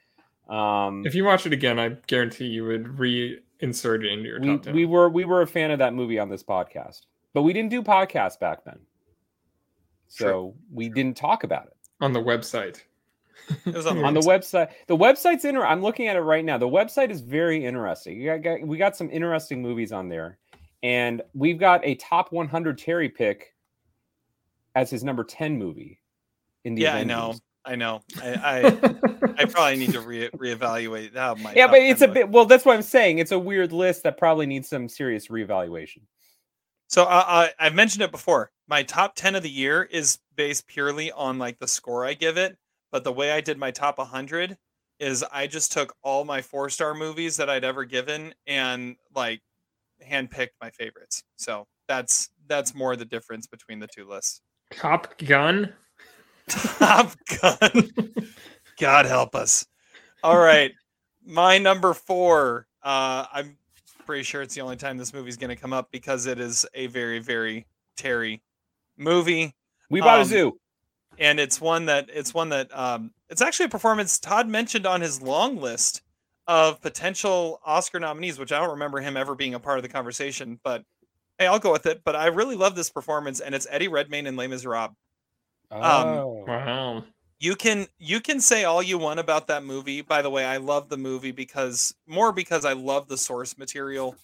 Um, 0.48 1.04
If 1.06 1.14
you 1.14 1.24
watch 1.24 1.44
it 1.46 1.52
again, 1.52 1.78
I 1.78 1.90
guarantee 2.06 2.46
you 2.46 2.64
would 2.64 2.84
reinsert 2.84 3.40
it 3.61 4.12
into 4.12 4.28
your 4.28 4.41
we, 4.41 4.47
top 4.49 4.62
ten. 4.62 4.74
we 4.74 4.85
were 4.85 5.09
we 5.09 5.24
were 5.24 5.43
a 5.43 5.47
fan 5.47 5.70
of 5.70 5.78
that 5.78 5.95
movie 5.95 6.19
on 6.19 6.28
this 6.28 6.43
podcast, 6.43 7.03
but 7.33 7.43
we 7.43 7.53
didn't 7.53 7.70
do 7.70 7.83
podcasts 7.83 8.39
back 8.39 8.65
then, 8.65 8.78
so 10.09 10.55
we 10.73 10.89
didn't 10.89 11.16
talk 11.16 11.45
about 11.45 11.66
it. 11.66 11.77
on 12.01 12.12
the 12.12 12.23
website. 12.23 12.83
It 13.65 13.74
was 13.74 13.87
on 13.87 13.99
the, 13.99 14.05
on 14.05 14.15
the 14.15 14.20
website. 14.20 14.69
website. 14.69 14.87
The 14.89 14.97
website's 14.97 15.45
inter. 15.45 15.65
I'm 15.65 15.83
looking 15.83 16.09
at 16.09 16.16
it 16.16 16.20
right 16.23 16.45
now. 16.45 16.59
The 16.59 16.66
website 16.69 17.11
is 17.11 17.20
very 17.20 17.65
interesting. 17.65 18.20
You 18.20 18.31
got, 18.31 18.43
got- 18.43 18.66
we 18.66 18.78
got 18.78 18.97
some 18.97 19.11
interesting 19.11 19.61
movies 19.62 19.93
on 19.93 20.09
there, 20.09 20.39
and 20.83 21.23
we've 21.35 21.59
got 21.59 21.85
a 21.85 21.95
top 21.97 22.33
100 22.33 22.78
Terry 22.78 23.09
pick 23.09 23.55
as 24.74 24.91
his 24.91 25.05
number 25.05 25.23
10 25.23 25.59
movie. 25.59 26.01
In 26.65 26.74
the 26.74 26.83
Yeah, 26.83 26.97
I 26.97 27.05
know. 27.05 27.35
I 27.66 27.74
know. 27.74 28.02
I 28.22 28.34
I, 28.34 29.34
I 29.38 29.44
probably 29.51 29.76
need 29.76 29.93
to 29.93 30.01
re- 30.01 30.30
reevaluate 30.30 31.14
how 31.16 31.34
my 31.34 31.52
Yeah, 31.55 31.66
but 31.66 31.80
it's 31.80 32.02
a 32.02 32.09
bit. 32.09 32.30
Well, 32.30 32.47
that's 32.47 32.64
what 32.64 32.76
I'm 32.76 32.82
saying. 32.82 33.18
It's 33.18 33.32
a 33.32 33.38
weird 33.38 33.72
list 33.72 34.05
that 34.05 34.16
probably 34.16 34.47
needs 34.47 34.68
some 34.68 34.88
serious 34.88 35.28
reevaluation. 35.28 36.02
So 36.88 37.02
uh, 37.02 37.24
I, 37.26 37.51
I've 37.59 37.74
mentioned 37.74 38.02
it 38.02 38.12
before. 38.12 38.52
My 38.68 38.84
top 38.84 39.16
ten 39.16 39.34
of 39.34 39.43
the 39.43 39.51
year 39.51 39.82
is 39.82 40.18
based 40.36 40.66
purely 40.68 41.10
on 41.10 41.38
like 41.38 41.59
the 41.59 41.68
score 41.68 42.06
I 42.06 42.14
give 42.14 42.36
it. 42.36 42.56
But 42.93 43.05
the 43.05 43.12
way 43.12 43.32
I 43.32 43.40
did 43.40 43.59
my 43.59 43.70
top 43.72 43.98
100 43.98 44.56
is 44.98 45.24
I 45.30 45.47
just 45.47 45.72
took 45.72 45.94
all 46.02 46.24
my 46.24 46.40
four 46.40 46.70
star 46.70 46.94
movies 46.94 47.36
that 47.36 47.51
I'd 47.51 47.64
ever 47.64 47.84
given 47.84 48.34
and 48.47 48.97
like 49.14 49.43
handpicked 50.09 50.55
my 50.60 50.70
favorites. 50.70 51.22
So 51.36 51.66
that's 51.88 52.30
that's 52.47 52.74
more 52.74 52.97
the 52.97 53.05
difference 53.05 53.47
between 53.47 53.80
the 53.80 53.86
two 53.86 54.09
lists. 54.09 54.40
Top 54.72 55.18
Gun. 55.18 55.72
Top 56.78 57.12
Gun. 57.40 57.90
God 58.78 59.06
help 59.06 59.35
us. 59.35 59.66
All 60.23 60.39
right. 60.39 60.73
My 61.24 61.59
number 61.59 61.94
four. 61.94 62.66
Uh, 62.82 63.27
I'm 63.32 63.56
pretty 64.06 64.23
sure 64.23 64.43
it's 64.43 64.55
the 64.55 64.60
only 64.60 64.77
time 64.77 64.97
this 64.97 65.12
movie's 65.12 65.36
going 65.36 65.51
to 65.51 65.56
come 65.56 65.73
up 65.73 65.89
because 65.90 66.27
it 66.27 66.39
is 66.39 66.64
a 66.74 66.86
very, 66.86 67.18
very 67.18 67.66
Terry 67.97 68.43
movie. 68.97 69.55
We 69.90 70.01
bought 70.01 70.18
a 70.18 70.23
Um, 70.23 70.27
zoo. 70.28 70.59
And 71.18 71.40
it's 71.40 71.60
one 71.60 71.86
that 71.86 72.10
it's 72.12 72.35
one 72.35 72.51
that 72.51 72.77
um, 72.77 73.10
it's 73.31 73.40
actually 73.40 73.66
a 73.66 73.70
performance 73.70 74.18
Todd 74.18 74.47
mentioned 74.48 74.86
on 74.86 75.01
his 75.01 75.23
long 75.23 75.56
list 75.56 76.02
of 76.47 76.81
potential 76.82 77.60
Oscar 77.64 77.98
nominees, 77.98 78.39
which 78.39 78.52
I 78.52 78.60
don't 78.60 78.70
remember 78.70 79.01
him 79.01 79.16
ever 79.16 79.35
being 79.35 79.55
a 79.55 79.59
part 79.60 79.78
of 79.78 79.82
the 79.82 79.89
conversation. 79.89 80.60
But 80.62 80.82
hey, 81.39 81.47
I'll 81.47 81.59
go 81.59 81.73
with 81.73 81.86
it. 81.86 82.02
But 82.05 82.16
I 82.16 82.27
really 82.27 82.55
love 82.55 82.77
this 82.77 82.90
performance, 82.90 83.40
and 83.40 83.55
it's 83.55 83.66
Eddie 83.70 83.89
Redmayne 83.89 84.27
in 84.27 84.36
Les 84.36 84.47
Miserables. 84.47 84.94
Um, 85.70 85.82
Oh. 85.82 86.44
Wow. 86.47 87.05
you 87.38 87.56
can 87.56 87.86
you 87.98 88.20
can 88.20 88.40
say 88.40 88.64
all 88.64 88.82
you 88.82 88.98
want 88.98 89.20
about 89.20 89.48
that 89.48 89.64
movie 89.64 90.01
by 90.01 90.22
the 90.22 90.30
way 90.30 90.44
i 90.44 90.56
love 90.56 90.88
the 90.88 90.97
movie 90.97 91.32
because 91.32 91.94
more 92.06 92.32
because 92.32 92.64
i 92.64 92.72
love 92.72 93.09
the 93.09 93.18
source 93.18 93.59
material 93.59 94.16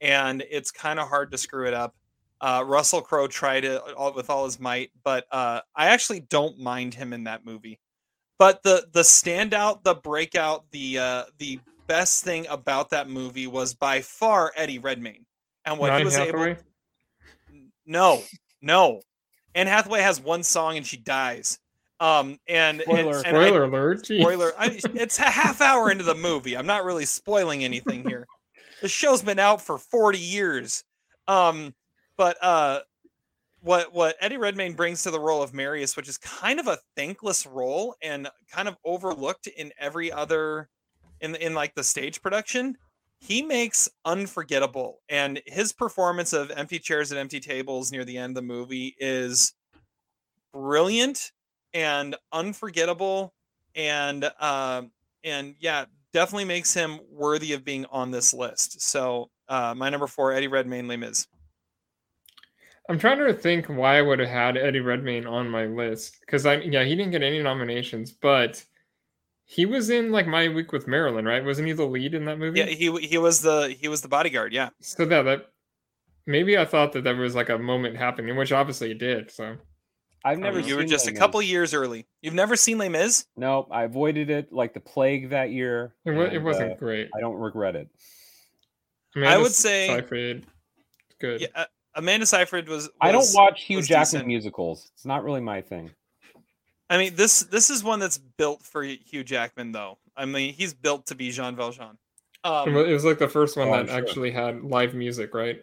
and 0.00 0.44
it's 0.50 0.70
kind 0.70 1.00
of 1.00 1.08
hard 1.08 1.30
to 1.32 1.38
screw 1.38 1.66
it 1.66 1.74
up 1.74 1.94
uh, 2.42 2.62
russell 2.66 3.00
crowe 3.00 3.26
tried 3.26 3.64
it 3.64 3.80
all, 3.96 4.12
with 4.14 4.30
all 4.30 4.44
his 4.44 4.60
might 4.60 4.90
but 5.02 5.26
uh, 5.32 5.60
i 5.74 5.86
actually 5.88 6.20
don't 6.20 6.58
mind 6.58 6.94
him 6.94 7.12
in 7.12 7.24
that 7.24 7.44
movie 7.44 7.80
but 8.38 8.62
the 8.62 8.86
the 8.92 9.02
standout 9.02 9.82
the 9.82 9.94
breakout 9.94 10.64
the 10.70 10.98
uh, 10.98 11.24
the 11.38 11.58
best 11.86 12.22
thing 12.22 12.46
about 12.48 12.90
that 12.90 13.08
movie 13.08 13.46
was 13.48 13.74
by 13.74 14.00
far 14.00 14.52
eddie 14.54 14.78
redmayne 14.78 15.26
and 15.64 15.78
what 15.78 15.92
he 15.92 15.98
Anne 15.98 16.04
was 16.04 16.16
able 16.16 16.38
Hathaway? 16.38 16.58
no 17.84 18.22
no 18.62 19.00
anne 19.54 19.66
hathaway 19.66 20.00
has 20.00 20.20
one 20.20 20.42
song 20.42 20.76
and 20.76 20.86
she 20.86 20.96
dies 20.96 21.58
um 22.00 22.38
and, 22.48 22.80
Spoiler. 22.82 23.18
and 23.18 23.36
I- 23.36 23.46
Spoiler 23.48 23.64
alert. 23.64 24.02
Jeez. 24.04 24.20
spoiler 24.20 24.52
I, 24.58 24.80
it's 24.94 25.18
a 25.18 25.22
half 25.24 25.60
hour 25.60 25.90
into 25.90 26.04
the 26.04 26.14
movie 26.14 26.56
i'm 26.56 26.66
not 26.66 26.84
really 26.84 27.04
spoiling 27.04 27.64
anything 27.64 28.06
here 28.08 28.26
the 28.80 28.88
show's 28.88 29.22
been 29.22 29.38
out 29.38 29.60
for 29.60 29.76
40 29.78 30.18
years 30.18 30.84
um 31.28 31.74
but 32.16 32.42
uh 32.42 32.80
what 33.62 33.92
what 33.92 34.16
eddie 34.20 34.38
redmayne 34.38 34.72
brings 34.74 35.02
to 35.02 35.10
the 35.10 35.20
role 35.20 35.42
of 35.42 35.52
marius 35.52 35.96
which 35.96 36.08
is 36.08 36.16
kind 36.18 36.58
of 36.58 36.66
a 36.66 36.78
thankless 36.96 37.44
role 37.46 37.94
and 38.02 38.28
kind 38.50 38.68
of 38.68 38.76
overlooked 38.84 39.46
in 39.48 39.70
every 39.78 40.10
other 40.10 40.68
in 41.20 41.34
in 41.34 41.52
like 41.54 41.74
the 41.74 41.84
stage 41.84 42.22
production 42.22 42.76
he 43.20 43.42
makes 43.42 43.88
unforgettable 44.04 45.00
and 45.08 45.40
his 45.46 45.72
performance 45.72 46.32
of 46.32 46.50
empty 46.50 46.78
chairs 46.78 47.10
and 47.12 47.20
empty 47.20 47.38
tables 47.38 47.92
near 47.92 48.04
the 48.04 48.16
end 48.16 48.30
of 48.30 48.34
the 48.36 48.42
movie 48.42 48.96
is 48.98 49.54
brilliant 50.52 51.32
and 51.74 52.16
unforgettable 52.32 53.34
and 53.76 54.24
um 54.40 54.90
and 55.22 55.54
yeah 55.60 55.84
definitely 56.12 56.44
makes 56.44 56.74
him 56.74 56.98
worthy 57.08 57.52
of 57.52 57.64
being 57.64 57.86
on 57.86 58.10
this 58.10 58.34
list. 58.34 58.80
So 58.80 59.30
uh 59.48 59.74
my 59.76 59.90
number 59.90 60.06
four 60.06 60.32
eddie 60.32 60.48
redmayne 60.48 60.88
les 60.88 60.96
mis. 60.96 61.28
I'm 62.88 62.98
trying 62.98 63.18
to 63.18 63.32
think 63.32 63.66
why 63.66 63.98
I 63.98 64.02
would 64.02 64.18
have 64.18 64.28
had 64.28 64.56
Eddie 64.56 64.80
Redmayne 64.80 65.24
on 65.24 65.48
my 65.48 65.66
list 65.66 66.18
because 66.20 66.44
I 66.44 66.56
yeah 66.56 66.82
he 66.82 66.96
didn't 66.96 67.12
get 67.12 67.22
any 67.22 67.40
nominations, 67.40 68.10
but 68.10 68.64
he 69.52 69.66
was 69.66 69.90
in 69.90 70.12
like 70.12 70.28
My 70.28 70.46
Week 70.48 70.70
with 70.70 70.86
Marilyn, 70.86 71.24
right? 71.24 71.44
Wasn't 71.44 71.66
he 71.66 71.72
the 71.72 71.84
lead 71.84 72.14
in 72.14 72.24
that 72.26 72.38
movie? 72.38 72.60
yeah 72.60 72.66
he 72.66 72.96
he 73.00 73.18
was 73.18 73.40
the 73.42 73.74
he 73.80 73.88
was 73.88 74.00
the 74.00 74.08
bodyguard 74.08 74.52
yeah 74.52 74.68
So 74.80 75.04
that 75.06 75.22
that 75.24 75.48
maybe 76.26 76.56
I 76.56 76.64
thought 76.64 76.92
that 76.92 77.02
that 77.04 77.16
was 77.16 77.34
like 77.34 77.48
a 77.48 77.58
moment 77.58 77.96
happening, 77.96 78.36
which 78.36 78.52
obviously 78.52 78.92
it 78.92 78.98
did. 78.98 79.30
So 79.32 79.56
I've 80.24 80.38
never. 80.38 80.60
you 80.60 80.76
were 80.76 80.82
seen 80.82 80.88
just 80.90 81.08
a 81.08 81.12
couple 81.12 81.40
Mis. 81.40 81.48
years 81.48 81.74
early 81.74 82.06
you've 82.22 82.34
never 82.34 82.54
seen 82.54 82.78
les 82.78 82.88
mis 82.90 83.26
Nope, 83.36 83.68
I 83.72 83.84
avoided 83.84 84.30
it 84.30 84.52
like 84.52 84.72
the 84.74 84.80
plague 84.80 85.30
that 85.30 85.50
year. 85.50 85.94
it, 86.04 86.10
wa- 86.12 86.24
it 86.24 86.42
wasn't 86.42 86.72
uh, 86.72 86.76
great. 86.76 87.08
I 87.16 87.20
don't 87.20 87.36
regret 87.40 87.74
it. 87.74 87.88
I 89.16 89.36
would 89.38 89.52
say- 89.52 89.88
Seyfried, 89.88 90.46
good. 91.20 91.40
yeah 91.40 91.48
uh, 91.56 91.64
amanda 91.96 92.24
seyfried 92.26 92.68
was, 92.68 92.88
I 93.00 93.10
don't 93.10 93.26
watch 93.34 93.64
Hugh 93.64 93.82
Jackman 93.82 94.04
decent. 94.04 94.26
musicals. 94.28 94.90
It's 94.94 95.04
not 95.04 95.24
really 95.24 95.40
my 95.40 95.60
thing. 95.62 95.90
I 96.90 96.98
mean, 96.98 97.14
this 97.14 97.40
this 97.44 97.70
is 97.70 97.82
one 97.84 98.00
that's 98.00 98.18
built 98.18 98.62
for 98.62 98.82
Hugh 98.82 99.24
Jackman, 99.24 99.72
though. 99.72 99.98
I 100.16 100.26
mean, 100.26 100.52
he's 100.52 100.74
built 100.74 101.06
to 101.06 101.14
be 101.14 101.30
Jean 101.30 101.56
Valjean. 101.56 101.96
It 102.44 102.48
Um, 102.48 102.76
it 102.76 102.92
was 102.92 103.04
like 103.04 103.18
the 103.18 103.28
first 103.28 103.56
one 103.56 103.68
Oh, 103.68 103.72
that 103.72 103.88
sure. 103.88 103.96
actually 103.96 104.30
had 104.32 104.62
live 104.62 104.92
music, 104.94 105.32
right? 105.34 105.62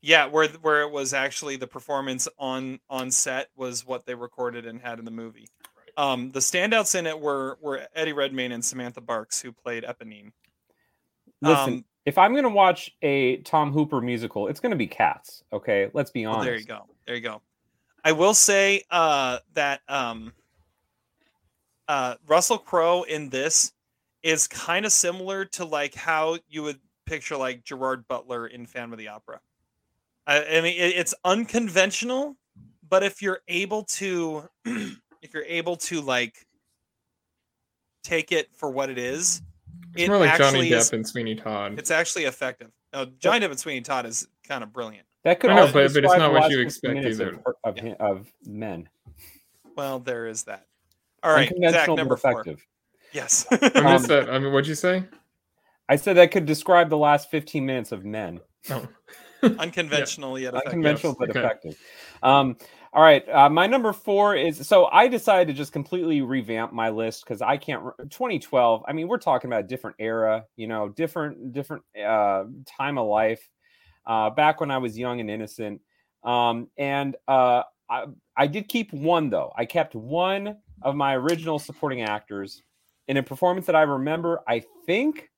yeah, 0.00 0.26
where 0.26 0.48
where 0.48 0.82
it 0.82 0.90
was 0.90 1.14
actually 1.14 1.56
the 1.56 1.66
performance 1.68 2.26
on 2.38 2.80
on 2.90 3.10
set 3.10 3.48
was 3.56 3.86
what 3.86 4.04
they 4.04 4.14
recorded 4.16 4.66
and 4.66 4.80
had 4.80 4.98
in 4.98 5.04
the 5.04 5.10
movie. 5.12 5.46
Um, 5.96 6.32
the 6.32 6.40
standouts 6.40 6.98
in 6.98 7.06
it 7.06 7.20
were 7.20 7.56
were 7.60 7.86
Eddie 7.94 8.12
Redmayne 8.14 8.50
and 8.52 8.64
Samantha 8.64 9.00
Barks, 9.00 9.40
who 9.40 9.52
played 9.52 9.84
Eponine. 9.84 10.32
Listen, 11.40 11.72
Um, 11.74 11.84
if 12.06 12.18
I'm 12.18 12.34
gonna 12.34 12.48
watch 12.48 12.90
a 13.02 13.36
Tom 13.42 13.70
Hooper 13.72 14.00
musical, 14.00 14.48
it's 14.48 14.58
gonna 14.58 14.74
be 14.76 14.86
Cats. 14.88 15.44
Okay, 15.52 15.90
let's 15.92 16.10
be 16.10 16.26
well, 16.26 16.36
honest. 16.36 16.46
there 16.46 16.56
you 16.58 16.64
go. 16.64 16.88
There 17.06 17.14
you 17.14 17.20
go. 17.20 17.42
I 18.04 18.12
will 18.12 18.34
say 18.34 18.82
uh, 18.90 19.38
that 19.54 19.80
um, 19.88 20.32
uh, 21.88 22.16
Russell 22.26 22.58
Crowe 22.58 23.02
in 23.02 23.28
this 23.28 23.72
is 24.22 24.46
kind 24.48 24.84
of 24.86 24.92
similar 24.92 25.44
to 25.44 25.64
like 25.64 25.94
how 25.94 26.38
you 26.48 26.62
would 26.62 26.80
picture 27.06 27.36
like 27.36 27.64
Gerard 27.64 28.06
Butler 28.08 28.46
in 28.46 28.66
Phantom 28.66 28.92
of 28.92 28.98
the 28.98 29.08
Opera. 29.08 29.40
I, 30.26 30.44
I 30.44 30.60
mean, 30.60 30.76
it, 30.76 30.96
it's 30.96 31.14
unconventional, 31.24 32.36
but 32.88 33.02
if 33.02 33.22
you're 33.22 33.40
able 33.48 33.84
to, 33.84 34.48
if 34.64 35.34
you're 35.34 35.44
able 35.44 35.76
to 35.76 36.00
like 36.00 36.46
take 38.02 38.32
it 38.32 38.48
for 38.56 38.70
what 38.70 38.90
it 38.90 38.98
is, 38.98 39.42
It's 39.94 40.04
it 40.04 40.08
more 40.08 40.18
like 40.18 40.38
Johnny 40.38 40.70
Depp 40.70 40.78
is, 40.78 40.92
and 40.92 41.06
Sweeney 41.06 41.34
Todd. 41.34 41.78
it's 41.78 41.90
actually 41.90 42.24
effective. 42.24 42.70
Now, 42.92 43.06
Johnny 43.18 43.40
Depp 43.46 43.50
and 43.50 43.58
Sweeney 43.60 43.80
Todd 43.80 44.06
is 44.06 44.26
kind 44.46 44.62
of 44.62 44.72
brilliant. 44.72 45.06
That 45.24 45.40
could 45.40 45.50
I 45.50 45.56
know, 45.56 45.66
but- 45.72 45.92
but 45.94 46.04
it's 46.04 46.16
not 46.16 46.32
what 46.32 46.50
you 46.50 46.60
expect 46.60 46.96
either. 47.04 47.40
Of, 47.46 47.54
of, 47.64 47.78
hi- 47.78 47.96
of 48.00 48.32
men. 48.44 48.88
Well, 49.76 49.98
there 50.00 50.26
is 50.26 50.42
that. 50.44 50.66
All 51.22 51.32
right, 51.32 51.48
Zach, 51.48 51.56
Unconventional 51.88 51.96
but 52.08 52.20
four. 52.20 52.32
effective. 52.40 52.66
Yes. 53.12 53.46
I 53.50 53.56
missed 53.60 53.76
Um, 53.76 54.02
that. 54.08 54.30
I 54.30 54.38
mean, 54.38 54.52
what'd 54.52 54.66
you 54.66 54.74
say? 54.74 55.04
I 55.88 55.96
said 55.96 56.16
that 56.16 56.30
could 56.30 56.46
describe 56.46 56.88
the 56.90 56.96
last 56.96 57.30
15 57.30 57.64
minutes 57.64 57.92
of 57.92 58.04
men. 58.04 58.40
Oh. 58.70 58.86
Unconventional 59.58 60.38
yet 60.38 60.54
effective. 60.54 60.72
Unconventional 60.72 61.12
yes, 61.12 61.18
but 61.18 61.30
okay. 61.30 61.38
effective. 61.40 61.78
Um, 62.22 62.56
all 62.92 63.02
right, 63.02 63.26
uh, 63.28 63.48
my 63.48 63.66
number 63.66 63.92
four 63.92 64.36
is 64.36 64.66
so 64.68 64.86
I 64.86 65.08
decided 65.08 65.48
to 65.48 65.54
just 65.56 65.72
completely 65.72 66.20
revamp 66.20 66.72
my 66.72 66.90
list 66.90 67.24
because 67.24 67.40
I 67.42 67.56
can't. 67.56 67.82
re- 67.82 67.92
2012. 68.10 68.84
I 68.86 68.92
mean, 68.92 69.08
we're 69.08 69.18
talking 69.18 69.48
about 69.48 69.64
a 69.64 69.66
different 69.66 69.96
era, 69.98 70.44
you 70.56 70.66
know, 70.66 70.90
different 70.90 71.52
different 71.52 71.82
uh, 71.98 72.44
time 72.66 72.98
of 72.98 73.06
life. 73.08 73.48
Uh, 74.06 74.30
back 74.30 74.60
when 74.60 74.70
I 74.70 74.78
was 74.78 74.98
young 74.98 75.20
and 75.20 75.30
innocent, 75.30 75.80
um, 76.24 76.68
and 76.76 77.16
uh, 77.28 77.62
I, 77.88 78.06
I 78.36 78.46
did 78.46 78.68
keep 78.68 78.92
one 78.92 79.30
though. 79.30 79.52
I 79.56 79.64
kept 79.64 79.94
one 79.94 80.56
of 80.82 80.96
my 80.96 81.14
original 81.16 81.58
supporting 81.58 82.02
actors 82.02 82.62
in 83.08 83.16
a 83.16 83.22
performance 83.22 83.66
that 83.66 83.76
I 83.76 83.82
remember. 83.82 84.40
I 84.48 84.64
think, 84.86 85.30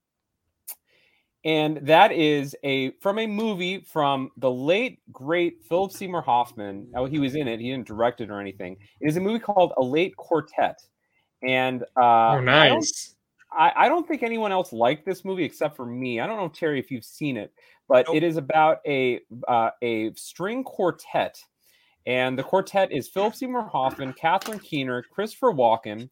and 1.44 1.78
that 1.86 2.12
is 2.12 2.56
a 2.64 2.92
from 3.02 3.18
a 3.18 3.26
movie 3.26 3.80
from 3.80 4.30
the 4.38 4.50
late 4.50 5.00
great 5.12 5.62
Philip 5.68 5.92
Seymour 5.92 6.22
Hoffman. 6.22 6.90
Oh, 6.94 7.04
he 7.04 7.18
was 7.18 7.34
in 7.34 7.48
it. 7.48 7.60
He 7.60 7.70
didn't 7.70 7.86
direct 7.86 8.20
it 8.20 8.30
or 8.30 8.40
anything. 8.40 8.76
It 9.00 9.08
is 9.08 9.16
a 9.16 9.20
movie 9.20 9.40
called 9.40 9.72
A 9.76 9.82
Late 9.82 10.16
Quartet, 10.16 10.78
and 11.42 11.82
uh, 11.82 11.86
oh, 11.96 12.02
I 12.02 12.34
don't 12.36 12.44
nice. 12.46 13.14
I, 13.56 13.72
I 13.76 13.88
don't 13.88 14.06
think 14.06 14.22
anyone 14.22 14.52
else 14.52 14.72
liked 14.72 15.06
this 15.06 15.24
movie 15.24 15.44
except 15.44 15.76
for 15.76 15.86
me. 15.86 16.20
I 16.20 16.26
don't 16.26 16.36
know, 16.36 16.48
Terry, 16.48 16.78
if 16.78 16.90
you've 16.90 17.04
seen 17.04 17.36
it, 17.36 17.52
but 17.88 18.06
Nope. 18.06 18.16
it 18.16 18.22
is 18.22 18.36
about 18.36 18.78
a 18.86 19.20
uh, 19.46 19.70
a 19.82 20.12
string 20.14 20.64
quartet, 20.64 21.38
and 22.06 22.38
the 22.38 22.42
quartet 22.42 22.92
is 22.92 23.08
Philip 23.08 23.34
Seymour 23.34 23.68
Hoffman, 23.68 24.12
Catherine 24.14 24.58
Keener, 24.58 25.02
Christopher 25.02 25.52
Walken, 25.52 26.08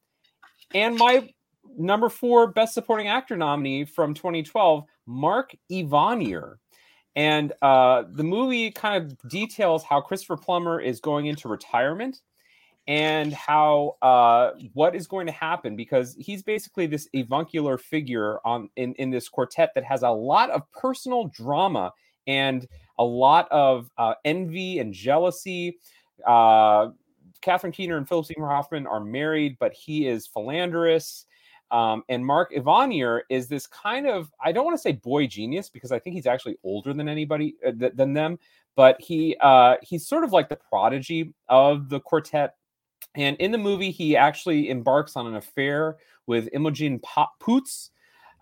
and 0.74 0.96
my 0.96 1.28
number 1.76 2.08
four 2.08 2.46
best 2.48 2.74
supporting 2.74 3.08
actor 3.08 3.36
nominee 3.36 3.84
from 3.84 4.14
2012, 4.14 4.84
Mark 5.06 5.54
Ivanir. 5.70 6.56
And 7.14 7.52
uh, 7.60 8.04
the 8.10 8.24
movie 8.24 8.70
kind 8.70 9.04
of 9.04 9.28
details 9.28 9.84
how 9.84 10.00
Christopher 10.00 10.36
Plummer 10.36 10.80
is 10.80 11.00
going 11.00 11.26
into 11.26 11.48
retirement 11.48 12.20
and 12.88 13.32
how 13.32 13.96
uh, 14.02 14.50
what 14.72 14.96
is 14.96 15.06
going 15.06 15.26
to 15.26 15.32
happen 15.32 15.76
because 15.76 16.16
he's 16.18 16.42
basically 16.42 16.86
this 16.86 17.08
avuncular 17.14 17.78
figure 17.78 18.38
on 18.44 18.68
in, 18.76 18.92
in 18.94 19.10
this 19.10 19.28
quartet 19.28 19.70
that 19.74 19.84
has 19.84 20.02
a 20.02 20.10
lot 20.10 20.50
of 20.50 20.62
personal 20.72 21.26
drama 21.28 21.92
and 22.26 22.66
a 22.98 23.04
lot 23.04 23.48
of 23.50 23.90
uh, 23.98 24.14
envy 24.24 24.78
and 24.78 24.92
jealousy. 24.92 25.78
Uh, 26.26 26.88
Catherine 27.40 27.72
Keener 27.72 27.96
and 27.96 28.08
Philip 28.08 28.26
Seymour 28.26 28.48
Hoffman 28.48 28.86
are 28.86 29.00
married, 29.00 29.56
but 29.58 29.72
he 29.72 30.06
is 30.06 30.26
philanderous. 30.26 31.26
Um, 31.70 32.04
and 32.08 32.24
Mark 32.24 32.52
Ivanir 32.52 33.22
is 33.30 33.48
this 33.48 33.66
kind 33.66 34.06
of 34.06 34.30
I 34.44 34.52
don't 34.52 34.64
want 34.64 34.76
to 34.76 34.82
say 34.82 34.92
boy 34.92 35.26
genius 35.26 35.70
because 35.70 35.90
I 35.90 35.98
think 35.98 36.14
he's 36.14 36.26
actually 36.26 36.58
older 36.64 36.92
than 36.92 37.08
anybody 37.08 37.56
uh, 37.66 37.72
th- 37.72 37.94
than 37.94 38.12
them, 38.12 38.38
but 38.76 39.00
he 39.00 39.36
uh, 39.40 39.76
he's 39.82 40.06
sort 40.06 40.24
of 40.24 40.32
like 40.32 40.48
the 40.48 40.56
prodigy 40.56 41.32
of 41.48 41.88
the 41.88 42.00
quartet. 42.00 42.56
And 43.14 43.36
in 43.36 43.52
the 43.52 43.58
movie, 43.58 43.90
he 43.90 44.16
actually 44.16 44.70
embarks 44.70 45.16
on 45.16 45.26
an 45.26 45.36
affair 45.36 45.96
with 46.26 46.48
Imogen 46.52 47.00
Poots. 47.40 47.90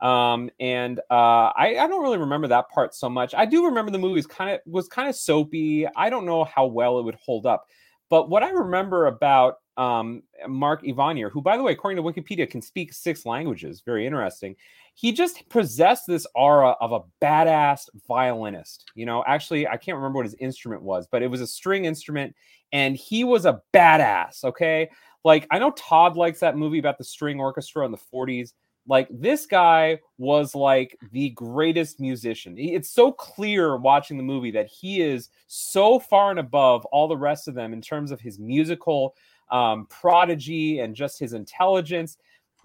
Um, 0.01 0.51
and 0.59 0.99
uh, 1.11 1.53
I, 1.57 1.77
I 1.79 1.87
don't 1.87 2.03
really 2.03 2.19
remember 2.19 2.49
that 2.49 2.71
part 2.71 2.95
so 2.95 3.11
much. 3.11 3.35
I 3.35 3.45
do 3.45 3.67
remember 3.67 3.91
the 3.91 3.99
movie 3.99 4.23
kind 4.23 4.53
of 4.53 4.61
was 4.65 4.89
kind 4.89 5.09
of 5.09 5.17
soapy. 5.17 5.87
I 5.97 6.09
don't 6.09 6.25
know 6.25 6.45
how 6.45 6.67
well 6.67 6.99
it 6.99 7.05
would 7.05 7.17
hold 7.17 7.47
up. 7.47 7.67
But 8.09 8.29
what 8.29 8.43
I 8.43 8.51
remember 8.51 9.07
about 9.07 9.57
um, 9.77 10.23
Mark 10.49 10.83
Ivanir, 10.83 11.31
who, 11.31 11.41
by 11.41 11.57
the 11.57 11.63
way, 11.63 11.73
according 11.73 12.03
to 12.03 12.03
Wikipedia, 12.03 12.49
can 12.49 12.61
speak 12.61 12.93
six 12.93 13.25
languages, 13.25 13.83
very 13.85 14.07
interesting. 14.07 14.57
He 15.01 15.13
just 15.13 15.49
possessed 15.49 16.07
this 16.07 16.27
aura 16.35 16.77
of 16.79 16.93
a 16.93 17.01
badass 17.25 17.89
violinist. 18.07 18.91
You 18.95 19.07
know, 19.07 19.25
actually, 19.27 19.67
I 19.67 19.79
can't 19.79 19.97
remember 19.97 20.19
what 20.19 20.27
his 20.27 20.35
instrument 20.35 20.83
was, 20.83 21.07
but 21.11 21.23
it 21.23 21.29
was 21.29 21.41
a 21.41 21.47
string 21.47 21.87
instrument, 21.87 22.37
and 22.73 22.95
he 22.95 23.25
was 23.25 23.47
a 23.47 23.63
badass. 23.73 24.45
Okay, 24.45 24.91
like 25.25 25.47
I 25.51 25.59
know 25.59 25.71
Todd 25.71 26.19
likes 26.19 26.41
that 26.41 26.59
movie 26.59 26.79
about 26.79 26.99
the 26.99 27.05
string 27.05 27.41
orchestra 27.41 27.87
in 27.87 27.93
the 27.93 27.99
'40s. 28.13 28.53
Like 28.87 29.09
this 29.11 29.47
guy 29.47 30.01
was 30.19 30.55
like 30.55 30.99
the 31.13 31.31
greatest 31.31 31.99
musician. 31.99 32.57
It's 32.59 32.91
so 32.91 33.11
clear 33.11 33.79
watching 33.79 34.19
the 34.19 34.23
movie 34.23 34.51
that 34.51 34.67
he 34.67 35.01
is 35.01 35.31
so 35.47 35.99
far 35.99 36.31
and 36.31 36.41
above 36.41 36.85
all 36.87 37.09
the 37.09 37.17
rest 37.17 37.49
of 37.49 37.55
them 37.55 37.73
in 37.73 37.81
terms 37.81 38.11
of 38.11 38.21
his 38.21 38.39
musical 38.39 39.15
um, 39.51 39.87
prodigy 39.87 40.81
and 40.81 40.95
just 40.95 41.19
his 41.19 41.33
intelligence. 41.33 42.19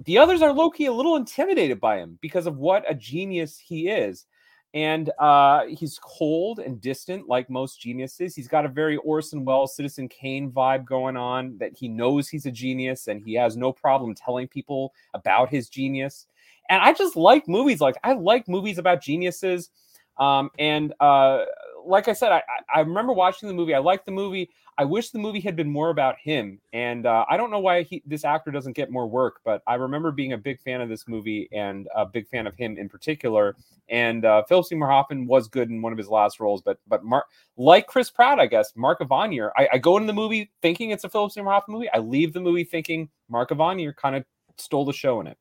The 0.03 0.17
others 0.17 0.41
are 0.41 0.51
low 0.51 0.69
key 0.69 0.85
a 0.87 0.93
little 0.93 1.15
intimidated 1.15 1.79
by 1.79 1.97
him 1.97 2.17
because 2.21 2.47
of 2.47 2.57
what 2.57 2.89
a 2.89 2.93
genius 2.93 3.57
he 3.57 3.89
is. 3.89 4.25
And 4.73 5.09
uh, 5.19 5.67
he's 5.67 5.97
cold 6.03 6.59
and 6.59 6.81
distant, 6.81 7.29
like 7.29 7.49
most 7.49 7.79
geniuses. 7.79 8.35
He's 8.35 8.49
got 8.49 8.65
a 8.65 8.69
very 8.69 8.97
Orson 8.97 9.45
Welles, 9.45 9.73
Citizen 9.73 10.09
Kane 10.09 10.51
vibe 10.51 10.83
going 10.83 11.15
on 11.15 11.57
that 11.59 11.71
he 11.77 11.87
knows 11.87 12.27
he's 12.27 12.45
a 12.45 12.51
genius 12.51 13.07
and 13.07 13.23
he 13.23 13.35
has 13.35 13.55
no 13.55 13.71
problem 13.71 14.13
telling 14.13 14.49
people 14.49 14.93
about 15.13 15.49
his 15.49 15.69
genius. 15.69 16.27
And 16.69 16.81
I 16.81 16.91
just 16.91 17.15
like 17.15 17.47
movies 17.47 17.79
like 17.79 17.95
I 18.03 18.13
like 18.13 18.49
movies 18.49 18.77
about 18.77 19.01
geniuses. 19.01 19.69
Um, 20.17 20.49
and 20.59 20.93
uh, 20.99 21.45
like 21.85 22.07
I 22.07 22.13
said, 22.13 22.31
I, 22.31 22.41
I 22.73 22.79
remember 22.81 23.13
watching 23.13 23.47
the 23.47 23.53
movie. 23.53 23.73
I 23.73 23.79
liked 23.79 24.05
the 24.05 24.11
movie. 24.11 24.49
I 24.77 24.83
wish 24.83 25.11
the 25.11 25.19
movie 25.19 25.39
had 25.39 25.55
been 25.55 25.69
more 25.69 25.89
about 25.89 26.17
him. 26.17 26.59
And 26.73 27.05
uh, 27.05 27.25
I 27.29 27.37
don't 27.37 27.49
know 27.49 27.59
why 27.59 27.83
he, 27.83 28.03
this 28.05 28.25
actor 28.25 28.51
doesn't 28.51 28.73
get 28.73 28.91
more 28.91 29.07
work, 29.07 29.39
but 29.45 29.61
I 29.67 29.75
remember 29.75 30.11
being 30.11 30.33
a 30.33 30.37
big 30.37 30.59
fan 30.61 30.81
of 30.81 30.89
this 30.89 31.07
movie 31.07 31.47
and 31.53 31.87
a 31.95 32.05
big 32.05 32.27
fan 32.27 32.45
of 32.45 32.55
him 32.55 32.77
in 32.77 32.89
particular. 32.89 33.55
And 33.87 34.25
uh, 34.25 34.43
Philip 34.43 34.65
Seymour 34.65 34.89
Hoffman 34.89 35.27
was 35.27 35.47
good 35.47 35.69
in 35.69 35.81
one 35.81 35.91
of 35.91 35.97
his 35.97 36.09
last 36.09 36.39
roles, 36.39 36.61
but 36.61 36.79
but 36.87 37.03
Mark, 37.03 37.27
like 37.55 37.87
Chris 37.87 38.09
Pratt, 38.09 38.39
I 38.39 38.47
guess 38.47 38.73
Mark 38.75 38.99
Ivanir. 38.99 39.51
I, 39.55 39.69
I 39.73 39.77
go 39.77 39.95
into 39.95 40.07
the 40.07 40.13
movie 40.13 40.51
thinking 40.61 40.89
it's 40.89 41.03
a 41.03 41.09
Philip 41.09 41.31
Seymour 41.31 41.53
Hoffman 41.53 41.77
movie. 41.77 41.89
I 41.93 41.99
leave 41.99 42.33
the 42.33 42.41
movie 42.41 42.63
thinking 42.63 43.09
Mark 43.29 43.51
Ivanir 43.51 43.95
kind 43.95 44.15
of 44.15 44.25
stole 44.57 44.85
the 44.85 44.93
show 44.93 45.21
in 45.21 45.27
it. 45.27 45.37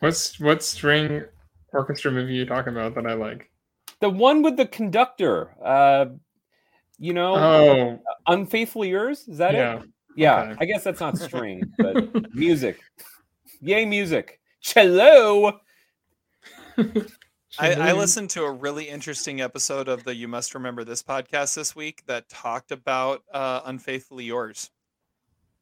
What's 0.00 0.38
what 0.40 0.62
string 0.62 1.24
orchestra 1.72 2.10
movie 2.10 2.34
you 2.34 2.44
talking 2.44 2.72
about 2.72 2.94
that 2.96 3.06
I 3.06 3.14
like? 3.14 3.50
The 4.00 4.10
one 4.10 4.42
with 4.42 4.56
the 4.56 4.66
conductor. 4.66 5.54
Uh, 5.62 6.06
you 6.98 7.12
know, 7.12 7.34
Oh, 7.36 7.98
unfaithfully 8.26 8.88
yours. 8.90 9.26
Is 9.28 9.38
that 9.38 9.54
yeah. 9.54 9.78
it? 9.80 9.88
Yeah, 10.16 10.40
Okay. 10.42 10.56
I 10.60 10.64
guess 10.64 10.82
that's 10.82 11.00
not 11.00 11.16
string, 11.16 11.62
but 11.78 12.34
music. 12.34 12.80
Yay, 13.60 13.84
music. 13.84 14.40
Cello. 14.60 15.60
I, 17.58 17.72
I 17.74 17.92
listened 17.92 18.30
to 18.30 18.42
a 18.44 18.52
really 18.52 18.88
interesting 18.88 19.40
episode 19.40 19.88
of 19.88 20.04
the 20.04 20.14
You 20.14 20.28
Must 20.28 20.54
Remember 20.54 20.84
This 20.84 21.02
podcast 21.02 21.54
this 21.54 21.74
week 21.74 22.02
that 22.06 22.28
talked 22.28 22.72
about 22.72 23.22
uh, 23.32 23.62
Unfaithfully 23.64 24.24
Yours. 24.24 24.70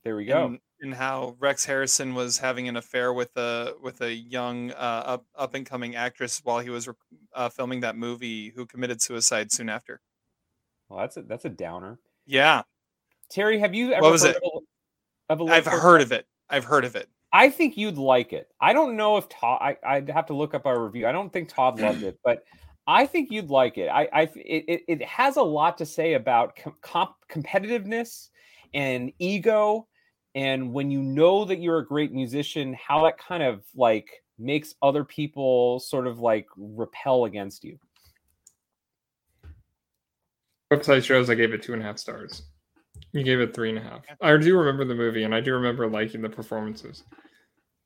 There 0.05 0.17
we 0.17 0.25
go. 0.25 0.47
And, 0.47 0.59
and 0.87 0.95
how 0.95 1.37
Rex 1.39 1.65
Harrison 1.65 2.15
was 2.15 2.39
having 2.39 2.69
an 2.69 2.77
affair 2.77 3.13
with 3.13 3.37
a 3.37 3.75
with 3.83 4.01
a 4.01 4.13
young 4.13 4.71
uh, 4.71 5.03
up 5.07 5.27
up 5.37 5.55
and 5.55 5.67
coming 5.67 5.97
actress 5.97 6.41
while 6.43 6.61
he 6.61 6.71
was 6.71 6.89
uh, 7.35 7.49
filming 7.49 7.81
that 7.81 7.97
movie, 7.97 8.51
who 8.57 8.65
committed 8.65 9.03
suicide 9.03 9.53
soon 9.53 9.69
after. 9.69 10.01
Well, 10.89 11.01
that's 11.01 11.17
a 11.17 11.23
that's 11.23 11.45
a 11.45 11.51
downer. 11.51 11.99
Yeah, 12.27 12.63
Terry, 13.31 13.59
have 13.59 13.75
you 13.75 13.93
ever 13.93 14.03
What 14.03 14.13
was 14.13 14.23
heard 14.23 14.37
it? 14.37 14.43
of 14.43 14.63
a, 15.39 15.43
of 15.43 15.49
a 15.49 15.53
I've 15.53 15.67
heard 15.67 16.01
of 16.01 16.13
it. 16.13 16.27
I've 16.49 16.65
heard 16.65 16.85
of 16.85 16.97
it. 16.97 17.09
I 17.33 17.51
think 17.51 17.77
you'd 17.77 17.99
like 17.99 18.33
it. 18.33 18.49
I 18.61 18.73
don't 18.73 18.97
know 18.97 19.17
if 19.17 19.29
Todd. 19.29 19.59
I, 19.61 19.77
I'd 19.85 20.09
have 20.09 20.27
to 20.27 20.35
look 20.35 20.55
up 20.55 20.65
our 20.65 20.83
review. 20.83 21.07
I 21.07 21.13
don't 21.13 21.33
think 21.33 21.49
Todd 21.49 21.81
loved 21.81 22.03
it, 22.03 22.19
but 22.25 22.45
I 22.87 23.05
think 23.05 23.31
you'd 23.31 23.51
like 23.51 23.79
it. 23.79 23.89
I, 23.89 24.09
I 24.13 24.23
it, 24.37 24.65
it, 24.69 24.83
it 24.89 25.03
has 25.03 25.37
a 25.37 25.43
lot 25.43 25.77
to 25.79 25.87
say 25.87 26.15
about 26.15 26.57
com- 26.57 26.77
comp- 26.81 27.17
competitiveness 27.29 28.31
and 28.75 29.13
ego, 29.19 29.89
and 30.37 30.73
when 30.73 30.91
you 30.91 31.03
know 31.03 31.45
that 31.47 31.61
you're 31.61 31.79
a 31.79 31.85
great 31.87 32.13
musician, 32.13 32.75
how 32.75 33.03
that 33.05 33.17
kind 33.19 33.43
of 33.43 33.65
like 33.75 34.09
makes 34.39 34.75
other 34.83 35.03
people 35.03 35.81
sort 35.81 36.07
of 36.07 36.19
like 36.21 36.47
repel 36.57 37.25
against 37.25 37.65
you. 37.65 37.79
website 40.73 41.05
shows 41.05 41.31
I 41.31 41.35
gave 41.37 41.53
it 41.55 41.63
two 41.63 41.73
and 41.73 41.83
a 41.83 41.85
half 41.85 41.97
stars. 41.99 42.43
You 43.13 43.23
gave 43.23 43.41
it 43.41 43.55
three 43.55 43.71
and 43.71 43.79
a 43.79 43.81
half. 43.81 44.03
I 44.21 44.37
do 44.37 44.59
remember 44.59 44.85
the 44.85 44.95
movie, 44.95 45.23
and 45.23 45.35
I 45.35 45.41
do 45.41 45.55
remember 45.55 45.89
liking 45.89 46.21
the 46.23 46.29
performances. 46.29 47.05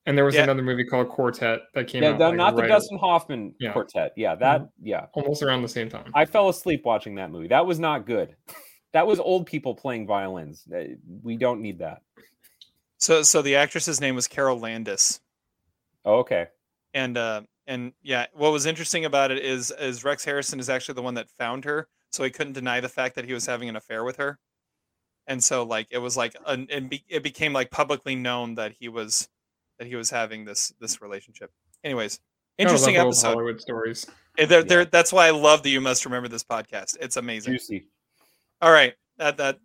And 0.06 0.16
there 0.16 0.24
was 0.24 0.34
Yeah. 0.34 0.44
another 0.44 0.62
movie 0.62 0.84
called 0.84 1.08
Quartet 1.10 1.60
that 1.74 1.86
came 1.88 2.02
Yeah, 2.02 2.10
out. 2.12 2.18
the- 2.18 2.28
like, 2.28 2.36
not 2.36 2.56
the 2.56 2.66
Dustin 2.66 2.98
Hoffman 2.98 3.54
Yeah. 3.60 3.72
quartet. 3.72 4.12
Yeah, 4.16 4.34
that. 4.36 4.62
Mm-hmm. 4.62 4.86
Yeah, 4.86 5.06
almost 5.12 5.42
around 5.42 5.62
the 5.62 5.68
same 5.68 5.88
time. 5.90 6.10
I 6.14 6.24
fell 6.24 6.48
asleep 6.48 6.84
watching 6.84 7.14
that 7.16 7.30
movie. 7.30 7.48
That 7.48 7.66
was 7.66 7.78
not 7.78 8.06
good. 8.06 8.34
That 8.92 9.06
was 9.06 9.20
old 9.20 9.46
people 9.46 9.76
playing 9.76 10.08
violins. 10.08 10.66
We 11.22 11.36
don't 11.36 11.60
need 11.62 11.78
that. 11.78 12.02
So 13.00 13.22
so 13.22 13.42
the 13.42 13.56
actress's 13.56 14.00
name 14.00 14.14
was 14.14 14.28
Carole 14.28 14.58
Landis. 14.58 15.20
Oh, 16.04 16.18
okay. 16.20 16.48
and 16.94 17.16
uh 17.18 17.42
and 17.66 17.92
yeah 18.02 18.26
what 18.32 18.52
was 18.52 18.66
interesting 18.66 19.04
about 19.04 19.30
it 19.30 19.38
is 19.38 19.72
is 19.78 20.02
rex 20.02 20.24
harrison 20.24 20.58
is 20.58 20.68
actually 20.70 20.94
the 20.94 21.02
one 21.02 21.14
that 21.14 21.28
found 21.38 21.64
her 21.64 21.86
so 22.10 22.24
he 22.24 22.30
couldn't 22.30 22.54
deny 22.54 22.80
the 22.80 22.88
fact 22.88 23.14
that 23.14 23.24
he 23.24 23.32
was 23.32 23.46
having 23.46 23.68
an 23.68 23.76
affair 23.76 24.02
with 24.02 24.16
her 24.16 24.38
and 25.26 25.44
so 25.44 25.62
like 25.62 25.86
it 25.90 25.98
was 25.98 26.16
like 26.16 26.34
an, 26.46 26.66
it, 26.70 26.88
be, 26.90 27.04
it 27.08 27.22
became 27.22 27.52
like 27.52 27.70
publicly 27.70 28.16
known 28.16 28.54
that 28.56 28.72
he 28.72 28.88
was 28.88 29.28
that 29.78 29.86
he 29.86 29.94
was 29.94 30.10
having 30.10 30.44
this 30.44 30.72
this 30.80 31.00
relationship 31.02 31.52
anyways 31.84 32.18
I 32.58 32.64
love 32.64 32.72
interesting 32.72 32.96
episode 32.96 33.34
Hollywood 33.34 33.60
stories. 33.60 34.06
Eh, 34.38 34.46
they're, 34.46 34.64
they're, 34.64 34.84
that's 34.86 35.12
why 35.12 35.26
i 35.26 35.30
love 35.30 35.62
that 35.62 35.70
you 35.70 35.80
must 35.80 36.04
remember 36.06 36.28
this 36.28 36.42
podcast 36.44 36.96
it's 37.00 37.16
amazing 37.18 37.52
Juicy. 37.52 37.86
all 38.62 38.72
right 38.72 38.94
that 39.18 39.36
that 39.36 39.58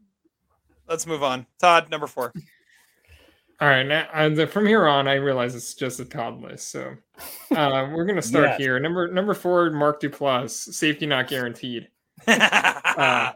let's 0.88 1.07
move 1.07 1.24
on 1.24 1.48
todd 1.60 1.90
number 1.90 2.07
four 2.07 2.34
All 3.61 3.69
right, 3.69 3.84
now 3.84 4.07
and 4.14 4.36
the, 4.36 4.48
from 4.48 4.65
here 4.68 4.86
on, 4.86 5.07
I 5.07 5.14
realize 5.15 5.56
it's 5.56 5.73
just 5.73 5.99
a 6.02 6.06
Todd 6.06 6.41
list. 6.41 6.69
So 6.72 6.94
uh, 7.56 7.90
we're 7.94 8.06
gonna 8.06 8.22
start 8.22 8.45
Yes. 8.49 8.57
here. 8.60 8.80
Number 8.80 9.07
number 9.07 9.34
four, 9.34 9.69
Mark 9.72 10.02
Duplass, 10.02 10.49
safety 10.52 11.06
not 11.06 11.27
guaranteed. 11.30 11.88
Uh, 12.27 13.32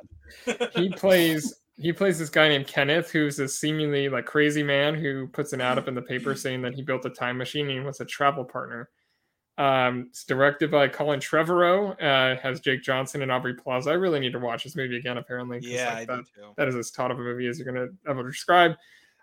he 0.76 0.90
plays 0.98 1.56
he 1.78 1.94
plays 1.94 2.20
this 2.20 2.30
guy 2.30 2.50
named 2.50 2.68
Kenneth, 2.68 3.10
who's 3.12 3.40
a 3.40 3.48
seemingly 3.48 4.10
like 4.10 4.26
crazy 4.26 4.62
man 4.64 4.94
who 4.96 5.28
puts 5.28 5.54
an 5.54 5.62
ad 5.62 5.78
up 5.78 5.88
in 5.88 5.96
the 5.96 6.02
paper 6.02 6.36
saying 6.36 6.62
that 6.64 6.74
he 6.74 6.82
built 6.82 7.06
a 7.06 7.10
time 7.10 7.38
machine 7.38 7.68
and 7.70 7.78
he 7.78 7.84
wants 7.84 8.02
a 8.02 8.06
travel 8.06 8.44
partner. 8.44 8.90
Um, 9.58 10.08
it's 10.10 10.24
directed 10.26 10.72
by 10.72 10.88
Colin 10.90 11.20
Trevorrow. 11.22 11.91
Uh, 12.02 12.40
has 12.41 12.60
Jake 12.62 12.82
Johnson 12.84 13.22
and 13.22 13.32
Aubrey 13.32 13.54
Plaza. 13.54 13.90
I 13.91 13.94
really 13.94 14.20
need 14.20 14.32
to 14.34 14.40
watch 14.40 14.64
this 14.66 14.76
movie 14.76 14.98
again. 14.98 15.18
apparently. 15.18 15.60
Yeah, 15.62 15.86
like, 15.94 15.96
I 15.98 16.06
that, 16.06 16.18
do 16.18 16.41
too. 16.41 16.48
that 16.58 16.68
is 16.68 16.76
as 16.76 16.91
taut 16.91 17.12
of 17.12 17.20
a 17.20 17.22
movie 17.22 17.48
as 17.48 17.58
you're 17.60 17.66
gonna 17.72 17.88
ever 18.08 18.30
describe. 18.30 18.74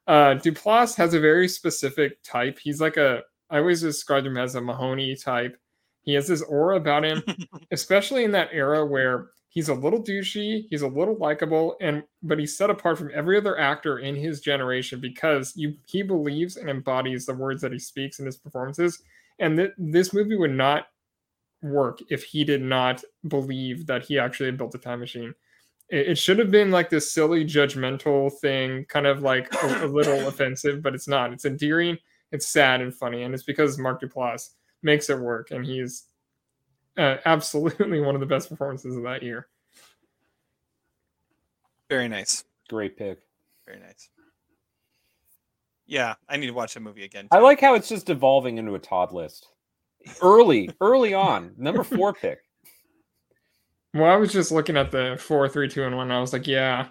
Uh, 0.06 0.34
Duplass 0.34 0.94
has 0.96 1.14
a 1.14 1.20
very 1.20 1.48
specific 1.48 2.22
type. 2.22 2.58
He's 2.58 2.80
like 2.80 2.96
a. 2.96 3.22
I 3.50 3.58
always 3.58 3.80
describe 3.80 4.26
him 4.26 4.36
as 4.36 4.54
a 4.54 4.60
Mahoney 4.60 5.14
type. 5.16 5.56
He 6.02 6.14
has 6.14 6.28
this 6.28 6.42
aura 6.42 6.76
about 6.76 7.04
him, 7.04 7.22
especially 7.70 8.24
in 8.24 8.32
that 8.32 8.50
era 8.52 8.84
where 8.84 9.30
he's 9.48 9.68
a 9.68 9.74
little 9.74 10.02
douchey, 10.02 10.66
he's 10.68 10.82
a 10.82 10.88
little 10.88 11.16
likable, 11.16 11.76
and 11.80 12.02
but 12.22 12.38
he's 12.38 12.56
set 12.56 12.70
apart 12.70 12.98
from 12.98 13.10
every 13.14 13.36
other 13.36 13.58
actor 13.58 13.98
in 13.98 14.14
his 14.14 14.40
generation 14.40 15.00
because 15.00 15.52
you 15.56 15.74
he 15.86 16.02
believes 16.02 16.56
and 16.56 16.68
embodies 16.68 17.26
the 17.26 17.34
words 17.34 17.62
that 17.62 17.72
he 17.72 17.78
speaks 17.78 18.18
in 18.18 18.26
his 18.26 18.36
performances. 18.36 19.02
And 19.38 19.56
th- 19.56 19.72
this 19.78 20.12
movie 20.12 20.36
would 20.36 20.52
not 20.52 20.86
work 21.62 22.00
if 22.10 22.22
he 22.22 22.44
did 22.44 22.62
not 22.62 23.02
believe 23.28 23.86
that 23.86 24.04
he 24.04 24.18
actually 24.18 24.46
had 24.46 24.58
built 24.58 24.74
a 24.74 24.78
time 24.78 25.00
machine. 25.00 25.34
It, 25.88 26.08
it 26.08 26.18
should 26.18 26.38
have 26.38 26.50
been 26.50 26.70
like 26.70 26.90
this 26.90 27.12
silly 27.12 27.44
judgmental 27.44 28.32
thing, 28.40 28.84
kind 28.86 29.06
of 29.06 29.22
like 29.22 29.52
a, 29.62 29.84
a 29.84 29.86
little 29.86 30.28
offensive, 30.28 30.82
but 30.82 30.94
it's 30.94 31.08
not. 31.08 31.32
It's 31.32 31.44
endearing, 31.44 31.98
it's 32.32 32.48
sad 32.48 32.80
and 32.80 32.94
funny, 32.94 33.22
and 33.22 33.34
it's 33.34 33.44
because 33.44 33.78
Mark 33.78 34.00
Duplass 34.00 34.50
makes 34.82 35.10
it 35.10 35.18
work, 35.18 35.50
and 35.50 35.64
he's 35.64 36.04
uh, 36.96 37.16
absolutely 37.24 38.00
one 38.00 38.14
of 38.14 38.20
the 38.20 38.26
best 38.26 38.48
performances 38.48 38.96
of 38.96 39.02
that 39.04 39.22
year. 39.22 39.48
Very 41.88 42.08
nice. 42.08 42.44
Great 42.68 42.96
pick. 42.96 43.20
Very 43.64 43.80
nice. 43.80 44.08
Yeah, 45.86 46.14
I 46.28 46.36
need 46.36 46.48
to 46.48 46.52
watch 46.52 46.74
the 46.74 46.80
movie 46.80 47.04
again. 47.04 47.28
I 47.30 47.38
like 47.38 47.60
how 47.60 47.74
it's 47.74 47.88
just 47.88 48.10
evolving 48.10 48.58
into 48.58 48.74
a 48.74 48.78
Todd 48.78 49.12
list. 49.12 49.48
Early, 50.20 50.70
early 50.80 51.14
on, 51.14 51.52
number 51.56 51.84
four 51.84 52.12
pick. 52.20 52.40
Well, 53.96 54.12
I 54.12 54.16
was 54.16 54.30
just 54.30 54.52
looking 54.52 54.76
at 54.76 54.90
the 54.90 55.16
four, 55.18 55.48
three, 55.48 55.68
two, 55.68 55.84
and 55.84 55.96
one. 55.96 56.08
And 56.08 56.12
I 56.12 56.20
was 56.20 56.32
like, 56.32 56.46
yeah, 56.46 56.88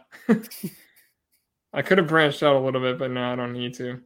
I 1.74 1.84
could 1.84 2.00
have 2.00 2.08
branched 2.08 2.42
out 2.42 2.56
a 2.56 2.60
little 2.60 2.82
bit, 2.82 2.98
but 2.98 3.12
no, 3.12 3.32
I 3.32 3.36
don't 3.36 3.54
need 3.54 3.76
to. 3.76 4.02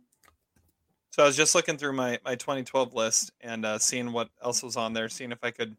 So 1.11 1.23
I 1.23 1.25
was 1.25 1.37
just 1.37 1.55
looking 1.55 1.77
through 1.77 1.93
my 1.93 2.19
my 2.25 2.35
2012 2.35 2.93
list 2.93 3.31
and 3.39 3.65
uh, 3.65 3.79
seeing 3.79 4.11
what 4.11 4.29
else 4.43 4.61
was 4.61 4.75
on 4.75 4.91
there, 4.93 5.07
seeing 5.07 5.31
if 5.31 5.43
I 5.43 5.51
could 5.51 5.77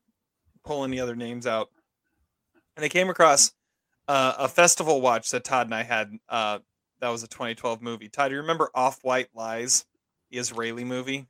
pull 0.64 0.82
any 0.82 0.98
other 0.98 1.14
names 1.14 1.46
out. 1.46 1.68
And 2.76 2.84
I 2.84 2.88
came 2.88 3.10
across 3.10 3.52
uh, 4.08 4.34
a 4.38 4.48
festival 4.48 5.02
watch 5.02 5.30
that 5.30 5.44
Todd 5.44 5.66
and 5.66 5.74
I 5.74 5.82
had. 5.82 6.12
Uh, 6.28 6.60
that 7.00 7.08
was 7.08 7.22
a 7.22 7.28
2012 7.28 7.82
movie. 7.82 8.08
Todd, 8.08 8.28
do 8.28 8.34
you 8.34 8.40
remember 8.40 8.70
Off 8.74 8.98
White 9.02 9.28
Lies, 9.34 9.84
the 10.30 10.38
Israeli 10.38 10.84
movie? 10.84 11.26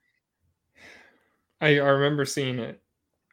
I, 1.60 1.78
I 1.78 1.88
remember 1.88 2.24
seeing 2.24 2.58
it. 2.58 2.80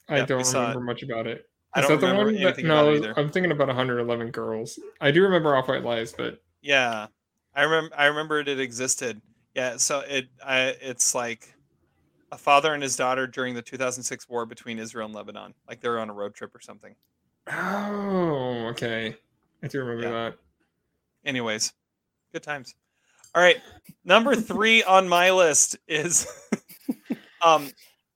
I 0.10 0.22
don't 0.22 0.46
remember 0.46 0.82
much 0.82 1.04
about 1.04 1.28
it. 1.28 1.46
I 1.74 1.82
Is 1.82 1.88
don't 1.88 2.00
that 2.00 2.06
the 2.08 2.12
remember 2.12 2.32
one 2.32 2.42
that, 2.42 2.48
anything 2.48 2.68
no, 2.68 2.82
about 2.84 2.94
it 2.94 2.98
either. 2.98 3.20
I'm 3.20 3.30
thinking 3.30 3.52
about 3.52 3.68
111 3.68 4.32
Girls. 4.32 4.80
I 5.02 5.12
do 5.12 5.22
remember 5.24 5.56
Off 5.56 5.68
White 5.68 5.84
Lies, 5.84 6.14
but 6.14 6.42
Yeah, 6.62 7.08
I 7.56 7.64
remember. 7.64 7.96
I 7.98 8.06
remembered 8.06 8.48
it 8.48 8.60
existed. 8.60 9.22
Yeah, 9.54 9.78
so 9.78 10.00
it 10.02 10.28
I, 10.46 10.76
it's 10.82 11.14
like 11.14 11.54
a 12.32 12.38
father 12.38 12.74
and 12.74 12.82
his 12.84 12.96
daughter 12.96 13.28
during 13.28 13.54
the 13.54 13.62
2006 13.62 14.28
war 14.30 14.46
between 14.46 14.80
Israel 14.80 15.06
and 15.06 15.16
Lebanon. 15.16 15.54
Like 15.68 15.82
they're 15.82 16.00
on 16.00 16.10
a 16.10 16.14
road 16.14 16.34
trip 16.36 16.54
or 16.56 16.62
something. 16.62 16.96
oh, 17.52 18.68
okay. 18.72 19.16
I 19.64 19.68
do 19.68 19.80
remember 19.80 20.04
Yeah. 20.04 20.12
that. 20.30 20.38
Anyways, 21.26 21.74
good 22.32 22.44
times. 22.44 22.76
All 23.36 23.42
right, 23.42 23.58
number 24.06 24.36
three 24.36 24.84
on 24.84 25.08
my 25.08 25.32
list 25.32 25.78
is 25.88 26.28
um 27.42 27.70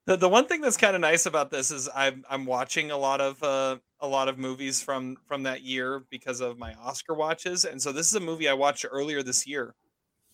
the, 0.05 0.17
the 0.17 0.29
one 0.29 0.45
thing 0.45 0.61
that's 0.61 0.77
kind 0.77 0.95
of 0.95 1.01
nice 1.01 1.25
about 1.25 1.51
this 1.51 1.71
is 1.71 1.89
I'm 1.93 2.23
I'm 2.29 2.45
watching 2.45 2.91
a 2.91 2.97
lot 2.97 3.21
of 3.21 3.41
uh, 3.43 3.77
a 3.99 4.07
lot 4.07 4.27
of 4.27 4.37
movies 4.37 4.81
from 4.81 5.17
from 5.25 5.43
that 5.43 5.61
year 5.61 6.03
because 6.09 6.41
of 6.41 6.57
my 6.57 6.73
Oscar 6.75 7.13
watches, 7.13 7.65
and 7.65 7.81
so 7.81 7.91
this 7.91 8.07
is 8.07 8.15
a 8.15 8.19
movie 8.19 8.49
I 8.49 8.53
watched 8.53 8.85
earlier 8.89 9.21
this 9.23 9.45
year 9.45 9.75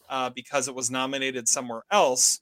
uh, 0.09 0.29
because 0.29 0.67
it 0.67 0.75
was 0.75 0.89
nominated 0.89 1.47
somewhere 1.47 1.83
else. 1.91 2.41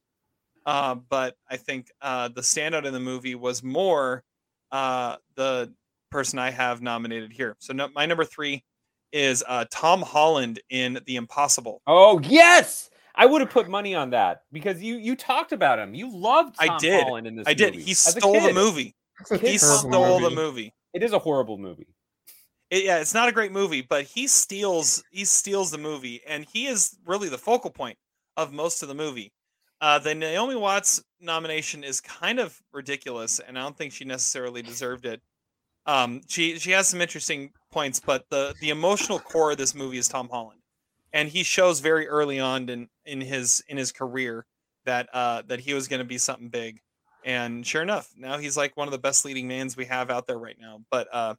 Uh, 0.65 0.95
but 0.95 1.35
I 1.49 1.57
think 1.57 1.91
uh, 2.01 2.29
the 2.29 2.41
standout 2.41 2.85
in 2.85 2.93
the 2.93 2.99
movie 2.99 3.35
was 3.35 3.63
more 3.63 4.23
uh, 4.71 5.17
the 5.35 5.71
person 6.09 6.39
I 6.39 6.49
have 6.51 6.81
nominated 6.81 7.31
here. 7.31 7.55
So 7.59 7.73
no, 7.73 7.87
my 7.93 8.05
number 8.05 8.25
three 8.25 8.63
is 9.11 9.43
uh, 9.47 9.65
Tom 9.71 10.01
Holland 10.01 10.59
in 10.69 10.99
The 11.05 11.15
Impossible. 11.17 11.81
Oh 11.87 12.19
yes, 12.19 12.89
I 13.17 13.25
would 13.25 13.41
have 13.41 13.49
put 13.49 13.69
money 13.69 13.95
on 13.95 14.09
that 14.11 14.41
because 14.51 14.81
you 14.81 14.95
you 14.95 15.15
talked 15.15 15.51
about 15.51 15.79
him. 15.79 15.95
You 15.95 16.15
loved 16.15 16.55
Tom 16.59 16.71
I 16.71 16.77
did. 16.77 17.03
Holland 17.03 17.27
in 17.27 17.35
this. 17.35 17.47
I 17.47 17.53
did. 17.53 17.73
movie. 17.73 17.85
He 17.85 17.93
stole 17.93 18.41
the 18.41 18.53
movie. 18.53 18.95
He 19.41 19.57
stole 19.57 20.19
the 20.19 20.29
movie. 20.29 20.35
movie. 20.35 20.73
It 20.93 21.03
is 21.03 21.13
a 21.13 21.19
horrible 21.19 21.57
movie. 21.57 21.87
It, 22.69 22.83
yeah, 22.83 22.99
it's 22.99 23.13
not 23.13 23.29
a 23.29 23.31
great 23.31 23.51
movie, 23.51 23.81
but 23.81 24.03
he 24.03 24.27
steals 24.27 25.03
he 25.11 25.25
steals 25.25 25.71
the 25.71 25.77
movie, 25.77 26.21
and 26.27 26.45
he 26.45 26.67
is 26.67 26.97
really 27.05 27.29
the 27.29 27.37
focal 27.37 27.69
point 27.69 27.97
of 28.37 28.51
most 28.51 28.81
of 28.81 28.89
the 28.89 28.95
movie. 28.95 29.31
Uh, 29.81 29.99
the 29.99 30.15
Naomi 30.15 30.55
Watts 30.55 31.03
nomination 31.19 31.83
is 31.83 32.01
kind 32.01 32.39
of 32.39 32.59
ridiculous, 32.73 33.39
and 33.39 33.57
I 33.57 33.61
don't 33.61 33.77
think 33.77 33.93
she 33.93 34.05
necessarily 34.05 34.61
deserved 34.61 35.05
it. 35.05 35.21
Um, 35.85 36.21
she 36.27 36.57
she 36.57 36.71
has 36.71 36.87
some 36.87 37.01
interesting 37.01 37.51
points, 37.71 37.99
but 37.99 38.25
the 38.29 38.55
the 38.61 38.69
emotional 38.69 39.19
core 39.19 39.51
of 39.51 39.57
this 39.57 39.75
movie 39.75 39.97
is 39.97 40.07
Tom 40.07 40.27
Holland, 40.29 40.59
and 41.15 41.29
he 41.29 41.43
shows 41.43 41.79
very 41.79 42.07
early 42.07 42.39
on 42.39 42.69
in 42.69 42.89
in 43.05 43.21
his 43.21 43.63
in 43.69 43.77
his 43.77 43.91
career 43.91 44.45
that 44.85 45.09
uh, 45.13 45.41
that 45.47 45.61
he 45.61 45.73
was 45.73 45.87
going 45.87 46.01
to 46.01 46.05
be 46.05 46.19
something 46.19 46.49
big, 46.49 46.81
and 47.23 47.65
sure 47.65 47.81
enough, 47.81 48.11
now 48.15 48.37
he's 48.37 48.57
like 48.57 48.77
one 48.77 48.87
of 48.87 48.91
the 48.91 48.99
best 48.99 49.25
leading 49.25 49.47
mans 49.47 49.75
we 49.75 49.85
have 49.85 50.11
out 50.11 50.27
there 50.27 50.37
right 50.37 50.57
now. 50.59 50.81
But 50.91 51.07
uh, 51.11 51.35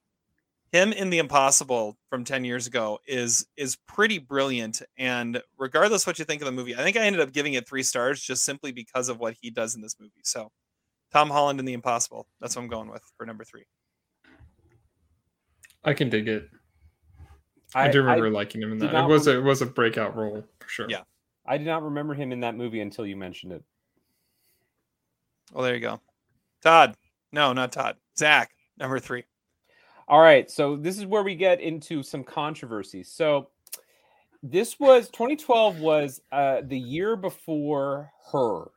him 0.73 0.93
in 0.93 1.11
the 1.11 1.19
impossible 1.19 1.97
from 2.09 2.25
10 2.25 2.45
years 2.45 2.67
ago 2.67 2.99
is 3.07 3.47
is 3.57 3.77
pretty 3.87 4.19
brilliant 4.19 4.83
and 4.99 5.41
regardless 5.59 6.07
what 6.07 6.19
you 6.19 6.25
think 6.25 6.43
of 6.43 6.47
the 6.47 6.53
movie 6.53 6.75
i 6.75 6.83
think 6.83 6.97
i 6.97 7.01
ended 7.01 7.23
up 7.23 7.33
giving 7.33 7.55
it 7.55 7.69
three 7.69 7.85
stars 7.85 8.21
just 8.21 8.45
simply 8.45 8.73
because 8.73 9.09
of 9.09 9.19
what 9.19 9.37
he 9.41 9.49
does 9.49 9.77
in 9.77 9.81
this 9.81 9.95
movie 10.01 10.21
so 10.25 10.51
tom 11.13 11.31
holland 11.31 11.61
in 11.61 11.65
the 11.65 11.73
impossible 11.73 12.27
that's 12.41 12.57
what 12.57 12.63
i'm 12.63 12.69
going 12.69 12.91
with 12.91 13.03
for 13.17 13.25
number 13.25 13.45
three 13.45 13.65
I 15.85 15.95
can 15.95 16.11
dig 16.11 16.27
it. 16.27 16.51
I, 17.75 17.89
do 17.89 18.01
remember 18.01 18.31
liking 18.31 18.63
him 18.63 18.73
in 18.73 18.79
that. 18.79 18.95
It 18.95 19.07
was 19.07 19.27
rem- 19.27 19.37
a, 19.37 19.41
it 19.41 19.43
was 19.43 19.63
a 19.63 19.67
breakout 19.67 20.17
role 20.17 20.45
for 20.61 20.69
sure. 20.69 20.87
Yeah. 20.89 21.03
I 21.47 21.59
did 21.59 21.67
not 21.67 21.83
remember 21.83 22.15
him 22.15 22.33
in 22.33 22.41
that 22.41 22.57
movie 22.57 22.81
until 22.81 23.07
you 23.07 23.17
mentioned 23.17 23.53
it. 23.53 23.63
well 25.53 25.65
there 25.65 25.75
you 25.75 25.81
go 25.81 26.01
todd 26.63 26.97
no 27.33 27.53
not 27.53 27.71
todd 27.73 27.97
zach 28.19 28.51
number 28.79 28.99
three 28.99 29.23
All 30.09 30.21
right, 30.21 30.51
so 30.51 30.77
this 30.77 30.99
is 30.99 31.07
where 31.07 31.23
we 31.23 31.35
get 31.35 31.61
into 31.61 32.03
some 32.03 32.23
controversy. 32.25 33.03
So 33.03 33.51
this 34.43 34.79
was 34.79 35.09
2012 35.11 35.81
was 35.81 36.21
uh, 36.31 36.63
the 36.65 36.79
year 36.79 37.17
before 37.17 38.13
her. 38.33 38.71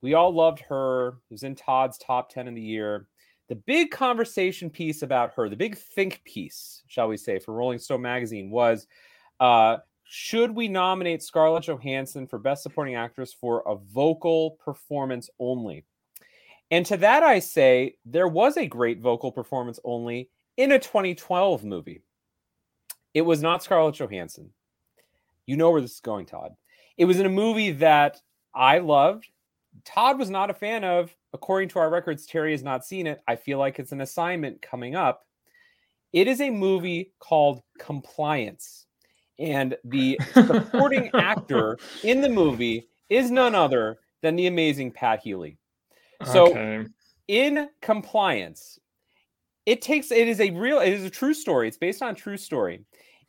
We 0.00 0.14
all 0.14 0.34
loved 0.34 0.60
her. 0.68 1.08
It 1.08 1.32
was 1.32 1.42
in 1.42 1.54
Todd's 1.54 1.98
top 1.98 2.30
10 2.30 2.48
of 2.48 2.54
the 2.54 2.62
year. 2.62 3.06
The 3.50 3.56
big 3.56 3.90
conversation 3.90 4.70
piece 4.70 5.02
about 5.02 5.34
her, 5.34 5.48
the 5.48 5.56
big 5.56 5.76
think 5.76 6.22
piece, 6.24 6.84
shall 6.86 7.08
we 7.08 7.16
say, 7.16 7.40
for 7.40 7.52
Rolling 7.52 7.80
Stone 7.80 8.00
magazine 8.00 8.48
was 8.48 8.86
uh, 9.40 9.78
should 10.04 10.54
we 10.54 10.68
nominate 10.68 11.20
Scarlett 11.20 11.64
Johansson 11.64 12.28
for 12.28 12.38
Best 12.38 12.62
Supporting 12.62 12.94
Actress 12.94 13.32
for 13.32 13.64
a 13.66 13.74
vocal 13.74 14.52
performance 14.52 15.28
only? 15.40 15.84
And 16.70 16.86
to 16.86 16.96
that, 16.98 17.24
I 17.24 17.40
say 17.40 17.96
there 18.04 18.28
was 18.28 18.56
a 18.56 18.68
great 18.68 19.00
vocal 19.00 19.32
performance 19.32 19.80
only 19.82 20.30
in 20.56 20.70
a 20.70 20.78
2012 20.78 21.64
movie. 21.64 22.02
It 23.14 23.22
was 23.22 23.42
not 23.42 23.64
Scarlett 23.64 23.96
Johansson. 23.96 24.50
You 25.46 25.56
know 25.56 25.72
where 25.72 25.80
this 25.80 25.94
is 25.94 26.00
going, 26.00 26.26
Todd. 26.26 26.54
It 26.96 27.06
was 27.06 27.18
in 27.18 27.26
a 27.26 27.30
movie 27.30 27.72
that 27.72 28.20
I 28.54 28.78
loved. 28.78 29.26
Todd 29.84 30.20
was 30.20 30.30
not 30.30 30.50
a 30.50 30.54
fan 30.54 30.84
of. 30.84 31.12
According 31.32 31.68
to 31.70 31.78
our 31.78 31.90
records, 31.90 32.26
Terry 32.26 32.52
has 32.52 32.62
not 32.62 32.84
seen 32.84 33.06
it. 33.06 33.20
I 33.28 33.36
feel 33.36 33.58
like 33.58 33.78
it's 33.78 33.92
an 33.92 34.00
assignment 34.00 34.60
coming 34.62 34.96
up. 34.96 35.26
It 36.12 36.26
is 36.26 36.40
a 36.40 36.50
movie 36.50 37.12
called 37.20 37.62
Compliance. 37.78 38.86
And 39.38 39.76
the 39.84 40.20
supporting 40.32 41.10
actor 41.18 41.78
in 42.04 42.20
the 42.20 42.28
movie 42.28 42.88
is 43.08 43.30
none 43.30 43.54
other 43.54 43.98
than 44.22 44.36
the 44.36 44.48
amazing 44.48 44.92
Pat 44.92 45.20
Healy. 45.22 45.56
So 46.24 46.48
Okay. 46.48 46.86
in 47.28 47.68
compliance, 47.80 48.78
it 49.66 49.82
takes 49.82 50.10
it 50.10 50.28
is 50.28 50.40
a 50.40 50.50
real 50.50 50.80
it 50.80 50.92
is 50.92 51.04
a 51.04 51.10
true 51.10 51.34
story. 51.34 51.68
It's 51.68 51.78
based 51.78 52.02
on 52.02 52.10
a 52.10 52.14
true 52.14 52.36
story. 52.36 52.84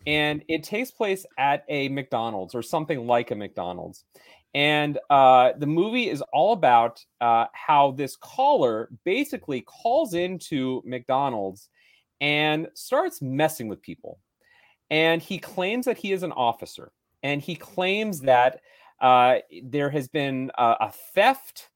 And 0.08 0.44
it 0.48 0.64
takes 0.64 0.90
place 0.90 1.26
at 1.38 1.64
a 1.70 1.88
McDonald's 1.90 2.56
or 2.56 2.64
something 2.64 3.06
like 3.06 3.30
a 3.30 3.36
McDonald's. 3.36 4.04
And 4.54 5.00
uh, 5.10 5.54
the 5.58 5.68
movie 5.68 6.10
is 6.10 6.22
all 6.34 6.54
about 6.54 7.04
uh, 7.22 7.46
how 7.54 7.92
this 7.92 8.18
caller 8.18 8.90
basically 9.06 9.62
calls 9.62 10.14
into 10.14 10.82
McDonald's 10.86 11.70
and 12.20 12.68
starts 12.74 13.22
messing 13.22 13.68
with 13.70 13.82
people. 13.82 14.20
and 14.92 15.22
he 15.22 15.40
claims 15.40 15.86
that 15.86 15.98
he 15.98 16.12
is 16.12 16.22
an 16.22 16.34
officer, 16.34 16.92
and 17.24 17.42
he 17.42 17.56
claims 17.56 18.20
that 18.22 18.60
uh, 19.00 19.38
there 19.64 19.90
has 19.90 20.08
been 20.08 20.52
a, 20.58 20.76
a 20.82 20.94
theft 21.16 21.70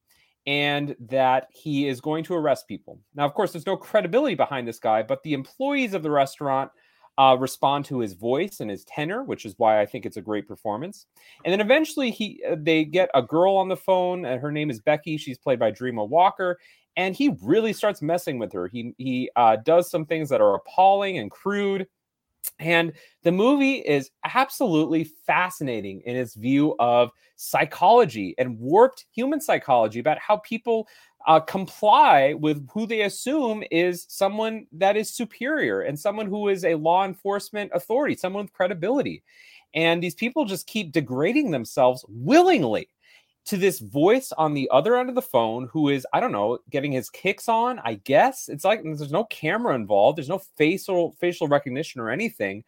and 0.45 0.95
that 0.99 1.47
he 1.52 1.88
is 1.88 2.02
going 2.02 2.23
to 2.26 2.35
arrest 2.35 2.68
people. 2.68 2.99
Now, 3.15 3.26
of 3.26 3.34
course, 3.34 3.52
there's 3.52 3.65
no 3.65 3.77
credibility 3.77 4.35
behind 4.35 4.68
this 4.68 4.77
guy, 4.77 5.02
but 5.02 5.23
the 5.23 5.34
employees 5.34 5.95
of 5.95 6.03
the 6.03 6.11
restaurant 6.11 6.69
uh, 7.17 7.35
respond 7.39 7.85
to 7.85 7.99
his 7.99 8.13
voice 8.13 8.59
and 8.59 8.69
his 8.69 8.83
tenor, 8.85 9.23
which 9.23 9.45
is 9.45 9.55
why 9.57 9.81
I 9.81 9.85
think 9.85 10.05
it's 10.05 10.17
a 10.17 10.21
great 10.21 10.47
performance. 10.47 11.05
And 11.43 11.51
then 11.51 11.61
eventually, 11.61 12.11
he 12.11 12.43
uh, 12.49 12.55
they 12.59 12.83
get 12.85 13.09
a 13.13 13.21
girl 13.21 13.55
on 13.55 13.69
the 13.69 13.77
phone, 13.77 14.25
and 14.25 14.41
her 14.41 14.51
name 14.51 14.69
is 14.69 14.79
Becky. 14.79 15.17
She's 15.17 15.37
played 15.37 15.59
by 15.59 15.71
Dreama 15.71 16.07
Walker, 16.07 16.59
and 16.97 17.15
he 17.15 17.35
really 17.41 17.73
starts 17.73 18.01
messing 18.01 18.39
with 18.39 18.51
her. 18.53 18.67
He 18.67 18.93
he 18.97 19.29
uh, 19.35 19.57
does 19.57 19.89
some 19.89 20.05
things 20.05 20.29
that 20.29 20.41
are 20.41 20.55
appalling 20.55 21.17
and 21.17 21.31
crude. 21.31 21.87
And 22.59 22.93
the 23.23 23.31
movie 23.31 23.77
is 23.77 24.11
absolutely 24.23 25.05
fascinating 25.25 26.01
in 26.05 26.15
its 26.15 26.35
view 26.35 26.75
of 26.79 27.09
psychology 27.37 28.35
and 28.37 28.59
warped 28.59 29.05
human 29.11 29.41
psychology 29.41 29.99
about 29.99 30.19
how 30.19 30.37
people 30.37 30.87
uh, 31.26 31.39
comply 31.39 32.34
with 32.34 32.68
who 32.69 32.85
they 32.85 33.02
assume 33.02 33.64
is 33.72 34.06
someone 34.10 34.68
that 34.72 34.95
is 34.95 35.10
superior 35.10 35.81
and 35.81 35.99
someone 35.99 36.27
who 36.27 36.49
is 36.49 36.64
a 36.64 36.76
law 36.76 37.06
enforcement 37.06 37.72
authority, 37.73 38.15
someone 38.15 38.45
with 38.45 38.53
credibility. 38.53 39.23
And 39.73 40.02
these 40.02 40.15
people 40.15 40.45
just 40.45 40.68
keep 40.68 40.91
degrading 40.91 41.52
themselves 41.52 42.06
willingly 42.07 42.89
to 43.45 43.57
this 43.57 43.80
voice 43.80 44.31
on 44.38 44.53
the 44.53 44.69
other 44.72 44.97
end 44.97 45.10
of 45.10 45.15
the 45.15 45.22
phone 45.22 45.69
who 45.72 45.89
is, 45.89 46.06
I 46.14 46.19
don't 46.19 46.31
know, 46.31 46.60
getting 46.69 46.91
his 46.91 47.10
kicks 47.10 47.47
on, 47.47 47.80
I 47.84 47.95
guess. 47.95 48.49
It's 48.49 48.64
like 48.65 48.81
there's 48.84 49.11
no 49.11 49.26
camera 49.26 49.76
involved, 49.76 50.18
there's 50.18 50.30
no 50.30 50.39
facial 50.39 51.15
facial 51.19 51.47
recognition 51.47 52.02
or 52.02 52.10
anything. 52.10 52.64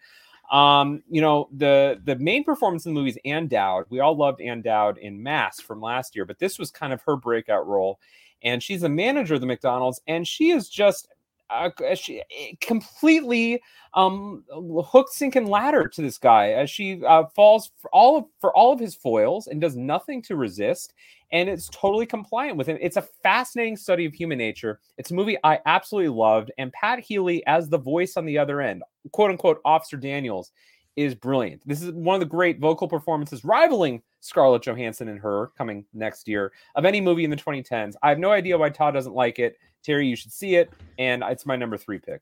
Um, 0.52 1.04
you 1.10 1.22
know, 1.22 1.50
the 1.52 2.00
the 2.04 2.16
main 2.18 2.44
performance 2.44 2.86
in 2.86 2.94
the 2.94 3.00
movie 3.00 3.18
is 3.24 3.50
Dowd. 3.50 3.86
We 3.90 4.00
all 4.00 4.16
loved 4.16 4.40
Ann 4.42 4.62
Dowd 4.62 4.98
in 4.98 5.22
Mass 5.22 5.60
from 5.60 5.82
last 5.82 6.16
year, 6.16 6.26
but 6.26 6.40
this 6.40 6.58
was 6.58 6.72
kind 6.72 6.94
of 6.94 7.02
her 7.04 7.16
breakout 7.16 7.68
role. 7.68 8.00
And 8.44 8.62
she's 8.62 8.84
a 8.84 8.90
manager 8.90 9.36
of 9.36 9.42
the 9.42 9.48
McDonald's, 9.48 10.02
and 10.08 10.28
she 10.28 10.52
is 10.52 10.70
just 10.70 11.10
uh, 11.50 11.70
she 11.96 12.22
eh, 12.22 12.54
completely 12.60 13.62
um 13.94 14.44
hook 14.86 15.08
sink 15.10 15.36
and 15.36 15.48
ladder 15.48 15.88
to 15.88 16.02
this 16.02 16.18
guy 16.18 16.50
as 16.50 16.70
she 16.70 17.02
uh, 17.06 17.24
falls 17.36 17.72
for 17.78 17.90
all 17.92 18.18
of 18.18 18.26
for 18.40 18.56
all 18.56 18.74
of 18.74 18.80
his 18.80 18.96
foils 18.96 19.48
and 19.48 19.62
does 19.62 19.76
nothing 19.76 20.22
to 20.22 20.36
resist 20.36 20.94
and 21.32 21.50
it's 21.50 21.70
totally 21.70 22.06
compliant 22.06 22.58
with 22.58 22.68
him. 22.68 22.78
It's 22.80 22.96
a 22.96 23.02
fascinating 23.02 23.76
study 23.76 24.06
of 24.06 24.14
human 24.14 24.38
nature. 24.38 24.80
It's 24.98 25.12
a 25.12 25.14
movie 25.14 25.38
i 25.44 25.60
absolutely 25.66 26.10
loved 26.10 26.52
and 26.58 26.72
pat 26.74 27.00
healy 27.00 27.46
as 27.48 27.70
the 27.70 27.78
voice 27.78 28.18
on 28.18 28.26
the 28.26 28.38
other 28.38 28.62
end 28.62 28.84
quote 29.12 29.32
unquote 29.32 29.62
officer 29.64 29.98
daniels 29.98 30.52
is 30.98 31.16
brilliant 31.16 31.62
this 31.66 31.82
is 31.82 31.92
one 31.94 32.16
of 32.16 32.20
the 32.20 32.26
great 32.26 32.60
vocal 32.60 32.88
performances 32.88 33.46
rivaling 33.46 34.02
scarlett 34.20 34.64
johansson 34.64 35.08
and 35.08 35.20
her 35.20 35.52
coming 35.58 35.86
next 35.94 36.28
year 36.28 36.52
of 36.76 36.84
any 36.84 37.00
movie 37.00 37.24
in 37.24 37.30
the 37.30 37.38
2010s 37.38 37.94
i 38.04 38.10
have 38.10 38.20
no 38.20 38.32
idea 38.32 38.58
why 38.58 38.70
todd 38.70 38.94
doesn't 38.94 39.14
like 39.14 39.40
it 39.40 39.58
Terry, 39.88 40.06
you 40.06 40.18
should 40.18 40.34
see 40.34 40.56
it, 40.56 40.72
and 41.00 41.24
it's 41.28 41.46
my 41.46 41.56
number 41.56 41.78
three 41.78 41.98
pick. 41.98 42.22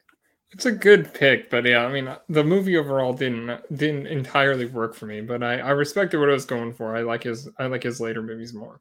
It's 0.52 0.68
a 0.68 0.72
good 0.72 1.11
pick, 1.15 1.49
but 1.49 1.65
yeah, 1.65 1.84
I 1.84 1.91
mean, 1.91 2.15
the 2.30 2.43
movie 2.43 2.77
overall 2.77 3.11
didn't 3.11 3.60
didn't 3.76 4.06
entirely 4.06 4.68
work 4.68 4.93
for 4.93 5.07
me, 5.07 5.22
but 5.22 5.41
I 5.41 5.57
I 5.57 5.72
respected 5.72 6.19
what 6.19 6.30
I 6.30 6.34
was 6.34 6.45
going 6.45 6.73
for. 6.73 6.95
I 6.95 7.02
like 7.02 7.23
his 7.23 7.49
I 7.57 7.65
like 7.65 7.81
his 7.81 7.99
later 7.99 8.22
movies 8.22 8.53
more. 8.53 8.80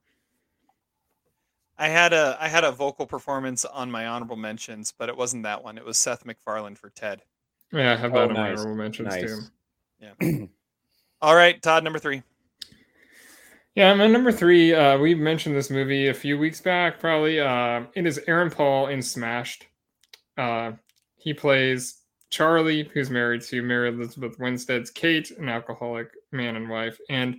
I 1.79 1.89
had 1.89 2.13
a 2.13 2.37
I 2.39 2.49
had 2.49 2.63
a 2.63 2.71
vocal 2.71 3.07
performance 3.07 3.65
on 3.65 3.91
my 3.91 4.07
honorable 4.07 4.37
mentions, 4.37 4.93
but 4.93 5.09
it 5.09 5.17
wasn't 5.17 5.45
that 5.45 5.65
one. 5.65 5.79
It 5.79 5.85
was 5.85 5.97
Seth 5.97 6.27
MacFarlane 6.27 6.77
for 6.77 6.91
Ted. 6.91 7.23
Yeah, 7.73 7.95
I 7.95 7.97
have 7.97 8.13
that 8.13 8.19
oh, 8.19 8.29
on 8.29 8.35
nice. 8.35 8.37
my 8.37 8.61
honorable 8.61 8.77
mentions 8.77 9.09
nice. 9.09 9.23
too. 9.23 9.39
Yeah. 10.05 10.47
All 11.23 11.35
right, 11.35 11.61
Todd, 11.63 11.85
number 11.85 11.99
three. 11.99 12.23
Yeah, 13.75 13.93
my 13.95 14.07
number 14.07 14.31
three. 14.31 14.75
Uh, 14.75 14.99
we 14.99 15.15
mentioned 15.15 15.57
this 15.57 15.71
movie 15.71 16.09
a 16.09 16.15
few 16.15 16.39
weeks 16.39 16.61
back, 16.61 17.01
probably. 17.01 17.41
Uh, 17.41 17.85
it 17.95 18.07
is 18.07 18.21
Aaron 18.29 18.51
Paul 18.51 18.89
in 18.89 19.03
Smashed. 19.03 19.67
Uh, 20.37 20.73
he 21.17 21.35
plays 21.35 22.03
Charlie, 22.31 22.91
who's 22.93 23.11
married 23.11 23.43
to 23.43 23.63
Mary 23.63 23.89
Elizabeth 23.89 24.39
Winstead's 24.39 24.91
Kate, 24.91 25.31
an 25.33 25.49
alcoholic 25.49 26.09
man 26.33 26.57
and 26.57 26.69
wife, 26.69 26.99
and 27.09 27.37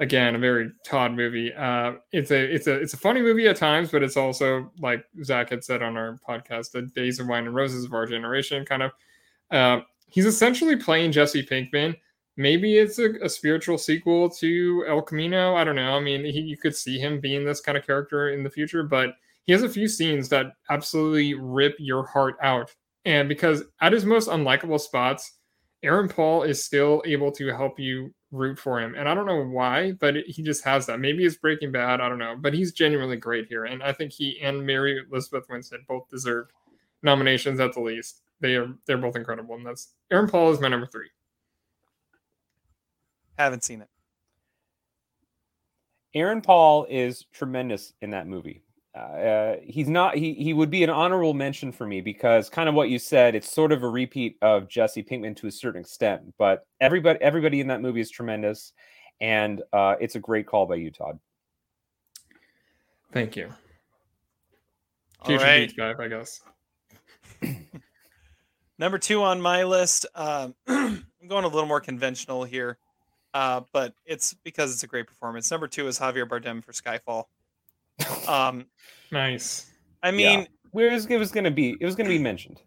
again, 0.00 0.34
a 0.34 0.38
very 0.38 0.70
Todd 0.84 1.12
movie. 1.12 1.52
Uh, 1.52 1.94
it's 2.12 2.30
a 2.30 2.54
it's 2.54 2.66
a 2.66 2.74
it's 2.74 2.94
a 2.94 2.98
funny 2.98 3.20
movie 3.20 3.46
at 3.48 3.56
times, 3.56 3.90
but 3.90 4.02
it's 4.02 4.16
also 4.16 4.72
like 4.80 5.04
Zach 5.22 5.50
had 5.50 5.62
said 5.62 5.82
on 5.82 5.96
our 5.96 6.18
podcast, 6.28 6.72
the 6.72 6.82
Days 6.82 7.20
of 7.20 7.28
Wine 7.28 7.46
and 7.46 7.54
Roses 7.54 7.84
of 7.84 7.92
our 7.92 8.06
generation. 8.06 8.64
Kind 8.64 8.82
of, 8.82 8.92
uh, 9.50 9.80
he's 10.08 10.26
essentially 10.26 10.76
playing 10.76 11.12
Jesse 11.12 11.44
Pinkman 11.44 11.96
maybe 12.38 12.78
it's 12.78 12.98
a, 12.98 13.10
a, 13.20 13.28
spiritual 13.28 13.76
sequel 13.76 14.30
to 14.30 14.84
El 14.88 15.02
Camino. 15.02 15.56
I 15.56 15.64
don't 15.64 15.76
know. 15.76 15.94
I 15.94 16.00
mean, 16.00 16.24
he, 16.24 16.40
you 16.40 16.56
could 16.56 16.74
see 16.74 16.98
him 16.98 17.20
being 17.20 17.44
this 17.44 17.60
kind 17.60 17.76
of 17.76 17.84
character 17.84 18.30
in 18.30 18.42
the 18.42 18.48
future, 18.48 18.84
but 18.84 19.16
he 19.44 19.52
has 19.52 19.64
a 19.64 19.68
few 19.68 19.88
scenes 19.88 20.28
that 20.30 20.52
absolutely 20.70 21.34
rip 21.34 21.74
your 21.78 22.06
heart 22.06 22.36
out. 22.40 22.74
And 23.04 23.28
because 23.28 23.64
at 23.80 23.92
his 23.92 24.04
most 24.06 24.28
unlikable 24.28 24.80
spots, 24.80 25.32
Aaron 25.82 26.08
Paul 26.08 26.44
is 26.44 26.64
still 26.64 27.02
able 27.04 27.32
to 27.32 27.48
help 27.48 27.78
you 27.78 28.14
root 28.30 28.58
for 28.58 28.80
him. 28.80 28.94
And 28.94 29.08
I 29.08 29.14
don't 29.14 29.26
know 29.26 29.44
why, 29.44 29.92
but 29.92 30.16
it, 30.16 30.26
he 30.28 30.42
just 30.42 30.64
has 30.64 30.86
that. 30.86 31.00
Maybe 31.00 31.24
it's 31.24 31.36
Breaking 31.36 31.72
Bad. 31.72 32.00
I 32.00 32.08
don't 32.08 32.18
know. 32.18 32.36
But 32.38 32.54
he's 32.54 32.72
genuinely 32.72 33.16
great 33.16 33.46
here. 33.48 33.64
And 33.64 33.82
I 33.82 33.92
think 33.92 34.12
he 34.12 34.38
and 34.42 34.64
Mary 34.64 35.00
Elizabeth 35.10 35.46
Winstead 35.48 35.80
both 35.88 36.08
deserve 36.08 36.48
nominations 37.02 37.58
at 37.58 37.72
the 37.72 37.80
least. 37.80 38.22
They 38.40 38.56
are 38.56 38.68
they're 38.86 38.98
both 38.98 39.16
incredible. 39.16 39.54
And 39.54 39.66
that's 39.66 39.94
Aaron 40.10 40.28
Paul 40.28 40.52
is 40.52 40.60
my 40.60 40.68
number 40.68 40.86
three. 40.86 41.08
Haven't 43.38 43.64
seen 43.64 43.82
it. 43.82 43.88
Aaron 46.14 46.40
Paul 46.40 46.86
is 46.88 47.26
tremendous 47.32 47.92
in 48.00 48.10
that 48.10 48.26
movie. 48.26 48.64
Uh, 48.94 49.56
he's 49.62 49.88
not. 49.88 50.16
He 50.16 50.34
he 50.34 50.52
would 50.52 50.70
be 50.70 50.82
an 50.82 50.90
honorable 50.90 51.34
mention 51.34 51.70
for 51.70 51.86
me 51.86 52.00
because 52.00 52.48
kind 52.48 52.68
of 52.68 52.74
what 52.74 52.88
you 52.88 52.98
said. 52.98 53.34
It's 53.34 53.52
sort 53.52 53.70
of 53.70 53.82
a 53.84 53.88
repeat 53.88 54.36
of 54.42 54.68
Jesse 54.68 55.04
Pinkman 55.04 55.36
to 55.36 55.46
a 55.46 55.52
certain 55.52 55.80
extent, 55.80 56.34
but 56.36 56.66
everybody 56.80 57.20
everybody 57.20 57.60
in 57.60 57.68
that 57.68 57.80
movie 57.80 58.00
is 58.00 58.10
tremendous, 58.10 58.72
and 59.20 59.62
uh, 59.72 59.94
it's 60.00 60.16
a 60.16 60.20
great 60.20 60.46
call 60.46 60.66
by 60.66 60.76
you, 60.76 60.90
Todd. 60.90 61.18
Thank 63.12 63.36
you. 63.36 63.50
Future 65.24 65.44
right. 65.44 65.76
guy, 65.76 65.94
I 65.98 66.08
guess. 66.08 66.40
Number 68.78 68.98
two 68.98 69.22
on 69.22 69.40
my 69.40 69.64
list. 69.64 70.06
Um, 70.14 70.54
I'm 70.68 71.04
going 71.26 71.44
a 71.44 71.48
little 71.48 71.66
more 71.66 71.80
conventional 71.80 72.44
here. 72.44 72.78
Uh, 73.34 73.60
but 73.72 73.94
it's 74.06 74.34
because 74.42 74.72
it's 74.72 74.82
a 74.82 74.86
great 74.86 75.06
performance. 75.06 75.50
Number 75.50 75.68
two 75.68 75.86
is 75.86 75.98
Javier 75.98 76.26
Bardem 76.26 76.64
for 76.64 76.72
Skyfall. 76.72 77.24
Um, 78.28 78.66
nice. 79.10 79.72
I 80.02 80.12
mean, 80.12 80.40
yeah. 80.40 80.46
where 80.70 80.92
is 80.92 81.06
it 81.06 81.16
was 81.16 81.32
going 81.32 81.44
to 81.44 81.50
be? 81.50 81.76
It 81.80 81.84
was 81.84 81.96
going 81.96 82.06
to 82.06 82.14
be 82.14 82.22
mentioned. 82.22 82.60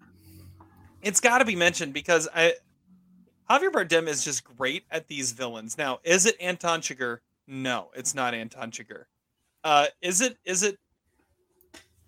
It's 1.02 1.22
got 1.22 1.38
to 1.38 1.46
be 1.46 1.56
mentioned 1.56 1.94
because 1.94 2.28
I 2.36 2.56
Javier 3.50 3.72
Bardem 3.72 4.08
is 4.08 4.26
just 4.26 4.44
great 4.44 4.84
at 4.92 5.08
these 5.08 5.32
villains. 5.32 5.78
Now, 5.78 6.00
is 6.04 6.26
it 6.26 6.36
Anton 6.42 6.82
Chigurh? 6.82 7.20
No, 7.48 7.92
it's 7.96 8.16
not 8.16 8.34
Anton 8.34 8.72
Chigurh. 8.72 9.06
Uh, 9.64 9.86
is 10.02 10.20
it? 10.20 10.38
Is 10.44 10.64
it? 10.64 10.78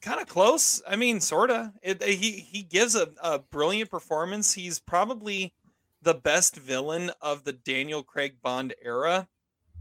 Kind 0.04 0.20
of 0.20 0.28
close. 0.28 0.82
I 0.86 0.98
mean, 0.98 1.22
sorta. 1.22 1.72
It, 1.82 2.04
he 2.04 2.32
he 2.32 2.62
gives 2.62 2.94
a, 2.94 3.08
a 3.24 3.40
brilliant 3.40 3.90
performance. 3.90 4.52
He's 4.54 4.78
probably 4.78 5.54
the 6.02 6.14
best 6.14 6.58
villain 6.58 7.12
of 7.22 7.46
the 7.46 7.54
Daniel 7.54 8.04
Craig 8.04 8.36
Bond 8.44 8.76
era. 8.84 9.30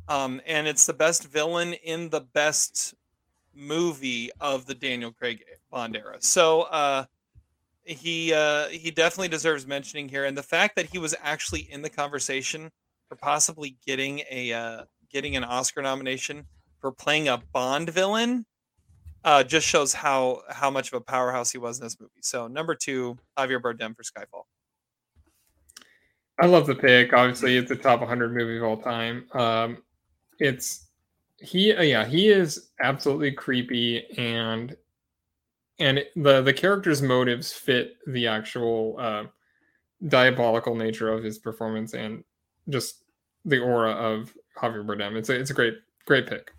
Um, 0.09 0.41
and 0.47 0.69
it's 0.69 0.87
the 0.87 0.93
best 0.93 1.27
villain 1.27 1.73
in 1.73 2.11
the 2.11 2.21
best 2.21 2.95
movie 3.53 4.31
of 4.41 4.67
the 4.67 4.77
Daniel 4.77 5.11
Craig 5.11 5.43
Bond 5.73 5.97
era. 5.97 6.19
So 6.21 6.63
uh, 6.63 7.07
he 7.85 8.33
uh, 8.33 8.69
he 8.69 8.93
definitely 8.93 9.27
deserves 9.27 9.67
mentioning 9.67 10.09
here, 10.09 10.25
and 10.25 10.39
the 10.39 10.43
fact 10.45 10.77
that 10.77 10.87
he 10.87 10.99
was 10.99 11.17
actually 11.21 11.63
in 11.69 11.83
the 11.83 11.91
conversation 11.91 12.71
for 13.09 13.17
possibly 13.17 13.77
getting 13.85 14.23
a 14.31 14.53
uh, 14.53 14.83
getting 15.11 15.35
an 15.35 15.43
Oscar 15.43 15.83
nomination 15.83 16.47
for 16.79 16.93
playing 16.93 17.27
a 17.27 17.43
Bond 17.53 17.91
villain 17.91 18.47
uh, 19.25 19.43
just 19.45 19.67
shows 19.67 19.93
how 19.93 20.43
how 20.51 20.71
much 20.71 20.93
of 20.93 20.95
a 20.95 21.01
powerhouse 21.01 21.51
he 21.53 21.59
was 21.59 21.79
in 21.79 21.85
this 21.85 21.99
movie. 22.01 22.13
So 22.23 22.49
number 22.49 22.75
two, 22.75 23.19
Javier 23.39 23.61
Bardem 23.61 23.97
for 23.97 24.03
Skyfall. 24.03 24.45
I 26.41 26.47
love 26.47 26.67
the 26.67 26.75
pick. 26.75 27.13
Obviously, 27.13 27.57
it's 27.57 27.71
a 27.71 27.77
top 27.77 28.01
100 28.01 28.35
movie 28.35 28.57
of 28.57 28.65
all 28.65 28.77
time. 28.77 29.27
Um, 29.33 29.83
it's 30.39 30.87
he, 31.39 31.73
uh, 31.73 31.83
yeah, 31.83 32.07
he 32.07 32.29
is 32.29 32.71
absolutely 32.81 33.33
creepy, 33.33 34.05
and 34.17 34.77
and 35.79 36.05
the 36.17 36.43
the 36.43 36.53
character's 36.53 37.03
motives 37.03 37.53
fit 37.53 37.97
the 38.07 38.27
actual 38.27 38.97
uh, 38.99 39.25
diabolical 40.09 40.75
nature 40.75 41.13
of 41.13 41.23
his 41.23 41.39
performance 41.39 41.95
and 41.95 42.25
just 42.69 43.05
the 43.45 43.59
aura 43.59 43.91
of 43.91 44.33
Javier 44.57 44.87
Bardem. 44.87 45.17
It's 45.17 45.29
a 45.29 45.39
it's 45.39 45.51
a 45.51 45.55
great 45.55 45.75
great 46.07 46.27
pick. 46.27 46.53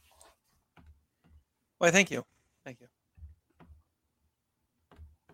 Why, 1.77 1.91
thank 1.91 2.11
you, 2.11 2.25
thank 2.63 2.79
you. 2.79 2.87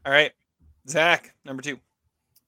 All 0.10 0.16
right, 0.16 0.32
Zach, 0.88 1.36
number 1.46 1.62
two. 1.62 1.78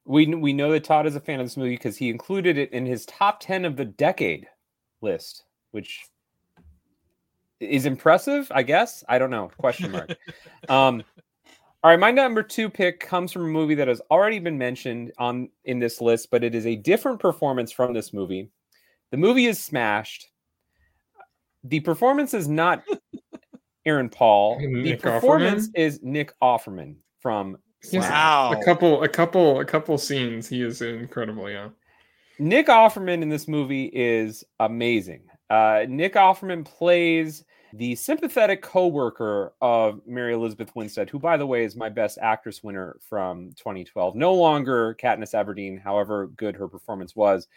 We 0.06 0.26
we 0.34 0.52
know 0.52 0.72
that 0.72 0.84
Todd 0.84 1.06
is 1.06 1.16
a 1.16 1.20
fan 1.20 1.40
of 1.40 1.46
this 1.46 1.58
movie 1.58 1.76
because 1.76 1.96
he 1.96 2.10
included 2.10 2.58
it 2.58 2.74
in 2.74 2.88
his 2.88 3.06
top 3.06 3.40
ten 3.40 3.66
of 3.66 3.76
the 3.76 3.86
decade 3.86 4.48
list, 5.02 5.44
which 5.70 6.02
is 7.60 7.86
impressive. 7.86 8.52
I 8.52 8.64
guess 8.64 9.04
I 9.08 9.20
don't 9.20 9.30
know. 9.30 9.52
Question 9.60 9.92
mark. 9.92 10.10
um, 10.70 11.04
all 11.84 11.92
right, 11.92 12.00
my 12.00 12.10
number 12.10 12.42
two 12.42 12.68
pick 12.68 13.00
comes 13.00 13.32
from 13.32 13.44
a 13.44 13.48
movie 13.48 13.76
that 13.76 13.88
has 13.88 14.02
already 14.10 14.40
been 14.40 14.58
mentioned 14.58 15.12
on 15.20 15.48
in 15.66 15.78
this 15.78 16.02
list, 16.02 16.32
but 16.32 16.44
it 16.44 16.56
is 16.56 16.66
a 16.66 16.76
different 16.76 17.20
performance 17.20 17.72
from 17.72 17.94
this 17.94 18.12
movie. 18.12 18.50
The 19.12 19.18
movie 19.18 19.46
is 19.46 19.60
Smashed. 19.60 20.30
The 21.64 21.82
performance 21.82 22.34
is 22.34 22.48
not 22.48 22.82
Aaron 23.86 24.10
Paul. 24.10 24.58
The 24.58 24.66
Nick 24.66 25.04
performance 25.04 25.68
Offerman? 25.68 25.78
is 25.80 26.00
Nick 26.02 26.34
Offerman 26.42 26.96
from 27.22 27.58
Yes. 27.90 28.10
Wow. 28.10 28.54
A 28.54 28.64
couple, 28.64 29.04
a 29.04 29.10
couple, 29.10 29.60
a 29.60 29.66
couple 29.66 29.98
scenes. 29.98 30.48
He 30.48 30.62
is 30.62 30.82
incredible. 30.82 31.50
Yeah. 31.50 31.70
Nick 32.38 32.68
Offerman 32.68 33.22
in 33.22 33.30
this 33.30 33.48
movie 33.48 33.86
is 33.94 34.44
amazing. 34.60 35.24
Uh, 35.50 35.86
Nick 35.88 36.14
Offerman 36.14 36.64
plays 36.64 37.44
the 37.74 37.96
sympathetic 37.96 38.62
co-worker 38.62 39.54
of 39.62 40.02
Mary 40.06 40.34
Elizabeth 40.34 40.76
Winstead, 40.76 41.10
who, 41.10 41.20
by 41.20 41.38
the 41.38 41.46
way, 41.46 41.64
is 41.64 41.76
my 41.76 41.90
best 41.90 42.18
actress 42.22 42.64
winner 42.64 42.98
from 43.08 43.52
2012. 43.58 44.16
No 44.16 44.34
longer 44.34 44.96
Katniss 45.02 45.34
Everdeen, 45.34 45.82
however 45.82 46.28
good 46.28 46.56
her 46.56 46.68
performance 46.68 47.16
was, 47.16 47.48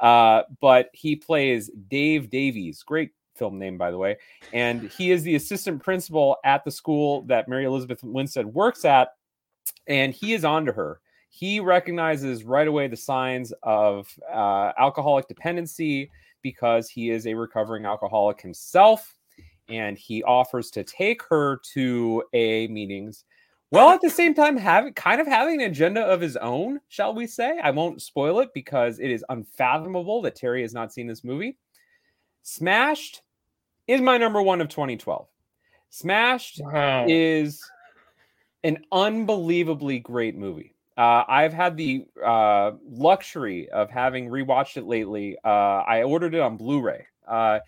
uh, 0.00 0.42
but 0.60 0.90
he 0.92 1.16
plays 1.16 1.70
Dave 1.88 2.30
Davies. 2.30 2.82
Great 2.82 3.10
film 3.34 3.58
name, 3.58 3.76
by 3.76 3.90
the 3.90 3.98
way, 3.98 4.16
and 4.52 4.82
he 4.82 5.10
is 5.10 5.22
the 5.22 5.34
assistant 5.34 5.82
principal 5.82 6.36
at 6.44 6.64
the 6.64 6.70
school 6.70 7.22
that 7.22 7.48
Mary 7.48 7.64
Elizabeth 7.64 8.02
Winstead 8.02 8.46
works 8.46 8.84
at, 8.84 9.08
and 9.86 10.12
he 10.12 10.34
is 10.34 10.44
on 10.44 10.64
to 10.66 10.72
her. 10.72 11.00
He 11.28 11.58
recognizes 11.58 12.44
right 12.44 12.68
away 12.68 12.86
the 12.86 12.96
signs 12.96 13.52
of 13.62 14.08
uh, 14.32 14.72
alcoholic 14.78 15.26
dependency 15.26 16.10
because 16.42 16.88
he 16.88 17.10
is 17.10 17.26
a 17.26 17.34
recovering 17.34 17.86
alcoholic 17.86 18.40
himself 18.40 19.16
and 19.68 19.98
he 19.98 20.22
offers 20.22 20.70
to 20.70 20.84
take 20.84 21.22
her 21.24 21.58
to 21.72 22.22
AA 22.34 22.70
meetings 22.70 23.24
while 23.70 23.90
at 23.90 24.00
the 24.00 24.10
same 24.10 24.34
time 24.34 24.56
having 24.56 24.92
kind 24.92 25.20
of 25.20 25.26
having 25.26 25.60
an 25.60 25.70
agenda 25.70 26.02
of 26.02 26.20
his 26.20 26.36
own 26.36 26.80
shall 26.88 27.12
we 27.12 27.26
say. 27.26 27.58
I 27.58 27.70
won't 27.72 28.00
spoil 28.00 28.38
it 28.40 28.50
because 28.54 29.00
it 29.00 29.10
is 29.10 29.24
unfathomable 29.28 30.22
that 30.22 30.36
terry 30.36 30.62
has 30.62 30.74
not 30.74 30.92
seen 30.92 31.08
this 31.08 31.24
movie. 31.24 31.56
Smashed 32.42 33.22
is 33.86 34.00
my 34.00 34.18
number 34.18 34.40
one 34.42 34.60
of 34.60 34.68
2012 34.68 35.26
smashed 35.90 36.60
Wow. 36.64 37.06
is 37.08 37.62
an 38.64 38.78
unbelievably 38.90 40.00
great 40.00 40.36
movie. 40.36 40.74
Uh, 40.96 41.24
I've 41.28 41.52
had 41.52 41.76
the 41.76 42.06
uh, 42.24 42.72
luxury 42.88 43.68
of 43.70 43.90
having 43.90 44.28
rewatched 44.28 44.76
it 44.76 44.84
lately. 44.84 45.36
Uh, 45.44 45.48
I 45.86 46.02
ordered 46.02 46.34
it 46.34 46.40
on 46.40 46.56
Blu-ray. 46.56 47.06
Uh, 47.28 47.58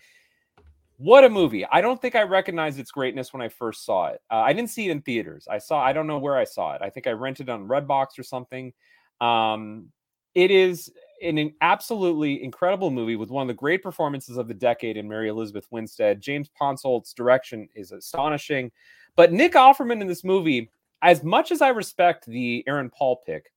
what 0.97 1.23
a 1.23 1.29
movie! 1.29 1.65
I 1.65 1.81
don't 1.81 2.01
think 2.01 2.15
I 2.15 2.23
recognized 2.23 2.79
its 2.79 2.89
greatness 2.89 3.31
when 3.31 3.41
I 3.41 3.49
first 3.49 3.85
saw 3.85 4.07
it. 4.07 4.21
Uh, 4.31 4.37
I 4.37 4.53
didn't 4.53 4.71
see 4.71 4.87
it 4.87 4.91
in 4.91 5.01
theaters. 5.01 5.47
I 5.49 5.59
saw. 5.59 5.79
I 5.79 5.93
don't 5.93 6.07
know 6.07 6.17
where 6.17 6.35
I 6.37 6.43
saw 6.43 6.73
it. 6.73 6.81
I 6.81 6.89
think 6.89 7.05
I 7.05 7.11
rented 7.11 7.49
it 7.49 7.51
on 7.51 7.67
Redbox 7.67 8.17
or 8.17 8.23
something. 8.23 8.73
Um, 9.21 9.91
it 10.37 10.51
is 10.51 10.93
an, 11.23 11.39
an 11.39 11.51
absolutely 11.61 12.43
incredible 12.43 12.91
movie 12.91 13.15
with 13.15 13.31
one 13.31 13.41
of 13.41 13.47
the 13.47 13.53
great 13.55 13.81
performances 13.81 14.37
of 14.37 14.47
the 14.47 14.53
decade 14.53 14.95
in 14.95 15.09
Mary 15.09 15.29
Elizabeth 15.29 15.65
Winstead. 15.71 16.21
James 16.21 16.47
Ponsoldt's 16.49 17.11
direction 17.11 17.67
is 17.73 17.91
astonishing, 17.91 18.71
but 19.15 19.33
Nick 19.33 19.53
Offerman 19.53 19.99
in 19.99 20.05
this 20.05 20.23
movie 20.23 20.69
as 21.01 21.23
much 21.23 21.51
as 21.51 21.63
I 21.63 21.69
respect 21.69 22.27
the 22.27 22.63
Aaron 22.67 22.91
Paul 22.91 23.23
pick, 23.25 23.51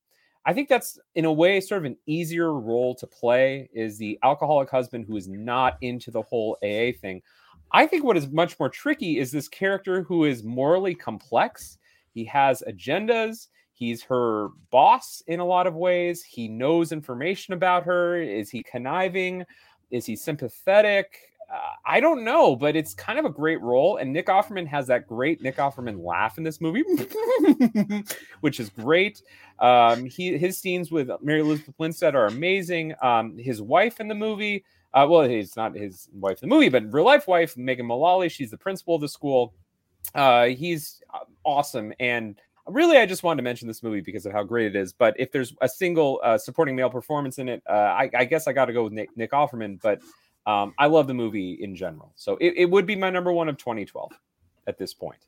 I 0.47 0.55
think 0.55 0.70
that's 0.70 0.98
in 1.16 1.27
a 1.27 1.32
way 1.32 1.61
sort 1.61 1.82
of 1.82 1.85
an 1.85 1.98
easier 2.07 2.55
role 2.55 2.94
to 2.94 3.07
play 3.07 3.69
is 3.74 3.98
the 3.98 4.19
alcoholic 4.23 4.70
husband 4.70 5.05
who 5.07 5.19
is 5.19 5.28
not 5.28 5.77
into 5.82 6.11
the 6.11 6.23
whole 6.23 6.57
AA 6.62 6.97
thing. 6.98 7.20
I 7.73 7.86
think 7.86 8.05
what 8.05 8.16
is 8.16 8.31
much 8.31 8.59
more 8.59 8.70
tricky 8.70 9.19
is 9.19 9.31
this 9.31 9.48
character 9.48 10.02
who 10.02 10.24
is 10.24 10.43
morally 10.43 10.94
complex. 10.94 11.77
He 12.15 12.24
has 12.24 12.62
agendas. 12.66 13.48
He's 13.81 14.02
her 14.02 14.48
boss 14.70 15.23
in 15.27 15.40
a 15.40 15.44
lot 15.44 15.66
of 15.66 15.74
ways. 15.74 16.23
He 16.23 16.48
knows 16.48 16.93
information 16.93 17.55
about 17.55 17.82
her. 17.85 18.20
Is 18.20 18.51
he 18.51 18.62
conniving? 18.62 19.47
Is 19.90 20.05
he 20.05 20.16
sympathetic? 20.16 21.16
Uh, 21.51 21.57
I 21.86 21.98
don't 21.98 22.23
know, 22.23 22.55
but 22.57 22.77
it's 22.77 22.93
kind 22.93 23.19
of 23.19 23.24
a 23.24 23.31
great 23.31 23.59
role. 23.62 23.97
And 23.97 24.12
Nick 24.12 24.27
Offerman 24.27 24.66
has 24.66 24.86
that 24.89 25.07
great 25.07 25.40
Nick 25.40 25.57
Offerman 25.57 26.05
laugh 26.05 26.36
in 26.36 26.44
this 26.44 26.61
movie, 26.61 26.85
which 28.43 28.61
is 28.61 28.69
great. 28.69 29.23
Um, 29.61 30.05
he 30.05 30.36
his 30.36 30.59
scenes 30.59 30.90
with 30.90 31.09
Mary 31.23 31.40
Elizabeth 31.40 31.74
Winstead 31.78 32.15
are 32.15 32.27
amazing. 32.27 32.93
Um, 33.01 33.39
his 33.39 33.62
wife 33.62 33.98
in 33.98 34.09
the 34.09 34.15
movie, 34.15 34.62
uh, 34.93 35.07
well, 35.09 35.23
it's 35.23 35.57
not 35.57 35.74
his 35.74 36.07
wife 36.12 36.43
in 36.43 36.51
the 36.51 36.55
movie, 36.55 36.69
but 36.69 36.93
real 36.93 37.07
life 37.07 37.27
wife, 37.27 37.57
Megan 37.57 37.86
Mullally. 37.86 38.28
She's 38.28 38.51
the 38.51 38.59
principal 38.59 38.97
of 38.97 39.01
the 39.01 39.09
school. 39.09 39.55
Uh, 40.15 40.48
he's 40.48 41.02
uh, 41.15 41.20
awesome 41.44 41.94
and 41.98 42.39
really 42.66 42.97
i 42.97 43.07
just 43.07 43.23
wanted 43.23 43.39
to 43.39 43.43
mention 43.43 43.66
this 43.66 43.82
movie 43.82 44.01
because 44.01 44.27
of 44.27 44.32
how 44.32 44.43
great 44.43 44.66
it 44.66 44.77
is 44.77 44.93
but 44.93 45.15
if 45.19 45.32
there's 45.32 45.55
a 45.61 45.69
single 45.69 46.20
uh, 46.23 46.39
supporting 46.39 46.77
male 46.77 46.91
performance 46.91 47.39
in 47.39 47.49
it 47.49 47.62
uh, 47.69 47.73
I, 47.73 48.11
I 48.16 48.24
guess 48.24 48.47
i 48.47 48.53
got 48.53 48.66
to 48.66 48.73
go 48.73 48.85
with 48.85 48.93
nick, 48.93 49.11
nick 49.16 49.32
offerman 49.32 49.81
but 49.81 50.01
um, 50.47 50.74
i 50.78 50.87
love 50.87 51.07
the 51.07 51.15
movie 51.15 51.59
in 51.61 51.74
general 51.74 52.12
so 52.16 52.37
it, 52.41 52.55
it 52.57 52.70
would 52.70 52.87
be 52.87 52.97
my 52.97 53.11
number 53.11 53.32
one 53.32 53.49
of 53.49 53.57
2012 53.57 54.12
at 54.66 54.78
this 54.78 54.95
point 54.95 55.20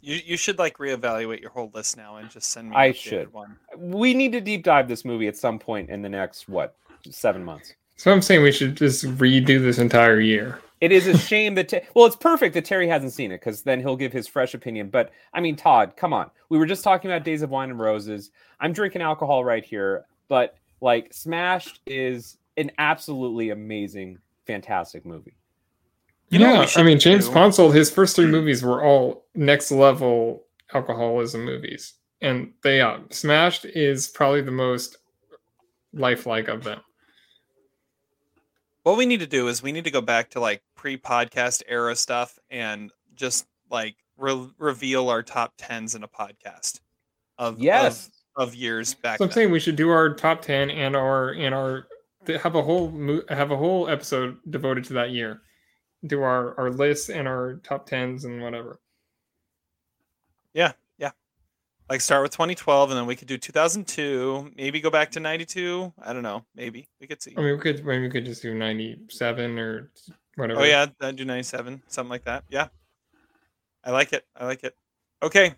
You 0.00 0.20
you 0.24 0.36
should 0.36 0.58
like 0.58 0.76
reevaluate 0.78 1.40
your 1.40 1.50
whole 1.50 1.70
list 1.74 1.96
now 1.96 2.16
and 2.16 2.28
just 2.28 2.50
send 2.50 2.70
me. 2.70 2.76
I 2.76 2.92
should. 2.92 3.32
one. 3.32 3.56
we 3.78 4.12
need 4.12 4.32
to 4.32 4.40
deep 4.40 4.62
dive 4.64 4.86
this 4.88 5.04
movie 5.04 5.28
at 5.28 5.36
some 5.36 5.58
point 5.58 5.88
in 5.90 6.02
the 6.02 6.08
next 6.08 6.48
what 6.48 6.76
seven 7.10 7.42
months 7.44 7.74
So 7.96 8.12
I'm 8.12 8.20
saying 8.22 8.42
we 8.42 8.52
should 8.52 8.76
just 8.76 9.04
redo 9.18 9.62
this 9.62 9.78
entire 9.78 10.20
year. 10.20 10.60
It 10.80 10.92
is 10.92 11.06
a 11.06 11.16
shame 11.16 11.54
that 11.54 11.68
Te- 11.68 11.80
well, 11.94 12.06
it's 12.06 12.16
perfect 12.16 12.54
that 12.54 12.64
Terry 12.64 12.88
hasn't 12.88 13.12
seen 13.12 13.32
it 13.32 13.40
because 13.40 13.62
then 13.62 13.80
he'll 13.80 13.96
give 13.96 14.12
his 14.12 14.26
fresh 14.26 14.54
opinion. 14.54 14.90
But 14.90 15.10
I 15.32 15.40
mean, 15.40 15.56
Todd, 15.56 15.94
come 15.96 16.12
on. 16.12 16.30
We 16.48 16.58
were 16.58 16.66
just 16.66 16.84
talking 16.84 17.10
about 17.10 17.24
Days 17.24 17.42
of 17.42 17.50
Wine 17.50 17.70
and 17.70 17.78
Roses. 17.78 18.30
I'm 18.60 18.72
drinking 18.72 19.02
alcohol 19.02 19.44
right 19.44 19.64
here, 19.64 20.04
but 20.28 20.56
like 20.80 21.12
Smashed 21.12 21.80
is 21.86 22.38
an 22.56 22.70
absolutely 22.78 23.50
amazing, 23.50 24.18
fantastic 24.46 25.06
movie. 25.06 25.36
You 26.30 26.38
know 26.40 26.54
what 26.56 26.74
yeah, 26.74 26.82
I 26.82 26.84
mean 26.84 26.98
James 26.98 27.28
do? 27.28 27.34
Ponsoldt, 27.34 27.74
his 27.74 27.90
first 27.90 28.16
three 28.16 28.26
movies 28.26 28.62
were 28.62 28.82
all 28.82 29.26
next 29.34 29.70
level 29.70 30.44
alcoholism 30.72 31.44
movies, 31.44 31.94
and 32.20 32.52
they 32.62 32.80
uh, 32.80 32.98
Smashed 33.10 33.64
is 33.64 34.08
probably 34.08 34.40
the 34.40 34.50
most 34.50 34.96
lifelike 35.92 36.48
of 36.48 36.64
them. 36.64 36.80
What 38.84 38.96
we 38.98 39.06
need 39.06 39.20
to 39.20 39.26
do 39.26 39.48
is 39.48 39.62
we 39.62 39.72
need 39.72 39.84
to 39.84 39.90
go 39.90 40.00
back 40.00 40.30
to 40.30 40.40
like 40.40 40.62
pre-podcast 40.76 41.62
era 41.66 41.96
stuff 41.96 42.38
and 42.50 42.92
just 43.14 43.46
like 43.70 43.96
re- 44.16 44.48
reveal 44.58 45.08
our 45.08 45.22
top 45.22 45.54
tens 45.58 45.94
in 45.94 46.02
a 46.04 46.08
podcast 46.08 46.80
of 47.38 47.58
Yes. 47.58 48.10
of, 48.36 48.48
of 48.50 48.54
years 48.54 48.94
back. 48.94 49.18
So 49.18 49.24
I'm 49.24 49.28
then. 49.30 49.34
saying 49.34 49.50
we 49.50 49.60
should 49.60 49.76
do 49.76 49.88
our 49.90 50.14
top 50.14 50.42
ten 50.42 50.70
and 50.70 50.94
our 50.94 51.30
and 51.30 51.54
our 51.54 51.86
have 52.42 52.54
a 52.54 52.62
whole 52.62 53.20
have 53.28 53.50
a 53.50 53.56
whole 53.56 53.88
episode 53.88 54.36
devoted 54.50 54.84
to 54.84 54.92
that 54.94 55.10
year. 55.10 55.40
Do 56.06 56.22
our 56.22 56.54
our 56.58 56.70
lists 56.70 57.08
and 57.08 57.26
our 57.26 57.60
top 57.64 57.86
tens 57.86 58.24
and 58.24 58.42
whatever. 58.42 58.80
Yeah, 60.52 60.66
yeah. 60.66 60.72
Like 61.90 62.00
start 62.00 62.22
with 62.22 62.32
2012 62.32 62.90
and 62.90 62.98
then 62.98 63.06
we 63.06 63.14
could 63.14 63.28
do 63.28 63.36
2002, 63.36 64.52
maybe 64.56 64.80
go 64.80 64.90
back 64.90 65.10
to 65.12 65.20
92. 65.20 65.92
I 66.02 66.12
don't 66.12 66.22
know. 66.22 66.44
Maybe 66.54 66.88
we 67.00 67.06
could 67.06 67.22
see. 67.22 67.34
I 67.36 67.40
mean, 67.40 67.52
we 67.52 67.58
could 67.58 67.84
maybe 67.84 68.04
we 68.04 68.10
could 68.10 68.24
just 68.24 68.40
do 68.42 68.54
ninety 68.54 68.98
seven 69.10 69.58
or 69.58 69.90
whatever. 70.36 70.60
Oh 70.60 70.64
yeah, 70.64 70.86
then 70.98 71.16
do 71.16 71.24
97, 71.24 71.82
something 71.88 72.10
like 72.10 72.24
that. 72.24 72.44
Yeah. 72.48 72.68
I 73.84 73.90
like 73.90 74.14
it. 74.14 74.24
I 74.34 74.46
like 74.46 74.64
it. 74.64 74.74
Okay. 75.22 75.54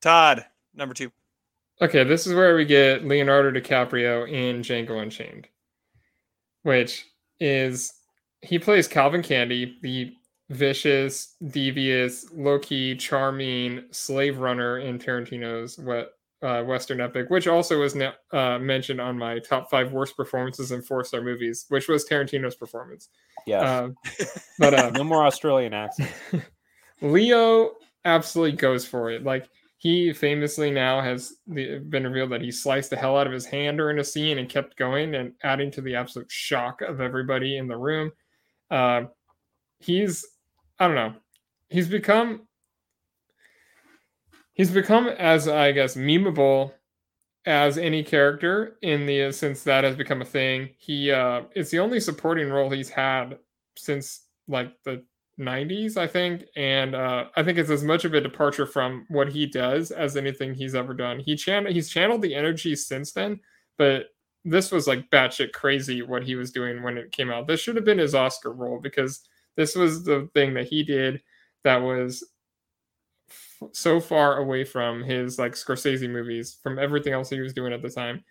Todd, 0.00 0.46
number 0.74 0.94
2. 0.94 1.10
Okay, 1.82 2.04
this 2.04 2.26
is 2.26 2.34
where 2.34 2.54
we 2.54 2.64
get 2.64 3.04
Leonardo 3.04 3.50
DiCaprio 3.50 4.30
in 4.30 4.62
Django 4.62 5.02
Unchained, 5.02 5.48
which 6.62 7.04
is 7.40 7.92
he 8.42 8.58
plays 8.58 8.86
Calvin 8.86 9.22
Candie, 9.22 9.78
the 9.82 10.14
vicious, 10.50 11.36
devious, 11.48 12.26
low 12.32 12.58
key, 12.58 12.94
charming 12.96 13.84
slave 13.90 14.38
runner 14.38 14.78
in 14.78 14.98
Tarantino's 14.98 15.78
we- 15.78 16.04
uh, 16.44 16.62
Western 16.62 17.00
epic, 17.00 17.30
which 17.30 17.48
also 17.48 17.80
was 17.80 17.96
uh, 18.32 18.58
mentioned 18.58 19.00
on 19.00 19.18
my 19.18 19.38
top 19.38 19.70
five 19.70 19.92
worst 19.92 20.16
performances 20.16 20.72
in 20.72 20.82
four 20.82 21.02
star 21.02 21.22
movies, 21.22 21.64
which 21.68 21.88
was 21.88 22.06
Tarantino's 22.06 22.54
performance. 22.54 23.08
Yeah. 23.46 23.78
Um, 23.78 23.94
but 24.58 24.74
uh, 24.74 24.90
no 24.94 25.04
more 25.04 25.24
Australian 25.24 25.72
accent. 25.72 26.12
Leo 27.00 27.72
absolutely 28.04 28.56
goes 28.56 28.86
for 28.86 29.10
it. 29.10 29.24
Like 29.24 29.48
he 29.78 30.12
famously 30.12 30.70
now 30.70 31.00
has 31.00 31.34
the, 31.46 31.78
been 31.78 32.04
revealed 32.04 32.30
that 32.30 32.42
he 32.42 32.50
sliced 32.50 32.90
the 32.90 32.96
hell 32.96 33.16
out 33.16 33.26
of 33.26 33.32
his 33.32 33.46
hand 33.46 33.78
during 33.78 33.98
a 33.98 34.04
scene 34.04 34.38
and 34.38 34.48
kept 34.48 34.76
going 34.76 35.14
and 35.14 35.32
adding 35.42 35.70
to 35.72 35.80
the 35.80 35.94
absolute 35.94 36.30
shock 36.30 36.82
of 36.82 37.00
everybody 37.00 37.56
in 37.56 37.68
the 37.68 37.76
room. 37.76 38.10
Uh, 38.70 39.02
he's 39.78 40.24
I 40.78 40.86
don't 40.86 40.96
know. 40.96 41.14
He's 41.68 41.88
become 41.88 42.46
he's 44.54 44.70
become 44.70 45.08
as 45.08 45.48
I 45.48 45.72
guess 45.72 45.96
memeable 45.96 46.72
as 47.46 47.76
any 47.76 48.02
character 48.02 48.76
in 48.82 49.06
the 49.06 49.30
since 49.32 49.62
that 49.64 49.84
has 49.84 49.96
become 49.96 50.22
a 50.22 50.26
thing. 50.26 50.70
He 50.78 51.10
uh 51.10 51.42
it's 51.54 51.70
the 51.70 51.78
only 51.80 52.00
supporting 52.00 52.50
role 52.50 52.70
he's 52.70 52.88
had 52.90 53.38
since 53.76 54.26
like 54.48 54.72
the 54.84 55.04
90s, 55.38 55.96
I 55.96 56.06
think, 56.06 56.44
and 56.56 56.94
uh 56.94 57.26
I 57.36 57.42
think 57.42 57.58
it's 57.58 57.70
as 57.70 57.84
much 57.84 58.04
of 58.04 58.14
a 58.14 58.20
departure 58.20 58.66
from 58.66 59.04
what 59.08 59.28
he 59.28 59.46
does 59.46 59.90
as 59.90 60.16
anything 60.16 60.54
he's 60.54 60.74
ever 60.74 60.94
done. 60.94 61.20
He 61.20 61.36
chan 61.36 61.66
he's 61.66 61.90
channeled 61.90 62.22
the 62.22 62.34
energy 62.34 62.74
since 62.76 63.12
then, 63.12 63.40
but 63.78 64.06
this 64.44 64.70
was 64.70 64.86
like 64.86 65.10
batshit 65.10 65.52
crazy 65.52 66.02
what 66.02 66.24
he 66.24 66.34
was 66.34 66.52
doing 66.52 66.82
when 66.82 66.98
it 66.98 67.12
came 67.12 67.30
out. 67.30 67.46
This 67.46 67.60
should 67.60 67.76
have 67.76 67.84
been 67.84 67.98
his 67.98 68.14
Oscar 68.14 68.52
role 68.52 68.78
because 68.80 69.26
this 69.56 69.74
was 69.74 70.04
the 70.04 70.28
thing 70.34 70.54
that 70.54 70.66
he 70.66 70.82
did 70.82 71.22
that 71.64 71.76
was 71.78 72.28
f- 73.30 73.68
so 73.72 74.00
far 74.00 74.38
away 74.38 74.64
from 74.64 75.02
his 75.02 75.38
like 75.38 75.52
Scorsese 75.52 76.10
movies, 76.10 76.58
from 76.62 76.78
everything 76.78 77.12
else 77.12 77.30
he 77.30 77.40
was 77.40 77.54
doing 77.54 77.72
at 77.72 77.82
the 77.82 77.90
time, 77.90 78.24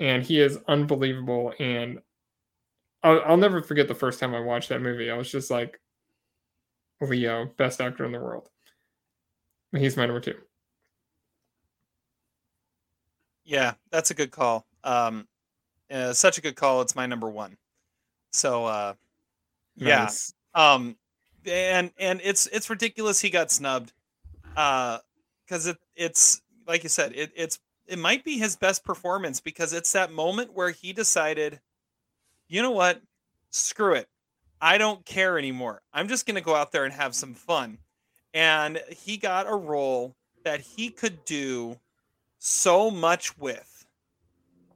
and 0.00 0.22
he 0.22 0.40
is 0.40 0.58
unbelievable. 0.68 1.52
And 1.58 2.00
I'll, 3.02 3.22
I'll 3.26 3.36
never 3.36 3.62
forget 3.62 3.88
the 3.88 3.94
first 3.94 4.20
time 4.20 4.34
I 4.34 4.40
watched 4.40 4.68
that 4.70 4.82
movie. 4.82 5.10
I 5.10 5.16
was 5.16 5.30
just 5.30 5.50
like, 5.50 5.80
Leo, 7.00 7.46
best 7.56 7.80
actor 7.80 8.04
in 8.04 8.12
the 8.12 8.20
world. 8.20 8.48
He's 9.76 9.96
my 9.96 10.06
number 10.06 10.20
two. 10.20 10.36
Yeah, 13.44 13.74
that's 13.90 14.10
a 14.10 14.14
good 14.14 14.30
call. 14.30 14.66
Um, 14.84 15.26
uh, 15.90 16.12
such 16.12 16.38
a 16.38 16.40
good 16.40 16.56
call. 16.56 16.80
It's 16.80 16.94
my 16.94 17.06
number 17.06 17.28
one. 17.28 17.56
So, 18.32 18.64
uh, 18.66 18.94
yeah. 19.76 20.04
Nice. 20.04 20.32
Um, 20.54 20.96
and 21.46 21.90
and 21.98 22.20
it's 22.22 22.46
it's 22.48 22.70
ridiculous 22.70 23.20
he 23.20 23.30
got 23.30 23.50
snubbed. 23.50 23.92
Uh, 24.56 24.98
because 25.44 25.66
it 25.66 25.78
it's 25.96 26.40
like 26.66 26.82
you 26.82 26.88
said, 26.88 27.12
it 27.14 27.32
it's 27.34 27.58
it 27.86 27.98
might 27.98 28.24
be 28.24 28.38
his 28.38 28.56
best 28.56 28.84
performance 28.84 29.40
because 29.40 29.72
it's 29.72 29.92
that 29.92 30.12
moment 30.12 30.54
where 30.54 30.70
he 30.70 30.92
decided, 30.92 31.60
you 32.48 32.62
know 32.62 32.70
what, 32.70 33.02
screw 33.50 33.94
it, 33.94 34.08
I 34.60 34.78
don't 34.78 35.04
care 35.04 35.38
anymore. 35.38 35.82
I'm 35.92 36.08
just 36.08 36.26
gonna 36.26 36.40
go 36.40 36.54
out 36.54 36.72
there 36.72 36.84
and 36.84 36.94
have 36.94 37.14
some 37.14 37.34
fun. 37.34 37.78
And 38.34 38.80
he 38.88 39.18
got 39.18 39.46
a 39.46 39.54
role 39.54 40.16
that 40.44 40.60
he 40.60 40.88
could 40.88 41.24
do 41.24 41.78
so 42.38 42.90
much 42.90 43.36
with 43.38 43.86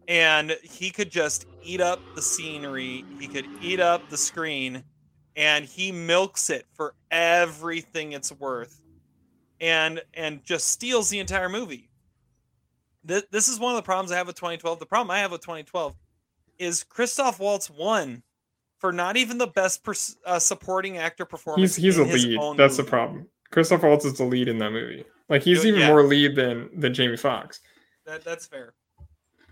and 0.09 0.57
he 0.62 0.90
could 0.90 1.11
just 1.11 1.47
eat 1.65 1.81
up 1.81 2.01
the 2.15 2.23
scenery 2.23 3.05
he 3.19 3.27
could 3.27 3.47
eat 3.61 3.81
up 3.81 4.09
the 4.09 4.16
screen 4.16 4.85
and 5.37 5.65
he 5.65 5.93
milks 5.93 6.51
it 6.51 6.67
for 6.73 6.95
everything 7.11 8.13
it's 8.13 8.33
worth 8.33 8.81
and 9.61 10.03
and 10.15 10.43
just 10.45 10.69
steals 10.69 11.09
the 11.11 11.19
entire 11.19 11.49
movie 11.49 11.91
Th- 13.07 13.25
this 13.31 13.49
is 13.49 13.59
one 13.59 13.73
of 13.73 13.77
the 13.77 13.83
problems 13.83 14.13
i 14.13 14.17
have 14.17 14.27
with 14.27 14.37
2012 14.37 14.79
the 14.79 14.87
problem 14.87 15.11
i 15.11 15.19
have 15.19 15.33
with 15.33 15.43
2012 15.43 15.95
is 16.59 16.85
christoph 16.85 17.39
waltz 17.39 17.71
won 17.71 18.23
for 18.79 18.93
not 18.93 19.17
even 19.17 19.39
the 19.39 19.47
best 19.47 19.83
pers- 19.83 20.17
uh, 20.25 20.39
supporting 20.39 20.99
actor 20.99 21.25
performance 21.25 21.77
He's 21.77 21.97
he's 21.97 21.99
a 21.99 22.05
lead. 22.05 22.59
That's 22.59 22.77
the 22.77 22.85
problem. 22.85 23.27
Christoph 23.51 23.83
Waltz 23.83 24.05
is 24.05 24.19
the 24.19 24.25
lead 24.25 24.49
in 24.49 24.59
that 24.59 24.71
movie. 24.71 25.05
Like 25.29 25.43
he's 25.43 25.65
even 25.65 25.81
yeah. 25.81 25.89
more 25.89 26.03
lead 26.03 26.37
than 26.37 26.69
than 26.79 26.95
Jamie 26.95 27.17
Foxx 27.17 27.61
That 28.05 28.25
that's 28.25 28.47
fair. 28.47 28.75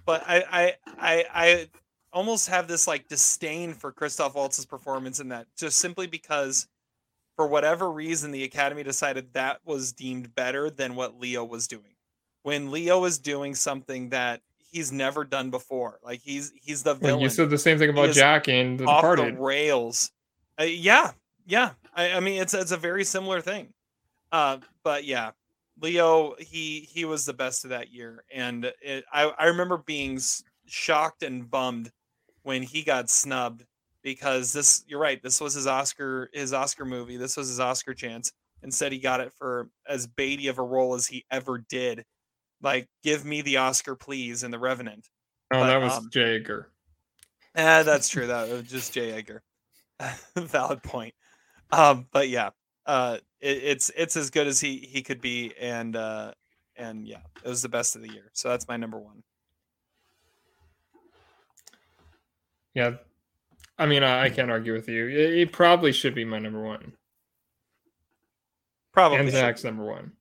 But 0.04 0.22
I 0.26 0.44
I 0.50 0.74
I 0.98 1.24
I 1.32 1.68
almost 2.14 2.48
have 2.48 2.68
this 2.68 2.86
like 2.86 3.08
disdain 3.08 3.74
for 3.74 3.92
Christoph 3.92 4.34
Waltz's 4.34 4.64
performance 4.64 5.20
in 5.20 5.28
that 5.28 5.46
just 5.58 5.78
simply 5.78 6.06
because 6.06 6.66
for 7.36 7.46
whatever 7.46 7.90
reason 7.90 8.30
the 8.30 8.44
Academy 8.44 8.82
decided 8.82 9.32
that 9.34 9.58
was 9.64 9.92
deemed 9.92 10.34
better 10.34 10.70
than 10.70 10.94
what 10.94 11.20
Leo 11.20 11.44
was 11.44 11.66
doing. 11.66 11.96
When 12.42 12.70
Leo 12.70 13.04
is 13.04 13.18
doing 13.18 13.54
something 13.54 14.10
that 14.10 14.40
he's 14.74 14.90
never 14.90 15.24
done 15.24 15.50
before. 15.50 15.98
Like 16.02 16.20
he's 16.20 16.52
he's 16.60 16.82
the 16.82 16.94
villain. 16.94 17.20
you 17.20 17.28
said 17.28 17.48
the 17.50 17.58
same 17.58 17.78
thing 17.78 17.90
about 17.90 18.12
Jack 18.12 18.48
and 18.48 18.78
The 18.78 18.84
off 18.86 19.02
Departed. 19.02 19.36
the 19.36 19.40
rails. 19.40 20.10
Uh, 20.60 20.64
yeah, 20.64 21.12
yeah. 21.46 21.70
I, 21.94 22.12
I 22.12 22.20
mean, 22.20 22.40
it's 22.42 22.54
it's 22.54 22.72
a 22.72 22.76
very 22.76 23.04
similar 23.04 23.40
thing. 23.40 23.72
Uh, 24.32 24.58
but 24.82 25.04
yeah, 25.04 25.30
Leo, 25.80 26.34
he 26.38 26.80
he 26.90 27.04
was 27.04 27.24
the 27.24 27.32
best 27.32 27.64
of 27.64 27.70
that 27.70 27.92
year, 27.92 28.24
and 28.32 28.64
it, 28.82 29.04
I 29.12 29.24
I 29.38 29.46
remember 29.46 29.78
being 29.78 30.20
shocked 30.66 31.22
and 31.22 31.48
bummed 31.48 31.92
when 32.44 32.62
he 32.62 32.82
got 32.82 33.10
snubbed 33.10 33.64
because 34.02 34.52
this. 34.52 34.84
You're 34.86 35.00
right. 35.00 35.20
This 35.22 35.40
was 35.40 35.54
his 35.54 35.66
Oscar 35.66 36.30
his 36.32 36.52
Oscar 36.52 36.84
movie. 36.84 37.16
This 37.16 37.36
was 37.36 37.48
his 37.48 37.58
Oscar 37.58 37.92
chance. 37.92 38.32
Instead, 38.62 38.92
he 38.92 38.98
got 38.98 39.20
it 39.20 39.32
for 39.32 39.68
as 39.86 40.06
baity 40.06 40.48
of 40.48 40.58
a 40.58 40.62
role 40.62 40.94
as 40.94 41.06
he 41.06 41.24
ever 41.30 41.58
did. 41.68 42.04
Like, 42.62 42.88
give 43.02 43.24
me 43.24 43.42
the 43.42 43.58
Oscar, 43.58 43.94
please, 43.94 44.42
in 44.42 44.50
The 44.50 44.58
Revenant. 44.58 45.06
oh, 45.52 45.60
but, 45.60 45.66
that 45.66 45.82
was 45.82 45.92
um, 45.92 46.08
J. 46.10 46.36
Edgar. 46.36 46.70
Eh, 47.54 47.82
that's 47.82 48.08
true. 48.08 48.26
That 48.26 48.48
was 48.48 48.62
just 48.62 48.94
J. 48.94 49.12
Edgar. 49.12 49.42
Valid 50.36 50.82
point. 50.82 51.14
Um, 51.70 52.06
but 52.10 52.28
yeah, 52.28 52.50
uh, 52.86 53.18
it, 53.40 53.58
it's 53.62 53.90
it's 53.96 54.16
as 54.16 54.30
good 54.30 54.46
as 54.46 54.60
he 54.60 54.78
he 54.78 55.02
could 55.02 55.20
be, 55.20 55.52
and 55.60 55.94
uh, 55.94 56.32
and 56.76 57.06
yeah, 57.06 57.20
it 57.44 57.48
was 57.48 57.62
the 57.62 57.68
best 57.68 57.96
of 57.96 58.02
the 58.02 58.10
year. 58.10 58.30
So 58.32 58.48
that's 58.48 58.66
my 58.66 58.76
number 58.76 58.98
one. 58.98 59.22
Yeah. 62.74 62.94
I 63.78 63.86
mean, 63.86 64.02
I, 64.02 64.24
I 64.24 64.30
can't 64.30 64.50
argue 64.50 64.72
with 64.72 64.88
you. 64.88 65.08
It, 65.08 65.34
it 65.38 65.52
probably 65.52 65.92
should 65.92 66.14
be 66.14 66.24
my 66.24 66.38
number 66.38 66.62
one. 66.62 66.92
Probably. 68.92 69.18
and 69.18 69.30
Zach's 69.30 69.62
be. 69.62 69.68
number 69.68 69.84
one. 69.84 70.12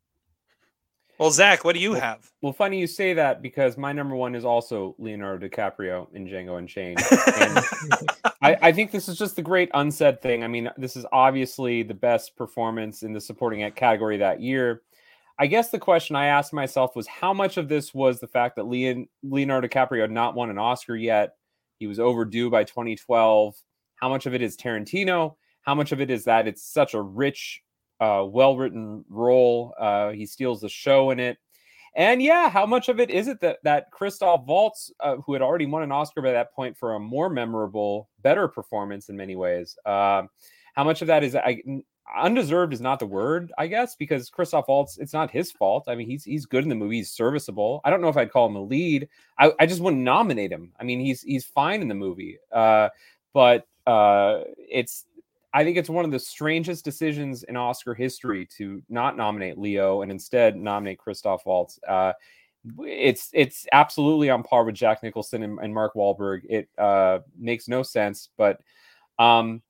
Well, 1.20 1.30
Zach, 1.30 1.64
what 1.64 1.74
do 1.74 1.80
you 1.80 1.94
have? 1.94 2.30
Well, 2.42 2.54
funny 2.54 2.80
you 2.80 2.88
say 2.88 3.14
that 3.14 3.42
because 3.44 3.78
my 3.78 3.94
number 3.94 4.16
one 4.16 4.34
is 4.34 4.44
also 4.44 4.96
Leonardo 4.98 5.48
DiCaprio 5.48 6.14
in 6.14 6.28
Django 6.28 6.58
Unchained. 6.58 7.00
And 7.12 7.60
I, 8.42 8.58
I 8.62 8.72
think 8.72 8.92
this 8.92 9.08
is 9.08 9.18
just 9.18 9.36
the 9.36 9.44
great 9.44 9.70
unsaid 9.76 10.22
thing. 10.22 10.44
I 10.44 10.48
mean, 10.48 10.72
this 10.76 10.98
is 10.98 11.06
obviously 11.12 11.84
the 11.84 11.94
best 11.94 12.36
performance 12.36 13.04
in 13.04 13.14
the 13.14 13.22
supporting 13.22 13.62
act 13.62 13.76
category 13.76 14.18
that 14.18 14.42
year. 14.42 14.82
I 15.38 15.48
guess 15.48 15.70
the 15.70 15.80
question 15.80 16.16
I 16.16 16.26
asked 16.26 16.52
myself 16.52 16.96
was 16.96 17.08
how 17.08 17.34
much 17.34 17.58
of 17.58 17.70
this 17.70 17.94
was 17.94 18.20
the 18.20 18.28
fact 18.28 18.56
that 18.56 18.68
Leon, 18.68 19.08
Leonardo 19.24 19.68
DiCaprio 19.68 20.02
had 20.02 20.12
not 20.12 20.36
won 20.36 20.50
an 20.50 20.58
Oscar 20.58 20.96
yet? 20.96 21.36
He 21.84 21.88
was 21.88 22.00
overdue 22.00 22.50
by 22.50 22.64
2012. 22.64 23.56
How 23.96 24.08
much 24.08 24.26
of 24.26 24.34
it 24.34 24.42
is 24.42 24.56
Tarantino? 24.56 25.36
How 25.64 25.76
much 25.76 25.92
of 25.92 26.00
it 26.00 26.10
is 26.10 26.24
that 26.24 26.48
it's 26.48 26.64
such 26.64 26.94
a 26.94 27.02
rich, 27.02 27.62
uh, 28.00 28.24
well 28.26 28.56
written 28.56 29.04
role? 29.10 29.74
Uh, 29.78 30.12
he 30.12 30.26
steals 30.26 30.62
the 30.62 30.70
show 30.70 31.12
in 31.12 31.20
it. 31.20 31.38
And 31.94 32.22
yeah, 32.22 32.50
how 32.50 32.66
much 32.66 32.88
of 32.88 33.02
it 33.02 33.10
is 33.10 33.28
it 33.28 33.42
that 33.42 33.58
that 33.64 33.92
Christoph 33.92 34.46
Waltz, 34.46 34.94
uh, 35.02 35.18
who 35.26 35.34
had 35.34 35.42
already 35.42 35.66
won 35.66 35.84
an 35.84 35.92
Oscar 35.92 36.22
by 36.22 36.32
that 36.32 36.54
point 36.54 36.78
for 36.78 36.96
a 36.96 37.02
more 37.02 37.30
memorable, 37.30 38.08
better 38.22 38.48
performance 38.48 39.10
in 39.10 39.18
many 39.18 39.36
ways, 39.36 39.78
um, 39.86 40.30
how 40.76 40.86
much 40.86 41.02
of 41.02 41.08
that 41.08 41.26
is 41.26 41.36
I, 41.36 41.62
undeserved 42.16 42.74
is 42.74 42.82
not 42.82 43.00
the 43.00 43.06
word, 43.06 43.52
I 43.58 43.68
guess, 43.68 43.96
because 43.96 44.30
Christoph 44.30 44.68
Waltz, 44.68 44.98
it's 44.98 45.14
not 45.14 45.32
his 45.32 45.52
fault. 45.52 45.86
I 45.88 45.96
mean, 45.96 46.08
he's 46.08 46.24
he's 46.24 46.46
good 46.46 46.64
in 46.64 46.70
the 46.70 46.76
movie, 46.76 46.98
he's 46.98 47.12
serviceable. 47.12 47.82
I 47.84 47.90
don't 47.90 48.02
know 48.02 48.10
if 48.10 48.18
I'd 48.18 48.32
call 48.32 48.48
him 48.48 48.56
a 48.56 48.62
lead. 48.62 49.08
I, 49.38 49.52
I 49.60 49.66
just 49.66 49.82
wouldn't 49.82 50.04
nominate 50.04 50.52
him. 50.52 50.72
I 50.80 50.84
mean, 50.84 51.00
he's 51.00 51.22
he's 51.22 51.46
fine 51.46 51.82
in 51.82 51.88
the 51.88 51.96
movie, 51.96 52.38
uh, 52.52 52.90
but 53.34 53.68
uh, 53.88 54.42
it's 54.58 55.06
I 55.54 55.64
think 55.64 55.78
it's 55.78 55.90
one 55.90 56.06
of 56.06 56.12
the 56.12 56.20
strangest 56.20 56.84
decisions 56.84 57.44
in 57.44 57.56
Oscar 57.56 57.94
history 57.94 58.48
to 58.58 58.82
not 58.90 59.16
nominate 59.16 59.58
Leo 59.58 60.02
and 60.02 60.12
instead 60.12 60.56
nominate 60.56 60.98
Christoph 60.98 61.46
Waltz. 61.46 61.80
Uh, 61.88 62.14
it's 62.80 63.30
it's 63.34 63.66
absolutely 63.72 64.30
on 64.30 64.44
par 64.44 64.64
with 64.64 64.76
Jack 64.76 65.04
Nicholson 65.04 65.44
and, 65.44 65.60
and 65.60 65.74
Mark 65.74 65.96
Wahlberg. 65.96 66.42
It 66.50 66.70
uh, 66.78 67.20
makes 67.38 67.68
no 67.68 67.84
sense, 67.84 68.30
but 68.38 68.62
um, 69.20 69.62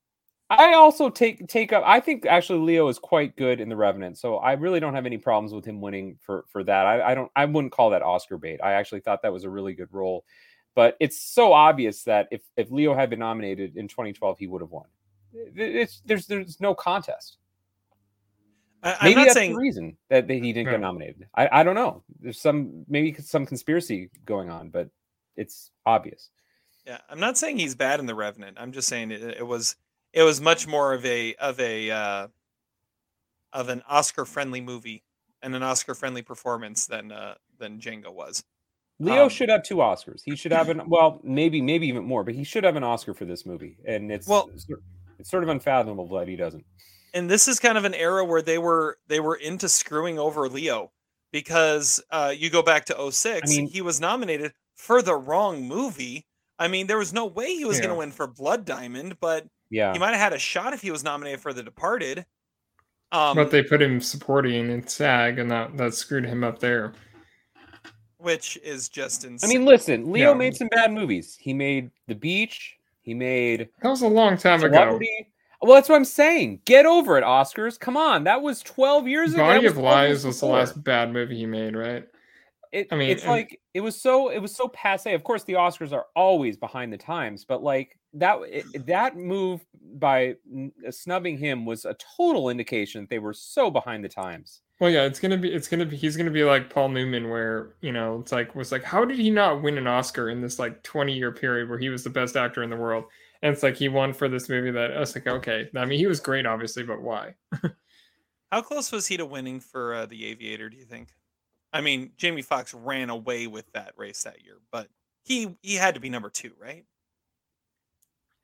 I 0.49 0.73
also 0.73 1.09
take 1.09 1.47
take 1.47 1.73
up. 1.73 1.83
I 1.85 1.99
think 1.99 2.25
actually 2.25 2.59
Leo 2.59 2.87
is 2.87 2.99
quite 2.99 3.35
good 3.35 3.59
in 3.59 3.69
The 3.69 3.75
Revenant, 3.75 4.17
so 4.17 4.37
I 4.37 4.53
really 4.53 4.79
don't 4.79 4.93
have 4.93 5.05
any 5.05 5.17
problems 5.17 5.53
with 5.53 5.65
him 5.65 5.81
winning 5.81 6.17
for 6.21 6.45
for 6.47 6.63
that. 6.63 6.85
I, 6.85 7.11
I 7.11 7.15
don't. 7.15 7.31
I 7.35 7.45
wouldn't 7.45 7.73
call 7.73 7.89
that 7.91 8.01
Oscar 8.01 8.37
bait. 8.37 8.59
I 8.63 8.73
actually 8.73 9.01
thought 9.01 9.21
that 9.23 9.33
was 9.33 9.45
a 9.45 9.49
really 9.49 9.73
good 9.73 9.87
role, 9.91 10.25
but 10.75 10.97
it's 10.99 11.19
so 11.19 11.53
obvious 11.53 12.03
that 12.03 12.27
if 12.31 12.41
if 12.57 12.69
Leo 12.71 12.93
had 12.93 13.09
been 13.09 13.19
nominated 13.19 13.77
in 13.77 13.87
2012, 13.87 14.37
he 14.37 14.47
would 14.47 14.61
have 14.61 14.69
won. 14.71 14.85
It's 15.33 16.01
there's 16.05 16.27
there's 16.27 16.59
no 16.59 16.75
contest. 16.75 17.37
I, 18.83 18.91
I'm 18.91 18.97
Maybe 19.03 19.15
not 19.15 19.23
that's 19.23 19.33
saying 19.33 19.53
the 19.53 19.59
reason 19.59 19.97
that, 20.09 20.29
he 20.29 20.51
didn't 20.51 20.69
get 20.69 20.79
nominated. 20.81 21.27
I, 21.33 21.49
I 21.51 21.63
don't 21.63 21.75
know. 21.75 22.03
There's 22.19 22.39
some 22.39 22.85
maybe 22.89 23.15
some 23.21 23.45
conspiracy 23.45 24.09
going 24.25 24.49
on, 24.49 24.69
but 24.69 24.89
it's 25.37 25.71
obvious. 25.85 26.29
Yeah, 26.85 26.97
I'm 27.09 27.19
not 27.19 27.37
saying 27.37 27.57
he's 27.57 27.75
bad 27.75 28.01
in 28.01 28.05
The 28.05 28.15
Revenant. 28.15 28.57
I'm 28.59 28.73
just 28.73 28.89
saying 28.89 29.11
it, 29.11 29.21
it 29.21 29.47
was 29.47 29.77
it 30.13 30.23
was 30.23 30.39
much 30.39 30.67
more 30.67 30.93
of 30.93 31.05
a 31.05 31.35
of 31.35 31.59
a 31.59 31.91
uh, 31.91 32.27
of 33.51 33.69
an 33.69 33.81
Oscar 33.87 34.25
friendly 34.25 34.61
movie 34.61 35.03
and 35.41 35.55
an 35.55 35.63
Oscar 35.63 35.93
friendly 35.95 36.21
performance 36.21 36.85
than 36.85 37.11
uh, 37.11 37.35
than 37.59 37.79
Django 37.79 38.13
was. 38.13 38.43
Leo 38.99 39.23
Um, 39.23 39.29
should 39.29 39.49
have 39.49 39.63
two 39.63 39.77
Oscars. 39.77 40.21
He 40.23 40.35
should 40.35 40.51
have 40.51 40.69
an 40.69 40.81
well, 40.87 41.19
maybe 41.23 41.61
maybe 41.61 41.87
even 41.87 42.03
more, 42.03 42.23
but 42.23 42.35
he 42.35 42.43
should 42.43 42.63
have 42.63 42.75
an 42.75 42.83
Oscar 42.83 43.13
for 43.13 43.25
this 43.25 43.45
movie. 43.45 43.77
And 43.85 44.11
it's 44.11 44.27
Well- 44.27 44.49
it's 45.19 45.29
sort 45.29 45.43
of 45.43 45.49
unfathomable 45.49 46.07
that 46.17 46.27
he 46.27 46.35
doesn't. 46.35 46.65
and 47.13 47.29
this 47.29 47.47
is 47.47 47.59
kind 47.59 47.77
of 47.77 47.85
an 47.85 47.93
era 47.93 48.25
where 48.25 48.41
they 48.41 48.57
were 48.57 48.97
they 49.07 49.19
were 49.19 49.35
into 49.35 49.69
screwing 49.69 50.17
over 50.19 50.47
Leo 50.49 50.91
because 51.31 52.01
uh, 52.11 52.33
you 52.35 52.49
go 52.49 52.61
back 52.61 52.85
to 52.85 53.11
06, 53.11 53.51
I 53.51 53.55
mean- 53.55 53.67
he 53.67 53.81
was 53.81 53.99
nominated 53.99 54.53
for 54.75 55.01
the 55.01 55.15
wrong 55.15 55.67
movie. 55.67 56.25
I 56.59 56.67
mean, 56.67 56.85
there 56.87 56.97
was 56.99 57.11
no 57.13 57.25
way 57.25 57.55
he 57.55 57.65
was 57.65 57.79
going 57.79 57.89
to 57.89 57.95
win 57.95 58.11
for 58.11 58.27
Blood 58.27 58.63
Diamond, 58.65 59.19
but 59.19 59.47
Yeah. 59.73 59.91
he 59.93 59.99
might 59.99 60.11
have 60.11 60.19
had 60.19 60.33
a 60.33 60.39
shot 60.39 60.73
if 60.73 60.81
he 60.81 60.91
was 60.91 61.03
nominated 61.03 61.41
for 61.41 61.51
The 61.53 61.63
Departed. 61.63 62.25
Um, 63.11 63.35
but 63.35 63.51
they 63.51 63.61
put 63.63 63.81
him 63.81 63.99
supporting 64.01 64.69
in 64.71 64.87
SAG, 64.87 65.37
and 65.39 65.49
that 65.51 65.77
that 65.77 65.93
screwed 65.93 66.25
him 66.25 66.43
up 66.43 66.59
there. 66.59 66.93
which 68.17 68.57
is 68.63 68.87
just 68.87 69.25
insane. 69.25 69.49
I 69.49 69.53
mean, 69.53 69.65
listen, 69.65 70.09
Leo 70.11 70.29
Yeah. 70.31 70.37
made 70.37 70.55
some 70.55 70.69
bad 70.69 70.93
movies. 70.93 71.37
He 71.39 71.53
made 71.53 71.91
The 72.07 72.15
Beach. 72.15 72.77
He 73.01 73.13
made 73.13 73.67
That 73.81 73.89
was 73.89 74.01
a 74.01 74.07
long 74.07 74.37
time 74.37 74.63
ago. 74.63 74.97
Well, 75.61 75.75
that's 75.75 75.89
what 75.89 75.95
I'm 75.95 76.05
saying. 76.05 76.61
Get 76.65 76.85
over 76.85 77.17
it, 77.17 77.23
Oscars. 77.23 77.79
Come 77.79 77.97
on, 77.97 78.23
that 78.25 78.41
was 78.41 78.61
12 78.63 79.07
years 79.07 79.33
ago. 79.33 79.43
That 79.43 79.55
Body 79.55 79.63
was 79.65 79.71
of 79.73 79.77
Lies 79.79 80.25
was 80.25 80.39
the 80.39 80.45
last 80.45 80.81
bad 80.83 81.11
movie 81.11 81.37
he 81.37 81.45
made, 81.45 81.75
right? 81.75 82.05
It, 82.71 82.87
I 82.91 82.95
mean, 82.95 83.09
it's 83.09 83.23
and- 83.23 83.31
like 83.31 83.59
it 83.73 83.81
was 83.81 83.99
so 83.99 84.29
it 84.29 84.39
was 84.39 84.55
so 84.55 84.67
passe. 84.69 85.13
Of 85.13 85.23
course, 85.23 85.43
the 85.43 85.53
Oscars 85.53 85.91
are 85.91 86.05
always 86.15 86.55
behind 86.57 86.91
the 86.93 86.97
times, 86.97 87.43
but 87.45 87.61
like 87.61 87.97
that 88.13 88.39
that 88.85 89.17
move 89.17 89.65
by 89.95 90.35
snubbing 90.89 91.37
him 91.37 91.65
was 91.65 91.85
a 91.85 91.95
total 92.17 92.49
indication 92.49 93.01
that 93.01 93.09
they 93.09 93.19
were 93.19 93.33
so 93.33 93.71
behind 93.71 94.03
the 94.03 94.09
times. 94.09 94.61
Well, 94.79 94.89
yeah, 94.89 95.03
it's 95.03 95.19
gonna 95.19 95.37
be, 95.37 95.51
it's 95.51 95.67
gonna 95.67 95.85
be, 95.85 95.95
he's 95.95 96.17
gonna 96.17 96.31
be 96.31 96.43
like 96.43 96.69
Paul 96.69 96.89
Newman, 96.89 97.29
where 97.29 97.75
you 97.81 97.91
know, 97.91 98.19
it's 98.19 98.31
like 98.31 98.55
was 98.55 98.71
like, 98.71 98.83
how 98.83 99.05
did 99.05 99.17
he 99.17 99.29
not 99.29 99.61
win 99.61 99.77
an 99.77 99.87
Oscar 99.87 100.29
in 100.29 100.41
this 100.41 100.59
like 100.59 100.83
twenty 100.83 101.13
year 101.13 101.31
period 101.31 101.69
where 101.69 101.79
he 101.79 101.89
was 101.89 102.03
the 102.03 102.09
best 102.09 102.35
actor 102.35 102.63
in 102.63 102.69
the 102.69 102.77
world? 102.77 103.05
And 103.41 103.53
it's 103.53 103.63
like 103.63 103.75
he 103.75 103.89
won 103.89 104.13
for 104.13 104.29
this 104.29 104.47
movie 104.47 104.71
that 104.71 104.95
I 104.95 104.99
was 104.99 105.15
like, 105.15 105.27
okay, 105.27 105.69
I 105.75 105.85
mean, 105.85 105.99
he 105.99 106.07
was 106.07 106.19
great, 106.19 106.45
obviously, 106.45 106.83
but 106.83 107.01
why? 107.01 107.35
How 108.51 108.61
close 108.61 108.91
was 108.91 109.07
he 109.07 109.17
to 109.17 109.25
winning 109.25 109.59
for 109.59 109.93
uh, 109.93 110.05
The 110.05 110.25
Aviator, 110.27 110.69
do 110.69 110.77
you 110.77 110.85
think? 110.85 111.09
I 111.73 111.81
mean, 111.81 112.11
Jamie 112.17 112.43
Foxx 112.43 112.73
ran 112.73 113.09
away 113.09 113.47
with 113.47 113.69
that 113.73 113.93
race 113.97 114.23
that 114.23 114.43
year, 114.43 114.59
but 114.71 114.87
he 115.23 115.57
he 115.61 115.75
had 115.75 115.95
to 115.95 115.99
be 115.99 116.09
number 116.09 116.29
two, 116.29 116.53
right? 116.59 116.85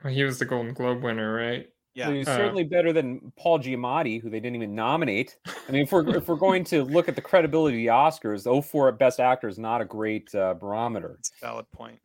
Well, 0.04 0.14
He 0.14 0.24
was 0.24 0.40
the 0.40 0.46
Golden 0.46 0.74
Globe 0.74 1.04
winner, 1.04 1.34
right? 1.34 1.70
Yeah. 1.94 2.12
He's 2.12 2.28
Uh, 2.28 2.38
certainly 2.38 2.64
better 2.64 2.94
than 2.94 3.32
Paul 3.38 3.60
Giamatti, 3.60 4.22
who 4.22 4.30
they 4.30 4.40
didn't 4.40 4.56
even 4.56 4.74
nominate. 4.76 5.38
I 5.68 5.72
mean, 5.72 5.82
if 5.84 5.92
we're 5.92 6.08
if 6.16 6.28
we're 6.28 6.36
going 6.48 6.64
to 6.66 6.84
look 6.84 7.10
at 7.10 7.16
the 7.16 7.22
credibility 7.22 7.78
of 7.78 7.82
the 7.94 8.28
Oscars, 8.28 8.46
04 8.66 8.90
at 8.90 9.00
Best 9.00 9.20
Actor 9.20 9.48
is 9.48 9.60
not 9.60 9.82
a 9.82 9.86
great 9.86 10.34
uh, 10.34 10.54
barometer. 10.54 11.16
That's 11.18 11.32
a 11.42 11.46
valid 11.46 11.66
point. 11.72 12.00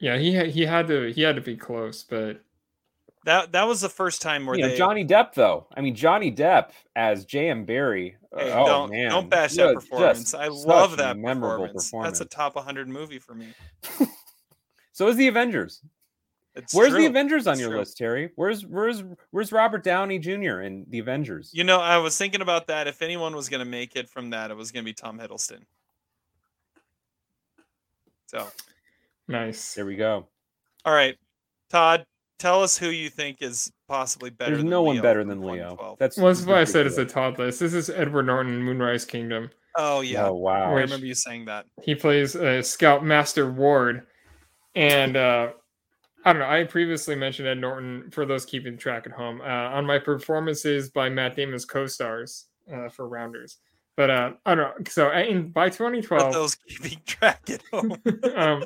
Yeah, 0.00 0.16
he 0.18 0.32
had, 0.34 0.48
he 0.48 0.62
had 0.66 0.88
to 0.88 1.12
he 1.12 1.22
had 1.22 1.36
to 1.36 1.42
be 1.42 1.56
close, 1.56 2.02
but 2.02 2.42
That 3.24 3.52
that 3.52 3.68
was 3.68 3.80
the 3.80 3.88
first 3.88 4.20
time 4.22 4.44
where 4.46 4.56
You 4.56 4.62
know, 4.62 4.68
they 4.70 4.76
Johnny 4.76 5.04
Depp, 5.04 5.34
though. 5.34 5.68
I 5.76 5.80
mean, 5.80 5.94
Johnny 5.94 6.32
Depp 6.32 6.70
as 6.96 7.24
J.M. 7.24 7.64
Barrie. 7.64 8.16
uh, 8.34 8.40
Hey, 8.40 8.52
oh 8.52 8.66
don't 8.66 8.90
man, 8.90 9.10
don't 9.10 9.30
bash 9.30 9.54
that 9.54 9.74
performance. 9.74 10.34
I 10.34 10.48
love 10.48 10.96
that 10.96 11.16
memorable 11.16 11.66
performance. 11.66 11.84
performance. 11.90 12.18
That's 12.18 12.34
a 12.34 12.36
top 12.36 12.56
100 12.56 12.88
movie 12.88 13.20
for 13.20 13.34
me. 13.34 13.48
So 14.94 15.08
is 15.08 15.16
the 15.16 15.28
Avengers. 15.28 15.80
It's 16.54 16.74
Where's 16.74 16.92
the. 16.92 17.06
Avengers 17.06 17.46
on 17.46 17.52
It's 17.54 17.60
your 17.62 17.70
true. 17.70 17.78
list, 17.78 17.96
Terry? 17.96 18.30
Where's 18.36 18.66
where's 18.66 19.02
where's 19.30 19.52
Robert 19.52 19.82
Downey 19.82 20.18
Jr. 20.18 20.60
in 20.60 20.84
the 20.88 20.98
Avengers? 20.98 21.50
You 21.54 21.64
know, 21.64 21.80
I 21.80 21.96
was 21.98 22.16
thinking 22.18 22.42
about 22.42 22.66
that. 22.66 22.86
If 22.86 23.00
anyone 23.00 23.34
was 23.34 23.48
going 23.48 23.60
to 23.60 23.64
make 23.70 23.96
it 23.96 24.08
from 24.10 24.30
that, 24.30 24.50
it 24.50 24.56
was 24.56 24.70
going 24.70 24.84
to 24.84 24.88
be 24.88 24.92
Tom 24.92 25.18
Hiddleston. 25.18 25.60
So, 28.26 28.46
nice. 29.28 29.74
There 29.74 29.86
we 29.86 29.96
go. 29.96 30.26
all 30.84 30.94
right, 30.94 31.16
Todd, 31.70 32.06
tell 32.38 32.62
us 32.62 32.76
who 32.78 32.88
you 32.88 33.10
think 33.10 33.38
is 33.42 33.70
possibly 33.88 34.30
better. 34.30 34.52
There's 34.52 34.62
than 34.62 34.70
no 34.70 34.82
one 34.82 35.00
better 35.00 35.24
than 35.24 35.40
Leo. 35.42 35.70
2012. 35.76 35.98
That's 35.98 36.16
Well, 36.16 36.26
that's 36.28 36.46
why 36.46 36.60
I 36.60 36.64
said 36.64 36.86
it's 36.86 36.98
a. 36.98 37.04
Todd 37.04 37.38
list. 37.38 37.60
This 37.60 37.74
is 37.74 37.90
Edward 37.90 38.24
Norton, 38.26 38.62
Moonrise 38.62 39.04
Kingdom. 39.04 39.50
Oh 39.76 40.00
yeah, 40.02 40.26
Oh 40.26 40.34
wow. 40.34 40.70
I 40.70 40.80
remember 40.80 41.06
you 41.06 41.14
saying 41.14 41.46
that. 41.46 41.64
he 41.82 41.94
plays 41.94 42.34
a 42.34 42.58
uh, 42.58 42.62
Scoutmaster 42.62 43.50
Ward, 43.50 44.06
and 44.74 45.16
uh, 45.16 45.52
I 46.24 46.32
don't 46.32 46.40
know. 46.40 46.48
I 46.48 46.64
previously 46.64 47.16
mentioned 47.16 47.48
Ed 47.48 47.58
Norton 47.58 48.10
for 48.10 48.24
those 48.24 48.44
keeping 48.44 48.76
track 48.76 49.06
at 49.06 49.12
home 49.12 49.40
uh, 49.40 49.44
on 49.44 49.84
my 49.84 49.98
performances 49.98 50.90
by 50.90 51.08
Matt 51.08 51.36
Damon's 51.36 51.64
co-stars 51.64 52.46
uh, 52.72 52.88
for 52.88 53.08
Rounders. 53.08 53.58
But 53.96 54.10
uh, 54.10 54.32
I 54.46 54.54
don't 54.54 54.78
know. 54.78 54.84
So 54.88 55.08
uh, 55.10 55.20
in 55.20 55.50
by 55.50 55.68
But 55.68 55.76
2012, 55.76 56.32
those 56.32 56.54
keeping 56.54 57.00
track 57.06 57.50
at 57.50 57.62
home. 57.72 57.92
um, 58.36 58.64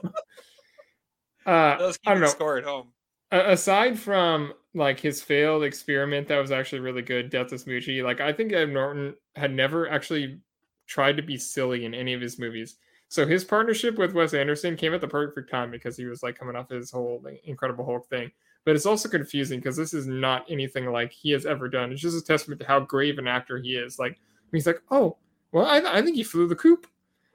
uh, 1.46 1.78
those 1.78 1.98
I 2.06 2.14
don't 2.14 2.20
keeping 2.20 2.20
know. 2.20 2.26
score 2.28 2.58
at 2.58 2.64
home. 2.64 2.88
Aside 3.32 3.98
from 3.98 4.52
like 4.74 5.00
his 5.00 5.20
failed 5.20 5.64
experiment 5.64 6.28
that 6.28 6.38
was 6.38 6.52
actually 6.52 6.80
really 6.80 7.02
good, 7.02 7.30
Death 7.30 7.50
of 7.52 7.62
Smoochy, 7.64 8.04
like 8.04 8.20
I 8.20 8.32
think 8.32 8.52
Ed 8.52 8.70
Norton 8.70 9.14
had 9.34 9.52
never 9.52 9.88
actually 9.88 10.40
tried 10.86 11.16
to 11.16 11.22
be 11.22 11.36
silly 11.36 11.84
in 11.84 11.94
any 11.94 12.12
of 12.12 12.20
his 12.20 12.38
movies. 12.38 12.76
So 13.08 13.26
his 13.26 13.44
partnership 13.44 13.98
with 13.98 14.14
Wes 14.14 14.34
Anderson 14.34 14.76
came 14.76 14.92
at 14.92 15.00
the 15.00 15.08
perfect 15.08 15.50
time 15.50 15.70
because 15.70 15.96
he 15.96 16.06
was 16.06 16.22
like 16.22 16.38
coming 16.38 16.56
off 16.56 16.70
his 16.70 16.90
whole 16.90 17.20
like, 17.24 17.40
Incredible 17.44 17.84
Hulk 17.84 18.08
thing. 18.08 18.30
But 18.64 18.74
it's 18.74 18.86
also 18.86 19.08
confusing 19.08 19.60
because 19.60 19.76
this 19.76 19.94
is 19.94 20.06
not 20.06 20.44
anything 20.50 20.90
like 20.90 21.12
he 21.12 21.30
has 21.30 21.46
ever 21.46 21.68
done. 21.68 21.92
It's 21.92 22.02
just 22.02 22.18
a 22.18 22.24
testament 22.24 22.60
to 22.60 22.66
how 22.66 22.78
of 22.78 23.18
an 23.18 23.28
actor 23.28 23.58
he 23.58 23.76
is. 23.76 23.98
Like 23.98 24.18
he's 24.50 24.66
like, 24.66 24.82
oh, 24.90 25.16
well, 25.52 25.66
I, 25.66 25.98
I 25.98 26.02
think 26.02 26.16
he 26.16 26.24
flew 26.24 26.48
the 26.48 26.56
coop. 26.56 26.86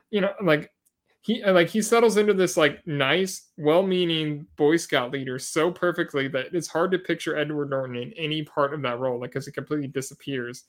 You 0.10 0.22
know, 0.22 0.34
like 0.44 0.74
he 1.22 1.42
uh, 1.42 1.54
like 1.54 1.70
he 1.70 1.82
settles 1.82 2.18
into 2.18 2.34
this 2.34 2.58
like 2.58 2.86
nice, 2.86 3.50
well-meaning 3.58 4.46
Boy 4.58 4.76
Scout 4.76 5.12
leader 5.12 5.40
so 5.40 5.72
perfectly 5.72 6.28
that 6.30 6.48
it's 6.54 6.68
hard 6.68 6.92
to 6.92 7.00
picture 7.00 7.38
Edward 7.38 7.70
Norton 7.70 7.96
in 7.96 8.12
any 8.14 8.44
part 8.44 8.74
of 8.74 8.82
that 8.82 9.00
role, 9.00 9.22
like 9.22 9.32
because 9.32 9.46
he 9.46 9.52
completely 9.52 9.88
disappears. 9.88 10.66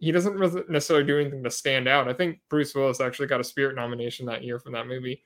He 0.00 0.12
doesn't 0.12 0.38
necessarily 0.68 1.06
do 1.06 1.18
anything 1.18 1.42
to 1.44 1.50
stand 1.50 1.86
out. 1.86 2.08
I 2.08 2.14
think 2.14 2.40
Bruce 2.48 2.74
Willis 2.74 3.00
actually 3.00 3.28
got 3.28 3.40
a 3.40 3.44
Spirit 3.44 3.76
nomination 3.76 4.26
that 4.26 4.42
year 4.42 4.58
from 4.58 4.72
that 4.72 4.86
movie, 4.86 5.22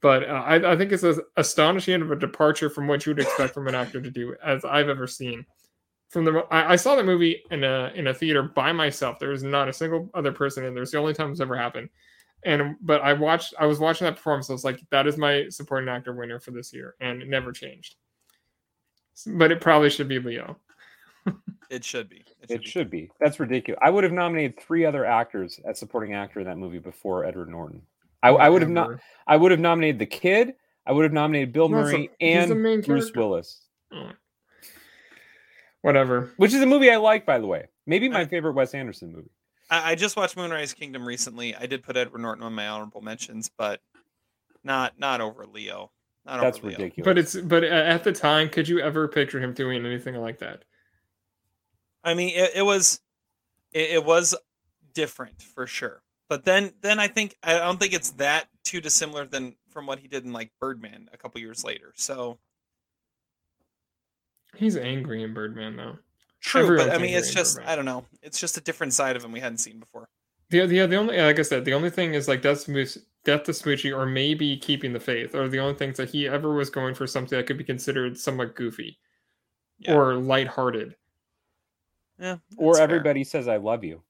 but 0.00 0.28
uh, 0.28 0.42
I, 0.46 0.72
I 0.72 0.76
think 0.76 0.92
it's 0.92 1.04
as 1.04 1.20
astonishing 1.36 2.02
of 2.02 2.10
a 2.10 2.16
departure 2.16 2.70
from 2.70 2.88
what 2.88 3.04
you 3.04 3.10
would 3.10 3.22
expect 3.22 3.54
from 3.54 3.68
an 3.68 3.74
actor 3.74 4.00
to 4.00 4.10
do 4.10 4.34
as 4.42 4.64
I've 4.64 4.88
ever 4.88 5.06
seen. 5.06 5.44
From 6.08 6.24
the 6.24 6.46
I, 6.50 6.72
I 6.72 6.76
saw 6.76 6.96
the 6.96 7.04
movie 7.04 7.42
in 7.50 7.64
a 7.64 7.92
in 7.94 8.06
a 8.06 8.14
theater 8.14 8.42
by 8.42 8.72
myself. 8.72 9.18
There 9.18 9.30
was 9.30 9.42
not 9.42 9.68
a 9.68 9.72
single 9.72 10.10
other 10.14 10.32
person 10.32 10.64
in 10.64 10.74
there. 10.74 10.82
It's 10.82 10.92
the 10.92 10.98
only 10.98 11.14
time 11.14 11.30
it's 11.30 11.40
ever 11.40 11.56
happened 11.56 11.88
and 12.44 12.76
but 12.80 13.00
I 13.00 13.12
watched 13.12 13.54
I 13.58 13.66
was 13.66 13.78
watching 13.78 14.04
that 14.04 14.16
performance. 14.16 14.50
I 14.50 14.52
was 14.52 14.64
like, 14.64 14.80
that 14.90 15.06
is 15.06 15.16
my 15.16 15.48
supporting 15.48 15.88
actor 15.88 16.14
winner 16.14 16.38
for 16.38 16.50
this 16.50 16.72
year, 16.72 16.94
and 17.00 17.22
it 17.22 17.28
never 17.28 17.52
changed. 17.52 17.96
But 19.26 19.50
it 19.50 19.60
probably 19.60 19.90
should 19.90 20.08
be 20.08 20.18
Leo. 20.18 20.58
It 21.70 21.84
should 21.84 22.08
be. 22.08 22.24
It 22.48 22.64
should 22.64 22.90
be. 22.90 23.10
That's 23.20 23.40
ridiculous. 23.40 23.78
I 23.82 23.90
would 23.90 24.04
have 24.04 24.12
nominated 24.12 24.60
three 24.60 24.84
other 24.84 25.04
actors 25.04 25.58
as 25.66 25.78
supporting 25.78 26.12
actor 26.14 26.38
in 26.40 26.46
that 26.46 26.58
movie 26.58 26.78
before 26.78 27.24
Edward 27.24 27.48
Norton. 27.48 27.82
I, 28.22 28.28
I 28.30 28.48
would 28.48 28.62
have 28.62 28.70
not. 28.70 28.90
I 29.26 29.36
would 29.36 29.50
have 29.50 29.60
nominated 29.60 29.98
the 29.98 30.06
kid. 30.06 30.54
I 30.86 30.92
would 30.92 31.02
have 31.04 31.12
nominated 31.12 31.52
Bill 31.52 31.68
No, 31.68 31.78
it's 31.80 31.88
a- 31.88 31.92
Murray 31.92 32.10
and 32.20 32.50
Bruce 32.84 32.84
character. 33.10 33.20
Willis, 33.20 33.66
Oh. 33.92 34.10
Whatever. 35.82 36.30
which 36.36 36.52
is 36.54 36.62
a 36.62 36.66
movie 36.66 36.90
I 36.90 36.96
like, 36.96 37.26
by 37.26 37.38
the 37.38 37.46
way. 37.46 37.66
Maybe 37.86 38.08
my 38.08 38.24
favorite 38.24 38.52
Wes 38.54 38.72
Anderson 38.74 39.12
movie. 39.12 39.30
I, 39.70 39.92
I 39.92 39.94
just 39.94 40.16
watched 40.16 40.36
Moonrise 40.36 40.72
Kingdom 40.72 41.06
recently. 41.06 41.54
I 41.54 41.66
did 41.66 41.82
put 41.82 41.96
Edward 41.96 42.20
Norton 42.20 42.42
on 42.44 42.54
my 42.54 42.68
honorable 42.68 43.02
mentions, 43.02 43.50
but 43.58 43.80
not 44.62 44.98
not 44.98 45.20
over 45.20 45.44
Leo. 45.46 45.90
Not 46.24 46.40
That's 46.40 46.58
over 46.58 46.68
Leo. 46.68 46.78
ridiculous. 46.78 47.04
But 47.04 47.18
it's 47.18 47.36
but 47.36 47.64
at 47.64 48.04
the 48.04 48.12
time, 48.12 48.48
could 48.48 48.66
you 48.68 48.80
ever 48.80 49.08
picture 49.08 49.40
him 49.40 49.52
doing 49.52 49.84
anything 49.84 50.14
like 50.14 50.38
that? 50.38 50.64
I 52.04 52.14
mean, 52.14 52.30
it, 52.36 52.52
it 52.56 52.62
was 52.62 53.00
it, 53.72 53.90
it 53.92 54.04
was 54.04 54.34
different 54.92 55.42
for 55.42 55.66
sure. 55.66 56.02
But 56.28 56.44
then 56.44 56.72
then 56.80 56.98
I 57.00 57.08
think 57.08 57.36
I 57.42 57.58
don't 57.58 57.78
think 57.80 57.92
it's 57.94 58.10
that 58.12 58.48
too 58.64 58.80
dissimilar 58.80 59.26
than 59.26 59.56
from 59.70 59.86
what 59.86 59.98
he 59.98 60.08
did 60.08 60.24
in 60.24 60.32
like 60.32 60.50
Birdman 60.60 61.08
a 61.12 61.16
couple 61.16 61.40
years 61.40 61.64
later. 61.64 61.92
So 61.96 62.38
He's 64.56 64.76
angry 64.76 65.22
in 65.24 65.34
Birdman, 65.34 65.76
though. 65.76 65.98
true, 66.40 66.62
Everyone's 66.62 66.88
but 66.90 66.94
I 66.96 67.02
mean, 67.02 67.14
it's 67.14 67.32
just 67.34 67.56
Birdman. 67.56 67.72
I 67.72 67.76
don't 67.76 67.84
know. 67.84 68.04
It's 68.22 68.38
just 68.38 68.56
a 68.56 68.60
different 68.60 68.92
side 68.92 69.16
of 69.16 69.24
him 69.24 69.32
we 69.32 69.40
hadn't 69.40 69.58
seen 69.58 69.80
before. 69.80 70.08
The, 70.50 70.66
the 70.66 70.86
the 70.86 70.96
only 70.96 71.20
like 71.20 71.38
I 71.38 71.42
said, 71.42 71.64
the 71.64 71.74
only 71.74 71.90
thing 71.90 72.14
is 72.14 72.28
like 72.28 72.42
Death 72.42 72.58
to 72.64 72.70
Smooch- 72.72 72.98
Death 73.24 73.44
to 73.44 73.52
Smoochy 73.52 73.96
or 73.96 74.06
maybe 74.06 74.56
Keeping 74.56 74.92
the 74.92 75.00
Faith 75.00 75.34
are 75.34 75.48
the 75.48 75.58
only 75.58 75.74
things 75.74 75.96
that 75.96 76.10
he 76.10 76.28
ever 76.28 76.52
was 76.54 76.70
going 76.70 76.94
for 76.94 77.06
something 77.06 77.36
that 77.36 77.46
could 77.46 77.58
be 77.58 77.64
considered 77.64 78.16
somewhat 78.18 78.54
goofy 78.54 78.98
Yeah. 79.78 79.94
or 79.94 80.14
lighthearted. 80.16 80.94
Yeah, 82.18 82.36
or 82.56 82.74
that's 82.74 82.84
fair. 82.86 82.96
everybody 82.96 83.24
says 83.24 83.48
I 83.48 83.56
love 83.56 83.84
you. 83.84 84.02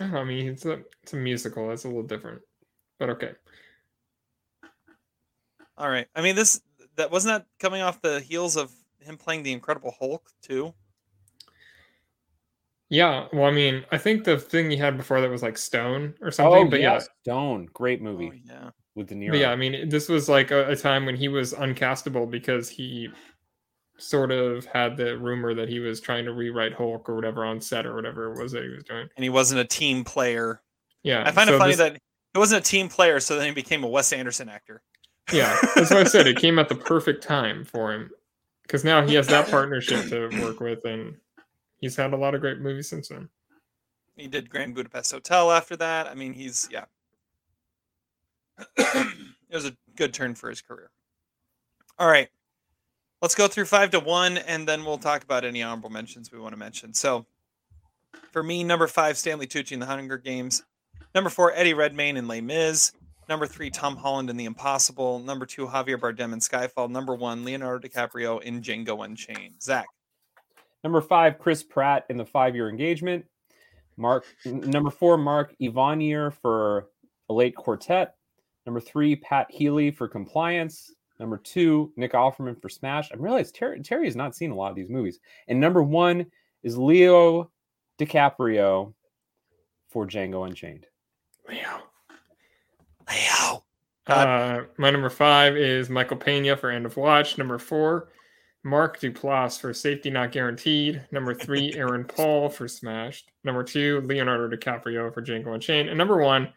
I 0.00 0.06
know, 0.06 0.18
I 0.18 0.24
mean, 0.24 0.48
it's 0.48 0.64
a 0.66 0.82
it's 1.02 1.12
a 1.12 1.16
musical. 1.16 1.68
That's 1.68 1.84
a 1.84 1.88
little 1.88 2.02
different, 2.04 2.42
but 2.98 3.10
okay. 3.10 3.32
All 5.76 5.88
right. 5.88 6.06
I 6.14 6.22
mean, 6.22 6.34
this 6.36 6.60
that 6.96 7.10
wasn't 7.10 7.34
that 7.42 7.46
coming 7.58 7.82
off 7.82 8.00
the 8.02 8.20
heels 8.20 8.56
of 8.56 8.72
him 9.00 9.16
playing 9.16 9.42
the 9.44 9.52
Incredible 9.52 9.94
Hulk 9.98 10.28
too. 10.42 10.74
Yeah, 12.90 13.28
well, 13.32 13.44
I 13.44 13.50
mean, 13.50 13.84
I 13.92 13.98
think 13.98 14.24
the 14.24 14.38
thing 14.38 14.70
he 14.70 14.76
had 14.78 14.96
before 14.96 15.20
that 15.20 15.28
was 15.30 15.42
like 15.42 15.58
Stone 15.58 16.14
or 16.22 16.30
something, 16.30 16.66
oh 16.66 16.70
but 16.70 16.80
yeah, 16.80 16.94
yeah, 16.94 17.00
Stone, 17.22 17.68
great 17.74 18.00
Oh 18.04 18.04
movie 18.04 18.42
yeah. 18.44 18.70
with 18.94 19.08
De 19.08 19.14
Niro. 19.14 19.30
but 19.32 19.38
yeah, 19.38 19.50
I 19.52 19.56
mean, 19.56 19.88
this 19.90 20.08
was 20.08 20.28
like 20.28 20.50
a, 20.50 20.70
a 20.70 20.76
time 20.76 21.04
when 21.04 21.16
he 21.16 21.28
was 21.28 21.52
uncastable 21.52 22.30
because 22.30 22.68
he 22.70 23.08
sort 23.98 24.30
of 24.30 24.64
had 24.66 24.96
the 24.96 25.18
rumor 25.18 25.54
that 25.54 25.68
he 25.68 25.80
was 25.80 26.00
trying 26.00 26.24
to 26.24 26.32
rewrite 26.32 26.72
Hulk 26.72 27.08
or 27.08 27.16
whatever 27.16 27.44
on 27.44 27.60
set 27.60 27.84
or 27.84 27.94
whatever 27.94 28.32
it 28.32 28.40
was 28.40 28.52
that 28.52 28.62
he 28.62 28.68
was 28.70 28.84
doing. 28.84 29.08
And 29.16 29.22
he 29.24 29.28
wasn't 29.28 29.60
a 29.60 29.64
team 29.64 30.04
player. 30.04 30.62
Yeah, 31.02 31.24
I 31.26 31.32
find 31.32 31.50
it 31.50 31.58
funny 31.58 31.72
this- 31.72 31.78
that 31.78 32.00
he 32.34 32.38
wasn't 32.38 32.66
a 32.66 32.70
team 32.70 32.88
player, 32.88 33.20
so 33.20 33.36
then 33.36 33.46
he 33.46 33.52
became 33.52 33.84
a 33.84 33.88
Wes 33.88 34.12
Anderson 34.12 34.48
actor. 34.48 34.82
Yeah, 35.32 35.58
that's 35.74 35.90
what 35.90 36.00
I 36.00 36.04
said. 36.04 36.26
It 36.26 36.36
came 36.40 36.58
at 36.58 36.68
the 36.68 36.74
perfect 36.74 37.22
time 37.22 37.64
for 37.64 37.92
him 37.92 38.10
because 38.62 38.84
now 38.84 39.04
he 39.06 39.14
has 39.14 39.26
that 39.28 39.48
partnership 39.50 40.08
to 40.08 40.28
work 40.40 40.60
with, 40.60 40.84
and 40.84 41.16
he's 41.78 41.96
had 41.96 42.12
a 42.12 42.16
lot 42.16 42.34
of 42.34 42.40
great 42.40 42.60
movies 42.60 42.88
since 42.88 43.08
then. 43.08 43.28
He 44.16 44.26
did 44.26 44.50
Grand 44.50 44.74
Budapest 44.74 45.12
Hotel 45.12 45.52
after 45.52 45.76
that. 45.76 46.06
I 46.06 46.14
mean, 46.14 46.32
he's 46.32 46.68
yeah. 46.70 46.84
it 48.76 49.14
was 49.52 49.66
a 49.66 49.76
good 49.96 50.12
turn 50.12 50.34
for 50.34 50.48
his 50.50 50.60
career. 50.60 50.90
All 51.98 52.08
right. 52.08 52.28
Let's 53.20 53.34
go 53.34 53.48
through 53.48 53.64
five 53.64 53.90
to 53.90 54.00
one 54.00 54.38
and 54.38 54.66
then 54.66 54.84
we'll 54.84 54.98
talk 54.98 55.24
about 55.24 55.44
any 55.44 55.62
honorable 55.62 55.90
mentions 55.90 56.30
we 56.30 56.38
want 56.38 56.52
to 56.52 56.58
mention. 56.58 56.94
So 56.94 57.26
for 58.32 58.42
me, 58.42 58.62
number 58.62 58.86
five, 58.86 59.16
Stanley 59.18 59.46
Tucci 59.46 59.72
in 59.72 59.80
the 59.80 59.86
Hunger 59.86 60.18
Games. 60.18 60.62
Number 61.14 61.30
four, 61.30 61.52
Eddie 61.54 61.74
Redmayne 61.74 62.16
in 62.16 62.28
Les 62.28 62.40
Mis. 62.40 62.92
Number 63.28 63.46
three, 63.46 63.70
Tom 63.70 63.96
Holland 63.96 64.30
in 64.30 64.36
The 64.36 64.44
Impossible. 64.44 65.18
Number 65.18 65.44
two, 65.44 65.66
Javier 65.66 65.98
Bardem 65.98 66.32
in 66.32 66.38
Skyfall. 66.38 66.88
Number 66.88 67.14
one, 67.14 67.44
Leonardo 67.44 67.86
DiCaprio 67.86 68.40
in 68.42 68.62
Django 68.62 69.04
Unchained. 69.04 69.60
Zach. 69.60 69.86
Number 70.84 71.00
five, 71.00 71.38
Chris 71.38 71.62
Pratt 71.62 72.06
in 72.08 72.16
the 72.16 72.24
five 72.24 72.54
year 72.54 72.70
engagement. 72.70 73.24
Mark 73.96 74.24
number 74.44 74.90
four, 74.90 75.18
Mark 75.18 75.54
Ivanir 75.60 76.32
for 76.40 76.86
a 77.28 77.34
late 77.34 77.56
quartet. 77.56 78.14
Number 78.64 78.80
three, 78.80 79.16
Pat 79.16 79.50
Healy 79.50 79.90
for 79.90 80.06
compliance. 80.06 80.94
Number 81.18 81.36
two, 81.38 81.92
Nick 81.96 82.12
Offerman 82.12 82.60
for 82.60 82.68
Smash. 82.68 83.10
I 83.12 83.16
realize 83.16 83.50
Terry, 83.50 83.80
Terry 83.80 84.06
has 84.06 84.16
not 84.16 84.36
seen 84.36 84.50
a 84.50 84.54
lot 84.54 84.70
of 84.70 84.76
these 84.76 84.88
movies. 84.88 85.18
And 85.48 85.58
number 85.58 85.82
one 85.82 86.26
is 86.62 86.78
Leo 86.78 87.50
DiCaprio 87.98 88.94
for 89.88 90.06
Django 90.06 90.46
Unchained. 90.46 90.86
Leo. 91.48 91.82
Leo. 93.08 93.64
Uh, 94.06 94.62
my 94.78 94.90
number 94.90 95.10
five 95.10 95.56
is 95.56 95.90
Michael 95.90 96.16
Pena 96.16 96.56
for 96.56 96.70
End 96.70 96.86
of 96.86 96.96
Watch. 96.96 97.36
Number 97.36 97.58
four, 97.58 98.08
Mark 98.64 99.00
Duplass 99.00 99.60
for 99.60 99.74
Safety 99.74 100.10
Not 100.10 100.32
Guaranteed. 100.32 101.04
Number 101.10 101.34
three, 101.34 101.74
Aaron 101.76 102.04
Paul 102.04 102.48
for 102.48 102.68
Smashed. 102.68 103.30
Number 103.44 103.62
two, 103.62 104.02
Leonardo 104.06 104.54
DiCaprio 104.54 105.12
for 105.12 105.22
Django 105.22 105.54
Unchained. 105.54 105.88
And 105.88 105.98
number 105.98 106.18
one, 106.18 106.52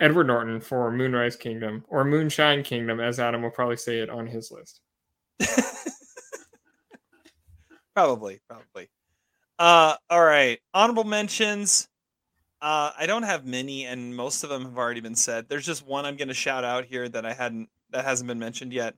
Edward 0.00 0.26
Norton 0.26 0.60
for 0.60 0.90
Moonrise 0.90 1.36
Kingdom 1.36 1.84
or 1.88 2.04
Moonshine 2.04 2.62
Kingdom, 2.62 3.00
as 3.00 3.18
Adam 3.18 3.42
will 3.42 3.50
probably 3.50 3.76
say 3.76 4.00
it 4.00 4.10
on 4.10 4.26
his 4.26 4.50
list. 4.50 4.80
Probably, 7.96 8.40
probably. 8.46 8.90
Uh, 9.58 9.96
all 10.10 10.22
right. 10.22 10.60
Honorable 10.74 11.04
mentions. 11.04 11.88
Uh, 12.60 12.90
I 12.98 13.06
don't 13.06 13.22
have 13.22 13.46
many, 13.46 13.86
and 13.86 14.14
most 14.14 14.44
of 14.44 14.50
them 14.50 14.64
have 14.64 14.76
already 14.76 15.00
been 15.00 15.14
said. 15.14 15.48
There's 15.48 15.64
just 15.64 15.86
one 15.86 16.04
I'm 16.04 16.18
going 16.18 16.28
to 16.28 16.34
shout 16.34 16.62
out 16.62 16.84
here 16.84 17.08
that 17.08 17.24
I 17.24 17.32
hadn't 17.32 17.70
that 17.92 18.04
hasn't 18.04 18.28
been 18.28 18.38
mentioned 18.38 18.74
yet 18.74 18.94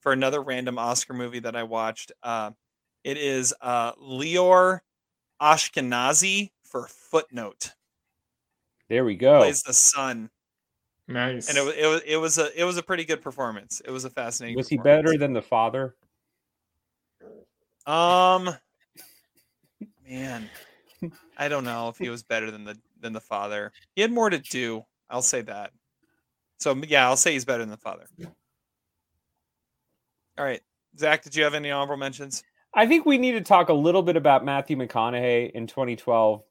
for 0.00 0.10
another 0.10 0.42
random 0.42 0.78
Oscar 0.80 1.14
movie 1.14 1.38
that 1.38 1.54
I 1.54 1.62
watched. 1.62 2.10
Uh, 2.24 2.50
it 3.04 3.18
is 3.18 3.54
uh, 3.60 3.92
Lior 3.92 4.80
Ashkenazi 5.40 6.50
for 6.64 6.88
Footnote. 6.88 7.70
There 8.88 9.04
we 9.04 9.14
go. 9.14 9.38
Plays 9.38 9.62
the 9.62 9.74
son, 9.74 10.28
Nice. 11.10 11.48
and 11.48 11.58
it 11.58 11.64
was 11.64 11.74
it 11.74 11.86
was 11.86 12.02
it 12.06 12.16
was 12.16 12.38
a 12.38 12.60
it 12.60 12.64
was 12.64 12.76
a 12.76 12.82
pretty 12.82 13.04
good 13.04 13.20
performance. 13.20 13.82
It 13.84 13.90
was 13.90 14.04
a 14.04 14.10
fascinating. 14.10 14.56
Was 14.56 14.68
he 14.68 14.78
better 14.78 15.18
than 15.18 15.32
the 15.32 15.42
father? 15.42 15.96
Um, 17.84 18.50
man, 20.08 20.48
I 21.36 21.48
don't 21.48 21.64
know 21.64 21.88
if 21.88 21.98
he 21.98 22.08
was 22.08 22.22
better 22.22 22.52
than 22.52 22.64
the 22.64 22.78
than 23.00 23.12
the 23.12 23.20
father. 23.20 23.72
He 23.96 24.02
had 24.02 24.12
more 24.12 24.30
to 24.30 24.38
do. 24.38 24.84
I'll 25.10 25.20
say 25.20 25.42
that. 25.42 25.72
So 26.60 26.80
yeah, 26.86 27.06
I'll 27.06 27.16
say 27.16 27.32
he's 27.32 27.44
better 27.44 27.62
than 27.62 27.70
the 27.70 27.76
father. 27.76 28.04
All 30.38 30.44
right, 30.44 30.60
Zach, 30.96 31.24
did 31.24 31.34
you 31.34 31.42
have 31.42 31.54
any 31.54 31.72
honorable 31.72 31.96
mentions? 31.96 32.44
I 32.72 32.86
think 32.86 33.04
we 33.04 33.18
need 33.18 33.32
to 33.32 33.40
talk 33.40 33.68
a 33.68 33.74
little 33.74 34.02
bit 34.02 34.16
about 34.16 34.44
Matthew 34.44 34.76
McConaughey 34.76 35.50
in 35.50 35.66
2012. 35.66 36.42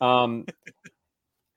Um, 0.00 0.46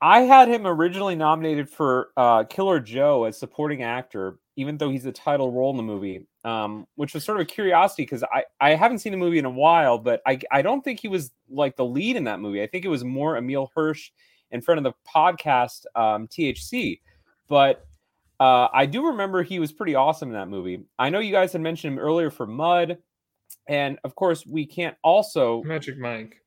I 0.03 0.23
had 0.23 0.49
him 0.49 0.67
originally 0.67 1.15
nominated 1.15 1.69
for 1.69 2.09
uh, 2.17 2.43
Killer 2.43 2.81
Joe 2.81 3.23
as 3.23 3.37
supporting 3.37 3.83
actor, 3.83 4.37
even 4.57 4.77
though 4.77 4.89
he's 4.89 5.03
the 5.03 5.13
title 5.13 5.49
role 5.49 5.71
in 5.71 5.77
the 5.77 5.83
movie, 5.83 6.27
um, 6.43 6.85
which 6.95 7.13
was 7.13 7.23
sort 7.23 7.39
of 7.39 7.43
a 7.43 7.49
curiosity 7.49 8.03
because 8.03 8.21
I, 8.21 8.43
I 8.59 8.75
haven't 8.75 8.99
seen 8.99 9.13
the 9.13 9.17
movie 9.17 9.37
in 9.37 9.45
a 9.45 9.49
while, 9.49 9.97
but 9.97 10.21
I, 10.27 10.39
I 10.51 10.61
don't 10.61 10.83
think 10.83 10.99
he 10.99 11.07
was 11.07 11.31
like 11.49 11.77
the 11.77 11.85
lead 11.85 12.17
in 12.17 12.25
that 12.25 12.41
movie. 12.41 12.61
I 12.61 12.67
think 12.67 12.83
it 12.83 12.89
was 12.89 13.05
more 13.05 13.37
Emile 13.37 13.71
Hirsch 13.73 14.11
in 14.51 14.59
front 14.59 14.77
of 14.77 14.83
the 14.83 14.93
podcast 15.09 15.85
um, 15.95 16.27
THC. 16.27 16.99
But 17.47 17.87
uh, 18.41 18.67
I 18.73 18.85
do 18.85 19.07
remember 19.07 19.41
he 19.41 19.59
was 19.59 19.71
pretty 19.71 19.95
awesome 19.95 20.27
in 20.27 20.33
that 20.33 20.49
movie. 20.49 20.83
I 20.99 21.11
know 21.11 21.19
you 21.19 21.31
guys 21.31 21.53
had 21.53 21.61
mentioned 21.61 21.93
him 21.93 21.99
earlier 21.99 22.29
for 22.29 22.45
Mud. 22.45 22.97
And 23.69 23.99
of 24.03 24.15
course, 24.15 24.45
we 24.45 24.65
can't 24.65 24.97
also. 25.01 25.63
Magic 25.63 25.97
Mike. 25.97 26.42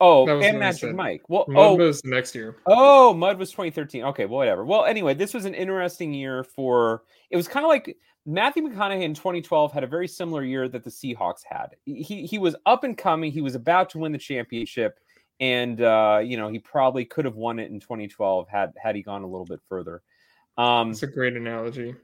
Oh, 0.00 0.26
and 0.40 0.58
Magic. 0.58 0.94
Mike. 0.94 1.22
Well, 1.28 1.44
Mud 1.46 1.62
oh, 1.62 1.74
was 1.76 2.02
next 2.04 2.34
year. 2.34 2.56
Oh, 2.66 3.12
Mud 3.12 3.38
was 3.38 3.50
2013. 3.50 4.02
Okay, 4.04 4.24
well, 4.24 4.38
whatever. 4.38 4.64
Well, 4.64 4.86
anyway, 4.86 5.12
this 5.12 5.34
was 5.34 5.44
an 5.44 5.54
interesting 5.54 6.14
year 6.14 6.42
for. 6.42 7.02
It 7.30 7.36
was 7.36 7.46
kind 7.46 7.64
of 7.64 7.68
like 7.68 7.96
Matthew 8.26 8.62
McConaughey 8.62 9.02
in 9.02 9.14
2012 9.14 9.72
had 9.72 9.84
a 9.84 9.86
very 9.86 10.08
similar 10.08 10.42
year 10.42 10.68
that 10.68 10.84
the 10.84 10.90
Seahawks 10.90 11.42
had. 11.48 11.76
He 11.84 12.26
he 12.26 12.38
was 12.38 12.56
up 12.66 12.84
and 12.84 12.96
coming. 12.96 13.32
He 13.32 13.40
was 13.40 13.54
about 13.54 13.90
to 13.90 13.98
win 13.98 14.12
the 14.12 14.18
championship, 14.18 14.98
and 15.38 15.80
uh, 15.80 16.20
you 16.22 16.36
know 16.36 16.48
he 16.48 16.58
probably 16.58 17.04
could 17.04 17.24
have 17.24 17.36
won 17.36 17.58
it 17.58 17.70
in 17.70 17.80
2012 17.80 18.48
had 18.48 18.72
had 18.82 18.96
he 18.96 19.02
gone 19.02 19.22
a 19.22 19.26
little 19.26 19.46
bit 19.46 19.60
further. 19.68 20.02
Um, 20.56 20.90
It's 20.90 21.02
a 21.02 21.06
great 21.06 21.36
analogy. 21.36 21.94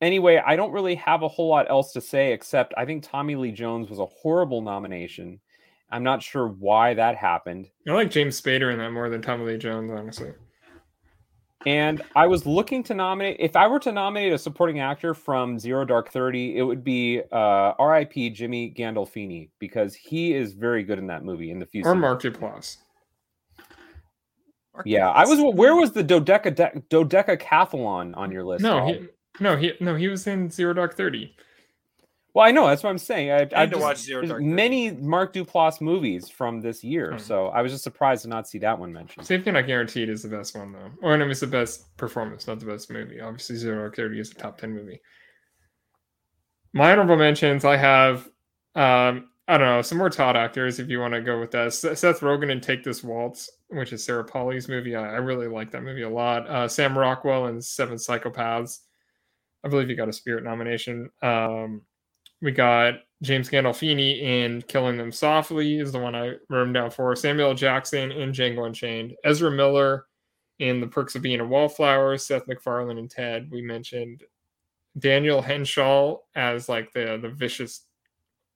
anyway, 0.00 0.42
I 0.44 0.56
don't 0.56 0.72
really 0.72 0.96
have 0.96 1.22
a 1.22 1.28
whole 1.28 1.48
lot 1.48 1.70
else 1.70 1.92
to 1.92 2.00
say 2.00 2.32
except 2.32 2.74
I 2.76 2.84
think 2.84 3.02
Tommy 3.02 3.36
Lee 3.36 3.52
Jones 3.52 3.88
was 3.90 3.98
a 3.98 4.06
horrible 4.06 4.62
nomination. 4.62 5.40
I'm 5.90 6.02
not 6.02 6.22
sure 6.22 6.48
why 6.48 6.94
that 6.94 7.16
happened. 7.16 7.68
I 7.88 7.92
like 7.92 8.10
James 8.10 8.40
Spader 8.40 8.72
in 8.72 8.78
that 8.78 8.92
more 8.92 9.08
than 9.08 9.22
Tommy 9.22 9.44
Lee 9.44 9.58
Jones, 9.58 9.90
honestly. 9.90 10.32
And 11.66 12.00
I 12.16 12.26
was 12.26 12.46
looking 12.46 12.82
to 12.84 12.94
nominate, 12.94 13.36
if 13.38 13.54
I 13.54 13.66
were 13.66 13.80
to 13.80 13.92
nominate 13.92 14.32
a 14.32 14.38
supporting 14.38 14.80
actor 14.80 15.12
from 15.12 15.58
Zero 15.58 15.84
Dark 15.84 16.10
Thirty, 16.10 16.56
it 16.56 16.62
would 16.62 16.82
be 16.82 17.20
uh, 17.32 17.74
R.I.P. 17.78 18.30
Jimmy 18.30 18.72
Gandolfini 18.74 19.50
because 19.58 19.94
he 19.94 20.32
is 20.32 20.54
very 20.54 20.82
good 20.82 20.98
in 20.98 21.06
that 21.08 21.22
movie. 21.22 21.50
In 21.50 21.58
the 21.58 21.66
few 21.66 21.82
Or 21.82 21.92
scenes. 21.92 22.00
Mark 22.00 22.22
Duplass. 22.22 22.78
Yeah, 24.86 25.10
I 25.10 25.26
was. 25.26 25.38
Where 25.54 25.74
was 25.74 25.92
the 25.92 26.02
dodeca 26.02 26.82
dodecacathlon 26.88 28.16
on 28.16 28.32
your 28.32 28.44
list? 28.44 28.62
No, 28.62 28.86
he, 28.86 29.08
no, 29.38 29.56
he, 29.56 29.72
no, 29.80 29.96
he 29.96 30.08
was 30.08 30.26
in 30.26 30.48
Zero 30.50 30.72
Dark 30.72 30.96
Thirty. 30.96 31.36
Well, 32.34 32.46
I 32.46 32.52
know 32.52 32.68
that's 32.68 32.82
what 32.84 32.90
I'm 32.90 32.98
saying. 32.98 33.30
I, 33.32 33.34
I 33.34 33.38
I 33.38 33.42
need 33.42 33.50
to 33.50 33.66
just- 33.70 33.80
watch 33.80 33.96
Zero 33.98 34.20
Dark 34.22 34.30
Thirty. 34.40 34.44
many 34.44 34.90
Mark 34.92 35.32
Duplass 35.34 35.80
movies 35.80 36.28
from 36.28 36.60
this 36.60 36.84
year, 36.84 37.12
Hmm. 37.12 37.18
so 37.18 37.46
I 37.48 37.60
was 37.62 37.72
just 37.72 37.82
surprised 37.84 38.22
to 38.22 38.28
not 38.28 38.48
see 38.48 38.58
that 38.58 38.78
one 38.78 38.92
mentioned. 38.92 39.26
Safety 39.26 39.50
Not 39.50 39.66
Guaranteed 39.66 40.08
is 40.08 40.22
the 40.22 40.28
best 40.28 40.56
one 40.56 40.72
though, 40.72 40.90
or 41.02 41.16
no, 41.16 41.28
it's 41.28 41.40
the 41.40 41.46
best 41.48 41.96
performance, 41.96 42.46
not 42.46 42.60
the 42.60 42.66
best 42.66 42.90
movie. 42.90 43.20
Obviously, 43.20 43.56
Zero 43.56 43.78
Dark 43.80 43.96
Thirty 43.96 44.20
is 44.20 44.30
a 44.30 44.34
top 44.34 44.58
ten 44.58 44.72
movie. 44.74 45.00
My 46.72 46.92
honorable 46.92 47.16
mentions, 47.16 47.64
I 47.64 47.76
have, 47.76 48.28
um, 48.76 49.28
I 49.48 49.58
don't 49.58 49.66
know, 49.66 49.82
some 49.82 49.98
more 49.98 50.08
Todd 50.10 50.36
actors 50.36 50.78
if 50.78 50.88
you 50.88 51.00
want 51.00 51.14
to 51.14 51.20
go 51.20 51.40
with 51.40 51.50
that. 51.50 51.72
Seth 51.72 52.20
Rogen 52.20 52.52
and 52.52 52.62
Take 52.62 52.84
This 52.84 53.02
Waltz, 53.02 53.50
which 53.70 53.92
is 53.92 54.04
Sarah 54.04 54.24
Polley's 54.24 54.68
movie. 54.68 54.94
I, 54.94 55.02
I 55.14 55.16
really 55.16 55.48
like 55.48 55.72
that 55.72 55.82
movie 55.82 56.02
a 56.02 56.08
lot. 56.08 56.48
Uh, 56.48 56.68
Sam 56.68 56.96
Rockwell 56.96 57.46
and 57.46 57.64
Seven 57.64 57.96
Psychopaths. 57.96 58.78
I 59.64 59.68
believe 59.68 59.88
he 59.88 59.96
got 59.96 60.08
a 60.08 60.12
Spirit 60.12 60.44
nomination. 60.44 61.10
Um, 61.22 61.82
we 62.42 62.52
got 62.52 62.94
James 63.22 63.50
Gandolfini 63.50 64.20
in 64.22 64.62
Killing 64.62 64.96
Them 64.96 65.12
Softly 65.12 65.78
is 65.78 65.92
the 65.92 65.98
one 65.98 66.14
I 66.14 66.34
wrote 66.48 66.62
him 66.62 66.72
down 66.72 66.90
for. 66.90 67.14
Samuel. 67.14 67.54
Jackson 67.54 68.10
in 68.12 68.32
Django 68.32 68.66
Unchained. 68.66 69.14
Ezra 69.24 69.50
Miller 69.50 70.06
in 70.58 70.80
The 70.80 70.86
Perks 70.86 71.14
of 71.14 71.22
Being 71.22 71.40
a 71.40 71.44
Wallflower. 71.44 72.16
Seth 72.16 72.48
MacFarlane 72.48 72.98
and 72.98 73.10
Ted. 73.10 73.48
We 73.50 73.60
mentioned 73.60 74.24
Daniel 74.98 75.42
Henshaw 75.42 76.16
as 76.34 76.68
like 76.68 76.92
the 76.92 77.18
the 77.20 77.28
vicious 77.28 77.84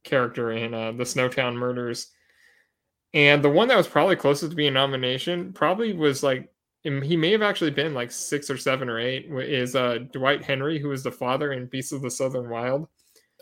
character 0.02 0.52
in 0.52 0.73
uh, 0.73 0.93
the 0.93 1.05
Snowtown 1.05 1.55
Murders. 1.55 2.11
And 3.12 3.44
the 3.44 3.51
one 3.51 3.69
that 3.69 3.77
was 3.77 3.86
probably 3.86 4.16
closest 4.16 4.51
to 4.51 4.56
being 4.56 4.69
a 4.69 4.73
nomination 4.73 5.52
probably 5.52 5.93
was 5.93 6.23
like 6.23 6.51
he 6.82 7.16
may 7.16 7.32
have 7.32 7.40
actually 7.40 7.70
been 7.70 7.94
like 7.94 8.12
six 8.12 8.51
or 8.51 8.59
seven 8.59 8.90
or 8.90 8.98
eight 8.98 9.27
is 9.31 9.74
uh 9.74 9.98
Dwight 10.12 10.43
Henry 10.43 10.78
who 10.78 10.89
was 10.89 11.02
the 11.02 11.12
father 11.12 11.52
in 11.52 11.66
Beasts 11.66 11.93
of 11.93 12.02
the 12.02 12.11
Southern 12.11 12.51
Wild. 12.51 12.89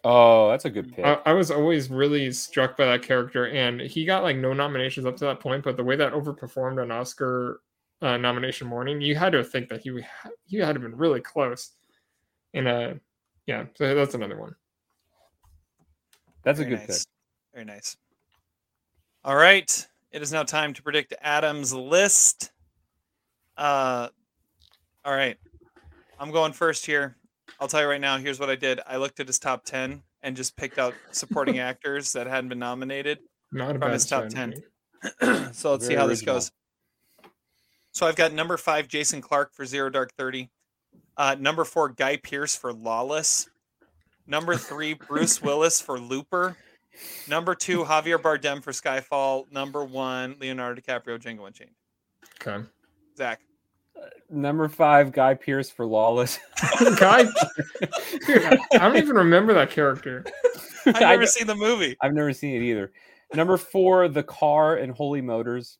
Oh, 0.05 0.51
that's 0.51 0.65
a 0.65 0.71
good 0.71 0.93
pick. 0.95 1.05
I, 1.05 1.19
I 1.27 1.33
was 1.33 1.51
always 1.51 1.89
really 1.89 2.33
struck 2.33 2.77
by 2.77 2.87
that 2.87 3.03
character, 3.03 3.47
and 3.49 3.81
he 3.81 4.05
got 4.05 4.25
like 4.25 4.37
no 4.37 4.53
nominations 4.53 5.07
up 5.07 5.17
to 5.19 5.25
that 5.27 5.41
point. 5.41 5.63
But 5.63 5.77
the 5.77 5.85
way 5.85 5.95
that 5.97 6.13
overperformed 6.13 6.83
on 6.83 6.91
Oscar 6.91 7.61
uh, 8.01 8.17
nomination 8.17 8.67
morning, 8.67 9.01
you 9.01 9.15
had 9.15 9.33
to 9.33 9.45
think 9.45 9.69
that 9.69 9.81
he 9.81 10.05
he 10.47 10.57
had 10.59 10.75
to 10.75 10.81
been 10.81 10.97
really 10.97 11.21
close. 11.21 11.73
And 12.53 12.67
uh, 12.67 12.95
yeah, 13.47 13.67
so 13.75 13.95
that's 13.95 14.15
another 14.15 14.39
one. 14.39 14.57
That's 16.43 16.59
a 16.59 16.65
good 16.65 16.81
nice. 16.81 17.07
Very 17.55 17.65
nice. 17.65 17.97
All 19.25 19.37
right. 19.37 19.87
It 20.11 20.21
is 20.21 20.33
now 20.33 20.43
time 20.43 20.75
to 20.75 20.83
predict 20.83 21.15
Adam's 21.21 21.73
list. 21.73 22.51
Uh 23.57 24.09
all 25.05 25.15
right. 25.15 25.37
I'm 26.19 26.31
going 26.31 26.53
first 26.53 26.87
here. 26.87 27.17
I'll 27.63 27.69
tell 27.69 27.81
you 27.81 27.87
right 27.87 28.01
now, 28.01 28.19
here's 28.19 28.41
what 28.41 28.51
I 28.51 28.57
did. 28.57 28.81
I 28.89 28.97
looked 28.97 29.21
at 29.21 29.29
his 29.29 29.39
top 29.39 29.65
10 29.65 30.03
and 30.21 30.37
just 30.37 30.57
picked 30.57 30.81
out 30.81 30.95
supporting 31.13 31.59
actors 31.61 32.13
that 32.13 32.27
hadn't 32.27 32.49
been 32.49 32.59
nominated 32.59 33.21
Not 33.53 33.79
from 33.79 33.93
his 33.93 34.05
top 34.05 34.29
10. 34.31 34.55
so 35.53 35.71
let's 35.71 35.87
see 35.87 35.95
Very 35.95 35.95
how 35.95 36.09
this 36.09 36.23
goes. 36.23 36.51
So 37.93 38.05
I've 38.05 38.17
got 38.17 38.33
number 38.33 38.57
five, 38.57 38.89
Jason 38.89 39.21
Clarke 39.21 39.55
for 39.55 39.65
Zero 39.65 39.91
Dark 39.91 40.13
Thirty. 40.17 40.51
Uh, 41.17 41.37
number 41.39 41.65
four, 41.65 41.89
Guy 41.89 42.17
Pearce 42.17 42.57
for 42.57 42.73
Lawless. 42.73 43.49
Number 44.27 44.57
three, 44.57 44.95
Bruce 44.95 45.41
Willis 45.41 45.81
for 45.81 46.01
Looper. 46.01 46.57
Number 47.29 47.55
two, 47.55 47.85
Javier 47.85 48.19
Bardem 48.19 48.61
for 48.61 48.73
Skyfall. 48.73 49.51
Number 49.53 49.85
one, 49.85 50.35
Leonardo 50.41 50.81
DiCaprio, 50.81 51.17
Django 51.21 51.47
Unchained. 51.47 51.71
Okay. 52.41 52.65
Zach. 53.17 53.41
Number 54.31 54.69
five, 54.69 55.13
Guy 55.13 55.35
Pearce 55.35 55.71
for 55.71 55.85
Lawless. 55.87 56.39
Guy, 56.99 57.25
Dude, 57.25 57.31
I 58.45 58.59
I 58.73 58.79
don't 58.79 58.97
even 58.97 59.15
remember 59.17 59.53
that 59.55 59.71
character. 59.71 60.25
I've 60.87 61.01
never 61.01 61.19
know- 61.19 61.27
seen 61.27 61.47
the 61.47 61.55
movie. 61.55 61.97
I've 62.01 62.15
never 62.15 62.33
seen 62.33 62.55
it 62.63 62.65
either. 62.65 62.93
Number 63.35 63.57
four, 63.57 64.09
The 64.09 64.23
Car 64.23 64.77
and 64.77 64.93
Holy 64.93 65.21
Motors. 65.21 65.79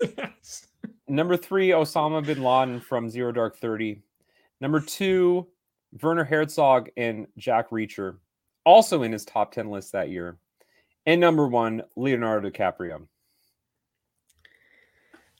Yes. 0.00 0.66
Number 1.08 1.36
three, 1.36 1.68
Osama 1.68 2.24
bin 2.24 2.42
Laden 2.42 2.80
from 2.80 3.08
Zero 3.08 3.32
Dark 3.32 3.56
Thirty. 3.58 4.02
Number 4.60 4.80
two, 4.80 5.46
Werner 6.02 6.24
Herzog 6.24 6.90
and 6.96 7.26
Jack 7.38 7.70
Reacher, 7.70 8.16
also 8.64 9.02
in 9.02 9.12
his 9.12 9.24
top 9.24 9.52
10 9.52 9.70
list 9.70 9.92
that 9.92 10.10
year. 10.10 10.38
And 11.06 11.20
number 11.20 11.46
one, 11.46 11.82
Leonardo 11.96 12.50
DiCaprio. 12.50 13.06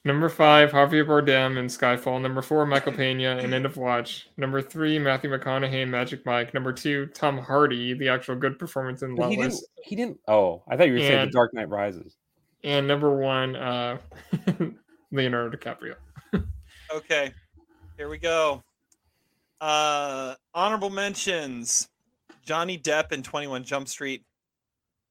Number 0.07 0.29
five, 0.29 0.71
Javier 0.71 1.05
Bardem 1.05 1.59
in 1.59 1.67
Skyfall. 1.67 2.23
Number 2.23 2.41
four, 2.41 2.65
Michael 2.65 2.93
Pena 2.93 3.39
in 3.39 3.53
End 3.53 3.67
of 3.67 3.77
Watch. 3.77 4.29
Number 4.37 4.63
three, 4.63 5.01
Matthew 5.01 5.29
McConaughey 5.29 5.83
in 5.83 5.91
Magic 5.91 6.25
Mike. 6.25 6.55
Number 6.55 6.73
two, 6.73 7.07
Tom 7.07 7.37
Hardy, 7.39 7.93
the 7.93 8.09
actual 8.09 8.37
good 8.37 8.57
performance 8.57 9.03
in 9.03 9.17
But 9.17 9.31
he 9.31 9.37
didn't. 9.37 9.61
He 9.83 9.97
didn't. 9.97 10.21
Oh, 10.29 10.63
I 10.69 10.77
thought 10.77 10.87
you 10.87 10.93
were 10.93 11.01
saying 11.01 11.27
The 11.27 11.33
Dark 11.33 11.53
Knight 11.55 11.69
Rises. 11.69 12.15
And 12.63 12.87
number 12.87 13.17
one, 13.17 13.57
uh, 13.57 13.99
Leonardo 15.11 15.57
DiCaprio. 15.57 15.97
Okay. 16.95 17.33
Here 17.97 18.09
we 18.09 18.17
go. 18.17 18.63
Uh 19.61 20.37
honorable 20.55 20.89
mentions. 20.89 21.89
Johnny 22.45 22.79
Depp 22.79 23.11
in 23.11 23.25
21 23.25 23.65
Jump 23.65 23.89
Street. 23.89 24.23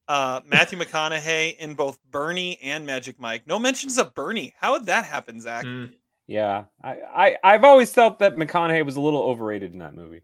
Uh 0.07 0.41
Matthew 0.45 0.77
McConaughey 0.77 1.57
in 1.57 1.73
both 1.73 1.97
Bernie 2.11 2.59
and 2.61 2.85
Magic 2.85 3.19
Mike. 3.19 3.47
No 3.47 3.57
mentions 3.57 3.97
of 3.97 4.13
Bernie. 4.13 4.53
How 4.59 4.73
would 4.73 4.85
that 4.85 5.05
happen, 5.05 5.41
Zach? 5.41 5.65
Mm. 5.65 5.93
Yeah, 6.27 6.65
I, 6.83 6.97
I 7.15 7.37
I've 7.43 7.63
always 7.63 7.91
felt 7.91 8.19
that 8.19 8.35
McConaughey 8.35 8.85
was 8.85 8.95
a 8.95 9.01
little 9.01 9.21
overrated 9.23 9.73
in 9.73 9.79
that 9.79 9.95
movie. 9.95 10.21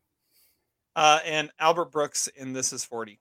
Uh 0.95 1.19
and 1.25 1.49
Albert 1.59 1.91
Brooks 1.91 2.27
in 2.27 2.53
This 2.53 2.73
Is 2.73 2.83
40. 2.85 3.19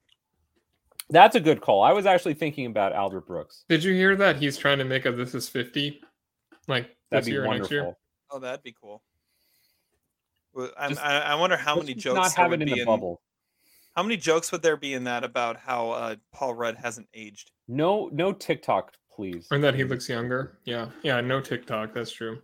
That's 1.09 1.35
a 1.35 1.41
good 1.41 1.61
call. 1.61 1.83
I 1.83 1.93
was 1.93 2.07
actually 2.07 2.35
thinking 2.35 2.67
about 2.67 2.93
Albert 2.93 3.27
Brooks. 3.27 3.65
Did 3.69 3.83
you 3.83 3.93
hear 3.95 4.15
that 4.17 4.37
he's 4.37 4.57
trying 4.57 4.79
to 4.79 4.85
make 4.85 5.07
a 5.07 5.13
This 5.13 5.35
Is 5.35 5.49
50? 5.49 6.01
Like 6.69 6.95
That'd 7.11 7.25
this 7.25 7.27
be 7.27 7.33
year 7.33 7.47
or 7.47 7.55
next 7.55 7.71
year? 7.71 7.81
wonderful. 7.83 8.01
Oh, 8.31 8.39
that'd 8.39 8.63
be 8.63 8.75
cool. 8.81 9.03
Well, 10.53 10.71
I'm, 10.79 10.91
Just- 10.91 11.03
I, 11.03 11.19
I 11.21 11.35
wonder 11.37 11.57
how 11.57 11.77
many 11.77 11.95
jokes 11.95 12.17
not 12.17 12.35
there 12.37 12.45
have 12.45 12.53
it 12.53 12.63
in 12.63 12.67
be 12.67 12.79
a 12.79 12.83
in, 12.83 12.87
bubble. 12.87 13.21
How 13.97 14.03
many 14.03 14.17
jokes 14.17 14.53
would 14.53 14.63
there 14.63 14.77
be 14.77 14.95
in 14.95 15.05
that 15.05 15.25
about 15.25 15.57
how 15.57 15.91
uh, 15.91 16.17
Paul 16.33 16.55
Rudd 16.55 16.77
hasn't 16.77 17.09
aged? 17.13 17.51
No, 17.69 18.09
no 18.13 18.33
TikTok, 18.33 18.95
please. 19.13 19.47
Or 19.51 19.59
that 19.59 19.75
he 19.75 19.85
looks 19.85 20.09
younger? 20.09 20.59
Yeah. 20.65 20.89
Yeah, 21.03 21.21
no 21.21 21.41
TikTok. 21.41 21.93
That's 21.93 22.13
true. 22.13 22.41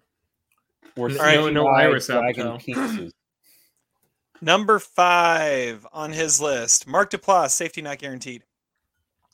Or 0.96 1.08
no, 1.08 1.16
right. 1.16 1.52
no 1.52 1.66
iris 1.68 2.06
dragon 2.06 2.48
avatar. 2.48 2.58
penises. 2.58 3.12
Number 4.40 4.78
five 4.78 5.86
on 5.92 6.12
his 6.12 6.40
list, 6.40 6.86
Mark 6.86 7.10
Duplass, 7.10 7.50
safety 7.50 7.80
not 7.80 7.98
guaranteed. 7.98 8.42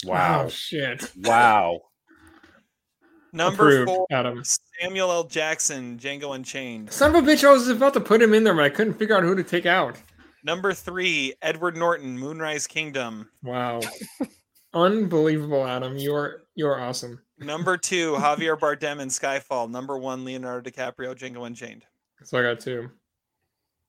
Wow. 0.04 0.44
Oh, 0.44 0.48
shit. 0.48 1.10
Wow. 1.16 1.80
Number 3.32 3.68
Approved, 3.68 3.88
four, 3.88 4.06
Adam. 4.10 4.42
Samuel 4.80 5.10
L. 5.10 5.24
Jackson, 5.24 5.98
Django 5.98 6.34
Unchained. 6.34 6.92
Son 6.92 7.14
of 7.14 7.24
a 7.24 7.26
bitch, 7.26 7.44
I 7.44 7.50
was 7.50 7.68
about 7.68 7.94
to 7.94 8.00
put 8.00 8.20
him 8.20 8.34
in 8.34 8.44
there, 8.44 8.54
but 8.54 8.64
I 8.64 8.68
couldn't 8.68 8.94
figure 8.94 9.16
out 9.16 9.22
who 9.22 9.34
to 9.34 9.42
take 9.42 9.64
out. 9.64 9.96
Number 10.44 10.72
three, 10.72 11.34
Edward 11.40 11.76
Norton, 11.76 12.18
Moonrise 12.18 12.66
Kingdom. 12.66 13.28
Wow. 13.42 13.80
Unbelievable, 14.74 15.64
Adam. 15.66 15.96
You're 15.96 16.42
you're 16.54 16.80
awesome. 16.80 17.20
Number 17.38 17.76
two, 17.76 18.12
Javier 18.18 18.58
Bardem 18.58 19.00
in 19.00 19.08
Skyfall. 19.08 19.70
Number 19.70 19.98
one, 19.98 20.24
Leonardo 20.24 20.68
DiCaprio, 20.70 21.14
Django 21.14 21.46
Unchained. 21.46 21.84
So 22.24 22.38
I 22.38 22.42
got 22.42 22.60
two. 22.60 22.90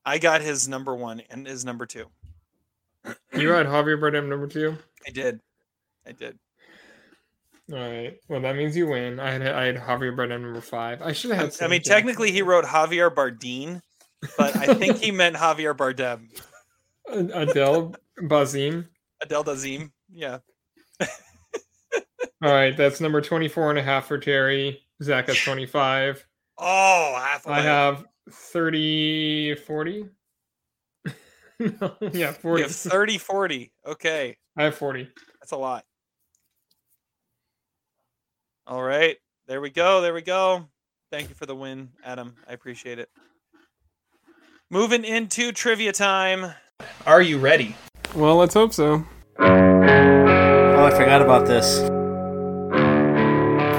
I 0.06 0.18
got 0.18 0.42
his 0.42 0.68
number 0.68 0.96
one 0.96 1.22
and 1.30 1.48
his 1.48 1.64
number 1.64 1.86
two. 1.86 2.08
You 3.34 3.50
had 3.50 3.66
Javier 3.66 4.00
Bardem 4.00 4.28
number 4.28 4.48
two. 4.48 4.78
I 5.08 5.12
did. 5.12 5.40
I 6.06 6.12
did. 6.12 6.38
All 7.72 7.80
right. 7.80 8.18
Well, 8.28 8.42
that 8.42 8.56
means 8.56 8.76
you 8.76 8.88
win. 8.88 9.20
I 9.20 9.32
had 9.32 9.48
I 9.48 9.66
had 9.66 9.78
Javier 9.78 10.16
Bardem 10.16 10.42
number 10.42 10.62
five. 10.62 11.02
I 11.02 11.14
should 11.14 11.32
have 11.32 11.54
had. 11.54 11.64
I 11.64 11.68
mean, 11.70 11.80
Jackson. 11.80 11.94
technically, 11.94 12.32
he 12.32 12.42
wrote 12.42 12.66
Javier 12.66 13.14
Bardeen, 13.14 13.82
but 14.38 14.56
I 14.56 14.74
think 14.74 14.98
he 14.98 15.12
meant 15.12 15.36
Javier 15.36 15.76
Bardem. 15.76 16.30
Adele 17.10 17.96
Bazim. 18.22 18.88
Adele 19.22 19.44
Dazim. 19.44 19.92
Yeah. 20.10 20.40
All 21.02 22.52
right, 22.52 22.76
that's 22.76 23.00
number 23.00 23.22
24 23.22 23.70
and 23.70 23.80
a 23.80 23.84
half 23.84 24.08
for 24.08 24.18
Terry. 24.18 24.82
Zach 25.02 25.28
has 25.28 25.38
25. 25.38 26.26
Oh, 26.58 27.14
half 27.18 27.48
I 27.48 27.62
have 27.62 28.04
30, 28.30 29.56
40. 29.56 30.10
no, 31.60 31.96
yeah, 32.02 32.28
You 32.28 32.34
40. 32.34 32.64
have 32.64 32.72
30 32.72 33.18
40. 33.18 33.72
Okay. 33.88 34.38
I 34.58 34.64
have 34.64 34.76
40. 34.76 35.10
That's 35.40 35.54
a 35.54 35.58
lot. 35.58 35.86
All 38.68 38.84
right. 38.84 39.18
There 39.48 39.62
we 39.62 39.70
go. 39.70 40.02
There 40.02 40.14
we 40.14 40.22
go. 40.22 40.66
Thank 41.12 41.30
you 41.30 41.36
for 41.36 41.46
the 41.46 41.56
win, 41.56 41.90
Adam. 42.04 42.36
I 42.48 42.54
appreciate 42.54 43.00
it. 43.00 43.10
Moving 44.70 45.06
into 45.06 45.52
trivia 45.52 45.92
time. 45.92 46.54
Are 47.06 47.22
you 47.22 47.38
ready? 47.38 47.76
Well, 48.16 48.38
let's 48.38 48.54
hope 48.54 48.74
so. 48.74 49.06
Oh, 49.40 50.86
I 50.86 50.92
forgot 50.92 51.22
about 51.22 51.46
this. 51.46 51.80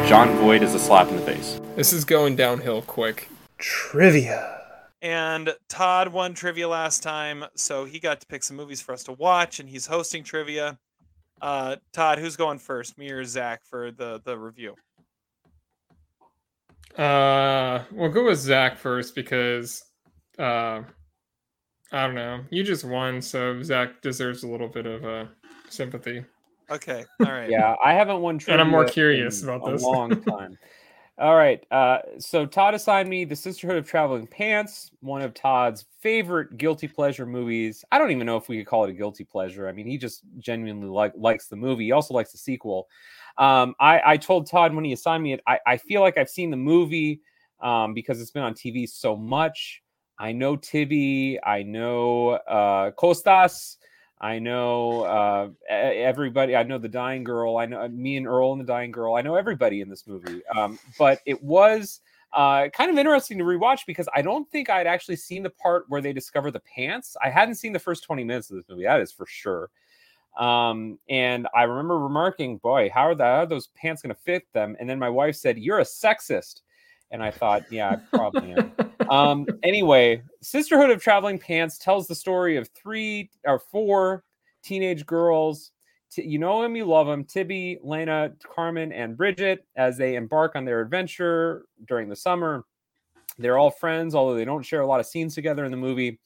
Jon 0.08 0.28
Voight 0.36 0.62
is 0.62 0.74
a 0.74 0.78
slap 0.78 1.08
in 1.08 1.16
the 1.16 1.22
face. 1.22 1.60
This 1.76 1.92
is 1.92 2.04
going 2.04 2.36
downhill 2.36 2.82
quick. 2.82 3.28
Trivia. 3.58 4.60
And 5.02 5.54
Todd 5.68 6.08
won 6.08 6.34
trivia 6.34 6.68
last 6.68 7.02
time, 7.02 7.44
so 7.56 7.84
he 7.84 7.98
got 7.98 8.20
to 8.20 8.26
pick 8.26 8.42
some 8.42 8.56
movies 8.56 8.80
for 8.80 8.92
us 8.92 9.04
to 9.04 9.12
watch, 9.12 9.60
and 9.60 9.68
he's 9.68 9.86
hosting 9.86 10.22
trivia. 10.22 10.78
Uh, 11.42 11.76
Todd, 11.92 12.18
who's 12.18 12.36
going 12.36 12.58
first, 12.58 12.96
me 12.96 13.10
or 13.10 13.24
Zach, 13.24 13.64
for 13.64 13.90
the 13.90 14.20
the 14.24 14.38
review? 14.38 14.76
Uh, 16.96 17.82
we'll 17.90 18.10
go 18.10 18.26
with 18.26 18.38
Zach 18.38 18.78
first 18.78 19.14
because, 19.14 19.82
uh, 20.38 20.82
I 21.92 22.06
don't 22.06 22.14
know. 22.14 22.44
You 22.50 22.64
just 22.64 22.84
won, 22.84 23.22
so 23.22 23.62
Zach 23.62 24.02
deserves 24.02 24.42
a 24.42 24.48
little 24.48 24.68
bit 24.68 24.86
of 24.86 25.04
uh, 25.04 25.26
sympathy. 25.68 26.24
Okay, 26.70 27.04
all 27.20 27.32
right. 27.32 27.50
Yeah, 27.50 27.74
I 27.84 27.92
haven't 27.92 28.20
won 28.20 28.40
And 28.48 28.60
I'm 28.60 28.70
more 28.70 28.84
curious 28.84 29.42
in 29.42 29.48
about 29.48 29.68
a 29.68 29.72
this. 29.72 29.82
long 29.82 30.20
time. 30.28 30.58
All 31.16 31.36
right. 31.36 31.64
Uh, 31.70 31.98
so 32.18 32.44
Todd 32.44 32.74
assigned 32.74 33.08
me 33.08 33.24
The 33.24 33.36
Sisterhood 33.36 33.76
of 33.76 33.88
Traveling 33.88 34.26
Pants, 34.26 34.90
one 35.00 35.22
of 35.22 35.32
Todd's 35.32 35.84
favorite 36.00 36.56
guilty 36.56 36.88
pleasure 36.88 37.24
movies. 37.24 37.84
I 37.92 37.98
don't 37.98 38.10
even 38.10 38.26
know 38.26 38.36
if 38.36 38.48
we 38.48 38.58
could 38.58 38.66
call 38.66 38.84
it 38.84 38.90
a 38.90 38.94
guilty 38.94 39.22
pleasure. 39.22 39.68
I 39.68 39.72
mean, 39.72 39.86
he 39.86 39.96
just 39.96 40.22
genuinely 40.38 40.88
like 40.88 41.12
likes 41.16 41.46
the 41.46 41.54
movie. 41.54 41.84
He 41.84 41.92
also 41.92 42.14
likes 42.14 42.32
the 42.32 42.38
sequel. 42.38 42.88
Um, 43.38 43.76
I, 43.78 44.02
I 44.04 44.16
told 44.16 44.50
Todd 44.50 44.74
when 44.74 44.84
he 44.84 44.92
assigned 44.92 45.22
me 45.22 45.34
it, 45.34 45.40
I, 45.46 45.60
I 45.64 45.76
feel 45.76 46.00
like 46.00 46.18
I've 46.18 46.28
seen 46.28 46.50
the 46.50 46.56
movie 46.56 47.20
um, 47.60 47.94
because 47.94 48.20
it's 48.20 48.32
been 48.32 48.42
on 48.42 48.54
TV 48.54 48.88
so 48.88 49.14
much. 49.14 49.83
I 50.18 50.32
know 50.32 50.56
Tibby. 50.56 51.38
I 51.42 51.62
know 51.62 52.30
uh, 52.30 52.92
Kostas. 52.92 53.76
I 54.20 54.38
know 54.38 55.02
uh, 55.02 55.48
everybody. 55.70 56.56
I 56.56 56.62
know 56.62 56.78
the 56.78 56.88
dying 56.88 57.24
girl. 57.24 57.58
I 57.58 57.66
know 57.66 57.82
uh, 57.82 57.88
me 57.88 58.16
and 58.16 58.26
Earl 58.26 58.52
and 58.52 58.60
the 58.60 58.64
dying 58.64 58.90
girl. 58.90 59.14
I 59.14 59.22
know 59.22 59.34
everybody 59.34 59.80
in 59.80 59.88
this 59.88 60.06
movie. 60.06 60.40
Um, 60.56 60.78
but 60.98 61.20
it 61.26 61.42
was 61.42 62.00
uh, 62.32 62.68
kind 62.68 62.90
of 62.90 62.96
interesting 62.96 63.38
to 63.38 63.44
rewatch 63.44 63.80
because 63.86 64.08
I 64.14 64.22
don't 64.22 64.50
think 64.50 64.70
I'd 64.70 64.86
actually 64.86 65.16
seen 65.16 65.42
the 65.42 65.50
part 65.50 65.84
where 65.88 66.00
they 66.00 66.12
discover 66.12 66.50
the 66.50 66.60
pants. 66.60 67.16
I 67.22 67.28
hadn't 67.28 67.56
seen 67.56 67.72
the 67.72 67.78
first 67.78 68.04
20 68.04 68.24
minutes 68.24 68.50
of 68.50 68.56
this 68.56 68.68
movie. 68.68 68.84
That 68.84 69.00
is 69.00 69.12
for 69.12 69.26
sure. 69.26 69.70
Um, 70.38 70.98
and 71.08 71.46
I 71.54 71.62
remember 71.64 71.98
remarking, 71.98 72.58
boy, 72.58 72.90
how 72.92 73.02
are, 73.02 73.14
the, 73.14 73.24
how 73.24 73.42
are 73.42 73.46
those 73.46 73.68
pants 73.68 74.02
going 74.02 74.14
to 74.14 74.20
fit 74.20 74.52
them? 74.52 74.76
And 74.80 74.88
then 74.88 74.98
my 74.98 75.08
wife 75.08 75.36
said, 75.36 75.58
You're 75.58 75.78
a 75.78 75.84
sexist. 75.84 76.62
And 77.14 77.22
I 77.22 77.30
thought, 77.30 77.62
Yeah, 77.70 77.90
I 77.90 77.96
probably 78.16 78.52
am 78.52 78.72
um 79.10 79.46
anyway 79.62 80.22
sisterhood 80.40 80.88
of 80.90 81.02
traveling 81.02 81.38
pants 81.38 81.76
tells 81.76 82.06
the 82.06 82.14
story 82.14 82.56
of 82.56 82.68
three 82.68 83.28
or 83.46 83.58
four 83.58 84.24
teenage 84.62 85.04
girls 85.04 85.72
T- 86.14 86.22
you 86.22 86.38
know 86.38 86.62
him, 86.62 86.76
you 86.76 86.84
love 86.84 87.08
him. 87.08 87.24
Tibby, 87.24 87.78
Lena, 87.82 88.32
Carmen, 88.54 88.92
and 88.92 89.16
Bridget 89.16 89.66
as 89.76 89.98
they 89.98 90.14
embark 90.14 90.54
on 90.54 90.64
their 90.64 90.80
adventure 90.80 91.66
during 91.88 92.08
the 92.08 92.14
summer. 92.14 92.64
They're 93.36 93.58
all 93.58 93.70
friends, 93.70 94.14
although 94.14 94.36
they 94.36 94.44
don't 94.44 94.62
share 94.64 94.82
a 94.82 94.86
lot 94.86 95.00
of 95.00 95.06
scenes 95.06 95.34
together 95.34 95.64
in 95.64 95.72
the 95.72 95.76
movie. 95.76 96.20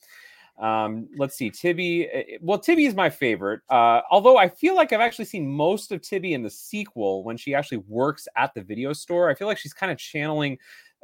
Um, 0.60 1.08
let's 1.16 1.36
see, 1.36 1.50
Tibby. 1.50 2.08
eh, 2.12 2.24
Well, 2.40 2.58
Tibby 2.58 2.86
is 2.86 2.94
my 2.94 3.10
favorite. 3.10 3.60
Uh, 3.70 4.00
although 4.10 4.36
I 4.36 4.48
feel 4.48 4.74
like 4.74 4.92
I've 4.92 5.00
actually 5.00 5.26
seen 5.26 5.48
most 5.48 5.92
of 5.92 6.02
Tibby 6.02 6.34
in 6.34 6.42
the 6.42 6.50
sequel 6.50 7.22
when 7.22 7.36
she 7.36 7.54
actually 7.54 7.78
works 7.86 8.26
at 8.36 8.54
the 8.54 8.62
video 8.62 8.92
store. 8.92 9.30
I 9.30 9.34
feel 9.34 9.46
like 9.46 9.58
she's 9.58 9.72
kind 9.72 9.92
of 9.92 9.98
channeling, 9.98 10.58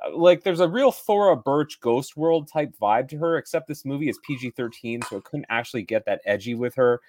uh, 0.05 0.17
like, 0.17 0.43
there's 0.43 0.61
a 0.61 0.69
real 0.69 0.91
Thora 0.91 1.37
Birch 1.37 1.81
Ghost 1.81 2.17
World 2.17 2.49
type 2.49 2.75
vibe 2.83 3.09
to 3.11 3.19
her, 3.19 3.37
except 3.37 3.69
this 3.69 3.85
movie 3.85 4.09
is 4.09 4.19
PG 4.27 4.51
13, 4.51 5.03
so 5.03 5.19
it 5.19 5.25
couldn't 5.25 5.47
actually 5.49 5.83
get 5.83 6.05
that 6.07 6.21
edgy 6.27 6.55
with 6.57 6.75
her. 6.75 7.01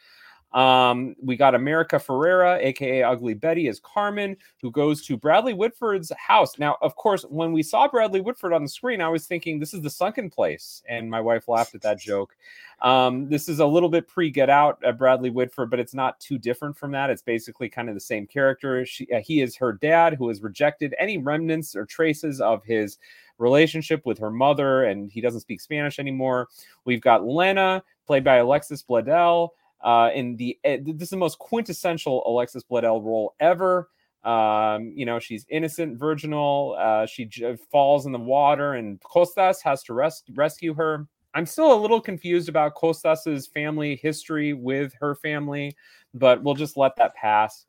Um, 0.54 1.16
we 1.22 1.36
got 1.36 1.54
America 1.54 1.98
Ferrera, 1.98 2.58
aka 2.62 3.04
Ugly 3.04 3.34
Betty, 3.34 3.68
as 3.68 3.82
Carmen, 3.82 4.38
who 4.62 4.72
goes 4.72 5.06
to 5.06 5.18
Bradley 5.18 5.54
Whitford's 5.54 6.12
house. 6.18 6.58
Now, 6.58 6.78
of 6.82 6.96
course, 6.96 7.24
when 7.24 7.52
we 7.52 7.62
saw 7.62 7.90
Bradley 7.90 8.22
Whitford 8.22 8.54
on 8.54 8.64
the 8.64 8.70
screen, 8.70 9.02
I 9.02 9.10
was 9.10 9.26
thinking 9.26 9.60
this 9.60 9.74
is 9.74 9.82
the 9.82 9.90
sunken 9.90 10.30
place, 10.30 10.82
and 10.88 11.10
my 11.10 11.20
wife 11.20 11.50
laughed 11.50 11.76
at 11.76 11.82
that 11.82 12.00
joke. 12.00 12.38
Um, 12.82 13.28
this 13.28 13.50
is 13.50 13.60
a 13.60 13.66
little 13.66 13.90
bit 13.90 14.08
pre 14.08 14.30
Get 14.30 14.50
Out 14.50 14.80
at 14.84 14.98
Bradley 14.98 15.30
Whitford, 15.30 15.70
but 15.70 15.80
it's 15.80 15.94
not 15.94 16.20
too 16.22 16.38
different 16.38 16.78
from 16.78 16.92
that. 16.92 17.10
It's 17.10 17.22
basically 17.22 17.68
kind 17.68 17.90
of 17.90 17.96
the 17.96 18.02
same 18.02 18.26
character. 18.26 18.86
She, 18.86 19.12
uh, 19.12 19.20
he 19.20 19.42
is 19.42 19.58
her 19.58 19.74
dad 19.74 20.14
who 20.14 20.30
has 20.30 20.42
rejected 20.42 20.96
any 21.00 21.18
remnants 21.18 21.76
or 21.76 21.86
traces 21.86 22.40
of 22.40 22.64
his 22.64 22.98
relationship 23.38 24.06
with 24.06 24.18
her 24.20 24.32
mother, 24.32 24.86
and 24.86 25.12
he 25.12 25.22
doesn't 25.22 25.42
speak 25.42 25.60
Spanish 25.60 26.00
anymore. 26.00 26.48
We've 26.86 27.02
got 27.02 27.28
Lena, 27.28 27.84
played 28.06 28.24
by 28.24 28.38
Alexis 28.38 28.84
Bledel. 28.84 29.50
Uh, 29.86 30.10
in 30.16 30.36
the 30.36 30.57
eh, 30.64 30.80
this 30.82 31.03
is 31.03 31.10
the 31.12 31.18
most 31.18 31.38
quintessential 31.38 32.24
Alexis 32.26 32.64
Bledel 32.64 33.03
role 33.03 33.36
ever. 33.40 33.90
Um, 34.24 34.91
you 34.95 35.06
know, 35.06 35.20
she's 35.20 35.45
innocent, 35.49 35.99
virginal. 35.99 36.76
Uh, 36.80 37.06
she 37.06 37.26
j- 37.26 37.56
falls 37.72 38.07
in 38.07 38.12
the 38.12 38.18
water, 38.18 38.74
and 38.74 38.99
Kostas 39.02 39.57
has 39.64 39.84
to 39.84 39.94
res- 39.94 40.24
rescue 40.34 40.74
her. 40.74 41.07
I'm 41.36 41.45
still 41.45 41.72
a 41.72 41.80
little 41.80 42.02
confused 42.02 42.49
about 42.49 42.74
Kostas's 42.74 43.45
family 43.45 43.98
history 43.98 44.53
with 44.53 44.94
her 44.99 45.14
family, 45.14 45.76
but 46.16 46.41
we'll 46.41 46.56
just 46.56 46.78
let 46.78 46.95
that 46.95 47.14
pass. 47.14 47.68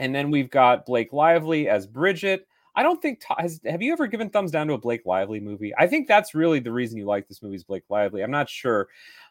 And 0.00 0.12
then 0.12 0.32
we've 0.32 0.50
got 0.50 0.84
Blake 0.84 1.12
Lively 1.12 1.68
as 1.68 1.86
Bridget. 1.86 2.48
I 2.76 2.82
don't 2.82 3.00
think 3.00 3.22
has 3.38 3.60
have 3.64 3.82
you 3.82 3.92
ever 3.92 4.06
given 4.06 4.28
thumbs 4.28 4.50
down 4.50 4.66
to 4.68 4.74
a 4.74 4.78
Blake 4.78 5.06
Lively 5.06 5.40
movie? 5.40 5.72
I 5.76 5.86
think 5.86 6.06
that's 6.06 6.34
really 6.34 6.60
the 6.60 6.72
reason 6.72 6.98
you 6.98 7.06
like 7.06 7.26
this 7.26 7.42
movie 7.42 7.56
is 7.56 7.64
Blake 7.64 7.84
Lively. 7.88 8.22
I'm 8.22 8.30
not 8.30 8.48
sure. 8.50 8.88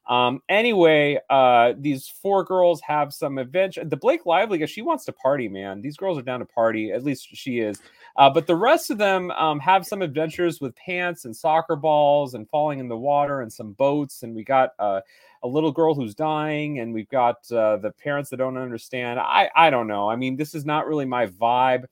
Um, 0.07 0.41
anyway, 0.49 1.19
uh, 1.29 1.73
these 1.77 2.07
four 2.07 2.43
girls 2.43 2.81
have 2.81 3.13
some 3.13 3.37
adventure. 3.37 3.83
The 3.85 3.97
Blake 3.97 4.25
Lively, 4.25 4.65
she 4.67 4.81
wants 4.81 5.05
to 5.05 5.11
party, 5.11 5.47
man. 5.47 5.81
These 5.81 5.97
girls 5.97 6.17
are 6.17 6.23
down 6.23 6.39
to 6.39 6.45
party. 6.45 6.91
At 6.91 7.03
least 7.03 7.29
she 7.33 7.59
is. 7.59 7.79
Uh, 8.17 8.29
but 8.29 8.47
the 8.47 8.55
rest 8.55 8.91
of 8.91 8.97
them 8.97 9.31
um, 9.31 9.59
have 9.59 9.85
some 9.85 10.01
adventures 10.01 10.61
with 10.61 10.75
pants 10.75 11.25
and 11.25 11.35
soccer 11.35 11.75
balls 11.75 12.33
and 12.33 12.49
falling 12.49 12.79
in 12.79 12.87
the 12.87 12.97
water 12.97 13.41
and 13.41 13.51
some 13.51 13.73
boats. 13.73 14.23
And 14.23 14.35
we 14.35 14.43
got 14.43 14.71
uh, 14.79 15.01
a 15.43 15.47
little 15.47 15.71
girl 15.71 15.93
who's 15.93 16.15
dying, 16.15 16.79
and 16.79 16.93
we've 16.93 17.09
got 17.09 17.37
uh, 17.51 17.77
the 17.77 17.91
parents 17.91 18.29
that 18.29 18.37
don't 18.37 18.57
understand. 18.57 19.19
I 19.19 19.49
I 19.55 19.69
don't 19.69 19.87
know. 19.87 20.09
I 20.09 20.15
mean, 20.15 20.35
this 20.35 20.55
is 20.55 20.65
not 20.65 20.87
really 20.87 21.05
my 21.05 21.27
vibe. 21.27 21.85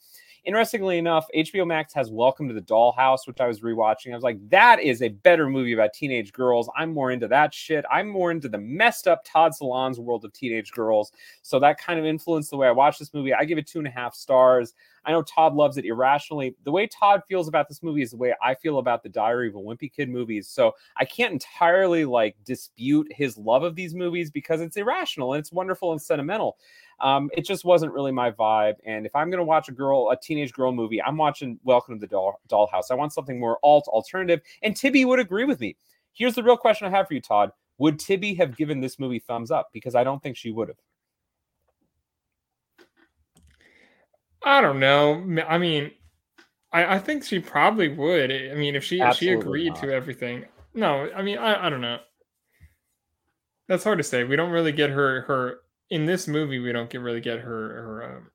Interestingly 0.45 0.97
enough, 0.97 1.25
HBO 1.33 1.65
Max 1.65 1.93
has 1.93 2.11
Welcome 2.11 2.49
to 2.49 2.53
the 2.53 2.61
Dollhouse, 2.61 3.27
which 3.27 3.39
I 3.39 3.47
was 3.47 3.61
rewatching. 3.61 4.11
I 4.11 4.15
was 4.15 4.25
like, 4.25 4.37
that 4.49 4.81
is 4.81 5.01
a 5.01 5.07
better 5.07 5.49
movie 5.49 5.71
about 5.71 5.93
teenage 5.93 6.33
girls. 6.33 6.69
I'm 6.75 6.93
more 6.93 7.11
into 7.11 7.29
that 7.29 7.53
shit. 7.53 7.85
I'm 7.89 8.09
more 8.09 8.29
into 8.29 8.49
the 8.49 8.57
messed 8.57 9.07
up 9.07 9.23
Todd 9.23 9.53
Solondz 9.53 9.99
world 9.99 10.25
of 10.25 10.33
teenage 10.33 10.71
girls. 10.71 11.13
So 11.43 11.59
that 11.59 11.77
kind 11.79 11.97
of 11.97 12.05
influenced 12.05 12.51
the 12.51 12.57
way 12.57 12.67
I 12.67 12.71
watched 12.71 12.99
this 12.99 13.13
movie. 13.13 13.33
I 13.33 13.45
give 13.45 13.57
it 13.57 13.67
two 13.67 13.79
and 13.79 13.87
a 13.87 13.91
half 13.91 14.13
stars. 14.15 14.73
I 15.05 15.11
know 15.11 15.21
Todd 15.21 15.53
loves 15.53 15.77
it 15.77 15.85
irrationally. 15.85 16.55
The 16.65 16.71
way 16.71 16.87
Todd 16.87 17.21
feels 17.27 17.47
about 17.47 17.69
this 17.69 17.81
movie 17.81 18.01
is 18.01 18.11
the 18.11 18.17
way 18.17 18.33
I 18.41 18.53
feel 18.55 18.79
about 18.79 19.01
the 19.01 19.09
Diary 19.09 19.47
of 19.47 19.55
a 19.55 19.59
Wimpy 19.59 19.91
Kid 19.91 20.09
movies. 20.09 20.49
So 20.49 20.73
I 20.97 21.05
can't 21.05 21.33
entirely 21.33 22.03
like 22.03 22.35
dispute 22.43 23.07
his 23.11 23.37
love 23.37 23.63
of 23.63 23.75
these 23.75 23.95
movies 23.95 24.29
because 24.29 24.59
it's 24.59 24.75
irrational 24.75 25.33
and 25.33 25.39
it's 25.39 25.53
wonderful 25.53 25.93
and 25.93 26.01
sentimental. 26.01 26.57
Um, 27.03 27.29
it 27.33 27.45
just 27.45 27.65
wasn't 27.65 27.91
really 27.91 28.13
my 28.13 28.31
vibe. 28.31 28.75
And 28.85 29.05
if 29.05 29.13
I'm 29.13 29.29
going 29.29 29.39
to 29.39 29.43
watch 29.43 29.67
a 29.67 29.73
girl, 29.73 30.09
a 30.09 30.17
teenage 30.17 30.53
girl 30.53 30.71
movie, 30.71 31.01
I'm 31.03 31.17
watching 31.17 31.59
Welcome 31.63 31.95
to 31.95 31.99
the 31.99 32.07
Doll, 32.07 32.39
Dollhouse. 32.47 32.91
I 32.91 32.95
want 32.95 33.11
something 33.11 33.37
more 33.37 33.59
alt 33.61 33.89
alternative. 33.89 34.39
And 34.63 34.73
Tibby 34.73 35.03
would 35.03 35.19
agree 35.19 35.43
with 35.43 35.59
me. 35.59 35.75
Here's 36.13 36.33
the 36.33 36.43
real 36.43 36.55
question 36.55 36.87
I 36.87 36.91
have 36.91 37.09
for 37.09 37.13
you, 37.13 37.19
Todd. 37.19 37.51
Would 37.79 37.99
Tibby 37.99 38.33
have 38.35 38.55
given 38.55 38.79
this 38.79 38.99
movie 38.99 39.19
thumbs 39.19 39.51
up? 39.51 39.67
Because 39.73 39.95
I 39.95 40.05
don't 40.05 40.23
think 40.23 40.37
she 40.37 40.51
would 40.51 40.69
have. 40.69 40.77
I 44.45 44.61
don't 44.61 44.79
know. 44.79 45.43
I 45.47 45.57
mean, 45.57 45.91
I, 46.71 46.95
I 46.95 46.99
think 46.99 47.25
she 47.25 47.39
probably 47.39 47.89
would. 47.89 48.31
I 48.31 48.53
mean, 48.55 48.75
if 48.75 48.83
she 48.83 49.01
if 49.01 49.17
she 49.17 49.33
agreed 49.33 49.73
not. 49.73 49.81
to 49.81 49.93
everything. 49.93 50.45
No, 50.73 51.09
I 51.13 51.21
mean, 51.21 51.37
I, 51.37 51.67
I 51.67 51.69
don't 51.69 51.81
know. 51.81 51.99
That's 53.67 53.83
hard 53.83 53.97
to 53.99 54.03
say. 54.03 54.23
We 54.23 54.37
don't 54.37 54.51
really 54.51 54.71
get 54.71 54.89
her 54.89 55.21
her 55.21 55.62
in 55.93 56.05
this 56.05 56.27
movie. 56.27 56.59
We 56.59 56.71
don't 56.71 56.89
get 56.89 57.01
really 57.01 57.21
get 57.21 57.39
her 57.39 57.69
her. 57.83 58.03
Um, 58.17 58.31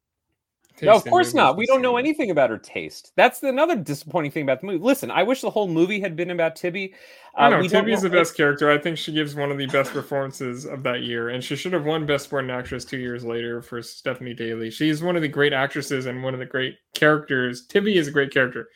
No, 0.81 0.95
of 0.95 1.05
course 1.05 1.35
not. 1.35 1.57
We 1.57 1.67
don't 1.67 1.83
know 1.83 1.97
anything 1.97 2.31
about 2.31 2.51
her 2.51 2.59
taste. 2.59 3.13
That's 3.17 3.43
another 3.43 3.75
disappointing 3.75 4.31
thing 4.31 4.45
about 4.45 4.61
the 4.61 4.67
movie. 4.69 4.79
Listen, 4.79 5.11
I 5.11 5.25
wish 5.25 5.41
the 5.41 5.51
whole 5.51 5.67
movie 5.67 6.01
had 6.01 6.15
been 6.15 6.31
about 6.31 6.55
Tibby. 6.55 6.95
I 7.35 7.47
Uh, 7.47 7.51
know 7.51 7.59
we 7.59 7.69
don't 7.69 7.85
Tibby's 7.85 8.03
the 8.03 8.11
best 8.11 8.37
character. 8.37 8.71
I 8.71 8.79
think 8.79 8.97
she 8.97 9.13
gives 9.13 9.35
one 9.35 9.51
of 9.51 9.59
the 9.59 9.67
best 9.67 9.93
performances 9.93 10.65
of 10.67 10.83
that 10.85 11.03
year, 11.03 11.31
and 11.31 11.43
she 11.43 11.57
should 11.57 11.73
have 11.73 11.85
won 11.85 12.07
Best 12.07 12.25
Supporting 12.25 12.51
Actress 12.51 12.85
two 12.85 12.99
years 12.99 13.25
later 13.25 13.61
for 13.61 13.83
Stephanie 13.83 14.35
Daley. 14.35 14.71
She's 14.71 15.03
one 15.03 15.17
of 15.17 15.23
the 15.23 15.29
great 15.29 15.53
actresses 15.53 16.07
and 16.07 16.23
one 16.23 16.33
of 16.35 16.41
the 16.41 16.47
great 16.47 16.77
characters. 16.95 17.67
Tibby 17.67 17.97
is 17.99 18.07
a 18.09 18.13
great 18.13 18.33
character, 18.33 18.69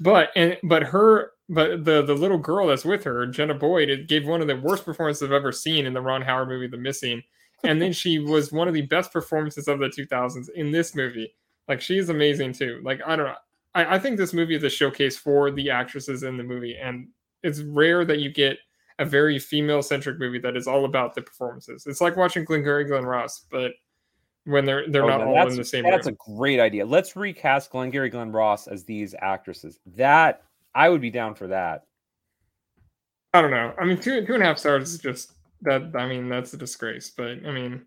but 0.00 0.30
and 0.36 0.56
but 0.62 0.82
her 0.84 1.32
but 1.48 1.84
the 1.84 2.02
the 2.02 2.14
little 2.14 2.38
girl 2.38 2.68
that's 2.68 2.84
with 2.84 3.02
her, 3.02 3.26
Jenna 3.26 3.54
Boyd, 3.54 3.90
it 3.90 4.06
gave 4.06 4.24
one 4.24 4.40
of 4.40 4.46
the 4.46 4.54
worst 4.56 4.84
performances 4.84 5.24
I've 5.24 5.32
ever 5.32 5.50
seen 5.50 5.84
in 5.84 5.92
the 5.94 6.00
Ron 6.00 6.22
Howard 6.22 6.48
movie, 6.48 6.68
The 6.68 6.76
Missing, 6.76 7.22
and 7.64 7.80
then 7.80 7.92
she 7.92 8.18
was 8.18 8.52
one 8.52 8.68
of 8.68 8.74
the 8.74 8.82
best 8.82 9.12
performances 9.12 9.68
of 9.68 9.78
the 9.78 9.86
2000s 9.88 10.48
in 10.54 10.70
this 10.72 10.94
movie. 10.94 11.34
Like 11.68 11.80
she's 11.80 12.08
amazing 12.08 12.52
too. 12.54 12.80
Like 12.84 13.00
I 13.06 13.16
don't 13.16 13.26
know. 13.26 13.34
I, 13.74 13.96
I 13.96 13.98
think 13.98 14.16
this 14.16 14.32
movie 14.32 14.56
is 14.56 14.64
a 14.64 14.70
showcase 14.70 15.16
for 15.16 15.50
the 15.50 15.70
actresses 15.70 16.22
in 16.24 16.36
the 16.36 16.42
movie, 16.42 16.76
and 16.80 17.08
it's 17.42 17.60
rare 17.60 18.04
that 18.04 18.18
you 18.18 18.32
get 18.32 18.58
a 18.98 19.04
very 19.04 19.38
female 19.38 19.82
centric 19.82 20.18
movie 20.18 20.38
that 20.40 20.56
is 20.56 20.66
all 20.66 20.84
about 20.84 21.14
the 21.14 21.22
performances. 21.22 21.86
It's 21.86 22.00
like 22.00 22.16
watching 22.16 22.44
Glengarry 22.44 22.84
Glen 22.84 23.04
Ross, 23.04 23.46
but 23.50 23.72
when 24.44 24.64
they're 24.64 24.88
they're 24.90 25.04
Oh, 25.04 25.08
not 25.08 25.20
no, 25.20 25.36
all 25.36 25.48
in 25.48 25.56
the 25.56 25.64
same 25.64 25.84
That's 25.84 26.06
room. 26.06 26.16
a 26.28 26.36
great 26.36 26.58
idea. 26.60 26.84
Let's 26.84 27.14
recast 27.14 27.70
Glengarry 27.70 28.10
Glen 28.10 28.32
Ross 28.32 28.66
as 28.66 28.84
these 28.84 29.14
actresses. 29.20 29.78
That 29.96 30.42
I 30.74 30.88
would 30.88 31.00
be 31.00 31.10
down 31.10 31.34
for 31.34 31.46
that. 31.48 31.84
I 33.32 33.40
don't 33.42 33.50
know. 33.52 33.72
I 33.78 33.84
mean, 33.84 33.98
two 34.00 34.26
two 34.26 34.34
and 34.34 34.42
a 34.42 34.46
half 34.46 34.58
stars 34.58 34.92
is 34.92 34.98
just 34.98 35.32
that. 35.62 35.92
I 35.94 36.06
mean, 36.06 36.28
that's 36.28 36.52
a 36.52 36.56
disgrace. 36.56 37.10
But 37.10 37.46
I 37.46 37.52
mean, 37.52 37.84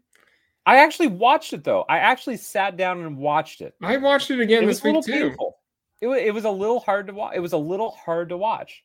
I 0.65 0.77
actually 0.77 1.07
watched 1.07 1.53
it 1.53 1.63
though. 1.63 1.85
I 1.89 1.99
actually 1.99 2.37
sat 2.37 2.77
down 2.77 3.01
and 3.01 3.17
watched 3.17 3.61
it. 3.61 3.73
I 3.81 3.97
watched 3.97 4.31
it 4.31 4.39
again 4.39 4.63
it 4.63 4.67
this 4.67 4.83
was 4.83 4.85
a 4.85 4.87
week 4.87 4.95
little 4.95 5.03
too. 5.03 5.29
painful. 5.29 5.57
It 6.01 6.07
it 6.07 6.33
was 6.33 6.45
a 6.45 6.51
little 6.51 6.79
hard 6.79 7.07
to 7.07 7.13
watch. 7.13 7.33
It 7.35 7.39
was 7.39 7.53
a 7.53 7.57
little 7.57 7.91
hard 7.91 8.29
to 8.29 8.37
watch. 8.37 8.83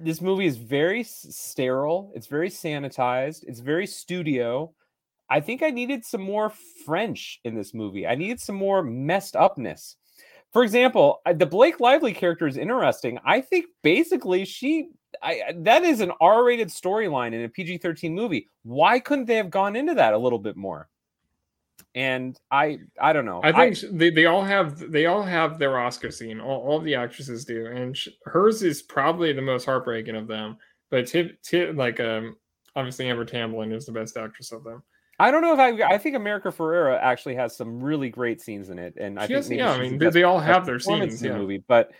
This 0.00 0.20
movie 0.20 0.46
is 0.46 0.56
very 0.56 1.02
sterile. 1.04 2.12
It's 2.14 2.26
very 2.26 2.48
sanitized. 2.48 3.44
It's 3.46 3.60
very 3.60 3.86
studio. 3.86 4.72
I 5.28 5.40
think 5.40 5.62
I 5.62 5.70
needed 5.70 6.04
some 6.04 6.22
more 6.22 6.52
French 6.84 7.40
in 7.44 7.54
this 7.54 7.74
movie. 7.74 8.06
I 8.06 8.14
needed 8.14 8.40
some 8.40 8.56
more 8.56 8.82
messed 8.82 9.36
upness. 9.36 9.96
For 10.56 10.64
example, 10.64 11.20
the 11.34 11.44
Blake 11.44 11.80
Lively 11.80 12.14
character 12.14 12.46
is 12.46 12.56
interesting. 12.56 13.18
I 13.26 13.42
think 13.42 13.66
basically 13.82 14.46
she 14.46 14.88
I, 15.22 15.32
I- 15.48 15.54
that 15.58 15.82
is 15.82 16.00
an 16.00 16.12
R-rated 16.18 16.68
storyline 16.68 17.34
in 17.34 17.44
a 17.44 17.48
PG-13 17.50 18.12
movie. 18.12 18.48
Why 18.62 18.98
couldn't 18.98 19.26
they 19.26 19.36
have 19.36 19.50
gone 19.50 19.76
into 19.76 19.92
that 19.96 20.14
a 20.14 20.18
little 20.18 20.38
bit 20.38 20.56
more? 20.56 20.88
And 21.94 22.40
I 22.50 22.78
I 22.98 23.12
don't 23.12 23.26
know. 23.26 23.42
I 23.44 23.52
think 23.52 23.76
sh 23.76 23.84
they, 23.92 24.08
they 24.08 24.24
all 24.24 24.42
have 24.42 24.90
they 24.90 25.04
all 25.04 25.22
have 25.22 25.58
their 25.58 25.78
Oscar 25.78 26.10
scene. 26.10 26.40
All, 26.40 26.62
all 26.62 26.80
the 26.80 26.94
actresses 26.94 27.44
do, 27.44 27.66
and 27.66 27.94
sh- 27.94 28.08
hers 28.24 28.62
is 28.62 28.80
probably 28.80 29.34
the 29.34 29.42
most 29.42 29.66
heartbreaking 29.66 30.16
of 30.16 30.26
them. 30.26 30.56
But 30.90 31.06
Tip, 31.06 31.42
Tip 31.42 31.76
like 31.76 32.00
um 32.00 32.34
obviously 32.74 33.10
Amber 33.10 33.26
Tamblyn 33.26 33.74
is 33.74 33.84
the 33.84 33.92
best 33.92 34.16
actress 34.16 34.52
of 34.52 34.64
them. 34.64 34.82
I 35.18 35.30
don't 35.30 35.40
know 35.42 35.54
if 35.54 35.58
I. 35.58 35.94
I 35.94 35.98
think 35.98 36.14
America 36.16 36.48
Ferrera 36.48 36.98
actually 37.00 37.36
has 37.36 37.56
some 37.56 37.80
really 37.82 38.10
great 38.10 38.40
scenes 38.42 38.68
in 38.68 38.78
it, 38.78 38.94
and 38.98 39.18
I 39.18 39.26
think 39.26 39.36
has- 39.36 39.48
maybe 39.48 39.58
yeah, 39.60 39.70
I 39.70 39.74
she's 39.74 39.78
the 39.78 39.90
mean, 39.90 39.98
they- 39.98 40.06
best- 40.06 40.14
they 40.14 40.22
all 40.24 40.38
have 40.40 40.66
their 40.66 40.78
scenes, 40.78 41.22
in 41.22 41.32
the 41.32 41.38
movie. 41.38 41.58
But 41.66 41.92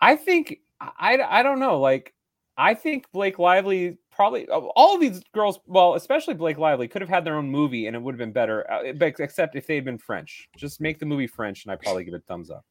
I 0.00 0.16
think 0.16 0.60
I, 0.80 1.18
I 1.18 1.42
don't 1.42 1.60
know. 1.60 1.78
Like 1.80 2.14
I 2.56 2.74
think 2.74 3.10
Blake 3.12 3.38
Lively 3.38 3.98
probably 4.10 4.48
all 4.48 4.96
of 4.96 5.00
these 5.00 5.22
girls, 5.32 5.60
well, 5.66 5.94
especially 5.94 6.34
Blake 6.34 6.58
Lively, 6.58 6.88
could 6.88 7.00
have 7.02 7.08
had 7.08 7.24
their 7.24 7.36
own 7.36 7.48
movie, 7.48 7.86
and 7.86 7.94
it 7.94 8.02
would 8.02 8.14
have 8.14 8.18
been 8.18 8.32
better. 8.32 8.68
uh, 8.68 8.92
but- 8.92 9.20
Except 9.20 9.54
if 9.54 9.66
they 9.68 9.76
had 9.76 9.84
been 9.84 9.98
French, 9.98 10.48
just 10.56 10.80
make 10.80 10.98
the 10.98 11.06
movie 11.06 11.28
French, 11.28 11.64
and 11.64 11.70
I 11.70 11.74
would 11.74 11.82
probably 11.82 12.02
give 12.02 12.14
it 12.14 12.24
thumbs 12.26 12.50
up. 12.50 12.64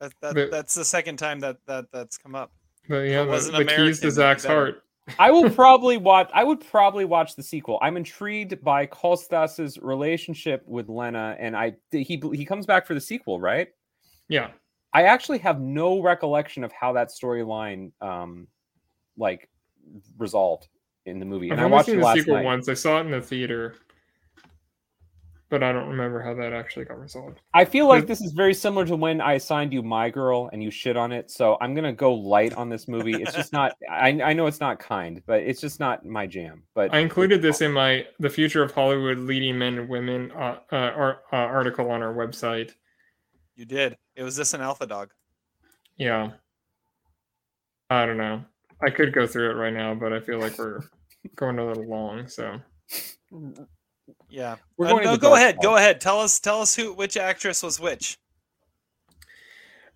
That, 0.00 0.12
that, 0.22 0.34
But- 0.34 0.50
that's 0.50 0.74
the 0.74 0.84
second 0.86 1.18
time 1.18 1.40
that, 1.40 1.58
that 1.66 1.86
that's 1.92 2.16
come 2.16 2.34
up. 2.34 2.50
But 2.88 3.00
yeah, 3.02 3.20
it 3.22 3.24
the, 3.26 3.30
wasn't 3.30 3.56
the 3.58 3.64
keys 3.66 4.00
to 4.00 4.06
it'd 4.06 4.14
Zach's 4.14 4.42
better. 4.44 4.54
heart. 4.54 4.84
I 5.18 5.30
will 5.30 5.50
probably 5.50 5.96
watch. 5.96 6.30
I 6.32 6.44
would 6.44 6.60
probably 6.60 7.04
watch 7.04 7.34
the 7.34 7.42
sequel. 7.42 7.78
I'm 7.82 7.96
intrigued 7.96 8.62
by 8.62 8.86
Kostas's 8.86 9.78
relationship 9.78 10.62
with 10.66 10.88
Lena, 10.88 11.36
and 11.38 11.56
I 11.56 11.74
he 11.90 12.22
he 12.32 12.44
comes 12.44 12.66
back 12.66 12.86
for 12.86 12.94
the 12.94 13.00
sequel, 13.00 13.40
right? 13.40 13.68
Yeah. 14.28 14.50
I 14.94 15.04
actually 15.04 15.38
have 15.38 15.60
no 15.60 16.00
recollection 16.02 16.64
of 16.64 16.72
how 16.72 16.92
that 16.92 17.08
storyline, 17.08 17.92
um, 18.00 18.46
like 19.16 19.48
resolved 20.18 20.68
in 21.06 21.18
the 21.18 21.24
movie. 21.24 21.50
I've 21.50 21.58
And 21.58 21.60
I 21.62 21.66
watched 21.66 21.88
the 21.88 22.14
sequel 22.14 22.34
night. 22.34 22.44
once. 22.44 22.68
I 22.68 22.74
saw 22.74 22.98
it 22.98 23.06
in 23.06 23.10
the 23.10 23.20
theater, 23.20 23.76
but 25.52 25.62
I 25.62 25.70
don't 25.70 25.86
remember 25.86 26.22
how 26.22 26.32
that 26.32 26.54
actually 26.54 26.86
got 26.86 26.98
resolved. 26.98 27.42
I 27.52 27.66
feel 27.66 27.86
like 27.86 28.06
this 28.06 28.22
is 28.22 28.32
very 28.32 28.54
similar 28.54 28.86
to 28.86 28.96
when 28.96 29.20
I 29.20 29.34
assigned 29.34 29.70
you 29.70 29.82
My 29.82 30.08
Girl 30.08 30.48
and 30.50 30.62
you 30.62 30.70
shit 30.70 30.96
on 30.96 31.12
it. 31.12 31.30
So 31.30 31.58
I'm 31.60 31.74
gonna 31.74 31.92
go 31.92 32.14
light 32.14 32.54
on 32.54 32.70
this 32.70 32.88
movie. 32.88 33.20
It's 33.20 33.34
just 33.34 33.52
not. 33.52 33.76
I 33.90 34.08
I 34.22 34.32
know 34.32 34.46
it's 34.46 34.60
not 34.60 34.78
kind, 34.78 35.22
but 35.26 35.42
it's 35.42 35.60
just 35.60 35.78
not 35.78 36.06
my 36.06 36.26
jam. 36.26 36.62
But 36.74 36.94
I 36.94 37.00
included 37.00 37.42
this 37.42 37.60
in 37.60 37.70
my 37.70 38.06
"The 38.18 38.30
Future 38.30 38.62
of 38.62 38.72
Hollywood: 38.72 39.18
Leading 39.18 39.58
Men 39.58 39.78
and 39.78 39.90
Women" 39.90 40.32
uh, 40.32 40.56
uh, 40.72 40.76
uh, 41.30 41.36
article 41.36 41.90
on 41.90 42.02
our 42.02 42.14
website. 42.14 42.72
You 43.54 43.66
did. 43.66 43.98
It 44.16 44.22
was 44.22 44.34
this 44.34 44.54
an 44.54 44.62
alpha 44.62 44.86
dog. 44.86 45.10
Yeah. 45.98 46.30
I 47.90 48.06
don't 48.06 48.16
know. 48.16 48.42
I 48.82 48.88
could 48.88 49.12
go 49.12 49.26
through 49.26 49.50
it 49.50 49.54
right 49.54 49.74
now, 49.74 49.94
but 49.94 50.14
I 50.14 50.20
feel 50.20 50.38
like 50.38 50.56
we're 50.56 50.80
going 51.36 51.58
a 51.58 51.66
little 51.66 51.86
long. 51.86 52.26
So 52.26 52.58
Yeah. 54.32 54.56
We're 54.76 54.86
Uh, 54.86 54.90
no, 54.90 54.96
into 54.98 55.18
go 55.18 55.28
dark 55.28 55.36
ahead. 55.36 55.54
side. 55.56 55.62
Go 55.62 55.76
ahead. 55.76 56.00
Tell 56.00 56.20
us. 56.20 56.40
Tell 56.40 56.60
us 56.62 56.74
who, 56.74 56.92
which 56.94 57.16
actress 57.16 57.62
was 57.62 57.78
which. 57.78 58.18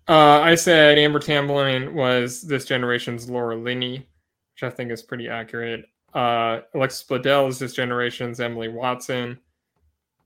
uh, 0.07 0.39
I 0.41 0.55
said 0.55 0.97
Amber 0.97 1.19
Tamblyn 1.19 1.93
was 1.93 2.41
this 2.43 2.65
generation's 2.65 3.29
Laura 3.29 3.55
Linney, 3.55 3.97
which 3.97 4.63
I 4.63 4.69
think 4.69 4.91
is 4.91 5.01
pretty 5.03 5.27
accurate. 5.27 5.85
Uh, 6.13 6.61
Alexis 6.73 7.03
Bledel 7.07 7.49
is 7.49 7.59
this 7.59 7.73
generation's 7.73 8.39
Emily 8.39 8.69
Watson, 8.69 9.37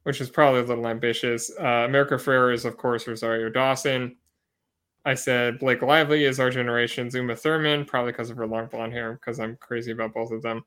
which 0.03 0.21
is 0.21 0.29
probably 0.29 0.59
a 0.61 0.63
little 0.63 0.88
ambitious. 0.88 1.51
Uh, 1.59 1.85
America 1.85 2.17
Ferrer 2.19 2.51
is, 2.51 2.65
of 2.65 2.77
course, 2.77 3.07
Rosario 3.07 3.49
Dawson. 3.49 4.15
I 5.03 5.15
said 5.15 5.57
Blake 5.57 5.81
Lively 5.81 6.25
is 6.25 6.39
our 6.39 6.51
generation's 6.51 7.15
Uma 7.15 7.35
Thurman, 7.35 7.85
probably 7.85 8.11
because 8.11 8.29
of 8.29 8.38
her 8.38 8.45
long 8.45 8.67
blonde 8.67 8.93
hair, 8.93 9.13
because 9.13 9.39
I'm 9.39 9.57
crazy 9.57 9.91
about 9.91 10.13
both 10.13 10.31
of 10.31 10.43
them. 10.43 10.63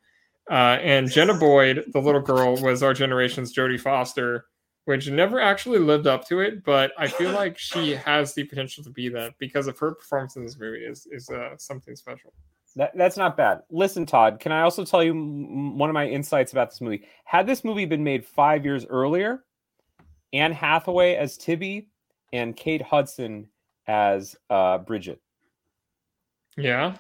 Uh, 0.51 0.79
and 0.81 1.11
Jenna 1.11 1.35
Boyd, 1.39 1.85
the 1.93 2.01
little 2.01 2.21
girl, 2.21 2.57
was 2.57 2.83
our 2.83 2.95
generation's 2.95 3.55
Jodie 3.55 3.81
Foster, 3.81 4.47
which 4.85 5.09
never 5.09 5.41
actually 5.41 5.79
lived 5.79 6.07
up 6.07 6.27
to 6.29 6.41
it, 6.41 6.65
but 6.65 6.93
I 6.99 7.09
feel 7.09 7.31
like 7.33 7.59
she 7.59 7.93
has 7.93 8.35
the 8.35 8.45
potential 8.45 8.85
to 8.85 8.91
be 8.91 9.09
that 9.11 9.35
because 9.39 9.67
of 9.67 9.79
her 9.79 9.95
performance 9.95 10.37
in 10.37 10.45
this 10.45 10.59
movie 10.59 10.85
is 10.85 11.07
is 11.11 11.29
uh, 11.31 11.57
something 11.57 11.97
special. 11.97 12.33
That, 12.77 12.91
that's 12.97 13.17
not 13.17 13.37
bad. 13.37 13.63
Listen, 13.71 14.05
Todd, 14.05 14.41
can 14.41 14.51
I 14.51 14.63
also 14.63 14.85
tell 14.85 15.03
you 15.03 15.13
m- 15.13 15.79
one 15.79 15.89
of 15.89 15.95
my 15.95 16.09
insights 16.09 16.51
about 16.53 16.71
this 16.71 16.81
movie? 16.81 17.05
Had 17.25 17.47
this 17.47 17.63
movie 17.63 17.85
been 17.85 18.03
made 18.03 18.27
five 18.27 18.65
years 18.65 18.85
earlier, 18.87 19.45
Anne 20.33 20.53
Hathaway 20.53 21.15
as 21.15 21.37
Tibby 21.37 21.89
and 22.33 22.57
Kate 22.57 22.83
Hudson 22.83 23.49
as 23.87 24.35
uh, 24.51 24.79
Bridget. 24.79 25.21
Yeah, 26.57 26.97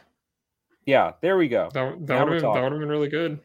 Yeah, 0.86 1.12
there 1.22 1.36
we 1.36 1.48
go. 1.48 1.70
that, 1.72 2.06
that 2.06 2.24
would 2.24 2.32
have 2.34 2.42
that 2.42 2.46
talking. 2.46 2.62
would 2.62 2.72
have 2.72 2.80
been 2.80 2.88
really 2.88 3.08
good. 3.08 3.40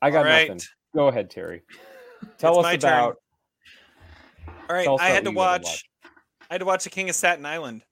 I 0.00 0.10
got 0.10 0.18
All 0.18 0.24
right. 0.24 0.48
nothing. 0.48 0.62
Go 0.94 1.08
ahead, 1.08 1.28
Terry. 1.30 1.62
Tell 2.38 2.58
us 2.58 2.62
my 2.62 2.76
turn. 2.76 2.90
about. 2.92 3.16
All 4.68 4.76
right. 4.76 4.88
I 5.00 5.08
had 5.10 5.24
to 5.24 5.30
what 5.30 5.44
you 5.44 5.52
had 5.52 5.62
to 5.64 5.66
watch. 5.68 5.84
I 6.50 6.54
had 6.54 6.58
to 6.58 6.64
watch 6.64 6.84
The 6.84 6.90
King 6.90 7.08
of 7.10 7.14
Staten 7.14 7.44
Island. 7.44 7.82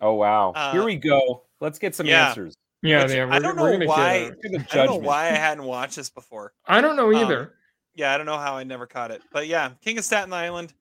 Oh 0.00 0.14
wow! 0.14 0.52
Here 0.72 0.82
Uh, 0.82 0.84
we 0.84 0.96
go. 0.96 1.44
Let's 1.60 1.78
get 1.78 1.94
some 1.94 2.06
yeah. 2.06 2.28
answers. 2.28 2.54
Yeah, 2.82 3.02
Which 3.04 3.12
yeah. 3.12 3.24
We're, 3.24 3.32
I 3.32 3.38
don't 3.38 3.56
we're 3.56 3.78
know 3.78 3.86
why- 3.86 4.18
Get, 4.18 4.26
uh, 4.26 4.34
Look 4.34 4.62
at 4.62 4.68
the 4.70 4.80
I 4.82 4.84
don't 4.86 5.02
know 5.02 5.08
why 5.08 5.22
I 5.28 5.32
hadn't 5.32 5.64
watched 5.64 5.96
this 5.96 6.10
before. 6.10 6.52
I 6.66 6.80
don't 6.82 6.96
know 6.96 7.08
Um, 7.08 7.14
either. 7.16 7.54
Yeah, 7.94 8.12
I 8.12 8.16
don't 8.18 8.26
know 8.26 8.36
how 8.36 8.56
I 8.56 8.64
never 8.64 8.86
caught 8.86 9.10
it. 9.10 9.22
But 9.32 9.46
yeah, 9.46 9.70
King 9.82 9.96
of 9.98 10.04
Staten 10.04 10.32
Island. 10.32 10.74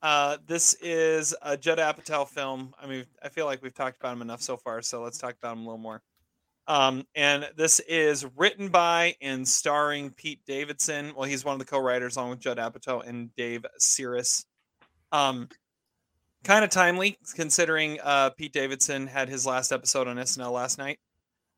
Uh, 0.00 0.36
this 0.46 0.74
is 0.74 1.34
a 1.42 1.56
Judd 1.56 1.78
Apatow 1.78 2.28
film. 2.28 2.72
I 2.80 2.86
mean, 2.86 3.04
I 3.22 3.28
feel 3.28 3.46
like 3.46 3.62
we've 3.62 3.74
talked 3.74 3.98
about 3.98 4.12
him 4.12 4.22
enough 4.22 4.42
so 4.42 4.56
far, 4.56 4.80
so 4.82 5.02
let's 5.02 5.18
talk 5.18 5.34
about 5.34 5.54
him 5.54 5.60
a 5.60 5.64
little 5.64 5.78
more. 5.78 6.02
Um, 6.68 7.06
and 7.14 7.48
this 7.56 7.80
is 7.80 8.26
written 8.36 8.68
by 8.68 9.16
and 9.22 9.48
starring 9.48 10.10
Pete 10.10 10.40
Davidson. 10.46 11.14
Well, 11.16 11.24
he's 11.24 11.44
one 11.44 11.54
of 11.54 11.58
the 11.58 11.64
co-writers 11.64 12.16
along 12.16 12.30
with 12.30 12.40
Judd 12.40 12.58
Apatow 12.58 13.06
and 13.06 13.34
Dave 13.36 13.64
Sirus. 13.80 14.44
Um, 15.10 15.48
kind 16.44 16.64
of 16.64 16.70
timely 16.70 17.18
considering 17.34 17.98
uh, 18.02 18.30
Pete 18.30 18.52
Davidson 18.52 19.06
had 19.06 19.28
his 19.28 19.46
last 19.46 19.72
episode 19.72 20.06
on 20.08 20.16
SNL 20.16 20.52
last 20.52 20.78
night, 20.78 20.98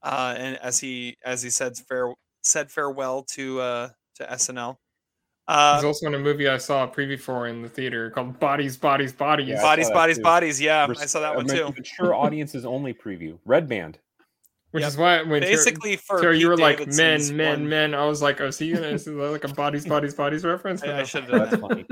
uh, 0.03 0.35
and 0.39 0.57
as 0.59 0.79
he 0.79 1.17
as 1.25 1.43
he 1.43 1.51
said 1.51 1.75
said 2.43 2.71
farewell 2.71 3.25
to 3.33 3.61
uh, 3.61 3.89
to 4.15 4.25
SNL. 4.25 4.77
Uh, 5.51 5.73
There's 5.75 5.85
also 5.85 6.07
in 6.07 6.15
a 6.15 6.19
movie 6.19 6.49
I 6.49 6.59
saw 6.59 6.85
a 6.85 6.89
preview 6.89 7.19
for 7.19 7.49
in 7.49 7.61
the 7.61 7.69
theater 7.69 8.11
called 8.11 8.39
Bodies, 8.39 8.77
Bodies, 8.77 9.13
Bodies. 9.13 9.49
Yeah, 9.49 9.59
I 9.59 9.63
bodies, 9.63 9.87
saw 9.87 9.91
that 9.91 9.95
bodies, 9.99 10.17
too. 10.19 10.23
bodies. 10.23 10.61
Yeah, 10.61 10.87
Res- 10.87 11.03
I 11.03 11.07
saw 11.07 11.21
that 11.21 11.33
a 11.33 11.37
one 11.37 11.47
too. 11.49 11.65
Mature 11.77 12.15
audiences 12.15 12.65
only 12.65 12.95
preview. 12.95 13.37
Red 13.45 13.69
Band. 13.69 13.99
Which 14.71 14.83
Yep. 14.83 14.89
is 14.89 14.97
why 14.97 15.23
when 15.23 15.43
Ter- 15.43 15.49
Basically, 15.49 15.97
for 15.97 16.21
Terry, 16.21 16.39
you 16.39 16.43
Pete 16.47 16.49
were 16.51 16.57
like 16.57 16.87
men, 16.95 17.37
men, 17.37 17.61
one- 17.63 17.69
men. 17.69 17.95
I 17.95 18.05
was 18.07 18.23
like, 18.23 18.41
oh, 18.41 18.47
is 18.47 18.59
he 18.59 18.71
gonna 18.73 18.87
is 18.87 19.09
like 19.09 19.43
a 19.43 19.49
bodies, 19.49 19.85
bodies, 19.87 20.15
bodies 20.15 20.45
reference? 20.45 20.83
I, 20.85 21.01
I 21.01 21.03
should 21.03 21.25
have 21.25 21.51
That's 21.51 21.61
funny. 21.61 21.85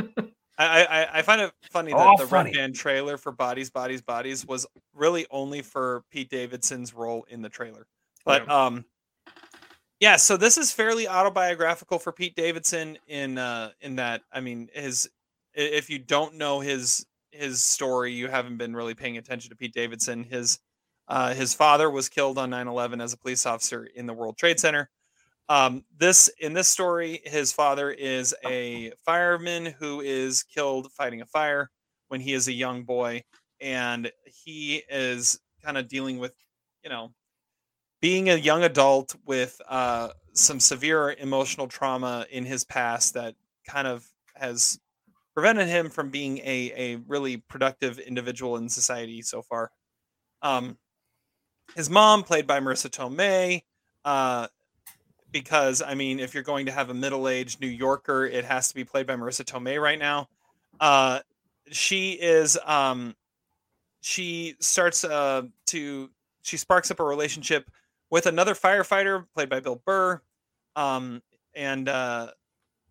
I, 0.57 0.85
I 0.85 1.19
I 1.19 1.23
find 1.23 1.41
it 1.41 1.53
funny 1.73 1.91
that 1.93 1.99
Oh, 1.99 2.15
the 2.17 2.29
funny. 2.29 2.51
Red 2.51 2.57
Band 2.57 2.75
trailer 2.77 3.17
for 3.17 3.33
Bodies, 3.33 3.71
Bodies, 3.71 4.03
Bodies 4.03 4.47
was 4.47 4.65
really 4.95 5.27
only 5.33 5.63
for 5.63 6.05
Pete 6.13 6.31
Davidson's 6.31 6.95
role 6.95 7.27
in 7.29 7.43
the 7.43 7.49
trailer. 7.49 7.89
But 8.25 8.49
um, 8.49 8.85
yeah. 10.01 10.17
So 10.17 10.37
this 10.37 10.59
is 10.59 10.73
fairly 10.73 11.09
autobiographical 11.09 11.99
for 11.99 12.13
Pete 12.13 12.37
Davidson 12.37 12.99
in 13.07 13.39
uh 13.39 13.71
in 13.81 13.97
that 13.97 14.23
I 14.33 14.41
mean 14.41 14.69
his 14.73 15.09
if 15.55 15.91
you 15.91 15.99
don't 15.99 16.35
know 16.35 16.61
his 16.61 17.05
his 17.31 17.63
story, 17.63 18.13
you 18.13 18.29
haven't 18.29 18.57
been 18.59 18.75
really 18.75 18.95
paying 18.95 19.17
attention 19.19 19.51
to 19.51 19.57
Pete 19.57 19.73
Davidson. 19.75 20.25
His 20.25 20.59
uh, 21.09 21.33
his 21.35 21.55
father 21.55 21.91
was 21.91 22.09
killed 22.09 22.39
on 22.39 22.51
9/11 22.51 23.03
as 23.03 23.13
a 23.13 23.19
police 23.19 23.47
officer 23.47 23.85
in 23.85 24.07
the 24.07 24.13
World 24.15 24.37
Trade 24.37 24.61
Center. 24.61 24.91
Um, 25.49 25.85
this 25.97 26.29
in 26.41 26.53
this 26.53 26.69
story, 26.69 27.21
his 27.25 27.53
father 27.53 27.91
is 27.91 28.35
a 28.47 28.93
fireman 29.05 29.67
who 29.67 30.01
is 30.01 30.43
killed 30.43 30.93
fighting 30.93 31.23
a 31.23 31.27
fire 31.27 31.71
when 32.09 32.21
he 32.21 32.35
is 32.35 32.49
a 32.49 32.53
young 32.53 32.85
boy, 32.85 33.23
and 33.61 34.11
he 34.27 34.83
is 34.91 35.39
kind 35.65 35.79
of 35.79 35.89
dealing 35.89 36.19
with, 36.19 36.33
you 36.85 36.91
know, 36.91 37.13
being 38.01 38.31
a 38.31 38.37
young 38.37 38.63
adult 38.65 39.15
with 39.27 39.61
uh, 39.69 40.11
some 40.33 40.61
severe 40.61 41.13
emotional 41.19 41.67
trauma 41.67 42.27
in 42.31 42.45
his 42.45 42.65
past 42.65 43.15
that 43.15 43.35
kind 43.67 43.87
of 43.87 44.07
has 44.35 44.79
prevented 45.35 45.69
him 45.69 45.91
from 45.91 46.11
being 46.11 46.39
a 46.39 46.73
a 46.77 46.97
really 47.07 47.37
productive 47.37 47.99
individual 47.99 48.57
in 48.57 48.69
society 48.69 49.23
so 49.23 49.43
far. 49.43 49.71
Um, 50.43 50.79
his 51.77 51.91
mom, 51.91 52.23
played 52.23 52.47
by 52.47 52.61
Marisa 52.61 52.89
Tomei, 52.89 53.63
uh, 54.05 54.49
because 55.31 55.83
I 55.83 55.95
mean, 55.95 56.21
if 56.21 56.35
you're 56.35 56.43
going 56.43 56.67
to 56.67 56.73
have 56.73 56.91
a 56.91 56.95
middle-aged 56.95 57.61
New 57.61 57.69
Yorker, 57.69 58.27
it 58.27 58.45
has 58.45 58.69
to 58.69 58.75
be 58.75 58.85
played 58.85 59.07
by 59.07 59.17
Marisa 59.17 59.45
Tomei 59.45 59.81
right 59.81 59.99
now. 59.99 60.29
Uh, 60.81 61.21
she 61.71 62.13
is 62.13 62.59
um, 62.65 63.15
she 64.01 64.57
starts 64.61 65.05
uh, 65.05 65.43
to 65.67 66.11
she 66.43 66.57
sparks 66.57 66.91
up 66.91 67.01
a 67.01 67.05
relationship 67.05 67.71
with 68.11 68.27
another 68.27 68.55
firefighter 68.55 69.25
played 69.35 69.49
by 69.49 69.61
Bill 69.61 69.83
Burr, 69.85 70.21
um, 70.77 71.23
and 71.55 71.89
uh, 71.89 72.29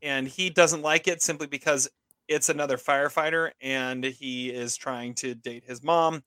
and 0.02 0.28
he 0.28 0.50
doesn't 0.50 0.82
like 0.82 1.08
it 1.08 1.22
simply 1.22 1.48
because 1.48 1.90
it's 2.28 2.50
another 2.50 2.78
firefighter, 2.78 3.52
and 3.62 4.04
he 4.04 4.50
is 4.50 4.76
trying 4.76 5.14
to 5.16 5.34
date 5.36 5.64
his 5.66 5.84
mom. 5.84 6.24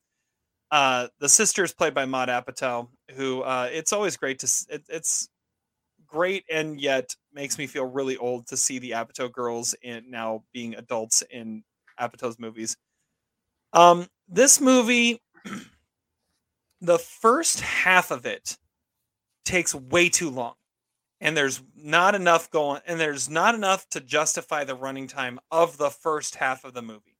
Uh, 0.71 1.09
the 1.19 1.29
sister 1.29 1.65
is 1.65 1.73
played 1.73 1.95
by 1.95 2.05
Maud 2.05 2.29
Apatow, 2.29 2.89
who 3.17 3.43
uh, 3.43 3.69
it's 3.73 3.93
always 3.93 4.17
great 4.17 4.39
to 4.41 4.67
it, 4.69 4.85
it's 4.89 5.29
great 6.07 6.45
and 6.51 6.81
yet 6.81 7.15
makes 7.33 7.57
me 7.59 7.67
feel 7.67 7.85
really 7.85 8.17
old 8.17 8.47
to 8.49 8.57
see 8.57 8.79
the 8.79 8.91
Apatow 8.93 9.31
girls 9.31 9.75
in 9.83 10.11
now 10.11 10.43
being 10.53 10.75
adults 10.75 11.23
in 11.31 11.63
Apatow's 12.01 12.39
movies. 12.39 12.77
Um, 13.73 14.07
this 14.29 14.61
movie, 14.61 15.21
the 16.81 16.99
first 16.99 17.61
half 17.61 18.11
of 18.11 18.27
it 18.27 18.59
takes 19.45 19.75
way 19.75 20.09
too 20.09 20.31
long, 20.31 20.55
and 21.21 21.37
there's 21.37 21.63
not 21.77 22.15
enough 22.15 22.51
going, 22.51 22.81
and 22.87 23.01
there's 23.01 23.29
not 23.29 23.55
enough 23.55 23.89
to 23.91 24.01
justify 24.01 24.65
the 24.65 24.75
running 24.75 25.07
time 25.07 25.39
of 25.51 25.79
the 25.79 25.91
first 25.91 26.37
half 26.37 26.65
of 26.65 26.75
the 26.75 26.83
movie. 26.83 27.17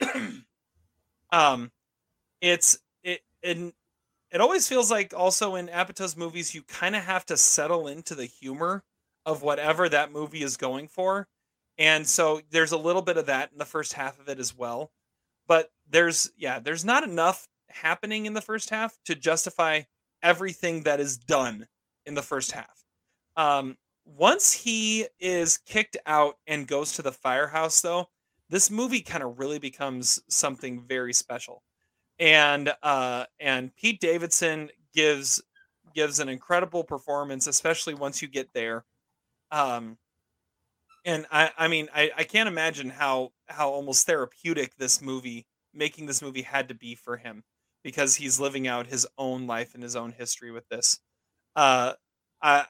um, 1.32 1.70
it's 2.40 2.78
it 3.02 3.20
and 3.42 3.72
it 4.30 4.40
always 4.40 4.66
feels 4.68 4.90
like 4.90 5.14
also 5.16 5.54
in 5.56 5.68
Apatow's 5.68 6.16
movies 6.16 6.54
you 6.54 6.62
kind 6.62 6.96
of 6.96 7.02
have 7.02 7.26
to 7.26 7.36
settle 7.36 7.86
into 7.86 8.14
the 8.14 8.24
humor 8.24 8.82
of 9.26 9.42
whatever 9.42 9.88
that 9.88 10.12
movie 10.12 10.42
is 10.42 10.56
going 10.56 10.88
for. 10.88 11.28
And 11.78 12.06
so 12.06 12.40
there's 12.50 12.72
a 12.72 12.78
little 12.78 13.02
bit 13.02 13.16
of 13.16 13.26
that 13.26 13.52
in 13.52 13.58
the 13.58 13.64
first 13.64 13.94
half 13.94 14.18
of 14.18 14.28
it 14.28 14.38
as 14.38 14.56
well. 14.56 14.90
But 15.46 15.70
there's 15.88 16.30
yeah, 16.36 16.58
there's 16.58 16.84
not 16.84 17.04
enough 17.04 17.48
happening 17.68 18.26
in 18.26 18.34
the 18.34 18.40
first 18.40 18.70
half 18.70 18.98
to 19.06 19.14
justify 19.14 19.82
everything 20.22 20.82
that 20.82 21.00
is 21.00 21.16
done 21.16 21.66
in 22.06 22.14
the 22.14 22.22
first 22.22 22.52
half. 22.52 22.84
Um, 23.36 23.76
once 24.04 24.52
he 24.52 25.06
is 25.20 25.58
kicked 25.58 25.96
out 26.06 26.36
and 26.46 26.66
goes 26.66 26.92
to 26.92 27.02
the 27.02 27.12
firehouse, 27.12 27.80
though, 27.80 28.08
this 28.48 28.70
movie 28.70 29.00
kind 29.00 29.22
of 29.22 29.38
really 29.38 29.58
becomes 29.58 30.20
something 30.28 30.82
very 30.86 31.12
special. 31.12 31.62
And 32.18 32.72
uh, 32.82 33.24
and 33.40 33.74
Pete 33.74 34.00
Davidson 34.00 34.70
gives 34.94 35.42
gives 35.94 36.20
an 36.20 36.28
incredible 36.28 36.84
performance, 36.84 37.46
especially 37.46 37.94
once 37.94 38.22
you 38.22 38.28
get 38.28 38.52
there. 38.52 38.84
Um, 39.50 39.98
and 41.04 41.26
I, 41.30 41.50
I 41.56 41.68
mean, 41.68 41.88
I, 41.94 42.10
I 42.16 42.24
can't 42.24 42.48
imagine 42.48 42.90
how 42.90 43.32
how 43.46 43.70
almost 43.70 44.06
therapeutic 44.06 44.76
this 44.76 45.00
movie, 45.00 45.46
making 45.72 46.06
this 46.06 46.22
movie, 46.22 46.42
had 46.42 46.68
to 46.68 46.74
be 46.74 46.94
for 46.94 47.16
him 47.16 47.44
because 47.84 48.16
he's 48.16 48.40
living 48.40 48.68
out 48.68 48.86
his 48.86 49.06
own 49.18 49.46
life 49.46 49.74
and 49.74 49.82
his 49.82 49.96
own 49.96 50.12
history 50.12 50.50
with 50.52 50.68
this. 50.68 51.00
Uh, 51.56 51.94
I, 52.42 52.66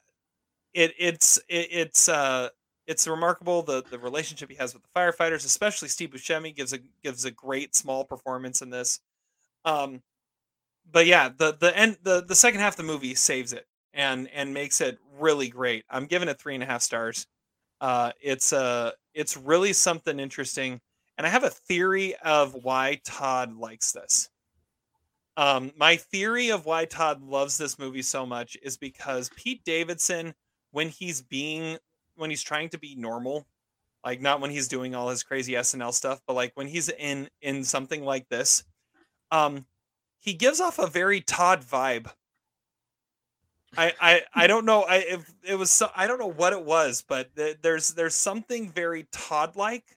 it 0.74 0.94
it's 0.98 1.38
it, 1.48 1.68
it's 1.70 2.08
uh 2.08 2.48
it's 2.86 3.06
remarkable 3.06 3.62
the 3.62 3.82
the 3.90 3.98
relationship 3.98 4.50
he 4.50 4.56
has 4.56 4.74
with 4.74 4.82
the 4.82 4.88
firefighters, 5.00 5.44
especially 5.46 5.88
Steve 5.88 6.10
Buscemi 6.10 6.54
gives 6.54 6.72
a 6.72 6.78
gives 7.02 7.24
a 7.24 7.30
great 7.30 7.74
small 7.74 8.04
performance 8.04 8.62
in 8.62 8.70
this. 8.70 9.00
Um, 9.64 10.02
but 10.90 11.06
yeah, 11.06 11.28
the 11.36 11.56
the 11.58 11.76
end 11.76 11.98
the 12.02 12.22
the 12.24 12.34
second 12.34 12.60
half 12.60 12.74
of 12.74 12.76
the 12.78 12.82
movie 12.92 13.14
saves 13.14 13.52
it 13.52 13.66
and 13.94 14.28
and 14.30 14.52
makes 14.54 14.80
it 14.80 14.98
really 15.18 15.48
great. 15.48 15.84
I'm 15.90 16.06
giving 16.06 16.28
it 16.28 16.38
three 16.40 16.54
and 16.54 16.62
a 16.62 16.66
half 16.66 16.82
stars. 16.82 17.26
Uh, 17.80 18.12
it's 18.22 18.52
uh 18.54 18.92
it's 19.14 19.36
really 19.38 19.74
something 19.74 20.20
interesting, 20.20 20.80
and 21.18 21.26
I 21.26 21.30
have 21.30 21.44
a 21.44 21.50
theory 21.50 22.16
of 22.24 22.54
why 22.64 23.00
Todd 23.04 23.56
likes 23.56 23.92
this. 23.92 24.30
Um, 25.36 25.72
my 25.76 25.96
theory 25.96 26.50
of 26.50 26.66
why 26.66 26.84
Todd 26.84 27.22
loves 27.22 27.56
this 27.56 27.78
movie 27.78 28.02
so 28.02 28.26
much 28.26 28.56
is 28.62 28.76
because 28.76 29.30
Pete 29.34 29.64
Davidson, 29.64 30.34
when 30.72 30.88
he's 30.88 31.22
being 31.22 31.78
when 32.16 32.30
he's 32.30 32.42
trying 32.42 32.68
to 32.70 32.78
be 32.78 32.94
normal, 32.94 33.46
like 34.04 34.20
not 34.20 34.40
when 34.40 34.50
he's 34.50 34.68
doing 34.68 34.94
all 34.94 35.08
his 35.08 35.22
crazy 35.22 35.56
SNL 35.56 35.92
stuff, 35.92 36.20
but 36.26 36.34
like 36.34 36.52
when 36.54 36.66
he's 36.66 36.88
in 36.90 37.28
in 37.40 37.64
something 37.64 38.04
like 38.04 38.28
this, 38.28 38.64
um, 39.30 39.66
he 40.20 40.34
gives 40.34 40.60
off 40.60 40.78
a 40.78 40.86
very 40.86 41.20
Todd 41.20 41.62
vibe. 41.64 42.10
I 43.76 43.92
I 44.00 44.22
I 44.34 44.46
don't 44.46 44.66
know. 44.66 44.82
I 44.82 44.96
if 44.96 45.32
it 45.44 45.54
was 45.54 45.70
so, 45.70 45.90
I 45.96 46.06
don't 46.06 46.18
know 46.18 46.26
what 46.30 46.52
it 46.52 46.64
was, 46.64 47.02
but 47.06 47.34
th- 47.36 47.58
there's 47.62 47.94
there's 47.94 48.14
something 48.14 48.70
very 48.70 49.06
Todd 49.12 49.56
like 49.56 49.96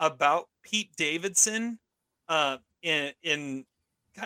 about 0.00 0.48
Pete 0.62 0.94
Davidson, 0.96 1.78
uh, 2.28 2.58
in 2.82 3.12
in 3.22 3.66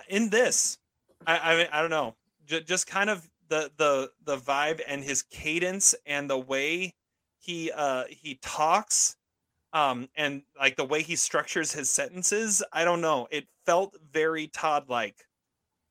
in 0.08 0.30
this. 0.30 0.78
I 1.26 1.38
I, 1.38 1.56
mean, 1.56 1.68
I 1.72 1.80
don't 1.80 1.90
know. 1.90 2.16
J- 2.46 2.62
just 2.62 2.86
kind 2.86 3.10
of 3.10 3.28
the 3.48 3.70
the 3.76 4.10
the 4.24 4.36
vibe 4.36 4.80
and 4.86 5.02
his 5.02 5.22
cadence 5.22 5.94
and 6.06 6.28
the 6.28 6.38
way 6.38 6.94
he 7.38 7.70
uh 7.72 8.04
he 8.08 8.38
talks 8.42 9.16
um 9.72 10.08
and 10.16 10.42
like 10.58 10.76
the 10.76 10.84
way 10.84 11.02
he 11.02 11.16
structures 11.16 11.72
his 11.72 11.90
sentences 11.90 12.62
i 12.72 12.84
don't 12.84 13.00
know 13.00 13.28
it 13.30 13.46
felt 13.64 13.96
very 14.10 14.48
todd 14.48 14.88
like 14.88 15.24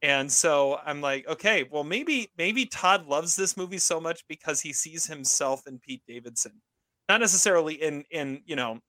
and 0.01 0.31
so 0.31 0.80
i'm 0.85 1.01
like 1.01 1.27
okay 1.27 1.63
well 1.72 1.84
maybe 1.84 2.31
maybe 2.38 2.65
todd 2.65 3.05
loves 3.07 3.35
this 3.35 3.57
movie 3.57 3.77
so 3.77 3.99
much 3.99 4.26
because 4.27 4.61
he 4.61 4.73
sees 4.73 5.05
himself 5.05 5.65
in 5.67 5.80
pete 5.80 6.03
davidson 6.07 6.61
not 7.09 7.22
necessarily 7.22 7.76
in 7.76 8.03
in 8.11 8.41
you 8.45 8.55
know 8.55 8.80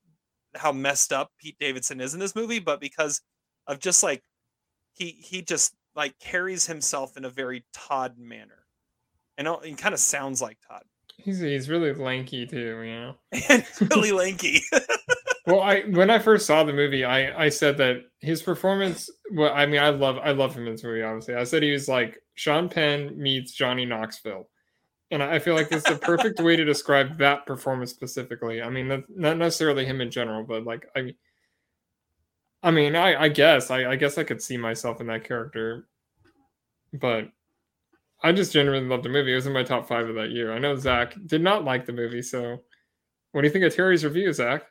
how 0.54 0.72
messed 0.72 1.12
up 1.12 1.30
pete 1.38 1.56
davidson 1.58 2.00
is 2.00 2.14
in 2.14 2.20
this 2.20 2.34
movie 2.34 2.58
but 2.58 2.80
because 2.80 3.20
of 3.66 3.78
just 3.78 4.02
like 4.02 4.22
he 4.96 5.16
he 5.20 5.42
just 5.42 5.74
like 5.94 6.18
carries 6.18 6.66
himself 6.66 7.16
in 7.16 7.24
a 7.24 7.30
very 7.30 7.64
todd 7.72 8.18
manner 8.18 8.66
and 9.38 9.46
it 9.46 9.78
kind 9.78 9.94
of 9.94 10.00
sounds 10.00 10.42
like 10.42 10.58
todd 10.66 10.82
He's 11.18 11.40
he's 11.40 11.68
really 11.68 11.92
lanky 11.92 12.46
too, 12.46 12.82
you 12.82 12.92
know. 12.92 13.14
and 13.48 13.64
really 13.90 14.12
lanky. 14.12 14.62
well, 15.46 15.60
I 15.60 15.82
when 15.82 16.10
I 16.10 16.18
first 16.18 16.46
saw 16.46 16.62
the 16.64 16.72
movie, 16.72 17.04
I 17.04 17.44
I 17.44 17.48
said 17.48 17.78
that 17.78 18.02
his 18.20 18.42
performance. 18.42 19.10
Well, 19.32 19.52
I 19.52 19.66
mean, 19.66 19.80
I 19.80 19.90
love 19.90 20.18
I 20.18 20.32
love 20.32 20.54
him 20.54 20.66
in 20.66 20.74
this 20.74 20.84
movie. 20.84 21.02
Obviously, 21.02 21.34
I 21.34 21.44
said 21.44 21.62
he 21.62 21.72
was 21.72 21.88
like 21.88 22.18
Sean 22.34 22.68
Penn 22.68 23.12
meets 23.16 23.52
Johnny 23.52 23.86
Knoxville, 23.86 24.48
and 25.10 25.22
I 25.22 25.38
feel 25.38 25.54
like 25.54 25.68
this 25.68 25.84
is 25.86 25.94
the 25.94 25.98
perfect 25.98 26.38
way 26.40 26.54
to 26.54 26.64
describe 26.64 27.18
that 27.18 27.46
performance 27.46 27.90
specifically. 27.90 28.60
I 28.62 28.68
mean, 28.68 29.04
not 29.08 29.38
necessarily 29.38 29.84
him 29.84 30.00
in 30.00 30.10
general, 30.10 30.44
but 30.44 30.64
like 30.64 30.86
I. 30.94 31.14
I 32.62 32.70
mean, 32.70 32.96
I 32.96 33.22
I 33.22 33.28
guess 33.28 33.70
I 33.70 33.90
I 33.90 33.96
guess 33.96 34.18
I 34.18 34.24
could 34.24 34.42
see 34.42 34.56
myself 34.56 35.00
in 35.00 35.06
that 35.08 35.24
character, 35.24 35.86
but 36.92 37.28
I 38.22 38.32
just 38.32 38.52
genuinely 38.52 38.88
loved 38.88 39.04
the 39.04 39.08
movie. 39.08 39.32
It 39.32 39.36
was 39.36 39.46
in 39.46 39.52
my 39.52 39.62
top 39.62 39.86
five 39.86 40.08
of 40.08 40.14
that 40.16 40.30
year. 40.30 40.52
I 40.52 40.58
know 40.58 40.74
Zach 40.76 41.14
did 41.26 41.42
not 41.42 41.64
like 41.64 41.86
the 41.86 41.92
movie, 41.92 42.22
so 42.22 42.62
what 43.32 43.42
do 43.42 43.46
you 43.46 43.52
think 43.52 43.64
of 43.64 43.74
Terry's 43.74 44.04
review, 44.04 44.32
Zach? 44.32 44.64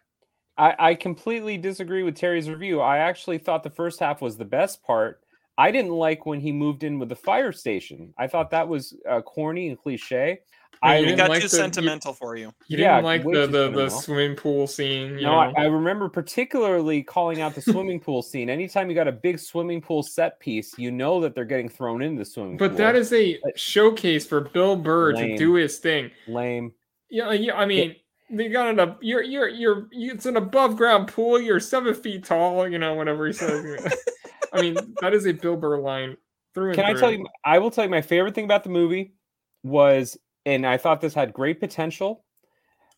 I, 0.58 0.76
I 0.80 0.96
completely 0.96 1.58
disagree 1.58 2.04
with 2.04 2.16
Terry's 2.16 2.50
review. 2.50 2.82
I 2.82 2.98
actually 2.98 3.38
thought 3.38 3.64
the 3.64 3.70
first 3.70 4.00
half 4.00 4.22
was 4.22 4.38
the 4.38 4.46
best 4.46 4.82
part. 4.84 5.22
I 5.58 5.72
didn't 5.72 5.92
like 5.92 6.26
when 6.26 6.40
he 6.40 6.52
moved 6.52 6.84
in 6.84 7.00
with 7.00 7.10
the 7.10 7.16
fire 7.16 7.52
station. 7.52 8.14
I 8.18 8.28
thought 8.28 8.50
that 8.52 8.68
was 8.68 8.96
uh, 9.10 9.22
corny 9.22 9.70
and 9.70 9.78
cliche. 9.78 10.40
I 10.86 10.98
it 10.98 11.18
got 11.18 11.30
like 11.30 11.42
too 11.42 11.48
the, 11.48 11.56
sentimental 11.56 12.12
you, 12.12 12.16
for 12.16 12.36
you. 12.36 12.54
You 12.68 12.78
didn't 12.78 12.92
yeah, 12.92 13.02
like 13.02 13.24
the 13.24 13.48
the, 13.48 13.70
the 13.72 13.90
swimming 13.90 14.36
pool 14.36 14.68
scene. 14.68 15.18
no, 15.18 15.34
I, 15.34 15.54
I, 15.58 15.64
remember 15.66 16.10
particularly 16.10 17.02
calling 17.02 17.42
out 17.42 17.56
the 17.56 17.62
swimming 17.62 18.00
pool 18.00 18.22
scene. 18.22 18.50
Anytime 18.50 18.90
you 18.90 18.96
got 18.96 19.08
a 19.08 19.12
big 19.12 19.40
swimming 19.40 19.82
pool 19.82 20.04
set 20.04 20.40
piece, 20.40 20.78
you 20.78 20.92
know 20.92 21.20
that 21.22 21.34
they're 21.34 21.46
getting 21.46 21.70
thrown 21.70 22.02
into 22.02 22.20
the 22.20 22.26
swimming 22.26 22.58
but 22.58 22.70
pool. 22.70 22.78
But 22.78 22.84
that 22.84 22.96
is 22.96 23.12
a 23.14 23.40
showcase 23.56 24.26
for 24.26 24.42
Bill 24.42 24.76
Burr 24.76 25.14
Lame. 25.14 25.32
to 25.32 25.38
do 25.38 25.54
his 25.56 25.80
thing. 25.80 26.12
Lame. 26.28 26.72
Yeah, 27.10 27.32
yeah. 27.32 27.56
I 27.56 27.66
mean, 27.66 27.96
yeah. 28.30 28.38
they 28.38 28.50
got 28.50 28.70
an 28.70 28.80
up 28.80 29.00
you're 29.02 29.24
you're 29.24 29.50
you're 29.50 29.88
it's 29.92 30.26
an 30.26 30.38
above 30.38 30.76
ground 30.76 31.08
pool. 31.08 31.40
You're 31.40 31.60
seven 31.60 31.96
feet 31.96 32.26
tall. 32.26 32.68
You 32.68 32.78
know, 32.78 32.94
whatever 32.94 33.28
he 33.28 33.34
says. 33.34 33.94
I 34.54 34.62
mean, 34.62 34.78
that 35.02 35.14
is 35.14 35.26
a 35.26 35.34
Bill 35.34 35.58
Burr 35.58 35.80
line 35.80 36.18
through. 36.54 36.74
Can 36.74 36.86
through. 36.86 36.98
I 36.98 37.00
tell 37.00 37.12
you? 37.12 37.26
I 37.44 37.60
will 37.60 37.72
tell 37.72 37.84
you 37.84 37.90
my 37.90 38.02
favorite 38.02 38.36
thing 38.36 38.46
about 38.46 38.64
the 38.64 38.70
movie 38.70 39.16
was 39.64 40.18
and 40.46 40.66
I 40.66 40.78
thought 40.78 41.02
this 41.02 41.14
had 41.14 41.34
great 41.34 41.60
potential, 41.60 42.24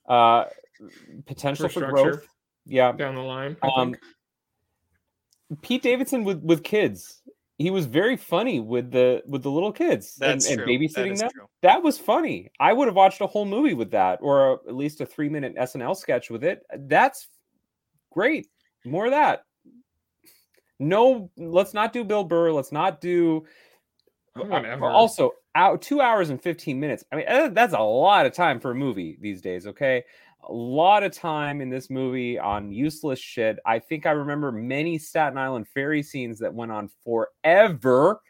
uh, 0.08 0.46
potential 1.26 1.70
for, 1.70 1.82
for 1.82 1.92
growth. 1.92 2.28
Yeah, 2.66 2.92
down 2.92 3.16
the 3.16 3.22
line. 3.22 3.56
Um, 3.62 3.96
Pete 5.62 5.82
Davidson 5.82 6.24
with 6.24 6.42
with 6.44 6.64
kids, 6.64 7.22
he 7.58 7.72
was 7.72 7.86
very 7.86 8.18
funny 8.18 8.60
with 8.60 8.92
the 8.92 9.24
with 9.26 9.44
the 9.44 9.52
little 9.52 9.72
kids 9.72 10.18
and, 10.22 10.44
and, 10.46 10.62
babysitting 10.62 11.18
that 11.18 11.20
them. 11.20 11.30
True. 11.34 11.48
That 11.62 11.82
was 11.82 11.98
funny. 11.98 12.52
I 12.60 12.74
would 12.74 12.88
have 12.88 12.96
watched 12.96 13.22
a 13.22 13.28
whole 13.28 13.46
movie 13.46 13.74
with 13.74 13.92
that, 13.92 14.20
or 14.22 14.54
a, 14.54 14.54
at 14.68 14.76
least 14.76 15.02
a 15.02 15.06
three 15.06 15.30
minute 15.30 15.56
SNL 15.56 15.96
sketch 15.96 16.30
with 16.30 16.44
it. 16.44 16.64
That's 16.78 17.30
great. 18.12 18.48
More 18.86 19.06
of 19.06 19.12
that. 19.12 19.44
No, 20.80 21.32
let's 21.38 21.74
not 21.74 21.94
do 21.94 22.04
Bill 22.04 22.24
Burr. 22.24 22.52
Let's 22.52 22.72
not 22.72 23.02
do. 23.02 23.46
Whatever. 24.36 24.86
Also, 24.86 25.32
out 25.58 25.82
two 25.82 26.00
hours 26.00 26.30
and 26.30 26.42
15 26.42 26.80
minutes. 26.80 27.04
I 27.12 27.16
mean, 27.16 27.26
eh, 27.28 27.50
that's 27.50 27.74
a 27.74 27.80
lot 27.80 28.26
of 28.26 28.34
time 28.34 28.60
for 28.60 28.72
a 28.72 28.76
movie 28.76 29.18
these 29.20 29.42
days, 29.42 29.66
okay? 29.68 30.04
A 30.48 30.54
lot 30.54 31.04
of 31.04 31.12
time 31.12 31.60
in 31.62 31.70
this 31.70 31.90
movie 31.90 32.38
on 32.38 32.72
useless 32.72 33.20
shit. 33.20 33.58
I 33.66 33.80
think 33.80 34.06
I 34.06 34.12
remember 34.12 34.52
many 34.52 35.00
Staten 35.00 35.38
Island 35.38 35.68
ferry 35.68 36.04
scenes 36.04 36.40
that 36.40 36.54
went 36.54 36.72
on 36.72 36.90
forever. 37.04 38.22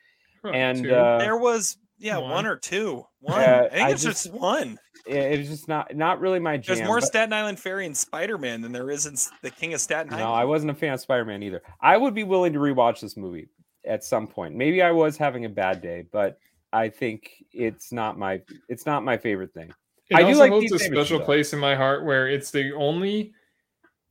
and 0.53 0.89
uh, 0.89 1.17
there 1.17 1.37
was, 1.37 1.77
yeah, 1.99 2.17
one, 2.17 2.31
one 2.31 2.45
or 2.45 2.55
two. 2.55 3.05
One. 3.19 3.39
Uh, 3.39 3.67
I 3.71 3.75
think 3.75 3.87
I 3.87 3.91
it's 3.91 4.03
just, 4.03 4.23
just 4.23 4.35
one. 4.35 4.79
It 5.05 5.39
was 5.39 5.49
just 5.49 5.67
not 5.67 5.95
not 5.95 6.19
really 6.19 6.39
my 6.39 6.57
jam. 6.57 6.75
There's 6.75 6.87
more 6.87 6.99
but... 6.99 7.07
Staten 7.07 7.33
Island 7.33 7.59
Ferry 7.59 7.85
in 7.85 7.93
Spider 7.93 8.37
Man 8.37 8.61
than 8.61 8.71
there 8.71 8.89
is 8.89 9.05
in 9.05 9.15
The 9.41 9.51
King 9.51 9.73
of 9.73 9.81
Staten 9.81 10.13
Island. 10.13 10.27
No, 10.27 10.33
I 10.33 10.45
wasn't 10.45 10.71
a 10.71 10.73
fan 10.73 10.93
of 10.93 11.01
Spider 11.01 11.25
Man 11.25 11.43
either. 11.43 11.61
I 11.81 11.97
would 11.97 12.13
be 12.13 12.23
willing 12.23 12.53
to 12.53 12.59
rewatch 12.59 13.01
this 13.01 13.15
movie 13.15 13.49
at 13.85 14.03
some 14.03 14.27
point. 14.27 14.55
Maybe 14.55 14.81
I 14.81 14.91
was 14.91 15.17
having 15.17 15.45
a 15.45 15.49
bad 15.49 15.81
day, 15.81 16.05
but 16.11 16.39
I 16.77 16.89
think 16.89 17.43
it's 17.51 17.91
not 17.91 18.19
my 18.19 18.39
it's 18.69 18.85
not 18.85 19.03
my 19.03 19.17
favorite 19.17 19.51
thing. 19.51 19.71
It 20.09 20.15
I 20.15 20.31
do 20.31 20.37
like 20.37 20.51
holds 20.51 20.71
a 20.71 20.77
special 20.77 21.19
place 21.19 21.51
in 21.51 21.59
my 21.59 21.75
heart 21.75 22.05
where 22.05 22.27
it's 22.27 22.51
the 22.51 22.71
only 22.73 23.33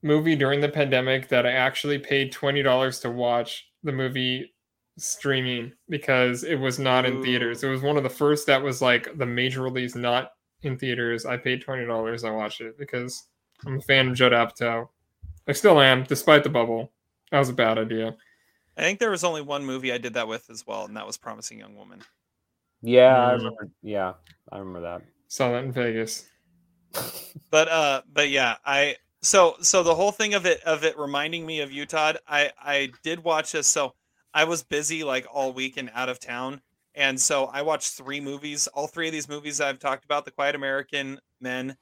movie 0.03 0.35
during 0.35 0.61
the 0.61 0.69
pandemic 0.69 1.29
that 1.29 1.47
I 1.47 1.53
actually 1.53 1.99
paid 1.99 2.33
twenty 2.33 2.63
dollars 2.63 2.99
to 3.01 3.11
watch 3.11 3.69
the 3.85 3.93
movie 3.93 4.53
streaming 4.99 5.73
because 5.89 6.43
it 6.43 6.57
was 6.57 6.81
not 6.81 7.07
in 7.07 7.19
Ooh. 7.19 7.23
theaters. 7.23 7.63
It 7.63 7.69
was 7.69 7.83
one 7.83 7.97
of 7.97 8.03
the 8.03 8.11
first 8.11 8.49
that 8.49 8.63
was 8.63 8.83
like 8.83 9.17
the 9.17 9.27
major 9.27 9.63
release 9.63 9.95
not 9.95 10.33
in 10.63 10.77
theaters. 10.77 11.25
I 11.25 11.37
paid 11.37 11.63
twenty 11.63 11.87
dollars. 11.87 12.25
I 12.25 12.31
watched 12.31 12.61
it 12.61 12.77
because 12.79 13.29
I'm 13.65 13.79
a 13.79 13.83
fan 13.83 14.09
of 14.09 14.17
Judd 14.17 14.33
Apatow. 14.33 14.89
I 15.47 15.53
still 15.53 15.81
am, 15.81 16.03
despite 16.03 16.43
the 16.43 16.51
bubble. 16.51 16.91
That 17.31 17.39
was 17.39 17.49
a 17.49 17.53
bad 17.55 17.79
idea. 17.79 18.17
I 18.77 18.81
think 18.81 18.99
there 18.99 19.11
was 19.13 19.25
only 19.25 19.41
one 19.41 19.65
movie 19.65 19.93
I 19.93 19.99
did 19.99 20.15
that 20.15 20.27
with 20.27 20.51
as 20.51 20.67
well, 20.67 20.85
and 20.85 20.97
that 20.97 21.07
was 21.07 21.17
Promising 21.17 21.61
Young 21.61 21.77
Woman. 21.77 22.03
Yeah, 22.87 23.17
mm. 23.17 23.19
I 23.19 23.33
remember. 23.33 23.69
Yeah, 23.83 24.13
I 24.53 24.59
remember 24.59 24.81
that. 24.83 25.03
Saw 25.27 25.51
that 25.51 25.65
in 25.65 25.73
Vegas. 25.73 26.29
but 27.51 27.69
uh, 27.69 28.03
but 28.13 28.31
yeah, 28.31 28.57
I 28.65 28.97
so 29.23 29.57
so 29.61 29.83
the 29.83 29.95
whole 29.95 30.13
thing 30.13 30.35
of 30.35 30.47
it 30.47 30.63
of 30.63 30.85
it 30.85 30.97
reminding 30.97 31.45
me 31.45 31.61
of 31.61 31.73
Utah. 31.73 32.13
I 32.29 32.53
I 32.61 32.91
did 33.03 33.25
watch 33.25 33.53
this. 33.53 33.67
So 33.67 33.95
I 34.33 34.45
was 34.45 34.63
busy 34.63 35.03
like 35.03 35.27
all 35.33 35.53
week 35.53 35.77
and 35.79 35.91
out 35.95 36.09
of 36.09 36.21
town, 36.21 36.61
And 36.95 37.21
so 37.21 37.47
I 37.47 37.63
watched 37.63 37.95
three 37.95 38.21
movies. 38.21 38.69
All 38.69 38.87
three 38.87 39.09
of 39.09 39.13
these 39.13 39.29
movies 39.29 39.61
I've 39.61 39.81
talked 39.81 40.05
about: 40.05 40.25
The 40.25 40.31
Quiet 40.31 40.55
American, 40.55 41.19
Men, 41.41 41.77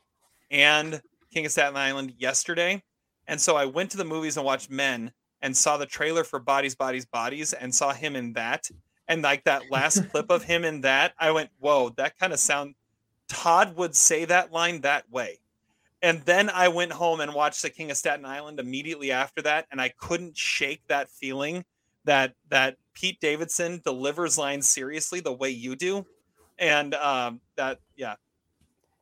and 0.51 1.03
King 1.35 1.45
of 1.45 1.53
Staten 1.53 1.77
Island 1.77 2.15
yesterday. 2.17 2.83
And 3.27 3.39
so 3.39 3.57
I 3.57 3.67
went 3.67 3.91
to 3.91 3.99
the 3.99 4.05
movies 4.07 4.39
and 4.39 4.47
watched 4.47 4.71
Men 4.71 5.13
and 5.43 5.55
saw 5.55 5.77
the 5.77 5.87
trailer 5.87 6.25
for 6.25 6.39
Bodies, 6.39 6.75
Bodies, 6.75 7.05
Bodies 7.05 7.53
and 7.53 7.75
saw 7.75 7.93
him 7.93 8.17
in 8.17 8.33
that. 8.33 8.71
And 9.09 9.23
like 9.23 9.45
that 9.45 9.71
last 9.71 10.09
clip 10.11 10.31
of 10.31 10.45
him 10.45 10.65
in 10.65 10.83
that, 10.83 11.13
I 11.19 11.31
went, 11.31 11.51
whoa, 11.59 11.91
that 11.97 12.19
kind 12.19 12.33
of 12.33 12.39
sound. 12.39 12.75
Todd 13.29 13.77
would 13.77 13.95
say 13.95 14.25
that 14.27 14.53
line 14.53 14.83
that 14.83 15.11
way. 15.11 15.39
And 16.03 16.21
then 16.23 16.51
I 16.51 16.69
went 16.69 16.93
home 16.93 17.21
and 17.21 17.33
watched 17.33 17.63
The 17.63 17.71
King 17.71 17.91
of 17.91 17.97
Staten 17.97 18.27
Island 18.27 18.61
immediately 18.61 19.11
after 19.11 19.41
that, 19.43 19.67
and 19.71 19.81
I 19.81 19.89
couldn't 19.89 20.37
shake 20.37 20.83
that 20.89 21.09
feeling 21.09 21.65
that 22.05 22.35
that 22.51 22.77
Pete 22.93 23.19
Davidson 23.21 23.81
delivers 23.85 24.37
lines 24.37 24.69
seriously 24.69 25.21
the 25.21 25.33
way 25.33 25.49
you 25.49 25.77
do, 25.77 26.05
and 26.59 26.95
um, 26.95 27.41
that 27.57 27.81
yeah. 27.97 28.17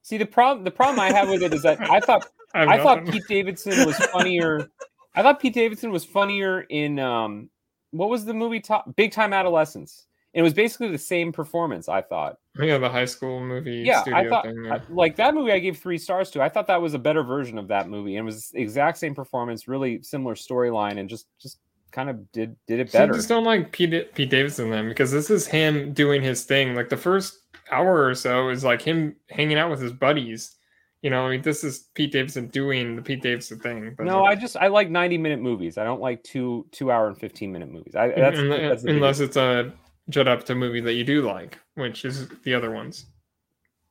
See 0.03 0.17
the 0.17 0.27
problem. 0.27 0.63
The 0.63 0.71
problem 0.71 1.01
I 1.01 1.13
have 1.13 1.29
with 1.29 1.43
it 1.43 1.53
is 1.53 1.63
that 1.63 1.81
I 1.91 1.99
thought 1.99 2.29
I 2.55 2.61
have 2.61 2.69
I 2.69 2.83
thought 2.83 3.05
nothing. 3.05 3.21
Pete 3.21 3.29
Davidson 3.29 3.85
was 3.85 3.97
funnier. 3.97 4.69
I 5.17 5.23
thought 5.23 5.41
Pete 5.41 5.55
Davidson 5.55 5.91
was 5.91 6.05
funnier 6.05 6.61
in 6.61 6.99
um, 6.99 7.51
what 7.93 8.09
was 8.11 8.25
the 8.25 8.35
movie? 8.35 8.61
Top 8.61 8.95
Big 8.97 9.13
Time 9.13 9.33
Adolescence. 9.33 10.07
And 10.35 10.41
it 10.41 10.45
was 10.45 10.55
basically 10.55 10.89
the 10.89 10.97
same 10.99 11.31
performance. 11.31 11.89
I 11.89 12.01
thought. 12.03 12.39
Yeah, 12.59 12.79
the 12.79 12.89
high 12.89 13.05
school 13.05 13.41
movie 13.41 13.83
Yeah, 13.87 14.01
studio 14.01 14.19
I 14.19 14.29
thought 14.29 14.45
thing. 14.45 14.73
I- 14.73 14.81
like 14.89 15.17
that 15.17 15.35
movie. 15.35 15.53
I 15.53 15.59
gave 15.59 15.79
three 15.79 15.99
stars 15.99 16.31
to. 16.31 16.43
I 16.43 16.49
thought 16.49 16.67
that 16.69 16.81
was 16.81 16.95
a 16.95 16.99
better 16.99 17.23
version 17.23 17.59
of 17.59 17.69
that 17.69 17.89
movie, 17.89 18.17
and 18.17 18.25
it 18.25 18.27
was 18.27 18.49
the 18.49 18.61
exact 18.61 18.99
same 18.99 19.15
performance, 19.15 19.69
really 19.69 20.03
similar 20.03 20.35
storyline, 20.35 20.99
and 20.99 21.09
just 21.09 21.27
just 21.41 21.59
kind 21.91 22.09
of 22.09 22.33
did 22.33 22.57
did 22.67 22.81
it 22.81 22.91
better. 22.91 23.13
I 23.13 23.17
just 23.17 23.29
don't 23.29 23.45
like 23.45 23.73
Pete, 23.73 24.15
Pete 24.15 24.31
Davidson 24.31 24.71
then 24.71 24.89
because 24.89 25.13
this 25.13 25.29
is 25.29 25.47
him 25.47 25.93
doing 25.93 26.23
his 26.23 26.45
thing. 26.45 26.75
Like 26.75 26.89
the 26.89 26.97
first 26.97 27.39
hour 27.71 28.07
or 28.07 28.15
so 28.15 28.49
is 28.49 28.65
like 28.65 28.81
him 28.81 29.15
hanging 29.29 29.59
out 29.59 29.71
with 29.71 29.81
his 29.83 29.93
buddies. 29.93 30.57
You 31.03 31.11
know, 31.11 31.27
I 31.27 31.31
mean, 31.31 31.43
this 31.43 31.65
is 31.65 31.89
Pete 31.95 32.13
Davidson 32.13 32.47
doing 32.47 32.95
the 32.95 33.03
Pete 33.03 33.23
Davidson 33.23 33.59
thing. 33.59 33.95
But 33.97 34.07
No, 34.07 34.23
like, 34.23 34.39
I 34.39 34.41
just 34.41 34.57
I 34.57 34.69
like 34.69 34.89
ninety 34.89 35.19
minute 35.19 35.41
movies. 35.41 35.77
I 35.77 35.85
don't 35.85 36.01
like 36.01 36.23
two 36.23 36.67
two 36.71 36.93
hour 36.93 37.09
and 37.09 37.19
fifteen 37.19 37.53
minute 37.53 37.71
movies. 37.71 37.97
I 37.97 38.09
that's, 38.09 38.39
un- 38.39 38.49
that's 38.49 38.85
unless 38.85 39.19
it's 39.19 39.37
a 39.37 39.73
Judd 40.09 40.27
Apatow 40.27 40.57
movie 40.57 40.81
that 40.81 40.95
you 40.95 41.03
do 41.03 41.23
like, 41.23 41.59
which 41.75 42.05
is 42.05 42.29
the 42.45 42.55
other 42.55 42.71
ones 42.71 43.07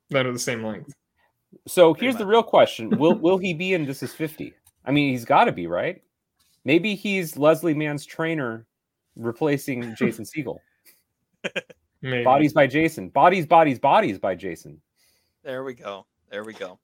that 0.10 0.26
are 0.26 0.32
the 0.32 0.40
same 0.40 0.64
length. 0.64 0.94
So 1.68 1.94
here's 1.94 2.16
the 2.16 2.26
real 2.26 2.44
question: 2.44 2.90
Will 2.98 3.16
will 3.16 3.38
he 3.38 3.54
be 3.54 3.74
in 3.74 3.86
This 3.86 4.02
Is 4.02 4.14
Fifty? 4.14 4.54
I 4.86 4.92
mean, 4.92 5.12
he's 5.12 5.26
got 5.26 5.46
to 5.46 5.52
be 5.52 5.68
right. 5.68 6.02
Maybe 6.64 6.96
he's 6.96 7.38
Leslie 7.38 7.74
Mann's 7.74 8.06
trainer, 8.06 8.66
replacing 9.18 9.96
Jason 9.96 10.24
Segel. 10.24 10.60
Maybe. 12.02 12.24
Bodies 12.24 12.54
by 12.54 12.68
Jason. 12.68 13.10
Bodies, 13.10 13.46
bodies, 13.46 13.80
bodies 13.80 14.18
by 14.18 14.34
Jason. 14.34 14.82
There 15.44 15.64
we 15.64 15.74
go. 15.74 16.06
There 16.32 16.44
we 16.44 16.54
go. 16.54 16.80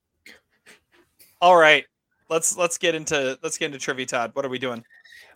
All 1.41 1.57
right. 1.57 1.85
Let's 2.29 2.57
let's 2.57 2.77
get 2.77 2.95
into 2.95 3.37
let's 3.41 3.57
get 3.57 3.67
into 3.67 3.79
trivia, 3.79 4.05
Todd. 4.05 4.31
What 4.33 4.45
are 4.45 4.49
we 4.49 4.59
doing? 4.59 4.83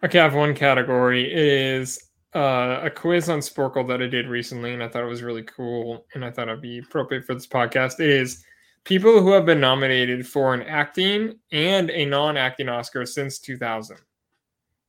Okay, 0.03 0.19
I 0.19 0.23
have 0.23 0.33
one 0.33 0.53
category. 0.53 1.31
It 1.31 1.37
is 1.37 2.09
uh, 2.35 2.79
a 2.83 2.89
quiz 2.89 3.29
on 3.29 3.39
Sporcle 3.39 3.87
that 3.87 4.01
I 4.01 4.07
did 4.07 4.27
recently, 4.27 4.73
and 4.73 4.83
I 4.83 4.87
thought 4.87 5.03
it 5.03 5.07
was 5.07 5.21
really 5.21 5.43
cool, 5.43 6.05
and 6.13 6.25
I 6.25 6.31
thought 6.31 6.49
it'd 6.49 6.61
be 6.61 6.79
appropriate 6.79 7.25
for 7.25 7.33
this 7.33 7.47
podcast. 7.47 7.99
It 7.99 8.09
is 8.09 8.43
people 8.83 9.21
who 9.21 9.31
have 9.31 9.45
been 9.45 9.59
nominated 9.59 10.27
for 10.27 10.53
an 10.53 10.63
acting 10.63 11.39
and 11.51 11.89
a 11.91 12.05
non-acting 12.05 12.67
Oscar 12.67 13.05
since 13.05 13.39
2000. 13.39 13.97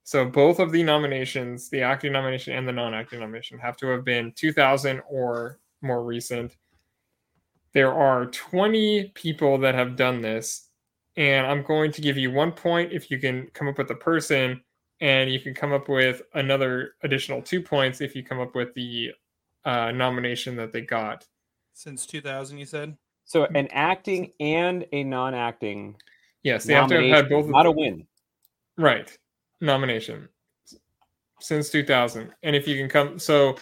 So 0.05 0.25
both 0.25 0.59
of 0.59 0.73
the 0.73 0.83
nominations, 0.83 1.69
the 1.69 1.83
acting 1.83 2.13
nomination 2.13 2.55
and 2.55 2.67
the 2.67 2.73
non-acting 2.73 3.21
nomination, 3.21 3.59
have 3.59 3.77
to 3.79 3.89
have 3.89 4.05
been 4.05 4.33
2000 4.33 5.01
or 5.09 5.59
more 5.81 6.05
recent. 6.05 6.57
There 7.73 7.93
are 7.93 8.27
20 8.27 9.13
people 9.15 9.59
that 9.59 9.75
have 9.75 9.97
done 9.97 10.21
this, 10.21 10.69
and 11.17 11.47
I'm 11.47 11.63
going 11.63 11.93
to 11.93 12.01
give 12.01 12.17
you 12.17 12.31
one 12.31 12.53
point 12.53 12.93
if 12.93 13.11
you 13.11 13.19
can 13.19 13.49
come 13.55 13.69
up 13.69 13.79
with 13.79 13.89
the 13.89 13.95
person, 13.95 14.63
and 15.01 15.33
you 15.33 15.41
can 15.41 15.55
come 15.55 15.73
up 15.73 15.89
with 15.89 16.23
another 16.35 16.95
additional 17.03 17.43
two 17.43 17.61
points 17.61 18.01
if 18.01 18.15
you 18.15 18.23
come 18.23 18.41
up 18.41 18.55
with 18.55 18.73
the 18.75 19.11
uh, 19.65 19.91
nomination 19.91 20.57
that 20.57 20.73
they 20.73 20.81
got. 20.81 21.27
Since 21.75 22.07
2000, 22.07 22.59
you 22.59 22.67
said? 22.67 22.97
So 23.25 23.47
an 23.55 23.69
acting 23.73 24.33
and 24.41 24.87
a 24.93 25.05
non-acting. 25.05 25.97
Yes, 26.43 26.65
they 26.65 26.75
have 26.75 26.89
to 26.89 26.95
have 26.95 27.03
had 27.03 27.11
nomination, 27.11 27.31
both. 27.31 27.45
Of 27.47 27.51
Not 27.51 27.67
a 27.67 27.71
win. 27.71 28.07
Right. 28.77 29.17
Nomination 29.61 30.29
since 31.43 31.71
2000. 31.71 32.33
And 32.43 32.57
if 32.57 32.67
you 32.67 32.77
can 32.77 32.89
come, 32.89 33.19
so 33.19 33.57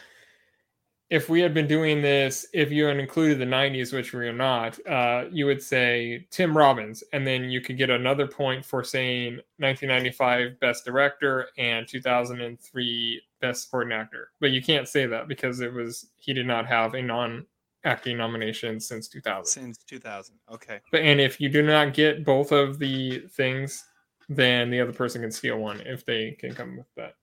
if 1.11 1.29
we 1.29 1.41
had 1.41 1.53
been 1.53 1.67
doing 1.67 2.01
this, 2.01 2.47
if 2.53 2.71
you 2.71 2.85
had 2.85 2.97
included 2.99 3.41
the 3.41 3.45
90s, 3.45 3.93
which 3.93 4.13
we 4.13 4.29
are 4.29 4.33
not, 4.33 4.79
uh, 4.87 5.25
you 5.33 5.45
would 5.45 5.61
say 5.61 6.25
Tim 6.31 6.57
Robbins, 6.57 7.03
and 7.13 7.27
then 7.27 7.51
you 7.51 7.61
could 7.61 7.77
get 7.77 7.91
another 7.91 8.29
point 8.29 8.65
for 8.65 8.85
saying 8.85 9.41
1995 9.59 10.61
Best 10.61 10.85
Director 10.85 11.49
and 11.59 11.87
2003 11.89 13.23
Best 13.41 13.65
Supporting 13.65 13.93
Actor. 13.93 14.31
But 14.39 14.53
you 14.53 14.63
can't 14.63 14.87
say 14.87 15.07
that 15.07 15.27
because 15.27 15.61
it 15.61 15.73
was 15.73 16.11
he 16.17 16.33
did 16.33 16.47
not 16.47 16.67
have 16.67 16.95
a 16.95 17.03
non-acting 17.03 18.17
nomination 18.17 18.79
since 18.79 19.09
2000. 19.09 19.47
Since 19.47 19.79
2000. 19.79 20.37
Okay. 20.53 20.79
But 20.93 21.01
and 21.01 21.21
if 21.21 21.41
you 21.41 21.49
do 21.49 21.63
not 21.63 21.93
get 21.93 22.25
both 22.25 22.53
of 22.53 22.79
the 22.79 23.25
things, 23.33 23.85
then 24.29 24.71
the 24.71 24.81
other 24.81 24.93
person 24.93 25.23
can 25.23 25.33
steal 25.33 25.59
one 25.59 25.81
if 25.81 26.07
they 26.07 26.37
can 26.39 26.55
come 26.55 26.77
with 26.77 26.87
that. 26.95 27.15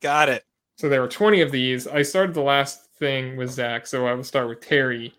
Got 0.00 0.30
it. 0.30 0.44
So 0.78 0.88
there 0.88 1.00
were 1.00 1.08
20 1.08 1.40
of 1.40 1.50
these. 1.50 1.88
I 1.88 2.02
started 2.02 2.34
the 2.34 2.40
last 2.42 2.84
thing 2.98 3.36
with 3.36 3.50
Zach, 3.50 3.84
so 3.86 4.06
I 4.06 4.14
will 4.14 4.22
start 4.22 4.48
with 4.48 4.60
Terry. 4.60 5.12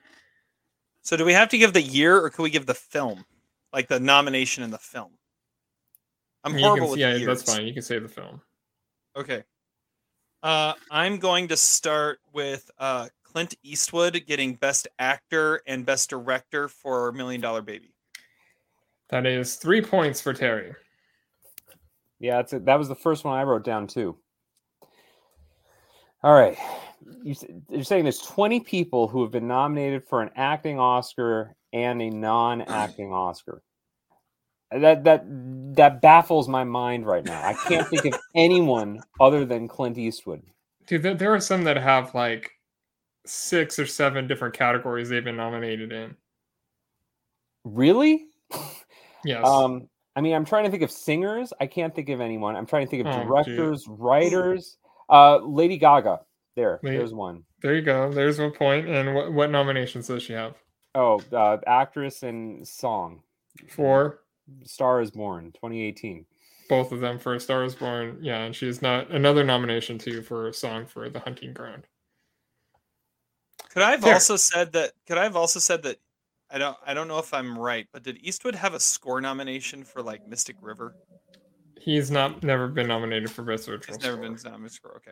So 1.01 1.17
do 1.17 1.25
we 1.25 1.33
have 1.33 1.49
to 1.49 1.57
give 1.57 1.73
the 1.73 1.81
year 1.81 2.17
or 2.17 2.29
can 2.29 2.43
we 2.43 2.49
give 2.49 2.65
the 2.65 2.73
film? 2.73 3.25
Like 3.73 3.87
the 3.89 3.99
nomination 3.99 4.63
in 4.63 4.71
the 4.71 4.77
film? 4.77 5.11
I'm 6.43 6.53
You 6.53 6.59
can- 6.59 6.65
horrible 6.65 6.89
with 6.91 6.99
yeah, 6.99 7.13
years. 7.15 7.27
that's 7.43 7.55
fine. 7.55 7.67
You 7.67 7.73
can 7.73 7.81
say 7.83 7.99
the 7.99 8.07
film. 8.07 8.41
Okay. 9.17 9.43
Uh, 10.41 10.73
I'm 10.89 11.17
going 11.17 11.49
to 11.49 11.57
start 11.57 12.19
with 12.33 12.71
uh, 12.77 13.09
Clint 13.23 13.55
Eastwood 13.61 14.23
getting 14.25 14.53
Best 14.55 14.87
Actor 14.97 15.61
and 15.67 15.85
Best 15.85 16.09
Director 16.09 16.69
for 16.69 17.11
Million 17.11 17.41
Dollar 17.41 17.61
Baby. 17.61 17.93
That 19.09 19.25
is 19.25 19.55
three 19.57 19.81
points 19.81 20.21
for 20.21 20.33
Terry. 20.33 20.73
Yeah, 22.19 22.37
that's 22.37 22.53
it. 22.53 22.65
That 22.65 22.79
was 22.79 22.87
the 22.87 22.95
first 22.95 23.25
one 23.25 23.37
I 23.37 23.43
wrote 23.43 23.65
down 23.65 23.87
too. 23.87 24.15
All 26.21 26.33
right, 26.33 26.57
you're 27.23 27.83
saying 27.83 28.03
there's 28.03 28.19
20 28.19 28.59
people 28.61 29.07
who 29.07 29.21
have 29.21 29.31
been 29.31 29.47
nominated 29.47 30.03
for 30.07 30.21
an 30.21 30.31
acting 30.35 30.79
Oscar 30.79 31.55
and 31.71 32.01
a 32.01 32.09
non-acting 32.09 33.13
Oscar. 33.13 33.61
That 34.71 35.03
that 35.05 35.23
that 35.75 36.01
baffles 36.01 36.47
my 36.47 36.63
mind 36.63 37.05
right 37.07 37.25
now. 37.25 37.41
I 37.43 37.53
can't 37.53 37.87
think 37.87 38.05
of 38.05 38.19
anyone 38.35 39.01
other 39.19 39.43
than 39.45 39.67
Clint 39.67 39.97
Eastwood. 39.97 40.43
Dude, 40.85 41.01
there, 41.01 41.15
there 41.15 41.33
are 41.33 41.39
some 41.39 41.63
that 41.63 41.77
have 41.77 42.13
like 42.13 42.51
six 43.25 43.79
or 43.79 43.85
seven 43.85 44.27
different 44.27 44.53
categories 44.53 45.09
they've 45.09 45.23
been 45.23 45.37
nominated 45.37 45.91
in. 45.91 46.15
Really? 47.63 48.25
Yes. 49.23 49.45
Um, 49.45 49.87
I 50.15 50.21
mean, 50.21 50.33
I'm 50.33 50.45
trying 50.45 50.65
to 50.65 50.71
think 50.71 50.83
of 50.83 50.91
singers. 50.91 51.53
I 51.59 51.67
can't 51.67 51.93
think 51.95 52.09
of 52.09 52.21
anyone. 52.21 52.55
I'm 52.55 52.65
trying 52.65 52.85
to 52.85 52.89
think 52.89 53.05
of 53.05 53.13
Oh, 53.13 53.23
directors, 53.23 53.85
writers. 53.87 54.77
Uh, 55.09 55.37
Lady 55.37 55.77
Gaga. 55.77 56.21
There, 56.55 56.79
Lady- 56.83 56.97
there's 56.97 57.13
one. 57.13 57.43
there 57.61 57.75
you 57.75 57.81
go. 57.81 58.11
There's 58.11 58.39
one 58.39 58.51
point. 58.51 58.87
And 58.87 59.15
what, 59.15 59.31
what 59.33 59.49
nominations 59.49 60.07
does 60.07 60.23
she 60.23 60.33
have? 60.33 60.55
Oh, 60.95 61.21
uh, 61.31 61.57
actress 61.67 62.23
and 62.23 62.67
song. 62.67 63.21
For 63.69 64.21
Star 64.63 65.01
is 65.01 65.11
Born, 65.11 65.51
2018. 65.53 66.25
both 66.69 66.91
of 66.91 66.99
them 66.99 67.17
for 67.19 67.33
A 67.35 67.39
Star 67.39 67.63
is 67.63 67.75
Born. 67.75 68.17
Yeah, 68.21 68.39
and 68.43 68.55
she's 68.55 68.81
not 68.81 69.09
another 69.11 69.43
nomination 69.43 69.97
too 69.97 70.21
for 70.21 70.47
a 70.47 70.53
song 70.53 70.85
for 70.85 71.09
The 71.09 71.19
Hunting 71.19 71.53
Ground. 71.53 71.83
Could 73.69 73.83
I 73.83 73.91
have 73.91 74.01
Fair. 74.01 74.13
also 74.15 74.35
said 74.35 74.71
that? 74.73 74.93
Could 75.07 75.17
I 75.17 75.23
have 75.23 75.35
also 75.35 75.59
said 75.59 75.83
that? 75.83 75.97
I 76.51 76.57
don't. 76.57 76.75
I 76.85 76.93
don't 76.95 77.07
know 77.07 77.19
if 77.19 77.33
I'm 77.33 77.57
right, 77.57 77.87
but 77.93 78.01
did 78.03 78.17
Eastwood 78.21 78.55
have 78.55 78.73
a 78.73 78.79
score 78.79 79.21
nomination 79.21 79.83
for 79.83 80.01
like 80.01 80.27
Mystic 80.27 80.55
River? 80.61 80.95
He's 81.79 82.11
not 82.11 82.43
never 82.43 82.67
been 82.67 82.87
nominated 82.87 83.31
for 83.31 83.43
Best 83.43 83.69
Original 83.69 83.95
He's 83.95 84.03
never 84.03 84.17
Score. 84.17 84.29
been 84.29 84.51
nominated 84.51 84.79
for. 84.81 84.95
Okay. 84.97 85.11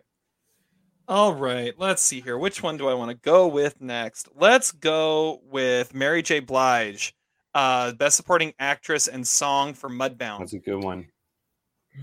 All 1.08 1.34
right. 1.34 1.74
Let's 1.78 2.02
see 2.02 2.20
here. 2.20 2.38
Which 2.38 2.62
one 2.62 2.76
do 2.76 2.90
I 2.90 2.94
want 2.94 3.10
to 3.12 3.16
go 3.16 3.48
with 3.48 3.80
next? 3.80 4.28
Let's 4.36 4.74
go 4.74 5.40
with 5.50 5.94
Mary 5.94 6.22
J. 6.22 6.42
Blige, 6.42 7.16
uh, 7.56 7.94
Best 7.94 8.18
Supporting 8.18 8.54
Actress 8.60 9.08
and 9.08 9.26
Song 9.26 9.74
for 9.74 9.90
Mudbound. 9.90 10.40
That's 10.40 10.54
a 10.54 10.60
good 10.60 10.84
one. 10.84 11.08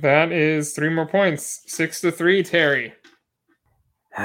That 0.01 0.33
is 0.33 0.73
three 0.73 0.89
more 0.89 1.07
points. 1.07 1.63
Six 1.67 2.01
to 2.01 2.11
three, 2.11 2.43
Terry. 2.43 2.95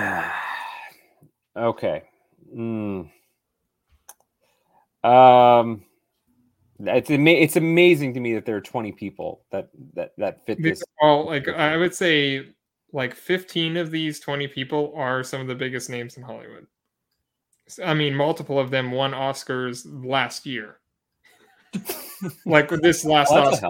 okay. 1.58 2.04
Mm. 2.56 3.10
Um, 5.04 5.84
it's 6.80 7.10
ama- 7.12 7.30
it's 7.32 7.56
amazing 7.56 8.14
to 8.14 8.20
me 8.20 8.34
that 8.36 8.46
there 8.46 8.56
are 8.56 8.62
20 8.62 8.92
people 8.94 9.42
that 9.52 9.70
that 9.96 10.12
that 10.18 10.46
fit 10.46 10.58
These 10.58 10.80
this. 10.80 10.84
are 11.02 11.10
all 11.10 11.26
like 11.26 11.48
I 11.48 11.76
would 11.78 11.94
say 11.94 12.48
like 12.94 13.14
15 13.14 13.78
of 13.78 13.92
these 13.92 14.20
20 14.20 14.48
people 14.48 14.94
are 14.96 15.24
some 15.24 15.42
of 15.42 15.48
the 15.48 15.56
biggest 15.56 15.90
names 15.90 16.18
in 16.18 16.24
Hollywood. 16.24 16.66
I 17.86 17.94
mean, 17.94 18.16
multiple 18.16 18.58
of 18.58 18.72
them 18.72 18.92
won 18.92 19.12
Oscars 19.12 19.86
last 20.04 20.46
year. 20.48 20.80
like 22.46 22.72
with 22.72 22.82
this 22.82 23.06
last 23.06 23.32
Well, 23.32 23.44
that's 23.52 23.64
Oscar. 23.64 23.68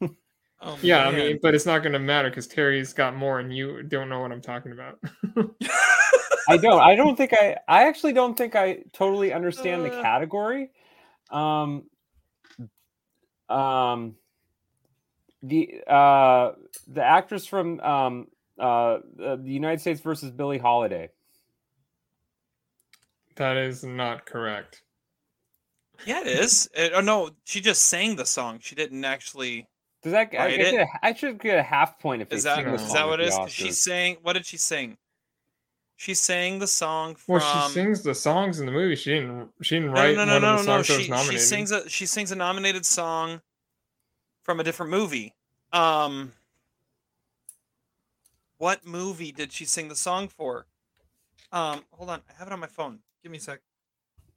help. 0.00 0.16
Oh, 0.62 0.78
Yeah, 0.82 1.06
I 1.08 1.10
man. 1.10 1.20
mean, 1.20 1.38
but 1.40 1.54
it's 1.54 1.64
not 1.64 1.78
going 1.82 1.94
to 1.94 1.98
matter 1.98 2.28
because 2.28 2.46
Terry's 2.46 2.92
got 2.92 3.16
more, 3.16 3.40
and 3.40 3.50
you 3.56 3.82
don't 3.82 4.10
know 4.10 4.20
what 4.20 4.30
I'm 4.30 4.42
talking 4.42 4.72
about. 4.72 4.98
I 6.50 6.58
don't. 6.58 6.80
I 6.82 6.94
don't 6.94 7.16
think 7.16 7.32
I. 7.32 7.56
I 7.66 7.88
actually 7.88 8.12
don't 8.12 8.36
think 8.36 8.54
I 8.54 8.82
totally 8.92 9.32
understand 9.32 9.86
the 9.86 9.90
Uh. 9.98 10.02
category. 10.02 10.68
Um. 11.30 11.84
Um. 13.50 14.16
The 15.42 15.82
uh 15.86 16.52
the 16.86 17.02
actress 17.02 17.46
from 17.46 17.80
um 17.80 18.28
uh 18.58 18.98
the 19.16 19.36
the 19.42 19.50
United 19.50 19.80
States 19.80 20.00
versus 20.02 20.30
Billie 20.30 20.58
Holiday. 20.58 21.08
that 23.36 23.56
is 23.56 23.82
not 23.82 24.26
correct. 24.26 24.82
yeah, 26.04 26.20
it 26.20 26.26
is. 26.26 26.68
It- 26.74 26.92
oh 26.94 27.00
no, 27.00 27.30
she 27.44 27.62
just 27.62 27.86
sang 27.86 28.16
the 28.16 28.26
song. 28.26 28.58
She 28.60 28.74
didn't 28.74 29.02
actually. 29.04 29.66
Does 30.02 30.12
that? 30.12 30.28
I, 30.38 30.44
I, 30.46 30.56
get 30.56 30.74
it? 30.74 30.80
a- 30.80 31.06
I 31.06 31.14
should 31.14 31.40
get 31.40 31.58
a 31.58 31.62
half 31.62 31.98
point 31.98 32.20
if 32.22 32.30
Is 32.32 32.42
they 32.42 32.50
that 32.50 32.56
sing 32.56 32.66
the 32.66 32.74
is 32.74 32.92
that 32.92 33.00
at 33.02 33.06
what 33.08 33.16
the 33.16 33.22
it 33.24 33.28
is? 33.28 33.34
'Cause 33.36 33.50
She 33.52 33.72
sang. 33.72 34.16
What 34.22 34.34
did 34.34 34.44
she 34.44 34.56
sing? 34.58 34.98
She 36.00 36.14
sang 36.14 36.60
the 36.60 36.66
song 36.66 37.14
from. 37.14 37.34
Well, 37.34 37.66
she 37.68 37.74
sings 37.74 38.02
the 38.02 38.14
songs 38.14 38.58
in 38.58 38.64
the 38.64 38.72
movie. 38.72 38.96
She 38.96 39.10
didn't. 39.10 39.50
She 39.60 39.74
didn't 39.74 39.90
write 39.90 40.16
no, 40.16 40.24
no, 40.24 40.32
one 40.32 40.42
no, 40.42 40.54
of 40.54 40.64
the 40.64 40.64
no, 40.64 40.76
no. 40.76 40.82
songs 40.82 41.10
was 41.10 41.26
She, 41.26 41.32
she 41.32 41.38
sings 41.38 41.70
a 41.72 41.86
she 41.90 42.06
sings 42.06 42.32
a 42.32 42.36
nominated 42.36 42.86
song 42.86 43.42
from 44.42 44.60
a 44.60 44.64
different 44.64 44.90
movie. 44.90 45.34
Um, 45.74 46.32
what 48.56 48.86
movie 48.86 49.30
did 49.30 49.52
she 49.52 49.66
sing 49.66 49.88
the 49.88 49.94
song 49.94 50.28
for? 50.28 50.64
Um, 51.52 51.84
hold 51.90 52.08
on, 52.08 52.22
I 52.30 52.38
have 52.38 52.46
it 52.46 52.52
on 52.54 52.60
my 52.60 52.66
phone. 52.66 53.00
Give 53.22 53.30
me 53.30 53.36
a 53.36 53.42
sec. 53.42 53.60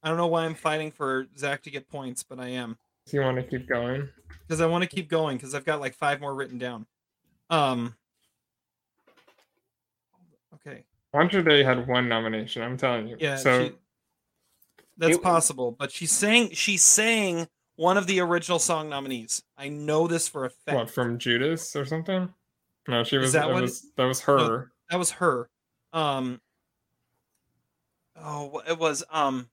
I 0.03 0.09
don't 0.09 0.17
know 0.17 0.27
why 0.27 0.43
I'm 0.43 0.55
fighting 0.55 0.91
for 0.91 1.27
Zach 1.37 1.61
to 1.63 1.69
get 1.71 1.87
points, 1.87 2.23
but 2.23 2.41
I 2.41 2.49
am 2.49 2.77
Do 3.07 3.15
you 3.15 3.23
want 3.23 3.37
to 3.37 3.43
keep 3.43 3.69
going? 3.69 4.09
because 4.45 4.59
I 4.59 4.65
want 4.65 4.83
to 4.83 4.89
keep 4.89 5.07
going 5.07 5.37
because 5.37 5.55
I've 5.55 5.63
got 5.63 5.79
like 5.79 5.93
five 5.95 6.19
more 6.19 6.35
written 6.35 6.57
down. 6.57 6.87
Um. 7.49 7.95
Okay. 11.13 11.21
Andra 11.21 11.43
Day 11.43 11.63
had 11.63 11.87
one 11.87 12.07
nomination. 12.09 12.61
I'm 12.61 12.77
telling 12.77 13.07
you. 13.07 13.17
Yeah. 13.19 13.35
So 13.37 13.65
she, 13.65 13.71
that's 14.97 15.15
It- 15.17 15.23
possible, 15.23 15.71
but 15.71 15.91
She 15.91 16.05
sang 16.05 16.51
she 16.51 16.77
sang 16.77 17.47
one 17.75 17.97
of 17.97 18.05
the 18.07 18.19
original 18.19 18.59
song 18.59 18.89
nominees. 18.89 19.43
I 19.57 19.69
know 19.69 20.07
this 20.07 20.27
for 20.27 20.45
a 20.45 20.49
fact. 20.49 20.75
what 20.77 20.89
from 20.89 21.17
Judas 21.17 21.75
or 21.75 21.85
something? 21.85 22.31
No, 22.87 23.03
she 23.03 23.17
was. 23.17 23.31
that 23.33 23.47
That, 23.47 23.53
what 23.53 23.61
was 23.63 23.87
that 23.95 24.05
was 24.05 24.21
her. 24.21 24.71
That 24.89 24.97
was 24.99 25.11
her. 25.11 25.49
Um. 25.93 26.41
Oh, 28.21 28.61
it 28.67 28.77
was 28.77 29.03
um. 29.11 29.49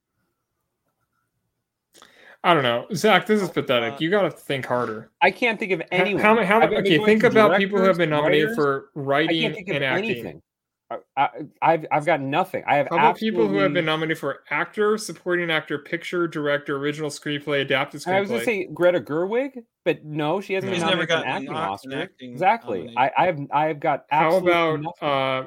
I 2.42 2.54
don't 2.54 2.62
know, 2.62 2.86
Zach. 2.94 3.26
This 3.26 3.42
is 3.42 3.50
pathetic. 3.50 3.94
uh, 3.94 3.96
you 4.00 4.10
got 4.10 4.22
to 4.22 4.30
think 4.30 4.64
harder. 4.64 5.10
I 5.20 5.30
can't 5.30 5.58
think 5.58 5.72
of 5.72 5.80
How- 5.80 5.86
anyone. 5.90 6.22
How, 6.22 6.42
how, 6.44 6.60
I've 6.62 6.72
okay, 6.72 6.98
think 7.04 7.22
about 7.22 7.58
people 7.58 7.78
who 7.78 7.84
have 7.84 7.98
been 7.98 8.08
nominated 8.10 8.48
writers. 8.48 8.56
for 8.56 8.88
I 8.96 9.00
writing 9.00 9.40
can't 9.42 9.54
think 9.54 9.68
of 9.68 9.74
and 9.76 9.84
acting. 9.84 10.10
anything. 10.10 10.42
I, 10.90 10.96
I, 11.16 11.28
I've 11.62 11.86
I've 11.92 12.04
got 12.06 12.20
nothing. 12.20 12.64
I 12.66 12.76
have 12.76 12.88
How 12.90 12.96
about 12.96 13.16
people 13.16 13.46
who 13.46 13.58
have 13.58 13.72
been 13.72 13.84
nominated 13.84 14.18
for 14.18 14.40
actor, 14.50 14.98
supporting 14.98 15.50
actor, 15.50 15.78
picture, 15.78 16.26
director, 16.26 16.76
original 16.76 17.10
screenplay, 17.10 17.60
adapted 17.60 18.00
screenplay? 18.00 18.14
I 18.14 18.20
was 18.20 18.30
gonna 18.30 18.44
say 18.44 18.68
Greta 18.74 19.00
Gerwig, 19.00 19.62
but 19.84 20.04
no, 20.04 20.40
she 20.40 20.54
hasn't 20.54 20.72
No. 20.72 20.78
been 20.78 20.80
She's 20.80 20.90
never 20.90 21.06
nominated 21.06 21.22
for 21.22 21.24
an 21.24 21.36
acting 21.36 21.54
Oscar. 21.54 22.02
acting 22.02 22.32
exactly. 22.32 22.78
nominated. 22.78 22.98
I, 22.98 23.12
I 23.22 23.26
have 23.26 23.40
I 23.52 23.64
have 23.66 23.80
got 23.80 24.04
How 24.10 24.36
about 24.36 24.80
nothing. 24.80 25.08
uh, 25.08 25.44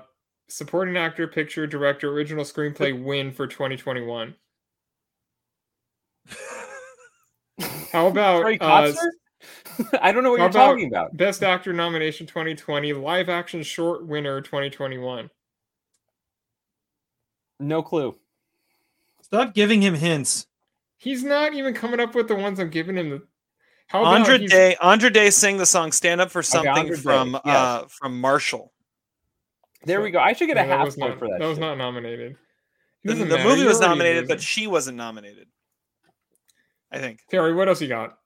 supporting 0.48 0.96
actor, 0.96 1.28
picture, 1.28 1.68
director, 1.68 2.10
original 2.12 2.46
screenplay 2.46 3.04
win 3.04 3.32
for 3.34 3.46
2021? 3.46 4.36
How 7.92 8.08
about 8.08 8.42
Troy 8.42 8.58
uh, 8.62 8.82
Kotsur? 8.84 9.08
I 10.02 10.12
don't 10.12 10.24
know 10.24 10.32
what 10.32 10.40
how 10.40 10.46
you're 10.46 10.50
about 10.52 10.66
talking 10.68 10.88
about. 10.88 11.18
Best 11.18 11.44
Actor 11.44 11.74
nomination 11.74 12.28
2020, 12.28 12.94
live 12.94 13.30
action 13.30 13.64
short 13.64 14.06
winner 14.06 14.42
2021? 14.42 15.30
No 17.60 17.82
clue. 17.82 18.16
Stop 19.22 19.54
giving 19.54 19.82
him 19.82 19.94
hints. 19.96 20.48
He's 20.98 21.24
not 21.24 21.54
even 21.54 21.74
coming 21.74 22.00
up 22.00 22.16
with 22.16 22.28
the 22.28 22.36
ones 22.36 22.60
I'm 22.60 22.70
giving 22.70 22.96
him. 22.98 23.10
The, 23.10 23.22
how 23.88 24.02
about 24.02 24.16
Andra 24.16 24.38
he's- 24.38 24.52
Day 24.52 24.76
Andra 24.82 25.10
Day 25.10 25.30
sang 25.30 25.58
the 25.58 25.66
song 25.66 25.92
"Stand 25.92 26.22
Up 26.22 26.32
for 26.32 26.42
Something" 26.42 26.72
Andra 26.72 26.96
Day, 26.96 27.02
from 27.02 27.34
yes. 27.34 27.42
uh 27.46 27.86
from 27.90 28.20
Marshall. 28.20 28.72
There 29.86 30.02
we 30.02 30.12
go. 30.12 30.20
I 30.20 30.34
should 30.34 30.48
get 30.48 30.56
No, 30.56 30.64
a 30.64 30.66
half 30.66 30.88
point 30.88 31.00
not, 31.00 31.20
for 31.20 31.28
that. 31.28 31.40
That 31.40 31.48
was 31.48 31.56
shit. 31.58 31.62
not 31.62 31.78
nominated. 31.78 32.38
The, 33.04 33.16
the 33.16 33.38
movie 33.40 33.66
was 33.66 33.82
nominated, 33.82 34.30
but 34.30 34.42
she 34.42 34.66
wasn't 34.66 34.96
nominated. 34.98 35.48
I 36.90 37.00
think. 37.00 37.20
Terry, 37.30 37.54
what 37.54 37.68
else 37.68 37.82
you 37.82 37.90
got? 37.90 38.18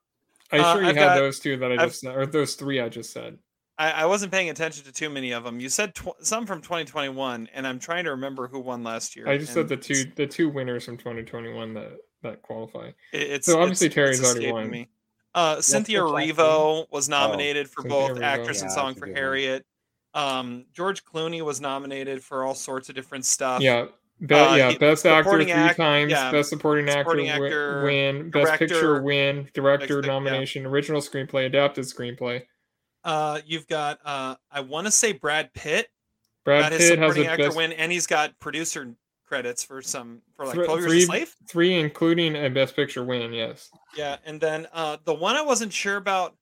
Are 0.51 0.57
you 0.57 0.63
Uh, 0.63 0.73
sure 0.73 0.81
you 0.83 0.87
I've 0.89 0.95
had 0.95 1.05
got- 1.07 1.15
those 1.15 1.39
two 1.39 1.57
that 1.57 1.71
I 1.71 1.75
I've- 1.75 1.91
just 1.91 2.05
or 2.05 2.25
those 2.25 2.55
three 2.55 2.79
I 2.79 2.89
just 2.89 3.11
said? 3.11 3.37
I, 3.79 3.91
I 3.91 4.05
wasn't 4.05 4.31
paying 4.31 4.49
attention 4.49 4.85
to 4.85 4.91
too 4.91 5.09
many 5.09 5.31
of 5.33 5.43
them. 5.43 5.59
You 5.59 5.69
said 5.69 5.93
tw- 5.93 6.15
some 6.21 6.47
from 6.47 6.61
2021, 6.61 7.47
and 7.53 7.67
I'm 7.67 7.77
trying 7.77 8.05
to 8.05 8.11
remember 8.11 8.47
who 8.47 8.59
won 8.59 8.83
last 8.83 9.15
year. 9.15 9.27
I 9.29 9.37
just 9.37 9.53
said 9.53 9.67
the 9.67 9.77
two 9.77 10.05
the 10.15 10.25
two 10.25 10.49
winners 10.49 10.85
from 10.85 10.97
2021 10.97 11.73
that 11.75 11.91
that 12.23 12.41
qualify. 12.41 12.87
it- 13.13 13.21
It's 13.21 13.45
So 13.45 13.59
obviously 13.61 13.87
it's- 13.87 13.95
Terry's 13.95 14.19
it's 14.19 14.29
already 14.31 14.51
won. 14.51 14.69
Me. 14.71 14.89
Uh, 15.35 15.61
Cynthia? 15.61 15.99
Erivo 16.01 16.87
was 16.89 17.07
nominated 17.07 17.69
for 17.69 17.81
Cynthia 17.83 18.07
both 18.07 18.17
Erivo. 18.17 18.23
actress 18.23 18.61
and 18.63 18.71
song 18.71 18.95
for. 18.95 19.05
Harriet. 19.05 19.63
Um, 20.15 20.65
George 20.73 21.05
Clooney 21.05 21.43
was 21.43 21.61
nominated 21.61 22.23
for 22.23 22.43
all 22.43 22.55
sorts 22.55 22.89
of 22.89 22.95
different 22.95 23.23
stuff. 23.25 23.61
Yeah, 23.61 23.85
be, 24.25 24.33
Uh, 24.33 24.55
yeah, 24.55 24.77
best 24.77 25.05
actor 25.05 25.31
three 25.31 25.51
act- 25.51 25.77
times, 25.77 26.11
yeah, 26.11 26.31
best 26.31 26.49
supporting, 26.49 26.87
supporting 26.87 27.29
actor, 27.29 27.45
actor, 27.45 27.83
win, 27.83 28.29
best 28.31 28.53
picture 28.59 29.01
win, 29.01 29.49
director 29.53 29.87
best 29.87 30.01
pic- 30.01 30.05
yeah. 30.07 30.11
nomination, 30.13 30.65
original 30.65 31.01
screenplay, 31.01 31.45
adapted 31.45 31.85
screenplay. 31.85 32.43
Uh, 33.03 33.39
you've 33.45 33.67
got 33.67 33.99
uh, 34.03 34.35
I 34.51 34.61
want 34.61 34.85
to 34.87 34.91
say 34.91 35.11
Brad 35.13 35.53
Pitt 35.53 35.87
Brad 36.43 36.71
his 36.73 36.89
Pitt 36.89 36.99
has 36.99 37.09
supporting 37.13 37.27
a 37.27 37.31
actor 37.31 37.43
best 37.45 37.57
win, 37.57 37.71
and 37.73 37.91
he's 37.91 38.07
got 38.07 38.37
producer 38.39 38.95
credits 39.25 39.63
for 39.63 39.81
some 39.81 40.21
for 40.35 40.45
like 40.45 40.55
thr- 40.55 40.63
12 40.65 40.79
Years 40.79 40.89
three, 40.91 41.03
a 41.03 41.05
Slave. 41.05 41.35
three, 41.49 41.79
including 41.79 42.35
a 42.35 42.49
best 42.49 42.75
picture 42.75 43.03
win. 43.03 43.33
Yes, 43.33 43.69
Yeah, 43.95 44.17
and 44.25 44.41
then 44.41 44.67
uh, 44.73 44.97
the 45.05 45.13
one 45.13 45.35
I 45.35 45.41
wasn't 45.41 45.71
sure 45.73 45.97
about, 45.97 46.35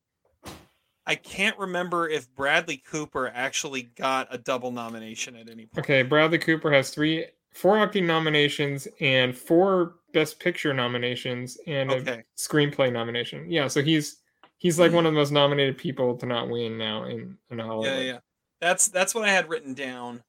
I 1.08 1.16
can't 1.16 1.58
remember 1.60 2.08
if 2.10 2.34
Bradley 2.34 2.78
Cooper 2.78 3.28
actually 3.34 3.84
got 3.84 4.28
a 4.32 4.38
double 4.38 4.72
nomination 4.72 5.36
at 5.36 5.50
any 5.50 5.66
point. 5.68 5.86
Okay, 5.86 6.02
Bradley 6.04 6.38
Cooper 6.40 6.72
has 6.72 6.90
three, 6.92 7.26
four 7.56 7.80
acting 7.80 8.06
nominations 8.06 8.88
and 9.00 9.36
four 9.36 9.96
Best 10.14 10.40
Picture 10.40 10.74
nominations 10.74 11.58
and 11.66 11.90
Okay. 11.92 12.20
a 12.24 12.40
screenplay 12.40 12.92
nomination. 12.94 13.50
Yeah, 13.50 13.68
so 13.68 13.82
he's 13.82 14.18
he's 14.58 14.78
like 14.80 14.92
one 14.92 15.06
of 15.06 15.12
the 15.14 15.18
most 15.20 15.32
nominated 15.32 15.78
people 15.78 16.16
to 16.18 16.26
not 16.26 16.48
win 16.50 16.78
now 16.78 17.06
in 17.06 17.38
in 17.50 17.60
Hollywood. 17.60 17.88
Yeah, 17.88 18.00
yeah. 18.00 18.18
That's 18.62 18.88
that's 18.90 19.14
what 19.16 19.26
I 19.28 19.32
had 19.32 19.50
written 19.50 19.74
down. 19.74 20.24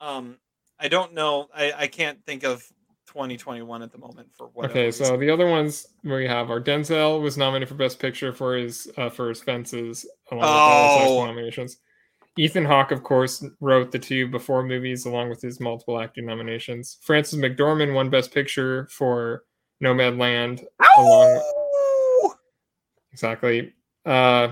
Um, 0.00 0.36
I 0.78 0.88
don't 0.88 1.14
know. 1.14 1.48
I 1.54 1.72
I 1.72 1.86
can't 1.88 2.24
think 2.26 2.44
of 2.44 2.62
2021 3.08 3.82
at 3.82 3.90
the 3.92 3.98
moment 3.98 4.28
for 4.36 4.46
what. 4.54 4.70
Okay, 4.70 4.90
so 4.90 5.16
the 5.16 5.28
other 5.30 5.46
ones 5.48 5.86
we 6.04 6.26
have 6.26 6.50
are 6.50 6.60
Denzel 6.60 7.20
was 7.20 7.36
nominated 7.36 7.68
for 7.68 7.74
Best 7.74 7.98
Picture 7.98 8.32
for 8.32 8.54
his 8.56 8.90
uh, 8.96 9.10
for 9.10 9.28
his 9.28 9.42
Fences 9.42 10.06
along 10.30 10.42
with 10.42 10.48
all 10.50 11.18
Oh. 11.20 11.26
Nominations. 11.26 11.78
Ethan 12.38 12.64
Hawke, 12.64 12.92
of 12.92 13.02
course, 13.02 13.44
wrote 13.60 13.92
the 13.92 13.98
two 13.98 14.26
before 14.26 14.62
movies 14.62 15.04
along 15.04 15.28
with 15.28 15.42
his 15.42 15.60
multiple 15.60 16.00
acting 16.00 16.24
nominations. 16.26 16.98
Frances 17.02 17.38
McDormand 17.38 17.92
won 17.94 18.08
Best 18.08 18.32
Picture 18.32 18.88
for 18.90 19.44
Nomadland 19.82 20.64
along 20.98 21.42
exactly. 23.12 23.74
Uh, 24.06 24.48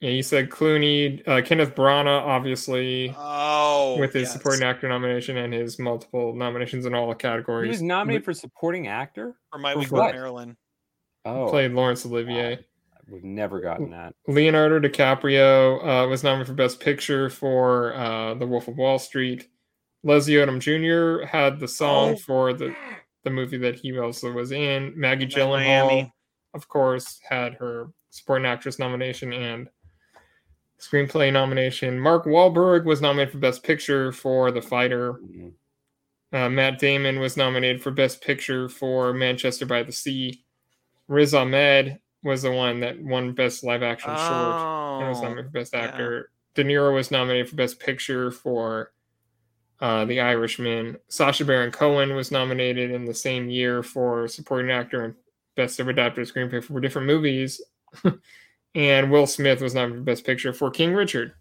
yeah, 0.00 0.10
you 0.10 0.22
said 0.24 0.50
Clooney, 0.50 1.26
uh, 1.28 1.40
Kenneth 1.42 1.76
Branagh, 1.76 2.22
obviously 2.22 3.14
Oh, 3.16 3.96
with 4.00 4.12
his 4.12 4.22
yes. 4.24 4.32
supporting 4.32 4.64
actor 4.64 4.88
nomination 4.88 5.36
and 5.36 5.54
his 5.54 5.78
multiple 5.78 6.34
nominations 6.34 6.86
in 6.86 6.94
all 6.94 7.08
the 7.08 7.14
categories. 7.14 7.66
He 7.66 7.70
was 7.70 7.82
nominated 7.82 8.24
for 8.24 8.34
supporting 8.34 8.88
actor. 8.88 9.36
for 9.52 9.58
my 9.58 9.74
for 9.74 9.78
week 9.78 9.92
what? 9.92 10.06
with 10.06 10.14
Marilyn. 10.16 10.56
Oh, 11.24 11.48
played 11.48 11.70
Laurence 11.72 12.04
Olivier. 12.04 12.64
We've 13.12 13.24
never 13.24 13.60
gotten 13.60 13.90
that. 13.90 14.14
Leonardo 14.26 14.80
DiCaprio 14.80 16.04
uh, 16.04 16.08
was 16.08 16.24
nominated 16.24 16.48
for 16.48 16.54
Best 16.54 16.80
Picture 16.80 17.28
for 17.30 17.94
uh, 17.94 18.34
The 18.34 18.46
Wolf 18.46 18.68
of 18.68 18.76
Wall 18.78 18.98
Street. 18.98 19.48
Leslie 20.02 20.34
Odom 20.34 20.58
Jr. 20.58 21.24
had 21.26 21.60
the 21.60 21.68
song 21.68 22.12
Oh. 22.12 22.16
for 22.16 22.52
the 22.52 22.74
the 23.24 23.30
movie 23.30 23.58
that 23.58 23.76
he 23.76 23.96
also 23.98 24.32
was 24.32 24.50
in. 24.50 24.92
Maggie 24.98 25.28
Gyllenhaal, 25.28 25.86
Miami. 25.86 26.12
of 26.54 26.66
course, 26.66 27.20
had 27.28 27.54
her 27.54 27.86
supporting 28.10 28.46
actress 28.46 28.80
nomination 28.80 29.32
and 29.32 29.68
screenplay 30.80 31.32
nomination. 31.32 32.00
Mark 32.00 32.24
Wahlberg 32.24 32.84
was 32.84 33.00
nominated 33.00 33.30
for 33.32 33.38
Best 33.38 33.62
Picture 33.62 34.10
for 34.10 34.50
The 34.50 34.60
Fighter. 34.60 35.12
Mhm. 35.14 35.52
Uh, 36.32 36.48
Matt 36.48 36.80
Damon 36.80 37.20
was 37.20 37.36
nominated 37.36 37.80
for 37.80 37.92
Best 37.92 38.22
Picture 38.24 38.68
for 38.68 39.12
Manchester 39.12 39.66
by 39.66 39.84
the 39.84 39.92
Sea. 39.92 40.44
Riz 41.06 41.32
Ahmed 41.32 42.00
was 42.22 42.42
the 42.42 42.52
one 42.52 42.80
that 42.80 43.02
won 43.02 43.32
Best 43.32 43.64
Live 43.64 43.82
Action 43.82 44.10
Short 44.10 44.20
and 44.20 45.08
was 45.08 45.18
Oh, 45.18 45.22
nominated 45.22 45.46
for 45.46 45.50
Best 45.50 45.74
yeah. 45.74 45.80
Actor. 45.80 46.30
De 46.54 46.64
Niro 46.64 46.94
was 46.94 47.10
nominated 47.10 47.48
for 47.48 47.56
Best 47.56 47.80
Picture 47.80 48.30
for 48.30 48.92
uh, 49.80 50.04
The 50.04 50.20
Irishman. 50.20 50.96
Sacha 51.08 51.44
Baron 51.44 51.72
Cohen 51.72 52.14
was 52.14 52.30
nominated 52.30 52.90
in 52.90 53.04
the 53.04 53.14
same 53.14 53.48
year 53.48 53.82
for 53.82 54.28
Supporting 54.28 54.70
Actor 54.70 55.04
and 55.04 55.14
Best 55.56 55.80
of 55.80 55.88
Adapted 55.88 56.28
Screenplay 56.28 56.62
for 56.62 56.80
different 56.80 57.06
movies. 57.06 57.60
and 58.74 59.10
Will 59.10 59.26
Smith 59.26 59.60
was 59.60 59.74
nominated 59.74 60.02
for 60.02 60.04
Best 60.04 60.24
Picture 60.24 60.52
for 60.52 60.70
King 60.70 60.94
Richard. 60.94 61.32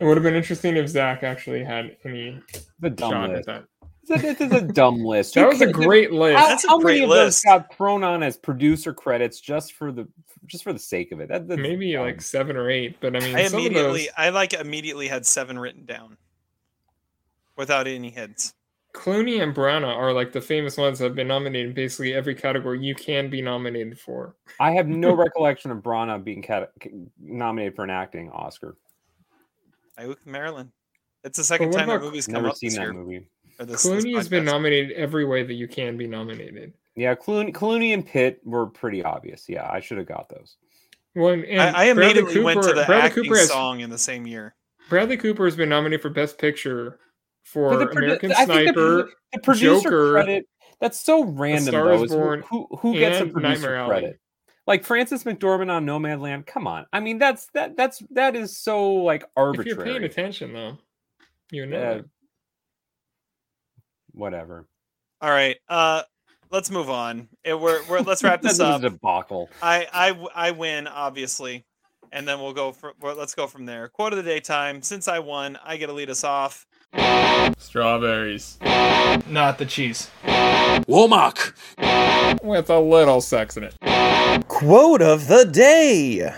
It 0.00 0.04
would 0.04 0.16
have 0.16 0.24
been 0.24 0.34
interesting 0.34 0.76
if 0.76 0.88
Zach 0.88 1.22
actually 1.22 1.62
had 1.64 1.96
any 2.04 2.40
The 2.80 2.90
dumb 2.90 3.10
shot 3.10 3.30
at 3.34 3.46
that. 3.46 3.64
This 4.06 4.10
is 4.10 4.24
a- 4.24 4.26
this 4.34 4.40
is 4.40 4.52
a 4.52 4.60
dumb 4.72 5.04
list. 5.04 5.34
That 5.34 5.48
was 5.48 5.60
a 5.60 5.72
great 5.72 6.12
list. 6.12 6.38
How, 6.38 6.48
That's 6.48 6.64
a 6.64 6.68
how 6.68 6.78
great 6.80 6.94
many 7.00 7.04
of 7.04 7.10
list. 7.10 7.42
those 7.44 7.50
got 7.52 7.74
thrown 7.76 8.04
on 8.04 8.22
as 8.22 8.36
producer 8.36 8.92
credits 8.92 9.40
just 9.40 9.72
for 9.74 9.92
the 9.92 10.06
just 10.46 10.62
for 10.64 10.72
the 10.72 10.78
sake 10.78 11.10
of 11.12 11.20
it? 11.20 11.28
That, 11.28 11.48
that's 11.48 11.60
Maybe 11.60 11.96
like 11.98 12.20
seven 12.20 12.56
or 12.56 12.70
eight, 12.70 12.96
but 13.00 13.16
I 13.16 13.20
mean, 13.20 13.34
I 13.34 13.46
some 13.46 13.60
of 13.60 13.66
immediately, 13.66 14.00
those, 14.02 14.08
I 14.16 14.28
like 14.30 14.52
immediately 14.52 15.08
had 15.08 15.24
seven 15.24 15.58
written 15.58 15.84
down 15.86 16.16
without 17.56 17.86
any 17.86 18.10
hints. 18.10 18.54
Clooney 18.94 19.42
and 19.42 19.52
Branagh 19.54 19.86
are 19.96 20.12
like 20.12 20.30
the 20.32 20.40
famous 20.40 20.76
ones 20.76 20.98
that 21.00 21.06
have 21.06 21.14
been 21.16 21.26
nominated 21.26 21.70
in 21.70 21.74
basically 21.74 22.14
every 22.14 22.34
category 22.34 22.84
you 22.84 22.94
can 22.94 23.28
be 23.28 23.42
nominated 23.42 23.98
for. 23.98 24.36
I 24.60 24.70
have 24.72 24.86
no 24.86 25.12
recollection 25.16 25.70
of 25.72 25.78
Branagh 25.78 26.22
being 26.22 26.42
cat- 26.42 26.70
nominated 27.20 27.74
for 27.74 27.82
an 27.84 27.90
acting 27.90 28.30
Oscar. 28.30 28.76
I 29.98 30.06
with 30.06 30.24
Marilyn. 30.26 30.70
It's 31.24 31.38
the 31.38 31.44
second 31.44 31.70
what 31.70 31.78
time 31.78 31.88
that 31.88 32.00
movie's 32.02 32.26
come 32.26 32.34
Never 32.34 32.48
up 32.48 32.56
seen 32.56 32.68
this 32.68 32.76
that 32.76 32.82
year. 32.82 32.92
movie. 32.92 33.26
Or 33.58 33.66
this- 33.66 33.82
this 33.82 34.04
Clooney 34.04 34.16
has 34.16 34.28
been 34.28 34.44
nominated 34.44 34.92
every 34.92 35.24
way 35.24 35.42
that 35.42 35.54
you 35.54 35.68
can 35.68 35.96
be 35.96 36.06
nominated. 36.06 36.72
Yeah, 36.96 37.14
Clooney, 37.14 37.52
Clooney 37.52 37.92
and 37.92 38.06
Pitt 38.06 38.40
were 38.44 38.66
pretty 38.66 39.02
obvious. 39.02 39.48
Yeah, 39.48 39.68
I 39.70 39.80
should 39.80 39.98
have 39.98 40.06
got 40.06 40.28
those. 40.28 40.56
Well, 41.16 41.32
and, 41.34 41.44
and 41.44 41.60
I, 41.60 41.66
I 41.90 41.92
Bradley 41.94 42.20
immediately 42.20 42.42
went 42.42 42.62
to 42.62 42.68
the 42.68 42.84
Bradley 42.84 42.94
acting 42.96 43.24
Cooper 43.24 43.36
has, 43.38 43.48
song 43.48 43.80
in 43.80 43.90
the 43.90 43.98
same 43.98 44.26
year. 44.26 44.54
Bradley 44.88 45.16
Cooper 45.16 45.44
has 45.44 45.56
been 45.56 45.68
nominated 45.68 46.02
for 46.02 46.10
Best 46.10 46.38
Picture 46.38 46.98
for 47.42 47.76
the 47.76 47.86
produ- 47.86 47.96
American 47.96 48.32
I 48.32 48.46
think 48.46 48.48
the 48.48 48.54
Sniper, 48.72 49.10
the 49.32 49.38
producer 49.40 49.82
Joker, 49.82 50.12
credit 50.12 50.48
that's 50.80 51.00
so 51.00 51.24
random 51.24 51.66
Star 51.66 51.84
though. 51.84 51.94
is 51.94 52.02
is 52.02 52.10
who- 52.12 52.16
Born, 52.18 52.44
who 52.50 52.66
who 52.78 52.94
gets 52.94 53.20
a 53.20 53.26
producer 53.26 53.40
Nightmare 53.40 53.76
Alley. 53.76 53.88
credit? 53.90 54.20
Like 54.66 54.84
Frances 54.84 55.24
McDormand 55.24 55.70
on 55.70 55.84
Nomadland. 55.86 56.46
Come 56.46 56.66
on, 56.66 56.86
I 56.92 57.00
mean 57.00 57.18
that's 57.18 57.46
that 57.54 57.76
that's 57.76 58.02
that 58.10 58.34
is 58.34 58.56
so 58.56 58.92
like 58.94 59.24
arbitrary. 59.36 59.70
If 59.70 59.76
you're 59.76 59.84
paying 59.86 60.04
attention, 60.04 60.52
though, 60.52 60.78
you 61.50 61.66
know. 61.66 61.76
Uh, 61.76 61.94
it. 61.96 62.06
Whatever. 64.14 64.66
All 65.20 65.30
right, 65.30 65.56
uh, 65.68 66.02
let's 66.50 66.70
move 66.70 66.88
on. 66.90 67.28
It, 67.44 67.58
we're, 67.58 67.82
we're 67.88 68.00
let's 68.00 68.22
wrap 68.24 68.40
this 68.42 68.58
That 68.58 68.64
was 68.66 68.74
up. 68.76 68.80
a 68.84 68.90
debacle. 68.90 69.48
I, 69.62 69.86
I 69.92 70.08
w- 70.10 70.28
I 70.34 70.50
win 70.52 70.86
obviously, 70.86 71.64
and 72.12 72.26
then 72.28 72.40
we'll 72.40 72.52
go 72.52 72.72
for 72.72 72.92
well, 73.00 73.16
let's 73.16 73.34
go 73.34 73.46
from 73.46 73.66
there. 73.66 73.88
Quote 73.88 74.12
of 74.12 74.16
the 74.16 74.22
day 74.22 74.40
time. 74.40 74.82
Since 74.82 75.08
I 75.08 75.18
won, 75.18 75.58
I 75.64 75.76
get 75.76 75.86
to 75.86 75.92
lead 75.92 76.10
us 76.10 76.24
off. 76.24 76.66
Strawberries 77.58 78.58
Not 79.28 79.58
the 79.58 79.66
cheese. 79.66 80.10
Womack. 80.24 81.52
with 82.42 82.70
a 82.70 82.78
little 82.78 83.20
sex 83.20 83.56
in 83.56 83.64
it. 83.64 83.74
Quote 84.48 85.02
of 85.02 85.26
the 85.28 85.44
day. 85.44 86.32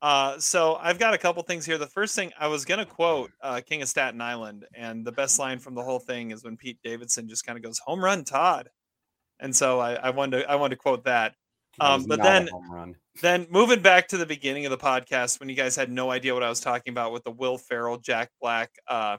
Uh, 0.00 0.38
so 0.38 0.76
I've 0.80 0.98
got 0.98 1.14
a 1.14 1.18
couple 1.18 1.42
things 1.42 1.66
here. 1.66 1.76
The 1.76 1.86
first 1.86 2.14
thing 2.14 2.32
I 2.38 2.46
was 2.46 2.64
gonna 2.64 2.86
quote 2.86 3.32
uh, 3.42 3.60
King 3.66 3.82
of 3.82 3.88
Staten 3.88 4.20
Island, 4.20 4.64
and 4.74 5.04
the 5.04 5.12
best 5.12 5.38
line 5.38 5.58
from 5.58 5.74
the 5.74 5.82
whole 5.82 5.98
thing 5.98 6.30
is 6.30 6.44
when 6.44 6.56
Pete 6.56 6.78
Davidson 6.84 7.28
just 7.28 7.44
kind 7.44 7.58
of 7.58 7.64
goes 7.64 7.80
"Home 7.80 8.04
run, 8.04 8.24
Todd," 8.24 8.68
and 9.40 9.54
so 9.54 9.80
I, 9.80 9.94
I 9.94 10.10
wanted 10.10 10.42
to, 10.42 10.50
I 10.50 10.54
wanted 10.54 10.76
to 10.76 10.82
quote 10.82 11.04
that. 11.04 11.34
Um, 11.80 12.04
but 12.04 12.22
then 12.22 12.48
then 13.22 13.46
moving 13.50 13.82
back 13.82 14.08
to 14.08 14.16
the 14.16 14.26
beginning 14.26 14.66
of 14.66 14.70
the 14.70 14.78
podcast 14.78 15.40
when 15.40 15.48
you 15.48 15.54
guys 15.54 15.76
had 15.76 15.90
no 15.90 16.10
idea 16.10 16.34
what 16.34 16.42
I 16.42 16.48
was 16.48 16.60
talking 16.60 16.92
about 16.92 17.12
with 17.12 17.24
the 17.24 17.30
Will 17.30 17.58
Ferrell, 17.58 17.98
Jack 17.98 18.30
Black, 18.40 18.70
uh, 18.88 19.18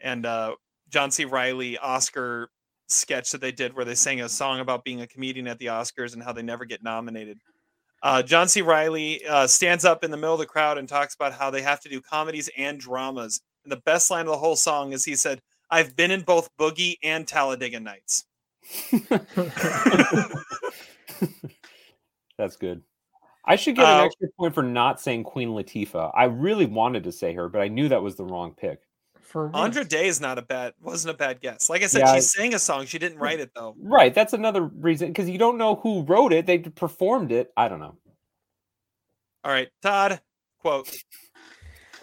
and 0.00 0.26
uh, 0.26 0.54
John 0.88 1.10
C. 1.10 1.24
Reilly 1.24 1.78
Oscar 1.78 2.50
sketch 2.88 3.30
that 3.30 3.40
they 3.40 3.52
did 3.52 3.74
where 3.74 3.84
they 3.84 3.94
sang 3.94 4.20
a 4.20 4.28
song 4.28 4.60
about 4.60 4.84
being 4.84 5.00
a 5.00 5.06
comedian 5.06 5.46
at 5.46 5.58
the 5.58 5.66
Oscars 5.66 6.14
and 6.14 6.22
how 6.22 6.32
they 6.32 6.42
never 6.42 6.64
get 6.64 6.82
nominated. 6.82 7.38
Uh, 8.04 8.22
John 8.22 8.48
C. 8.48 8.60
Reilly 8.60 9.24
uh, 9.26 9.46
stands 9.46 9.86
up 9.86 10.04
in 10.04 10.10
the 10.10 10.18
middle 10.18 10.34
of 10.34 10.38
the 10.38 10.44
crowd 10.46 10.76
and 10.76 10.86
talks 10.86 11.14
about 11.14 11.32
how 11.32 11.50
they 11.50 11.62
have 11.62 11.80
to 11.80 11.88
do 11.88 12.02
comedies 12.02 12.50
and 12.56 12.78
dramas. 12.78 13.40
And 13.64 13.72
the 13.72 13.80
best 13.86 14.10
line 14.10 14.26
of 14.26 14.32
the 14.32 14.36
whole 14.36 14.56
song 14.56 14.92
is 14.92 15.06
he 15.06 15.16
said, 15.16 15.40
I've 15.70 15.96
been 15.96 16.10
in 16.10 16.20
both 16.20 16.50
Boogie 16.58 16.96
and 17.02 17.26
Talladega 17.26 17.80
Nights. 17.80 18.26
That's 22.38 22.56
good. 22.56 22.82
I 23.46 23.56
should 23.56 23.76
get 23.76 23.86
an 23.86 24.00
Uh, 24.00 24.04
extra 24.04 24.28
point 24.38 24.54
for 24.54 24.62
not 24.62 25.00
saying 25.00 25.24
Queen 25.24 25.48
Latifah. 25.50 26.10
I 26.14 26.24
really 26.24 26.66
wanted 26.66 27.04
to 27.04 27.12
say 27.12 27.32
her, 27.32 27.48
but 27.48 27.62
I 27.62 27.68
knew 27.68 27.88
that 27.88 28.02
was 28.02 28.16
the 28.16 28.24
wrong 28.24 28.54
pick. 28.54 28.80
For 29.34 29.48
what? 29.48 29.64
Andra 29.64 29.84
Day 29.84 30.06
is 30.06 30.20
not 30.20 30.38
a 30.38 30.42
bad, 30.42 30.74
wasn't 30.80 31.12
a 31.12 31.18
bad 31.18 31.40
guess. 31.40 31.68
Like 31.68 31.82
I 31.82 31.88
said, 31.88 32.02
Yeah, 32.02 32.14
she 32.14 32.20
sang 32.20 32.54
a 32.54 32.58
song. 32.60 32.86
She 32.86 33.00
didn't 33.00 33.18
write 33.18 33.40
it 33.40 33.50
though. 33.52 33.74
Right. 33.80 34.14
That's 34.14 34.32
another 34.32 34.62
reason 34.62 35.08
because 35.08 35.28
you 35.28 35.38
don't 35.38 35.58
know 35.58 35.74
who 35.74 36.02
wrote 36.04 36.32
it. 36.32 36.46
They 36.46 36.58
performed 36.58 37.32
it. 37.32 37.50
I 37.56 37.66
don't 37.66 37.80
know. 37.80 37.96
All 39.42 39.50
right, 39.50 39.66
Todd, 39.82 40.20
quote. 40.60 40.88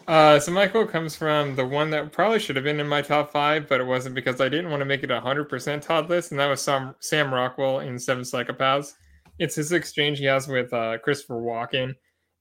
Uh, 0.09 0.41
so 0.41 0.51
my 0.51 0.67
quote 0.67 0.91
comes 0.91 1.15
from 1.15 1.55
the 1.55 1.65
one 1.65 1.89
that 1.91 2.11
probably 2.11 2.37
should 2.37 2.57
have 2.57 2.65
been 2.65 2.81
in 2.81 2.87
my 2.87 3.01
top 3.01 3.31
five, 3.31 3.69
but 3.69 3.79
it 3.79 3.85
wasn't 3.85 4.13
because 4.13 4.41
I 4.41 4.49
didn't 4.49 4.69
want 4.69 4.81
to 4.81 4.85
make 4.85 5.03
it 5.03 5.09
a 5.09 5.21
hundred 5.21 5.47
percent 5.47 5.83
Todd 5.83 6.09
list, 6.09 6.31
and 6.31 6.39
that 6.41 6.47
was 6.47 6.61
Sam 6.61 6.95
Sam 6.99 7.33
Rockwell 7.33 7.79
in 7.79 7.97
Seven 7.97 8.25
Psychopaths. 8.25 8.91
It's 9.39 9.55
his 9.55 9.71
exchange 9.71 10.19
he 10.19 10.25
has 10.25 10.49
with 10.49 10.73
uh, 10.73 10.97
Christopher 10.97 11.35
Walken, 11.35 11.93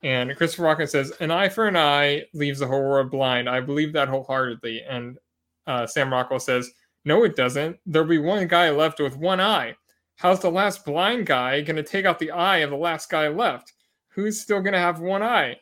and 0.02 0.34
Christopher 0.36 0.64
Walken 0.64 0.88
says, 0.88 1.12
"An 1.20 1.30
eye 1.30 1.48
for 1.48 1.68
an 1.68 1.76
eye 1.76 2.24
leaves 2.34 2.60
the 2.60 2.66
whole 2.66 2.82
world 2.82 3.10
blind." 3.10 3.48
I 3.48 3.60
believe 3.60 3.92
that 3.92 4.08
wholeheartedly, 4.08 4.82
and 4.88 5.18
uh, 5.66 5.86
Sam 5.86 6.12
Rockwell 6.12 6.40
says, 6.40 6.70
"No, 7.04 7.24
it 7.24 7.36
doesn't. 7.36 7.78
There'll 7.86 8.08
be 8.08 8.18
one 8.18 8.46
guy 8.46 8.70
left 8.70 9.00
with 9.00 9.16
one 9.16 9.40
eye. 9.40 9.76
How's 10.16 10.40
the 10.40 10.50
last 10.50 10.84
blind 10.84 11.26
guy 11.26 11.60
going 11.62 11.76
to 11.76 11.82
take 11.82 12.04
out 12.04 12.18
the 12.18 12.30
eye 12.30 12.58
of 12.58 12.70
the 12.70 12.76
last 12.76 13.10
guy 13.10 13.28
left? 13.28 13.72
Who's 14.08 14.40
still 14.40 14.60
going 14.60 14.74
to 14.74 14.78
have 14.78 15.00
one 15.00 15.22
eye?" 15.22 15.56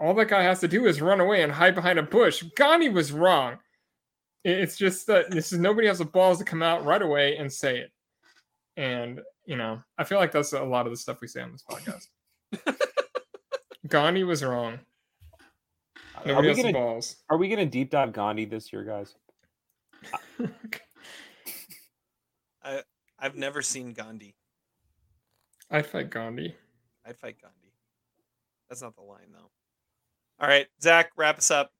all 0.00 0.14
that 0.14 0.28
guy 0.28 0.42
has 0.42 0.60
to 0.60 0.68
do 0.68 0.86
is 0.86 1.00
run 1.00 1.20
away 1.20 1.42
and 1.42 1.52
hide 1.52 1.74
behind 1.74 1.98
a 1.98 2.02
bush. 2.02 2.42
Gandhi 2.56 2.88
was 2.88 3.12
wrong. 3.12 3.58
It's 4.44 4.76
just 4.76 5.06
that 5.06 5.30
this 5.30 5.52
is 5.52 5.58
nobody 5.58 5.86
has 5.86 5.98
the 5.98 6.04
balls 6.04 6.38
to 6.38 6.44
come 6.44 6.62
out 6.62 6.84
right 6.84 7.00
away 7.00 7.36
and 7.36 7.50
say 7.50 7.78
it. 7.78 7.92
And 8.76 9.20
you 9.46 9.56
know, 9.56 9.82
I 9.98 10.04
feel 10.04 10.18
like 10.18 10.32
that's 10.32 10.52
a 10.52 10.62
lot 10.62 10.86
of 10.86 10.92
the 10.92 10.96
stuff 10.96 11.20
we 11.20 11.28
say 11.28 11.42
on 11.42 11.52
this 11.52 11.64
podcast. 11.70 12.88
Gandhi 13.86 14.24
was 14.24 14.42
wrong. 14.42 14.78
Are 16.24 16.40
we 16.42 16.54
gonna 16.54 16.72
balls. 16.72 17.16
Are 17.28 17.36
we 17.36 17.48
gonna 17.48 17.66
deep 17.66 17.90
dive 17.90 18.12
Gandhi 18.12 18.44
this 18.44 18.72
year, 18.72 18.84
guys? 18.84 19.14
I 22.62 22.82
I've 23.18 23.36
never 23.36 23.62
seen 23.62 23.92
Gandhi. 23.92 24.34
I 25.70 25.82
fight 25.82 26.10
Gandhi. 26.10 26.54
I'd 27.06 27.18
fight 27.18 27.36
Gandhi. 27.40 27.72
That's 28.68 28.82
not 28.82 28.96
the 28.96 29.02
line 29.02 29.32
though. 29.32 29.50
All 30.40 30.48
right, 30.48 30.66
Zach, 30.82 31.10
wrap 31.16 31.38
us 31.38 31.50
up. 31.50 31.72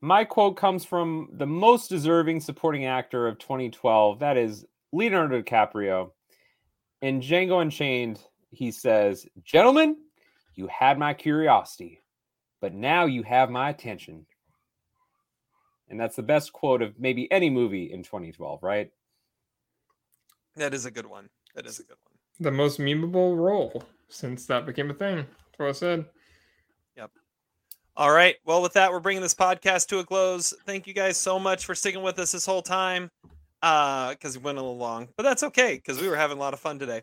My 0.00 0.24
quote 0.24 0.56
comes 0.56 0.84
from 0.84 1.30
the 1.32 1.46
most 1.46 1.88
deserving 1.88 2.40
supporting 2.40 2.84
actor 2.84 3.26
of 3.26 3.38
2012. 3.38 4.18
That 4.20 4.36
is 4.36 4.64
Leonardo 4.92 5.42
DiCaprio. 5.42 6.10
In 7.02 7.20
Django 7.20 7.62
Unchained, 7.62 8.20
he 8.50 8.70
says, 8.70 9.26
Gentlemen, 9.42 9.96
you 10.54 10.68
had 10.68 10.98
my 10.98 11.14
curiosity, 11.14 12.02
but 12.60 12.74
now 12.74 13.06
you 13.06 13.22
have 13.22 13.50
my 13.50 13.70
attention. 13.70 14.26
And 15.88 16.00
that's 16.00 16.16
the 16.16 16.22
best 16.22 16.52
quote 16.52 16.82
of 16.82 16.98
maybe 16.98 17.30
any 17.30 17.50
movie 17.50 17.92
in 17.92 18.02
2012, 18.02 18.62
right? 18.62 18.90
That 20.56 20.72
is 20.72 20.86
a 20.86 20.90
good 20.90 21.06
one. 21.06 21.28
That 21.54 21.66
is 21.66 21.78
a 21.78 21.82
good 21.82 21.96
one. 22.04 22.18
The 22.40 22.50
most 22.50 22.78
memeable 22.78 23.36
role 23.36 23.84
since 24.08 24.46
that 24.46 24.66
became 24.66 24.90
a 24.90 24.94
thing. 24.94 25.16
That's 25.16 25.58
what 25.58 25.68
I 25.68 25.72
said. 25.72 26.06
Yep. 26.96 27.10
All 27.96 28.10
right. 28.10 28.36
Well, 28.44 28.62
with 28.62 28.72
that, 28.74 28.90
we're 28.90 29.00
bringing 29.00 29.22
this 29.22 29.34
podcast 29.34 29.88
to 29.88 29.98
a 29.98 30.04
close. 30.04 30.54
Thank 30.66 30.86
you 30.86 30.94
guys 30.94 31.16
so 31.16 31.38
much 31.38 31.64
for 31.64 31.74
sticking 31.74 32.02
with 32.02 32.18
us 32.18 32.32
this 32.32 32.46
whole 32.46 32.62
time. 32.62 33.10
Uh, 33.62 34.10
because 34.10 34.36
we 34.36 34.44
went 34.44 34.58
a 34.58 34.60
little 34.60 34.76
long, 34.76 35.08
but 35.16 35.22
that's 35.22 35.42
okay 35.42 35.76
because 35.76 35.98
we 35.98 36.06
were 36.06 36.16
having 36.16 36.36
a 36.36 36.40
lot 36.40 36.52
of 36.52 36.60
fun 36.60 36.78
today. 36.78 37.00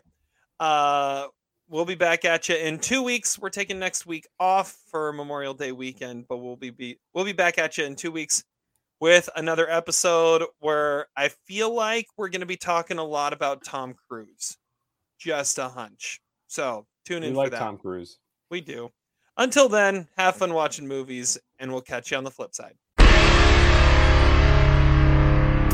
Uh, 0.60 1.26
we'll 1.72 1.86
be 1.86 1.94
back 1.94 2.24
at 2.24 2.48
you 2.48 2.54
in 2.54 2.78
two 2.78 3.02
weeks. 3.02 3.38
We're 3.38 3.48
taking 3.48 3.78
next 3.78 4.06
week 4.06 4.28
off 4.38 4.76
for 4.90 5.12
Memorial 5.12 5.54
Day 5.54 5.72
weekend, 5.72 6.26
but 6.28 6.36
we'll 6.36 6.54
be, 6.54 6.70
be 6.70 6.98
we'll 7.14 7.24
be 7.24 7.32
back 7.32 7.58
at 7.58 7.78
you 7.78 7.84
in 7.84 7.96
two 7.96 8.12
weeks 8.12 8.44
with 9.00 9.28
another 9.34 9.68
episode 9.68 10.44
where 10.60 11.06
I 11.16 11.30
feel 11.46 11.74
like 11.74 12.06
we're 12.16 12.28
going 12.28 12.40
to 12.40 12.46
be 12.46 12.58
talking 12.58 12.98
a 12.98 13.04
lot 13.04 13.32
about 13.32 13.64
Tom 13.64 13.94
Cruise. 14.08 14.58
Just 15.18 15.58
a 15.58 15.68
hunch. 15.68 16.20
So 16.46 16.86
tune 17.06 17.22
We 17.22 17.28
in 17.28 17.34
like 17.34 17.46
for 17.46 17.50
that. 17.52 17.58
Tom 17.58 17.78
Cruise. 17.78 18.18
We 18.50 18.60
do. 18.60 18.90
Until 19.38 19.70
then, 19.70 20.08
have 20.18 20.36
fun 20.36 20.52
watching 20.52 20.86
movies, 20.86 21.38
and 21.58 21.72
we'll 21.72 21.80
catch 21.80 22.10
you 22.10 22.18
on 22.18 22.24
the 22.24 22.30
flip 22.30 22.54
side. 22.54 22.74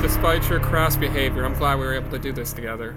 Despite 0.00 0.48
your 0.48 0.60
crass 0.60 0.94
behavior, 0.94 1.44
I'm 1.44 1.54
glad 1.54 1.80
we 1.80 1.84
were 1.84 1.94
able 1.94 2.10
to 2.10 2.20
do 2.20 2.30
this 2.32 2.52
together. 2.52 2.96